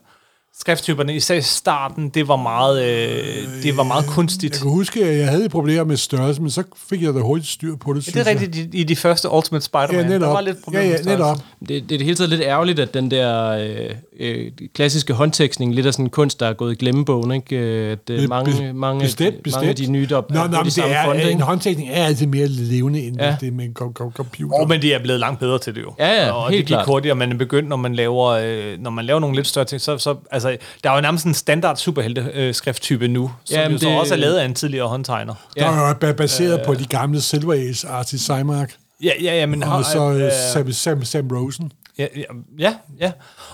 Skrifttyperne, 0.59 1.15
især 1.15 1.35
i 1.35 1.41
starten, 1.41 2.09
det 2.09 2.29
var 2.29 2.37
meget, 2.37 2.85
øh, 2.85 3.63
det 3.63 3.77
var 3.77 3.83
meget 3.83 4.03
Jeg 4.03 4.11
kunstigt. 4.11 4.53
kan 4.63 4.71
huske, 4.71 5.05
at 5.05 5.19
jeg 5.19 5.29
havde 5.29 5.49
problemer 5.49 5.85
med 5.85 5.97
størrelse, 5.97 6.41
men 6.43 6.51
så 6.51 6.63
fik 6.91 7.03
jeg 7.03 7.15
da 7.15 7.19
hurtigt 7.21 7.49
styr 7.51 7.77
på 7.77 7.93
det, 7.93 7.97
Det 7.97 8.05
synes 8.13 8.27
er 8.27 8.31
jeg. 8.31 8.41
rigtigt 8.41 8.75
i, 8.75 8.81
i 8.81 8.85
de 8.85 8.97
første 8.97 9.31
Ultimate 9.33 9.65
Spider-Man. 9.65 10.11
Ja, 10.11 10.19
der 10.19 10.27
var 10.27 10.41
lidt 10.41 10.57
ja, 10.57 10.61
problemer 10.65 10.85
ja, 10.87 10.91
med 10.93 10.99
størrelse. 11.03 11.23
netop. 11.25 11.37
Det, 11.61 11.69
det 11.69 11.83
er 11.83 11.99
det 11.99 12.03
hele 12.03 12.15
taget 12.17 12.31
lidt 12.31 12.41
ærgerligt, 12.43 12.79
at 12.79 12.95
den 12.95 13.11
der 13.11 13.49
øh, 13.49 13.91
øh, 14.21 14.51
klassiske 14.75 15.13
håndtekstning, 15.13 15.75
lidt 15.75 15.87
af 15.87 15.93
sådan 15.93 16.07
en 16.07 16.11
kunst, 16.11 16.41
der 16.41 16.47
er 16.47 16.53
gået 16.53 16.73
i 16.73 16.75
glemmebogen, 16.75 17.31
ikke? 17.33 17.57
Øh, 17.57 17.93
At 17.93 18.11
øh, 18.11 18.29
mange, 18.29 18.53
be- 18.53 18.73
mange, 18.73 19.01
bestemt, 19.01 19.27
mange 19.53 19.69
af 19.69 19.75
bestemt. 19.75 19.79
de 19.89 19.93
nye, 19.93 20.07
der 20.11 20.23
Nå, 20.31 20.41
er 20.41 20.49
nå, 20.49 20.59
de 20.59 20.65
det 20.65 20.73
samme 20.73 20.95
er, 20.95 21.05
fonde, 21.05 21.23
en 21.23 21.29
ikke? 21.29 21.43
håndtekning 21.43 21.89
er 21.93 22.05
altid 22.05 22.27
mere 22.27 22.47
levende, 22.47 23.01
end 23.01 23.17
Ja. 23.21 23.27
ja. 23.27 23.37
det 23.41 23.53
med 23.53 23.65
en 23.65 23.77
com- 23.81 23.93
com- 24.03 24.13
computer. 24.13 24.57
Og 24.59 24.69
men 24.69 24.83
de 24.83 24.93
er 24.93 25.03
blevet 25.03 25.21
langt 25.21 25.41
bedre 25.41 25.59
til 25.59 25.75
det 25.75 25.83
jo. 25.83 25.93
Ja, 25.99 26.25
ja, 26.25 26.31
og 26.33 26.43
helt 26.51 26.59
det 26.59 26.67
gik 26.67 26.67
klart. 26.67 26.87
hurtigere, 26.87 27.17
man 27.17 27.33
er 27.33 27.37
begyndt, 27.37 27.69
når 27.69 27.77
man 27.77 27.95
laver, 27.95 28.27
øh, 28.29 28.79
når 28.79 28.91
man 28.91 29.05
laver 29.05 29.21
nogle 29.21 29.37
lidt 29.37 29.47
større 29.47 29.65
ting, 29.65 29.81
så, 29.81 29.99
så 29.99 30.15
altså, 30.45 30.67
der 30.85 30.91
er 30.91 30.95
jo 30.95 31.01
nærmest 31.01 31.25
en 31.27 31.35
standard 31.35 31.77
superhelte 31.77 32.31
øh, 32.35 32.55
skrifttype 32.55 33.09
nu, 33.09 33.31
som 33.45 33.57
Jamen, 33.57 33.73
jo 33.73 33.79
så 33.79 33.89
det- 33.89 33.99
også 34.01 34.15
er 34.15 34.19
lavet 34.19 34.37
af 34.37 34.45
en 34.45 34.55
tidligere 34.55 34.89
håndtegner. 34.89 35.35
Der 35.57 35.67
er 35.67 35.89
jo 35.89 35.95
ba- 36.09 36.13
baseret 36.13 36.63
på 36.67 36.75
de 36.75 36.85
gamle 36.87 37.21
Silver 37.21 37.53
Age 37.55 37.89
Artis 37.89 38.21
Seimark, 38.21 38.73
Ja, 39.03 39.11
ja, 39.23 39.35
ja, 39.39 39.47
men 39.47 39.63
og 39.63 39.85
så 39.85 40.11
øh, 40.11 40.25
øh, 40.25 40.33
Sam, 40.53 40.73
Sam, 40.73 41.05
Sam 41.05 41.29
Rosen. 41.33 41.73
ja, 41.99 42.07
ja, 42.17 42.23
ja, 42.59 42.75
ja. 43.01 43.13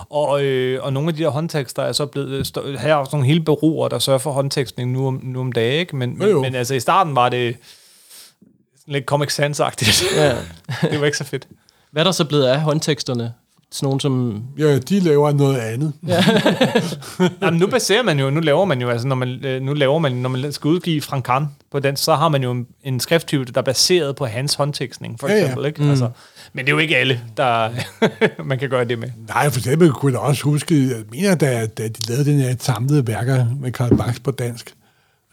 Og, 0.09 0.43
øh, 0.43 0.83
og 0.83 0.93
nogle 0.93 1.09
af 1.09 1.15
de 1.15 1.21
her 1.23 1.29
håndtekster 1.29 1.83
er 1.83 1.91
så 1.91 2.05
blevet, 2.05 2.29
øh, 2.29 2.45
stå- 2.45 2.77
her 2.77 2.89
er 2.89 2.95
også 2.95 3.15
nogle 3.15 3.27
hele 3.27 3.41
bureauer, 3.41 3.87
der 3.87 3.99
sørger 3.99 4.19
for 4.19 4.31
håndtekstning 4.31 4.91
nu 4.91 5.07
om, 5.07 5.19
nu 5.23 5.39
om 5.39 5.51
dagen, 5.51 5.79
ikke? 5.79 5.95
Men, 5.95 6.21
Jo, 6.21 6.27
jo. 6.29 6.41
men, 6.41 6.55
altså 6.55 6.73
i 6.73 6.79
starten 6.79 7.15
var 7.15 7.29
det 7.29 7.55
lidt 8.87 9.05
Comic 9.05 9.31
Sans-agtigt. 9.39 10.15
Ja. 10.15 10.29
det 10.91 10.99
var 10.99 11.05
ikke 11.05 11.17
så 11.17 11.23
fedt. 11.23 11.47
Hvad 11.91 12.01
er 12.01 12.03
der 12.03 12.11
så 12.11 12.25
blevet 12.25 12.45
af 12.45 12.61
håndteksterne? 12.61 13.33
Sådan 13.77 13.87
nogle 13.87 14.01
som... 14.01 14.43
Ja, 14.57 14.77
de 14.79 14.99
laver 14.99 15.31
noget 15.31 15.57
andet. 15.57 15.93
Ja. 16.07 16.23
Jamen, 17.41 17.59
nu 17.59 17.67
baserer 17.67 18.03
man 18.03 18.19
jo, 18.19 18.29
nu 18.29 18.39
laver 18.39 18.65
man 18.65 18.81
jo, 18.81 18.89
altså 18.89 19.07
når 19.07 19.15
man, 19.15 19.45
øh, 19.45 19.61
nu 19.61 19.73
laver 19.73 19.99
man, 19.99 20.11
når 20.11 20.29
man 20.29 20.53
skal 20.53 20.67
udgive 20.67 21.01
Frank 21.01 21.23
Kahn 21.25 21.45
på 21.71 21.79
den, 21.79 21.95
så 21.95 22.15
har 22.15 22.29
man 22.29 22.43
jo 22.43 22.51
en, 22.51 22.67
en 22.83 22.99
skrifttype, 22.99 23.45
der 23.45 23.57
er 23.57 23.61
baseret 23.65 24.15
på 24.15 24.25
hans 24.25 24.53
håndtekstning, 24.53 25.19
for 25.19 25.27
Ja, 25.27 25.33
ja. 25.33 25.41
eksempel, 25.41 25.65
ikke? 25.65 25.83
Altså, 25.83 26.09
men 26.53 26.65
det 26.65 26.71
er 26.71 26.75
jo 26.75 26.79
ikke 26.79 26.97
alle, 26.97 27.21
der 27.37 27.69
man 28.43 28.59
kan 28.59 28.69
gøre 28.69 28.85
det 28.85 28.99
med. 28.99 29.09
Nej, 29.27 29.49
for 29.49 29.59
eksempel 29.59 29.91
kunne 29.91 30.11
jeg 30.11 30.21
da 30.21 30.25
også 30.27 30.43
huske, 30.43 30.87
jeg 30.87 31.03
mener, 31.11 31.35
da, 31.35 31.65
da 31.65 31.87
de 31.87 32.07
lavede 32.09 32.25
den 32.25 32.39
her 32.39 32.55
samlede 32.59 33.07
værker 33.07 33.45
med 33.61 33.71
Karl 33.71 33.97
Barks 33.97 34.19
på 34.19 34.31
dansk, 34.31 34.75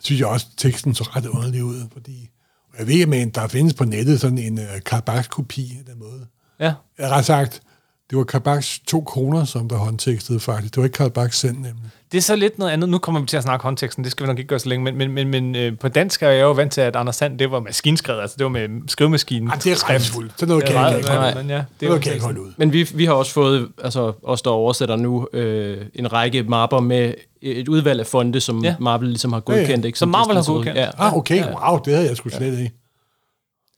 synes 0.03 0.21
jeg 0.21 0.29
også, 0.29 0.47
at 0.53 0.59
teksten 0.59 0.95
så 0.95 1.05
ret 1.17 1.27
underlig 1.27 1.65
ud, 1.65 1.77
fordi 1.93 2.31
jeg 2.79 2.87
ved, 2.87 3.07
men 3.07 3.31
der 3.31 3.49
findes 3.49 3.75
på 3.75 3.85
nettet 3.85 4.21
sådan 4.21 4.39
en 4.39 4.59
uh, 4.59 4.65
Karl 4.87 5.03
Barks 5.03 5.29
kopi 5.29 5.77
af 5.79 5.85
den 5.93 5.99
måde. 5.99 6.27
Ja. 6.61 6.73
Jeg 6.99 7.09
har 7.09 7.17
ret 7.17 7.25
sagt, 7.25 7.61
det 8.11 8.19
var 8.19 8.25
Karl 8.25 8.41
Barks 8.41 8.81
to 8.87 9.01
kroner, 9.01 9.45
som 9.45 9.69
der 9.69 9.77
håndtekstede 9.77 10.41
faktisk. 10.41 10.75
Det 10.75 10.81
var 10.81 10.85
ikke 10.85 11.11
Karl 11.13 11.31
selv, 11.31 11.53
nemlig. 11.55 11.75
Det 12.13 12.19
er 12.19 12.23
så 12.23 12.37
lidt 12.37 12.59
noget 12.59 12.71
andet. 12.73 12.89
Nu 12.89 12.99
kommer 12.99 13.21
vi 13.21 13.27
til 13.27 13.37
at 13.37 13.43
snakke 13.43 13.63
håndteksten, 13.63 14.05
det 14.05 14.13
skal 14.13 14.25
vi 14.25 14.27
nok 14.27 14.39
ikke 14.39 14.49
gøre 14.49 14.59
så 14.59 14.69
længe, 14.69 14.85
men, 14.85 14.97
men, 14.97 15.13
men, 15.13 15.29
men 15.29 15.57
øh, 15.57 15.79
på 15.79 15.89
dansk 15.89 16.23
er 16.23 16.29
jeg 16.29 16.43
jo 16.43 16.53
vant 16.53 16.73
til, 16.73 16.81
at 16.81 16.97
Anders 16.97 17.17
Sand, 17.17 17.39
det 17.39 17.51
var 17.51 17.61
maskinskrevet, 17.61 18.21
altså 18.21 18.35
det 18.39 18.45
var 18.45 18.51
med 18.51 18.89
skrivemaskinen. 18.89 19.49
Ej, 19.49 19.55
det 19.55 19.67
er. 19.73 19.99
Sådan 19.99 20.49
noget 20.49 20.63
Det 20.67 20.73
kan 20.73 20.83
er 20.85 20.89
jeg 20.89 20.97
ikke 20.99 21.11
ret- 21.11 21.19
holde 21.19 21.35
men 21.37 21.45
ud. 21.47 21.51
ja, 21.51 21.57
det 21.57 21.67
Det 21.81 21.87
er 21.87 21.91
noget 21.91 22.03
kan 22.03 22.09
jeg 22.09 22.15
ikke 22.15 22.25
holde 22.25 22.41
ud. 22.41 22.53
Men 22.57 22.73
vi, 22.73 22.89
vi 22.95 23.05
har 23.05 23.13
også 23.13 23.33
fået, 23.33 23.69
altså 23.85 24.13
os 24.23 24.43
der 24.43 24.51
oversætter 24.51 24.97
nu, 24.97 25.29
øh, 25.33 25.87
en 25.95 26.13
række 26.13 26.43
mapper 26.43 26.81
med 26.81 27.15
et 27.43 27.69
udvalg 27.69 28.01
af 28.01 28.07
fonde, 28.07 28.41
som 28.41 28.65
Ja. 28.65 28.75
Marvel 28.81 29.09
ligesom 29.09 29.33
har 29.33 29.41
godkendt. 29.41 29.69
Ja, 29.71 29.77
ja. 29.77 29.87
Ikke? 29.87 29.99
Som 29.99 30.09
Marvel 30.09 30.37
har 30.37 30.45
godkendt. 30.45 30.79
Ja. 30.79 30.91
Ah, 30.99 31.17
okay. 31.17 31.45
Wow, 31.45 31.79
det 31.85 31.95
havde 31.95 32.09
jeg 32.09 32.17
sgu 32.17 32.29
slet 32.29 32.59
ikke. 32.59 32.73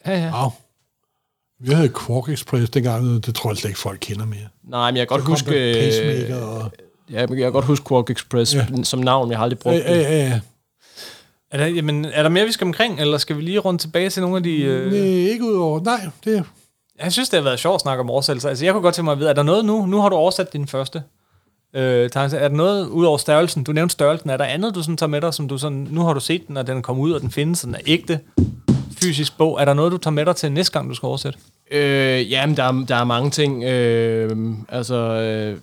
Ja, 0.06 0.18
ja. 0.24 0.42
Wow. 0.42 0.50
Vi 1.60 1.72
havde 1.72 1.88
Quark 2.06 2.28
Express 2.28 2.70
dengang, 2.70 3.26
det 3.26 3.34
tror 3.34 3.50
jeg 3.50 3.56
slet 3.56 3.68
ikke, 3.68 3.80
folk 3.80 3.98
kender 4.00 4.26
mere. 4.26 4.38
Nej, 4.64 4.90
men 4.90 4.96
jeg 4.96 5.08
kan 5.08 5.16
godt 5.18 5.28
huske... 5.28 5.70
øh, 5.70 5.74
Pacemaker 5.74 6.42
og... 6.44 6.70
Ja, 7.10 7.26
men 7.26 7.38
jeg 7.38 7.44
kan 7.44 7.52
godt 7.52 7.64
huske 7.64 7.88
Quark 7.88 8.10
Express 8.10 8.54
Ja. 8.54 8.66
ja. 8.76 8.82
som 8.82 8.98
navn. 9.00 9.30
Jeg 9.30 9.38
har 9.38 9.42
aldrig 9.42 9.58
brugt 9.58 9.76
Ja, 9.76 9.94
det. 9.94 10.02
ja, 10.02 10.26
ja. 10.26 10.40
Er 11.50 11.58
der, 11.58 11.66
jamen, 11.66 12.04
er 12.04 12.22
der 12.22 12.30
mere, 12.30 12.44
vi 12.44 12.52
skal 12.52 12.64
omkring, 12.66 13.00
eller 13.00 13.18
skal 13.18 13.36
vi 13.36 13.42
lige 13.42 13.58
rundt 13.58 13.80
tilbage 13.80 14.10
til 14.10 14.22
nogle 14.22 14.36
af 14.36 14.42
de... 14.42 14.56
Øh... 14.62 14.92
Nej, 14.92 15.00
ikke 15.00 15.44
ud 15.44 15.54
over... 15.54 15.80
Nej, 15.80 16.00
det... 16.24 16.44
Jeg 17.02 17.12
synes, 17.12 17.28
det 17.28 17.36
har 17.36 17.44
været 17.44 17.58
sjovt 17.58 17.74
at 17.74 17.80
snakke 17.80 18.00
om 18.00 18.10
oversættelser. 18.10 18.48
Altså, 18.48 18.64
jeg 18.64 18.72
kunne 18.74 18.82
godt 18.82 18.94
tænke 18.94 19.04
mig 19.04 19.12
at 19.12 19.18
vide, 19.18 19.28
er 19.30 19.34
der 19.34 19.42
noget 19.42 19.64
nu? 19.64 19.86
Nu 19.86 20.00
har 20.00 20.08
du 20.08 20.16
oversat 20.16 20.52
din 20.52 20.66
første 20.68 21.02
øh. 21.74 22.04
Er 22.04 22.08
der 22.28 22.48
noget, 22.48 22.86
ud 22.88 23.04
over 23.04 23.18
størrelsen? 23.18 23.64
Du 23.64 23.72
nævnte 23.72 23.92
størrelsen. 23.92 24.30
Er 24.30 24.36
der 24.36 24.44
andet, 24.44 24.74
du 24.74 24.82
sådan 24.82 24.96
tager 24.96 25.10
med 25.10 25.20
dig, 25.20 25.34
som 25.34 25.48
du 25.48 25.58
sådan... 25.58 25.88
Nu 25.90 26.00
har 26.02 26.12
du 26.12 26.20
set 26.20 26.48
den, 26.48 26.56
og 26.56 26.66
den 26.66 26.76
er 26.78 26.82
kommet 26.82 27.02
ud, 27.02 27.12
og 27.12 27.20
den 27.20 27.30
findes, 27.30 27.64
og 27.64 27.66
den 27.66 27.74
er 27.74 27.80
ægte 27.86 28.20
fysisk 29.02 29.38
bog. 29.38 29.60
Er 29.60 29.64
der 29.64 29.74
noget, 29.74 29.92
du 29.92 29.96
tager 29.98 30.12
med 30.12 30.26
dig 30.26 30.36
til 30.36 30.52
næste 30.52 30.72
gang, 30.72 30.88
du 30.90 30.94
skal 30.94 31.06
oversætte? 31.06 31.38
Øh, 31.70 32.30
jamen, 32.30 32.56
der 32.56 32.62
er, 32.62 32.84
der 32.88 32.96
er 32.96 33.04
mange 33.04 33.30
ting. 33.30 33.64
Øh, 33.64 34.30
altså, 34.68 34.94
øh, 34.96 35.56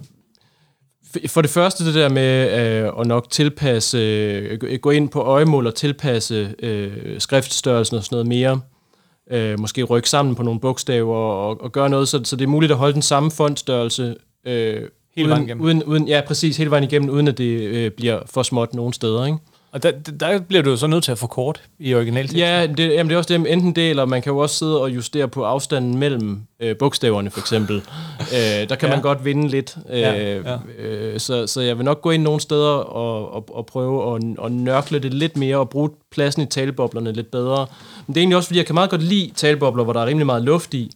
for 1.28 1.42
det 1.42 1.50
første 1.50 1.86
det 1.86 1.94
der 1.96 2.10
med 2.10 2.60
øh, 2.86 2.92
at 3.00 3.08
nok 3.08 3.30
tilpasse, 3.30 3.98
øh, 3.98 4.80
gå- 4.82 4.90
ind 4.90 5.10
på 5.10 5.22
øjemål 5.22 5.68
og 5.68 5.76
tilpasse 5.76 6.54
øh, 6.60 6.92
skriftstørrelsen 7.20 7.98
og 7.98 8.04
sådan 8.04 8.16
noget 8.16 8.28
mere. 8.28 8.60
Øh, 9.32 9.60
måske 9.60 9.84
rykke 9.84 10.10
sammen 10.10 10.36
på 10.36 10.44
nogle 10.44 10.60
bogstaver 10.60 11.16
og, 11.16 11.62
og 11.62 11.72
gøre 11.72 11.90
noget, 11.90 12.08
så, 12.08 12.22
så 12.24 12.36
det 12.36 12.44
er 12.44 12.48
muligt 12.50 12.72
at 12.72 12.78
holde 12.78 12.94
den 12.94 13.02
samme 13.02 13.32
fontstørrelse. 13.32 14.16
Øh, 14.48 14.82
Hele 15.16 15.30
vejen 15.30 15.42
uden, 15.42 15.48
igennem. 15.48 15.64
uden, 15.66 15.84
uden, 15.84 16.08
ja, 16.08 16.22
præcis, 16.28 16.58
hele 16.58 16.72
vejen 16.72 16.84
igennem, 16.84 17.10
uden 17.10 17.28
at 17.28 17.38
det 17.38 17.60
øh, 17.62 17.92
bliver 17.92 18.20
for 18.26 18.44
småt 18.44 18.74
nogen 18.74 18.94
steder, 18.94 19.26
ikke? 19.26 19.38
Og 19.74 19.84
der, 19.84 19.92
der 19.92 20.40
bliver 20.40 20.64
du 20.64 20.70
jo 20.70 20.76
så 20.78 20.88
nødt 20.88 21.04
til 21.04 21.12
at 21.12 21.18
få 21.18 21.28
kort 21.28 21.62
i 21.80 21.94
originalteksten. 21.94 22.40
Ja, 22.40 22.68
det, 22.68 22.80
jamen 22.94 23.10
det 23.10 23.14
er 23.14 23.18
også 23.18 23.38
det, 23.38 23.52
enten 23.54 23.76
det, 23.76 23.90
eller 23.90 24.06
man 24.06 24.22
kan 24.22 24.32
jo 24.32 24.38
også 24.38 24.56
sidde 24.56 24.82
og 24.82 24.96
justere 24.96 25.28
på 25.28 25.44
afstanden 25.44 25.98
mellem 25.98 26.42
øh, 26.60 26.78
bogstaverne, 26.78 27.30
for 27.32 27.40
eksempel. 27.40 27.76
øh, 28.36 28.70
der 28.70 28.76
kan 28.76 28.90
Ja. 28.90 28.96
man 28.96 29.02
godt 29.02 29.26
vinde 29.26 29.48
lidt. 29.48 29.78
Øh, 29.90 30.00
Ja, 30.00 30.36
ja. 30.38 30.58
Øh, 30.80 31.20
så, 31.20 31.48
så 31.48 31.62
jeg 31.62 31.78
vil 31.78 31.86
nok 31.86 32.02
gå 32.02 32.12
ind 32.12 32.24
nogle 32.24 32.40
steder 32.42 32.70
og, 32.70 33.34
og, 33.34 33.46
og 33.54 33.66
prøve 33.66 34.16
at, 34.16 34.24
at 34.46 34.52
nørkle 34.52 35.00
det 35.00 35.14
lidt 35.14 35.38
mere 35.38 35.58
og 35.58 35.70
bruge 35.70 35.90
pladsen 36.12 36.42
i 36.42 36.46
taleboblerne 36.46 37.12
lidt 37.12 37.32
bedre. 37.32 37.66
Men 38.08 38.14
det 38.14 38.20
er 38.20 38.22
egentlig 38.22 38.38
også, 38.38 38.48
fordi 38.48 38.58
jeg 38.58 38.66
kan 38.66 38.76
meget 38.76 38.90
godt 38.90 39.04
lide 39.04 39.32
talebobler, 39.36 39.84
hvor 39.84 39.94
der 39.94 40.00
er 40.02 40.06
rimelig 40.06 40.26
meget 40.26 40.44
luft 40.44 40.74
i. 40.74 40.92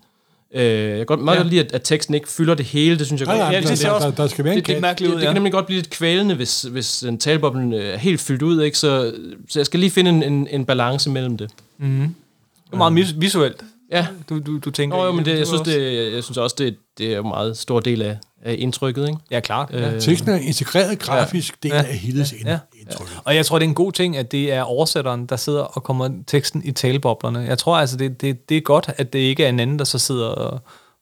Øh, 0.54 0.62
jeg 0.64 0.98
kan 0.98 1.06
godt, 1.06 1.20
meget 1.20 1.36
Ja. 1.36 1.40
ja. 1.40 1.44
godt 1.44 1.52
lide, 1.54 1.62
at, 1.62 1.72
at 1.74 1.82
teksten 1.84 2.16
ikke 2.16 2.28
fylder 2.30 2.54
det 2.56 2.66
hele. 2.66 2.98
Det 3.00 3.06
synes 3.08 3.22
jeg 3.22 3.28
Nej, 3.28 3.38
godt. 3.38 3.54
Ja, 3.54 3.60
det 3.62 3.68
der, 3.70 3.76
ser 3.76 3.88
der, 3.88 3.96
også- 3.96 4.08
der, 4.08 4.16
der 4.16 4.28
skal 4.28 4.46
være 4.46 4.54
en 4.54 4.60
det- 4.60 4.68
det 4.68 4.76
er 4.78 4.82
mærkeligt 4.82 5.10
ud, 5.10 5.14
Det, 5.16 5.20
det 5.22 5.26
ja. 5.26 5.30
kan 5.30 5.36
nemlig 5.36 5.52
godt 5.54 5.66
blive 5.66 5.78
lidt 5.78 5.90
kvælende, 5.90 6.36
hvis, 6.36 6.62
hvis 6.62 7.04
en 7.04 7.18
taleboblen 7.18 7.74
øh, 7.74 7.94
er 7.94 7.98
helt 7.98 8.22
fyldt 8.22 8.42
ud, 8.42 8.62
ikke? 8.62 8.78
Så, 8.78 9.14
så 9.50 9.60
jeg 9.60 9.66
skal 9.66 9.80
lige 9.80 9.90
finde 9.90 10.10
en, 10.10 10.24
en, 10.24 10.48
en 10.52 10.66
balance 10.66 11.10
mellem 11.10 11.38
det. 11.38 11.50
Det 11.80 11.86
er 12.74 12.78
meget 12.78 12.96
vis- 12.96 13.16
visuelt, 13.18 13.62
Ja, 13.92 14.08
du, 14.30 14.40
du, 14.40 14.58
du 14.58 14.72
tænker. 14.72 14.98
Nå, 14.98 15.06
jo, 15.06 15.12
men 15.12 15.26
det, 15.26 15.38
jeg, 15.38 15.48
synes, 15.48 15.60
også- 15.60 15.72
det, 15.72 16.14
jeg 16.14 16.24
synes 16.24 16.38
også, 16.38 16.56
det, 16.60 16.76
det 16.98 17.14
er 17.14 17.20
en 17.20 17.28
meget 17.28 17.58
stor 17.58 17.80
del 17.80 18.02
af, 18.02 18.18
af 18.44 18.56
indtrykket. 18.60 19.08
Ikke? 19.08 19.20
Ja, 19.32 19.40
klart. 19.40 19.70
Ja. 19.74 19.94
Øh, 19.96 20.02
Teksten 20.02 20.30
er 20.30 20.38
integreret 20.38 21.00
grafisk 21.00 21.64
del 21.64 21.72
Ja. 21.72 21.78
af 21.78 21.98
Hildes 21.98 22.34
Ja. 22.46 22.52
ja. 22.52 22.58
Indtryk. 22.90 23.08
Og 23.24 23.36
jeg 23.36 23.46
tror, 23.46 23.60
det 23.60 23.66
er 23.66 23.70
en 23.70 23.76
god 23.76 23.92
ting, 23.92 24.18
at 24.18 24.32
det 24.32 24.54
er 24.54 24.62
oversætteren, 24.62 25.26
der 25.26 25.36
sidder 25.36 25.62
og 25.62 25.84
kommer 25.84 26.10
teksten 26.28 26.62
i 26.66 26.72
taleboblerne. 26.72 27.40
Jeg 27.40 27.58
tror 27.58 27.78
altså, 27.78 27.98
det, 27.98 28.22
det, 28.22 28.50
det 28.50 28.58
er 28.58 28.62
godt, 28.62 28.90
at 28.98 29.14
det 29.14 29.20
ikke 29.20 29.46
er 29.46 29.50
en 29.50 29.60
anden, 29.60 29.80
der 29.80 29.86
så 29.86 30.00
sidder 30.00 30.28
og, 30.28 30.60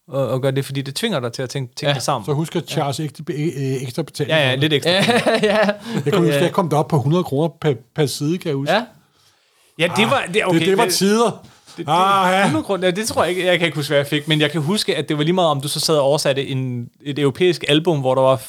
og, 0.07 0.27
og 0.27 0.41
gør 0.41 0.51
det, 0.51 0.65
fordi 0.65 0.81
det 0.81 0.95
tvinger 0.95 1.19
dig 1.19 1.33
til 1.33 1.41
at 1.41 1.49
tænke, 1.49 1.75
tænke 1.75 1.85
ja. 1.85 1.89
Ja. 1.89 1.93
det 1.93 2.03
sammen. 2.03 2.25
Så 2.25 2.33
husk 2.33 2.55
at 2.55 2.63
Charles 2.67 2.99
ekstra, 2.99 3.23
øh, 3.29 3.81
ekstra 3.83 4.01
betaling. 4.01 4.37
Ja, 4.37 4.49
ja, 4.49 4.55
lidt 4.55 4.73
ekstra. 4.73 4.91
Ja, 4.91 5.01
ja, 5.43 5.57
Jeg 6.05 6.13
kan 6.13 6.17
huske, 6.17 6.33
at 6.33 6.41
jeg 6.43 6.51
kom 6.51 6.69
derop 6.69 6.87
på 6.87 6.95
100 6.95 7.23
kroner 7.23 7.47
per, 7.61 7.73
per 7.95 8.05
side, 8.05 8.37
kan 8.37 8.49
jeg 8.49 8.55
huske. 8.55 8.73
ja. 8.73 8.83
ja 9.79 9.87
det 9.97 10.05
var... 10.05 10.25
Det, 10.33 10.45
okay, 10.45 10.59
det, 10.59 10.67
det 10.67 10.77
var 10.77 10.87
tider. 10.89 11.45
det, 11.77 11.85
Ah, 11.87 12.33
ja. 12.33 12.39
100 12.41 12.63
kroner, 12.65 12.87
ja, 12.87 12.91
det 12.91 13.07
tror 13.07 13.23
jeg 13.23 13.29
ikke, 13.29 13.45
jeg 13.45 13.59
kan 13.59 13.65
ikke 13.65 13.75
huske, 13.77 13.89
hvad 13.89 13.97
jeg 13.97 14.07
fik, 14.07 14.27
men 14.27 14.41
jeg 14.41 14.51
kan 14.51 14.61
huske, 14.61 14.95
at 14.95 15.09
det 15.09 15.17
var 15.17 15.23
lige 15.23 15.33
meget, 15.33 15.49
om 15.49 15.61
du 15.61 15.67
så 15.67 15.79
sad 15.79 15.95
og 15.97 16.03
oversatte 16.03 16.47
en, 16.47 16.89
et 17.01 17.19
europæisk 17.19 17.63
album, 17.67 17.99
hvor 17.99 18.15
der 18.15 18.21
var 18.21 18.41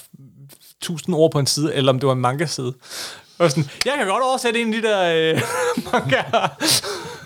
1000 0.82 1.14
ord 1.16 1.32
på 1.32 1.38
en 1.38 1.46
side, 1.46 1.74
eller 1.74 1.92
om 1.92 1.98
det 2.00 2.06
var 2.06 2.12
en 2.12 2.20
manga-side. 2.20 2.74
Og 3.38 3.50
sådan, 3.50 3.70
jeg 3.84 3.92
kan 3.98 4.06
godt 4.06 4.22
oversætte 4.24 4.60
en 4.60 4.74
af 4.74 4.82
de 4.82 4.88
der 4.88 5.32
øh, 5.34 5.40
manga. 5.92 6.16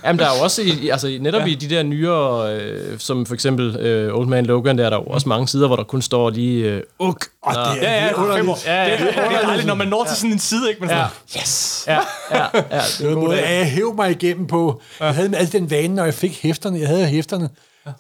Jamen, 0.04 0.18
der 0.18 0.26
er 0.30 0.36
jo 0.38 0.42
også, 0.44 0.62
i, 0.62 0.88
altså 0.88 1.16
netop 1.20 1.40
Ja. 1.40 1.46
ja. 1.46 1.52
i 1.52 1.54
de 1.54 1.70
der 1.74 1.82
nyere, 1.82 2.54
øh, 2.56 2.98
som 2.98 3.26
for 3.26 3.34
eksempel 3.34 3.76
øh, 3.76 4.14
Old 4.14 4.26
Man 4.26 4.46
Logan, 4.46 4.78
der 4.78 4.86
er 4.86 4.90
der 4.90 4.96
jo 4.96 5.02
også 5.04 5.28
mange 5.28 5.48
sider, 5.48 5.66
hvor 5.66 5.76
der 5.76 5.82
kun 5.84 6.02
står 6.02 6.30
lige, 6.30 6.64
øh, 6.64 6.82
uk. 6.98 7.26
Og 7.42 7.54
det 7.54 7.60
er, 7.60 7.74
Ja, 7.74 8.04
ja, 8.04 8.10
er 8.10 8.14
underligt. 8.14 8.66
Ja, 8.66 8.82
ja, 8.84 8.90
det, 8.90 8.98
det 8.98 9.16
er 9.18 9.40
dejligt, 9.40 9.66
når 9.66 9.74
man 9.74 9.88
når 9.88 10.04
til 10.04 10.16
sådan 10.16 10.32
en 10.32 10.38
side, 10.38 10.68
ikke? 10.68 10.80
Men 10.80 10.88
sådan, 10.90 11.06
yes! 11.36 11.84
Ja, 11.86 11.98
ja, 12.30 12.44
ja. 12.70 12.80
Det 12.98 13.08
var 13.08 13.14
noget, 13.14 13.38
jeg 13.38 13.66
hæv 13.70 13.94
mig 13.96 14.10
igennem 14.10 14.46
på. 14.46 14.82
Jeg 15.00 15.14
havde 15.14 15.36
altid 15.36 15.60
den 15.60 15.70
vane, 15.70 15.94
når 15.94 16.04
jeg 16.04 16.14
fik 16.14 16.42
hæfterne, 16.42 16.78
jeg 16.80 16.88
havde 16.88 17.06
hæfterne, 17.06 17.48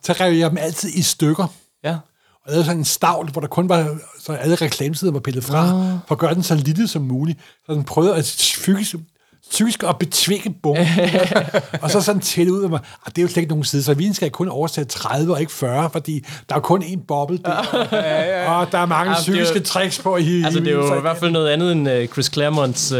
så 0.02 0.12
rev 0.12 0.32
jeg 0.32 0.50
dem 0.50 0.58
altid 0.58 0.88
i 0.94 1.02
stykker. 1.02 1.46
Ja. 1.84 1.96
Og 2.44 2.46
jeg 2.46 2.54
havde 2.54 2.64
sådan 2.64 2.78
en 2.78 2.84
stavl, 2.84 3.30
hvor 3.30 3.40
der 3.40 3.48
kun 3.48 3.68
var, 3.68 3.96
så 4.20 4.32
alle 4.32 4.54
reklamesider 4.54 5.12
var 5.12 5.20
pillet 5.20 5.44
fra, 5.44 5.70
for 6.08 6.14
at 6.14 6.18
gøre 6.18 6.34
den 6.34 6.42
så 6.42 6.54
lille 6.54 6.88
som 6.88 7.02
muligt. 7.02 7.38
Så 7.66 7.72
den 7.74 7.84
prøvede 7.84 8.14
at 8.16 8.54
fysisk, 8.58 8.94
psykisk 9.50 9.82
at 9.82 9.98
betvinge 9.98 10.54
bogen. 10.62 10.86
og 11.82 11.90
så 11.90 12.00
sådan 12.00 12.20
tælle 12.20 12.52
ud 12.52 12.62
af 12.62 12.70
mig, 12.70 12.80
"Ah, 13.06 13.12
det 13.12 13.18
er 13.18 13.22
jo 13.22 13.28
slet 13.28 13.36
ikke 13.36 13.48
nogen 13.50 13.64
side, 13.64 13.82
så 13.82 13.94
vi 13.94 14.12
skal 14.14 14.30
kun 14.30 14.48
oversætte 14.48 14.90
30 14.98 15.32
og 15.32 15.40
ikke 15.40 15.52
40, 15.52 15.90
fordi 15.90 16.24
der 16.48 16.54
er 16.54 16.60
kun 16.60 16.82
en 16.82 17.00
boble 17.08 17.38
der. 17.38 17.50
Og 18.60 18.72
der 18.72 18.78
er 18.78 18.86
mange 18.86 19.12
er 19.12 19.16
psykiske 19.16 19.58
jo- 19.58 19.64
tricks 19.64 19.98
på 19.98 20.16
hive. 20.16 20.44
Altså, 20.44 20.60
det 20.60 20.68
er 20.68 20.72
jo 20.72 20.98
i 20.98 21.00
hvert 21.00 21.16
fald 21.16 21.30
noget 21.30 21.48
andet 21.48 21.72
end 21.72 21.88
uh, 21.90 22.04
Chris 22.06 22.32
Claremonts, 22.32 22.92
uh, 22.92 22.98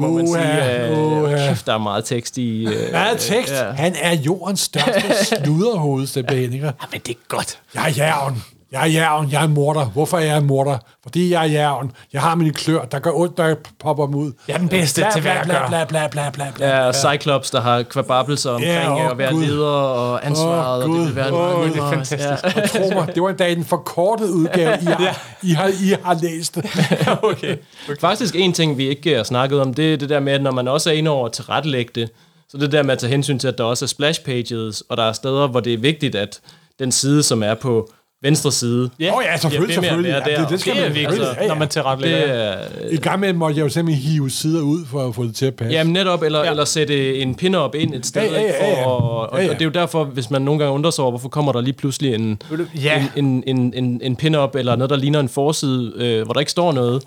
må 0.00 0.08
man 0.12 0.28
Uha, 0.28 0.86
sige. 0.86 0.96
Uh, 0.98 1.22
uha. 1.22 1.48
kæft, 1.48 1.66
der 1.66 1.74
er 1.74 1.78
meget 1.78 2.04
tekst 2.04 2.38
i... 2.38 2.66
Uh, 2.66 2.72
Ja, 2.72 3.06
tekst. 3.18 3.52
Ja. 3.52 3.70
Han 3.70 3.94
er 4.00 4.14
jordens 4.16 4.60
største 4.60 5.24
sluderhoved, 5.44 6.06
simpelthen. 6.06 6.52
Ikke? 6.52 6.72
Men 6.92 7.00
det 7.06 7.10
er 7.14 7.20
godt. 7.28 7.58
Jeg 7.74 7.84
er 7.84 7.88
jævn. 7.90 8.42
Jeg 8.72 8.82
er 8.82 8.86
jævn. 8.86 9.30
Jeg 9.32 9.42
er 9.44 9.48
morder. 9.48 9.84
Hvorfor 9.84 10.16
er 10.18 10.24
jeg 10.24 10.38
en 10.38 10.46
morder? 10.46 10.78
Fordi 11.02 11.32
jeg 11.32 11.42
er 11.46 11.48
jævn. 11.50 11.92
Jeg 12.12 12.20
har 12.20 12.34
mine 12.34 12.52
klør, 12.52 12.84
der 12.84 12.98
gør 12.98 13.10
ondt, 13.14 13.38
når 13.38 13.44
jeg 13.44 13.56
popper 13.80 14.06
dem 14.06 14.14
ud. 14.14 14.32
Jeg 14.48 14.54
er 14.54 14.58
den 14.58 14.68
bedste 14.68 15.00
bla, 15.00 15.10
til, 15.12 15.22
hvad 15.22 15.32
bla, 15.32 15.38
jeg 15.38 15.66
bla, 15.68 15.78
gør. 15.78 15.84
bla, 15.86 16.08
bla, 16.08 16.08
bla, 16.08 16.30
bla, 16.30 16.50
bla. 16.54 16.68
Ja, 16.68 16.86
og 16.86 16.94
Cyclops, 16.94 17.50
der 17.50 17.60
har 17.60 17.82
kvababelser 17.82 18.50
omkring 18.50 18.72
Ja, 18.72 18.80
ja, 18.96 19.04
åh, 19.04 19.10
at 19.10 19.18
være 19.18 19.32
Gud. 19.32 19.44
leder 19.44 19.66
og 19.66 20.26
ansvaret, 20.26 20.84
Åh, 20.84 20.90
og 20.90 20.96
det 20.98 21.06
vil 21.06 21.16
være 21.16 21.32
Åh, 21.32 21.58
meget 21.58 21.74
det 21.74 21.82
er 21.82 21.90
fantastisk. 21.90 22.56
Ja. 22.56 22.66
Tro 22.66 22.94
mig, 22.94 23.14
det 23.14 23.22
var 23.22 23.44
en 23.44 23.64
forkortet 23.64 24.28
udgave, 24.30 24.78
I 24.82 24.84
har, 24.84 25.18
I 25.42 25.50
har, 25.52 25.68
I 25.68 25.94
har 26.04 26.18
læst. 26.22 26.58
okay. 27.22 27.56
Faktisk 28.00 28.34
en 28.36 28.52
ting, 28.52 28.78
vi 28.78 28.88
ikke 28.88 29.16
har 29.16 29.22
snakket 29.22 29.60
om, 29.60 29.74
det 29.74 29.92
er 29.92 29.96
det 29.96 30.08
der 30.08 30.20
med, 30.20 30.32
at 30.32 30.42
når 30.42 30.50
man 30.50 30.68
også 30.68 30.90
er 30.90 30.94
inde 30.94 31.10
over 31.10 31.26
at 31.26 31.32
tilrettelægge 31.32 31.90
det, 31.94 32.10
så 32.48 32.56
det 32.58 32.72
der 32.72 32.82
med 32.82 32.92
at 32.92 32.98
tage 32.98 33.10
hensyn 33.10 33.38
til, 33.38 33.48
at 33.48 33.58
der 33.58 33.64
også 33.64 33.84
er 33.84 33.86
splash 33.86 34.24
pages, 34.24 34.82
og 34.88 34.96
der 34.96 35.02
er 35.04 35.12
steder, 35.12 35.46
hvor 35.46 35.60
det 35.60 35.74
er 35.74 35.78
vigtigt, 35.78 36.14
at 36.14 36.40
den 36.78 36.92
side, 36.92 37.22
som 37.22 37.42
er 37.42 37.54
på 37.54 37.90
venstre 38.22 38.52
side, 38.52 38.90
Ja. 39.00 39.16
Åh 39.16 39.22
ja, 39.24 39.36
selvfølgelig, 39.36 39.76
med 39.76 39.84
selvfølgelig. 39.88 40.22
Ja, 40.26 40.40
det, 40.42 40.50
det 40.50 40.60
skal 40.60 40.74
Det 40.74 40.80
er 40.82 40.86
man 40.88 40.94
vigtigt. 40.94 41.20
Ja, 41.20 41.42
ja. 41.42 41.48
når 41.48 41.54
man 41.54 41.68
tilrettelægger. 41.68 42.26
det 42.26 42.84
er... 42.84 42.90
I 42.90 42.96
gang 42.96 43.20
med 43.20 43.32
måtte 43.32 43.56
jeg 43.58 43.64
jo 43.64 43.68
simpelthen 43.68 44.10
hive 44.12 44.30
sider 44.30 44.62
ud 44.62 44.86
for 44.86 45.08
at 45.08 45.14
få 45.14 45.24
det 45.24 45.34
til 45.34 45.46
at 45.46 45.54
passe. 45.54 45.72
Jamen 45.72 45.92
netop, 45.92 46.22
eller, 46.22 46.38
Ja. 46.38 46.44
ja. 46.44 46.50
eller 46.50 46.64
sætte 46.64 47.18
en 47.18 47.34
pin-up 47.34 47.74
ind 47.74 47.94
et 47.94 48.06
sted, 48.06 48.22
Ja, 48.22 48.40
ja, 48.40 48.42
ja, 48.42 48.68
ja. 48.70 48.84
for, 48.84 48.90
og, 48.90 49.30
og, 49.32 49.38
Ja, 49.38 49.44
ja. 49.44 49.48
og 49.50 49.54
det 49.54 49.60
er 49.60 49.64
jo 49.64 49.70
derfor, 49.70 50.04
hvis 50.04 50.30
man 50.30 50.42
nogle 50.42 50.58
gange 50.58 50.74
undrer 50.74 50.90
sig 50.90 51.02
over, 51.02 51.12
hvorfor 51.12 51.28
kommer 51.28 51.52
der 51.52 51.60
lige 51.60 51.72
pludselig 51.74 52.14
en, 52.14 52.42
Ja. 52.84 53.06
en, 53.16 53.26
en, 53.26 53.56
en, 53.56 53.74
en, 53.84 54.00
en 54.04 54.16
pin-up, 54.16 54.54
eller 54.54 54.76
noget, 54.76 54.90
der 54.90 54.96
ligner 54.96 55.20
en 55.20 55.28
forside, 55.28 55.92
øh, 55.96 56.24
hvor 56.24 56.32
der 56.32 56.40
ikke 56.40 56.52
står 56.52 56.72
noget, 56.72 57.02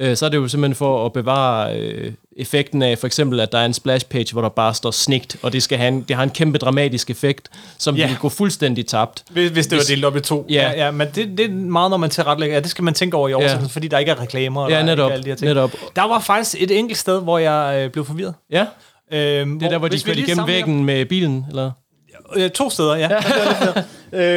øh, 0.00 0.16
så 0.16 0.26
er 0.26 0.28
det 0.30 0.36
jo 0.36 0.48
simpelthen 0.48 0.74
for 0.74 1.06
at 1.06 1.12
bevare 1.12 1.78
øh, 1.80 2.12
effekten 2.38 2.82
af, 2.82 2.98
for 2.98 3.06
eksempel, 3.06 3.40
at 3.40 3.52
der 3.52 3.58
er 3.58 3.64
en 3.66 3.72
splash 3.72 4.06
page, 4.06 4.26
hvor 4.32 4.42
der 4.42 4.48
bare 4.48 4.74
står 4.74 4.90
snikt, 4.90 5.36
og 5.42 5.52
det, 5.52 5.62
skal 5.62 5.78
have 5.78 5.88
en, 5.88 6.02
det 6.02 6.16
har 6.16 6.22
en 6.22 6.30
kæmpe 6.30 6.58
dramatisk 6.58 7.10
effekt, 7.10 7.48
som 7.78 7.96
Ja. 7.96 8.02
ja. 8.02 8.08
vil 8.08 8.16
gå 8.18 8.28
fuldstændig 8.28 8.86
tabt. 8.86 9.24
Hvis, 9.30 9.50
hvis 9.50 9.66
det 9.66 9.78
var 9.78 9.84
delt 9.88 10.04
op 10.04 10.16
i 10.16 10.20
to. 10.20 10.46
Ja. 10.50 10.54
ja, 10.70 10.84
ja 10.84 10.90
men 10.90 11.08
det, 11.14 11.38
det 11.38 11.46
er 11.46 11.50
meget, 11.50 11.90
når 11.90 11.96
man 11.96 12.10
tilrettelægger. 12.10 12.56
Ja, 12.56 12.60
det 12.60 12.70
skal 12.70 12.84
man 12.84 12.94
tænke 12.94 13.16
over 13.16 13.28
i 13.28 13.32
oversættelsen, 13.34 13.70
fordi 13.70 13.88
der 13.88 13.98
ikke 13.98 14.10
er 14.12 14.20
reklamer. 14.20 14.70
Ja, 14.70 14.82
netop, 14.82 15.10
alle 15.12 15.24
de 15.24 15.28
her 15.28 15.36
ting. 15.36 15.48
netop. 15.48 15.70
Der 15.96 16.02
var 16.02 16.20
faktisk 16.20 16.62
et 16.62 16.70
enkelt 16.78 16.98
sted, 16.98 17.22
hvor 17.22 17.38
jeg 17.38 17.84
øh, 17.84 17.90
blev 17.90 18.04
forvirret. 18.04 18.34
Ja, 18.50 18.66
Øhm, 19.12 19.58
det 19.58 19.66
er 19.66 19.70
der, 19.70 19.78
hvor 19.78 19.88
de 19.88 20.00
kørte 20.02 20.20
igennem 20.20 20.46
væggen 20.46 20.84
med 20.84 21.04
bilen, 21.06 21.46
eller? 21.48 21.70
Øh, 22.36 22.50
to 22.50 22.70
steder, 22.70 22.96
ja. 22.96 23.08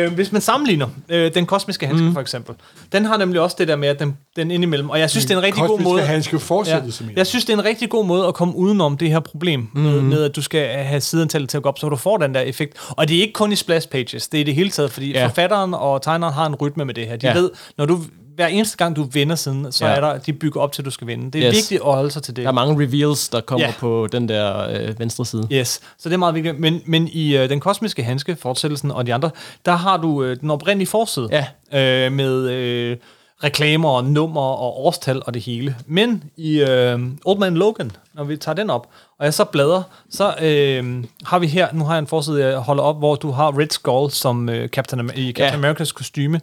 øh, 0.05 0.13
hvis 0.13 0.31
man 0.31 0.41
sammenligner 0.41 0.87
øh, 1.09 1.33
den 1.33 1.45
kosmiske 1.45 1.87
handske, 1.87 2.05
mm. 2.05 2.13
for 2.13 2.21
eksempel. 2.21 2.55
Den 2.91 3.05
har 3.05 3.17
nemlig 3.17 3.41
også 3.41 3.55
det 3.59 3.67
der 3.67 3.75
med, 3.75 3.87
at 3.87 3.99
den, 3.99 4.17
den 4.35 4.51
indimellem... 4.51 4.89
Og 4.89 4.99
jeg 4.99 5.09
synes, 5.09 5.25
det 5.25 5.33
er 5.33 5.37
en 5.37 5.43
rigtig 5.43 5.61
god 5.61 5.69
Kosmiske 5.69 5.89
måde... 5.89 6.01
handske 6.01 6.39
Ja. 6.67 6.91
som 6.91 7.09
Jeg 7.15 7.27
synes, 7.27 7.45
det 7.45 7.53
er 7.53 7.57
en 7.57 7.65
rigtig 7.65 7.89
god 7.89 8.05
måde 8.05 8.27
at 8.27 8.33
komme 8.33 8.55
udenom 8.55 8.97
det 8.97 9.09
her 9.09 9.19
problem 9.19 9.69
mm. 9.73 9.81
med, 9.81 10.01
med, 10.01 10.23
at 10.23 10.35
du 10.35 10.41
skal 10.41 10.67
have 10.67 11.01
sideantallet 11.01 11.49
til 11.49 11.57
at 11.57 11.63
gå 11.63 11.69
op, 11.69 11.79
så 11.79 11.89
du 11.89 11.95
får 11.95 12.17
den 12.17 12.33
der 12.33 12.41
effekt. 12.41 12.77
Og 12.89 13.07
det 13.07 13.17
er 13.17 13.21
ikke 13.21 13.33
kun 13.33 13.51
i 13.51 13.55
splash 13.55 13.87
pages, 13.89 14.27
det 14.27 14.37
er 14.37 14.41
i 14.41 14.43
det 14.43 14.55
hele 14.55 14.69
taget, 14.69 14.91
fordi 14.91 15.11
ja. 15.11 15.25
Forfatteren 15.25 15.73
og 15.73 16.01
tegneren 16.01 16.33
har 16.33 16.45
en 16.45 16.55
rytme 16.55 16.85
med 16.85 16.93
det 16.93 17.07
her. 17.07 17.15
De. 17.15 17.27
Ja. 17.27 17.33
ved, 17.33 17.51
når 17.77 17.85
du 17.85 17.99
hver 18.39 18.47
eneste 18.47 18.77
gang 18.77 18.95
du 18.95 19.03
vender 19.13 19.35
siden, 19.35 19.71
så 19.71 19.85
ja. 19.87 19.91
Er 19.91 20.01
der, 20.01 20.17
de 20.17 20.33
bygger 20.33 20.61
op 20.61 20.71
til, 20.71 20.81
at 20.81 20.85
du 20.85 20.91
skal 20.91 21.07
vinde. 21.07 21.31
Det 21.31 21.43
er 21.45 21.49
yes. 21.49 21.55
Vigtigt 21.57 21.81
at 21.85 21.93
holde 21.93 22.11
sig 22.11 22.23
til 22.23 22.35
det. 22.35 22.43
Der 22.43 22.49
er 22.49 22.53
mange 22.53 22.83
reveals, 22.85 23.29
der 23.29 23.41
kommer 23.41 23.65
Ja. 23.65 23.67
ja. 23.67 23.73
på 23.79 24.07
den 24.11 24.29
der 24.29 24.67
øh, 24.69 24.99
venstre 24.99 25.25
side. 25.25 25.47
Yes, 25.51 25.81
så 25.97 26.09
det 26.09 26.13
er 26.13 26.17
meget 26.19 26.35
vigtigt. 26.35 26.59
Men, 26.59 26.81
men 26.85 27.07
i 27.07 27.37
øh, 27.37 27.49
den 27.49 27.59
kosmiske 27.59 28.03
handske, 28.03 28.35
fortsættelsen 28.35 28.91
og 28.91 29.07
de 29.07 29.13
andre, 29.13 29.29
der 29.65 29.71
har 29.71 29.97
du 29.97 30.23
øh, 30.23 30.39
den 30.39 30.49
oprindelige 30.51 30.87
forside 30.87 31.29
Ja. 31.71 32.05
øh, 32.05 32.11
med 32.11 32.49
øh, 32.49 32.97
reklamer 33.43 33.89
og 33.89 34.03
nummer 34.05 34.41
og 34.41 34.85
årstal 34.85 35.21
og 35.25 35.33
det 35.33 35.41
hele. 35.41 35.75
Men 35.87 36.23
i 36.37 36.59
øh, 36.59 36.99
Old 37.25 37.39
Man 37.39 37.53
Logan, 37.55 37.91
når 38.13 38.23
vi 38.23 38.37
tager 38.37 38.55
den 38.55 38.69
op, 38.69 38.87
og 39.19 39.25
jeg 39.25 39.33
så 39.33 39.43
bladrer, 39.45 39.83
så 40.11 40.33
øh, 40.41 41.03
har 41.25 41.39
vi 41.39 41.47
her, 41.47 41.67
nu 41.73 41.83
har 41.85 41.93
jeg 41.93 41.99
en 41.99 42.07
forside, 42.07 42.45
jeg 42.45 42.57
holder 42.57 42.83
op, 42.83 42.97
hvor 42.97 43.15
du 43.15 43.31
har 43.31 43.59
Red 43.59 43.67
Skull 43.71 44.11
som 44.11 44.49
øh, 44.49 44.67
Captain, 44.69 45.09
Am- 45.09 45.13
i 45.19 45.25
Captain 45.31 45.47
Ja. 45.49 45.53
Americas 45.67 45.91
kostyme. 45.91 46.41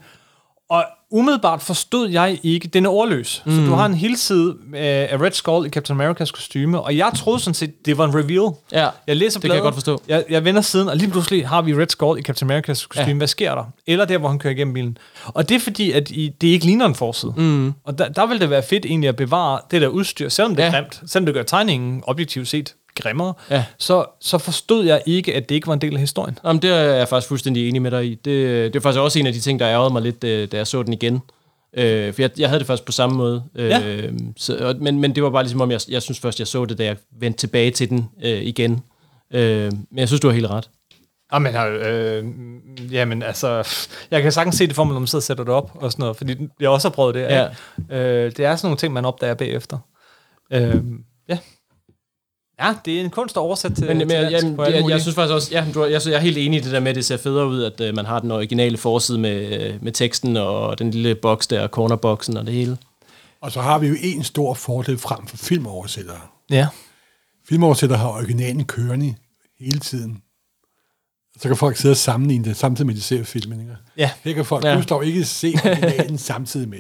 Og 0.70 0.84
umiddelbart 1.10 1.62
forstod 1.62 2.09
jeg 2.09 2.38
ikke, 2.43 2.68
den 2.68 2.86
er 2.86 2.90
ordløs. 2.90 3.43
Mm. 3.47 3.52
Så 3.52 3.60
du 3.70 3.74
har 3.74 3.86
en 3.86 3.94
hel 3.94 4.16
side 4.16 4.56
af 4.74 5.09
af 5.12 5.20
Red 5.20 5.30
Skull 5.32 5.66
i 5.66 5.70
Captain 5.70 6.01
Americas 6.01 6.30
kostyme, 6.30 6.80
og 6.80 6.97
jeg 6.97 7.10
troede 7.16 7.40
sådan 7.40 7.55
set, 7.55 7.86
det 7.86 7.98
var 7.98 8.05
en 8.05 8.14
reveal. 8.14 8.52
Ja, 8.72 8.88
Jeg 9.06 9.16
læser 9.16 9.40
det 9.40 9.51
kan 9.51 9.56
jeg 9.56 9.62
bladet, 9.62 9.62
godt 9.62 9.74
forstå. 9.74 10.02
Jeg, 10.09 10.24
jeg 10.30 10.44
vender 10.44 10.60
siden, 10.60 10.88
og 10.88 10.97
lige 10.97 11.10
pludselig 11.10 11.48
har 11.48 11.62
vi 11.62 11.74
Red 11.74 11.86
Skull 11.88 12.18
i 12.18 12.22
Captain 12.22 12.51
Americas 12.51 12.86
kostume. 12.86 13.09
Ja. 13.09 13.14
Hvad 13.14 13.26
sker 13.26 13.55
der? 13.55 13.64
Eller 13.86 14.05
der, 14.05 14.18
hvor 14.18 14.28
han 14.28 14.38
kører 14.38 14.55
igennem 14.55 14.74
bilen. 14.74 14.98
Og 15.26 15.48
det 15.48 15.55
er 15.55 15.60
fordi, 15.60 15.93
at 15.93 16.10
I, 16.10 16.28
det 16.40 16.47
ikke 16.48 16.64
ligner 16.66 16.86
en 16.86 16.94
forside. 16.94 17.32
Mm. 17.36 17.72
Og 17.84 17.98
der, 17.98 18.09
der 18.09 18.26
vil 18.26 18.40
det 18.40 18.51
være 18.51 18.62
fedt 18.62 18.84
egentlig 18.86 19.09
at 19.09 19.16
bevare 19.16 19.60
det 19.70 19.82
der 19.82 19.88
udstyr, 19.88 20.28
selvom 20.28 20.56
det 20.56 20.62
er 20.64 20.66
Ja. 20.66 20.72
grimt, 20.72 21.01
selvom 21.06 21.26
det 21.26 21.34
gør 21.34 21.43
tegningen 21.43 22.02
objektivt 22.06 22.48
set 22.48 22.74
grimmere, 22.97 23.35
Ja. 23.51 23.64
så, 23.78 24.05
så 24.20 24.39
forstod 24.39 24.85
jeg 24.85 25.02
ikke, 25.06 25.35
at 25.35 25.48
det 25.48 25.55
ikke 25.55 25.66
var 25.66 25.73
en 25.74 25.81
del 25.81 25.94
af 25.94 26.01
historien. 26.01 26.39
Jamen, 26.44 26.62
det 26.62 26.70
er 26.70 26.77
jeg 26.77 27.09
faktisk 27.09 27.28
fuldstændig 27.28 27.68
enig 27.68 27.82
med 27.82 27.90
dig 27.90 28.06
i. 28.06 28.14
Det, 28.14 28.24
det 28.24 28.77
er 28.77 28.81
faktisk 28.81 29.01
også 29.01 29.18
en 29.18 29.27
af 29.27 29.32
de 29.32 29.40
ting, 29.40 29.60
der 29.60 29.68
ærgede 29.68 29.90
mig 29.93 30.02
lidt, 30.02 30.24
øh, 30.24 30.48
da 30.52 30.56
jeg 30.56 30.66
så 30.66 30.82
den 30.82 30.93
igen. 30.93 31.20
Øh, 31.78 32.14
for 32.14 32.23
jeg, 32.23 32.31
jeg 32.39 32.48
havde 32.48 32.59
det 32.59 32.66
først 32.66 32.85
på 32.85 32.93
samme 32.93 33.16
måde. 33.16 33.43
Øh, 33.55 33.68
Ja. 33.68 34.02
så, 34.36 34.56
og, 34.56 34.74
men, 34.81 34.98
men 35.01 35.14
det 35.14 35.23
var 35.23 35.31
bare 35.31 35.43
ligesom 35.43 35.60
om, 35.60 35.70
jeg, 35.70 35.81
jeg 35.89 36.02
synes 36.02 36.20
først, 36.20 36.39
jeg 36.39 36.47
så 36.47 36.64
det, 36.64 36.78
da 36.78 36.85
jeg 36.85 36.97
vendte 37.20 37.39
tilbage 37.40 37.70
til 37.70 37.90
den 37.90 38.09
øh, 38.24 38.43
igen. 38.43 38.82
Øh, 39.35 39.73
men 39.73 39.98
jeg 39.98 40.09
synes, 40.09 40.20
du 40.20 40.28
har 40.28 40.35
helt 40.35 40.47
ret. 40.51 40.70
Jamen, 41.32 41.56
øh, 41.56 42.24
jamen, 42.94 43.23
altså, 43.23 43.68
jeg 44.10 44.23
kan 44.23 44.32
sagtens 44.32 44.56
se 44.56 44.66
det 44.66 44.74
for 44.74 44.85
mig, 44.85 44.93
når 44.93 45.01
man 45.01 45.06
sidder 45.06 45.20
og 45.20 45.23
sætter 45.23 45.44
det 45.44 45.52
op 45.55 45.70
og 45.74 45.93
sådan 45.93 46.02
noget, 46.02 46.16
fordi 46.16 46.35
jeg 46.60 46.68
også 46.70 46.89
har 46.89 46.93
prøvet 46.94 47.14
det. 47.14 47.20
Ja. 47.20 47.47
Ja. 47.90 47.98
Øh, 47.98 48.32
det 48.36 48.44
er 48.44 48.56
sådan 48.56 48.66
nogle 48.66 48.77
ting, 48.78 48.93
man 48.93 49.05
opdager 49.05 49.35
bagefter. 49.35 49.78
Øh, 50.52 50.77
ja. 51.28 51.39
Ja, 52.60 52.74
det 52.84 52.96
er 52.96 53.00
en 53.04 53.10
kunst 53.10 53.36
at 53.36 53.40
oversætte 53.40 53.76
til, 53.76 53.86
Men, 53.86 53.98
men 53.98 54.08
til 54.08 54.16
jeg, 54.16 54.32
dansk 54.32 54.58
jeg, 54.58 54.88
jeg, 54.88 55.00
synes 55.00 55.14
faktisk 55.14 55.34
også, 55.34 55.48
ja, 55.52 55.64
du, 55.74 55.84
jeg, 55.84 56.00
jeg 56.06 56.12
er 56.14 56.18
helt 56.18 56.38
enig 56.38 56.60
i 56.60 56.62
det 56.62 56.72
der 56.72 56.80
med, 56.80 56.90
at 56.90 56.96
det 56.96 57.04
ser 57.04 57.16
federe 57.16 57.48
ud, 57.48 57.62
at 57.62 57.80
øh, 57.80 57.94
man 57.94 58.06
har 58.06 58.18
den 58.18 58.30
originale 58.30 58.76
forside 58.76 59.18
med, 59.18 59.60
øh, 59.62 59.82
med 59.84 59.92
teksten 59.92 60.36
og 60.36 60.78
den 60.78 60.90
lille 60.90 61.14
boks 61.14 61.46
der, 61.46 61.68
cornerboksen 61.68 62.36
og 62.36 62.46
det 62.46 62.54
hele. 62.54 62.78
Og 63.40 63.52
så 63.52 63.60
har 63.60 63.78
vi 63.78 63.86
jo 63.88 63.96
en 64.02 64.24
stor 64.24 64.54
fordel 64.54 64.98
frem 64.98 65.26
for 65.26 65.36
filmoversættere. 65.36 66.20
Ja. 66.50 66.68
Filmoversættere 67.48 67.98
har 67.98 68.08
originalen 68.08 68.64
kørende 68.64 69.14
hele 69.60 69.78
tiden. 69.80 70.22
Så 71.40 71.48
kan 71.48 71.56
folk 71.56 71.76
sidde 71.76 71.92
og 71.92 71.96
sammenligne 71.96 72.44
det, 72.44 72.56
samtidig 72.56 72.86
med, 72.86 72.94
at 72.94 72.98
de 72.98 73.02
ser 73.02 73.24
filmen. 73.24 73.60
Ikke? 73.60 73.76
Ja. 73.96 74.10
Her 74.24 74.32
kan 74.32 74.44
folk 74.44 74.64
Ja. 74.64 75.00
ikke 75.00 75.24
se 75.24 75.54
originalen 75.64 76.18
samtidig 76.18 76.68
med. 76.68 76.78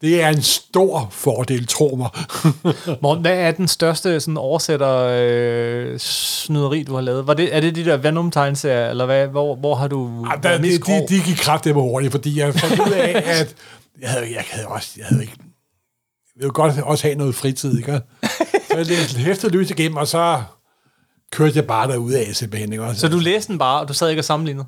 Det 0.00 0.22
er 0.22 0.28
en 0.28 0.42
stor 0.42 1.08
fordel, 1.10 1.66
tro 1.66 1.96
mig. 1.96 2.10
Morten, 3.02 3.22
hvad 3.22 3.38
er 3.38 3.50
den 3.50 3.68
største 3.68 4.20
sådan, 4.20 4.36
oversætter 4.36 5.08
øh, 5.20 5.98
snyderi, 5.98 6.82
du 6.82 6.94
har 6.94 7.00
lavet? 7.00 7.26
Var 7.26 7.34
det, 7.34 7.56
er 7.56 7.60
det 7.60 7.74
de 7.74 7.84
der 7.84 7.96
Venom-tegneserier, 7.96 8.90
eller 8.90 9.06
hvad? 9.06 9.26
Hvor, 9.26 9.56
hvor 9.56 9.74
har 9.74 9.88
du 9.88 10.24
Ej, 10.24 10.34
der, 10.34 10.48
været 10.48 10.60
mest 10.60 10.86
de, 10.86 10.92
de, 10.92 11.06
de 11.08 11.22
gik 11.22 11.36
kraftigt 11.36 11.74
hurtigt, 11.74 12.10
fordi 12.10 12.38
jeg 12.38 12.54
fandt 12.54 12.80
ud 12.80 12.92
af, 12.92 13.22
at 13.40 13.54
jeg 14.00 14.10
havde, 14.10 14.32
jeg 14.34 14.44
havde 14.50 14.68
også, 14.68 14.90
jeg 14.96 15.06
havde 15.06 15.22
ikke, 15.22 15.34
jeg 16.36 16.40
ville 16.40 16.50
godt 16.52 16.80
også 16.82 17.04
have 17.06 17.14
noget 17.14 17.34
fritid, 17.34 17.78
ikke? 17.78 18.00
Så 18.70 18.76
jeg 18.76 18.86
læste 18.86 19.18
hæftet 19.18 19.52
løs 19.52 19.70
igennem, 19.70 19.96
og 19.96 20.08
så 20.08 20.42
kørte 21.32 21.56
jeg 21.56 21.66
bare 21.66 21.88
derud 21.88 22.12
af 22.12 22.36
simpelthen, 22.36 22.72
ikke? 22.72 22.84
Også. 22.84 23.00
Så 23.00 23.08
du 23.08 23.18
læste 23.18 23.48
den 23.52 23.58
bare, 23.58 23.80
og 23.80 23.88
du 23.88 23.94
sad 23.94 24.08
ikke 24.08 24.20
og 24.20 24.24
sammenlignede? 24.24 24.66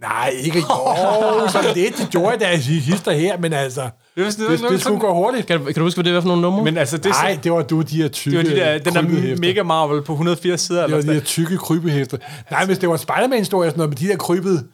Nej, 0.00 0.28
ikke 0.28 0.58
jo, 0.58 1.48
så 1.48 1.72
lidt, 1.74 1.98
det 1.98 2.08
gjorde 2.10 2.30
jeg 2.30 2.40
da 2.40 2.56
hister 2.56 3.12
her, 3.12 3.38
men 3.38 3.52
altså, 3.52 3.90
Det 4.16 4.24
var 4.24 4.30
det, 4.30 4.34
sådan- 4.40 4.62
det, 4.62 4.70
det 4.70 4.80
skulle 4.80 5.00
gå 5.00 5.14
hurtigt. 5.14 5.46
Kan, 5.46 5.58
du- 5.58 5.64
kan 5.64 5.74
du 5.74 5.82
huske, 5.82 5.96
hvad 5.96 6.04
det 6.04 6.14
var 6.14 6.20
for 6.20 6.28
nogle 6.28 6.42
numre? 6.42 6.64
Men 6.64 6.78
altså, 6.78 6.96
det, 6.96 7.06
Nej, 7.06 7.38
det 7.44 7.52
var 7.52 7.62
du, 7.62 7.80
de 7.82 7.96
her 8.02 8.08
tykke 8.08 8.38
det 8.38 8.46
var 8.48 8.54
de 8.54 8.60
der, 8.60 8.78
den 8.78 8.94
der. 8.94 9.36
Mega 9.40 9.62
Marvel 9.62 10.02
på 10.02 10.12
180 10.12 10.60
sider. 10.60 10.78
Det 10.78 10.84
Eller 10.84 10.96
var 10.96 11.02
de 11.02 11.12
her 11.12 11.20
tykke 11.24 11.56
krybehæfter. 11.58 12.18
Nej, 12.50 12.66
hvis 12.66 12.78
det 12.78 12.88
var 12.88 12.96
Spider-Man-historier, 12.96 13.70
sådan 13.70 13.78
noget, 13.78 13.90
med 13.90 13.96
de 13.96 14.08
der 14.12 14.16
krybede, 14.16 14.64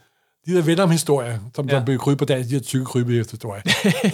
de 0.46 0.54
der 0.56 0.62
Venom-historier, 0.62 1.38
som 1.56 1.68
Ja. 1.68 1.76
der 1.76 1.84
blev 1.84 1.98
kryb 1.98 2.18
på 2.18 2.24
dansk, 2.24 2.48
de 2.50 2.54
her 2.54 2.60
tykke 2.62 2.84
krybehæfter-historier. 2.84 3.62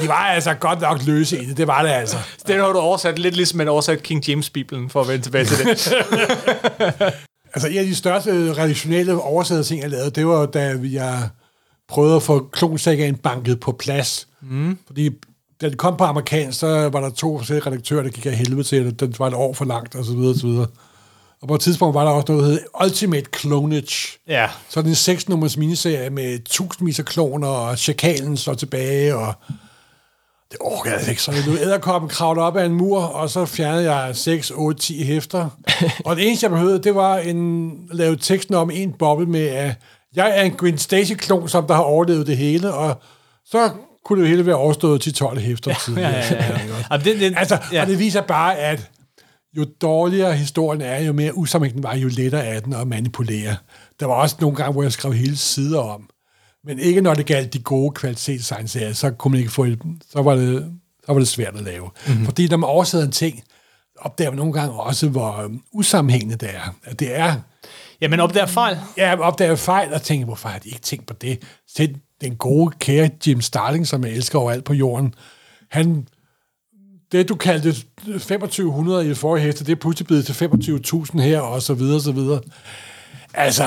De 0.02 0.08
var 0.08 0.14
altså 0.14 0.54
godt 0.54 0.80
nok 0.80 1.00
løse 1.06 1.42
i 1.42 1.44
det, 1.46 1.56
det 1.56 1.66
var 1.66 1.82
det 1.82 1.90
altså. 1.90 2.16
Det 2.46 2.56
har 2.56 2.72
du 2.72 2.78
oversat 2.78 3.18
lidt 3.18 3.36
ligesom 3.36 3.56
man 3.58 3.68
oversat 3.68 4.02
King 4.02 4.28
James-bibelen, 4.28 4.90
for 4.90 5.00
at 5.00 5.08
vende 5.08 5.24
tilbage 5.24 5.44
til 5.44 5.66
det. 5.66 5.94
Altså, 7.54 7.68
en 7.68 7.76
af 7.78 7.84
de 7.84 7.94
største 7.94 8.30
redaktionelle 8.32 9.22
oversætter 9.22 9.64
ting, 9.64 9.82
jeg 9.82 9.90
lavede, 9.90 10.10
det 10.10 10.26
var, 10.26 10.46
da 10.46 10.76
jeg 10.82 11.28
prøvede 11.88 12.16
at 12.16 12.22
få 12.22 12.48
klonsagaen 12.52 13.14
banket 13.16 13.60
på 13.60 13.72
plads. 13.72 14.27
Mm. 14.42 14.78
Fordi 14.86 15.10
da 15.60 15.68
det 15.68 15.78
kom 15.78 15.96
på 15.96 16.04
amerikansk, 16.04 16.58
så 16.58 16.88
var 16.88 17.00
der 17.00 17.10
to 17.10 17.38
forskellige 17.38 17.66
redaktører, 17.66 18.02
der 18.02 18.10
gik 18.10 18.26
af 18.26 18.32
helvede 18.32 18.62
til, 18.62 18.76
at 18.76 19.00
den 19.00 19.14
var 19.18 19.26
et 19.26 19.34
år 19.34 19.52
for 19.52 19.64
langt, 19.64 19.94
og 19.94 20.04
så 20.04 20.12
videre, 20.12 20.30
og 20.30 20.36
så 20.36 20.46
videre. 20.46 20.66
Og 21.42 21.48
på 21.48 21.54
et 21.54 21.60
tidspunkt 21.60 21.94
var 21.94 22.04
der 22.04 22.10
også 22.10 22.32
noget, 22.32 22.44
der 22.44 22.50
hed 22.50 22.60
Ultimate 22.84 23.26
Clonage. 23.38 24.18
ja. 24.28 24.48
Så 24.68 24.80
er 24.80 24.82
det 24.82 24.88
en 24.88 24.94
seks 24.94 25.28
nummers 25.28 25.56
miniserie 25.56 26.10
med 26.10 26.38
tusindvis 26.44 26.98
af 26.98 27.04
kloner, 27.04 27.48
og 27.48 27.78
chakalen 27.78 28.36
slår 28.36 28.54
tilbage, 28.54 29.16
og 29.16 29.34
det 30.50 30.58
orker 30.60 30.90
jeg 30.90 31.08
ikke. 31.08 31.22
Så 31.22 31.32
lod 31.46 31.58
æderkoppen 31.58 32.08
kravle 32.10 32.42
op 32.42 32.56
ad 32.56 32.66
en 32.66 32.74
mur, 32.74 33.00
og 33.00 33.30
så 33.30 33.46
fjernede 33.46 33.92
jeg 33.92 34.16
6, 34.16 34.50
8, 34.50 34.80
10 34.80 35.04
hæfter. 35.04 35.48
og 36.04 36.16
det 36.16 36.26
eneste, 36.26 36.44
jeg 36.44 36.50
behøvede, 36.50 36.82
det 36.82 36.94
var 36.94 37.18
en, 37.18 37.72
lave 37.92 38.16
teksten 38.16 38.54
om 38.54 38.70
en 38.70 38.92
boble 38.92 39.26
med, 39.26 39.46
at 39.46 39.74
jeg 40.14 40.38
er 40.38 40.42
en 40.42 40.52
Gwen 40.52 40.78
Stacy-klon, 40.78 41.48
som 41.48 41.66
der 41.66 41.74
har 41.74 41.82
overlevet 41.82 42.26
det 42.26 42.36
hele, 42.36 42.74
og 42.74 43.02
så 43.44 43.70
kunne 44.08 44.22
det 44.22 44.30
hele 44.30 44.46
være 44.46 44.56
overstået 44.56 45.00
til 45.00 45.14
12 45.14 45.38
hæfter 45.38 45.74
tidligere. 45.84 46.10
Ja, 46.10 46.34
ja, 46.34 46.46
ja. 46.46 46.60
Jamen, 46.90 47.04
det, 47.04 47.20
det, 47.20 47.34
Altså, 47.36 47.54
ja. 47.54 47.76
ja. 47.76 47.82
og 47.82 47.86
det 47.86 47.98
viser 47.98 48.20
bare, 48.20 48.58
at 48.58 48.90
jo 49.56 49.66
dårligere 49.82 50.36
historien 50.36 50.80
er, 50.80 50.98
jo 50.98 51.12
mere 51.12 51.36
usammenhængende 51.36 51.88
den 51.88 51.92
var, 51.92 51.96
jo 51.96 52.08
lettere 52.08 52.46
er 52.46 52.60
den 52.60 52.72
at 52.72 52.88
manipulere. 52.88 53.56
Der 54.00 54.06
var 54.06 54.14
også 54.14 54.36
nogle 54.40 54.56
gange, 54.56 54.72
hvor 54.72 54.82
jeg 54.82 54.92
skrev 54.92 55.12
hele 55.12 55.36
sider 55.36 55.80
om. 55.80 56.10
Men 56.64 56.78
ikke 56.78 57.00
når 57.00 57.14
det 57.14 57.26
galt 57.26 57.52
de 57.52 57.58
gode 57.58 57.90
kvalitetstegnserier, 57.94 58.92
så 58.92 59.10
kunne 59.10 59.32
man 59.32 59.40
ikke 59.40 59.52
få 59.52 59.64
et, 59.64 59.82
så 60.10 60.22
var 60.22 60.34
det, 60.34 60.72
så 61.06 61.12
var 61.12 61.18
det 61.18 61.28
svært 61.28 61.56
at 61.56 61.62
lave. 61.62 61.90
Mm-hmm. 62.06 62.24
Fordi 62.24 62.48
når 62.48 62.56
man 62.56 62.70
oversætter 62.70 63.06
en 63.06 63.12
ting, 63.12 63.42
opdager 63.98 64.30
man 64.30 64.38
nogle 64.38 64.52
gange 64.52 64.72
også, 64.72 65.08
hvor 65.08 65.36
øhm, 65.42 65.60
usammenhængende 65.72 66.36
det 66.36 66.50
er. 66.54 66.74
At 66.84 67.00
det 67.00 67.16
er, 67.16 67.34
ja, 68.00 68.08
men 68.08 68.20
op 68.20 68.34
der 68.34 68.46
fejl. 68.46 68.78
jeg 68.96 69.18
opdager 69.18 69.56
fejl 69.56 69.94
og 69.94 70.02
tænker, 70.02 70.26
hvorfor 70.26 70.48
har 70.48 70.58
de 70.58 70.68
ikke 70.68 70.80
tænkt 70.80 71.06
på 71.06 71.14
det? 71.14 71.42
Selv 71.76 71.94
den 72.20 72.36
gode, 72.36 72.74
kære 72.78 73.10
Jim 73.26 73.40
Starling, 73.40 73.86
som 73.86 74.04
jeg 74.04 74.12
elsker 74.12 74.38
overalt 74.38 74.64
på 74.64 74.74
jorden, 74.74 75.14
han, 75.70 76.06
det 77.12 77.28
du 77.28 77.34
kaldte 77.34 77.72
2500 78.04 79.06
i 79.06 79.08
det 79.08 79.18
forrige 79.18 79.44
hæfte, 79.44 79.64
det 79.64 79.72
er 79.72 79.76
pludselig 79.76 80.06
blevet 80.06 80.26
til 80.26 80.32
25.000 80.32 81.20
her, 81.20 81.40
og 81.40 81.62
så 81.62 81.74
videre, 81.74 82.00
så 82.00 82.12
videre. 82.12 82.40
Altså, 83.34 83.64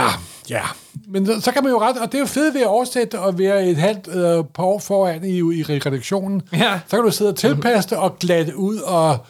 ja. 0.50 0.64
Men 1.08 1.42
så, 1.42 1.52
kan 1.52 1.64
man 1.64 1.72
jo 1.72 1.82
ret, 1.82 1.98
og 1.98 2.12
det 2.12 2.16
er 2.16 2.20
jo 2.20 2.26
fedt 2.26 2.54
ved 2.54 2.62
at 2.62 2.68
oversætte 2.68 3.20
og 3.20 3.40
være 3.40 3.68
et 3.68 3.78
halvt 3.78 4.08
øh, 4.08 4.44
par 4.54 4.64
år 4.64 4.80
foran 4.80 5.24
i, 5.24 5.38
i 5.38 5.64
redaktionen. 5.64 6.42
Ja. 6.54 6.80
Så 6.88 6.98
kan 6.98 7.06
du 7.06 7.12
sidde 7.12 7.30
og 7.30 7.38
tilpasse 7.38 7.90
det 7.90 7.98
og 7.98 8.20
glatte 8.20 8.58
ud 8.58 8.78
og 8.78 9.26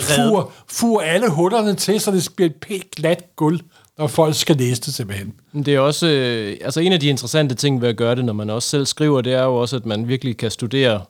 fure, 0.00 0.46
fure 0.66 1.04
alle 1.04 1.28
hullerne 1.28 1.74
til, 1.74 2.00
så 2.00 2.10
det 2.10 2.28
bliver 2.36 2.50
et 2.50 2.56
pænt 2.56 2.90
glat 2.90 3.24
gulv, 3.36 3.60
når 3.98 4.06
folk 4.06 4.34
skal 4.34 4.56
læse 4.56 4.80
det 4.80 4.94
simpelthen. 4.94 5.34
Det 5.54 5.74
er 5.74 5.80
også, 5.80 6.06
øh, 6.06 6.56
altså 6.60 6.80
en 6.80 6.92
af 6.92 7.00
de 7.00 7.08
interessante 7.08 7.54
ting 7.54 7.82
ved 7.82 7.88
at 7.88 7.96
gøre 7.96 8.14
det, 8.14 8.24
når 8.24 8.32
man 8.32 8.50
også 8.50 8.68
selv 8.68 8.86
skriver, 8.86 9.20
det 9.20 9.34
er 9.34 9.44
jo 9.44 9.56
også, 9.56 9.76
at 9.76 9.86
man 9.86 10.08
virkelig 10.08 10.36
kan 10.36 10.50
studere, 10.50 11.00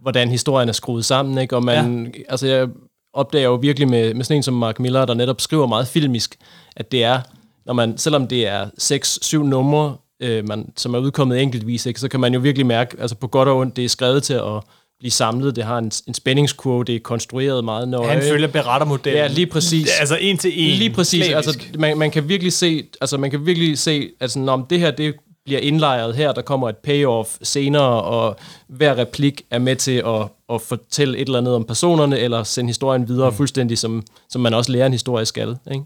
hvordan 0.00 0.28
historien 0.28 0.68
er 0.68 0.72
skruet 0.72 1.04
sammen, 1.04 1.38
ikke? 1.38 1.56
Og 1.56 1.64
man, 1.64 2.12
ja. 2.16 2.22
altså 2.28 2.46
jeg 2.46 2.68
opdager 3.12 3.48
jo 3.48 3.54
virkelig 3.54 3.88
med, 3.88 4.14
med 4.14 4.24
sådan 4.24 4.36
en 4.36 4.42
som 4.42 4.54
Mark 4.54 4.80
Miller, 4.80 5.04
der 5.04 5.14
netop 5.14 5.40
skriver 5.40 5.66
meget 5.66 5.88
filmisk, 5.88 6.36
at 6.76 6.92
det 6.92 7.04
er, 7.04 7.20
når 7.66 7.72
man, 7.72 7.98
selvom 7.98 8.26
det 8.26 8.46
er 8.48 8.66
6-7 8.80 9.36
numre, 9.36 9.96
øh, 10.20 10.48
man, 10.48 10.72
som 10.76 10.94
er 10.94 10.98
udkommet 10.98 11.42
enkeltvis, 11.42 11.86
ikke? 11.86 12.00
så 12.00 12.08
kan 12.08 12.20
man 12.20 12.34
jo 12.34 12.40
virkelig 12.40 12.66
mærke, 12.66 12.96
altså 13.00 13.16
på 13.16 13.26
godt 13.26 13.48
og 13.48 13.56
ondt, 13.56 13.76
det 13.76 13.84
er 13.84 13.88
skrevet 13.88 14.22
til 14.22 14.34
at 14.34 14.62
blive 15.00 15.10
samlet, 15.10 15.56
det 15.56 15.64
har 15.64 15.78
en, 15.78 15.90
en 16.06 16.14
spændingskurve, 16.14 16.84
det 16.84 16.94
er 16.94 17.00
konstrueret 17.00 17.64
meget 17.64 17.88
nøje. 17.88 18.08
Han 18.08 18.22
følger 18.22 18.48
berettermodellen. 18.48 19.22
Ja, 19.22 19.28
lige 19.28 19.46
præcis. 19.46 19.88
Altså 20.00 20.16
en 20.20 20.38
til 20.38 20.52
en. 20.54 20.78
Lige 20.78 20.90
præcis. 20.90 21.26
slavisk. 21.26 21.48
Altså, 21.48 21.66
man, 21.78 21.98
man 21.98 22.10
kan 22.10 22.28
virkelig 22.28 22.52
se, 22.52 22.84
altså 23.00 23.18
man 23.18 23.30
kan 23.30 23.46
virkelig 23.46 23.78
se, 23.78 24.08
at 24.20 24.30
sådan, 24.30 24.48
om 24.48 24.66
det 24.70 24.80
her 24.80 24.90
det 24.90 25.14
bliver 25.44 25.60
indlejret 25.60 26.14
her, 26.14 26.32
der 26.32 26.42
kommer 26.42 26.68
et 26.68 26.76
payoff 26.76 27.36
senere, 27.42 28.02
og 28.02 28.36
hver 28.68 28.98
replik 28.98 29.42
er 29.50 29.58
med 29.58 29.76
til 29.76 30.02
at, 30.06 30.28
at 30.54 30.60
fortælle 30.60 31.18
et 31.18 31.26
eller 31.26 31.38
andet 31.38 31.54
om 31.54 31.64
personerne, 31.64 32.18
eller 32.18 32.42
sende 32.42 32.68
historien 32.68 33.08
videre 33.08 33.30
mm. 33.30 33.36
fuldstændig, 33.36 33.78
som, 33.78 34.02
som 34.28 34.40
man 34.40 34.54
også 34.54 34.72
lærer 34.72 34.86
en 34.86 34.92
historie 34.92 35.26
skal. 35.26 35.56
Ikke? 35.72 35.84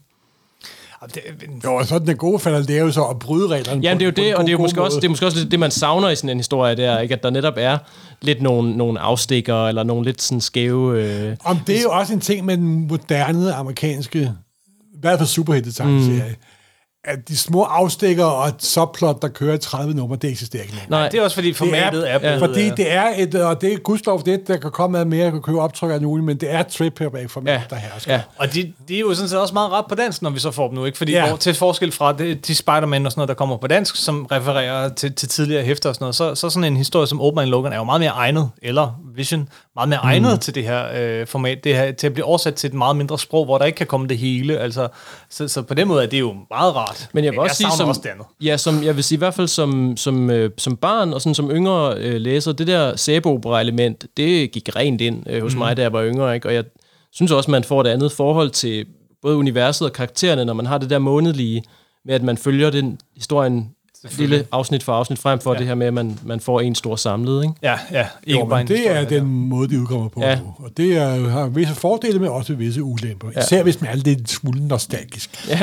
Jo, 1.64 1.74
og 1.74 1.86
så 1.86 1.94
er 1.94 1.98
den 1.98 2.16
gode 2.16 2.38
falder 2.38 2.62
det 2.62 2.76
er 2.76 2.80
jo 2.80 2.90
så 2.90 3.04
at 3.04 3.18
bryde 3.18 3.48
reglerne 3.48 3.80
Jamen, 3.82 4.00
det 4.00 4.04
er 4.04 4.06
jo 4.06 4.10
på, 4.10 4.14
på 4.14 4.20
en 4.22 4.26
det, 4.26 4.36
og 4.36 4.46
det 4.46 4.54
er, 4.54 4.58
måske 4.58 4.82
også, 4.82 4.96
det 4.96 5.04
er 5.04 5.08
måske 5.08 5.26
også 5.26 5.38
lidt 5.38 5.50
det, 5.50 5.60
man 5.60 5.70
savner 5.70 6.08
i 6.10 6.16
sådan 6.16 6.30
en 6.30 6.36
historie 6.36 6.76
der, 6.76 6.98
ikke? 6.98 7.14
at 7.14 7.22
der 7.22 7.30
netop 7.30 7.54
er 7.56 7.78
lidt 8.22 8.42
nogle, 8.42 8.76
nogle 8.76 9.00
afstikker, 9.00 9.68
eller 9.68 9.82
nogle 9.82 10.04
lidt 10.04 10.22
sådan 10.22 10.40
skæve... 10.40 11.02
Øh, 11.02 11.36
Om 11.44 11.58
det 11.66 11.78
er 11.78 11.82
jo 11.82 11.90
også 11.90 12.12
en 12.12 12.20
ting 12.20 12.46
med 12.46 12.56
den 12.56 12.86
moderne 12.88 13.52
amerikanske, 13.54 14.20
i 14.94 14.98
hvert 15.00 15.18
fald 15.18 15.28
superhelte-tegneserie, 15.28 16.30
mm. 16.30 16.53
At 17.04 17.28
de 17.28 17.36
små 17.36 17.62
afstikker 17.62 18.24
og 18.24 18.48
et 18.48 18.54
subplot, 18.58 19.22
der 19.22 19.28
kører 19.28 19.56
30 19.56 19.94
numre, 19.94 20.16
det 20.22 20.30
eksisterer 20.30 20.62
ikke 20.62 20.74
længere. 20.74 20.90
Nej, 20.90 21.08
Det 21.08 21.18
er 21.20 21.24
også 21.24 21.34
fordi 21.34 21.52
formatet 21.52 22.10
er, 22.10 22.18
blevet... 22.18 22.38
Fordi 22.38 22.70
det 22.70 22.92
er 22.92 23.04
et, 23.16 23.34
og 23.34 23.60
det 23.60 23.72
er 23.72 23.76
gudslov 23.76 24.22
det, 24.24 24.48
der 24.48 24.56
kan 24.56 24.70
komme 24.70 24.98
af 24.98 25.06
mere, 25.06 25.30
kan 25.30 25.42
købe 25.42 25.60
optryk 25.60 25.90
af 25.90 26.00
muligt, 26.00 26.24
men 26.26 26.36
det 26.36 26.52
er 26.52 26.62
trip 26.62 26.98
format 27.28 27.52
ja, 27.52 27.62
der 27.70 27.76
hersker. 27.76 28.12
ja. 28.12 28.20
Og 28.36 28.54
de, 28.54 28.72
de 28.88 28.96
er 28.96 29.00
jo 29.00 29.14
sådan 29.14 29.28
set 29.28 29.40
også 29.40 29.54
meget 29.54 29.72
ret 29.72 29.84
på 29.88 29.94
dansk, 29.94 30.22
når 30.22 30.30
vi 30.30 30.38
så 30.38 30.50
får 30.50 30.66
dem 30.68 30.74
nu, 30.74 30.84
ikke? 30.84 30.98
Fordi 30.98 31.12
Ja. 31.12 31.28
hvor, 31.28 31.36
til 31.36 31.54
forskel 31.54 31.92
fra 31.92 32.12
det, 32.12 32.46
de 32.46 32.54
Spider-Man 32.54 33.06
og 33.06 33.12
sådan 33.12 33.20
noget, 33.20 33.28
der 33.28 33.34
kommer 33.34 33.56
på 33.56 33.66
dansk, 33.66 33.96
som 33.96 34.24
refererer 34.32 34.88
til, 34.88 35.12
til 35.14 35.28
tidligere 35.28 35.64
hæfter 35.64 35.88
og 35.88 35.94
sådan 35.94 36.02
noget, 36.04 36.14
så, 36.14 36.34
så 36.34 36.50
sådan 36.50 36.64
en 36.64 36.76
historie 36.76 37.06
som 37.06 37.20
Old 37.20 37.34
Man 37.34 37.48
Logan 37.48 37.72
er 37.72 37.76
jo 37.76 37.84
meget 37.84 38.00
mere 38.00 38.10
egnet, 38.10 38.50
eller 38.62 39.00
Vision, 39.14 39.48
meget 39.76 39.88
mere 39.88 39.98
egnet 40.02 40.32
Mm. 40.32 40.38
til 40.38 40.54
det 40.54 40.64
her 40.64 40.86
øh, 41.20 41.26
format, 41.26 41.64
det 41.64 41.76
her, 41.76 41.92
til 41.92 42.06
at 42.06 42.12
blive 42.12 42.24
oversat 42.24 42.54
til 42.54 42.68
et 42.68 42.74
meget 42.74 42.96
mindre 42.96 43.18
sprog, 43.18 43.44
hvor 43.44 43.58
der 43.58 43.64
ikke 43.64 43.76
kan 43.76 43.86
komme 43.86 44.06
det 44.06 44.18
hele. 44.18 44.58
Altså, 44.58 44.88
så, 45.30 45.48
så 45.48 45.62
på 45.62 45.74
den 45.74 45.88
måde 45.88 46.02
er 46.02 46.06
det 46.06 46.20
jo 46.20 46.34
meget 46.50 46.76
rart. 46.76 47.08
Men 47.12 47.24
jeg 47.24 47.32
vil 47.32 47.40
også 47.40 47.56
sige, 47.56 47.64
savner 47.64 47.76
som, 47.76 47.88
også 47.88 48.00
det 48.04 48.08
andet. 48.08 48.26
ja, 48.42 48.56
som, 48.56 48.82
jeg 48.84 48.96
vil 48.96 49.04
sige 49.04 49.16
i 49.16 49.18
hvert 49.18 49.34
fald 49.34 49.48
som, 49.48 49.96
som, 49.96 50.30
øh, 50.30 50.50
som 50.58 50.76
barn 50.76 51.12
og 51.12 51.20
sådan 51.20 51.34
som 51.34 51.50
yngre 51.50 51.94
øh, 51.98 52.14
læser, 52.20 52.52
det 52.52 52.66
der 52.66 52.96
sæbeopera-element, 52.96 54.06
det 54.16 54.52
gik 54.52 54.76
rent 54.76 55.00
ind 55.00 55.22
øh, 55.30 55.42
hos 55.42 55.54
mm. 55.54 55.58
mig, 55.58 55.76
da 55.76 55.82
jeg 55.82 55.92
var 55.92 56.04
yngre. 56.04 56.34
Ikke? 56.34 56.48
Og 56.48 56.54
jeg 56.54 56.64
synes 57.12 57.32
også, 57.32 57.50
man 57.50 57.64
får 57.64 57.80
et 57.80 57.86
andet 57.86 58.12
forhold 58.12 58.50
til 58.50 58.86
både 59.22 59.36
universet 59.36 59.86
og 59.86 59.92
karaktererne, 59.92 60.44
når 60.44 60.52
man 60.54 60.66
har 60.66 60.78
det 60.78 60.90
der 60.90 60.98
månedlige 60.98 61.62
med, 62.04 62.14
at 62.14 62.22
man 62.22 62.36
følger 62.38 62.70
den 62.70 62.98
historien 63.16 63.70
lille 64.18 64.46
afsnit 64.52 64.82
for 64.82 64.92
afsnit 64.92 65.18
frem 65.18 65.40
for 65.40 65.52
ja. 65.52 65.58
det 65.58 65.66
her 65.66 65.74
med, 65.74 65.86
at 65.86 65.94
man, 65.94 66.18
man 66.24 66.40
får 66.40 66.60
en 66.60 66.74
stor 66.74 66.96
samlet. 66.96 67.42
Ikke? 67.42 67.54
Ja, 67.62 67.78
ja. 67.92 68.06
Ikke 68.26 68.40
Jo, 68.40 68.46
bare 68.46 68.64
det 68.64 68.90
er 68.90 69.04
den 69.04 69.24
måde, 69.24 69.68
de 69.68 69.80
udkommer 69.80 70.08
på 70.08 70.20
Ja. 70.20 70.34
nu. 70.34 70.54
Og 70.58 70.70
det 70.76 70.96
er, 70.96 71.28
har 71.28 71.46
visse 71.46 71.74
fordele, 71.74 72.18
men 72.18 72.28
også 72.28 72.54
visse 72.54 72.82
ulemper. 72.82 73.28
Især 73.40 73.62
hvis 73.62 73.80
man 73.80 73.90
er 73.90 73.94
lidt 73.96 74.30
smule 74.30 74.66
nostalgisk. 74.68 75.30
Ja. 75.48 75.58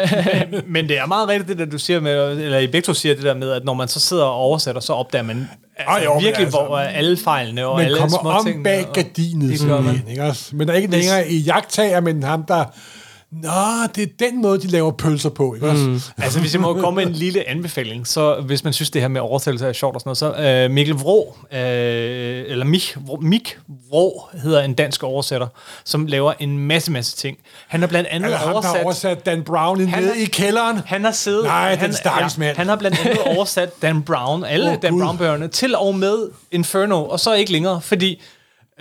der. 0.51 0.61
Men 0.67 0.87
det 0.89 0.97
er 0.97 1.05
meget 1.05 1.27
rigtigt, 1.29 1.49
det 1.49 1.57
der 1.57 1.65
du 1.71 1.77
siger 1.77 1.99
med, 1.99 2.37
eller 2.37 2.59
i 2.59 2.67
begge 2.67 2.85
to 2.85 2.93
siger 2.93 3.15
det 3.15 3.23
der 3.23 3.33
med, 3.35 3.51
at 3.51 3.65
når 3.65 3.73
man 3.73 3.87
så 3.87 3.99
sidder 3.99 4.23
og 4.23 4.33
oversætter, 4.33 4.81
så 4.81 4.93
opdager 4.93 5.23
man 5.23 5.49
altså, 5.77 5.95
Ah, 5.97 6.05
jo, 6.05 6.13
virkelig, 6.13 6.37
altså, 6.45 6.63
hvor 6.67 6.77
er 6.77 6.87
alle 6.87 7.17
fejlene 7.17 7.65
og 7.65 7.77
Man 7.77 7.85
alle 7.85 7.97
kommer 7.97 8.17
små 8.21 8.29
om 8.29 8.45
tingene, 8.45 8.63
bag 8.63 8.87
og- 8.87 8.93
gardinet, 8.93 9.49
Det 9.49 9.59
gør 9.59 9.67
man. 9.67 9.77
simpelthen, 9.83 10.07
ikke 10.11 10.23
også? 10.23 10.55
Men 10.55 10.67
der 10.67 10.73
er 10.73 10.77
ikke 10.77 10.91
længere 10.91 11.29
i 11.29 11.37
jagttager, 11.37 11.99
men 11.99 12.23
ham, 12.23 12.43
der... 12.43 12.65
Nå, 13.31 13.87
det 13.95 14.03
er 14.03 14.07
den 14.19 14.41
måde, 14.41 14.61
de 14.61 14.67
laver 14.67 14.91
pølser 14.91 15.29
på, 15.29 15.53
ikke 15.53 15.69
også? 15.69 15.83
Mm. 15.83 15.99
Altså, 16.23 16.39
hvis 16.39 16.53
jeg 16.53 16.61
må 16.61 16.73
komme 16.73 17.01
med 17.01 17.11
en 17.11 17.13
lille 17.13 17.49
anbefaling, 17.49 18.07
så 18.07 18.41
hvis 18.41 18.63
man 18.63 18.73
synes, 18.73 18.89
det 18.89 19.01
her 19.01 19.09
med 19.09 19.21
oversættelse 19.21 19.67
er 19.67 19.73
sjovt 19.73 19.95
og 19.95 20.01
sådan 20.01 20.31
noget, 20.31 20.37
så 20.37 20.65
øh, 20.65 20.71
Mikkel 20.71 20.95
Vrå, 20.95 21.35
øh, 21.53 21.59
eller 22.47 22.65
Mik, 22.65 22.97
Vrå, 23.05 23.15
Mik 23.15 23.59
Vrå 23.89 24.21
hedder 24.43 24.61
en 24.61 24.73
dansk 24.73 25.03
oversætter, 25.03 25.47
som 25.83 26.05
laver 26.05 26.33
en 26.39 26.57
masse, 26.57 26.91
masse 26.91 27.17
ting. 27.17 27.37
Han 27.67 27.79
har 27.79 27.87
blandt 27.87 28.09
andet 28.09 28.31
der 28.31 28.51
oversat... 28.51 28.71
har 28.71 28.83
oversat 28.83 29.25
Dan 29.25 29.43
Brown 29.43 29.81
i 29.81 29.85
Han 29.85 30.03
nede 30.03 30.13
er- 30.17 30.21
i 30.21 30.25
kælderen. 30.25 30.77
Han 30.85 31.03
har 31.03 31.11
siddet... 31.11 31.43
Nej, 31.43 31.69
den 31.69 31.79
han, 31.79 31.93
stakkels 31.93 32.37
mand. 32.37 32.57
Han 32.57 32.67
har 32.67 32.75
blandt 32.75 32.99
andet 33.05 33.21
oversat 33.37 33.81
Dan 33.81 34.03
Brown, 34.03 34.43
alle 34.45 34.69
oh, 34.71 34.75
Dan. 34.81 34.99
Brown-bøgerne, 34.99 35.47
til 35.47 35.75
og 35.75 35.95
med 35.95 36.29
Inferno, 36.51 37.05
og 37.05 37.19
så 37.19 37.33
ikke 37.33 37.51
længere, 37.51 37.81
fordi 37.81 38.21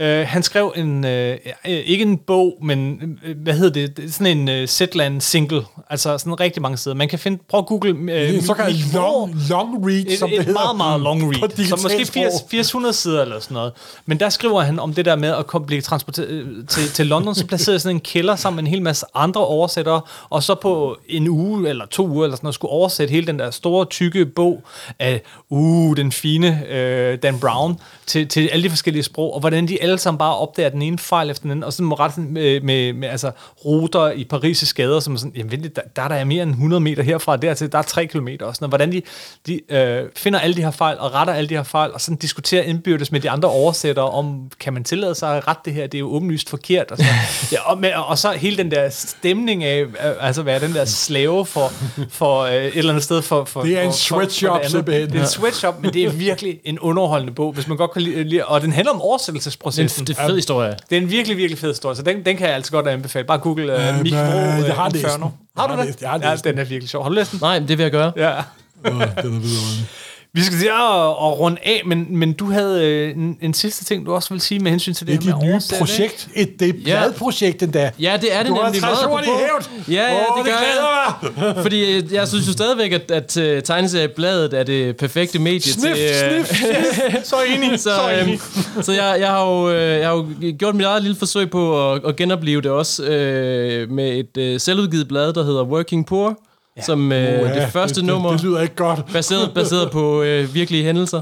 øh, 0.01 0.27
han 0.29 0.43
skrev 0.43 0.73
en, 0.77 1.05
øh, 1.05 1.39
øh, 1.67 1.73
ikke 1.73 2.03
en 2.03 2.19
bog, 2.19 2.59
men 2.63 3.01
øh, 3.25 3.37
hvad 3.43 3.55
hedder 3.55 3.87
det, 3.87 4.15
sådan 4.15 4.39
en 4.39 4.49
øh, 4.49 4.69
Zetland 4.69 5.21
single, 5.21 5.63
altså 5.91 6.19
sådan 6.19 6.41
rigtig 6.41 6.63
mange 6.63 6.77
sider. 6.77 6.97
Man 6.97 7.09
kan 7.09 7.19
finde, 7.19 7.43
prøv 7.49 7.59
at 7.59 7.67
google 7.67 8.13
øh, 8.13 8.35
En 8.35 8.43
såkaldt 8.43 8.95
long, 8.95 9.37
long 9.49 9.87
read, 9.87 10.05
et, 10.09 10.19
som 10.19 10.31
det 10.31 10.39
et 10.39 10.45
hedder. 10.45 10.61
meget, 10.61 10.77
meget 10.77 11.01
long 11.01 11.23
read, 11.23 11.67
som 11.67 11.79
måske 11.83 12.07
sprog. 12.07 12.25
80, 12.51 12.67
800 12.67 12.95
sider 12.95 13.23
eller 13.23 13.41
sådan 13.41 13.55
noget. 13.55 13.73
Men 14.07 14.21
der 14.21 14.29
skriver 14.29 14.61
han 14.61 14.79
om 14.79 14.95
det 14.95 15.05
der 15.05 15.17
med 15.17 15.29
at 15.29 15.47
komme, 15.47 15.67
blive 15.67 15.81
transporteret 15.81 16.29
øh, 16.29 16.67
til, 16.69 16.89
til 16.89 17.07
London, 17.07 17.35
så 17.35 17.47
placerede 17.47 17.79
sådan 17.79 17.97
en 17.97 18.01
kælder 18.01 18.37
sammen 18.37 18.57
med 18.57 18.63
en 18.63 18.75
hel 18.75 18.83
masse 18.83 19.07
andre 19.15 19.47
oversættere, 19.47 20.01
og 20.31 20.43
så 20.43 20.55
på 20.55 20.97
en 21.09 21.29
uge 21.29 21.69
eller 21.69 21.87
to 21.87 22.09
uger 22.09 22.25
eller 22.25 22.37
sådan 22.37 22.47
noget, 22.47 22.55
skulle 22.55 22.73
oversætte 22.73 23.13
hele 23.13 23.27
den 23.27 23.39
der 23.39 23.51
store, 23.51 23.85
tykke 23.85 24.27
bog 24.27 24.63
af, 24.99 25.23
uh, 25.49 25.97
den 25.97 26.13
fine 26.13 26.67
øh, 26.69 27.19
Dan 27.23 27.41
Brown 27.41 27.79
til, 28.07 28.29
til 28.29 28.49
alle 28.49 28.65
de 28.65 28.71
forskellige 28.71 29.03
sprog, 29.03 29.35
og 29.35 29.41
hvordan 29.41 29.69
de 29.69 29.83
alle 29.83 29.90
sammen 29.99 30.19
bare 30.19 30.37
opdager 30.37 30.69
den 30.69 30.83
ene 30.83 30.99
fejl 30.99 31.31
efter 31.31 31.43
den 31.43 31.51
anden, 31.51 31.65
og 31.65 31.73
sådan 31.73 31.87
må 31.87 31.95
rette 31.95 32.21
med, 32.21 32.61
med, 32.61 32.93
med 32.93 33.09
altså, 33.09 33.31
ruter 33.65 34.11
i 34.11 34.27
Paris' 34.35 34.73
gader, 34.75 35.01
som 35.01 35.15
er 35.15 35.19
sådan, 35.19 35.33
jamen 35.37 35.51
vent, 35.53 35.77
der, 35.77 35.83
der 35.97 36.03
er 36.03 36.09
der 36.09 36.25
mere 36.25 36.43
end 36.43 36.51
100 36.51 36.81
meter 36.81 37.03
herfra 37.03 37.33
og 37.33 37.43
dertil, 37.43 37.73
der 37.73 37.79
er 37.79 37.83
3 37.83 38.07
kilometer 38.07 38.47
og 38.47 38.55
sådan 38.55 38.65
noget. 38.71 38.71
Hvordan 38.71 38.93
de, 38.93 39.03
de 39.47 39.75
øh, 39.75 40.09
finder 40.17 40.39
alle 40.39 40.57
de 40.57 40.63
her 40.63 40.71
fejl 40.71 40.99
og 40.99 41.15
retter 41.15 41.35
alle 41.35 41.49
de 41.49 41.55
her 41.55 41.63
fejl, 41.63 41.93
og 41.93 42.01
sådan 42.01 42.17
diskuterer 42.17 42.63
indbyrdes 42.63 43.13
med 43.13 43.21
de 43.21 43.31
andre 43.31 43.49
oversættere 43.49 44.11
om, 44.11 44.51
kan 44.61 44.73
man 44.73 44.85
tillade 44.85 45.15
sig 45.15 45.37
at 45.37 45.49
rette 45.49 45.63
det 45.65 45.73
her, 45.75 45.87
det 45.87 45.95
er 45.95 46.01
jo 46.01 46.11
åbenlyst 46.13 46.51
forkert. 46.51 46.91
Og, 46.91 46.97
sådan. 46.97 47.13
noget. 47.13 47.53
ja, 47.53 47.71
og, 47.71 47.79
med, 47.79 47.93
og 47.93 48.19
så 48.19 48.31
hele 48.33 48.57
den 48.57 48.71
der 48.71 48.89
stemning 48.91 49.65
af, 49.65 49.81
øh, 49.83 49.89
altså 50.21 50.43
være 50.43 50.61
den 50.61 50.75
der 50.75 50.85
slave 50.85 51.47
for, 51.47 51.73
for 52.11 52.41
øh, 52.43 52.55
et 52.55 52.77
eller 52.77 52.91
andet 52.91 53.05
sted 53.05 53.23
for... 53.23 53.45
for 53.45 53.63
Det 53.63 53.79
er 53.79 53.83
en 53.83 53.87
for- 53.87 53.93
for 53.93 53.99
sweatshop, 53.99 54.61
simpelthen. 54.69 55.09
Det 55.11 55.17
er 55.17 55.23
en 55.23 55.29
sweatshop, 55.29 55.83
men 55.83 55.93
det 55.93 56.03
er 56.05 56.11
virkelig 56.29 56.61
en 56.65 56.79
underholdende 56.79 57.33
bog, 57.33 57.53
hvis 57.53 57.69
man 57.69 57.77
godt 57.77 57.91
kan 57.93 58.03
lide 58.03 58.45
og 58.47 58.61
den 58.61 58.73
handler 58.73 58.93
om 58.93 59.01
oversættelsesprocessen. 59.01 59.80
Det 59.89 60.11
er 60.11 60.23
en 60.23 60.29
fed 60.29 60.37
historie. 60.37 60.77
Det 60.91 60.99
er 60.99 61.03
en 61.03 61.11
virkelig, 61.11 61.37
virkelig 61.37 61.59
fed 61.59 61.71
historie, 61.71 61.97
så 61.97 62.03
den, 62.03 62.25
den 62.25 62.37
kan 62.37 62.47
jeg 62.47 62.55
altså 62.55 62.73
godt 62.73 62.89
anbefale. 62.89 63.27
Bare 63.27 63.39
google 63.39 63.75
uh, 63.75 63.81
Ja, 63.81 64.03
Mik 64.03 64.13
men, 64.13 64.21
Vrå 64.21 64.39
jeg 64.39 64.71
uh, 64.71 64.77
har 64.77 64.87
Inferno. 64.95 65.29
Har 65.57 65.67
du 65.67 65.83
det? 65.83 66.01
jeg 66.01 66.11
har 66.11 66.21
ja, 66.23 66.31
læst 66.31 66.45
den 66.45 66.59
er 66.59 66.65
virkelig 66.65 66.89
sjov. 66.89 67.03
Har 67.03 67.09
du 67.09 67.15
læst 67.15 67.31
den? 67.31 67.39
Nej, 67.43 67.59
men 67.61 67.69
det 67.69 67.79
vil 67.79 67.85
jeg 67.85 67.93
gøre. 67.93 68.13
Ja. 68.17 68.39
Åh, 68.85 68.93
den 68.93 69.37
er 69.37 69.41
videre. 69.41 69.87
Vi 70.33 70.41
skal 70.43 70.59
til 70.59 70.67
at, 70.67 70.73
at 71.09 71.39
runde 71.39 71.57
af, 71.65 71.83
men, 71.87 72.07
men 72.19 72.33
du 72.33 72.51
havde 72.51 72.85
øh, 72.87 73.17
en, 73.17 73.39
en 73.43 73.55
sidste 73.55 73.85
ting, 73.85 74.07
du 74.07 74.15
også 74.15 74.29
vil 74.35 74.41
sige 74.41 74.61
med 74.61 74.71
hensyn 74.71 74.95
til 74.95 75.07
det, 75.07 75.21
Det 75.23 75.29
er 75.29 75.33
her 75.33 75.37
med 75.39 75.45
nye 75.47 75.53
oversætte, 75.53 75.79
projekt. 75.79 76.29
Et, 76.35 76.61
det 76.61 76.69
er 76.69 76.73
et 76.73 76.87
Ja. 76.87 76.99
pladprojekt 77.01 77.63
endda. 77.63 77.91
Ja, 78.01 78.19
det 78.21 78.35
er 78.35 78.39
det 78.43 78.49
Du 78.49 78.55
har 78.55 78.65
nemlig 78.65 78.81
meget 78.81 78.97
træsort 78.99 79.25
i 79.25 79.29
hævd. 79.29 79.89
Ja, 79.89 80.03
ja, 80.13 80.19
det 80.19 80.45
det 80.45 80.45
gør 80.45 81.33
jeg. 81.47 81.55
Fordi 81.65 81.97
øh, 81.97 82.13
jeg 82.13 82.29
synes 82.29 82.49
jo 82.49 82.53
stadigvæk, 82.53 82.93
at, 82.93 83.11
at 83.11 83.37
uh, 83.57 83.63
tegneseriebladet 83.63 84.55
er 84.55 84.63
det 84.63 84.97
perfekte 84.97 85.39
medie 85.39 85.61
Sniff, 85.73 85.97
til... 85.97 86.05
øh, 86.25 86.45
sniff, 86.45 86.61
sniff. 86.61 87.25
Så 87.31 87.37
enig, 87.57 87.79
så, 87.81 87.83
så 87.91 88.13
øhm, 88.21 88.29
enig. 88.29 88.41
så 88.83 88.93
jeg, 88.93 89.17
jeg, 89.21 89.29
har 89.29 89.47
jo, 89.51 89.71
øh, 89.71 89.99
jeg 89.99 90.09
har 90.09 90.15
jo 90.17 90.27
gjort 90.59 90.75
mit 90.75 90.87
eget 90.87 91.03
lille 91.03 91.17
forsøg 91.19 91.51
på 91.51 91.93
at, 91.93 92.01
at 92.07 92.17
genopleve 92.17 92.61
det 92.63 92.71
også 92.71 93.05
øh, 93.05 93.91
med 93.91 94.19
et 94.19 94.37
øh, 94.39 94.61
selvudgivet 94.61 95.09
blad, 95.09 95.33
der 95.33 95.45
hedder 95.45 95.63
Working 95.65 96.07
Poor, 96.07 96.39
ja. 96.81 96.85
som 96.85 97.13
øh, 97.13 97.43
Uha, 97.43 97.61
det 97.65 97.69
første 97.73 98.01
det, 98.01 98.05
nummer, 98.05 98.31
Det, 98.31 98.39
det 98.41 98.47
lyder 98.49 98.61
ikke 98.61 98.75
godt. 98.77 99.13
baseret, 99.13 99.51
baseret 99.55 99.91
på 99.91 100.23
øh, 100.23 100.55
virkelige 100.55 100.85
hændelser. 100.85 101.21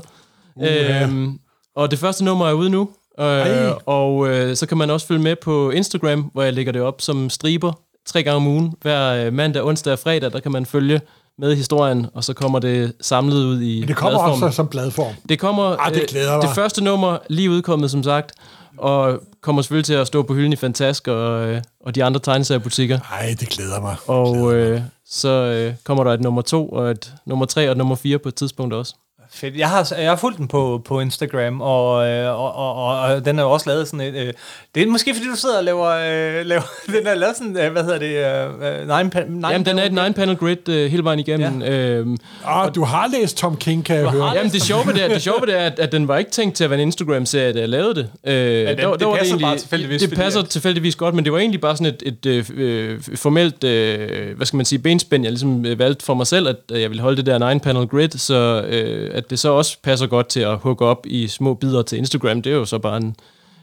Øhm, 0.63 1.39
og 1.77 1.91
det 1.91 1.99
første 1.99 2.25
nummer 2.25 2.49
er 2.49 2.53
ude 2.53 2.71
nu, 2.71 2.89
Ej. 3.19 3.51
øh, 3.51 3.73
og 3.87 4.29
øh, 4.29 4.57
så 4.57 4.67
kan 4.67 4.79
man 4.79 4.91
også 4.91 5.07
følge 5.07 5.23
med 5.23 5.37
på 5.43 5.71
Instagram, 5.71 6.21
hvor 6.33 6.43
jeg 6.43 6.53
lægger 6.53 6.73
det 6.73 6.83
op 6.83 7.01
som 7.01 7.31
striber 7.31 7.73
tre 8.07 8.23
gange 8.23 8.37
om 8.37 8.47
ugen. 8.47 8.75
Hver 8.83 9.27
øh, 9.27 9.33
mandag, 9.33 9.63
onsdag 9.65 9.93
og 9.93 9.99
fredag, 9.99 10.33
der 10.33 10.41
kan 10.41 10.53
man 10.53 10.67
følge 10.67 11.01
med 11.39 11.57
historien, 11.57 12.07
og 12.15 12.25
så 12.25 12.33
kommer 12.35 12.59
det 12.59 12.93
samlet 13.01 13.45
ud 13.45 13.61
i 13.61 13.85
Det 13.89 13.97
kommer 13.97 14.19
bladform. 14.19 14.43
også 14.43 14.57
som 14.57 14.69
bladform. 14.69 15.15
Det 15.29 15.39
kommer 15.39 15.77
Ah, 15.87 15.95
det 15.95 16.01
øh, 16.03 16.09
glæder 16.09 16.33
mig. 16.37 16.43
det 16.43 16.51
første 16.55 16.85
nummer 16.85 17.19
lige 17.29 17.51
udkommet, 17.51 17.91
som 17.91 18.03
sagt, 18.03 18.33
og 18.79 19.21
kommer 19.43 19.63
selvfølgelig 19.63 19.85
til 19.87 19.95
at 19.95 20.07
stå 20.07 20.23
på 20.23 20.35
hylden 20.35 20.53
i 20.53 20.57
Fantask 20.57 21.09
og, 21.09 21.47
øh, 21.49 21.63
og 21.87 21.95
de 21.95 22.05
andre 22.05 22.21
tegneseriebutikker. 22.21 22.99
Nej, 23.11 23.37
det 23.41 23.49
glæder 23.49 23.81
mig. 23.81 23.97
Og 24.07 24.55
øh, 24.55 24.81
så 25.09 25.29
øh, 25.29 25.75
kommer 25.85 26.05
der 26.05 26.13
et 26.13 26.21
nummer 26.21 26.43
to, 26.43 26.69
og 26.69 26.91
et 26.91 27.15
nummer 27.27 27.47
tre 27.47 27.67
og 27.67 27.73
et 27.73 27.79
nummer 27.79 27.95
fire 27.95 28.19
på 28.19 28.29
et 28.29 28.35
tidspunkt 28.35 28.75
også. 28.75 28.97
Fedt. 29.41 29.57
Jeg 29.57 29.69
har, 29.69 29.93
jeg 29.99 30.09
har 30.11 30.17
fulgt 30.17 30.39
den 30.39 30.49
på, 30.49 30.83
på 30.85 31.01
Instagram, 31.01 31.61
og, 31.61 32.09
øh, 32.09 32.29
og, 32.41 32.55
og, 32.57 32.75
og, 32.75 33.01
og 33.01 33.25
den 33.25 33.39
er 33.39 33.43
jo 33.43 33.51
også 33.51 33.71
lavet 33.71 33.89
sådan 33.89 34.01
et... 34.15 34.15
Øh, 34.27 34.33
det 34.75 34.83
er 34.83 34.87
måske, 34.87 35.15
fordi 35.15 35.29
du 35.29 35.37
sidder 35.37 35.59
og 35.59 35.65
laver... 35.65 35.87
Øh, 35.89 36.47
laver 36.47 36.63
den 36.99 37.07
er 37.07 37.15
lavet 37.15 37.37
sådan, 37.37 37.59
øh, 37.59 37.73
hvad 37.73 37.83
hedder 37.85 37.99
det... 37.99 38.09
Øh, 38.09 38.81
nine, 38.99 39.11
pa- 39.17 39.29
nine 39.29 39.49
Jamen, 39.49 39.67
den 39.67 39.79
er 39.79 39.85
et 39.85 39.93
nine-panel 39.93 40.37
grid 40.37 40.69
øh, 40.69 40.91
hele 40.91 41.05
vejen 41.05 41.19
igennem. 41.19 41.63
Ja. 41.63 41.71
Øhm, 41.81 42.17
Og 42.45 42.75
du 42.75 42.85
har 42.85 43.09
læst 43.21 43.37
Tom 43.39 43.57
King, 43.57 43.85
kan 43.85 43.97
jeg 43.97 44.09
høre. 44.11 44.33
Jamen, 44.37 44.53
det 44.53 44.63
sjove 44.63 44.87
ved 44.87 44.95
det, 44.95 45.05
er, 45.05 45.09
det, 45.09 45.23
sjove 45.23 45.47
det 45.47 45.61
er, 45.61 45.65
at, 45.67 45.79
at 45.79 45.93
den 45.93 46.09
var 46.09 46.17
ikke 46.19 46.31
tænkt 46.31 46.57
til 46.57 46.65
at 46.65 46.71
være 46.71 46.81
en 46.81 46.87
Instagram-serie, 46.87 47.53
da 47.53 47.59
jeg 47.61 47.69
lavede 47.69 47.95
det. 47.95 48.09
Øh, 48.27 48.33
den- 48.69 48.79
det 49.01 49.07
passer 49.19 49.39
bare 49.39 49.57
tilfældigvis, 49.59 50.01
Det 50.03 50.15
passer 50.19 50.41
at- 50.41 50.49
tilfældigvis 50.49 50.97
godt, 50.97 51.15
men 51.15 51.25
det 51.25 51.33
var 51.33 51.39
egentlig 51.39 51.61
bare 51.61 51.77
sådan 51.77 51.95
et, 51.95 52.03
et 52.25 52.27
øh, 52.27 52.45
øh, 52.57 53.01
formelt, 53.15 53.65
øh, 53.65 54.37
hvad 54.37 54.47
skal 54.47 54.57
man 54.57 54.67
sige, 54.67 54.79
benspænd, 54.79 55.23
jeg 55.25 55.33
ligesom 55.33 55.67
øh, 55.67 55.79
valgte 55.79 56.05
for 56.05 56.15
mig 56.15 56.27
selv, 56.27 56.49
at 56.49 56.57
øh, 56.73 56.81
jeg 56.83 56.91
ville 56.91 57.03
holde 57.03 57.17
det 57.17 57.27
der 57.27 57.49
nine-panel 57.49 57.87
grid, 57.87 58.09
så 58.19 58.63
øh, 58.69 59.11
at 59.15 59.28
det 59.31 59.39
så 59.39 59.53
også 59.53 59.79
passer 59.83 60.07
godt 60.07 60.29
til 60.29 60.41
at 60.41 60.59
hugge 60.59 60.87
op 60.87 61.07
i 61.07 61.29
små 61.29 61.55
bidder 61.55 61.83
til 61.83 61.99
Instagram, 61.99 62.43
det 62.43 62.53
er 62.53 62.57
jo 62.57 62.65
så 62.65 62.79
bare 62.79 62.97
en, 62.97 63.17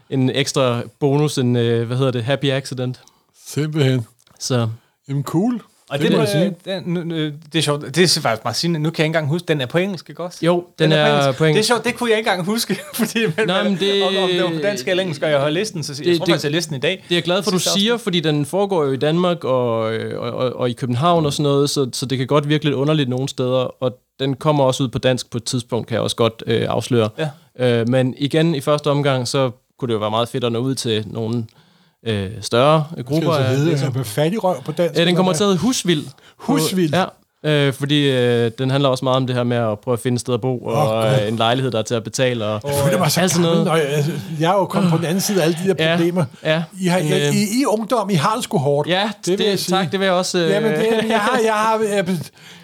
en 0.10 0.30
ekstra 0.30 0.82
bonus, 1.00 1.38
en, 1.38 1.56
øh, 1.56 1.88
hvad 1.88 1.98
hedder 1.98 2.12
det, 2.12 2.24
happy 2.24 2.52
accident. 2.52 3.02
Simpelthen. 3.48 4.06
Så 4.40 4.70
Jamen, 5.08 5.24
cool. 5.24 5.62
Og 5.90 6.00
Det 6.00 6.08
det, 6.10 6.18
må 6.18 6.24
det, 6.24 6.34
jeg 6.34 6.54
det, 6.66 6.86
det, 7.12 7.34
det 7.54 7.60
er 7.60 7.64
sjovt. 7.64 7.96
Det 7.96 8.18
er 8.18 8.22
faktisk 8.22 8.44
meget 8.44 8.56
sigende. 8.56 8.80
Nu 8.80 8.90
kan 8.90 9.00
jeg 9.00 9.06
ikke 9.06 9.18
engang 9.18 9.28
huske, 9.28 9.46
den 9.48 9.62
er 9.62 9.66
på 9.66 9.78
engelsk, 9.78 10.10
ikke 10.10 10.24
også? 10.24 10.40
jo, 10.42 10.66
den, 10.80 10.92
den 10.92 11.00
er, 11.00 11.32
på 11.32 11.38
Det 11.38 11.42
er 11.42 11.46
engelsk. 11.50 11.68
sjovt, 11.68 11.86
det 11.86 11.96
kunne 11.96 12.10
jeg 12.10 12.18
ikke 12.18 12.30
engang 12.30 12.46
huske, 12.46 12.80
fordi 12.94 13.20
men, 13.38 13.48
Nej, 13.48 13.64
men 13.64 13.78
det- 13.80 14.04
om, 14.04 14.16
om 14.24 14.30
det 14.30 14.44
var 14.44 14.50
på 14.50 14.56
dansk 14.64 14.88
eller 14.88 15.02
engelsk, 15.04 15.22
og 15.24 15.30
jeg 15.30 15.40
har 15.40 15.50
læst 15.50 15.74
den, 15.74 15.84
så 15.84 15.94
jeg 15.98 16.06
Det- 16.06 16.18
tror 16.18 16.26
det- 16.26 16.32
faktisk, 16.32 16.44
jeg 16.44 16.52
læste 16.52 16.70
den 16.70 16.78
i 16.78 16.80
dag. 16.80 16.92
Det 16.92 17.12
er 17.12 17.16
jeg 17.16 17.24
glad 17.24 17.44
for, 17.44 17.52
du 17.52 17.60
siger, 17.60 17.98
fordi 17.98 18.20
den 18.20 18.46
foregår 18.46 18.84
jo 18.86 18.92
i 18.92 18.98
Danmark 18.98 19.44
og, 19.44 19.80
og, 19.80 20.32
og, 20.32 20.56
og 20.56 20.70
i 20.70 20.74
København 20.74 21.26
og 21.26 21.34
sådan 21.34 21.44
noget, 21.44 21.70
så, 21.70 21.90
så 21.94 22.06
det 22.06 22.18
kan 22.18 22.28
godt 22.28 22.50
virke 22.50 22.64
lidt 22.64 22.76
underligt 22.76 23.10
nogle 23.10 23.30
steder, 23.30 23.84
og 23.84 23.98
den 24.20 24.36
kommer 24.36 24.64
også 24.64 24.84
ud 24.84 24.88
på 24.88 24.98
dansk 25.00 25.30
på 25.30 25.38
et 25.38 25.44
tidspunkt, 25.44 25.88
kan 25.88 25.96
jeg 25.96 26.02
også 26.02 26.16
godt 26.16 26.44
øh, 26.48 26.66
afsløre. 26.70 27.10
Ja. 27.60 27.80
Øh, 27.80 27.90
men 27.90 28.14
igen, 28.18 28.56
i 28.56 28.62
første 28.62 28.90
omgang, 28.92 29.28
så 29.28 29.52
kunne 29.80 29.88
det 29.88 29.94
jo 29.94 30.00
være 30.00 30.12
meget 30.12 30.30
fedt 30.30 30.44
at 30.44 30.52
nå 30.52 30.60
ud 30.60 30.76
til 30.76 31.04
nogle 31.08 31.46
øh, 32.06 32.32
større 32.42 32.86
Skal 32.92 33.04
grupper. 33.04 33.30
det 33.32 33.38
så 33.38 33.44
af 33.44 33.58
hedde 33.58 33.86
øh, 33.88 33.96
med 33.96 34.04
fattigrøv 34.04 34.64
på 34.64 34.72
dansk? 34.72 35.00
Ja, 35.00 35.06
den 35.06 35.16
kommer 35.16 35.32
hvad? 35.32 35.38
til 35.38 35.44
at 35.44 35.48
hedde 35.48 35.60
Husvild. 35.60 36.04
Husvild? 36.38 36.94
Ja. 36.94 37.06
Øh, 37.46 37.74
fordi 37.74 38.10
øh, 38.12 38.52
den 38.58 38.72
handler 38.72 38.90
også 38.90 39.06
meget 39.06 39.16
om 39.16 39.28
det 39.28 39.36
her 39.36 39.44
med 39.44 39.58
at 39.58 39.80
prøve 39.80 39.94
at 39.94 40.00
finde 40.00 40.16
et 40.16 40.22
sted 40.22 40.34
at 40.34 40.42
bo, 40.42 40.58
og 40.60 40.98
oh, 40.98 41.06
øh, 41.14 41.28
en 41.28 41.36
lejlighed, 41.36 41.72
der 41.72 41.80
er 41.80 41.84
til 41.84 41.96
at 41.96 42.04
betale. 42.04 42.46
Og, 42.46 42.62
Jeg 42.68 42.74
føler 42.84 42.98
mig 43.00 43.12
så 43.12 43.22
alt 43.22 43.32
sådan 43.32 43.46
gammel, 43.50 43.66
noget. 43.66 43.84
når 43.86 43.90
jeg, 43.96 44.06
jeg 44.40 44.52
er 44.52 44.56
jo 44.56 44.66
kommet 44.66 44.92
på 44.92 44.98
den 44.98 45.06
anden 45.06 45.22
side 45.22 45.42
af 45.42 45.46
alle 45.46 45.58
de 45.64 45.74
der 45.74 45.90
Ja, 45.92 45.96
problemer. 45.96 46.26
ja. 46.44 46.64
I, 46.82 46.88
har, 46.88 46.98
I, 46.98 47.28
Øh. 47.28 47.36
I, 47.36 47.62
I 47.62 47.66
ungdom, 47.66 48.10
I 48.10 48.14
har 48.14 48.36
det 48.36 48.44
sgu 48.44 48.58
hårdt. 48.58 48.90
Ja, 48.90 49.12
det, 49.26 49.38
vil 49.40 49.44
jeg 49.46 49.52
det, 49.52 49.60
sige. 49.60 49.76
tak, 49.78 49.92
det 49.92 50.00
vil 50.00 50.06
jeg 50.06 50.14
også... 50.14 50.38
Øh, 50.38 50.50
Jamen, 50.50 50.72
det, 50.72 50.88
jeg, 51.10 51.20
har, 51.20 51.40
jeg, 51.46 51.54
har, 51.54 51.80
jeg, 51.96 52.06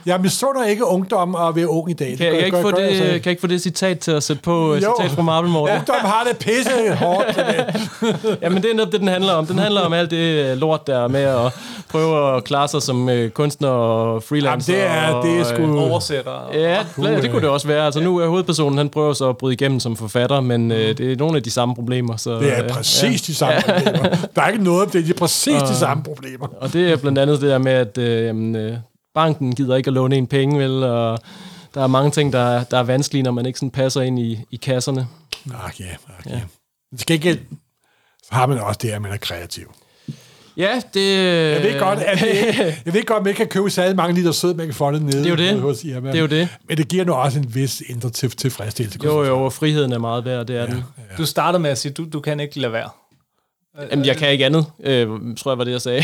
jeg 0.05 0.19
misunder 0.21 0.63
ikke 0.65 0.85
ungdom 0.85 1.35
og 1.35 1.55
være 1.55 1.69
ung 1.69 1.89
i 1.89 1.93
dag. 1.93 2.17
kan, 2.17 2.25
jeg, 2.25 2.35
jeg, 2.35 2.45
ikke 2.45 2.57
gør- 2.57 2.61
få 2.61 2.71
gør 2.71 2.87
det, 2.87 2.97
kan 2.97 3.07
jeg 3.13 3.27
ikke 3.27 3.41
få 3.41 3.47
det 3.47 3.61
citat 3.61 3.99
til 3.99 4.11
at 4.11 4.23
sætte 4.23 4.41
på? 4.41 4.73
øh, 4.75 4.83
Jo. 4.83 4.95
Citat 4.99 5.15
fra 5.15 5.21
Marvel 5.21 5.49
Morten. 5.51 5.75
Ungdom 5.77 5.95
har 6.01 6.23
det 6.29 6.37
pisse 6.37 6.95
hårdt. 6.95 7.35
det. 7.35 7.89
Jamen, 8.41 8.61
det 8.63 8.71
er 8.71 8.75
netop 8.75 8.91
det, 8.91 8.99
den 8.99 9.07
handler 9.07 9.33
om. 9.33 9.45
Den 9.47 9.59
handler 9.59 9.81
om 9.81 9.93
alt 9.93 10.11
det 10.11 10.17
øh, 10.51 10.57
lort, 10.57 10.87
der 10.87 11.03
er 11.03 11.07
med 11.07 11.21
at 11.21 11.51
prøve 11.91 12.35
at 12.37 12.43
klare 12.43 12.67
sig 12.67 12.81
som 12.81 13.09
øh, 13.09 13.29
kunstner 13.29 13.67
og 13.69 14.23
freelancer. 14.23 14.73
Jamen, 14.77 14.87
det 14.89 14.95
er- 14.95 15.21
det 15.21 15.39
er 15.39 15.43
sgu- 15.55 15.61
øh, 15.61 15.91
Oversætter. 15.91 16.49
Ja, 16.53 16.85
det, 16.97 17.23
det 17.23 17.31
kunne 17.31 17.41
det 17.41 17.49
også 17.49 17.67
være. 17.67 17.85
Altså 17.85 17.99
nu 17.99 18.17
er 18.17 18.27
hovedpersonen, 18.27 18.77
han 18.77 18.89
prøver 18.89 19.13
så 19.13 19.29
at 19.29 19.37
bryde 19.37 19.53
igennem 19.53 19.79
som 19.79 19.95
forfatter, 19.95 20.41
men 20.41 20.71
øh, 20.71 20.97
det 20.97 21.11
er 21.11 21.15
nogle 21.15 21.37
af 21.37 21.43
de 21.43 21.51
samme 21.51 21.75
problemer. 21.75 22.17
Så, 22.17 22.39
Det 22.39 22.57
er 22.57 22.63
øh, 22.63 22.69
præcis 22.69 23.21
de 23.21 23.35
samme 23.35 23.61
problemer. 23.61 24.15
Der 24.35 24.41
er 24.41 24.47
ikke 24.49 24.63
noget, 24.63 24.93
det 24.93 25.09
er 25.09 25.13
præcis 25.13 25.61
de 25.61 25.75
samme 25.75 26.03
problemer. 26.03 26.47
Og 26.61 26.73
det 26.73 26.91
er 26.91 26.95
blandt 26.97 27.19
andet 27.19 27.41
det 27.41 27.49
der 27.49 27.57
med, 27.57 27.71
at 27.71 27.97
øh, 27.97 28.25
jamen, 28.25 28.55
øh, 28.55 28.77
banken 29.15 29.55
gider 29.55 29.75
ikke 29.75 29.87
at 29.87 29.93
låne 29.93 30.15
en 30.15 30.27
penge, 30.27 30.59
vel, 30.59 30.83
og 30.83 31.19
der 31.73 31.83
er 31.83 31.87
mange 31.87 32.11
ting, 32.11 32.33
der, 32.33 32.39
er- 32.39 32.63
der 32.63 32.77
er 32.77 32.83
vanskelige, 32.83 33.23
når 33.23 33.31
man 33.31 33.45
ikke 33.45 33.59
sådan 33.59 33.71
passer 33.71 34.01
ind 34.01 34.19
i, 34.19 34.39
i 34.51 34.55
kasserne. 34.55 35.07
Ach 35.67 35.81
ja, 35.81 35.85
ach 36.19 36.27
ja. 36.29 36.39
Men 36.91 36.97
Til 36.97 37.07
gengæld 37.07 37.39
så 38.23 38.29
har 38.31 38.45
man 38.45 38.59
også 38.59 38.79
det, 38.81 38.89
at 38.89 39.01
man 39.01 39.11
er 39.11 39.17
kreativ. 39.17 39.71
Ja, 40.57 40.81
det... 40.93 41.15
Jeg 41.53 41.63
ved 41.63 41.79
godt, 41.79 41.99
at 41.99 42.19
det, 42.19 42.55
jeg 42.85 42.93
ved 42.93 43.05
godt, 43.05 43.17
at 43.17 43.23
man 43.23 43.29
ikke 43.29 43.37
kan 43.37 43.47
købe 43.47 43.69
særlig 43.69 43.95
mange 43.95 44.13
liter 44.15 44.31
sødmælk 44.31 44.73
for 44.73 44.91
det 44.91 45.01
nede. 45.01 45.17
Det 45.17 45.25
er 45.25 45.29
jo 45.29 45.35
det. 45.35 45.59
Hos 45.61 45.83
Irma. 45.83 46.07
Det 46.09 46.17
er 46.17 46.21
jo 46.21 46.27
det. 46.27 46.49
Men 46.69 46.77
det 46.77 46.87
giver 46.87 47.05
nu 47.05 47.13
også 47.13 47.39
en 47.39 47.55
vis 47.55 47.81
indre 47.87 48.09
til, 48.09 48.29
tilfredsstillelse. 48.31 48.99
Jo, 49.03 49.23
jo, 49.23 49.43
og 49.43 49.53
friheden 49.53 49.91
er 49.91 49.97
meget 49.99 50.25
værd, 50.25 50.45
det 50.45 50.57
er 50.57 50.65
den. 50.65 50.83
Du 51.17 51.25
starter 51.25 51.59
med 51.59 51.69
at 51.69 51.77
sige, 51.77 51.91
du, 51.91 52.05
du 52.13 52.19
kan 52.19 52.39
ikke 52.39 52.59
lade 52.59 52.73
være. 52.73 52.89
Jamen, 53.91 54.05
jeg 54.05 54.17
kan 54.17 54.31
ikke 54.31 54.45
andet, 54.45 54.65
øh, 54.83 55.07
tror 55.37 55.51
jeg 55.51 55.57
var 55.57 55.63
det, 55.63 55.71
jeg 55.71 55.81
sagde. 55.81 56.03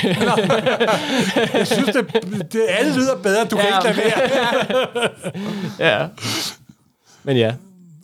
Jeg 1.53 1.67
synes, 1.67 1.85
det, 1.89 2.05
det 2.53 2.61
alle 2.69 2.95
lyder 2.95 3.15
bedre. 3.23 3.45
Du 3.45 3.55
kan 3.55 3.65
Ja. 3.65 3.89
ikke 3.89 4.01
lade 4.01 4.11
være. 5.79 5.89
ja. 6.01 6.07
Men 7.23 7.37
ja, 7.37 7.53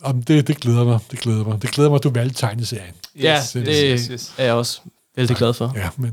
Om 0.02 0.22
det, 0.22 0.48
det 0.48 0.56
glæder 0.60 0.84
mig. 0.84 0.98
Det 1.10 1.18
glæder 1.18 1.44
mig. 1.44 1.62
Det 1.62 1.70
glæder 1.70 1.90
mig, 1.90 1.96
at 1.96 2.02
du 2.04 2.10
valgte 2.10 2.36
tegneserien. 2.36 2.94
ja 3.20 3.36
Yes, 3.38 3.50
det 3.52 3.66
yes, 3.68 3.76
yes, 4.00 4.06
yes. 4.12 4.32
er 4.38 4.44
jeg 4.44 4.54
også 4.54 4.80
vældig 5.16 5.36
glad 5.36 5.52
for. 5.54 5.72
Ja, 5.76 5.88
men 5.96 6.12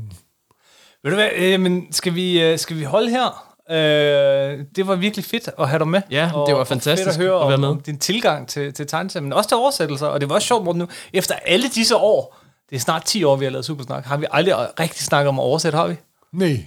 Ved 1.04 1.10
du 1.10 1.16
hvad, 1.16 1.28
øh, 1.36 1.60
men 1.60 1.92
skal 1.92 2.14
vi, 2.14 2.42
øh, 2.42 2.58
skal 2.58 2.76
vi 2.76 2.82
holde 2.84 3.10
her? 3.10 3.48
Øh, 3.70 4.58
det 4.76 4.86
var 4.86 4.94
virkelig 4.94 5.24
fedt 5.24 5.48
at 5.58 5.68
have 5.68 5.78
dig 5.78 5.88
med. 5.88 6.00
Ja, 6.10 6.30
og, 6.34 6.46
det 6.46 6.54
var 6.54 6.60
og 6.60 6.66
fantastisk 6.66 7.06
fedt 7.06 7.16
at 7.16 7.22
høre 7.26 7.40
at 7.42 7.46
være 7.46 7.54
om, 7.54 7.60
med. 7.60 7.68
om 7.68 7.80
din 7.80 7.98
tilgang 7.98 8.48
til, 8.48 8.72
til 8.74 8.86
tegneserier, 8.86 9.22
men 9.22 9.32
også 9.32 9.48
til 9.48 9.56
oversættelser. 9.56 10.06
Og 10.06 10.20
det 10.20 10.28
var 10.28 10.34
også 10.34 10.46
sjovt, 10.46 10.64
Morten, 10.64 10.78
nu. 10.78 10.88
Efter 11.12 11.34
alle 11.46 11.68
disse 11.68 11.96
år, 11.96 12.38
det 12.70 12.76
er 12.76 12.80
snart 12.80 13.04
10 13.04 13.24
år, 13.24 13.36
vi 13.36 13.44
har 13.44 13.52
lavet 13.52 13.64
Supersnak, 13.64 14.04
har 14.04 14.16
vi 14.16 14.26
aldrig 14.30 14.54
rigtig 14.80 15.02
snakket 15.04 15.28
om 15.28 15.38
at 15.38 15.42
oversætte, 15.42 15.78
har 15.78 15.86
vi? 15.86 15.94
nej. 16.32 16.66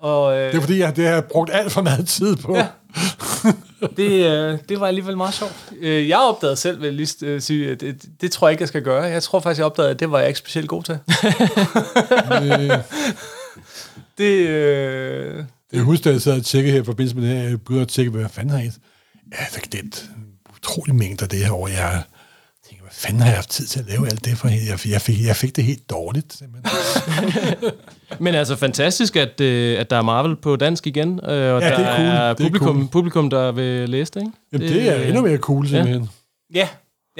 Og 0.00 0.36
øh, 0.36 0.50
Det 0.52 0.56
er 0.56 0.60
fordi, 0.60 0.78
jeg 0.78 0.96
det 0.96 1.08
har 1.08 1.20
brugt 1.20 1.50
alt 1.52 1.72
for 1.72 1.82
meget 1.82 2.08
tid 2.08 2.36
på. 2.36 2.56
Ja. 2.56 2.66
det, 3.96 4.26
øh, 4.26 4.58
det 4.68 4.80
var 4.80 4.86
alligevel 4.86 5.16
meget 5.16 5.34
sjovt. 5.34 5.54
Øh, 5.80 6.08
jeg 6.08 6.18
opdagede 6.18 6.56
selv, 6.56 6.78
vil 6.80 6.84
jeg 6.86 6.94
lige 6.94 7.26
øh, 7.26 7.40
sige, 7.40 7.70
at 7.70 7.80
det, 7.80 8.02
det 8.20 8.32
tror 8.32 8.48
jeg 8.48 8.52
ikke, 8.52 8.62
jeg 8.62 8.68
skal 8.68 8.82
gøre. 8.82 9.02
Jeg 9.02 9.22
tror 9.22 9.40
faktisk, 9.40 9.58
jeg 9.58 9.66
opdagede, 9.66 9.90
at 9.90 10.00
det 10.00 10.10
var 10.10 10.18
jeg 10.18 10.28
ikke 10.28 10.38
specielt 10.38 10.68
god 10.68 10.82
til. 10.82 10.98
Øh, 14.20 14.26
Det, 14.26 14.48
øh, 14.48 15.44
Jeg 15.72 15.82
husker, 15.82 16.04
da 16.04 16.12
jeg 16.14 16.22
sad 16.22 16.38
og 16.38 16.44
tjekkede 16.44 16.72
her 16.74 16.80
i 16.80 16.84
forbindelse 16.84 17.16
med 17.16 17.28
det 17.30 17.36
her, 17.36 17.48
jeg 17.48 17.58
begyndte 17.60 17.82
at 17.82 17.88
tjekke, 17.88 18.10
hvad 18.10 18.28
fanden 18.28 18.50
har 18.50 18.58
jeg... 18.58 18.72
Ja, 19.32 19.36
der 19.54 19.60
er 19.78 19.82
den 19.82 19.92
utrolig 20.56 20.94
mængder 20.94 21.26
det 21.26 21.38
her 21.44 21.52
år, 21.52 21.68
jeg 21.68 22.02
tænker, 22.68 22.82
hvad 22.84 22.92
fanden 22.92 23.20
har 23.20 23.28
jeg 23.28 23.36
haft 23.36 23.50
tid 23.50 23.66
til 23.66 23.78
at 23.80 23.86
lave 23.88 24.06
alt 24.06 24.24
det 24.24 24.38
for? 24.38 24.48
Jeg, 24.48 24.78
jeg, 24.90 25.00
fik, 25.00 25.26
jeg 25.26 25.36
fik 25.36 25.56
det 25.56 25.64
helt 25.64 25.90
dårligt. 25.90 26.42
Men 28.20 28.34
altså 28.34 28.56
fantastisk, 28.56 29.16
at, 29.16 29.40
øh, 29.40 29.80
at 29.80 29.90
der 29.90 29.96
er 29.96 30.02
Marvel 30.02 30.36
på 30.36 30.56
dansk 30.56 30.86
igen, 30.86 31.08
øh, 31.24 31.28
og 31.28 31.30
Ja, 31.30 31.70
der 31.70 31.76
det 31.76 31.86
er 31.86 31.96
cool. 31.96 32.06
er 32.06 32.22
Det 32.22 32.30
er 32.30 32.34
publikum, 32.34 32.76
cool. 32.76 32.88
publikum, 32.88 33.30
der 33.30 33.52
vil 33.52 33.88
læse 33.88 34.12
det, 34.14 34.20
ikke? 34.20 34.32
Jamen, 34.52 34.68
det, 34.68 34.88
er 34.88 35.02
endnu 35.08 35.22
mere 35.22 35.36
cool, 35.38 35.68
simpelthen. 35.68 36.08
ja. 36.54 36.58
ja, 36.60 36.68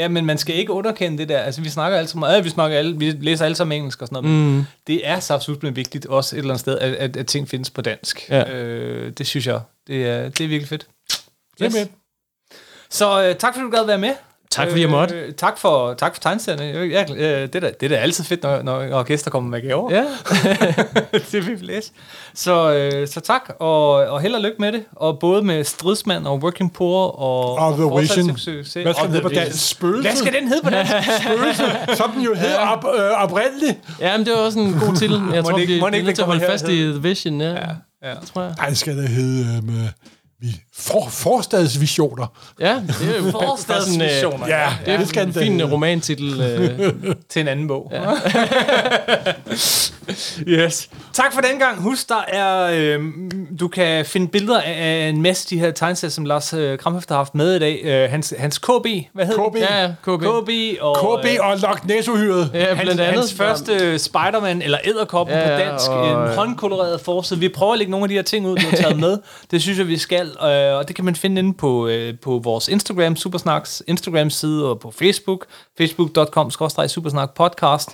men 0.08 0.26
man 0.26 0.38
skal 0.38 0.54
ikke 0.54 0.72
underkende 0.72 1.18
det 1.18 1.28
der. 1.28 1.38
Altså, 1.38 1.60
vi 1.60 1.68
snakker 1.68 1.98
altid 1.98 2.18
meget, 2.18 2.36
ja, 2.36 2.40
vi, 2.40 2.50
snakker 2.50 2.78
alle, 2.78 2.98
vi 2.98 3.10
læser 3.10 3.44
alle 3.44 3.54
sammen 3.54 3.76
engelsk 3.76 4.02
og 4.02 4.08
sådan 4.08 4.22
noget, 4.22 4.38
mm. 4.38 4.44
men 4.44 4.66
det 4.86 5.08
er 5.08 5.20
så 5.20 5.34
absolut 5.34 5.76
vigtigt 5.76 6.06
også 6.06 6.36
et 6.36 6.38
eller 6.38 6.50
andet 6.50 6.60
sted, 6.60 6.78
at, 6.78 6.94
at, 6.94 7.16
at 7.16 7.26
ting 7.26 7.48
findes 7.48 7.70
på 7.70 7.82
dansk. 7.82 8.30
Ja. 8.30 8.52
Øh, 8.52 9.12
det 9.12 9.26
synes 9.26 9.46
jeg, 9.46 9.60
det 9.86 10.06
er, 10.06 10.22
det 10.22 10.40
er 10.40 10.48
virkelig 10.48 10.68
fedt. 10.68 10.86
Simpelthen. 11.58 11.88
Så 12.90 13.22
øh, 13.22 13.36
tak 13.36 13.54
fordi 13.54 13.64
du 13.64 13.70
gad 13.70 13.86
være 13.86 13.98
med. 13.98 14.14
Tak, 14.50 14.68
fordi 14.68 14.80
jeg 14.80 14.90
måtte. 14.90 15.14
Øh, 15.14 15.32
tak 15.34 15.58
for, 15.58 15.94
tak 15.94 16.14
for 16.14 16.20
tegneserierne. 16.22 16.64
Jeg, 16.64 16.90
jeg, 16.90 17.16
øh, 17.16 17.42
det, 17.42 17.54
er 17.54 17.60
da, 17.60 17.70
det 17.80 17.82
er 17.82 17.88
da 17.88 17.96
altid 17.96 18.24
fedt, 18.24 18.42
når, 18.42 18.62
når, 18.62 18.86
når 18.86 19.02
gæster 19.02 19.30
kommer 19.30 19.50
med 19.50 19.62
gaver. 19.68 19.90
Ja. 19.94 20.04
det 21.32 21.46
vil 21.46 21.60
vi 21.60 21.64
læse. 21.66 21.90
Så, 22.34 22.72
øh, 22.74 23.08
så 23.08 23.20
tak, 23.20 23.50
og, 23.60 23.90
og 23.92 24.20
held 24.20 24.34
og 24.34 24.40
lykke 24.40 24.56
med 24.58 24.72
det. 24.72 24.82
Og 24.92 25.18
både 25.18 25.42
med 25.42 25.64
Stridsmand 25.64 26.26
og 26.26 26.38
Working 26.38 26.72
Poor 26.72 27.06
og, 27.06 27.54
Og 27.54 27.72
The 27.74 28.00
Vision. 28.00 28.26
Hvad 28.26 28.64
skal 28.64 28.86
Og 28.86 28.94
den 29.04 29.10
hedde 29.10 29.22
på 29.22 29.28
dansk? 29.28 29.68
Spøgelse? 29.70 30.08
Hvad 30.08 30.16
skal 30.16 30.32
den 30.40 30.48
hedde 30.48 30.62
på 30.64 30.70
dansk? 30.70 30.92
Som 31.98 32.10
den 32.12 32.22
jo 32.22 32.34
hed 32.34 32.54
op, 32.56 32.84
øh, 32.98 33.10
oprindeligt. 33.10 33.78
ja, 34.00 34.16
men 34.16 34.26
det 34.26 34.32
var 34.34 34.38
også 34.40 34.58
en 34.58 34.72
god 34.72 34.96
titel. 34.96 35.22
Jeg 35.34 35.44
tror, 35.44 35.52
det 35.52 35.60
ikke- 35.60 35.72
vi 35.74 35.80
er 35.80 35.84
det 35.86 35.94
ikke 35.94 36.04
nødt 36.06 36.14
til 36.16 36.22
at 36.22 36.26
holde 36.26 36.46
fast 36.46 36.68
i 36.68 36.76
The 36.82 36.98
Vision, 37.02 37.40
ja. 37.40 37.50
ja, 37.52 37.58
ja. 38.02 38.10
Det 38.20 38.28
tror 38.34 38.42
jeg. 38.42 38.54
Nej, 38.58 38.68
det 38.68 38.78
skal 38.78 38.96
da 38.96 39.02
hedde 39.06 39.56
øh, 39.56 39.64
med, 39.64 39.88
vi, 40.40 40.46
for, 40.78 41.08
forstadsvisioner. 41.10 42.26
Ja, 42.60 42.74
det 43.00 43.14
er 43.16 43.24
jo 43.24 43.30
Forstadsvisioner. 43.46 44.44
øh, 44.44 44.48
Ja, 44.50 44.68
Det 44.86 44.94
er 44.94 44.98
det 44.98 45.08
skal 45.08 45.26
en 45.26 45.32
fin 45.34 45.52
hedde. 45.60 45.72
romantitel. 45.72 46.40
Øh, 46.40 46.92
til 47.30 47.40
en 47.40 47.48
anden 47.48 47.68
bog. 47.68 47.92
Ja. 47.94 48.04
yes. 50.48 50.88
Tak 51.12 51.32
for 51.34 51.40
den 51.40 51.58
gang. 51.58 51.82
Husk, 51.82 52.08
der 52.08 52.24
er, 52.28 52.70
øh, 52.74 53.00
du 53.60 53.68
kan 53.68 54.04
finde 54.04 54.28
billeder 54.28 54.60
af, 54.60 55.08
en 55.08 55.22
masse 55.22 55.50
de 55.50 55.58
her 55.58 55.70
tegneserier, 55.70 56.10
som 56.10 56.24
Lars 56.24 56.54
øh, 56.54 56.78
Kramhøft 56.78 57.08
har 57.08 57.16
haft 57.16 57.34
med 57.34 57.56
i 57.56 57.58
dag. 57.58 57.80
Øh, 57.84 58.10
hans, 58.10 58.34
hans 58.38 58.58
KB, 58.58 58.86
hvad 59.14 59.26
hedder 59.26 59.48
KB. 59.48 59.54
det? 59.54 59.60
ja, 59.60 59.80
ja, 59.82 59.88
KB. 60.02 60.20
KB 60.20 60.50
og... 60.80 60.96
KB 61.22 61.26
og 61.40 61.58
Loch 61.58 61.86
Ness-uhyret. 61.86 62.50
Ja, 62.54 62.66
Hans, 62.66 62.80
blandt 62.82 63.00
andet. 63.00 63.18
hans 63.20 63.34
første 63.34 63.98
Spider-Man, 63.98 64.62
eller 64.62 64.78
Æderkoppen 64.84 65.36
Ja, 65.36 65.42
på 65.46 65.50
ja, 65.52 65.58
dansk, 65.70 65.90
og- 65.90 66.28
en 66.28 66.34
håndkoloreret 66.34 67.00
forside. 67.00 67.40
Vi 67.40 67.48
prøver 67.48 67.72
at 67.72 67.78
lægge 67.78 67.90
nogle 67.90 68.04
af 68.04 68.08
de 68.08 68.14
her 68.14 68.22
ting 68.22 68.46
ud, 68.46 68.56
du 68.56 68.66
har 68.70 68.76
taget 68.76 68.98
med. 69.00 69.18
Det 69.50 69.62
synes 69.62 69.78
jeg, 69.78 69.88
vi 69.88 69.98
skal, 69.98 70.26
øh, 70.26 70.67
og 70.76 70.88
det 70.88 70.96
kan 70.96 71.04
man 71.04 71.16
finde 71.16 71.38
inde 71.38 71.54
på, 71.54 71.88
øh, 71.88 72.18
på 72.18 72.40
vores 72.44 72.68
Instagram, 72.68 73.16
Supersnaks 73.16 73.82
Instagram-side, 73.86 74.70
og 74.70 74.80
på 74.80 74.90
Facebook, 74.90 75.46
facebook.com-supersnak 75.78 77.34
podcast. 77.34 77.90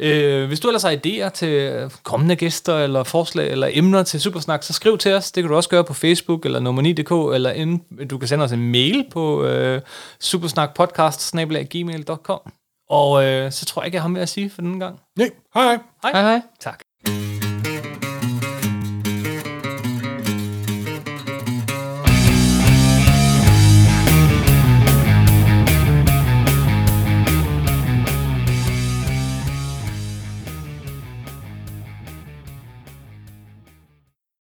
Øh, 0.00 0.46
hvis 0.46 0.60
du 0.60 0.68
ellers 0.68 0.82
har 0.82 0.96
idéer 1.06 1.28
til 1.28 1.90
kommende 2.02 2.36
gæster, 2.36 2.78
eller 2.78 3.02
forslag, 3.02 3.50
eller 3.50 3.68
emner 3.72 4.02
til 4.02 4.20
Supersnak, 4.20 4.62
så 4.62 4.72
skriv 4.72 4.98
til 4.98 5.12
os. 5.12 5.32
Det 5.32 5.42
kan 5.42 5.50
du 5.50 5.56
også 5.56 5.68
gøre 5.68 5.84
på 5.84 5.94
Facebook, 5.94 6.44
eller 6.44 6.60
nummer9.dk, 6.60 7.34
eller 7.34 7.50
inde, 7.50 8.06
du 8.06 8.18
kan 8.18 8.28
sende 8.28 8.44
os 8.44 8.52
en 8.52 8.72
mail 8.72 9.06
på 9.10 9.44
øh, 9.44 9.80
supersnakpodcast.gmail.com. 10.20 12.52
Og 12.90 13.24
øh, 13.24 13.52
så 13.52 13.64
tror 13.64 13.82
jeg 13.82 13.86
ikke, 13.86 13.96
jeg 13.96 14.02
har 14.02 14.08
mere 14.08 14.22
at 14.22 14.28
sige 14.28 14.50
for 14.50 14.62
denne 14.62 14.80
gang. 14.80 15.00
Nej, 15.18 15.30
hej 15.54 15.64
hej. 15.64 15.78
Hej. 16.02 16.12
Hej, 16.12 16.22
hej. 16.22 16.40
Tak. 16.60 16.91